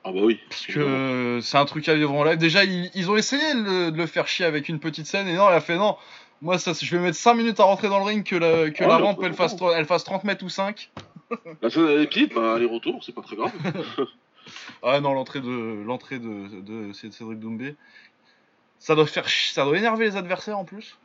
Ah 0.08 0.12
bah 0.14 0.22
oui. 0.24 0.40
Parce 0.50 0.66
que 0.68 1.40
c'est 1.42 1.58
un 1.58 1.66
truc 1.66 1.90
à 1.90 1.96
vivre 1.96 2.14
en 2.14 2.24
live. 2.24 2.38
Déjà, 2.38 2.64
ils, 2.64 2.90
ils 2.96 3.12
ont 3.12 3.18
essayé 3.18 3.54
de 3.56 3.60
le, 3.60 3.92
de 3.92 3.98
le 3.98 4.06
faire 4.06 4.26
chier 4.28 4.46
avec 4.46 4.70
une 4.70 4.80
petite 4.80 5.06
scène 5.06 5.28
et 5.28 5.34
non, 5.34 5.50
elle 5.50 5.56
a 5.56 5.62
fait 5.62 5.76
non. 5.76 5.98
Moi, 6.42 6.58
ça, 6.60 6.72
je 6.80 6.96
vais 6.96 7.02
mettre 7.02 7.18
5 7.18 7.34
minutes 7.34 7.60
à 7.60 7.64
rentrer 7.64 7.90
dans 7.90 7.98
le 8.00 8.06
ring 8.06 8.24
que 8.24 8.36
la, 8.36 8.70
que 8.70 8.84
Ah, 8.86 8.88
la 8.88 8.98
rampe 8.98 9.20
elle 9.24 9.34
fasse, 9.34 9.58
elle 9.76 9.86
fasse 9.86 10.06
30 10.06 10.24
mètres 10.24 10.46
ou 10.46 10.50
5. 10.50 10.90
La 11.62 11.70
scène 11.70 11.88
à 11.88 11.96
les 11.96 12.08
pieds, 12.08 12.28
bah 12.28 12.54
aller-retour, 12.54 13.04
c'est 13.04 13.14
pas 13.14 13.22
très 13.22 13.36
grave. 13.36 13.52
Ah 14.82 15.02
non, 15.02 15.14
l'entrée 15.14 15.42
de 15.42 15.84
l'entrée 15.86 16.20
de, 16.20 16.62
de, 16.62 16.94
Cédric 16.94 17.38
Doumbé. 17.38 17.76
Ça 18.80 18.96
doit 18.96 19.06
faire 19.06 19.28
ça 19.28 19.66
doit 19.66 19.78
énerver 19.78 20.06
les 20.06 20.16
adversaires 20.16 20.58
en 20.58 20.64
plus. 20.64 20.98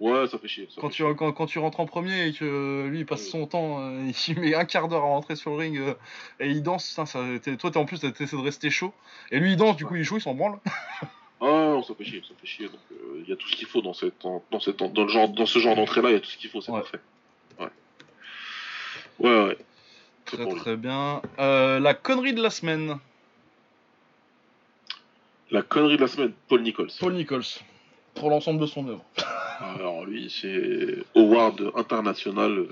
Ouais, 0.00 0.26
ça 0.26 0.38
fait 0.38 0.48
chier. 0.48 0.68
ça 0.74 0.80
Quand 0.80 0.88
fait 0.90 0.96
tu, 0.96 1.14
quand, 1.14 1.32
quand 1.32 1.46
tu 1.46 1.58
rentres 1.60 1.80
en 1.80 1.86
premier 1.86 2.26
et 2.28 2.32
que 2.32 2.86
lui 2.88 3.00
il 3.00 3.06
passe 3.06 3.28
son 3.28 3.46
temps, 3.46 3.80
euh, 3.80 4.10
il 4.28 4.38
met 4.40 4.54
un 4.54 4.64
quart 4.64 4.88
d'heure 4.88 5.02
à 5.04 5.06
rentrer 5.06 5.36
sur 5.36 5.50
le 5.52 5.56
ring 5.56 5.78
euh, 5.78 5.94
et 6.40 6.48
il 6.50 6.62
danse, 6.62 6.88
putain, 6.88 7.06
ça, 7.06 7.20
t'es- 7.42 7.56
toi 7.56 7.70
t'es 7.70 7.76
en 7.78 7.84
plus 7.84 8.00
t'essaies 8.00 8.36
de 8.36 8.42
rester 8.42 8.70
chaud. 8.70 8.92
Et 9.30 9.38
lui 9.38 9.52
il 9.52 9.56
danse, 9.56 9.76
du 9.76 9.86
coup 9.86 9.94
il 9.94 10.00
est 10.00 10.04
chaud, 10.04 10.16
il 10.18 10.22
s'en 10.22 10.34
branle. 10.34 10.58
Ah 11.40 11.46
non, 11.46 11.82
ça 11.82 11.94
fait 11.94 12.04
chier, 12.04 12.22
ça 12.26 12.32
fait 12.40 12.46
chier. 12.46 12.66
Donc 12.68 12.78
euh, 12.92 13.20
il 13.22 13.28
y 13.28 13.32
a 13.32 13.36
tout 13.36 13.46
ce 13.48 13.56
qu'il 13.56 13.66
faut 13.66 13.82
dans 13.82 13.92
cette, 13.92 14.14
dans, 14.50 14.60
cette, 14.60 14.78
dans 14.78 15.02
le 15.02 15.08
genre, 15.08 15.28
dans 15.28 15.44
ce 15.44 15.58
genre 15.58 15.76
d'entrée-là, 15.76 16.08
il 16.10 16.12
y 16.14 16.16
a 16.16 16.20
tout 16.20 16.30
ce 16.30 16.38
qu'il 16.38 16.48
faut, 16.48 16.62
c'est 16.62 16.72
Ouais. 16.72 16.80
parfait. 16.80 17.00
Ouais. 17.60 17.68
Ouais, 19.18 19.44
ouais. 19.48 19.58
Très 20.24 20.46
très 20.56 20.76
bien. 20.76 21.20
Euh, 21.38 21.80
la 21.80 21.92
connerie 21.92 22.32
de 22.32 22.40
la 22.42 22.48
semaine. 22.48 22.98
La 25.50 25.60
connerie 25.62 25.96
de 25.96 26.00
la 26.02 26.08
semaine, 26.08 26.32
Paul 26.48 26.62
Nichols. 26.62 26.90
Paul 26.98 27.12
Nichols. 27.14 27.44
Pour 28.14 28.30
l'ensemble 28.30 28.60
de 28.60 28.66
son 28.66 28.88
œuvre. 28.88 29.04
Alors 29.60 30.04
lui, 30.04 30.30
c'est 30.30 30.98
Award 31.16 31.72
international 31.76 32.50
euh, 32.52 32.68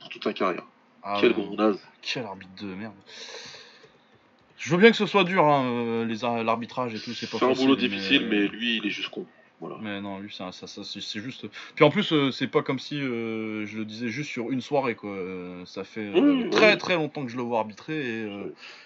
pour 0.00 0.08
toute 0.08 0.24
sa 0.24 0.32
carrière. 0.32 0.64
Ah 1.02 1.18
Quel 1.20 1.32
gros 1.34 1.54
naze. 1.54 1.78
quel 2.02 2.24
arbitre 2.24 2.50
de 2.62 2.66
merde. 2.74 2.94
Je 4.58 4.70
veux 4.70 4.78
bien 4.78 4.90
que 4.90 4.96
ce 4.96 5.06
soit 5.06 5.24
dur, 5.24 5.44
hein, 5.44 5.64
euh, 5.66 6.42
l'arbitrage 6.42 6.94
et 6.94 6.98
tout, 6.98 7.12
c'est 7.12 7.30
pas 7.30 7.38
C'est 7.38 7.44
un 7.44 7.48
facile, 7.48 7.64
boulot 7.66 7.76
difficile, 7.76 8.26
mais 8.30 8.48
lui, 8.48 8.78
il 8.78 8.86
est 8.86 8.90
juste 8.90 9.10
con. 9.10 9.26
Voilà. 9.60 9.76
Mais 9.80 10.00
non, 10.00 10.18
lui, 10.18 10.32
ça, 10.32 10.50
ça, 10.52 10.66
ça, 10.66 10.82
c'est 10.84 11.20
juste. 11.20 11.46
Puis 11.74 11.84
en 11.84 11.90
plus, 11.90 12.12
euh, 12.12 12.30
c'est 12.32 12.48
pas 12.48 12.62
comme 12.62 12.78
si 12.78 12.98
euh, 13.00 13.66
je 13.66 13.78
le 13.78 13.84
disais 13.84 14.08
juste 14.08 14.30
sur 14.30 14.50
une 14.50 14.60
soirée, 14.62 14.94
quoi. 14.94 15.10
Euh, 15.10 15.64
ça 15.66 15.84
fait 15.84 16.10
Oui, 16.14 16.48
très 16.50 16.72
oui. 16.72 16.78
très 16.78 16.94
longtemps 16.96 17.24
que 17.24 17.30
je 17.30 17.36
le 17.36 17.42
vois 17.42 17.60
arbitrer 17.60 18.22
et 18.22 18.28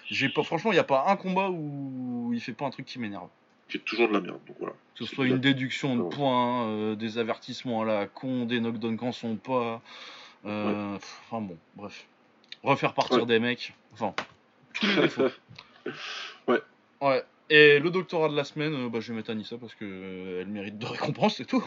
j'ai 0.05 0.29
pas. 0.29 0.43
Franchement, 0.43 0.71
il 0.71 0.75
y 0.75 0.79
a 0.79 0.83
pas 0.83 1.05
un 1.07 1.15
combat 1.15 1.49
où 1.49 2.31
il 2.33 2.39
fait 2.41 2.53
pas 2.53 2.65
un 2.65 2.69
truc 2.69 2.85
qui 2.85 2.99
m'énerve. 2.99 3.29
Fait 3.69 3.79
toujours 3.79 4.07
de 4.07 4.13
la 4.13 4.21
merde. 4.21 4.39
Donc 4.47 4.55
voilà. 4.59 4.73
Que 4.97 5.05
ce 5.05 5.15
soit 5.15 5.27
une 5.27 5.37
déduction 5.39 5.95
de 5.95 6.01
Ouais. 6.01 6.09
points, 6.09 6.67
euh, 6.67 6.95
des 6.95 7.17
avertissements 7.17 7.81
à 7.81 7.85
la 7.85 8.07
con, 8.07 8.45
des 8.45 8.59
knockdowns 8.59 8.97
quand 8.97 9.11
sont 9.11 9.35
pas. 9.37 9.81
euh, 10.45 10.95
pff, 10.97 11.21
Enfin 11.29 11.41
bon, 11.41 11.57
bref. 11.75 12.05
Refaire 12.63 12.93
partir 12.93 13.19
Ouais. 13.19 13.25
des 13.25 13.39
mecs. 13.39 13.73
Enfin, 13.93 14.13
tous 14.73 14.85
les 14.87 14.95
défauts. 15.03 15.27
Ouais. 16.47 16.61
Ouais. 17.01 17.23
Et 17.49 17.79
le 17.79 17.89
doctorat 17.89 18.29
de 18.29 18.35
la 18.35 18.43
semaine, 18.43 18.73
euh, 18.75 18.89
bah, 18.89 18.99
je 18.99 19.11
vais 19.11 19.17
mettre 19.17 19.31
Anissa 19.31 19.57
parce 19.57 19.73
que 19.73 19.85
euh, 19.85 20.41
elle 20.41 20.47
mérite 20.47 20.77
de 20.77 20.85
récompense, 20.85 21.37
c'est 21.37 21.45
tout. 21.45 21.63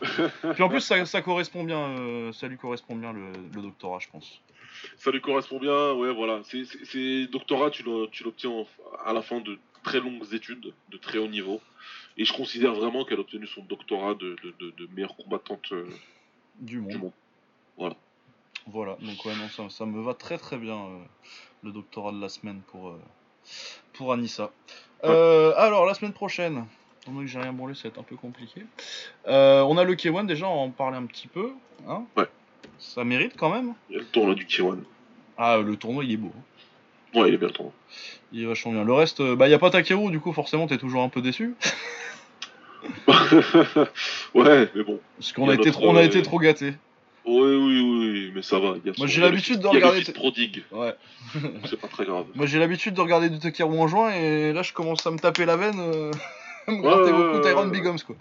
Puis 0.54 0.62
en 0.62 0.68
plus, 0.68 0.80
ça, 0.80 1.04
ça 1.04 1.20
correspond 1.22 1.64
bien, 1.64 1.78
euh, 1.98 2.32
ça 2.32 2.46
lui 2.48 2.56
correspond 2.56 2.94
bien 2.96 3.12
le, 3.12 3.32
le 3.54 3.62
doctorat, 3.62 3.98
je 3.98 4.08
pense. 4.08 4.40
Ça 4.96 5.10
lui 5.10 5.20
correspond 5.20 5.58
bien, 5.58 5.92
ouais, 5.94 6.12
voilà. 6.14 6.40
C'est- 6.44 7.26
doctorat, 7.26 7.70
tu 7.70 7.82
l'o- 7.82 8.06
tu 8.06 8.22
l'obtiens 8.24 8.50
en- 8.50 8.66
à 9.04 9.12
la 9.12 9.20
fin 9.22 9.40
de 9.40 9.58
très 9.82 10.00
longues 10.00 10.32
études, 10.32 10.72
de 10.90 10.96
très 10.96 11.18
haut 11.18 11.28
niveau. 11.28 11.60
Et 12.16 12.24
je 12.24 12.32
considère 12.32 12.74
vraiment 12.74 13.04
qu'elle 13.04 13.18
a 13.18 13.20
obtenu 13.22 13.46
son 13.46 13.62
doctorat 13.62 14.14
de, 14.14 14.36
de, 14.42 14.54
de- 14.60 14.70
de 14.72 14.88
meilleure 14.94 15.16
combattante 15.16 15.72
euh, 15.72 15.86
Du 16.60 16.78
monde. 16.80 16.88
du 16.90 16.98
monde. 16.98 17.12
Voilà. 17.78 17.96
Voilà, 18.66 18.96
donc 19.00 19.24
ouais, 19.24 19.34
non, 19.36 19.48
ça, 19.48 19.68
ça 19.70 19.86
me 19.86 20.02
va 20.02 20.12
très 20.14 20.36
très 20.36 20.58
bien 20.58 20.76
euh, 20.76 20.98
le 21.62 21.72
doctorat 21.72 22.12
de 22.12 22.20
la 22.20 22.28
semaine 22.28 22.60
pour, 22.66 22.88
euh, 22.90 23.00
pour 23.94 24.12
Anissa. 24.12 24.50
Alors, 25.02 25.86
la 25.86 25.94
semaine 25.94 26.12
prochaine, 26.12 26.66
étant 27.02 27.12
donné 27.12 27.24
que 27.24 27.30
j'ai 27.30 27.38
rien 27.40 27.52
branlé, 27.54 27.74
ça 27.74 27.84
va 27.84 27.88
être 27.88 27.98
un 27.98 28.02
peu 28.02 28.16
compliqué. 28.16 28.66
On 29.26 29.78
a 29.78 29.84
le 29.84 29.94
K1 29.94 30.26
déjà, 30.26 30.46
on 30.46 30.64
en 30.64 30.70
parler 30.70 30.98
un 30.98 31.06
petit 31.06 31.26
peu. 31.28 31.52
Hein 31.88 32.04
Ouais. 32.16 32.28
Ça 32.78 33.02
mérite 33.04 33.34
quand 33.36 33.50
même. 33.50 33.74
Il 33.88 33.94
y 33.94 33.96
a 33.96 34.00
le 34.00 34.06
tournoi 34.06 34.34
du 34.34 34.44
K1. 34.46 34.78
Ah, 35.38 35.56
le 35.58 35.76
tournoi 35.76 36.04
il 36.04 36.12
est 36.12 36.16
beau. 36.18 36.32
hein. 36.36 36.42
Ouais, 37.14 37.28
il 37.28 37.34
est 37.34 37.38
bien 37.38 37.48
le 37.48 37.52
tournoi. 37.54 37.72
Il 38.32 38.42
est 38.42 38.46
vachement 38.46 38.72
bien. 38.72 38.84
Le 38.84 38.92
reste, 38.92 39.20
euh, 39.20 39.34
bah, 39.36 39.46
il 39.46 39.48
n'y 39.50 39.54
a 39.54 39.58
pas 39.58 39.70
Takeru, 39.70 40.10
du 40.10 40.20
coup, 40.20 40.32
forcément, 40.32 40.66
t'es 40.66 40.78
toujours 40.78 41.02
un 41.02 41.08
peu 41.08 41.20
déçu. 41.22 41.54
ouais, 44.34 44.68
mais 44.74 44.82
bon. 44.84 45.00
Parce 45.18 45.32
qu'on 45.32 45.48
a, 45.48 45.52
a 45.52 45.54
été 45.54 45.70
trop, 45.70 45.88
on 45.90 45.96
a 45.96 46.00
euh, 46.00 46.04
été 46.06 46.22
trop 46.22 46.38
gâtés. 46.38 46.74
Oui, 47.26 47.54
oui, 47.56 47.80
oui, 47.80 48.32
mais 48.34 48.42
ça 48.42 48.58
va. 48.58 48.74
y 48.84 48.88
a 48.88 48.92
Moi, 48.96 49.06
j'ai 49.06 49.20
l'habitude 49.20 49.60
de 49.60 49.66
regarder- 49.66 50.00
fils 50.02 50.10
prodigue, 50.14 50.64
Ouais. 50.70 50.94
c'est 51.68 51.78
pas 51.80 51.88
très 51.88 52.04
grave. 52.06 52.26
Moi, 52.34 52.46
j'ai 52.46 52.58
l'habitude 52.58 52.94
de 52.94 53.00
regarder 53.00 53.28
du 53.28 53.38
Takeru 53.38 53.78
en 53.78 53.88
juin, 53.88 54.10
et 54.10 54.52
là, 54.52 54.62
je 54.62 54.72
commence 54.72 55.06
à 55.06 55.10
me 55.10 55.18
taper 55.18 55.44
la 55.44 55.56
veine. 55.56 55.78
euh, 55.78 56.10
me 56.68 56.80
gratter 56.80 57.12
Ouais, 57.12 57.12
beaucoup 57.12 57.40
Tyrone. 57.40 57.70
Bigoms, 57.70 57.98
quoi. 58.06 58.16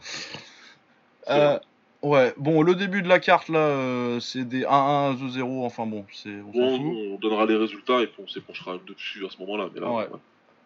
Euh. 1.29 1.59
Ouais, 2.01 2.33
bon, 2.37 2.61
le 2.61 2.75
début 2.75 3.01
de 3.01 3.07
la 3.07 3.19
carte 3.19 3.49
là, 3.49 3.59
euh, 3.59 4.19
c'est 4.19 4.43
des 4.47 4.63
1-1, 4.63 5.15
2-0, 5.15 5.65
enfin 5.65 5.85
bon, 5.85 6.05
c'est, 6.11 6.29
on 6.29 6.51
Bon, 6.51 6.77
fout. 6.77 6.85
on 7.13 7.15
donnera 7.19 7.45
les 7.45 7.55
résultats 7.55 8.01
et 8.01 8.07
puis 8.07 8.21
on 8.23 8.27
s'épanchera 8.27 8.77
dessus 8.87 9.25
à 9.25 9.29
ce 9.29 9.37
moment-là. 9.41 9.69
Mais 9.73 9.81
là, 9.81 9.91
Ouais. 9.91 10.03
ouais. 10.03 10.19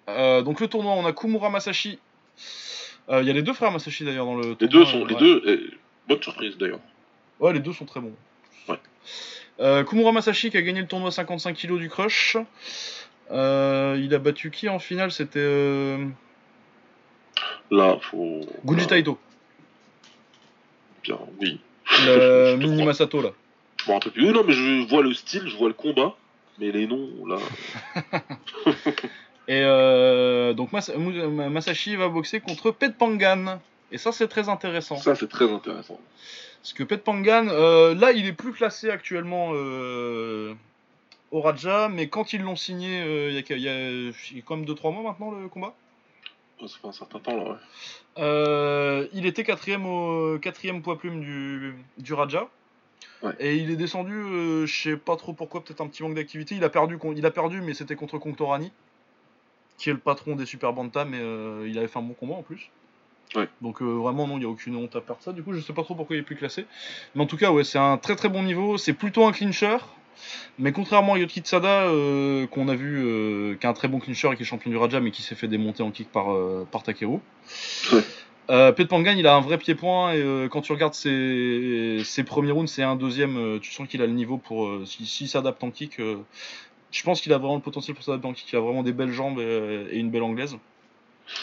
Euh, 0.09 0.41
donc 0.41 0.59
le 0.59 0.67
tournoi, 0.67 0.91
on 0.93 1.05
a 1.05 1.13
Kumura 1.13 1.49
Masashi. 1.49 1.97
Euh, 3.09 3.21
Il 3.21 3.27
y 3.27 3.29
a 3.29 3.33
les 3.33 3.41
deux 3.41 3.53
frères 3.53 3.71
Masashi 3.71 4.03
d'ailleurs 4.05 4.25
dans 4.25 4.35
le 4.35 4.49
Les 4.59 4.67
tournoi. 4.67 4.79
deux 4.79 4.85
sont, 4.85 5.05
les 5.05 5.15
deux, 5.15 5.41
eh, 5.45 5.77
bonne 6.09 6.21
surprise 6.21 6.57
d'ailleurs. 6.57 6.79
Ouais, 7.39 7.53
les 7.53 7.59
deux 7.59 7.71
sont 7.73 7.85
très 7.85 7.99
bons. 8.01 8.13
Ouais. 8.67 9.83
Kumura 9.85 10.11
Masashi 10.11 10.49
qui 10.49 10.57
a 10.57 10.61
gagné 10.61 10.81
le 10.81 10.87
tournoi 10.87 11.11
55 11.11 11.55
kg 11.55 11.77
du 11.77 11.89
crush. 11.89 12.37
Il 13.31 13.35
a 14.13 14.19
battu 14.19 14.51
qui 14.51 14.67
en 14.69 14.79
finale? 14.79 15.11
C'était. 15.11 15.97
Là, 17.71 17.97
faut. 18.01 18.41
Gunji 18.65 18.87
Taito, 18.87 19.17
Bien, 21.03 21.19
oui. 21.41 21.59
le 22.05 22.55
mini. 22.59 22.83
Masato 22.85 23.21
là. 23.21 23.29
Je 23.77 23.89
me 23.89 23.93
rappelle 23.95 24.11
plus. 24.13 24.25
Oui, 24.27 24.33
non, 24.33 24.43
mais 24.45 24.53
je 24.53 24.87
vois 24.87 25.03
le 25.03 25.13
style, 25.13 25.43
je 25.47 25.55
vois 25.57 25.67
le 25.67 25.73
combat, 25.73 26.15
mais 26.59 26.71
les 26.71 26.87
noms, 26.87 27.09
là. 27.25 27.37
Et 29.49 29.61
euh, 29.61 30.53
donc 30.53 30.71
Mas- 30.71 30.89
Masashi 30.95 31.95
va 31.97 32.07
boxer 32.07 32.39
contre 32.39 32.71
Pet 32.71 32.95
Pangan. 32.97 33.59
Et 33.91 33.97
ça 33.97 34.11
c'est 34.13 34.27
très 34.29 34.47
intéressant. 34.49 34.95
Ça, 34.97 35.15
c'est 35.15 35.27
très 35.29 35.51
intéressant. 35.51 35.99
Parce 36.61 36.73
que 36.73 36.83
Pet 36.83 37.03
Pangan, 37.03 37.47
euh, 37.49 37.93
là, 37.93 38.13
il 38.13 38.25
est 38.25 38.31
plus 38.33 38.53
classé 38.53 38.89
actuellement 38.89 39.49
euh, 39.53 40.53
au 41.31 41.41
Raja, 41.41 41.89
mais 41.89 42.07
quand 42.07 42.31
ils 42.31 42.41
l'ont 42.41 42.55
signé, 42.55 43.01
euh, 43.01 43.31
il 43.31 43.57
y, 43.57 43.61
y 43.63 43.67
a 43.69 44.41
quand 44.45 44.55
même 44.55 44.65
2-3 44.65 44.93
mois 44.93 45.03
maintenant 45.11 45.31
le 45.31 45.49
combat, 45.49 45.75
Ça 46.67 46.77
fait 46.81 46.87
un 46.87 46.93
certain 46.93 47.19
temps, 47.19 47.35
là, 47.35 47.43
ouais. 47.43 47.57
euh, 48.19 49.07
il 49.13 49.25
était 49.25 49.43
quatrième, 49.43 49.85
au, 49.85 50.39
quatrième 50.39 50.81
poids 50.81 50.97
plume 50.97 51.21
du, 51.21 51.75
du 51.97 52.13
Raja. 52.13 52.47
Ouais. 53.21 53.33
Et 53.39 53.55
il 53.57 53.71
est 53.71 53.75
descendu, 53.75 54.13
euh, 54.13 54.65
je 54.65 54.81
sais 54.81 54.97
pas 54.97 55.15
trop 55.15 55.33
pourquoi, 55.33 55.63
peut-être 55.63 55.81
un 55.81 55.87
petit 55.87 56.03
manque 56.03 56.15
d'activité. 56.15 56.55
Il 56.55 56.63
a 56.63 56.69
perdu, 56.69 56.97
con- 56.97 57.13
il 57.15 57.25
a 57.25 57.31
perdu, 57.31 57.61
mais 57.61 57.73
c'était 57.73 57.95
contre 57.95 58.17
Conctorani, 58.17 58.71
qui 59.77 59.89
est 59.89 59.93
le 59.93 59.99
patron 59.99 60.35
des 60.35 60.45
Super 60.45 60.73
Bantam, 60.73 61.09
mais 61.09 61.19
euh, 61.19 61.67
il 61.67 61.77
avait 61.77 61.87
fait 61.87 61.99
un 61.99 62.03
bon 62.03 62.13
combat 62.13 62.35
en 62.35 62.43
plus. 62.43 62.69
Ouais. 63.35 63.49
Donc 63.61 63.81
euh, 63.81 63.85
vraiment 63.85 64.27
non, 64.27 64.35
il 64.35 64.41
n'y 64.41 64.45
a 64.45 64.49
aucune 64.49 64.75
honte 64.75 64.95
à 64.95 65.01
perdre 65.01 65.21
ça. 65.21 65.33
Du 65.33 65.43
coup, 65.43 65.53
je 65.53 65.59
sais 65.59 65.73
pas 65.73 65.83
trop 65.83 65.95
pourquoi 65.95 66.15
il 66.15 66.19
est 66.19 66.23
plus 66.23 66.35
classé. 66.35 66.65
Mais 67.15 67.23
en 67.23 67.25
tout 67.25 67.37
cas, 67.37 67.51
ouais, 67.51 67.63
c'est 67.63 67.79
un 67.79 67.97
très 67.97 68.15
très 68.15 68.29
bon 68.29 68.43
niveau. 68.43 68.77
C'est 68.77 68.93
plutôt 68.93 69.25
un 69.25 69.31
clincher. 69.31 69.77
Mais 70.59 70.71
contrairement 70.71 71.13
à 71.13 71.19
Yoki 71.19 71.41
Tsada, 71.41 71.83
euh, 71.83 72.47
qu'on 72.47 72.67
a 72.67 72.75
vu, 72.75 73.03
euh, 73.03 73.55
qui 73.55 73.65
est 73.65 73.69
un 73.69 73.73
très 73.73 73.87
bon 73.87 73.99
clincher 73.99 74.29
et 74.31 74.35
qui 74.35 74.43
est 74.43 74.45
champion 74.45 74.69
du 74.71 74.77
Raja, 74.77 74.99
mais 74.99 75.11
qui 75.11 75.21
s'est 75.21 75.35
fait 75.35 75.47
démonter 75.47 75.83
en 75.83 75.91
kick 75.91 76.11
par, 76.11 76.31
euh, 76.31 76.67
par 76.71 76.83
Takeru. 76.83 77.19
Ouais. 77.91 78.01
Euh, 78.49 78.71
Pangan, 78.71 79.15
il 79.17 79.25
a 79.25 79.35
un 79.35 79.41
vrai 79.41 79.57
pied-point 79.57 80.13
et 80.13 80.47
quand 80.51 80.61
tu 80.61 80.71
regardes 80.73 80.93
ses, 80.93 82.01
ses 82.03 82.23
premiers 82.23 82.51
rounds, 82.51 82.69
c'est 82.71 82.83
un 82.83 82.95
deuxième, 82.95 83.59
tu 83.61 83.71
sens 83.71 83.87
qu'il 83.87 84.01
a 84.01 84.05
le 84.05 84.11
niveau 84.13 84.37
pour. 84.37 84.69
S'il 84.85 85.07
si, 85.07 85.27
s'adapte 85.27 85.63
en 85.63 85.71
kick, 85.71 85.97
je 86.91 87.03
pense 87.03 87.21
qu'il 87.21 87.31
a 87.33 87.37
vraiment 87.37 87.55
le 87.55 87.61
potentiel 87.61 87.95
pour 87.95 88.03
s'adapter 88.03 88.27
en 88.27 88.33
kick. 88.33 88.51
Il 88.51 88.57
a 88.57 88.59
vraiment 88.59 88.83
des 88.83 88.91
belles 88.93 89.13
jambes 89.13 89.39
et, 89.39 89.87
et 89.91 89.97
une 89.97 90.11
belle 90.11 90.23
anglaise. 90.23 90.57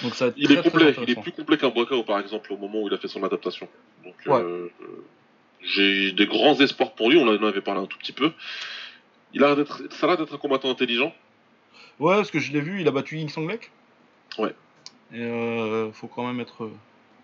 Donc 0.02 0.14
ça 0.14 0.28
Il 0.36 0.44
très, 0.44 0.54
est 0.54 0.56
très 0.58 0.70
complet, 0.70 0.84
il 0.84 0.88
est 0.88 0.90
intéressant. 1.00 1.22
plus 1.22 1.32
complet 1.32 1.56
qu'un 1.56 1.70
Boakao, 1.70 2.02
par 2.04 2.20
exemple, 2.20 2.52
au 2.52 2.58
moment 2.58 2.82
où 2.82 2.88
il 2.88 2.92
a 2.92 2.98
fait 2.98 3.08
son 3.08 3.24
adaptation. 3.24 3.66
Donc, 4.04 4.14
Ouais. 4.26 4.42
euh, 4.42 4.68
j'ai 5.62 6.12
des 6.12 6.26
grands 6.26 6.58
espoirs 6.60 6.92
pour 6.94 7.10
lui, 7.10 7.18
on 7.18 7.26
en 7.28 7.42
avait 7.44 7.60
parlé 7.60 7.80
un 7.80 7.86
tout 7.86 7.98
petit 7.98 8.12
peu. 8.12 8.32
Il 9.32 9.44
a 9.44 9.54
ça 9.90 10.06
a 10.06 10.06
l'air 10.08 10.16
d'être 10.18 10.34
un 10.34 10.38
combattant 10.38 10.70
intelligent. 10.70 11.14
Ouais, 11.98 12.16
parce 12.16 12.30
que 12.30 12.38
je 12.38 12.52
l'ai 12.52 12.60
vu, 12.60 12.80
il 12.80 12.88
a 12.88 12.90
battu 12.90 13.16
Ying 13.18 13.28
Songlek. 13.28 13.70
Ouais. 14.38 14.54
Et 15.12 15.20
euh, 15.20 15.92
faut 15.92 16.06
quand 16.08 16.26
même 16.26 16.40
être. 16.40 16.70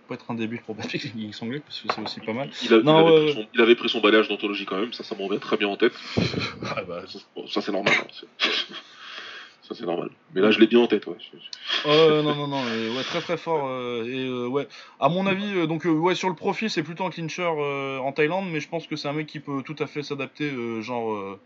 Pas 0.09 0.15
être 0.15 0.31
un 0.31 0.35
débile 0.35 0.61
pour 0.63 0.77
battre 0.77 0.95
Ying 1.17 1.33
Songlek, 1.33 1.65
parce 1.65 1.81
que 1.81 1.89
c'est 1.93 2.01
aussi 2.01 2.21
pas 2.21 2.33
mal. 2.33 2.49
Il, 2.63 2.73
a- 2.75 2.77
il 2.77 2.85
Non, 2.85 3.07
avait 3.09 3.33
son, 3.33 3.47
il 3.55 3.61
avait 3.61 3.75
pris 3.75 3.89
son 3.89 4.01
balayage 4.01 4.29
d'anthologie 4.29 4.65
quand 4.67 4.79
même, 4.79 4.93
ça, 4.93 5.03
ça 5.03 5.17
me 5.17 5.23
revient 5.25 5.41
très 5.41 5.57
bien 5.57 5.67
en 5.67 5.77
tête. 5.77 5.95
Ah 6.77 6.83
bah, 6.87 7.03
Ça, 7.09 7.19
c'est- 7.19 7.27
bon, 7.35 7.49
ça, 7.49 7.61
c'est 7.61 7.73
normal. 7.73 7.93
hein, 7.99 8.27
ça, 9.67 9.75
c'est 9.75 9.87
normal. 9.87 10.11
Mais 10.35 10.41
là, 10.41 10.51
je 10.51 10.61
l'ai 10.61 10.67
bien 10.67 10.81
en 10.81 10.87
tête, 10.87 11.07
ouais. 11.07 11.17
Euh, 11.87 12.23
non, 12.23 12.35
non, 12.35 12.47
non, 12.47 12.63
euh, 12.67 12.97
ouais, 12.97 13.03
très 13.03 13.21
très 13.21 13.37
fort. 13.37 13.67
euh, 13.67 14.05
et 14.05 14.27
euh, 14.27 14.47
ouais, 14.47 14.69
à 15.01 15.09
mon 15.09 15.27
avis, 15.27 15.53
euh, 15.57 15.67
donc 15.67 15.85
ouais, 15.85 16.15
sur 16.15 16.29
le 16.29 16.35
profil, 16.35 16.71
c'est 16.71 16.83
plutôt 16.83 17.05
un 17.05 17.11
clincher 17.11 17.47
en 17.47 18.13
Thaïlande, 18.13 18.47
mais 18.51 18.61
je 18.61 18.69
pense 18.69 18.87
que 18.87 18.97
c'est 18.97 19.09
un 19.09 19.13
mec 19.13 19.27
qui 19.27 19.41
peut 19.41 19.63
tout 19.65 19.77
à 19.79 19.87
fait 19.87 20.03
s'adapter, 20.03 20.51
genre. 20.83 21.39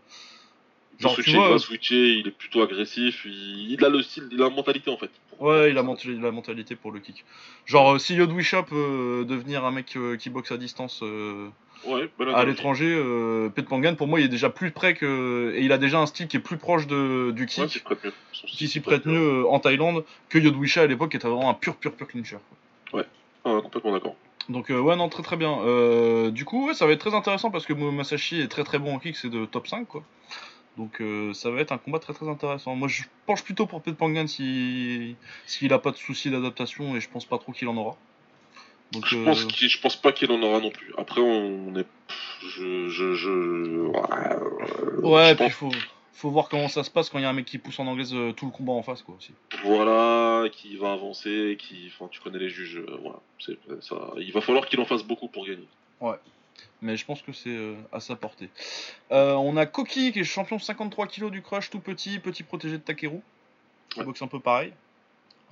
Genre, 1.01 1.15
tu 1.15 1.31
vois, 1.31 1.47
il 1.47 1.51
va 1.53 1.57
switcher, 1.59 2.13
il 2.13 2.27
est 2.27 2.31
plutôt 2.31 2.61
agressif, 2.61 3.23
il, 3.25 3.71
il 3.71 3.83
a 3.85 3.89
le 3.89 4.01
style, 4.01 4.27
il 4.31 4.41
a 4.41 4.45
la 4.45 4.55
mentalité 4.55 4.89
en 4.91 4.97
fait. 4.97 5.09
Ouais, 5.39 5.71
il 5.71 5.77
a, 5.77 5.83
menti- 5.83 6.07
il 6.09 6.19
a 6.19 6.23
la 6.23 6.31
mentalité 6.31 6.75
pour 6.75 6.91
le 6.91 6.99
kick. 6.99 7.25
Genre, 7.65 7.93
euh, 7.93 7.97
si 7.97 8.15
Yod 8.15 8.31
Wishop 8.31 8.65
euh, 8.73 9.23
devenir 9.23 9.65
un 9.65 9.71
mec 9.71 9.95
euh, 9.95 10.15
qui 10.17 10.29
boxe 10.29 10.51
à 10.51 10.57
distance 10.57 11.01
euh, 11.03 11.49
Ouais, 11.83 12.07
bonne 12.19 12.29
à 12.29 12.45
l'étranger, 12.45 12.93
euh, 12.95 13.49
Pet 13.49 13.67
Pangan, 13.67 13.95
pour 13.95 14.05
moi, 14.05 14.19
il 14.19 14.25
est 14.25 14.29
déjà 14.29 14.51
plus 14.51 14.69
près 14.69 14.93
que. 14.93 15.51
Et 15.55 15.63
il 15.63 15.71
a 15.71 15.79
déjà 15.79 15.99
un 15.99 16.05
style 16.05 16.27
qui 16.27 16.37
est 16.37 16.41
plus 16.41 16.57
proche 16.57 16.85
de, 16.85 17.31
du 17.31 17.43
Ouais, 17.43 17.47
kick, 17.47 17.83
prête 17.83 18.03
mieux. 18.03 18.13
Qui 18.31 18.67
s'y 18.67 18.79
prête 18.81 19.05
mieux 19.07 19.47
en 19.47 19.59
Thaïlande 19.59 20.05
que 20.29 20.37
Yod 20.37 20.55
Wisha 20.55 20.83
à 20.83 20.87
l'époque, 20.87 21.09
qui 21.11 21.17
était 21.17 21.27
vraiment 21.27 21.49
un 21.49 21.55
pur, 21.55 21.75
pur, 21.77 21.93
pur 21.93 22.07
clincher. 22.07 22.37
quoi. 22.91 23.03
Ah, 23.43 23.59
complètement 23.63 23.93
d'accord. 23.93 24.15
Donc, 24.49 24.69
euh, 24.69 24.79
ouais, 24.79 24.95
non, 24.95 25.09
très 25.09 25.23
très 25.23 25.37
bien. 25.37 25.57
Euh, 25.61 26.29
du 26.29 26.45
coup, 26.45 26.67
ouais, 26.67 26.75
ça 26.75 26.85
va 26.85 26.91
être 26.91 26.99
très 26.99 27.15
intéressant 27.15 27.49
parce 27.49 27.65
que 27.65 27.73
Masashi 27.73 28.41
est 28.41 28.47
très 28.47 28.63
très 28.63 28.77
bon 28.77 28.93
en 28.95 28.99
kick, 28.99 29.15
c'est 29.15 29.29
de 29.29 29.45
top 29.45 29.67
5, 29.67 29.87
quoi. 29.87 30.03
Donc, 30.77 31.01
euh, 31.01 31.33
ça 31.33 31.51
va 31.51 31.59
être 31.61 31.71
un 31.73 31.77
combat 31.77 31.99
très 31.99 32.13
très 32.13 32.27
intéressant. 32.29 32.75
Moi, 32.75 32.87
je 32.87 33.03
penche 33.25 33.43
plutôt 33.43 33.65
pour 33.65 33.81
Pet 33.81 33.91
Pangan 33.95 34.25
si 34.27 35.15
s'il 35.45 35.73
a 35.73 35.79
pas 35.79 35.91
de 35.91 35.97
soucis 35.97 36.29
d'adaptation 36.31 36.95
et 36.95 37.01
je 37.01 37.09
pense 37.09 37.25
pas 37.25 37.37
trop 37.37 37.51
qu'il 37.51 37.67
en 37.67 37.75
aura. 37.77 37.97
Donc, 38.93 39.05
Je 39.05 39.17
euh, 39.17 39.25
pense 39.25 39.45
qu'il- 39.45 39.69
je 39.69 39.79
pense 39.81 39.95
pas 39.95 40.11
qu'il 40.11 40.31
en 40.31 40.41
aura 40.41 40.59
non 40.59 40.69
plus. 40.71 40.93
Après, 40.97 41.21
on 41.21 41.75
est. 41.77 41.85
Je. 42.41 42.87
Je. 42.89 43.13
je... 43.15 43.29
Ouais, 43.87 43.99
Ouais, 45.03 45.27
je 45.27 45.31
et 45.31 45.35
puis 45.35 45.45
pense- 45.45 45.53
faut, 45.53 45.71
faut 46.13 46.29
voir 46.29 46.47
comment 46.49 46.67
ça 46.67 46.83
se 46.83 46.89
passe 46.91 47.09
quand 47.09 47.19
il 47.19 47.23
y 47.23 47.25
a 47.25 47.29
un 47.29 47.33
mec 47.33 47.45
qui 47.45 47.57
pousse 47.57 47.79
en 47.79 47.87
anglaise 47.87 48.13
euh, 48.13 48.31
tout 48.31 48.45
le 48.45 48.51
combat 48.51 48.73
en 48.73 48.83
face, 48.83 49.01
quoi, 49.01 49.15
aussi. 49.17 49.33
Voilà, 49.63 50.47
qui 50.51 50.75
va 50.77 50.93
avancer, 50.93 51.57
qui. 51.59 51.89
Enfin, 51.93 52.07
tu 52.11 52.19
connais 52.21 52.39
les 52.39 52.49
juges. 52.49 52.77
euh, 52.77 52.97
voilà. 53.01 53.19
C'est 53.39 53.57
ça. 53.81 53.95
Il 54.17 54.31
va 54.33 54.41
falloir 54.41 54.65
qu'il 54.67 54.79
en 54.79 54.85
fasse 54.85 55.03
beaucoup 55.03 55.27
pour 55.27 55.45
gagner. 55.45 55.67
Mais 56.81 56.97
je 56.97 57.05
pense 57.05 57.21
que 57.21 57.31
c'est 57.31 57.49
euh, 57.49 57.75
à 57.91 57.99
sa 57.99 58.15
portée. 58.15 58.49
Euh, 59.11 59.33
on 59.33 59.55
a 59.57 59.65
Koki 59.65 60.11
qui 60.11 60.19
est 60.19 60.23
champion 60.23 60.59
53 60.59 61.07
kg 61.07 61.29
du 61.29 61.41
crush, 61.41 61.69
tout 61.69 61.79
petit, 61.79 62.19
petit 62.19 62.43
protégé 62.43 62.77
de 62.77 62.83
Takeru. 62.83 63.19
Ouais. 63.97 64.03
boxe 64.05 64.21
un 64.21 64.27
peu 64.27 64.39
pareil. 64.39 64.73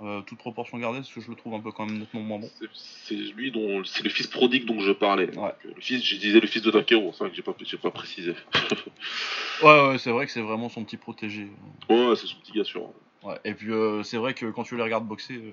Euh, 0.02 0.22
toute 0.22 0.38
proportion 0.38 0.78
gardée, 0.78 1.00
parce 1.00 1.12
que 1.12 1.20
je 1.20 1.30
le 1.30 1.36
trouve 1.36 1.54
un 1.56 1.60
peu 1.60 1.74
quand 1.74 1.86
même 1.86 2.00
nettement 2.00 2.22
moins 2.22 2.40
bon. 2.40 2.50
C'est- 2.74 3.16
lui 3.16 3.52
dont. 3.52 3.84
C'est 3.84 4.02
le 4.02 4.10
fils 4.10 4.28
prodigue 4.28 4.64
dont 4.66 4.80
je 4.80 4.94
parlais. 4.94 5.26
Ouais. 5.38 5.54
Donc, 5.66 5.76
Le 5.76 5.82
fils, 5.82 6.02
je 6.06 6.16
disais 6.16 6.40
le 6.40 6.48
fils 6.48 6.62
de 6.62 6.72
Takeru, 6.72 7.10
c'est 7.12 7.20
vrai 7.20 7.30
que 7.30 7.36
j'ai 7.36 7.42
pas, 7.42 7.54
pas 7.82 7.92
précisé. 7.92 8.34
Ouais, 9.62 9.88
ouais, 9.90 9.98
c'est 9.98 10.12
vrai 10.12 10.26
que 10.26 10.32
c'est 10.32 10.40
vraiment 10.42 10.70
son 10.70 10.86
petit 10.86 10.96
protégé. 10.96 11.48
Ouais, 11.90 12.16
c'est 12.16 12.28
son 12.28 12.38
petit 12.38 12.54
gars 12.54 12.64
sûr. 12.64 12.90
Ouais. 13.24 13.36
Et 13.44 13.54
puis 13.54 13.72
c'est 14.04 14.16
vrai 14.16 14.34
que 14.34 14.46
quand 14.46 14.64
tu 14.64 14.78
les 14.78 14.84
regardes 14.84 15.06
boxer, 15.06 15.52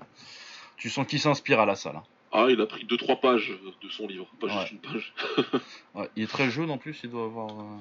Tu 0.77 0.91
sens 0.91 1.07
qu'il 1.07 1.19
s'inspire 1.19 1.59
à 1.59 1.67
la 1.67 1.75
salle. 1.75 1.97
hein. 1.97 2.05
Ah, 2.33 2.47
il 2.51 2.61
a 2.61 2.67
pris 2.67 2.85
2-3 2.85 3.17
pages 3.21 3.53
de 3.83 3.89
son 3.89 4.07
livre, 4.07 4.27
pas 4.41 4.47
Ouais. 4.49 4.53
juste 4.61 4.73
une 4.73 4.81
page. 4.81 5.15
Ouais, 5.95 6.11
il 6.17 6.25
est 6.25 6.27
très 6.27 6.51
jeune 6.51 6.71
en 6.71 6.79
plus, 6.79 7.01
il 7.05 7.11
doit 7.11 7.25
avoir. 7.25 7.49
euh, 7.51 7.77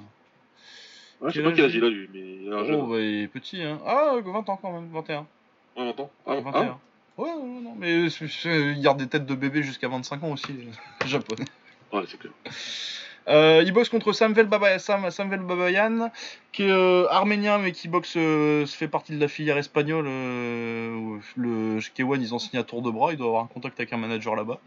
Ouais, 1.22 1.32
je 1.32 1.40
sais 1.40 1.44
pas 1.44 1.52
quel 1.54 1.66
âge 1.66 1.76
il 1.76 1.84
a 1.84 1.90
lui, 1.90 2.08
mais 2.14 2.44
il 2.44 2.54
a 2.54 2.58
un 2.58 2.66
jeune. 2.66 2.76
Oh, 2.82 2.88
bah, 2.88 3.00
il 3.00 3.24
est 3.24 3.28
petit, 3.28 3.62
hein. 3.62 3.80
Ah, 3.86 4.16
20 4.24 4.48
ans 4.50 4.58
quand 4.58 4.72
même, 4.72 4.92
21. 4.92 5.28
Ouais, 5.76 5.90
attends. 5.90 6.12
Ah, 6.26 6.36
21. 6.36 6.52
ah, 6.54 6.80
Ouais, 7.18 7.30
ouais, 7.30 7.62
non, 7.62 7.76
mais 7.76 8.10
c'est- 8.10 8.26
il 8.74 8.82
garde 8.82 9.00
des 9.00 9.08
têtes 9.08 9.26
de 9.26 9.36
bébé 9.36 9.64
jusqu'à 9.64 9.88
25 9.88 10.22
ans 10.24 10.32
aussi, 10.34 10.54
japonais. 11.06 11.46
ouais, 11.94 12.04
c'est 12.08 12.18
clair. 12.20 12.34
Euh, 13.28 13.64
il 13.66 13.72
boxe 13.72 13.90
contre 13.90 14.14
Samvel, 14.14 14.46
Baba, 14.46 14.78
Sam, 14.78 15.10
Samvel 15.10 15.40
Babayan, 15.40 16.12
qui 16.52 16.64
est 16.64 16.70
euh, 16.72 17.08
arménien 17.10 17.58
mais 17.58 17.72
qui 17.72 17.88
boxe, 17.88 18.14
euh, 18.18 18.66
fait 18.68 18.88
partie 18.88 19.14
de 19.14 19.20
la 19.20 19.28
filière 19.28 19.58
espagnole. 19.58 20.06
Le 20.06 21.80
Kewan, 21.96 22.22
ils 22.22 22.34
ont 22.36 22.40
signé 22.40 22.60
à 22.60 22.64
tour 22.64 22.82
de 22.82 22.90
bras, 22.92 23.12
il 23.12 23.18
doit 23.18 23.28
avoir 23.28 23.44
un 23.44 23.48
contact 23.48 23.80
avec 23.80 23.92
un 23.94 23.98
manager 23.98 24.36
là-bas. 24.36 24.60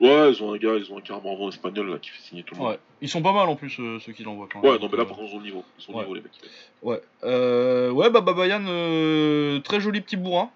Ouais, 0.00 0.30
ils 0.30 0.42
ont 0.44 0.52
un 0.54 0.58
gars, 0.58 0.76
ils 0.76 0.92
ont 0.92 0.98
un 0.98 1.00
carrément 1.00 1.32
avant 1.32 1.48
espagnol 1.48 1.90
là 1.90 1.98
qui 1.98 2.10
fait 2.10 2.22
signer 2.22 2.44
tout 2.44 2.54
le 2.54 2.60
monde. 2.60 2.70
Ouais, 2.70 2.78
ils 3.00 3.08
sont 3.08 3.20
pas 3.20 3.32
mal 3.32 3.48
en 3.48 3.56
plus 3.56 3.80
euh, 3.80 3.98
ceux 3.98 4.12
qui 4.12 4.22
l'envoient 4.22 4.46
quand 4.52 4.60
Ouais, 4.60 4.70
même. 4.70 4.80
non, 4.80 4.88
mais 4.92 4.96
là 4.96 5.04
par 5.04 5.16
contre, 5.16 5.30
ils 5.32 5.34
ont 5.34 5.38
le 5.38 5.44
niveau. 5.44 5.64
Ils 5.80 5.90
ont 5.90 5.94
Ouais. 5.96 6.02
niveau, 6.04 6.14
les 6.14 6.20
mecs. 6.20 6.30
Ouais, 6.82 7.00
euh, 7.24 7.90
ouais 7.90 8.08
bah 8.08 8.20
Babayan, 8.20 8.62
euh, 8.68 9.58
très 9.58 9.80
joli 9.80 10.00
petit 10.00 10.16
bourrin. 10.16 10.50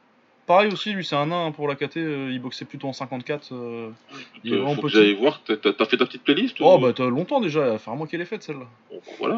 Pareil 0.47 0.73
aussi, 0.73 0.93
lui 0.93 1.05
c'est 1.05 1.15
un 1.17 1.27
nain 1.27 1.47
hein, 1.47 1.53
pour 1.53 1.69
la 1.69 1.77
KT, 1.77 1.99
euh, 1.99 2.31
il 2.33 2.41
boxait 2.41 2.65
plutôt 2.65 2.89
en 2.89 2.93
54. 2.93 3.53
euh. 3.53 3.91
Il 4.43 4.53
est 4.53 4.57
vraiment 4.57 4.75
faut 4.75 4.83
que 4.83 4.87
petit. 4.89 4.97
j'aille 4.97 5.15
voir. 5.15 5.41
T'as- 5.45 5.85
fait 5.87 5.97
ta 5.97 6.05
petite 6.07 6.25
playlist 6.25 6.57
Oh 6.61 6.77
ou- 6.77 6.81
bah 6.81 6.93
t'as 6.93 7.07
longtemps 7.09 7.41
déjà, 7.41 7.79
faire 7.79 7.95
moi 7.95 8.07
qu'elle 8.09 8.21
est 8.21 8.27
faite 8.27 8.43
celle-là. 8.43 8.67
Bon, 8.91 8.97
bah, 8.97 9.13
voilà. 9.19 9.35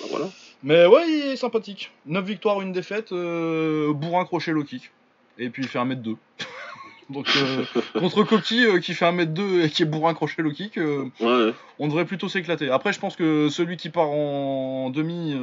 Bah 0.00 0.06
voilà. 0.10 0.26
Mais 0.64 0.84
ouais, 0.86 1.04
il 1.08 1.22
est 1.32 1.36
sympathique. 1.36 1.92
9 2.06 2.24
victoires, 2.24 2.60
une 2.60 2.72
défaite, 2.72 3.12
euh, 3.12 3.92
bourrin 3.92 4.24
crochet 4.24 4.50
low 4.50 4.64
kick. 4.64 4.90
Et 5.38 5.48
puis 5.48 5.62
il 5.62 5.68
fait 5.68 5.78
1m2. 5.78 6.16
Donc 7.08 7.28
euh, 7.36 7.64
contre 8.00 8.24
Koki 8.24 8.66
euh, 8.66 8.80
qui 8.80 8.92
fait 8.94 9.04
1m2 9.04 9.62
et 9.64 9.70
qui 9.70 9.82
est 9.82 9.86
bourrin 9.86 10.12
crochet 10.12 10.42
low 10.42 10.50
kick, 10.50 10.76
euh, 10.76 11.04
Ouais, 11.20 11.52
on 11.78 11.86
devrait 11.86 12.04
plutôt 12.04 12.28
s'éclater. 12.28 12.68
Après 12.68 12.92
je 12.92 12.98
pense 12.98 13.14
que 13.14 13.48
celui 13.48 13.76
qui 13.76 13.90
part 13.90 14.10
en 14.10 14.90
demi, 14.90 15.36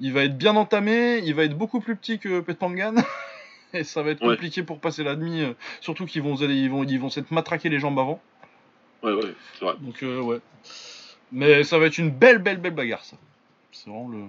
il 0.00 0.12
va 0.12 0.24
être 0.24 0.36
bien 0.36 0.56
entamé, 0.56 1.18
il 1.24 1.32
va 1.34 1.44
être 1.44 1.56
beaucoup 1.56 1.78
plus 1.78 1.94
petit 1.94 2.18
que 2.18 2.40
Petpangan. 2.40 2.94
Et 3.74 3.84
ça 3.84 4.02
va 4.02 4.10
être 4.12 4.22
Ouais. 4.22 4.34
compliqué 4.36 4.62
pour 4.62 4.80
passer 4.80 5.04
la 5.04 5.14
demi, 5.16 5.42
euh, 5.42 5.52
surtout 5.80 6.06
qu'ils 6.06 6.22
vont, 6.22 6.36
ils 6.36 6.70
vont, 6.70 6.84
ils 6.84 6.98
vont 6.98 7.10
s'être 7.10 7.30
matraquer 7.30 7.68
les 7.68 7.78
jambes 7.80 7.98
avant. 7.98 8.22
ouais, 9.02 9.12
ouais, 9.12 9.34
c'est 9.58 9.64
vrai. 9.64 9.74
Donc 9.80 10.02
euh, 10.02 10.20
ouais. 10.20 10.38
Mais 11.32 11.64
ça 11.64 11.78
va 11.78 11.86
être 11.86 11.98
une 11.98 12.10
belle, 12.10 12.38
belle, 12.38 12.58
belle 12.58 12.74
bagarre 12.74 13.04
ça. 13.04 13.16
C'est 13.72 13.90
vraiment 13.90 14.08
le, 14.08 14.24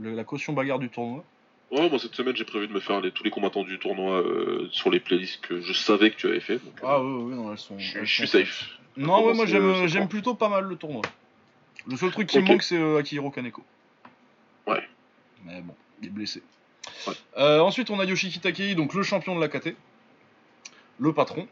le- 0.00 0.14
la 0.14 0.24
caution 0.24 0.52
bagarre 0.52 0.78
du 0.78 0.88
tournoi. 0.88 1.24
Ouais, 1.72 1.90
moi 1.90 1.98
cette 1.98 2.14
semaine 2.14 2.36
j'ai 2.36 2.44
prévu 2.44 2.68
de 2.68 2.72
me 2.72 2.78
faire 2.80 3.00
les- 3.00 3.10
tous 3.10 3.24
les 3.24 3.30
combattants 3.30 3.64
du 3.64 3.78
tournoi 3.80 4.20
euh, 4.22 4.68
sur 4.70 4.90
les 4.90 5.00
playlists 5.00 5.40
que 5.40 5.60
je 5.60 5.72
savais 5.72 6.10
que 6.12 6.16
tu 6.16 6.28
avais 6.28 6.38
fait. 6.40 6.58
Donc, 6.64 6.78
euh, 6.82 6.86
Ah 6.86 7.02
oui, 7.02 7.34
non, 7.34 7.50
elles 7.50 7.58
sont. 7.58 7.76
je, 7.78 7.98
elles 7.98 8.06
je 8.06 8.14
suis 8.14 8.28
safe. 8.28 8.68
Non, 8.96 9.26
ouais, 9.26 9.34
moi 9.34 9.44
j'aime, 9.46 9.86
j'aime 9.86 10.08
plutôt 10.08 10.34
pas 10.34 10.48
mal 10.48 10.64
le 10.64 10.76
tournoi. 10.76 11.02
Le 11.88 11.96
seul 11.96 12.10
truc 12.12 12.28
qui 12.28 12.38
me 12.38 12.44
manque, 12.46 12.62
c'est 12.62 12.96
Akihiro 12.96 13.30
Kaneko. 13.30 13.62
Ouais. 14.66 14.82
Mais 15.44 15.60
bon, 15.60 15.74
il 16.00 16.08
est 16.08 16.10
blessé. 16.10 16.42
Ouais. 17.06 17.14
Euh, 17.38 17.60
ensuite, 17.60 17.90
on 17.90 17.98
a 18.00 18.04
Yoshiki 18.04 18.40
Takei, 18.40 18.74
donc 18.74 18.94
le 18.94 19.02
champion 19.02 19.34
de 19.36 19.40
la 19.40 19.48
KT. 19.48 19.74
Le 20.98 21.12
patron. 21.12 21.46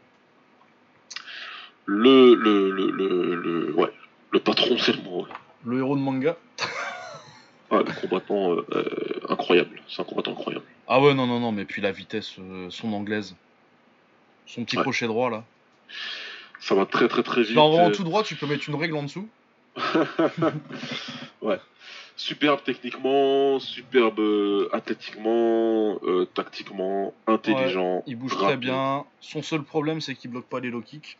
Le, 1.85 2.33
le, 2.35 2.71
le, 2.71 2.89
le, 2.91 3.35
le, 3.35 3.73
ouais, 3.75 3.91
le 4.31 4.39
patron, 4.39 4.77
c'est 4.77 4.93
le 4.95 5.03
mot. 5.03 5.21
ouais. 5.23 5.29
Le 5.65 5.77
héros 5.79 5.95
de 5.95 6.01
manga. 6.01 6.35
Ah, 7.71 7.77
le 7.79 7.99
combattant 7.99 8.51
euh, 8.53 8.63
euh, 8.73 9.19
incroyable. 9.27 9.81
C'est 9.89 9.99
un 9.99 10.05
combattant 10.05 10.33
incroyable. 10.33 10.63
Ah 10.87 11.01
ouais, 11.01 11.15
non, 11.15 11.25
non, 11.25 11.39
non, 11.39 11.51
mais 11.51 11.65
puis 11.65 11.81
la 11.81 11.91
vitesse, 11.91 12.35
euh, 12.39 12.69
son 12.69 12.93
anglaise. 12.93 13.35
Son 14.45 14.63
petit 14.63 14.77
Ouais. 14.77 14.83
crochet 14.83 15.07
droit 15.07 15.31
là. 15.31 15.43
Ça 16.59 16.75
va 16.75 16.85
très 16.85 17.07
très 17.07 17.23
très 17.23 17.41
vite. 17.41 17.57
en 17.57 17.89
tout 17.89 18.03
droit, 18.03 18.21
tu 18.21 18.35
peux 18.35 18.45
mettre 18.45 18.69
une 18.69 18.75
règle 18.75 18.95
en 18.95 19.01
dessous. 19.03 19.27
ouais. 21.41 21.59
Superbe 22.17 22.61
techniquement, 22.63 23.59
superbe 23.59 24.19
euh, 24.19 24.69
athlétiquement, 24.71 25.99
euh, 26.03 26.25
tactiquement, 26.33 27.13
intelligent. 27.27 28.03
Il 28.07 28.15
bouge 28.15 28.37
très 28.37 28.55
bien. 28.55 29.05
Son 29.19 29.41
seul 29.41 29.63
problème, 29.63 29.99
c'est 29.99 30.15
qu'il 30.15 30.31
bloque 30.31 30.45
pas 30.45 30.61
les 30.61 30.69
low 30.69 30.81
kicks. 30.81 31.17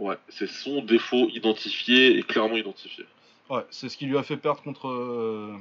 Ouais, 0.00 0.16
c'est 0.28 0.48
son 0.48 0.82
défaut 0.82 1.28
identifié 1.32 2.18
et 2.18 2.22
clairement 2.24 2.56
identifié. 2.56 3.04
Ouais, 3.50 3.64
c'est 3.70 3.88
ce 3.88 3.96
qui 3.96 4.06
lui 4.06 4.18
a 4.18 4.24
fait 4.24 4.36
perdre 4.36 4.62
contre, 4.62 4.88
euh, 4.88 5.56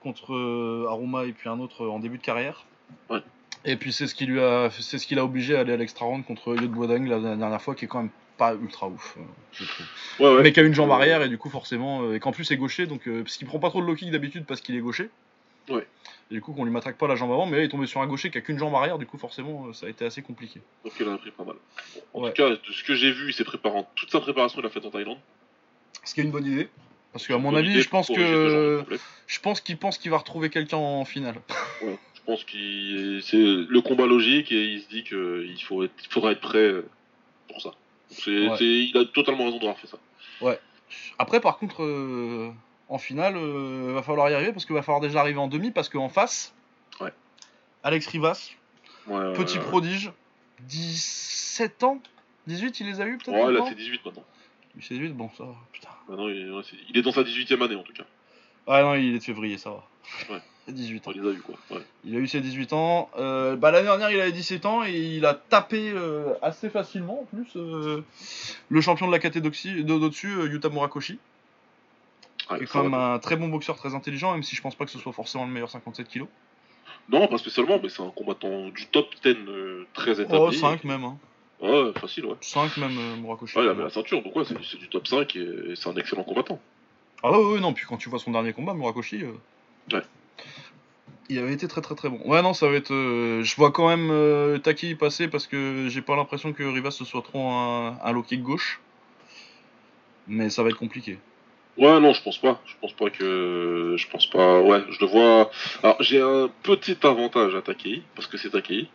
contre 0.00 0.34
euh, 0.34 0.86
Aruma 0.88 1.24
et 1.24 1.32
puis 1.32 1.48
un 1.48 1.58
autre 1.58 1.86
en 1.86 1.98
début 1.98 2.18
de 2.18 2.22
carrière. 2.22 2.66
Ouais. 3.08 3.22
Et 3.64 3.76
puis 3.76 3.92
c'est 3.92 4.06
ce 4.06 4.14
qui 4.14 4.26
lui 4.26 4.40
a, 4.40 4.68
c'est 4.70 4.98
ce 4.98 5.06
qui 5.06 5.14
l'a 5.14 5.24
obligé 5.24 5.56
à 5.56 5.60
aller 5.60 5.72
à 5.72 5.76
l'extra 5.78 6.04
round 6.04 6.26
contre 6.26 6.54
Yod 6.60 6.70
Boadang 6.70 7.06
la 7.06 7.36
dernière 7.36 7.62
fois, 7.62 7.74
qui 7.74 7.86
est 7.86 7.88
quand 7.88 8.02
même 8.02 8.10
pas 8.38 8.54
ultra 8.54 8.88
ouf, 8.88 9.16
euh, 9.18 9.22
je 9.52 9.64
trouve. 9.64 9.86
Ouais, 10.20 10.34
ouais. 10.36 10.42
Mais 10.42 10.52
qui 10.52 10.60
a 10.60 10.62
une 10.62 10.72
jambe 10.74 10.90
arrière 10.90 11.20
et 11.22 11.28
du 11.28 11.36
coup 11.36 11.50
forcément, 11.50 12.02
euh, 12.04 12.14
et 12.14 12.20
qu'en 12.20 12.32
plus 12.32 12.50
est 12.50 12.56
gaucher, 12.56 12.86
donc 12.86 13.06
euh, 13.08 13.22
parce 13.22 13.36
qu'il 13.36 13.46
prend 13.46 13.58
pas 13.58 13.68
trop 13.68 13.82
de 13.82 13.86
low 13.86 13.94
kick 13.94 14.10
d'habitude 14.10 14.44
parce 14.46 14.60
qu'il 14.60 14.74
est 14.76 14.80
gaucher. 14.80 15.10
Ouais. 15.68 15.86
Et 16.30 16.34
du 16.34 16.40
coup 16.40 16.52
qu'on 16.54 16.64
lui 16.64 16.70
matraque 16.72 16.96
pas 16.96 17.08
la 17.08 17.16
jambe 17.16 17.32
avant, 17.32 17.44
mais 17.46 17.56
là 17.58 17.62
il 17.62 17.66
est 17.66 17.68
tombé 17.70 17.86
sur 17.86 18.00
un 18.00 18.06
gaucher 18.06 18.30
qui 18.30 18.38
a 18.38 18.40
qu'une 18.40 18.58
jambe 18.58 18.74
arrière, 18.74 18.98
du 18.98 19.06
coup 19.06 19.18
forcément 19.18 19.72
ça 19.74 19.86
a 19.86 19.88
été 19.90 20.04
assez 20.04 20.22
compliqué. 20.22 20.60
Donc 20.84 20.92
il 20.98 21.08
en 21.08 21.14
a 21.14 21.18
pris 21.18 21.30
pas 21.30 21.44
mal. 21.44 21.56
Bon, 22.14 22.20
en 22.20 22.22
Ouais. 22.24 22.32
tout 22.32 22.42
cas, 22.42 22.50
de 22.50 22.72
ce 22.72 22.82
que 22.84 22.94
j'ai 22.94 23.12
vu, 23.12 23.28
il 23.30 23.34
s'est 23.34 23.44
préparé 23.44 23.76
en- 23.76 23.88
toute 23.94 24.10
sa 24.10 24.20
préparation, 24.20 24.60
il 24.60 24.62
l'a 24.64 24.70
fait 24.70 24.84
en 24.86 24.90
Thaïlande. 24.90 25.18
Ce 26.04 26.14
qui 26.14 26.20
est 26.20 26.24
une 26.24 26.30
bonne 26.30 26.46
idée. 26.46 26.68
Parce 27.12 27.26
qu'à 27.26 27.38
mon 27.38 27.54
avis, 27.54 27.80
je 27.82 27.88
pense 27.88 28.08
que 28.08 28.84
je 29.26 29.40
pense 29.40 29.60
qu'il 29.60 29.76
pense 29.78 29.98
qu'il 29.98 30.10
va 30.10 30.18
retrouver 30.18 30.48
quelqu'un 30.50 30.76
en 30.76 31.04
finale. 31.04 31.36
Ouais, 31.82 31.96
je 32.14 32.20
pense 32.34 32.44
qu'il 32.44 33.20
c'est 33.22 33.36
le 33.38 33.80
combat 33.80 34.04
logique 34.06 34.52
et 34.52 34.64
il 34.64 34.82
se 34.82 34.88
dit 34.88 35.02
qu'il 35.02 35.56
faudra 36.10 36.32
être 36.32 36.40
prêt 36.40 36.72
pour 37.48 37.62
ça. 37.62 37.70
Ouais. 38.26 38.56
il 38.60 38.96
a 38.96 39.04
totalement 39.06 39.44
raison 39.44 39.58
d'avoir 39.58 39.78
fait 39.78 39.86
ça. 39.86 39.98
Après, 41.18 41.40
par 41.40 41.58
contre, 41.58 41.82
euh, 41.82 42.50
en 42.88 42.96
finale, 42.98 43.34
euh, 43.36 43.92
va 43.94 44.02
falloir 44.02 44.30
y 44.30 44.34
arriver 44.34 44.52
parce 44.52 44.64
qu'il 44.64 44.74
va 44.74 44.82
falloir 44.82 45.00
déjà 45.00 45.20
arriver 45.20 45.38
en 45.38 45.48
demi 45.48 45.70
parce 45.70 45.88
qu'en 45.88 46.08
face, 46.08 46.54
Ouais. 47.00 47.12
Alex 47.82 48.06
Rivas, 48.06 48.50
Ouais, 49.06 49.32
petit 49.34 49.58
prodige, 49.58 50.12
17 50.60 51.82
ans? 51.84 52.00
18, 52.46 52.80
il 52.80 52.86
les 52.86 53.00
a 53.00 53.06
eu 53.06 53.18
peut-être 53.18 53.34
Ouais, 53.46 53.52
là 53.52 53.64
c'est 53.68 53.74
18 53.74 54.04
maintenant. 54.04 54.24
Lui, 54.74 54.82
c'est 54.86 54.94
18, 54.94 55.10
bon, 55.12 55.28
ça 55.36 55.44
va, 55.44 55.54
putain. 55.72 55.88
Il, 56.08 56.52
ouais, 56.52 56.62
c'est- 56.68 56.76
il 56.88 56.96
est 56.96 57.02
dans 57.02 57.12
sa 57.12 57.22
18ème 57.24 57.62
année 57.62 57.74
en 57.76 57.82
tout 57.82 57.92
cas. 57.92 58.04
Ah 58.66 58.82
non, 58.82 58.94
il 58.94 59.14
est 59.14 59.18
de 59.18 59.22
février, 59.24 59.58
ça 59.58 59.70
va. 59.70 59.84
Ouais. 60.34 60.40
18 60.72 61.08
ans. 61.08 61.12
Il 61.14 61.22
les 61.22 61.28
a 61.28 61.32
eu 61.32 61.40
quoi. 61.40 61.54
Ouais. 61.70 61.82
Il 62.04 62.16
a 62.16 62.18
eu 62.18 62.26
ses 62.26 62.40
18 62.40 62.72
ans. 62.72 63.10
Euh, 63.18 63.56
bah, 63.56 63.70
L'année 63.70 63.86
dernière, 63.86 64.10
il 64.10 64.20
avait 64.20 64.32
17 64.32 64.66
ans 64.66 64.84
et 64.84 64.92
il 64.92 65.24
a 65.26 65.34
tapé 65.34 65.90
euh, 65.90 66.34
assez 66.42 66.70
facilement 66.70 67.20
en 67.22 67.24
plus 67.24 67.56
euh, 67.56 68.02
le 68.68 68.80
champion 68.80 69.06
de 69.06 69.12
la 69.12 69.18
KT 69.18 69.38
d'au-dessus, 69.38 70.48
Yuta 70.50 70.68
Murakoshi. 70.68 71.18
Qui 72.48 72.54
est 72.62 72.66
quand 72.66 72.82
même 72.82 72.92
va. 72.92 73.14
un 73.14 73.18
très 73.18 73.36
bon 73.36 73.48
boxeur, 73.48 73.76
très 73.76 73.94
intelligent, 73.94 74.32
même 74.32 74.42
si 74.42 74.56
je 74.56 74.62
pense 74.62 74.74
pas 74.74 74.86
que 74.86 74.90
ce 74.90 74.98
soit 74.98 75.12
forcément 75.12 75.44
le 75.44 75.52
meilleur 75.52 75.70
57 75.70 76.08
kg. 76.08 76.24
Non, 77.10 77.26
pas 77.28 77.38
spécialement, 77.38 77.78
mais 77.82 77.88
c'est 77.88 78.02
un 78.02 78.10
combattant 78.10 78.68
du 78.68 78.86
top 78.86 79.08
10 79.22 79.36
euh, 79.48 79.86
très 79.92 80.12
établi. 80.12 80.38
Oh, 80.38 80.52
5 80.52 80.84
même. 80.84 81.04
Hein. 81.04 81.18
Ouais, 81.60 81.92
facile, 82.00 82.26
ouais. 82.26 82.36
5 82.40 82.76
même, 82.78 83.20
Murakoshi. 83.20 83.58
Ouais, 83.58 83.64
il 83.64 83.68
avait 83.68 83.82
la 83.82 83.90
ceinture, 83.90 84.22
donc 84.22 84.34
ouais, 84.36 84.44
c'est 84.44 84.78
du 84.78 84.88
top 84.88 85.06
5 85.06 85.36
et 85.36 85.74
c'est 85.74 85.88
un 85.88 85.96
excellent 85.96 86.24
combattant. 86.24 86.60
Ah 87.22 87.32
ouais, 87.32 87.54
ouais, 87.54 87.60
non, 87.60 87.72
puis 87.72 87.84
quand 87.86 87.96
tu 87.96 88.08
vois 88.08 88.18
son 88.18 88.30
dernier 88.30 88.52
combat, 88.52 88.74
Murakoshi. 88.74 89.24
Ouais. 89.92 90.02
Il 91.30 91.38
avait 91.38 91.52
été 91.52 91.68
très 91.68 91.82
très 91.82 91.94
très 91.94 92.08
bon. 92.08 92.20
Ouais, 92.24 92.40
non, 92.40 92.54
ça 92.54 92.68
va 92.68 92.74
être. 92.76 92.92
euh, 92.92 93.42
je 93.42 93.54
vois 93.56 93.70
quand 93.70 93.88
même 93.88 94.10
euh, 94.10 94.58
Taki 94.58 94.94
passer 94.94 95.28
parce 95.28 95.46
que 95.46 95.88
j'ai 95.88 96.00
pas 96.00 96.16
l'impression 96.16 96.52
que 96.54 96.62
Rivas 96.62 96.92
ce 96.92 97.04
soit 97.04 97.22
trop 97.22 97.50
un, 97.50 97.98
un 98.02 98.12
low 98.12 98.22
kick 98.22 98.42
gauche. 98.42 98.80
Mais 100.26 100.48
ça 100.50 100.62
va 100.62 100.70
être 100.70 100.78
compliqué. 100.78 101.18
Ouais, 101.76 102.00
non, 102.00 102.12
je 102.12 102.22
pense 102.22 102.38
pas. 102.38 102.60
Je 102.66 102.74
pense 102.80 102.92
pas 102.92 103.10
que. 103.10 103.94
Je 103.96 104.08
pense 104.08 104.28
pas. 104.28 104.60
Ouais, 104.60 104.82
je 104.90 104.98
le 105.00 105.06
vois. 105.06 105.50
Alors, 105.82 106.02
j'ai 106.02 106.20
un 106.20 106.50
petit 106.62 106.96
avantage 107.02 107.54
à 107.54 107.62
Takei, 107.62 108.02
parce 108.14 108.26
que 108.26 108.36
c'est 108.36 108.50
Takei. 108.50 108.88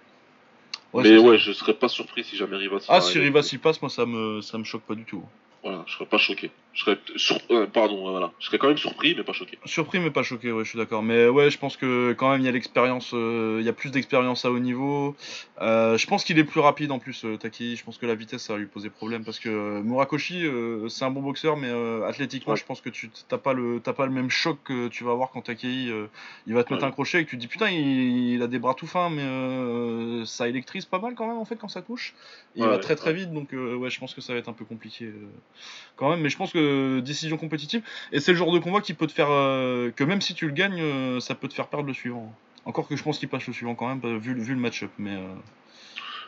Ouais, 0.91 1.03
mais 1.03 1.17
ça. 1.17 1.23
ouais, 1.23 1.37
je 1.37 1.51
serais 1.53 1.73
pas 1.73 1.87
surpris 1.87 2.23
si 2.23 2.35
jamais 2.35 2.57
Rivas. 2.57 2.85
Ah, 2.89 3.01
si 3.01 3.17
Rivas 3.19 3.49
y 3.53 3.57
passe, 3.57 3.81
moi 3.81 3.89
ça 3.89 4.05
me, 4.05 4.41
ça 4.41 4.57
me 4.57 4.63
choque 4.63 4.83
pas 4.83 4.95
du 4.95 5.05
tout. 5.05 5.23
Voilà, 5.63 5.83
je 5.87 5.93
serais 5.93 6.05
pas 6.05 6.17
choqué. 6.17 6.51
Je 6.73 6.81
serais. 6.83 6.97
Sur... 7.15 7.37
euh, 7.51 7.67
pardon, 7.67 8.03
ouais, 8.03 8.11
voilà. 8.11 8.31
Je 8.39 8.47
serais 8.47 8.57
quand 8.57 8.67
même 8.67 8.77
surpris, 8.77 9.13
mais 9.15 9.23
pas 9.23 9.31
choqué. 9.31 9.57
Surpris 9.63 9.99
mais 9.99 10.09
pas 10.11 10.23
choqué, 10.23 10.51
ouais, 10.51 10.63
je 10.65 10.69
suis 10.69 10.77
d'accord. 10.77 11.03
Mais 11.03 11.27
ouais, 11.29 11.49
je 11.51 11.57
pense 11.57 11.77
que 11.77 12.11
quand 12.13 12.31
même 12.31 12.41
il 12.41 12.45
y 12.45 12.47
a 12.49 12.51
l'expérience, 12.51 13.11
euh, 13.13 13.59
il 13.61 13.65
y 13.65 13.69
a 13.69 13.73
plus 13.73 13.89
d'expérience 13.91 14.43
à 14.43 14.51
haut 14.51 14.59
niveau. 14.59 15.15
Euh, 15.61 15.97
je 15.97 16.05
pense 16.07 16.25
qu'il 16.25 16.37
est 16.39 16.43
plus 16.43 16.59
rapide 16.59 16.91
en 16.91 16.99
plus, 16.99 17.23
euh, 17.23 17.37
Taki. 17.37 17.75
Je 17.77 17.83
pense 17.85 17.97
que 17.97 18.05
la 18.05 18.15
vitesse 18.15 18.41
ça 18.43 18.53
va 18.53 18.59
lui 18.59 18.65
poser 18.65 18.89
problème 18.89 19.23
parce 19.23 19.39
que 19.39 19.47
euh, 19.49 19.81
Murakoshi, 19.83 20.45
euh, 20.45 20.89
c'est 20.89 21.05
un 21.05 21.11
bon 21.11 21.21
boxeur, 21.21 21.55
mais 21.55 21.69
euh, 21.69 22.05
athlétiquement, 22.07 22.53
Ouais. 22.53 22.59
je 22.59 22.65
pense 22.65 22.81
que 22.81 22.89
tu 22.89 23.09
t'as 23.29 23.37
pas 23.37 23.53
le 23.53 23.79
t'as 23.81 23.93
pas 23.93 24.05
le 24.05 24.11
même 24.11 24.29
choc 24.31 24.57
que 24.65 24.89
tu 24.89 25.03
vas 25.05 25.11
avoir 25.11 25.29
quand 25.31 25.43
Taki 25.43 25.89
euh, 25.91 26.07
il 26.47 26.55
va 26.55 26.63
te 26.65 26.73
mettre 26.73 26.85
un 26.85 26.91
crochet 26.91 27.21
et 27.21 27.25
que 27.25 27.29
tu 27.29 27.37
te 27.37 27.41
dis 27.41 27.47
putain 27.47 27.69
il, 27.69 28.33
il 28.33 28.41
a 28.41 28.47
des 28.47 28.59
bras 28.59 28.73
tout 28.73 28.87
fins, 28.87 29.09
mais 29.09 29.21
euh, 29.21 30.25
ça 30.25 30.49
électrise 30.49 30.85
pas 30.85 30.99
mal 30.99 31.13
quand 31.15 31.27
même 31.27 31.37
en 31.37 31.45
fait 31.45 31.55
quand 31.55 31.69
ça 31.69 31.81
touche. 31.83 32.15
Il 32.55 32.63
Ouais, 32.63 32.69
va 32.69 32.79
très 32.79 32.95
très 32.95 33.13
vite, 33.13 33.31
donc 33.31 33.53
euh, 33.53 33.75
ouais, 33.75 33.89
je 33.89 33.99
pense 33.99 34.13
que 34.13 34.21
ça 34.21 34.33
va 34.33 34.39
être 34.39 34.49
un 34.49 34.53
peu 34.53 34.65
compliqué 34.65 35.05
euh, 35.05 35.27
quand 35.95 36.09
même. 36.09 36.21
Mais 36.21 36.29
je 36.29 36.37
pense 36.37 36.51
que 36.51 36.99
décision 36.99 37.37
compétitive. 37.37 37.81
Et 38.11 38.19
c'est 38.19 38.31
le 38.31 38.37
genre 38.37 38.51
de 38.51 38.59
combat 38.59 38.81
qui 38.81 38.93
peut 38.93 39.07
te 39.07 39.11
faire. 39.13 39.27
euh, 39.29 39.91
que 39.91 40.03
même 40.03 40.21
si 40.21 40.33
tu 40.33 40.45
le 40.47 40.53
gagnes, 40.53 40.81
euh, 40.81 41.19
ça 41.19 41.35
peut 41.35 41.47
te 41.47 41.53
faire 41.53 41.67
perdre 41.67 41.87
le 41.87 41.93
suivant. 41.93 42.33
Encore 42.65 42.87
que 42.87 42.95
je 42.95 43.03
pense 43.03 43.19
qu'il 43.19 43.27
passe 43.29 43.45
le 43.47 43.53
suivant 43.53 43.75
quand 43.75 43.87
même, 43.87 44.17
vu, 44.17 44.33
vu 44.39 44.53
le 44.53 44.59
match-up. 44.59 44.91
Mais 44.97 45.15
euh, 45.15 45.33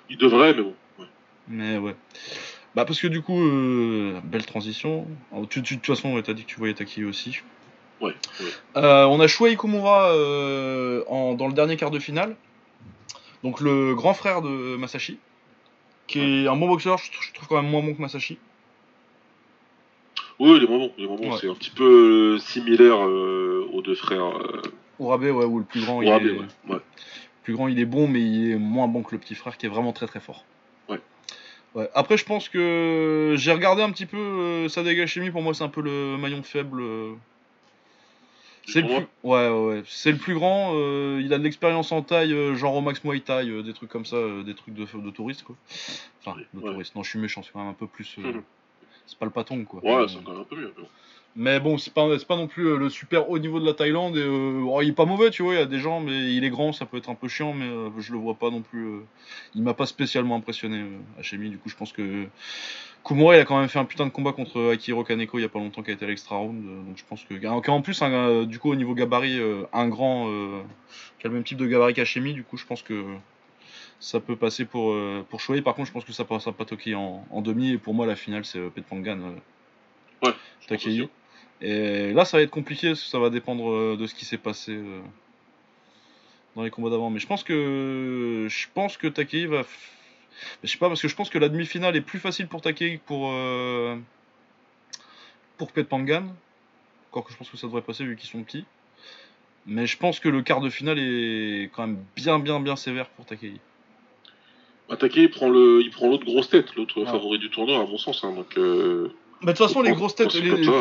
Il 0.09 0.17
devrait, 0.17 0.53
mais 0.53 0.63
bon. 0.63 0.75
ouais. 0.99 1.05
Mais 1.47 1.77
ouais. 1.77 1.95
Bah 2.75 2.83
parce 2.83 2.99
que 2.99 3.07
du 3.07 3.21
coup, 3.21 3.39
euh, 3.39 4.19
belle 4.25 4.45
transition. 4.45 5.07
Alors, 5.31 5.47
tu, 5.47 5.63
tu- 5.63 5.75
de 5.75 5.79
toute 5.81 5.95
façon, 5.95 6.13
ouais, 6.13 6.21
t'as 6.23 6.33
dit 6.33 6.43
que 6.43 6.49
tu 6.49 6.57
voyais 6.57 6.73
Taki 6.73 7.05
aussi. 7.05 7.39
Ouais, 8.01 8.13
ouais. 8.41 8.45
Euh, 8.75 9.05
on 9.05 9.21
a 9.21 9.27
Shuei 9.27 9.55
Kumura 9.55 10.09
euh, 10.11 11.03
en, 11.07 11.35
dans 11.35 11.47
le 11.47 11.53
dernier 11.53 11.77
quart 11.77 11.91
de 11.91 11.99
finale. 11.99 12.35
Donc 13.43 13.61
le 13.61 13.95
grand 13.95 14.13
frère 14.13 14.41
de 14.41 14.75
Masashi. 14.75 15.17
Qui 16.07 16.19
est 16.19 16.47
un 16.47 16.55
bon 16.57 16.67
boxeur, 16.67 16.97
je, 16.97 17.09
je 17.21 17.31
trouve 17.33 17.47
quand 17.47 17.61
même 17.61 17.71
moins 17.71 17.81
bon 17.81 17.93
que 17.95 18.01
Masashi. 18.01 18.37
Oui, 20.39 20.59
les 20.59 20.67
moments, 20.67 20.89
les 20.97 21.07
moments, 21.07 21.29
Ouais. 21.31 21.37
c'est 21.39 21.49
un 21.49 21.53
petit 21.55 21.69
peu 21.69 22.35
euh, 22.35 22.39
similaire 22.39 23.05
euh, 23.07 23.67
aux 23.71 23.81
deux 23.81 23.95
frères. 23.95 24.37
Euh, 24.37 24.61
Urabe, 24.99 25.23
ouais, 25.23 25.45
ou 25.45 25.59
le 25.59 25.65
plus 25.65 25.81
grand, 25.81 26.01
il 26.01 26.07
Urabe, 26.09 26.25
est, 26.25 26.31
ouais. 26.31 26.39
ouais. 26.69 26.75
le 26.75 26.81
plus 27.43 27.53
grand, 27.53 27.67
il 27.69 27.79
est 27.79 27.85
bon, 27.85 28.07
mais 28.07 28.21
il 28.21 28.51
est 28.51 28.55
moins 28.57 28.87
bon 28.87 29.01
que 29.03 29.11
le 29.15 29.19
petit 29.19 29.35
frère 29.35 29.57
qui 29.57 29.65
est 29.65 29.69
vraiment 29.69 29.93
très 29.93 30.07
très 30.07 30.19
fort. 30.19 30.43
Ouais. 30.89 30.99
Ouais. 31.73 31.89
Après, 31.93 32.17
je 32.17 32.25
pense 32.25 32.49
que 32.49 33.35
j'ai 33.37 33.51
regardé 33.53 33.81
un 33.81 33.91
petit 33.91 34.05
peu 34.05 34.17
euh, 34.17 34.69
Sadega 34.69 35.05
Chemi, 35.07 35.31
pour 35.31 35.41
moi, 35.41 35.53
c'est 35.53 35.63
un 35.63 35.69
peu 35.69 35.81
le 35.81 36.17
maillon 36.17 36.43
faible. 36.43 36.81
euh, 36.81 37.13
C'est 38.67 38.81
le 38.81 38.87
plus, 38.87 39.07
ouais, 39.23 39.49
ouais, 39.49 39.83
c'est 39.85 40.11
le 40.11 40.17
plus 40.17 40.33
grand. 40.33 40.73
il 41.19 41.31
a 41.33 41.37
de 41.37 41.43
l'expérience 41.43 41.91
en 41.93 42.01
taille, 42.01 42.35
genre 42.55 42.75
au 42.75 42.81
max 42.81 43.03
Muay 43.03 43.19
Thai, 43.21 43.45
des 43.63 43.73
trucs 43.73 43.89
comme 43.89 44.05
ça, 44.05 44.17
des 44.45 44.55
trucs 44.55 44.73
de, 44.73 44.85
de 44.99 45.09
touristes 45.11 45.43
quoi. 45.43 45.55
Enfin, 46.25 46.37
de 46.53 46.59
touristes. 46.59 46.95
Non, 46.95 47.03
je 47.03 47.09
suis 47.11 47.19
méchant, 47.19 47.41
c'est 47.43 47.51
quand 47.53 47.59
même 47.59 47.69
un 47.69 47.73
peu 47.73 47.87
plus. 47.87 48.15
euh, 48.19 48.33
Mhm. 48.33 48.43
C'est 49.07 49.19
pas 49.19 49.25
le 49.25 49.31
patong 49.31 49.65
quoi. 49.65 49.83
Ouais, 49.83 50.01
Mais, 50.01 50.07
c'est 50.07 50.23
quand 50.23 50.31
même 50.31 50.41
un 50.41 50.45
peu 50.45 50.55
mieux. 50.55 50.73
mais 50.75 50.81
bon. 50.81 50.87
mais 51.35 51.59
bon, 51.59 51.77
c'est 51.77 51.93
pas, 51.93 52.35
non 52.37 52.47
plus 52.47 52.67
euh, 52.67 52.77
le 52.77 52.89
super 52.89 53.29
haut 53.29 53.37
niveau 53.39 53.59
de 53.59 53.65
la 53.65 53.73
Thaïlande. 53.73 54.17
Et, 54.17 54.21
euh, 54.21 54.63
oh, 54.67 54.81
il 54.81 54.89
est 54.89 54.93
pas 54.93 55.05
mauvais, 55.05 55.29
tu 55.31 55.43
vois. 55.43 55.53
Il 55.53 55.59
y 55.59 55.61
a 55.61 55.65
des 55.65 55.79
gens, 55.79 55.99
mais 55.99 56.33
il 56.33 56.43
est 56.43 56.49
grand, 56.49 56.71
ça 56.73 56.85
peut 56.85 56.97
être 56.97 57.09
un 57.09 57.15
peu 57.15 57.27
chiant, 57.27 57.53
mais 57.53 57.65
euh, 57.65 57.89
je 57.99 58.11
le 58.13 58.17
vois 58.17 58.35
pas 58.35 58.49
non 58.49 58.61
plus. 58.61 58.85
euh, 58.85 58.99
il 59.53 59.61
m'a 59.63 59.73
pas 59.73 59.85
spécialement 59.85 60.35
impressionné, 60.35 60.79
euh, 60.79 61.19
Hachemi. 61.19 61.49
Du 61.49 61.57
coup, 61.57 61.69
je 61.69 61.75
pense 61.75 61.91
que 61.91 62.27
Kumura, 63.03 63.35
il 63.35 63.39
a 63.39 63.45
quand 63.45 63.59
même 63.59 63.69
fait 63.69 63.77
un 63.79 63.85
putain 63.85 64.05
de 64.05 64.11
combat 64.11 64.33
contre 64.33 64.71
Akihiro 64.71 65.03
Kaneko 65.03 65.37
il 65.37 65.43
y 65.43 65.45
a 65.45 65.49
pas 65.49 65.59
longtemps, 65.59 65.83
qui 65.83 65.91
a 65.91 65.93
été 65.93 66.05
à 66.05 66.07
l'extra 66.07 66.37
round. 66.37 66.65
euh, 66.65 66.81
donc 66.83 66.97
je 66.97 67.03
pense 67.07 67.23
que, 67.23 67.35
qui 67.35 67.45
a 67.45 67.51
en 67.51 67.81
plus, 67.81 68.01
euh, 68.01 68.45
du 68.45 68.57
coup, 68.59 68.71
au 68.71 68.75
niveau 68.75 68.95
gabarit, 68.95 69.39
euh, 69.39 69.63
un 69.73 69.87
grand, 69.87 70.27
euh, 70.29 70.61
qui 71.19 71.27
a 71.27 71.29
le 71.29 71.35
même 71.35 71.43
type 71.43 71.57
de 71.59 71.67
gabarit 71.67 71.93
qu'Hachemi. 71.93 72.33
Du 72.33 72.43
coup, 72.43 72.57
je 72.57 72.65
pense 72.65 72.81
que 72.81 73.05
ça 73.99 74.19
peut 74.19 74.35
passer 74.35 74.65
pour 74.65 74.91
euh, 74.91 75.25
pour. 75.29 75.61
Par 75.61 75.73
contre, 75.75 75.87
je 75.87 75.93
pense 75.93 76.05
que 76.05 76.13
ça 76.13 76.25
passera 76.25 76.51
pas 76.53 76.65
Toki 76.65 76.95
en, 76.95 77.25
en 77.29 77.41
demi. 77.41 77.71
Et 77.71 77.77
pour 77.77 77.93
moi, 77.93 78.05
la 78.05 78.15
finale, 78.15 78.45
c'est 78.45 78.59
euh, 78.59 78.69
Petpangan. 78.69 79.19
euh, 79.21 79.35
pense 80.21 80.67
Takei. 80.67 80.97
Et 81.61 82.11
là, 82.13 82.25
ça 82.25 82.37
va 82.37 82.43
être 82.43 82.51
compliqué, 82.51 82.89
parce 82.89 83.03
que 83.03 83.09
ça 83.09 83.19
va 83.19 83.29
dépendre 83.29 83.71
euh, 83.71 83.97
de 83.97 84.07
ce 84.07 84.13
qui 84.15 84.25
s'est 84.25 84.37
passé 84.37 84.73
dans 86.55 86.63
les 86.63 86.69
combats 86.69 86.89
d'avant. 86.89 87.09
Mais 87.09 87.19
je 87.19 87.27
pense 87.27 87.43
que 87.43 88.47
je 88.49 88.67
pense 88.73 88.97
que 88.97 89.07
Takei 89.07 89.45
va. 89.45 89.61
f- 89.61 89.67
Je 90.63 90.67
sais 90.69 90.77
pas, 90.77 90.89
parce 90.89 91.01
que 91.01 91.07
je 91.07 91.15
pense 91.15 91.29
que 91.29 91.37
la 91.37 91.49
demi-finale 91.49 91.95
est 91.95 92.01
plus 92.01 92.19
facile 92.19 92.47
pour 92.47 92.61
Takei 92.61 92.97
que 92.97 93.03
pour 93.05 93.31
euh, 93.31 93.95
pour 95.57 95.71
Pet 95.71 95.83
Pangan. 95.87 96.27
Encore 97.11 97.23
que 97.25 97.31
je 97.31 97.37
pense 97.37 97.49
que 97.49 97.57
ça 97.57 97.67
devrait 97.67 97.81
passer 97.81 98.03
vu 98.03 98.17
qu'ils 98.17 98.29
sont 98.29 98.43
petits. 98.43 98.65
Mais 99.65 99.87
je 99.87 99.97
pense 99.97 100.19
que 100.19 100.29
le 100.29 100.41
quart 100.43 100.59
de 100.61 100.69
finale 100.69 100.99
est 100.99 101.71
quand 101.73 101.87
même 101.87 102.03
bien, 102.15 102.37
bien, 102.39 102.59
bien 102.59 102.75
sévère 102.75 103.07
pour 103.09 103.25
Takei. 103.25 103.53
Attaqué, 104.89 105.23
il 105.23 105.29
prend 105.31 105.49
le, 105.49 105.81
il 105.81 105.89
prend 105.89 106.07
l'autre 106.07 106.25
grosse 106.25 106.49
tête, 106.49 106.75
l'autre 106.75 106.99
Ouais. 106.99 107.05
favori 107.07 107.39
du 107.39 107.49
tournoi, 107.49 107.77
à 107.79 107.85
mon 107.85 107.97
sens. 107.97 108.23
hein, 108.23 108.33
donc, 108.33 108.57
euh, 108.57 109.09
Bah, 109.41 109.51
de 109.51 109.57
toute 109.57 109.67
façon, 109.67 109.81
les 109.81 109.91
grosses 109.93 110.15
têtes, 110.15 110.33
les, 110.35 110.63
ça, 110.63 110.71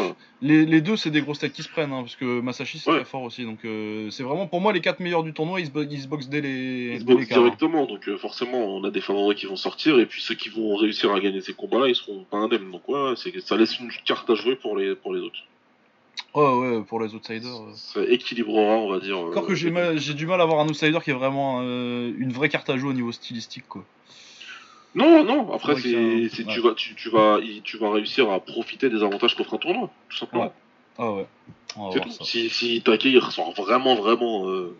Les, 0.42 0.64
les 0.66 0.80
deux, 0.82 0.96
c'est 0.96 1.10
des 1.10 1.22
grosses 1.22 1.38
têtes 1.38 1.54
qui 1.54 1.62
se 1.62 1.68
prennent, 1.70 1.92
hein, 1.92 2.02
parce 2.02 2.16
que 2.16 2.40
Masashi, 2.40 2.78
c'est 2.78 2.90
Ouais. 2.90 2.96
très 2.98 3.04
fort 3.06 3.22
aussi. 3.22 3.44
Donc, 3.44 3.64
euh, 3.64 4.10
c'est 4.10 4.22
vraiment 4.22 4.46
pour 4.46 4.60
moi 4.60 4.72
les 4.74 4.80
quatre 4.82 5.00
meilleurs 5.00 5.22
du 5.22 5.32
tournoi, 5.32 5.60
ils 5.60 5.66
se, 5.66 5.72
ils 5.90 6.02
se 6.02 6.06
boxent 6.06 6.28
dès 6.28 6.42
les, 6.42 6.92
ils 6.94 7.00
se 7.00 7.04
boxent 7.04 7.24
hein. 7.24 7.40
directement, 7.40 7.86
donc 7.86 8.06
euh, 8.08 8.18
forcément, 8.18 8.58
on 8.58 8.84
a 8.84 8.90
des 8.90 9.00
favoris 9.00 9.38
qui 9.38 9.46
vont 9.46 9.56
sortir, 9.56 9.98
et 9.98 10.06
puis 10.06 10.20
ceux 10.20 10.34
qui 10.34 10.50
vont 10.50 10.76
réussir 10.76 11.10
à 11.12 11.18
gagner 11.20 11.40
ces 11.40 11.54
combats-là, 11.54 11.88
ils 11.88 11.94
seront 11.96 12.24
pas 12.30 12.36
indemnes. 12.36 12.70
Donc, 12.70 12.86
ouais, 12.88 13.14
ça 13.44 13.56
laisse 13.56 13.78
une 13.80 13.90
carte 14.04 14.28
à 14.28 14.34
jouer 14.34 14.56
pour 14.56 14.76
les, 14.76 14.94
pour 14.94 15.14
les 15.14 15.20
autres. 15.20 15.38
Ouais, 16.34 16.52
ouais, 16.52 16.82
pour 16.82 17.00
les 17.00 17.14
outsiders. 17.14 17.60
Ça 17.74 18.00
équilibrera, 18.04 18.76
on 18.76 18.90
va 18.90 18.98
dire. 19.00 19.18
Encore 19.18 19.44
euh, 19.44 19.46
que 19.48 19.54
j'ai 19.54 20.14
du 20.14 20.26
mal 20.26 20.40
à 20.40 20.44
avoir 20.44 20.60
un 20.60 20.68
outsider 20.68 20.98
qui 21.02 21.10
est 21.10 21.14
vraiment 21.14 21.60
euh, 21.62 22.12
une 22.18 22.32
vraie 22.32 22.48
carte 22.48 22.68
à 22.70 22.76
jouer 22.76 22.90
au 22.90 22.94
niveau 22.94 23.12
stylistique, 23.12 23.66
quoi. 23.68 23.84
Non, 24.94 25.24
non, 25.24 25.52
après, 25.52 25.74
Ouais, 25.74 25.80
c'est, 25.80 26.28
c'est- 26.28 26.46
ouais. 26.46 26.52
tu, 26.54 26.60
vas, 26.60 26.74
tu, 26.74 26.94
tu, 26.94 27.08
vas, 27.10 27.38
tu 27.64 27.76
vas 27.78 27.90
réussir 27.92 28.30
à 28.30 28.38
profiter 28.40 28.88
des 28.90 29.02
avantages 29.02 29.34
qu'offre 29.34 29.54
un 29.54 29.58
tournoi, 29.58 29.90
tout 30.08 30.16
simplement. 30.16 30.44
Ouais. 30.44 30.50
Ah 30.98 31.10
ouais, 31.12 31.26
on 31.76 31.86
va 31.86 31.90
C'est 31.92 31.98
voir 31.98 32.04
tout. 32.08 32.10
ça. 32.12 32.24
Si, 32.24 32.48
si 32.48 32.80
Takei 32.82 33.10
il 33.10 33.18
ressort 33.18 33.52
vraiment, 33.54 33.96
vraiment. 33.96 34.48
euh, 34.48 34.76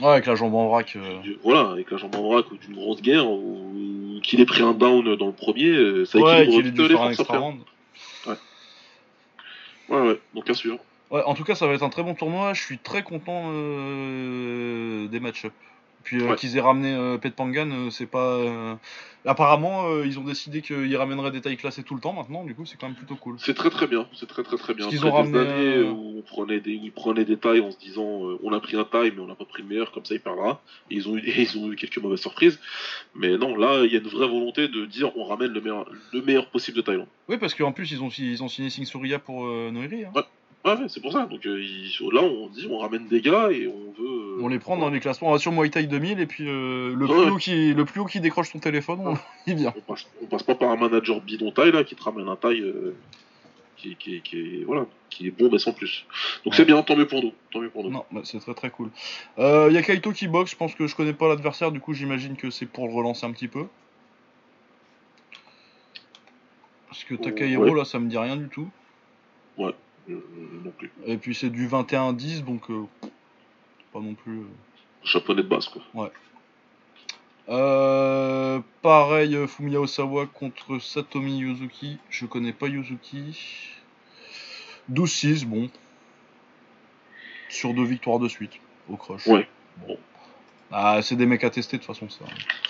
Ouais, 0.00 0.08
avec 0.08 0.24
la 0.26 0.34
jambe 0.36 0.54
en 0.54 0.68
vrac. 0.68 0.96
euh, 0.96 1.18
voilà, 1.44 1.70
avec 1.72 1.90
la 1.90 1.98
jambe 1.98 2.14
en 2.16 2.22
vrac 2.22 2.50
ou 2.50 2.56
d'une 2.56 2.74
grosse 2.74 3.02
guerre, 3.02 3.30
ou 3.30 4.18
qu'il 4.22 4.40
ait 4.40 4.46
pris 4.46 4.62
un 4.62 4.72
down 4.72 5.16
dans 5.16 5.26
le 5.26 5.32
premier, 5.32 5.68
euh, 5.68 6.06
ça 6.06 6.18
Ouais, 6.18 6.44
équilibre 6.44 6.52
qu'il 6.52 6.66
ait 6.66 6.70
dû 6.88 6.92
faire 6.94 7.02
un 7.02 7.10
extra 7.10 7.36
round. 7.38 7.60
Ouais, 9.88 10.00
ouais, 10.00 10.20
donc 10.34 10.48
à 10.48 10.54
suivre. 10.54 10.78
Ouais, 11.10 11.22
en 11.24 11.34
tout 11.34 11.44
cas, 11.44 11.54
ça 11.54 11.66
va 11.66 11.74
être 11.74 11.82
un 11.82 11.90
très 11.90 12.02
bon 12.02 12.14
tournoi. 12.14 12.54
Je 12.54 12.62
suis 12.62 12.78
très 12.78 13.02
content 13.02 13.50
euh, 13.52 15.08
des 15.08 15.20
match-up. 15.20 15.52
Puis 16.04 16.20
euh, 16.22 16.28
Ouais. 16.30 16.36
qu'ils 16.36 16.56
aient 16.56 16.60
ramené 16.60 16.92
euh, 16.94 17.18
Pet 17.18 17.34
Pangan, 17.34 17.70
euh, 17.70 17.90
c'est 17.90 18.06
pas. 18.06 18.78
Apparemment, 19.24 20.02
ils 20.02 20.18
ont 20.18 20.24
décidé 20.24 20.62
qu'ils 20.62 20.96
ramèneraient 20.96 21.30
des 21.30 21.40
tailles 21.40 21.56
classées 21.56 21.84
tout 21.84 21.94
le 21.94 22.00
temps 22.00 22.12
maintenant. 22.12 22.42
Du 22.42 22.56
coup, 22.56 22.66
c'est 22.66 22.76
quand 22.76 22.88
même 22.88 22.96
plutôt 22.96 23.14
cool. 23.14 23.36
C'est 23.38 23.54
très 23.54 23.70
très 23.70 23.86
bien, 23.86 24.08
c'est 24.14 24.26
très 24.26 24.42
très 24.42 24.56
très 24.56 24.74
bien. 24.74 24.86
Parce 24.86 24.96
Après 24.96 25.08
ont 25.10 25.12
des 25.30 25.38
ramené, 25.38 25.38
années 25.38 25.88
où, 25.90 26.18
on 26.18 26.22
prenait 26.22 26.58
des, 26.58 26.74
où 26.76 26.80
ils 26.82 26.90
prenaient 26.90 27.24
des 27.24 27.36
tailles 27.36 27.60
en 27.60 27.70
se 27.70 27.78
disant 27.78 28.02
on 28.42 28.52
a 28.52 28.58
pris 28.58 28.76
un 28.76 28.82
taille 28.82 29.12
mais 29.14 29.22
on 29.22 29.26
n'a 29.28 29.36
pas 29.36 29.44
pris 29.44 29.62
le 29.62 29.68
meilleur, 29.68 29.92
comme 29.92 30.04
ça 30.04 30.14
il 30.14 30.20
perdra. 30.20 30.60
Et 30.90 30.96
ils 30.96 31.08
ont, 31.08 31.16
eu, 31.16 31.22
ils 31.38 31.56
ont 31.56 31.70
eu 31.70 31.76
quelques 31.76 31.98
mauvaises 31.98 32.20
surprises. 32.20 32.58
Mais 33.14 33.38
non, 33.38 33.54
là 33.54 33.84
il 33.84 33.92
y 33.92 33.96
a 33.96 34.00
une 34.00 34.08
vraie 34.08 34.26
volonté 34.26 34.66
de 34.66 34.86
dire 34.86 35.16
on 35.16 35.22
ramène 35.24 35.52
le 35.52 35.60
meilleur, 35.60 35.88
le 36.12 36.22
meilleur 36.22 36.46
possible 36.48 36.78
de 36.78 36.82
Thaïlande. 36.82 37.06
Oui, 37.28 37.36
parce 37.38 37.54
qu'en 37.54 37.70
plus, 37.70 37.92
ils 37.92 38.02
ont, 38.02 38.08
ils 38.08 38.42
ont 38.42 38.48
signé 38.48 38.70
Sing 38.70 38.84
Surya 38.84 39.20
pour 39.20 39.46
euh, 39.46 39.70
Noiri. 39.70 40.04
hein. 40.04 40.10
Ouais, 40.16 40.22
ouais, 40.64 40.76
c'est 40.88 41.00
pour 41.00 41.12
ça. 41.12 41.26
Donc 41.26 41.44
euh, 41.46 41.60
ils- 41.62 41.92
là 42.12 42.22
on 42.22 42.48
dit 42.48 42.66
on 42.70 42.78
ramène 42.78 43.06
des 43.08 43.20
gars 43.20 43.50
et 43.50 43.66
on 43.68 43.92
veut. 44.00 44.42
On 44.42 44.48
les 44.48 44.58
prend 44.58 44.76
dans 44.76 44.90
les 44.90 45.00
classements. 45.00 45.28
On 45.28 45.32
va 45.32 45.38
sur 45.38 45.52
Muay 45.52 45.70
Thai 45.70 45.86
2000 45.86 46.20
et 46.20 46.26
puis 46.26 46.48
euh, 46.48 46.94
le, 46.94 47.06
Ouais. 47.06 47.22
plus 47.22 47.30
haut 47.32 47.36
qui, 47.36 47.74
le 47.74 47.84
plus 47.84 48.00
haut 48.00 48.06
qui 48.06 48.20
décroche 48.20 48.50
son 48.52 48.58
téléphone, 48.58 49.00
on... 49.04 49.14
il 49.46 49.54
vient. 49.56 49.72
On 49.76 49.80
passe, 49.92 50.06
on 50.22 50.26
passe 50.26 50.42
pas 50.42 50.54
par 50.54 50.70
un 50.70 50.76
manager 50.76 51.20
bidon 51.20 51.50
taille 51.52 51.72
là 51.72 51.84
qui 51.84 51.94
te 51.96 52.02
ramène 52.02 52.28
un 52.28 52.36
taille 52.36 52.60
euh, 52.60 52.94
qui, 53.76 53.96
qui, 53.96 54.20
qui 54.20 54.38
est 54.60 54.64
voilà 54.64 54.86
qui 55.10 55.26
est 55.26 55.30
bon 55.30 55.48
mais 55.50 55.58
sans 55.58 55.72
plus. 55.72 56.06
Donc 56.44 56.52
Ouais. 56.52 56.56
c'est 56.56 56.64
bien, 56.64 56.80
tant 56.82 56.96
mieux 56.96 57.06
pour 57.08 57.22
nous, 57.22 57.32
tant 57.52 57.60
mieux 57.60 57.68
pour 57.70 57.84
nous. 57.84 57.90
Non, 57.90 58.04
bah, 58.12 58.20
c'est 58.24 58.38
très 58.38 58.54
très 58.54 58.70
cool. 58.70 58.90
Il 59.38 59.72
y 59.72 59.76
a 59.76 59.82
Kaito 59.82 60.12
qui 60.12 60.28
boxe. 60.28 60.52
Je 60.52 60.56
pense 60.56 60.74
que 60.74 60.86
je 60.86 60.94
connais 60.96 61.12
pas 61.12 61.28
l'adversaire. 61.28 61.72
Du 61.72 61.80
coup, 61.80 61.92
j'imagine 61.92 62.36
que 62.36 62.50
c'est 62.50 62.66
pour 62.66 62.86
le 62.88 62.94
relancer 62.94 63.26
un 63.26 63.32
petit 63.32 63.48
peu. 63.48 63.66
Parce 66.88 67.04
que 67.04 67.14
Takahiro, 67.14 67.64
Ouais. 67.64 67.74
là, 67.78 67.84
ça 67.84 67.98
me 67.98 68.08
dit 68.08 68.18
rien 68.18 68.36
du 68.36 68.48
tout. 68.48 68.68
Euh, 69.58 69.72
non 70.08 70.70
plus. 70.76 70.90
Et 71.06 71.16
puis 71.16 71.34
c'est 71.34 71.50
du 71.50 71.68
21-10, 71.68 72.44
donc 72.44 72.70
euh, 72.70 72.84
pas 73.92 74.00
non 74.00 74.14
plus. 74.14 74.38
euh. 74.40 74.44
Japonais 75.04 75.42
de 75.42 75.48
base 75.48 75.68
quoi. 75.68 76.10
Euh, 77.48 78.60
pareil, 78.82 79.34
euh, 79.34 79.46
Fumiya 79.46 79.80
Osawa 79.80 80.26
contre 80.26 80.78
Satomi 80.78 81.38
Yuzuki. 81.38 81.98
Je 82.08 82.26
connais 82.26 82.52
pas 82.52 82.68
Yuzuki. 82.68 83.68
12-6, 84.92 85.44
bon. 85.46 85.68
Sur 87.48 87.74
deux 87.74 87.84
victoires 87.84 88.18
de 88.18 88.28
suite, 88.28 88.52
au 88.88 88.96
crush. 88.96 89.26
Ouais. 89.26 89.48
Bon. 89.86 89.98
Ah, 90.70 91.00
c'est 91.02 91.16
des 91.16 91.26
mecs 91.26 91.44
à 91.44 91.50
tester 91.50 91.76
de 91.78 91.82
toute 91.82 91.94
façon, 91.94 92.08
ça. 92.08 92.24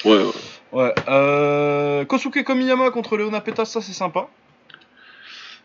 Ouais, 0.09 0.17
ouais. 0.25 0.33
Ouais. 0.73 0.95
Euh, 1.09 2.05
Kosuke 2.05 2.43
Komiyama 2.43 2.91
contre 2.91 3.17
Leona 3.17 3.41
Petas, 3.41 3.67
ça 3.67 3.81
c'est 3.81 3.93
sympa. 3.93 4.29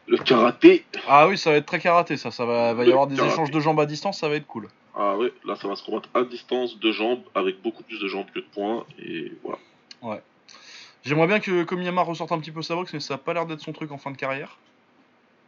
Le 0.07 0.17
karaté. 0.17 0.85
Ah 1.07 1.27
oui, 1.27 1.37
ça 1.37 1.51
va 1.51 1.57
être 1.57 1.65
très 1.65 1.79
karaté, 1.79 2.15
ça. 2.17 2.31
Ça 2.31 2.45
va, 2.45 2.73
va 2.73 2.85
y 2.85 2.89
avoir 2.91 3.07
des 3.07 3.15
karaté. 3.15 3.33
échanges 3.33 3.51
de 3.51 3.59
jambes 3.59 3.79
à 3.79 3.85
distance, 3.85 4.19
ça 4.19 4.29
va 4.29 4.35
être 4.35 4.47
cool. 4.47 4.67
Ah 4.95 5.15
ouais, 5.17 5.31
là 5.45 5.55
ça 5.55 5.67
va 5.67 5.75
se 5.75 5.83
combattre 5.83 6.09
à 6.15 6.23
distance 6.23 6.79
de 6.79 6.91
jambes 6.91 7.21
avec 7.35 7.61
beaucoup 7.61 7.83
plus 7.83 7.99
de 7.99 8.07
jambes 8.07 8.25
que 8.33 8.39
de 8.39 8.45
poings 8.51 8.83
et 8.97 9.31
voilà. 9.43 10.21
J'aimerais 11.03 11.27
bien 11.27 11.39
que 11.39 11.63
Komiyama 11.63 12.01
ressorte 12.01 12.31
un 12.31 12.39
petit 12.39 12.51
peu 12.51 12.61
sa 12.63 12.73
boxe, 12.75 12.93
mais 12.93 12.99
ça 12.99 13.13
a 13.13 13.17
pas 13.17 13.33
l'air 13.33 13.45
d'être 13.45 13.61
son 13.61 13.73
truc 13.73 13.91
en 13.91 13.97
fin 13.97 14.09
de 14.11 14.17
carrière. 14.17 14.57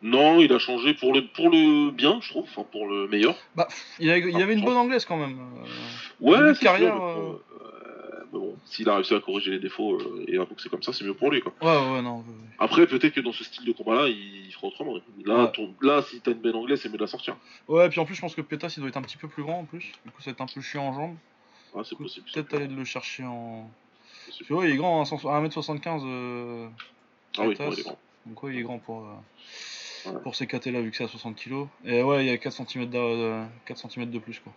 Non, 0.01 0.39
il 0.39 0.53
a 0.53 0.59
changé 0.59 0.93
pour 0.93 1.13
le 1.13 1.25
pour 1.25 1.49
le 1.49 1.89
bien, 1.91 2.19
je 2.21 2.29
trouve, 2.29 2.43
enfin 2.43 2.63
pour 2.71 2.87
le 2.87 3.07
meilleur. 3.07 3.35
Bah, 3.55 3.67
il, 3.99 4.09
a- 4.11 4.17
il 4.17 4.41
avait 4.41 4.53
une 4.53 4.63
bonne 4.63 4.77
anglaise 4.77 5.03
quand 5.05 5.17
même. 5.17 5.37
euh. 5.39 5.65
Ouais, 6.21 6.53
carrière, 6.61 6.93
sûr, 6.93 7.03
euh, 7.03 7.33
mais 8.31 8.39
bon, 8.39 8.55
s'il 8.65 8.87
a 8.89 8.95
réussi 8.95 9.13
à 9.13 9.19
corriger 9.19 9.51
les 9.51 9.59
défauts 9.59 9.95
euh, 9.99 10.25
et 10.27 10.37
à 10.37 10.45
boxer 10.45 10.69
comme 10.69 10.83
ça, 10.83 10.93
c'est 10.93 11.03
mieux 11.05 11.13
pour 11.13 11.31
lui 11.31 11.41
quoi. 11.41 11.53
Ouais, 11.61 11.93
ouais, 11.93 12.01
non. 12.01 12.17
ouais. 12.19 12.23
Après, 12.59 12.85
peut-être 12.87 13.13
que 13.13 13.21
dans 13.21 13.31
ce 13.31 13.43
style 13.43 13.65
de 13.65 13.71
combat-là, 13.71 14.07
il 14.07 14.51
fera 14.53 14.67
autrement. 14.67 14.95
Là, 15.25 15.43
Ouais. 15.45 15.51
ton- 15.51 15.73
là 15.81 16.01
si 16.01 16.19
t'as 16.21 16.31
une 16.31 16.39
belle 16.39 16.55
anglaise, 16.55 16.81
c'est 16.81 16.89
mieux 16.89 16.97
de 16.97 17.01
la 17.03 17.07
sortir. 17.07 17.35
Ouais, 17.67 17.89
puis 17.89 17.99
en 17.99 18.05
plus, 18.05 18.15
je 18.15 18.21
pense 18.21 18.35
que 18.35 18.41
Petas 18.41 18.73
il 18.77 18.79
doit 18.81 18.89
être 18.89 18.97
un 18.97 19.01
petit 19.01 19.17
peu 19.17 19.27
plus 19.27 19.43
grand 19.43 19.59
en 19.59 19.65
plus. 19.65 19.91
Du 20.05 20.11
coup, 20.11 20.21
ça 20.21 20.29
va 20.29 20.31
être 20.33 20.41
un 20.41 20.47
peu 20.53 20.61
chiant 20.61 20.83
en 20.83 20.93
jambes. 20.93 21.15
Ouais, 21.73 21.83
c'est 21.83 21.97
possible. 21.97 22.25
Peut-être 22.33 22.53
aller 22.55 22.67
le 22.67 22.83
chercher 22.83 23.23
en. 23.23 23.69
ouais, 24.49 24.69
il 24.69 24.73
est 24.73 24.77
grand, 24.77 25.01
hein, 25.01 25.05
100 25.05 25.17
1m75. 25.17 26.01
euh, 26.05 26.67
Ah 27.37 27.47
oui, 27.47 27.55
il 27.59 27.79
est 27.79 27.83
grand. 27.83 27.97
Donc 28.25 28.43
ouais, 28.43 28.53
il 28.53 28.59
est 28.59 28.63
grand 28.63 28.79
pour, 28.79 29.05
euh, 30.05 30.11
pour 30.23 30.35
ces 30.35 30.45
KT 30.47 30.67
là 30.71 30.81
vu 30.81 30.91
que 30.91 30.97
c'est 30.97 31.03
à 31.03 31.07
60 31.07 31.35
kg. 31.35 31.67
Et 31.85 32.01
ouais, 32.03 32.25
il 32.25 32.27
y 32.27 32.31
a 32.31 32.37
4 32.37 32.53
cm 32.67 32.89
de, 32.89 33.43
4 33.65 33.89
cm 33.89 34.09
de 34.09 34.19
plus 34.19 34.39
quoi. 34.39 34.51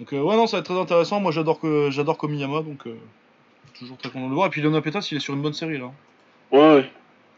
Donc 0.00 0.12
euh, 0.12 0.20
ouais 0.22 0.36
non, 0.36 0.46
ça 0.46 0.56
va 0.56 0.60
être 0.60 0.66
très 0.66 0.78
intéressant. 0.80 1.20
Moi 1.20 1.30
j'adore 1.30 1.60
que 1.60 1.90
j'adore 1.90 2.16
Komiyama 2.18 2.62
donc 2.62 2.86
euh, 2.86 2.96
toujours 3.78 3.96
très 3.98 4.08
content 4.10 4.24
de 4.24 4.30
le 4.30 4.34
voir. 4.34 4.46
Et 4.48 4.50
puis 4.50 4.60
Leona 4.62 4.80
Petas, 4.80 5.06
il 5.12 5.18
est 5.18 5.20
sur 5.20 5.34
une 5.34 5.42
bonne 5.42 5.52
série 5.52 5.78
là. 5.78 5.92
Ouais, 6.50 6.90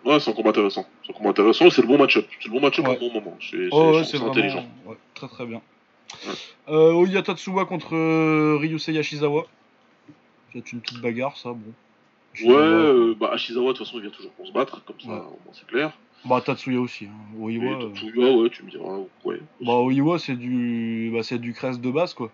ouais, 0.07 0.21
c'est 0.21 0.31
un 0.31 0.35
combat 0.35 0.51
intéressant. 0.51 0.87
C'est 1.05 1.13
un 1.13 1.17
combat 1.17 1.31
intéressant 1.31 1.67
et 1.67 1.71
c'est 1.71 1.83
le 1.83 1.89
bon 1.89 1.99
match-up. 1.99 2.27
C'est 2.41 2.49
le 2.49 2.53
bon 2.55 2.61
match-up 2.61 2.87
Ouais. 2.89 2.97
au 2.97 3.01
bon 3.01 3.13
moment. 3.15 3.37
C'est 3.41 3.69
Oh, 3.73 3.93
ouais, 3.93 4.27
intelligent. 4.29 4.65
ouais, 4.87 4.97
très 5.15 5.29
très 5.29 5.45
bien. 5.45 5.61
Euh, 6.69 6.93
Oya 6.93 7.23
Tatsuwa 7.23 7.65
contre 7.67 7.95
euh, 7.97 8.57
Ryusei 8.61 8.93
Yashizawa. 8.95 9.47
C'est 10.53 10.73
une 10.73 10.81
petite 10.81 11.01
bagarre, 11.01 11.37
ça, 11.37 11.51
bon. 11.51 11.73
Ouais, 12.45 12.55
euh, 12.55 13.15
bah 13.19 13.31
Ashizawa, 13.33 13.73
de 13.73 13.77
toute 13.79 13.87
façon, 13.87 13.99
il 13.99 14.03
vient 14.03 14.11
toujours 14.11 14.31
pour 14.33 14.47
se 14.47 14.53
battre, 14.53 14.83
comme 14.85 15.01
ça, 15.01 15.09
au 15.09 15.13
moins 15.13 15.53
c'est 15.53 15.67
clair. 15.67 15.93
Bah, 16.25 16.41
Tatsuya 16.41 16.79
aussi. 16.81 17.07
Hein. 17.07 17.39
Oiwa, 17.39 17.79
Tatsuya, 17.89 18.33
ouais, 18.37 18.49
tu 18.51 18.63
me 18.65 18.71
diras, 18.71 18.99
ouais. 19.25 19.41
bah, 19.61 19.79
Oiwa, 19.79 20.19
c'est 20.19 20.37
du... 20.37 21.11
Bah, 21.13 21.23
c'est 21.23 21.39
du 21.39 21.53
crest 21.55 21.81
de 21.81 21.91
base, 21.91 22.15
quoi. 22.15 22.31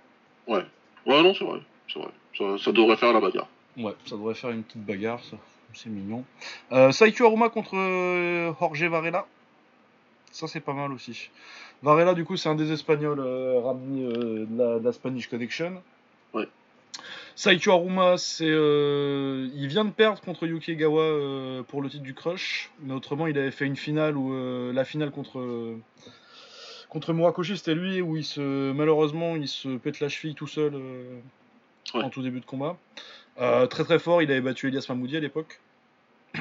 Ouais, 0.49 1.23
non, 1.23 1.35
c'est 1.35 1.45
vrai, 1.45 1.61
c'est 1.93 1.99
vrai. 1.99 2.11
Ça, 2.37 2.45
ça 2.62 2.73
devrait 2.73 2.97
faire 2.97 3.12
la 3.12 3.20
bagarre. 3.20 3.49
Ouais, 3.77 3.95
ça 4.05 4.16
devrait 4.16 4.35
faire 4.35 4.51
une 4.51 4.62
petite 4.62 4.85
bagarre, 4.85 5.23
ça. 5.25 5.37
C'est 5.75 5.91
mignon. 5.91 6.25
Euh, 6.73 6.91
Saikyo 6.91 7.27
Aruma 7.27 7.51
contre 7.51 7.77
euh, 7.77 8.53
Jorge 8.59 8.85
Varela. 8.85 9.27
Ça, 10.33 10.47
c'est 10.49 10.61
pas 10.61 10.73
mal 10.73 10.93
aussi. 10.93 11.31
Varela, 11.83 12.15
du 12.15 12.25
coup, 12.25 12.37
c'est 12.37 12.49
un 12.49 12.55
des 12.55 12.73
Espagnols 12.73 13.20
euh, 13.20 13.61
ramenés 13.61 14.05
euh, 14.05 14.47
de, 14.47 14.59
la, 14.59 14.79
de 14.79 14.85
la 14.85 14.93
Spanish 14.93 15.29
Connection. 15.29 15.83
Ouais. 16.35 16.49
Saikyo 17.37 17.73
Aruma, 17.73 18.19
c'est, 18.19 18.49
euh, 18.49 19.49
il 19.55 19.69
vient 19.69 19.85
de 19.85 19.91
perdre 19.91 20.20
contre 20.20 20.47
Yuki 20.47 20.73
Egawa 20.73 21.03
euh, 21.03 21.62
pour 21.62 21.83
le 21.83 21.89
titre 21.89 22.03
du 22.03 22.15
Crush. 22.15 22.70
Mais 22.81 22.95
autrement, 22.95 23.27
il 23.27 23.39
avait 23.39 23.51
fait 23.51 23.66
une 23.66 23.77
finale 23.77 24.16
où 24.16 24.73
la 24.73 24.85
finale 24.85 25.11
contre 25.11 25.77
contre 26.89 27.12
Murakoshi, 27.12 27.56
c'était 27.59 27.74
lui 27.74 28.01
où 28.01 28.16
il 28.16 28.24
se 28.24 28.73
malheureusement 28.73 29.36
il 29.36 29.48
se 29.48 29.77
pète 29.77 30.01
la 30.01 30.09
cheville 30.09 30.35
tout 30.35 30.47
seul 30.47 30.74
euh, 30.74 31.19
Ouais. 31.94 32.02
en 32.02 32.10
tout 32.10 32.23
début 32.23 32.40
de 32.40 32.44
combat. 32.44 32.77
Euh, 33.40 33.66
très 33.66 33.82
très 33.85 33.98
fort, 33.98 34.20
il 34.20 34.31
avait 34.31 34.40
battu 34.43 34.69
Elias 34.69 34.85
Mahmoudi 34.89 35.16
à 35.16 35.20
l'époque. 35.20 35.60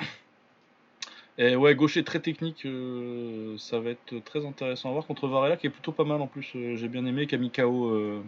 Et 1.37 1.55
ouais, 1.55 1.73
gaucher 1.75 2.03
très 2.03 2.19
technique, 2.19 2.65
euh, 2.65 3.55
ça 3.57 3.79
va 3.79 3.91
être 3.91 4.19
très 4.25 4.45
intéressant 4.45 4.89
à 4.89 4.91
voir 4.93 5.05
contre 5.05 5.27
Varela 5.27 5.55
qui 5.55 5.67
est 5.67 5.69
plutôt 5.69 5.91
pas 5.91 6.03
mal 6.03 6.19
en 6.21 6.27
plus. 6.27 6.49
J'ai 6.53 6.87
bien 6.87 7.05
aimé 7.05 7.27
Kamikao. 7.27 8.23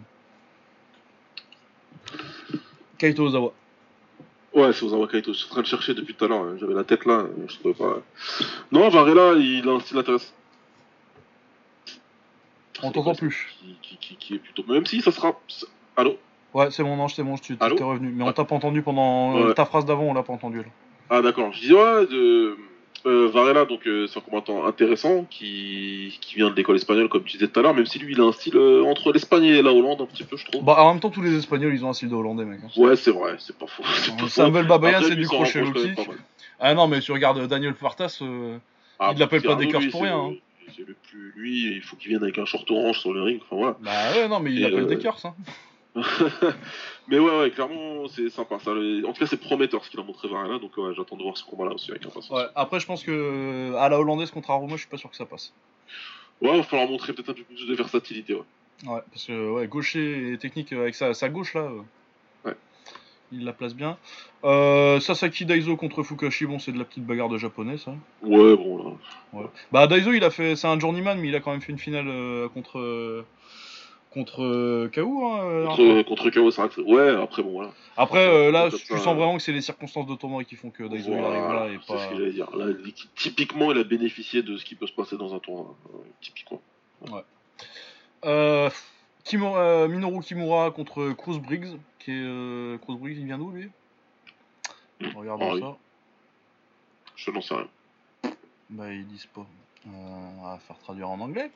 Kaito 2.98 3.24
Ozawa. 3.24 3.52
Ouais, 4.54 4.72
c'est 4.72 4.84
Ozawa 4.84 5.06
Kaito. 5.08 5.32
Je 5.32 5.38
suis 5.38 5.46
en 5.48 5.50
train 5.52 5.62
de 5.62 5.66
chercher 5.66 5.94
depuis 5.94 6.14
tout 6.14 6.24
à 6.24 6.28
l'heure. 6.28 6.42
hein. 6.42 6.56
J'avais 6.58 6.74
la 6.74 6.84
tête 6.84 7.04
là, 7.06 7.26
je 7.48 7.54
trouvais 7.58 7.74
pas. 7.74 8.02
Non, 8.72 8.88
Varela, 8.88 9.34
il 9.38 9.68
a 9.68 9.72
un 9.72 9.80
style 9.80 9.98
intéressant. 9.98 10.32
On 12.82 12.90
t'entend 12.90 13.14
plus. 13.14 13.46
Qui, 13.60 13.76
qui, 13.82 13.96
qui, 13.98 14.16
qui 14.16 14.34
est 14.34 14.38
plutôt. 14.38 14.64
Même 14.68 14.86
si 14.86 15.00
ça 15.00 15.10
sera. 15.12 15.38
Allô 15.96 16.16
Ouais, 16.52 16.70
c'est 16.70 16.82
mon 16.82 16.98
ange, 16.98 17.14
c'est 17.14 17.22
bon, 17.22 17.36
tu 17.36 17.56
Allô 17.60 17.76
t'es 17.76 17.84
revenu. 17.84 18.10
Mais 18.14 18.24
on 18.24 18.28
Ah. 18.28 18.32
t'a 18.32 18.44
pas 18.44 18.56
entendu 18.56 18.82
pendant 18.82 19.36
euh, 19.38 19.48
Ouais. 19.48 19.54
ta 19.54 19.64
phrase 19.64 19.84
d'avant, 19.86 20.02
on 20.04 20.14
l'a 20.14 20.22
pas 20.24 20.32
entendu. 20.32 20.58
Là. 20.58 20.64
Ah 21.10 21.22
d'accord, 21.22 21.52
je 21.52 21.60
disais 21.60 21.74
ouais, 21.74 22.06
de, 22.06 22.56
euh, 23.06 23.28
Varela, 23.32 23.64
donc 23.66 23.86
euh, 23.86 24.06
c'est 24.08 24.18
un 24.18 24.22
combattant 24.22 24.66
intéressant 24.66 25.24
qui, 25.30 26.18
qui 26.20 26.34
vient 26.36 26.50
de 26.50 26.54
l'école 26.56 26.76
espagnole 26.76 27.08
comme 27.08 27.22
tu 27.24 27.36
disais 27.36 27.48
tout 27.48 27.58
à 27.60 27.62
l'heure, 27.62 27.74
même 27.74 27.86
si 27.86 27.98
lui 28.00 28.12
il 28.14 28.20
a 28.20 28.24
un 28.24 28.32
style 28.32 28.56
euh, 28.56 28.82
entre 28.84 29.12
l'Espagne 29.12 29.44
et 29.44 29.62
la 29.62 29.72
Hollande 29.72 30.00
un 30.02 30.06
petit 30.06 30.24
peu 30.24 30.36
je 30.36 30.44
trouve. 30.44 30.64
Bah, 30.64 30.76
en 30.82 30.92
même 30.92 31.00
temps, 31.00 31.10
tous 31.10 31.22
les 31.22 31.36
Espagnols, 31.36 31.72
ils 31.74 31.84
ont 31.84 31.90
un 31.90 31.92
style 31.94 32.08
de 32.10 32.14
hollandais, 32.16 32.44
mec. 32.44 32.60
hein. 32.64 32.68
Ouais 32.80 32.96
c'est 32.96 33.10
vrai, 33.12 33.36
c'est 33.38 33.56
pas 33.56 33.66
faux. 33.66 33.82
c'est 34.02 34.16
pas. 34.16 34.28
Samuel 34.28 34.66
Babayan, 34.66 35.00
c'est 35.02 35.14
du 35.16 35.26
crochet. 35.26 35.62
Ah 36.58 36.74
non, 36.74 36.88
mais 36.88 37.00
tu 37.00 37.12
regardes 37.12 37.46
Daniel 37.46 37.74
Fartas, 37.74 38.18
euh, 38.22 38.58
Ah, 38.98 39.12
Il 39.14 39.18
l'appelle 39.20 39.42
pas 39.42 39.54
Descartes 39.54 39.84
lui, 39.84 39.90
pour 39.90 40.02
rien, 40.02 40.16
hein. 40.18 40.32
C'est 40.76 40.86
le 40.86 40.94
plus 40.94 41.32
lui, 41.36 41.76
il 41.76 41.82
faut 41.82 41.96
qu'il 41.96 42.10
vienne 42.10 42.22
avec 42.22 42.38
un 42.38 42.44
short 42.44 42.70
orange 42.70 42.98
sur 43.00 43.12
le 43.12 43.22
ring, 43.22 43.40
enfin 43.44 43.56
voilà. 43.56 43.76
bah 43.80 44.12
ouais, 44.12 44.28
non, 44.28 44.40
mais 44.40 44.52
il 44.52 44.64
appelle 44.64 44.80
euh, 44.80 44.84
des 44.86 44.98
cœurs, 44.98 45.18
ça. 45.18 45.34
Mais 47.08 47.18
ouais, 47.18 47.38
ouais, 47.40 47.50
clairement 47.50 48.06
c'est 48.08 48.30
sympa. 48.30 48.58
Ça, 48.60 48.72
le- 48.72 49.04
En 49.06 49.12
tout 49.12 49.20
cas 49.20 49.26
c'est 49.26 49.36
prometteur 49.40 49.84
ce 49.84 49.90
qu'il 49.90 49.98
a 49.98 50.02
montré 50.04 50.28
Varela, 50.28 50.58
donc 50.58 50.76
ouais, 50.76 50.92
j'attends 50.96 51.16
de 51.16 51.22
voir 51.22 51.36
ce 51.36 51.44
combat-là 51.44 51.74
aussi 51.74 51.90
avec 51.90 52.02
impatience. 52.06 52.30
Ouais, 52.30 52.46
après, 52.54 52.78
je 52.80 52.86
pense 52.86 53.02
que 53.02 53.10
euh, 53.10 53.76
à 53.76 53.88
la 53.88 53.98
hollandaise 53.98 54.30
contre 54.30 54.50
Aruma, 54.50 54.74
je 54.76 54.80
suis 54.82 54.88
pas 54.88 54.98
sûr 54.98 55.10
que 55.10 55.16
ça 55.16 55.26
passe. 55.26 55.52
Ouais, 56.40 56.50
il 56.52 56.56
va 56.58 56.62
falloir 56.62 56.88
montrer 56.88 57.12
peut-être 57.12 57.30
un 57.30 57.34
peu 57.34 57.42
plus 57.42 57.66
de 57.66 57.74
versatilité. 57.74 58.34
Ouais. 58.34 58.42
Ouais, 58.86 59.00
parce 59.10 59.26
que 59.26 59.50
ouais, 59.50 59.66
gaucher 59.66 60.32
et 60.32 60.38
technique 60.38 60.72
euh, 60.72 60.82
avec 60.82 60.94
sa, 60.94 61.12
sa 61.12 61.28
gauche 61.28 61.54
là, 61.54 61.62
euh. 61.62 61.82
Il 63.32 63.44
la 63.44 63.52
place 63.52 63.74
bien. 63.74 63.96
Euh, 64.44 64.98
Sasaki 65.00 65.44
Daiso 65.46 65.76
contre 65.76 66.02
Fukashi, 66.02 66.46
bon, 66.46 66.58
c'est 66.58 66.72
de 66.72 66.78
la 66.78 66.84
petite 66.84 67.04
bagarre 67.06 67.28
de 67.28 67.38
japonais, 67.38 67.78
ça. 67.78 67.92
Ouais, 68.22 68.56
bon 68.56 68.78
là. 68.78 68.90
Ouais. 69.32 69.46
Bah 69.72 69.86
Daiso, 69.86 70.12
il 70.12 70.24
a 70.24 70.30
fait, 70.30 70.56
c'est 70.56 70.66
un 70.66 70.78
journeyman, 70.78 71.18
mais 71.18 71.28
il 71.28 71.36
a 71.36 71.40
quand 71.40 71.52
même 71.52 71.60
fait 71.60 71.72
une 71.72 71.78
finale 71.78 72.08
euh, 72.08 72.48
contre 72.48 72.78
euh, 72.78 73.24
contre 74.12 74.42
euh, 74.42 74.90
KO. 74.92 75.24
Hein, 75.26 75.40
euh, 75.44 75.66
Contre, 75.66 76.02
contre 76.02 76.30
KO, 76.30 76.50
c'est 76.50 76.60
vrai 76.60 76.68
que 76.68 76.74
c'est- 76.74 76.80
Ouais, 76.82 77.10
après 77.22 77.42
bon 77.44 77.52
voilà. 77.52 77.70
Après, 77.96 78.26
euh, 78.26 78.50
là, 78.50 78.68
tu 78.70 78.78
ça, 78.78 78.98
sens 78.98 79.14
vraiment 79.16 79.36
que 79.36 79.42
c'est 79.42 79.52
les 79.52 79.60
circonstances 79.60 80.06
de 80.06 80.14
tournoi 80.16 80.42
qui 80.42 80.56
font 80.56 80.70
que 80.70 80.82
Daiso 80.82 81.12
il 81.12 81.18
arrive 81.18 81.52
là 81.54 81.68
et 81.68 81.78
c'est 81.86 81.92
pas. 81.94 81.98
ce 82.00 82.08
que 82.10 82.16
j'allais 82.16 82.32
dire. 82.32 82.48
Là, 82.56 82.66
typiquement, 83.14 83.70
il 83.70 83.78
a 83.78 83.84
bénéficié 83.84 84.42
de 84.42 84.56
ce 84.56 84.64
qui 84.64 84.74
peut 84.74 84.86
se 84.88 84.92
passer 84.92 85.16
dans 85.16 85.32
un 85.34 85.38
tournoi. 85.38 85.76
typiquement. 86.20 86.60
Euh, 88.24 88.68
Kimura- 89.24 89.58
euh, 89.60 89.88
Minoru 89.88 90.20
Kimura 90.22 90.70
contre 90.70 91.12
Cruz 91.12 91.38
Briggs, 91.38 91.78
qui 91.98 92.10
est 92.12 92.22
euh, 92.22 92.78
Cruz 92.78 92.96
Briggs, 92.96 93.18
il 93.18 93.26
vient 93.26 93.38
d'où 93.38 93.50
lui? 93.50 93.70
Regardons 95.14 95.48
Ah 95.50 95.54
oui. 95.54 95.60
ça. 95.60 95.76
Je 97.16 97.30
n'en 97.30 97.40
sais 97.40 97.54
rien. 97.54 97.68
Bah 98.70 98.92
ils 98.92 99.06
disent 99.06 99.26
pas. 99.26 99.46
Euh, 99.86 99.90
on 99.90 100.42
va 100.42 100.58
faire 100.58 100.78
traduire 100.78 101.08
en 101.10 101.20
anglais. 101.20 101.50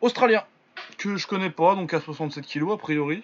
Australien, 0.00 0.44
que 0.98 1.16
je 1.16 1.26
connais 1.26 1.50
pas, 1.50 1.74
donc 1.74 1.92
à 1.92 2.00
67 2.00 2.46
kg 2.46 2.72
a 2.72 2.76
priori. 2.76 3.22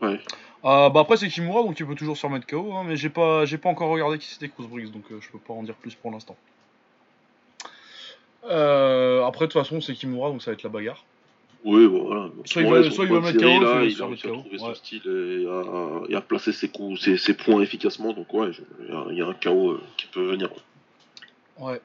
Ouais. 0.00 0.20
Euh, 0.64 0.88
bah 0.90 1.00
après 1.00 1.16
c'est 1.16 1.28
Kimura, 1.28 1.62
donc 1.62 1.78
il 1.78 1.86
peut 1.86 1.94
toujours 1.94 2.16
se 2.16 2.26
remettre 2.26 2.46
KO, 2.46 2.72
hein, 2.74 2.84
mais 2.84 2.96
j'ai 2.96 3.10
pas, 3.10 3.44
j'ai 3.44 3.58
pas 3.58 3.68
encore 3.68 3.88
regardé 3.90 4.18
qui 4.18 4.26
c'était 4.28 4.48
Cruz 4.48 4.66
Briggs, 4.66 4.90
donc 4.90 5.04
euh, 5.12 5.20
je 5.20 5.28
peux 5.30 5.38
pas 5.38 5.54
en 5.54 5.62
dire 5.62 5.74
plus 5.74 5.94
pour 5.94 6.10
l'instant. 6.10 6.36
Euh, 8.44 9.24
après 9.24 9.46
de 9.46 9.52
toute 9.52 9.62
façon 9.62 9.80
c'est 9.80 9.94
Kimura, 9.94 10.30
donc 10.30 10.42
ça 10.42 10.50
va 10.50 10.54
être 10.54 10.62
la 10.64 10.68
bagarre. 10.70 11.04
Oui, 11.64 11.86
bon, 11.86 12.04
voilà. 12.06 12.30
Soit 12.44 12.62
il 12.62 12.84
son 12.84 12.90
soit 12.90 13.04
il 13.04 13.12
va 13.12 13.20
mettre 13.20 13.38
série, 13.38 13.58
KO, 13.58 13.62
là, 13.64 13.84
il 13.84 14.02
a 14.02 14.06
réussi 14.06 14.26
à 14.26 14.30
trouver 14.30 14.50
ouais. 14.50 14.58
son 14.58 14.74
style 14.74 15.02
et 15.06 15.46
à, 15.48 16.10
et 16.10 16.14
à 16.16 16.20
placer 16.20 16.52
ses 16.52 16.68
coups, 16.68 17.00
ses, 17.00 17.16
ses 17.16 17.34
points 17.34 17.60
efficacement. 17.62 18.12
Donc 18.12 18.32
ouais, 18.34 18.50
il 19.10 19.16
y 19.16 19.22
a- 19.22 19.26
un 19.26 19.34
KO 19.34 19.70
euh, 19.72 19.80
qui 19.96 20.06
peut 20.08 20.24
venir. 20.24 20.48
Ouais. 21.60 21.80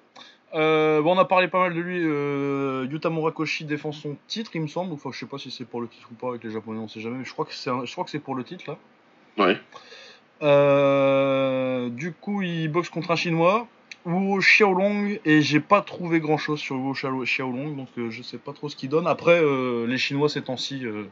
Euh, 0.56 1.02
bon, 1.02 1.16
on 1.16 1.20
a 1.20 1.26
parlé 1.26 1.48
pas 1.48 1.60
mal 1.60 1.76
de 1.76 1.80
lui. 1.82 2.00
Euh, 2.02 2.88
Yuta 2.90 3.10
Murakoshi 3.12 3.66
défend 3.66 3.92
son 3.92 4.16
titre, 4.28 4.52
il 4.56 4.62
me 4.62 4.68
semble. 4.68 4.94
Enfin, 4.94 5.12
je 5.14 5.20
sais 5.20 5.26
pas 5.28 5.38
si 5.38 5.52
c'est 5.52 5.66
pour 5.66 5.82
le 5.82 5.88
titre 5.88 6.08
ou 6.12 6.16
pas 6.16 6.30
avec 6.30 6.44
les 6.44 6.50
Japonais, 6.52 6.80
on 6.80 6.88
sait 6.88 7.02
jamais. 7.02 7.18
Mais 7.20 7.26
je 7.26 7.34
crois 7.34 7.46
que 7.46 7.54
c'est, 7.54 7.70
un- 7.70 7.86
je 7.86 7.92
crois 7.92 8.04
que 8.06 8.10
c'est 8.10 8.20
pour 8.20 8.34
le 8.34 8.44
titre 8.44 8.64
là. 8.68 8.78
Ouais. 9.46 9.60
Euh, 10.42 11.90
du 11.90 12.14
coup, 12.14 12.42
il 12.42 12.68
boxe 12.70 12.90
contre 12.90 13.12
un 13.12 13.16
Chinois, 13.16 13.68
Wu 14.08 14.40
Xiaolong, 14.42 15.20
et 15.26 15.42
j'ai 15.42 15.60
pas 15.60 15.82
trouvé 15.82 16.20
grand 16.20 16.38
chose 16.38 16.60
sur 16.60 16.78
Wu 16.78 16.94
Xiao- 16.94 17.24
Xiaolong, 17.26 17.76
donc 17.76 17.90
euh, 17.98 18.10
je 18.10 18.22
sais 18.24 18.38
pas 18.38 18.54
trop 18.54 18.70
ce 18.70 18.76
qu'il 18.76 18.90
donne. 18.90 19.06
Après, 19.08 19.40
euh, 19.42 19.86
les 19.86 19.98
Chinois 19.98 20.30
ces 20.30 20.42
temps-ci, 20.42 20.86
euh, 20.86 21.04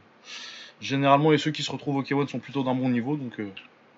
généralement, 0.81 1.33
et 1.33 1.37
ceux 1.37 1.51
qui 1.51 1.61
se 1.63 1.71
retrouvent 1.71 1.97
au 1.97 2.03
K1 2.03 2.27
sont 2.27 2.39
plutôt 2.39 2.63
d'un 2.63 2.73
bon 2.75 2.89
niveau, 2.89 3.15
donc. 3.17 3.33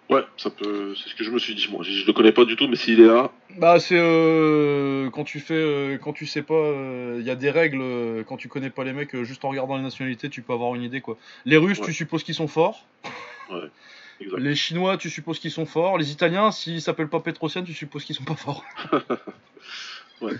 Ouais, 0.09 0.21
ça 0.37 0.49
peut. 0.49 0.95
C'est 0.95 1.09
ce 1.09 1.15
que 1.15 1.23
je 1.25 1.31
me 1.31 1.37
suis 1.37 1.53
dit. 1.53 1.67
Moi, 1.69 1.83
je, 1.83 2.05
le 2.07 2.13
connais 2.13 2.31
pas 2.31 2.45
du 2.45 2.55
tout, 2.55 2.67
mais 2.69 2.77
s'il 2.77 3.01
est 3.01 3.05
là, 3.07 3.29
Bah 3.57 3.77
c'est 3.79 3.97
euh, 3.99 5.09
quand 5.09 5.25
tu 5.25 5.41
fais 5.41 5.53
euh, 5.53 5.97
quand 5.97 6.13
tu 6.13 6.25
sais 6.25 6.43
pas 6.43 6.71
il 7.19 7.25
y 7.25 7.29
a 7.29 7.35
des 7.35 7.51
règles 7.51 7.83
quand 8.25 8.37
tu 8.37 8.47
connais 8.47 8.69
pas 8.69 8.83
les 8.85 8.93
mecs 8.93 9.21
juste 9.23 9.43
en 9.43 9.49
regardant 9.49 9.75
les 9.75 9.83
nationalités 9.83 10.29
tu 10.29 10.41
peux 10.41 10.53
avoir 10.53 10.75
une 10.75 10.83
idée 10.83 11.01
quoi. 11.01 11.17
Les 11.45 11.57
Russes 11.57 11.79
Ouais. 11.79 11.85
tu 11.87 11.93
supposes 11.93 12.23
qu'ils 12.23 12.35
sont 12.35 12.47
forts, 12.47 12.85
exact. 14.21 14.39
les 14.39 14.55
Chinois 14.55 14.97
tu 14.97 15.09
supposes 15.09 15.39
qu'ils 15.39 15.51
sont 15.51 15.65
forts, 15.65 15.97
les 15.97 16.11
Italiens 16.11 16.51
s'ils 16.51 16.81
s'appellent 16.81 17.09
pas 17.09 17.19
Petrosian 17.19 17.63
tu 17.63 17.73
supposes 17.73 18.03
qu'ils 18.05 18.15
sont 18.15 18.23
pas 18.25 18.35
forts. 18.35 18.63
Ouais. 20.19 20.33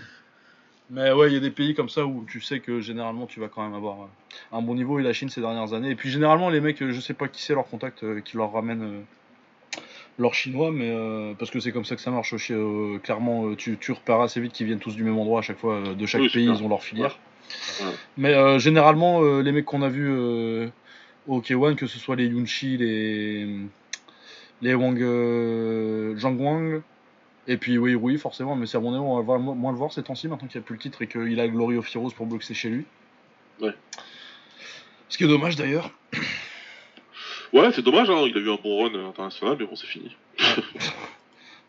Mais 0.90 1.12
ouais 1.12 1.28
il 1.28 1.34
y 1.34 1.36
a 1.36 1.40
des 1.40 1.52
pays 1.52 1.74
comme 1.74 1.88
ça 1.88 2.04
où 2.04 2.24
tu 2.28 2.40
sais 2.40 2.58
que 2.58 2.80
généralement 2.80 3.26
tu 3.26 3.38
vas 3.38 3.46
quand 3.48 3.62
même 3.62 3.74
avoir 3.74 4.02
euh, 4.02 4.06
un 4.50 4.60
bon 4.60 4.74
niveau 4.74 4.98
et 4.98 5.04
la 5.04 5.12
Chine 5.12 5.28
ces 5.28 5.40
dernières 5.40 5.72
années 5.72 5.90
et 5.90 5.94
puis 5.94 6.10
généralement 6.10 6.50
les 6.50 6.60
mecs 6.60 6.82
euh, 6.82 6.90
je 6.90 7.00
sais 7.00 7.14
pas 7.14 7.28
qui 7.28 7.42
c'est 7.42 7.54
leur 7.54 7.68
contact 7.68 8.02
euh, 8.02 8.20
qui 8.20 8.36
leur 8.36 8.50
ramène 8.52 9.04
leur 10.18 10.34
chinois, 10.34 10.70
mais 10.72 10.90
euh, 10.90 11.34
parce 11.38 11.50
que 11.50 11.60
c'est 11.60 11.72
comme 11.72 11.84
ça 11.84 11.94
que 11.94 12.00
ça 12.02 12.10
marche. 12.10 12.32
aussi, 12.32 12.52
euh, 12.52 12.98
clairement, 12.98 13.54
tu, 13.54 13.78
tu 13.78 13.92
repères 13.92 14.20
assez 14.20 14.40
vite 14.40 14.52
qu'ils 14.52 14.66
viennent 14.66 14.80
tous 14.80 14.96
du 14.96 15.04
même 15.04 15.16
endroit 15.16 15.38
à 15.38 15.42
chaque 15.42 15.58
fois. 15.58 15.80
de 15.94 16.06
chaque 16.06 16.22
Oui, 16.22 16.28
pays, 16.28 16.44
ils 16.46 16.62
ont 16.62 16.68
leur 16.68 16.82
filière. 16.82 17.18
Ouais. 17.80 17.86
Mais 18.16 18.34
euh, 18.34 18.58
généralement, 18.58 19.22
les 19.40 19.52
mecs 19.52 19.64
qu'on 19.64 19.82
a 19.82 19.88
vus 19.88 20.10
au 21.28 21.40
K1, 21.40 21.76
que 21.76 21.86
ce 21.86 21.98
soit 21.98 22.16
les 22.16 22.26
Yunchi, 22.26 22.76
les 22.76 23.46
les 24.60 24.74
Wang, 24.74 25.00
euh, 25.00 26.16
Zhang 26.16 26.40
Wang, 26.40 26.82
et 27.46 27.56
puis 27.58 27.78
oui, 27.78 27.94
oui, 27.94 28.18
forcément, 28.18 28.56
mais 28.56 28.66
c'est 28.66 28.76
à 28.76 28.80
mon 28.80 28.90
avis, 28.92 29.00
on 29.00 29.22
va 29.22 29.38
moins 29.38 29.70
le 29.70 29.78
voir 29.78 29.92
ces 29.92 30.02
temps-ci 30.02 30.26
maintenant 30.26 30.48
qu'il 30.48 30.58
n'y 30.58 30.64
a 30.64 30.66
plus 30.66 30.74
le 30.74 30.80
titre 30.80 31.00
et 31.02 31.06
qu'il 31.06 31.38
a 31.38 31.46
Glory 31.46 31.76
of 31.76 31.94
Heroes 31.94 32.10
pour 32.10 32.26
boxer 32.26 32.54
chez 32.54 32.68
lui. 32.70 32.84
Ouais. 33.60 33.74
Ce 35.08 35.16
qui 35.16 35.24
est 35.24 35.28
dommage 35.28 35.54
d'ailleurs. 35.54 35.90
Ouais, 37.52 37.70
c'est 37.72 37.82
dommage, 37.82 38.10
hein, 38.10 38.24
il 38.26 38.36
a 38.36 38.40
eu 38.40 38.50
un 38.50 38.58
bon 38.62 38.82
run 38.84 39.08
international, 39.08 39.56
mais 39.58 39.66
bon, 39.66 39.76
c'est 39.76 39.86
fini. 39.86 40.14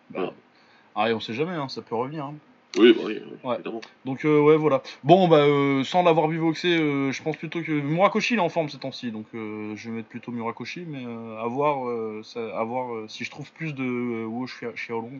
Bah, 0.09 0.33
ah, 0.95 1.09
et 1.09 1.13
on 1.13 1.19
sait 1.19 1.33
jamais, 1.33 1.53
hein, 1.53 1.69
ça 1.69 1.81
peut 1.81 1.95
revenir. 1.95 2.25
hein. 2.25 2.35
Oui, 2.77 2.93
bah 2.93 3.01
oui, 3.05 3.19
oui, 3.25 3.37
Ouais. 3.43 3.55
évidemment. 3.55 3.81
Donc 4.05 4.25
euh, 4.25 4.39
ouais 4.39 4.55
voilà. 4.57 4.81
Bon 5.03 5.27
bah 5.27 5.37
euh, 5.37 5.83
sans 5.83 6.03
l'avoir 6.03 6.27
vu 6.27 6.39
euh, 6.39 7.11
je 7.11 7.23
pense 7.23 7.35
plutôt 7.37 7.61
que 7.61 7.71
Murakoshi 7.71 8.35
il 8.35 8.37
est 8.37 8.41
en 8.41 8.49
forme 8.49 8.69
ces 8.69 8.77
temps-ci, 8.77 9.11
donc 9.11 9.25
je 9.33 9.89
vais 9.89 9.95
mettre 9.95 10.09
plutôt 10.09 10.31
Murakoshi, 10.31 10.85
mais 10.87 11.03
à 11.39 11.47
voir, 11.47 12.23
ça- 12.23 12.57
à 12.57 12.63
voir 12.63 13.09
si 13.09 13.23
je 13.23 13.31
trouve 13.31 13.51
plus 13.53 13.73
de 13.73 14.23
Wo 14.25 14.45
Xiaolong. 14.45 15.19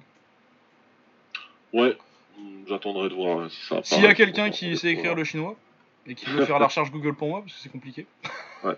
Ouais, 1.73 1.97
j'attendrai 2.67 3.09
de 3.09 3.15
voir 3.15 3.39
hein, 3.39 3.47
si 3.49 3.65
ça 3.65 3.81
S'il 3.84 4.03
y 4.03 4.07
a 4.07 4.13
quelqu'un 4.13 4.49
qui 4.49 4.76
sait 4.77 4.91
écrire 4.91 5.15
le 5.15 5.23
chinois 5.23 5.55
et 6.07 6.15
qui 6.15 6.26
veut 6.30 6.45
faire 6.45 6.59
la 6.59 6.67
recherche 6.67 6.91
Google 6.91 7.13
pour 7.13 7.30
moi, 7.30 7.41
parce 7.41 7.53
que 7.53 7.59
c'est 7.61 7.69
compliqué. 7.69 8.05
Ouais. 8.63 8.76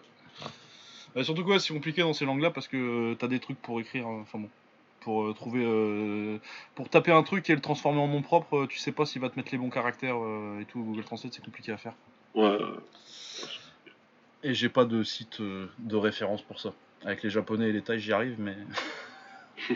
Euh, 1.15 1.23
surtout 1.23 1.43
quoi, 1.43 1.59
c'est 1.59 1.73
compliqué 1.73 2.01
dans 2.01 2.13
ces 2.13 2.25
langues-là 2.25 2.51
parce 2.51 2.67
que 2.67 3.13
t'as 3.15 3.27
des 3.27 3.39
trucs 3.39 3.61
pour 3.61 3.79
écrire, 3.79 4.07
euh, 4.07 4.21
enfin 4.21 4.39
bon, 4.39 4.49
pour 5.01 5.23
euh, 5.23 5.33
trouver, 5.33 5.63
euh, 5.65 6.37
pour 6.75 6.89
taper 6.89 7.11
un 7.11 7.23
truc 7.23 7.49
et 7.49 7.55
le 7.55 7.61
transformer 7.61 7.99
en 7.99 8.07
nom 8.07 8.21
propre, 8.21 8.59
euh, 8.59 8.67
tu 8.67 8.77
sais 8.77 8.91
pas 8.91 9.05
s'il 9.05 9.21
va 9.21 9.29
te 9.29 9.35
mettre 9.35 9.51
les 9.51 9.57
bons 9.57 9.69
caractères 9.69 10.17
euh, 10.17 10.61
et 10.61 10.65
tout. 10.65 10.81
Google 10.81 11.03
Translate 11.03 11.33
c'est 11.33 11.43
compliqué 11.43 11.71
à 11.71 11.77
faire. 11.77 11.93
Ouais, 12.35 12.57
Et 14.43 14.53
j'ai 14.53 14.69
pas 14.69 14.85
de 14.85 15.03
site 15.03 15.41
euh, 15.41 15.67
de 15.79 15.95
référence 15.97 16.41
pour 16.41 16.59
ça. 16.59 16.73
Avec 17.03 17.23
les 17.23 17.29
japonais 17.29 17.69
et 17.69 17.73
les 17.73 17.81
thaïs, 17.81 18.01
j'y 18.01 18.13
arrive, 18.13 18.35
mais. 18.39 18.55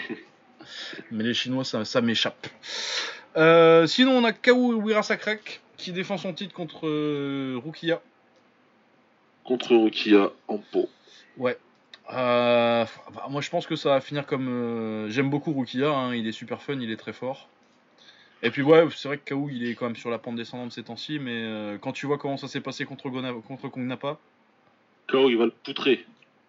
mais 1.12 1.24
les 1.24 1.34
chinois, 1.34 1.66
ça, 1.66 1.84
ça 1.86 2.02
m'échappe. 2.02 2.48
Euh, 3.36 3.88
sinon, 3.88 4.12
on 4.12 4.24
a 4.24 4.32
Kao 4.32 4.76
Wirasakrek 4.82 5.62
qui 5.78 5.92
défend 5.92 6.18
son 6.18 6.34
titre 6.34 6.54
contre 6.54 6.88
euh, 6.88 7.60
Rukia. 7.66 8.02
contre 9.44 9.76
Rukia 9.76 10.32
en 10.48 10.60
pot. 10.60 10.90
Ouais. 11.38 11.58
Euh, 12.14 12.86
bah, 13.14 13.26
moi, 13.30 13.42
je 13.42 13.50
pense 13.50 13.66
que 13.68 13.76
ça 13.76 13.90
va 13.90 14.02
finir 14.02 14.26
comme. 14.26 14.48
euh, 14.48 15.10
J'aime 15.10 15.30
beaucoup 15.30 15.54
Rukia, 15.54 15.90
hein, 15.92 16.16
il 16.16 16.28
est 16.28 16.32
super 16.32 16.62
fun, 16.62 16.80
il 16.80 16.92
est 16.92 16.98
très 16.98 17.14
fort. 17.14 17.50
Et 18.44 18.52
puis, 18.52 18.62
ouais, 18.62 18.86
c'est 18.96 19.08
vrai 19.08 19.18
que 19.18 19.24
Kao, 19.24 19.50
il 19.50 19.68
est 19.68 19.74
quand 19.76 19.86
même 19.86 19.96
sur 19.96 20.12
la 20.12 20.20
pente 20.20 20.36
descendante 20.36 20.72
ces 20.72 20.84
temps-ci, 20.84 21.18
mais 21.20 21.32
euh, 21.34 21.78
quand 21.80 21.94
tu 21.94 22.06
vois 22.06 22.18
comment 22.20 22.38
ça 22.38 22.48
s'est 22.48 22.62
passé 22.62 22.86
contre, 22.86 23.10
Gona... 23.10 23.34
contre 23.34 23.70
Kongnapa, 23.70 24.20
Kao, 25.08 25.30
il 25.30 25.38
va 25.38 25.46
le 25.46 25.52
poutrer. 25.52 26.06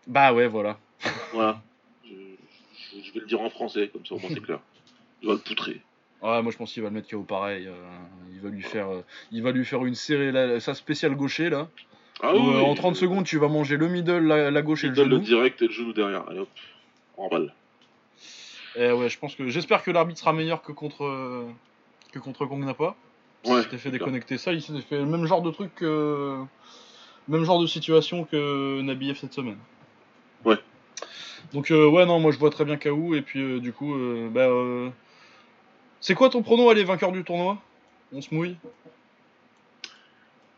bah 0.07 0.33
ouais, 0.35 0.47
voilà. 0.49 0.79
Voilà. 1.33 1.63
Je, 2.05 2.11
je- 2.11 3.03
je 3.03 3.13
vais 3.15 3.21
le 3.21 3.27
dire 3.27 3.41
en 3.41 3.49
français, 3.51 3.89
comme 3.89 4.05
ça 4.05 4.15
au 4.15 4.19
moins 4.19 4.31
c'est 4.33 4.41
clair. 4.43 4.61
Il 5.23 5.29
va 5.29 5.35
le 5.35 5.41
poutrer. 5.41 5.81
Ouais, 6.23 6.43
moi 6.43 6.51
je 6.53 6.57
pense 6.57 6.73
qu'il 6.73 6.83
va 6.83 6.89
le 6.91 6.95
mettre 6.95 7.09
KO 7.09 7.23
pareil. 7.23 7.69
il 8.33 8.41
va 8.41 8.49
lui 8.51 8.63
faire, 8.63 8.89
il 9.31 9.43
va 9.43 9.53
lui 9.53 9.65
faire 9.65 9.85
une 9.87 9.95
série, 9.95 10.33
là, 10.33 10.61
sa 10.61 10.75
spéciale 10.75 11.15
gaucher 11.15 11.49
là. 11.51 11.69
Ah 12.23 12.35
où, 12.35 12.39
oui, 12.39 12.55
euh, 12.55 12.59
oui, 12.59 12.65
en 12.65 12.75
30 12.75 12.97
secondes, 12.97 13.25
tu 13.25 13.39
vas 13.39 13.49
manger 13.49 13.77
le 13.77 13.89
middle, 13.89 14.27
la, 14.27 14.51
la 14.51 14.63
gauche 14.63 14.85
et 14.85 14.89
le 14.89 14.95
donne 14.95 15.09
le 15.11 15.17
genou. 15.17 15.25
direct 15.25 15.61
et 15.63 15.67
le 15.67 15.73
genou 15.73 15.93
derrière. 15.93 16.25
Allez 16.29 16.41
hop, 16.41 16.49
en 17.17 17.29
balle. 17.29 17.53
Et 18.77 18.91
ouais, 18.91 19.09
je 19.09 19.19
pense 19.19 19.35
que 19.35 19.49
j'espère 19.49 19.83
que 19.83 19.91
l'arbitre 19.91 20.21
sera 20.21 20.33
meilleur 20.33 20.63
que 20.63 20.73
contre 20.73 21.05
euh, 21.05 21.47
que 22.13 22.19
contre 22.19 22.47
Kong 22.47 22.65
Napa. 22.65 22.95
Ouais, 23.45 23.59
il 23.59 23.63
s'était 23.63 23.79
fait 23.79 23.91
déconnecter 23.91 24.39
ça, 24.39 24.53
il 24.53 24.61
s'était 24.61 24.81
fait 24.81 24.99
le 24.99 25.07
même 25.07 25.25
genre 25.27 25.41
de 25.43 25.51
truc 25.51 25.75
que 25.75 26.37
même 27.29 27.45
genre 27.45 27.61
de 27.61 27.67
situation 27.67 28.25
que 28.25 28.81
Nabiev 28.83 29.17
cette 29.19 29.33
semaine. 29.33 29.59
Ouais. 30.45 30.57
Donc 31.53 31.71
euh, 31.71 31.89
ouais 31.89 32.07
non, 32.07 32.19
moi 32.19 32.33
je 32.33 32.39
vois 32.39 32.51
très 32.51 32.65
bien 32.65 32.77
KO 32.77 33.15
et 33.15 33.23
puis 33.23 33.41
euh, 33.41 33.61
du 33.61 33.73
coup 33.73 33.95
euh, 33.95 34.29
bah 34.31 34.43
euh, 34.49 34.91
c'est 36.01 36.15
quoi 36.15 36.29
ton 36.29 36.43
prono 36.43 36.69
allez 36.71 36.83
vainqueur 36.85 37.13
du 37.13 37.25
tournoi? 37.25 37.59
On 38.13 38.21
se 38.21 38.35
mouille 38.35 38.57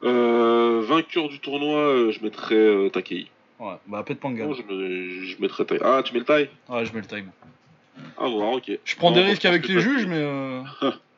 vainqueur 0.02 1.28
du 1.28 1.38
tournoi, 1.40 1.78
euh, 1.78 2.10
je 2.12 2.22
mettrais 2.22 2.54
euh, 2.54 2.88
Takei. 2.90 3.28
Ouais, 3.58 3.74
bah 3.86 4.02
Pet 4.04 4.18
Pangan. 4.18 4.46
Non, 4.48 4.54
je, 4.54 4.62
me- 4.62 5.24
je 5.24 5.40
mettrais 5.40 5.64
Takei. 5.64 5.84
Ah, 5.84 6.02
tu 6.04 6.12
mets 6.12 6.20
le 6.20 6.24
taille 6.24 6.48
Ouais, 6.68 6.84
je 6.84 6.92
mets 6.92 7.00
le 7.00 7.06
time. 7.06 7.30
Ah, 8.16 8.28
voir, 8.28 8.52
ok. 8.52 8.70
Je 8.84 8.96
prends 8.96 9.10
Non, 9.10 9.16
des 9.16 9.22
risques 9.22 9.44
avec 9.44 9.66
les 9.68 9.80
juges, 9.80 10.06
mais 10.06 10.16
euh, 10.18 10.62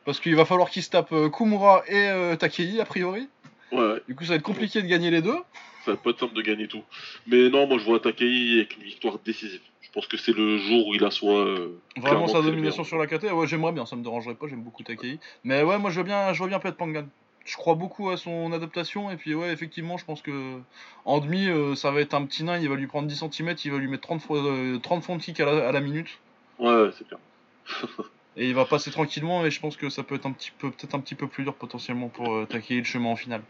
parce 0.05 0.19
qu'il 0.19 0.35
va 0.35 0.45
falloir 0.45 0.69
qu'ils 0.69 0.83
se 0.83 0.89
tapent 0.89 1.11
euh, 1.13 1.29
Kumura 1.29 1.83
et 1.87 1.95
euh, 2.09 2.35
Takei 2.35 2.79
a 2.79 2.85
priori. 2.85 3.29
Ouais, 3.71 4.01
Du 4.07 4.15
coup, 4.15 4.23
ça 4.23 4.31
va 4.31 4.35
être 4.35 4.41
compliqué 4.43 4.81
de 4.81 4.87
gagner 4.87 5.11
les 5.11 5.21
deux. 5.21 5.37
ça 5.85 5.91
va 5.91 5.97
pas 5.97 6.09
être 6.09 6.19
simple 6.19 6.33
de 6.33 6.41
gagner 6.41 6.67
tout. 6.67 6.83
Mais 7.27 7.49
non, 7.49 7.67
moi 7.67 7.77
je 7.77 7.85
vois 7.85 7.99
Takei 7.99 8.55
avec 8.59 8.75
une 8.77 8.83
victoire 8.83 9.19
décisive. 9.19 9.61
Je 9.81 9.89
pense 9.91 10.07
que 10.07 10.17
c'est 10.17 10.35
le 10.35 10.57
jour 10.57 10.87
où 10.87 10.95
il 10.95 11.03
assoit. 11.03 11.39
euh, 11.39 11.79
Vraiment 11.97 12.25
clairement 12.25 12.27
sa 12.27 12.41
domination 12.41 12.83
sur 12.83 12.97
la 12.97 13.07
KT. 13.07 13.31
Ouais, 13.31 13.47
j'aimerais 13.47 13.71
bien, 13.73 13.85
ça 13.85 13.95
me 13.95 14.03
dérangerait 14.03 14.35
pas. 14.35 14.47
J'aime 14.47 14.63
beaucoup 14.63 14.83
Takei. 14.83 15.19
Mais 15.43 15.63
ouais, 15.63 15.77
moi 15.79 15.89
je 15.91 15.97
veux 15.99 16.05
bien, 16.05 16.33
je 16.33 16.37
vois 16.39 16.47
bien 16.47 16.59
Pet 16.59 16.71
Pangan. 16.75 17.05
Je 17.43 17.57
crois 17.57 17.75
beaucoup 17.75 18.09
à 18.09 18.17
son 18.17 18.51
adaptation 18.53 19.09
et 19.09 19.17
puis 19.17 19.33
ouais, 19.33 19.51
effectivement, 19.51 19.97
je 19.97 20.05
pense 20.05 20.21
que 20.21 20.59
en 21.05 21.19
demi, 21.19 21.47
euh, 21.47 21.75
ça 21.75 21.91
va 21.91 22.01
être 22.01 22.13
un 22.13 22.25
petit 22.25 22.43
nain. 22.43 22.57
Il 22.59 22.69
va 22.69 22.75
lui 22.75 22.87
prendre 22.87 23.07
10 23.07 23.23
cm, 23.31 23.55
il 23.65 23.71
va 23.71 23.77
lui 23.77 23.87
mettre 23.87 24.03
30 24.03 24.21
fois, 24.21 24.37
euh, 24.37 24.77
30 24.77 25.03
fonds 25.03 25.15
de 25.17 25.21
kick 25.21 25.39
à 25.39 25.45
la, 25.45 25.67
à 25.67 25.71
la 25.71 25.81
minute. 25.81 26.19
Ouais, 26.59 26.73
ouais, 26.73 26.89
c'est 26.97 27.07
clair. 27.07 27.19
Et 28.37 28.47
il 28.47 28.55
va 28.55 28.65
passer 28.65 28.91
tranquillement 28.91 29.45
et 29.45 29.51
je 29.51 29.59
pense 29.59 29.75
que 29.75 29.89
ça 29.89 30.03
peut 30.03 30.15
être 30.15 30.25
un 30.25 30.31
petit 30.31 30.51
peu, 30.57 30.71
peut-être 30.71 30.95
un 30.95 30.99
petit 30.99 31.15
peu 31.15 31.27
plus 31.27 31.43
dur 31.43 31.53
potentiellement 31.53 32.07
pour 32.07 32.33
euh, 32.33 32.45
Takei 32.45 32.77
le 32.77 32.83
chemin 32.85 33.09
en 33.09 33.15
finale. 33.17 33.41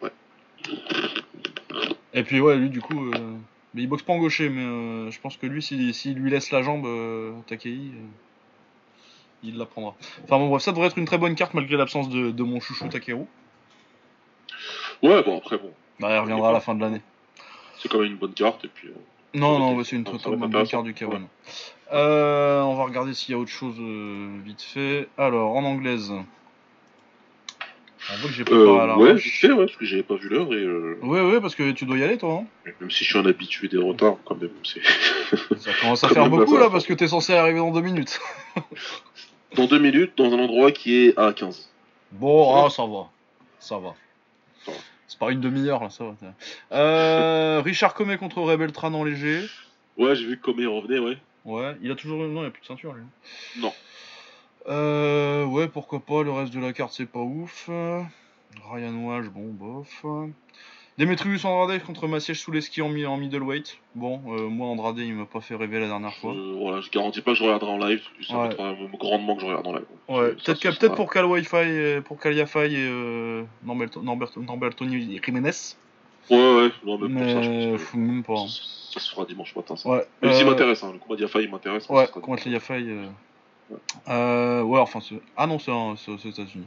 Ouais. 0.00 0.10
Et 2.14 2.22
puis 2.22 2.40
ouais, 2.40 2.56
lui 2.56 2.70
du 2.70 2.80
coup, 2.80 3.12
euh, 3.12 3.36
mais 3.74 3.82
il 3.82 3.88
boxe 3.88 4.02
pas 4.02 4.14
en 4.14 4.18
gaucher, 4.18 4.48
mais 4.48 4.62
euh, 4.62 5.10
je 5.10 5.20
pense 5.20 5.36
que 5.36 5.46
lui, 5.46 5.62
s'il 5.62 5.92
s'il 5.92 6.14
lui 6.14 6.30
laisse 6.30 6.50
la 6.50 6.62
jambe, 6.62 6.86
Takei, 7.46 7.92
il 9.42 9.58
la 9.58 9.66
prendra. 9.66 9.94
Enfin 10.24 10.38
bon 10.38 10.48
bref, 10.48 10.62
ça 10.62 10.72
devrait 10.72 10.86
être 10.88 10.98
une 10.98 11.04
très 11.04 11.18
bonne 11.18 11.34
carte 11.34 11.54
malgré 11.54 11.76
l'absence 11.76 12.08
de, 12.08 12.30
de 12.30 12.42
mon 12.42 12.60
chouchou 12.60 12.88
Takeru. 12.88 13.24
Ouais, 15.02 15.22
bon, 15.24 15.38
après, 15.38 15.58
bon, 15.58 15.72
Bah, 16.00 16.14
il 16.14 16.18
reviendra 16.18 16.50
à 16.50 16.52
la 16.52 16.60
fin 16.60 16.74
de 16.74 16.80
l'année. 16.80 17.00
c'est 17.78 17.88
quand 17.88 17.98
même 17.98 18.12
une 18.12 18.16
bonne 18.16 18.34
carte. 18.34 18.64
Et 18.64 18.68
puis, 18.68 18.88
euh, 18.88 18.92
Non, 19.34 19.58
non, 19.58 19.74
ouais, 19.74 19.84
c'est 19.84 19.96
une 19.96 20.04
très 20.04 20.18
très 20.18 20.36
bonne 20.36 20.66
carte 20.66 20.84
du 20.84 20.92
K1. 20.94 21.22
Euh, 21.92 22.60
on 22.62 22.74
va 22.76 22.84
regarder 22.84 23.12
s'il 23.12 23.32
y 23.32 23.34
a 23.34 23.38
autre 23.38 23.50
chose 23.50 23.74
euh, 23.80 24.38
vite 24.44 24.62
fait. 24.62 25.08
Alors, 25.18 25.56
en 25.56 25.64
anglaise. 25.64 26.12
On 28.10 28.16
voit 28.16 28.28
que 28.30 28.34
j'ai 28.34 28.42
la 28.44 28.96
ouais, 28.98 29.16
fait, 29.18 29.52
ouais, 29.52 29.66
parce 29.66 29.76
que 29.76 29.84
j'avais 29.84 30.02
pas 30.02 30.16
vu 30.16 30.28
l'heure 30.28 30.52
et 30.52 30.56
euh, 30.56 30.98
Ouais, 31.02 31.20
ouais, 31.20 31.40
parce 31.40 31.54
que 31.54 31.70
tu 31.70 31.84
dois 31.84 31.96
y 31.98 32.02
aller, 32.02 32.18
toi. 32.18 32.42
hein 32.42 32.70
même 32.80 32.90
si 32.90 33.04
je 33.04 33.10
suis 33.10 33.18
un 33.18 33.26
habitué 33.26 33.68
des 33.68 33.78
retards, 33.78 34.16
quand 34.24 34.34
même, 34.40 34.50
c'est. 34.64 34.82
ça 35.58 35.70
commence 35.80 36.02
à 36.02 36.08
faire 36.10 36.28
beaucoup 36.28 36.56
là, 36.56 36.68
parce 36.68 36.84
que 36.84 36.94
t'es 36.94 37.06
censé 37.06 37.32
arriver 37.34 37.58
dans 37.60 37.70
deux 37.70 37.80
minutes. 37.80 38.20
Dans 39.56 39.66
deux 39.66 39.78
minutes, 39.78 40.12
dans 40.16 40.32
un 40.32 40.38
endroit 40.38 40.72
qui 40.72 41.06
est 41.06 41.18
à 41.18 41.32
15. 41.32 41.68
Bon, 42.12 42.44
Ça 42.44 42.52
va 42.52 42.64
ah, 42.64 42.70
ça 42.70 42.86
va. 42.86 43.10
Ça 43.58 43.78
va. 43.78 43.94
C'est 45.06 45.18
pas 45.18 45.30
une 45.30 45.40
demi-heure 45.40 45.82
là, 45.82 45.90
ça 45.90 46.04
va. 46.04 46.14
Euh, 46.72 47.60
Richard 47.64 47.94
Comet 47.94 48.16
contre 48.16 48.40
Rebel 48.40 48.72
Tran 48.72 48.92
en 48.94 49.04
léger. 49.04 49.44
Ouais, 49.98 50.16
j'ai 50.16 50.26
vu 50.26 50.38
que 50.38 50.42
Comé 50.42 50.66
revenait, 50.66 50.98
ouais. 50.98 51.18
Ouais, 51.44 51.76
il 51.82 51.90
a 51.90 51.94
toujours. 51.94 52.18
Non, 52.26 52.42
il 52.42 52.46
a 52.46 52.50
plus 52.50 52.62
de 52.62 52.66
ceinture 52.66 52.94
lui. 52.94 53.02
Non. 53.58 53.72
Euh, 54.68 55.44
ouais, 55.44 55.68
pourquoi 55.68 56.00
pas. 56.00 56.22
Le 56.22 56.30
reste 56.32 56.54
de 56.54 56.60
la 56.60 56.72
carte, 56.72 56.92
c'est 56.94 57.06
pas 57.06 57.20
ouf. 57.20 57.68
Ryan 58.70 58.94
Wash, 59.04 59.26
bon, 59.26 59.48
bof. 59.48 60.04
Demetrius 60.98 61.44
Andrade 61.46 61.82
contre 61.82 62.06
Maciej 62.06 62.34
Souleski 62.34 62.82
en, 62.82 62.90
mi- 62.90 63.06
en 63.06 63.16
middleweight. 63.16 63.78
Bon, 63.94 64.20
euh, 64.28 64.48
moi, 64.48 64.68
Andrade, 64.68 64.98
il 64.98 65.14
m'a 65.14 65.24
pas 65.24 65.40
fait 65.40 65.54
rêver 65.54 65.80
la 65.80 65.86
dernière 65.88 66.14
fois. 66.14 66.34
Euh, 66.34 66.54
voilà, 66.60 66.80
je 66.82 66.90
garantis 66.90 67.22
pas 67.22 67.32
que 67.32 67.38
je 67.38 67.44
regarderai 67.44 67.70
en 67.72 67.78
live. 67.78 68.02
Ça 68.28 68.36
Ouais. 68.38 68.48
même 68.58 68.90
grandement 68.98 69.34
que 69.34 69.40
je 69.40 69.46
regarde 69.46 69.66
en 69.66 69.72
live. 69.72 69.84
Ouais, 70.08 70.32
peut-être 70.34 70.58
sera- 70.60 70.94
pour 70.94 71.10
Cal 71.10 71.24
Wi-Fi, 71.24 71.56
et- 71.56 72.00
pour 72.02 72.18
Caliafai 72.20 72.72
et 72.72 72.76
euh, 72.76 73.42
Norberto, 73.64 74.02
Norberto, 74.02 74.40
Norbertoni 74.42 75.20
Jiménez. 75.24 75.50
Ouais, 76.30 76.36
ouais, 76.36 76.70
non, 76.84 76.98
même 76.98 76.98
pour 76.98 77.08
Mais 77.08 77.32
ça, 77.32 77.42
je 77.42 77.48
euh, 77.50 77.70
pense 77.78 77.84
que 77.90 77.96
même 77.96 78.22
pas. 78.22 78.32
hein. 78.34 78.46
ça, 78.48 78.62
ça 78.92 79.00
se 79.00 79.10
fera 79.10 79.24
dimanche 79.24 79.56
matin, 79.56 79.74
ça. 79.76 79.88
Ouais, 79.88 80.06
Même 80.22 80.32
s'il 80.34 80.46
euh, 80.46 80.50
m'intéresse, 80.50 80.84
hein, 80.84 80.90
le 80.92 80.98
combat 80.98 81.16
d'Iafa, 81.16 81.40
il 81.40 81.50
m'intéresse. 81.50 81.88
mais 81.88 81.96
Ouais, 81.96 82.06
contre 82.08 82.44
les. 82.44 82.52
Yafai. 82.52 82.82
Euh... 82.86 83.06
Euh, 84.08 84.62
ouais, 84.62 84.78
enfin. 84.78 85.00
Ah 85.38 85.46
non, 85.46 85.58
c'est 85.58 85.70
aux 85.70 85.96
États-Unis. 86.16 86.66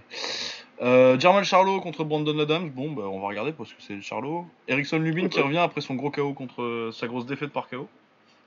Euh, 0.81 1.17
Charlot 1.43 1.79
contre 1.81 2.03
Brandon 2.03 2.37
Adams. 2.39 2.69
Bon, 2.69 2.91
bah, 2.91 3.03
on 3.03 3.19
va 3.21 3.27
regarder 3.27 3.51
parce 3.53 3.71
que 3.73 3.81
c'est 3.81 4.01
Charlot. 4.01 4.45
Erickson 4.67 4.97
Lubin 4.99 5.29
qui 5.29 5.39
revient 5.41 5.57
après 5.59 5.81
son 5.81 5.95
gros 5.95 6.11
KO 6.11 6.33
contre 6.33 6.61
euh, 6.61 6.91
sa 6.91 7.07
grosse 7.07 7.25
défaite 7.25 7.51
par 7.51 7.67
KO. 7.69 7.87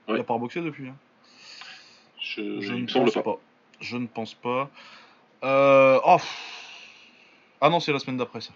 Il 0.07 0.15
a 0.15 0.23
pas 0.23 0.33
reboxé 0.35 0.61
depuis. 0.61 0.87
hein. 0.89 0.95
Je, 2.19 2.41
ne 2.73 2.85
pense 2.91 3.13
pas. 3.13 3.21
pas. 3.23 3.37
Je 3.79 3.97
ne 3.97 4.07
pense 4.07 4.33
pas. 4.33 4.69
Euh... 5.43 5.99
Oh. 6.05 6.17
Ah 7.61 7.69
non, 7.69 7.79
c'est 7.79 7.91
la 7.93 7.99
semaine 7.99 8.17
d'après 8.17 8.41
ça. 8.41 8.51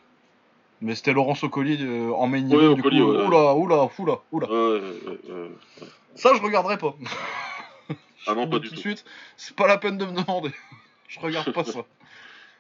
Mais 0.82 0.95
c'était 0.95 1.14
Laurent 1.14 1.36
Socoli 1.36 1.78
euh, 1.82 2.12
en 2.12 2.28
main 2.28 2.38
event, 2.45 2.56
Ouais, 2.56 2.76
du 2.76 2.82
Ocoli, 2.82 3.00
coup. 3.00 3.12
ouais. 3.12 3.26
Oula, 3.26 3.56
oula, 3.56 3.90
oula, 4.00 4.20
oula. 4.32 4.48
Ça, 6.16 6.32
je 6.36 6.41
regarderai 6.41 6.78
pas. 6.78 6.95
Ah 8.28 8.36
non, 8.36 8.48
pas 8.50 8.60
du 8.60 8.68
tout 8.70 8.76
tout. 8.76 8.76
de 8.76 8.80
suite, 8.80 9.06
c'est 9.38 9.56
pas 9.56 9.68
la 9.68 9.78
peine 9.78 9.98
de 9.98 10.06
me 10.06 10.12
demander. 10.22 10.52
je 11.08 11.20
regarde 11.20 11.52
pas 11.54 11.64
ça. 11.64 11.86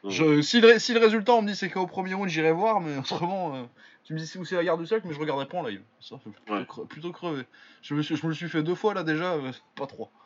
Je, 0.09 0.41
si, 0.41 0.59
le, 0.59 0.79
si 0.79 0.93
le 0.93 0.99
résultat 0.99 1.33
on 1.33 1.41
me 1.41 1.47
dit 1.47 1.55
c'est 1.55 1.69
qu'au 1.69 1.87
premier 1.87 2.13
round 2.13 2.29
j'irai 2.29 2.51
voir, 2.51 2.81
mais 2.81 2.97
autrement, 2.99 3.55
euh, 3.55 3.63
tu 4.03 4.13
me 4.13 4.19
dis 4.19 4.29
où 4.37 4.43
c'est 4.43 4.55
la 4.55 4.63
guerre 4.63 4.77
du 4.77 4.85
siècle, 4.85 5.07
mais 5.07 5.13
je 5.13 5.19
regarderai 5.19 5.47
pas 5.47 5.57
en 5.59 5.63
live. 5.65 5.81
Ça 6.01 6.17
fait 6.19 6.29
plutôt, 6.29 6.53
Ouais. 6.53 6.63
cre- 6.63 6.87
plutôt 6.87 7.11
crevé. 7.11 7.43
Je 7.81 7.95
me, 7.95 8.01
suis, 8.01 8.15
je 8.17 8.23
me 8.25 8.29
le 8.31 8.35
suis 8.35 8.49
fait 8.49 8.63
deux 8.63 8.75
fois 8.75 8.93
là 8.93 9.03
déjà, 9.03 9.33
euh, 9.33 9.51
pas 9.75 9.87
trois. 9.87 10.11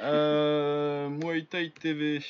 Euh, 0.00 1.08
Muay 1.08 1.44
Thai 1.44 1.70
TV. 1.70 2.20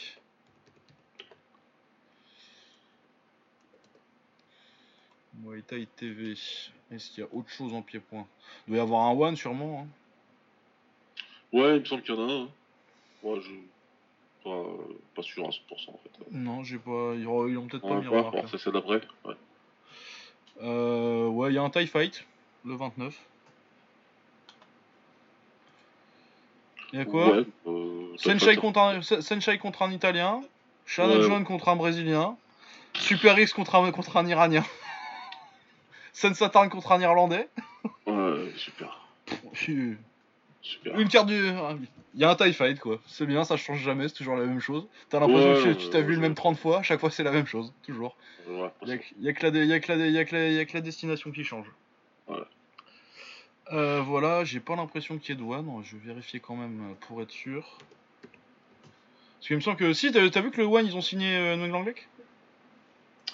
Muay 5.43 5.62
Thai 5.62 5.86
TV. 5.97 6.32
Est-ce 6.90 7.09
qu'il 7.10 7.24
y 7.24 7.26
a 7.26 7.28
autre 7.35 7.48
chose 7.48 7.72
en 7.72 7.81
pied-point? 7.82 8.26
Il 8.68 8.72
doit 8.72 8.78
y 8.78 8.81
avoir 8.81 9.06
un 9.06 9.12
one 9.12 9.35
sûrement. 9.36 9.81
hein. 9.81 9.89
Ouais, 11.52 11.76
il 11.76 11.81
me 11.81 11.85
semble 11.86 12.02
qu'il 12.02 12.14
y 12.14 12.18
en 12.18 12.28
a 12.28 12.32
un. 12.32 12.43
hein. 12.43 12.48
Ouais, 13.22 13.40
je... 13.40 13.51
pas, 14.44 14.62
pas 15.16 15.22
sûr 15.22 15.44
à 15.46 15.48
100% 15.48 15.54
en 15.88 15.98
fait. 16.02 16.10
Non, 16.30 16.62
j'ai 16.62 16.78
pas. 16.78 17.14
Ils 17.16 17.26
ont 17.26 17.48
ils 17.48 17.56
ont 17.56 17.66
peut-être 17.66 17.88
pas 17.88 18.00
mis 18.00 18.48
ça 18.48 18.58
c'est 18.58 18.70
d'après. 18.70 19.00
Ouais. 19.24 19.34
Euh, 20.62 21.26
ouais, 21.28 21.50
il 21.50 21.54
y 21.54 21.58
a 21.58 21.62
un 21.62 21.70
TIE 21.70 21.86
Fight, 21.86 22.24
le 22.64 22.74
29. 22.74 23.18
Il 26.92 26.98
y 27.00 27.02
a 27.02 27.04
quoi? 27.06 27.38
Ouais, 27.38 27.44
euh, 27.66 28.16
Senshai 28.16 28.56
contre, 28.56 28.78
un, 28.78 29.02
Senshai 29.02 29.58
contre 29.58 29.82
un 29.82 29.90
Italien. 29.90 30.42
Shannon 30.86 31.16
Ouais. 31.16 31.22
John 31.22 31.44
contre 31.44 31.68
un 31.70 31.76
Brésilien. 31.76 32.36
Super 32.92 33.36
X 33.38 33.52
contre 33.52 33.74
un, 33.74 33.90
contre 33.90 34.16
un 34.16 34.26
Iranien. 34.26 34.64
Sensatan 36.12 36.68
contre 36.68 36.92
un 36.92 37.00
Irlandais. 37.00 37.48
Ouais, 38.06 38.52
super. 38.56 39.08
Super. 40.65 40.99
Une 40.99 41.09
carte 41.09 41.27
du. 41.28 41.35
Il 42.15 42.20
y 42.20 42.24
a 42.24 42.31
un 42.31 42.35
TIE 42.36 42.53
Fight 42.55 42.81
quoi. 42.81 42.99
C'est 43.07 43.27
bien, 43.27 43.45
ça 43.45 43.57
change 43.57 43.81
jamais, 43.82 44.09
c'est 44.09 44.15
toujours 44.15 44.36
la 44.36 44.47
même 44.47 44.61
chose. 44.61 44.86
T'as 45.11 45.20
l'impression 45.20 45.53
Ouais, 45.53 45.74
que 45.74 45.78
tu 45.78 45.91
t'as 45.91 45.99
ouais, 45.99 46.05
vu 46.05 46.15
le 46.15 46.20
même 46.20 46.35
30 46.35 46.57
fois, 46.59 46.82
chaque 46.82 47.01
fois 47.01 47.11
c'est 47.11 47.23
la 47.23 47.32
même 47.32 47.47
chose, 47.47 47.73
toujours. 47.82 48.16
Ouais, 48.49 48.70
Il 48.82 48.89
y 48.89 48.93
a, 48.93 48.99
que- 48.99 49.05
y 49.20 49.28
a 49.28 49.32
que 49.35 49.43
la 49.43 49.51
dé- 49.51 49.66
y 49.66 49.73
a 49.74 49.81
que 49.81 49.93
la 49.93 49.99
dé- 49.99 50.11
y 50.11 50.19
a 50.19 50.24
que 50.24 50.35
la- 50.35 50.49
y 50.51 50.59
a 50.59 50.65
que 50.65 50.73
la 50.74 50.81
destination 50.81 51.31
qui 51.32 51.45
change. 51.45 51.66
Ouais. 52.28 52.39
Euh, 53.73 54.01
voilà, 54.03 54.45
j'ai 54.45 54.61
pas 54.61 54.74
l'impression 54.77 55.19
qu'il 55.19 55.35
y 55.35 55.39
ait 55.39 55.41
douane, 55.41 55.66
je 55.85 55.97
vais 55.97 56.07
vérifier 56.09 56.41
quand 56.41 56.57
même 56.57 56.93
euh, 56.93 56.95
pour 57.07 57.20
être 57.20 57.31
sûr. 57.31 57.78
Parce 58.23 59.49
qu'il 59.49 59.57
me 59.57 59.61
semble 59.61 59.77
que. 59.77 59.93
Si, 59.93 60.11
t'as 60.12 60.27
t'as 60.31 60.41
vu 60.41 60.51
que 60.51 60.59
le 60.62 60.66
One 60.66 60.86
ils 60.86 60.97
ont 60.97 61.01
signé 61.03 61.36
euh, 61.36 61.57
Lake 61.85 62.09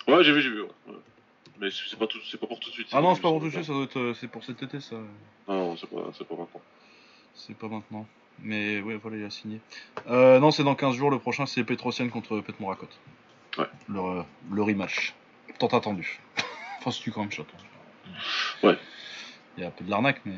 Ouais, 0.09 0.25
j'ai 0.25 0.33
vu, 0.33 0.43
j'ai 0.43 0.51
vu. 0.51 0.63
Mais 1.61 1.69
c'est 1.71 1.97
pas, 1.99 2.07
tout, 2.07 2.19
c'est 2.29 2.39
pas 2.41 2.47
pour 2.47 2.59
tout 2.59 2.71
de 2.71 2.75
suite. 2.75 2.89
Ah 2.93 3.01
non, 3.03 3.15
c'est 3.15 3.21
pas 3.21 3.29
pour 3.29 3.39
tout 3.41 3.47
de 3.47 3.51
suite, 3.53 3.65
ça 3.65 3.73
doit 3.73 3.85
être. 3.85 3.99
euh, 3.99 4.15
C'est 4.15 4.27
pour 4.29 4.43
cet 4.43 4.63
été 4.63 4.81
ça. 4.81 4.97
Ah 5.47 5.53
non, 5.53 5.77
c'est 5.77 5.89
pas, 5.89 6.11
c'est 6.17 6.27
pas 6.27 6.35
maintenant. 6.35 6.61
C'est 7.47 7.57
pas 7.57 7.69
maintenant. 7.69 8.07
Mais 8.43 8.81
ouais, 8.81 8.97
voilà, 8.97 9.17
il 9.17 9.25
a 9.25 9.31
signé. 9.31 9.61
Euh, 10.09 10.39
non, 10.41 10.51
c'est 10.51 10.65
dans 10.65 10.75
15 10.75 10.95
jours, 10.95 11.11
le 11.11 11.19
prochain 11.19 11.47
c'est 11.47 11.65
Petrosian 11.65 12.09
contre 12.09 12.41
Pet 12.41 12.59
Morakot. 12.61 12.89
Ouais. 13.59 13.67
Le, 13.89 13.99
euh, 13.99 14.23
le 14.53 14.63
rematch. 14.63 15.15
Tant 15.59 15.69
attendu. 15.69 16.21
enfin, 16.79 16.91
c'est 16.91 17.11
quand 17.11 17.21
même 17.21 17.33
chaud. 17.33 17.47
Ouais. 18.63 18.79
Il 19.57 19.63
y 19.63 19.65
a 19.65 19.69
un 19.69 19.71
peu 19.71 19.85
de 19.85 19.91
l'arnaque, 19.91 20.21
mais. 20.25 20.37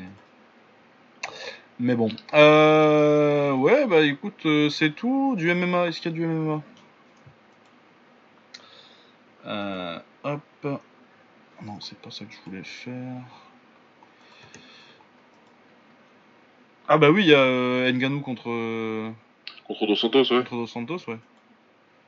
Mais 1.79 1.95
bon. 1.95 2.09
Euh, 2.33 3.51
ouais, 3.53 3.85
bah 3.87 4.01
écoute, 4.01 4.45
euh, 4.45 4.69
c'est 4.69 4.91
tout. 4.91 5.35
Du 5.37 5.53
MMA, 5.53 5.87
est-ce 5.87 6.01
qu'il 6.01 6.11
y 6.11 6.15
a 6.15 6.17
du 6.17 6.25
MMA 6.25 6.61
euh, 9.45 9.99
Hop. 10.23 10.41
Non, 11.61 11.79
c'est 11.81 11.97
pas 11.99 12.11
ça 12.11 12.25
que 12.25 12.33
je 12.33 12.49
voulais 12.49 12.63
faire. 12.63 13.21
Ah 16.87 16.97
bah 16.97 17.09
oui, 17.09 17.23
il 17.23 17.29
y 17.29 17.33
a 17.33 17.39
euh, 17.39 17.91
Ngannou 17.91 18.21
contre, 18.21 18.49
euh, 18.49 19.09
Contre 19.67 19.87
Dos 19.87 19.95
Santos, 19.95 20.31
ouais. 20.31 20.39
contre 20.39 20.55
Dos 20.55 20.67
Santos, 20.67 20.97
ouais. 21.07 21.17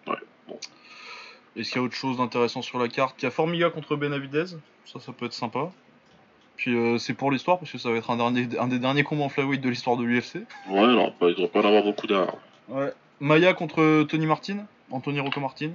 Ouais, 0.07 0.17
bon. 0.47 0.59
Est-ce 1.55 1.71
qu'il 1.71 1.81
y 1.81 1.83
a 1.83 1.85
autre 1.85 1.95
chose 1.95 2.17
d'intéressant 2.17 2.61
sur 2.61 2.79
la 2.79 2.87
carte? 2.87 3.21
Il 3.21 3.25
y 3.25 3.27
a 3.27 3.31
Formiga 3.31 3.69
contre 3.69 3.95
Benavidez, 3.95 4.45
ça, 4.85 4.99
ça 4.99 5.13
peut 5.13 5.25
être 5.25 5.33
sympa. 5.33 5.71
Puis 6.57 6.75
euh, 6.75 6.97
c'est 6.97 7.13
pour 7.13 7.31
l'histoire, 7.31 7.59
parce 7.59 7.71
que 7.71 7.77
ça 7.77 7.89
va 7.89 7.97
être 7.97 8.09
un, 8.09 8.17
dernier, 8.17 8.47
un 8.59 8.67
des 8.67 8.79
derniers 8.79 9.03
combats 9.03 9.23
en 9.23 9.29
flyweight 9.29 9.61
de 9.61 9.69
l'histoire 9.69 9.97
de 9.97 10.03
l'UFC. 10.03 10.35
Ouais, 10.69 10.79
alors, 10.79 11.13
pas, 11.13 11.29
il 11.29 11.35
doit 11.35 11.49
pas 11.49 11.61
en 11.61 11.65
avoir 11.65 11.83
beaucoup 11.83 12.07
derrière. 12.07 12.35
Ouais. 12.69 12.91
Maya 13.19 13.53
contre 13.53 14.03
Tony 14.03 14.25
Martin, 14.25 14.65
Anthony 14.91 15.19
Rocco 15.19 15.39
Martin. 15.39 15.71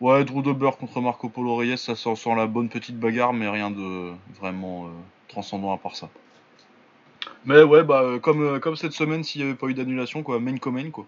Ouais, 0.00 0.24
Drew 0.24 0.42
Dober 0.42 0.70
contre 0.78 1.00
Marco 1.02 1.28
Polo 1.28 1.56
Reyes, 1.56 1.76
ça 1.76 1.94
sent, 1.94 2.16
sent 2.16 2.34
la 2.34 2.46
bonne 2.46 2.70
petite 2.70 2.98
bagarre, 2.98 3.34
mais 3.34 3.48
rien 3.48 3.70
de 3.70 4.12
vraiment 4.38 4.86
euh, 4.86 4.88
transcendant 5.28 5.74
à 5.74 5.76
part 5.76 5.94
ça. 5.94 6.08
Mais 7.44 7.62
ouais, 7.62 7.82
bah 7.82 8.02
euh, 8.02 8.18
comme, 8.18 8.42
euh, 8.42 8.58
comme 8.58 8.76
cette 8.76 8.92
semaine, 8.92 9.24
s'il 9.24 9.42
n'y 9.42 9.48
avait 9.48 9.56
pas 9.58 9.66
eu 9.66 9.74
d'annulation, 9.74 10.22
quoi, 10.22 10.38
main 10.40 10.58
comme 10.58 10.90
quoi. 10.90 11.06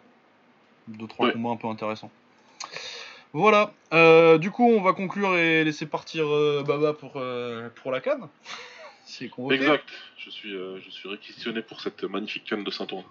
Deux, 0.89 1.07
trois 1.07 1.27
Ouais. 1.27 1.33
combats 1.33 1.51
un 1.51 1.57
peu 1.57 1.69
intéressants. 1.69 2.11
Voilà, 3.35 3.73
euh, 3.95 4.37
du 4.37 4.51
coup, 4.51 4.69
on 4.69 4.83
va 4.83 4.93
conclure 4.93 5.37
et 5.37 5.65
laisser 5.65 5.87
partir 5.87 6.27
euh, 6.27 6.63
Baba 6.67 6.93
pour, 6.93 7.13
euh, 7.17 7.71
pour 7.83 7.91
la 7.91 8.01
canne. 8.01 8.29
C'est 9.05 9.29
convoqué. 9.29 9.57
Exact. 9.57 9.85
Je 10.17 10.31
suis, 10.31 10.51
je 10.53 10.91
suis 10.91 11.09
réquisitionné 11.09 11.61
pour 11.61 11.81
cette 11.81 12.05
magnifique 12.05 12.45
canne 12.45 12.63
de 12.63 12.71
Saint-Ouen. 12.71 13.05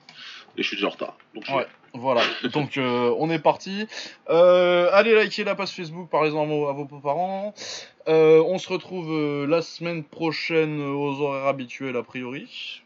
Et 0.57 0.63
je 0.63 0.67
suis 0.67 0.77
déjà 0.77 0.87
en 0.87 0.91
retard. 0.91 1.17
Donc 1.35 1.43
je 1.45 1.53
Ouais. 1.53 1.67
Voilà, 1.93 2.21
donc 2.53 2.79
on 2.79 3.29
est 3.29 3.39
parti. 3.39 3.85
Allez 4.27 5.13
liker 5.13 5.43
la 5.43 5.55
page 5.55 5.71
Facebook, 5.71 6.09
parlez-en 6.09 6.43
à 6.43 6.45
vos, 6.45 6.67
à 6.69 6.73
vos 6.73 6.85
parents. 6.85 7.53
On 8.07 8.57
se 8.57 8.69
retrouve 8.69 9.45
la 9.45 9.61
semaine 9.61 10.03
prochaine 10.05 10.81
aux 10.81 11.19
horaires 11.21 11.47
habituels 11.47 11.97
a 11.97 12.03
priori. 12.03 12.81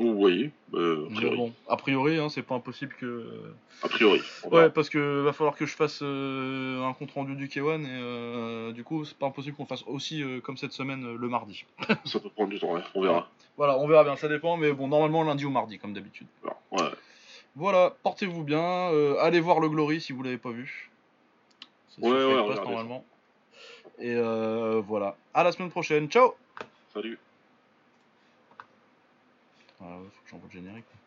Vous 0.00 0.16
voyez, 0.16 0.50
euh, 0.72 1.06
a 1.10 1.14
priori. 1.14 1.36
bon, 1.36 1.52
a 1.68 1.76
priori, 1.76 2.16
hein, 2.18 2.30
c'est 2.30 2.42
pas 2.42 2.54
impossible 2.54 2.94
que. 2.98 3.52
A 3.82 3.88
priori. 3.88 4.22
Ouais, 4.50 4.70
parce 4.70 4.88
que 4.88 5.20
va 5.20 5.34
falloir 5.34 5.54
que 5.54 5.66
je 5.66 5.76
fasse 5.76 6.00
euh, 6.02 6.82
un 6.82 6.94
compte 6.94 7.10
rendu 7.10 7.36
du 7.36 7.48
K1 7.48 7.82
et 7.84 7.86
euh, 7.86 8.72
du 8.72 8.82
coup, 8.82 9.04
c'est 9.04 9.16
pas 9.18 9.26
impossible 9.26 9.56
qu'on 9.56 9.66
fasse 9.66 9.84
aussi 9.86 10.22
euh, 10.22 10.40
comme 10.40 10.56
cette 10.56 10.72
semaine 10.72 11.16
le 11.16 11.28
mardi. 11.28 11.66
Ça 12.06 12.18
peut 12.18 12.30
prendre 12.30 12.48
du 12.48 12.58
temps, 12.58 12.72
ouais. 12.72 12.80
On 12.94 13.02
verra. 13.02 13.28
Voilà, 13.58 13.76
on 13.78 13.86
verra 13.86 14.04
bien, 14.04 14.16
ça 14.16 14.26
dépend, 14.28 14.56
mais 14.56 14.72
bon, 14.72 14.88
normalement 14.88 15.22
lundi 15.22 15.44
ou 15.44 15.50
mardi 15.50 15.78
comme 15.78 15.92
d'habitude. 15.92 16.26
Ouais. 16.72 16.80
Voilà, 17.54 17.94
portez-vous 18.02 18.42
bien. 18.42 18.88
allez 19.20 19.40
voir 19.40 19.60
le 19.60 19.68
Glory 19.68 20.00
si 20.00 20.14
vous 20.14 20.22
l'avez 20.22 20.38
pas 20.38 20.50
vu. 20.50 20.90
C'est 21.90 22.02
Ouais, 22.02 22.10
ouais, 22.10 22.56
ça. 22.56 22.62
normalement. 22.64 23.04
Et 23.98 24.14
voilà. 24.80 25.14
À 25.34 25.44
la 25.44 25.52
semaine 25.52 25.70
prochaine. 25.70 26.08
Ciao 26.08 26.32
Salut. 26.94 27.18
Ah 29.80 29.98
ouais, 29.98 30.08
faut 30.12 30.22
que 30.22 30.28
j'envoie 30.30 30.48
le 30.48 30.52
générique. 30.60 30.99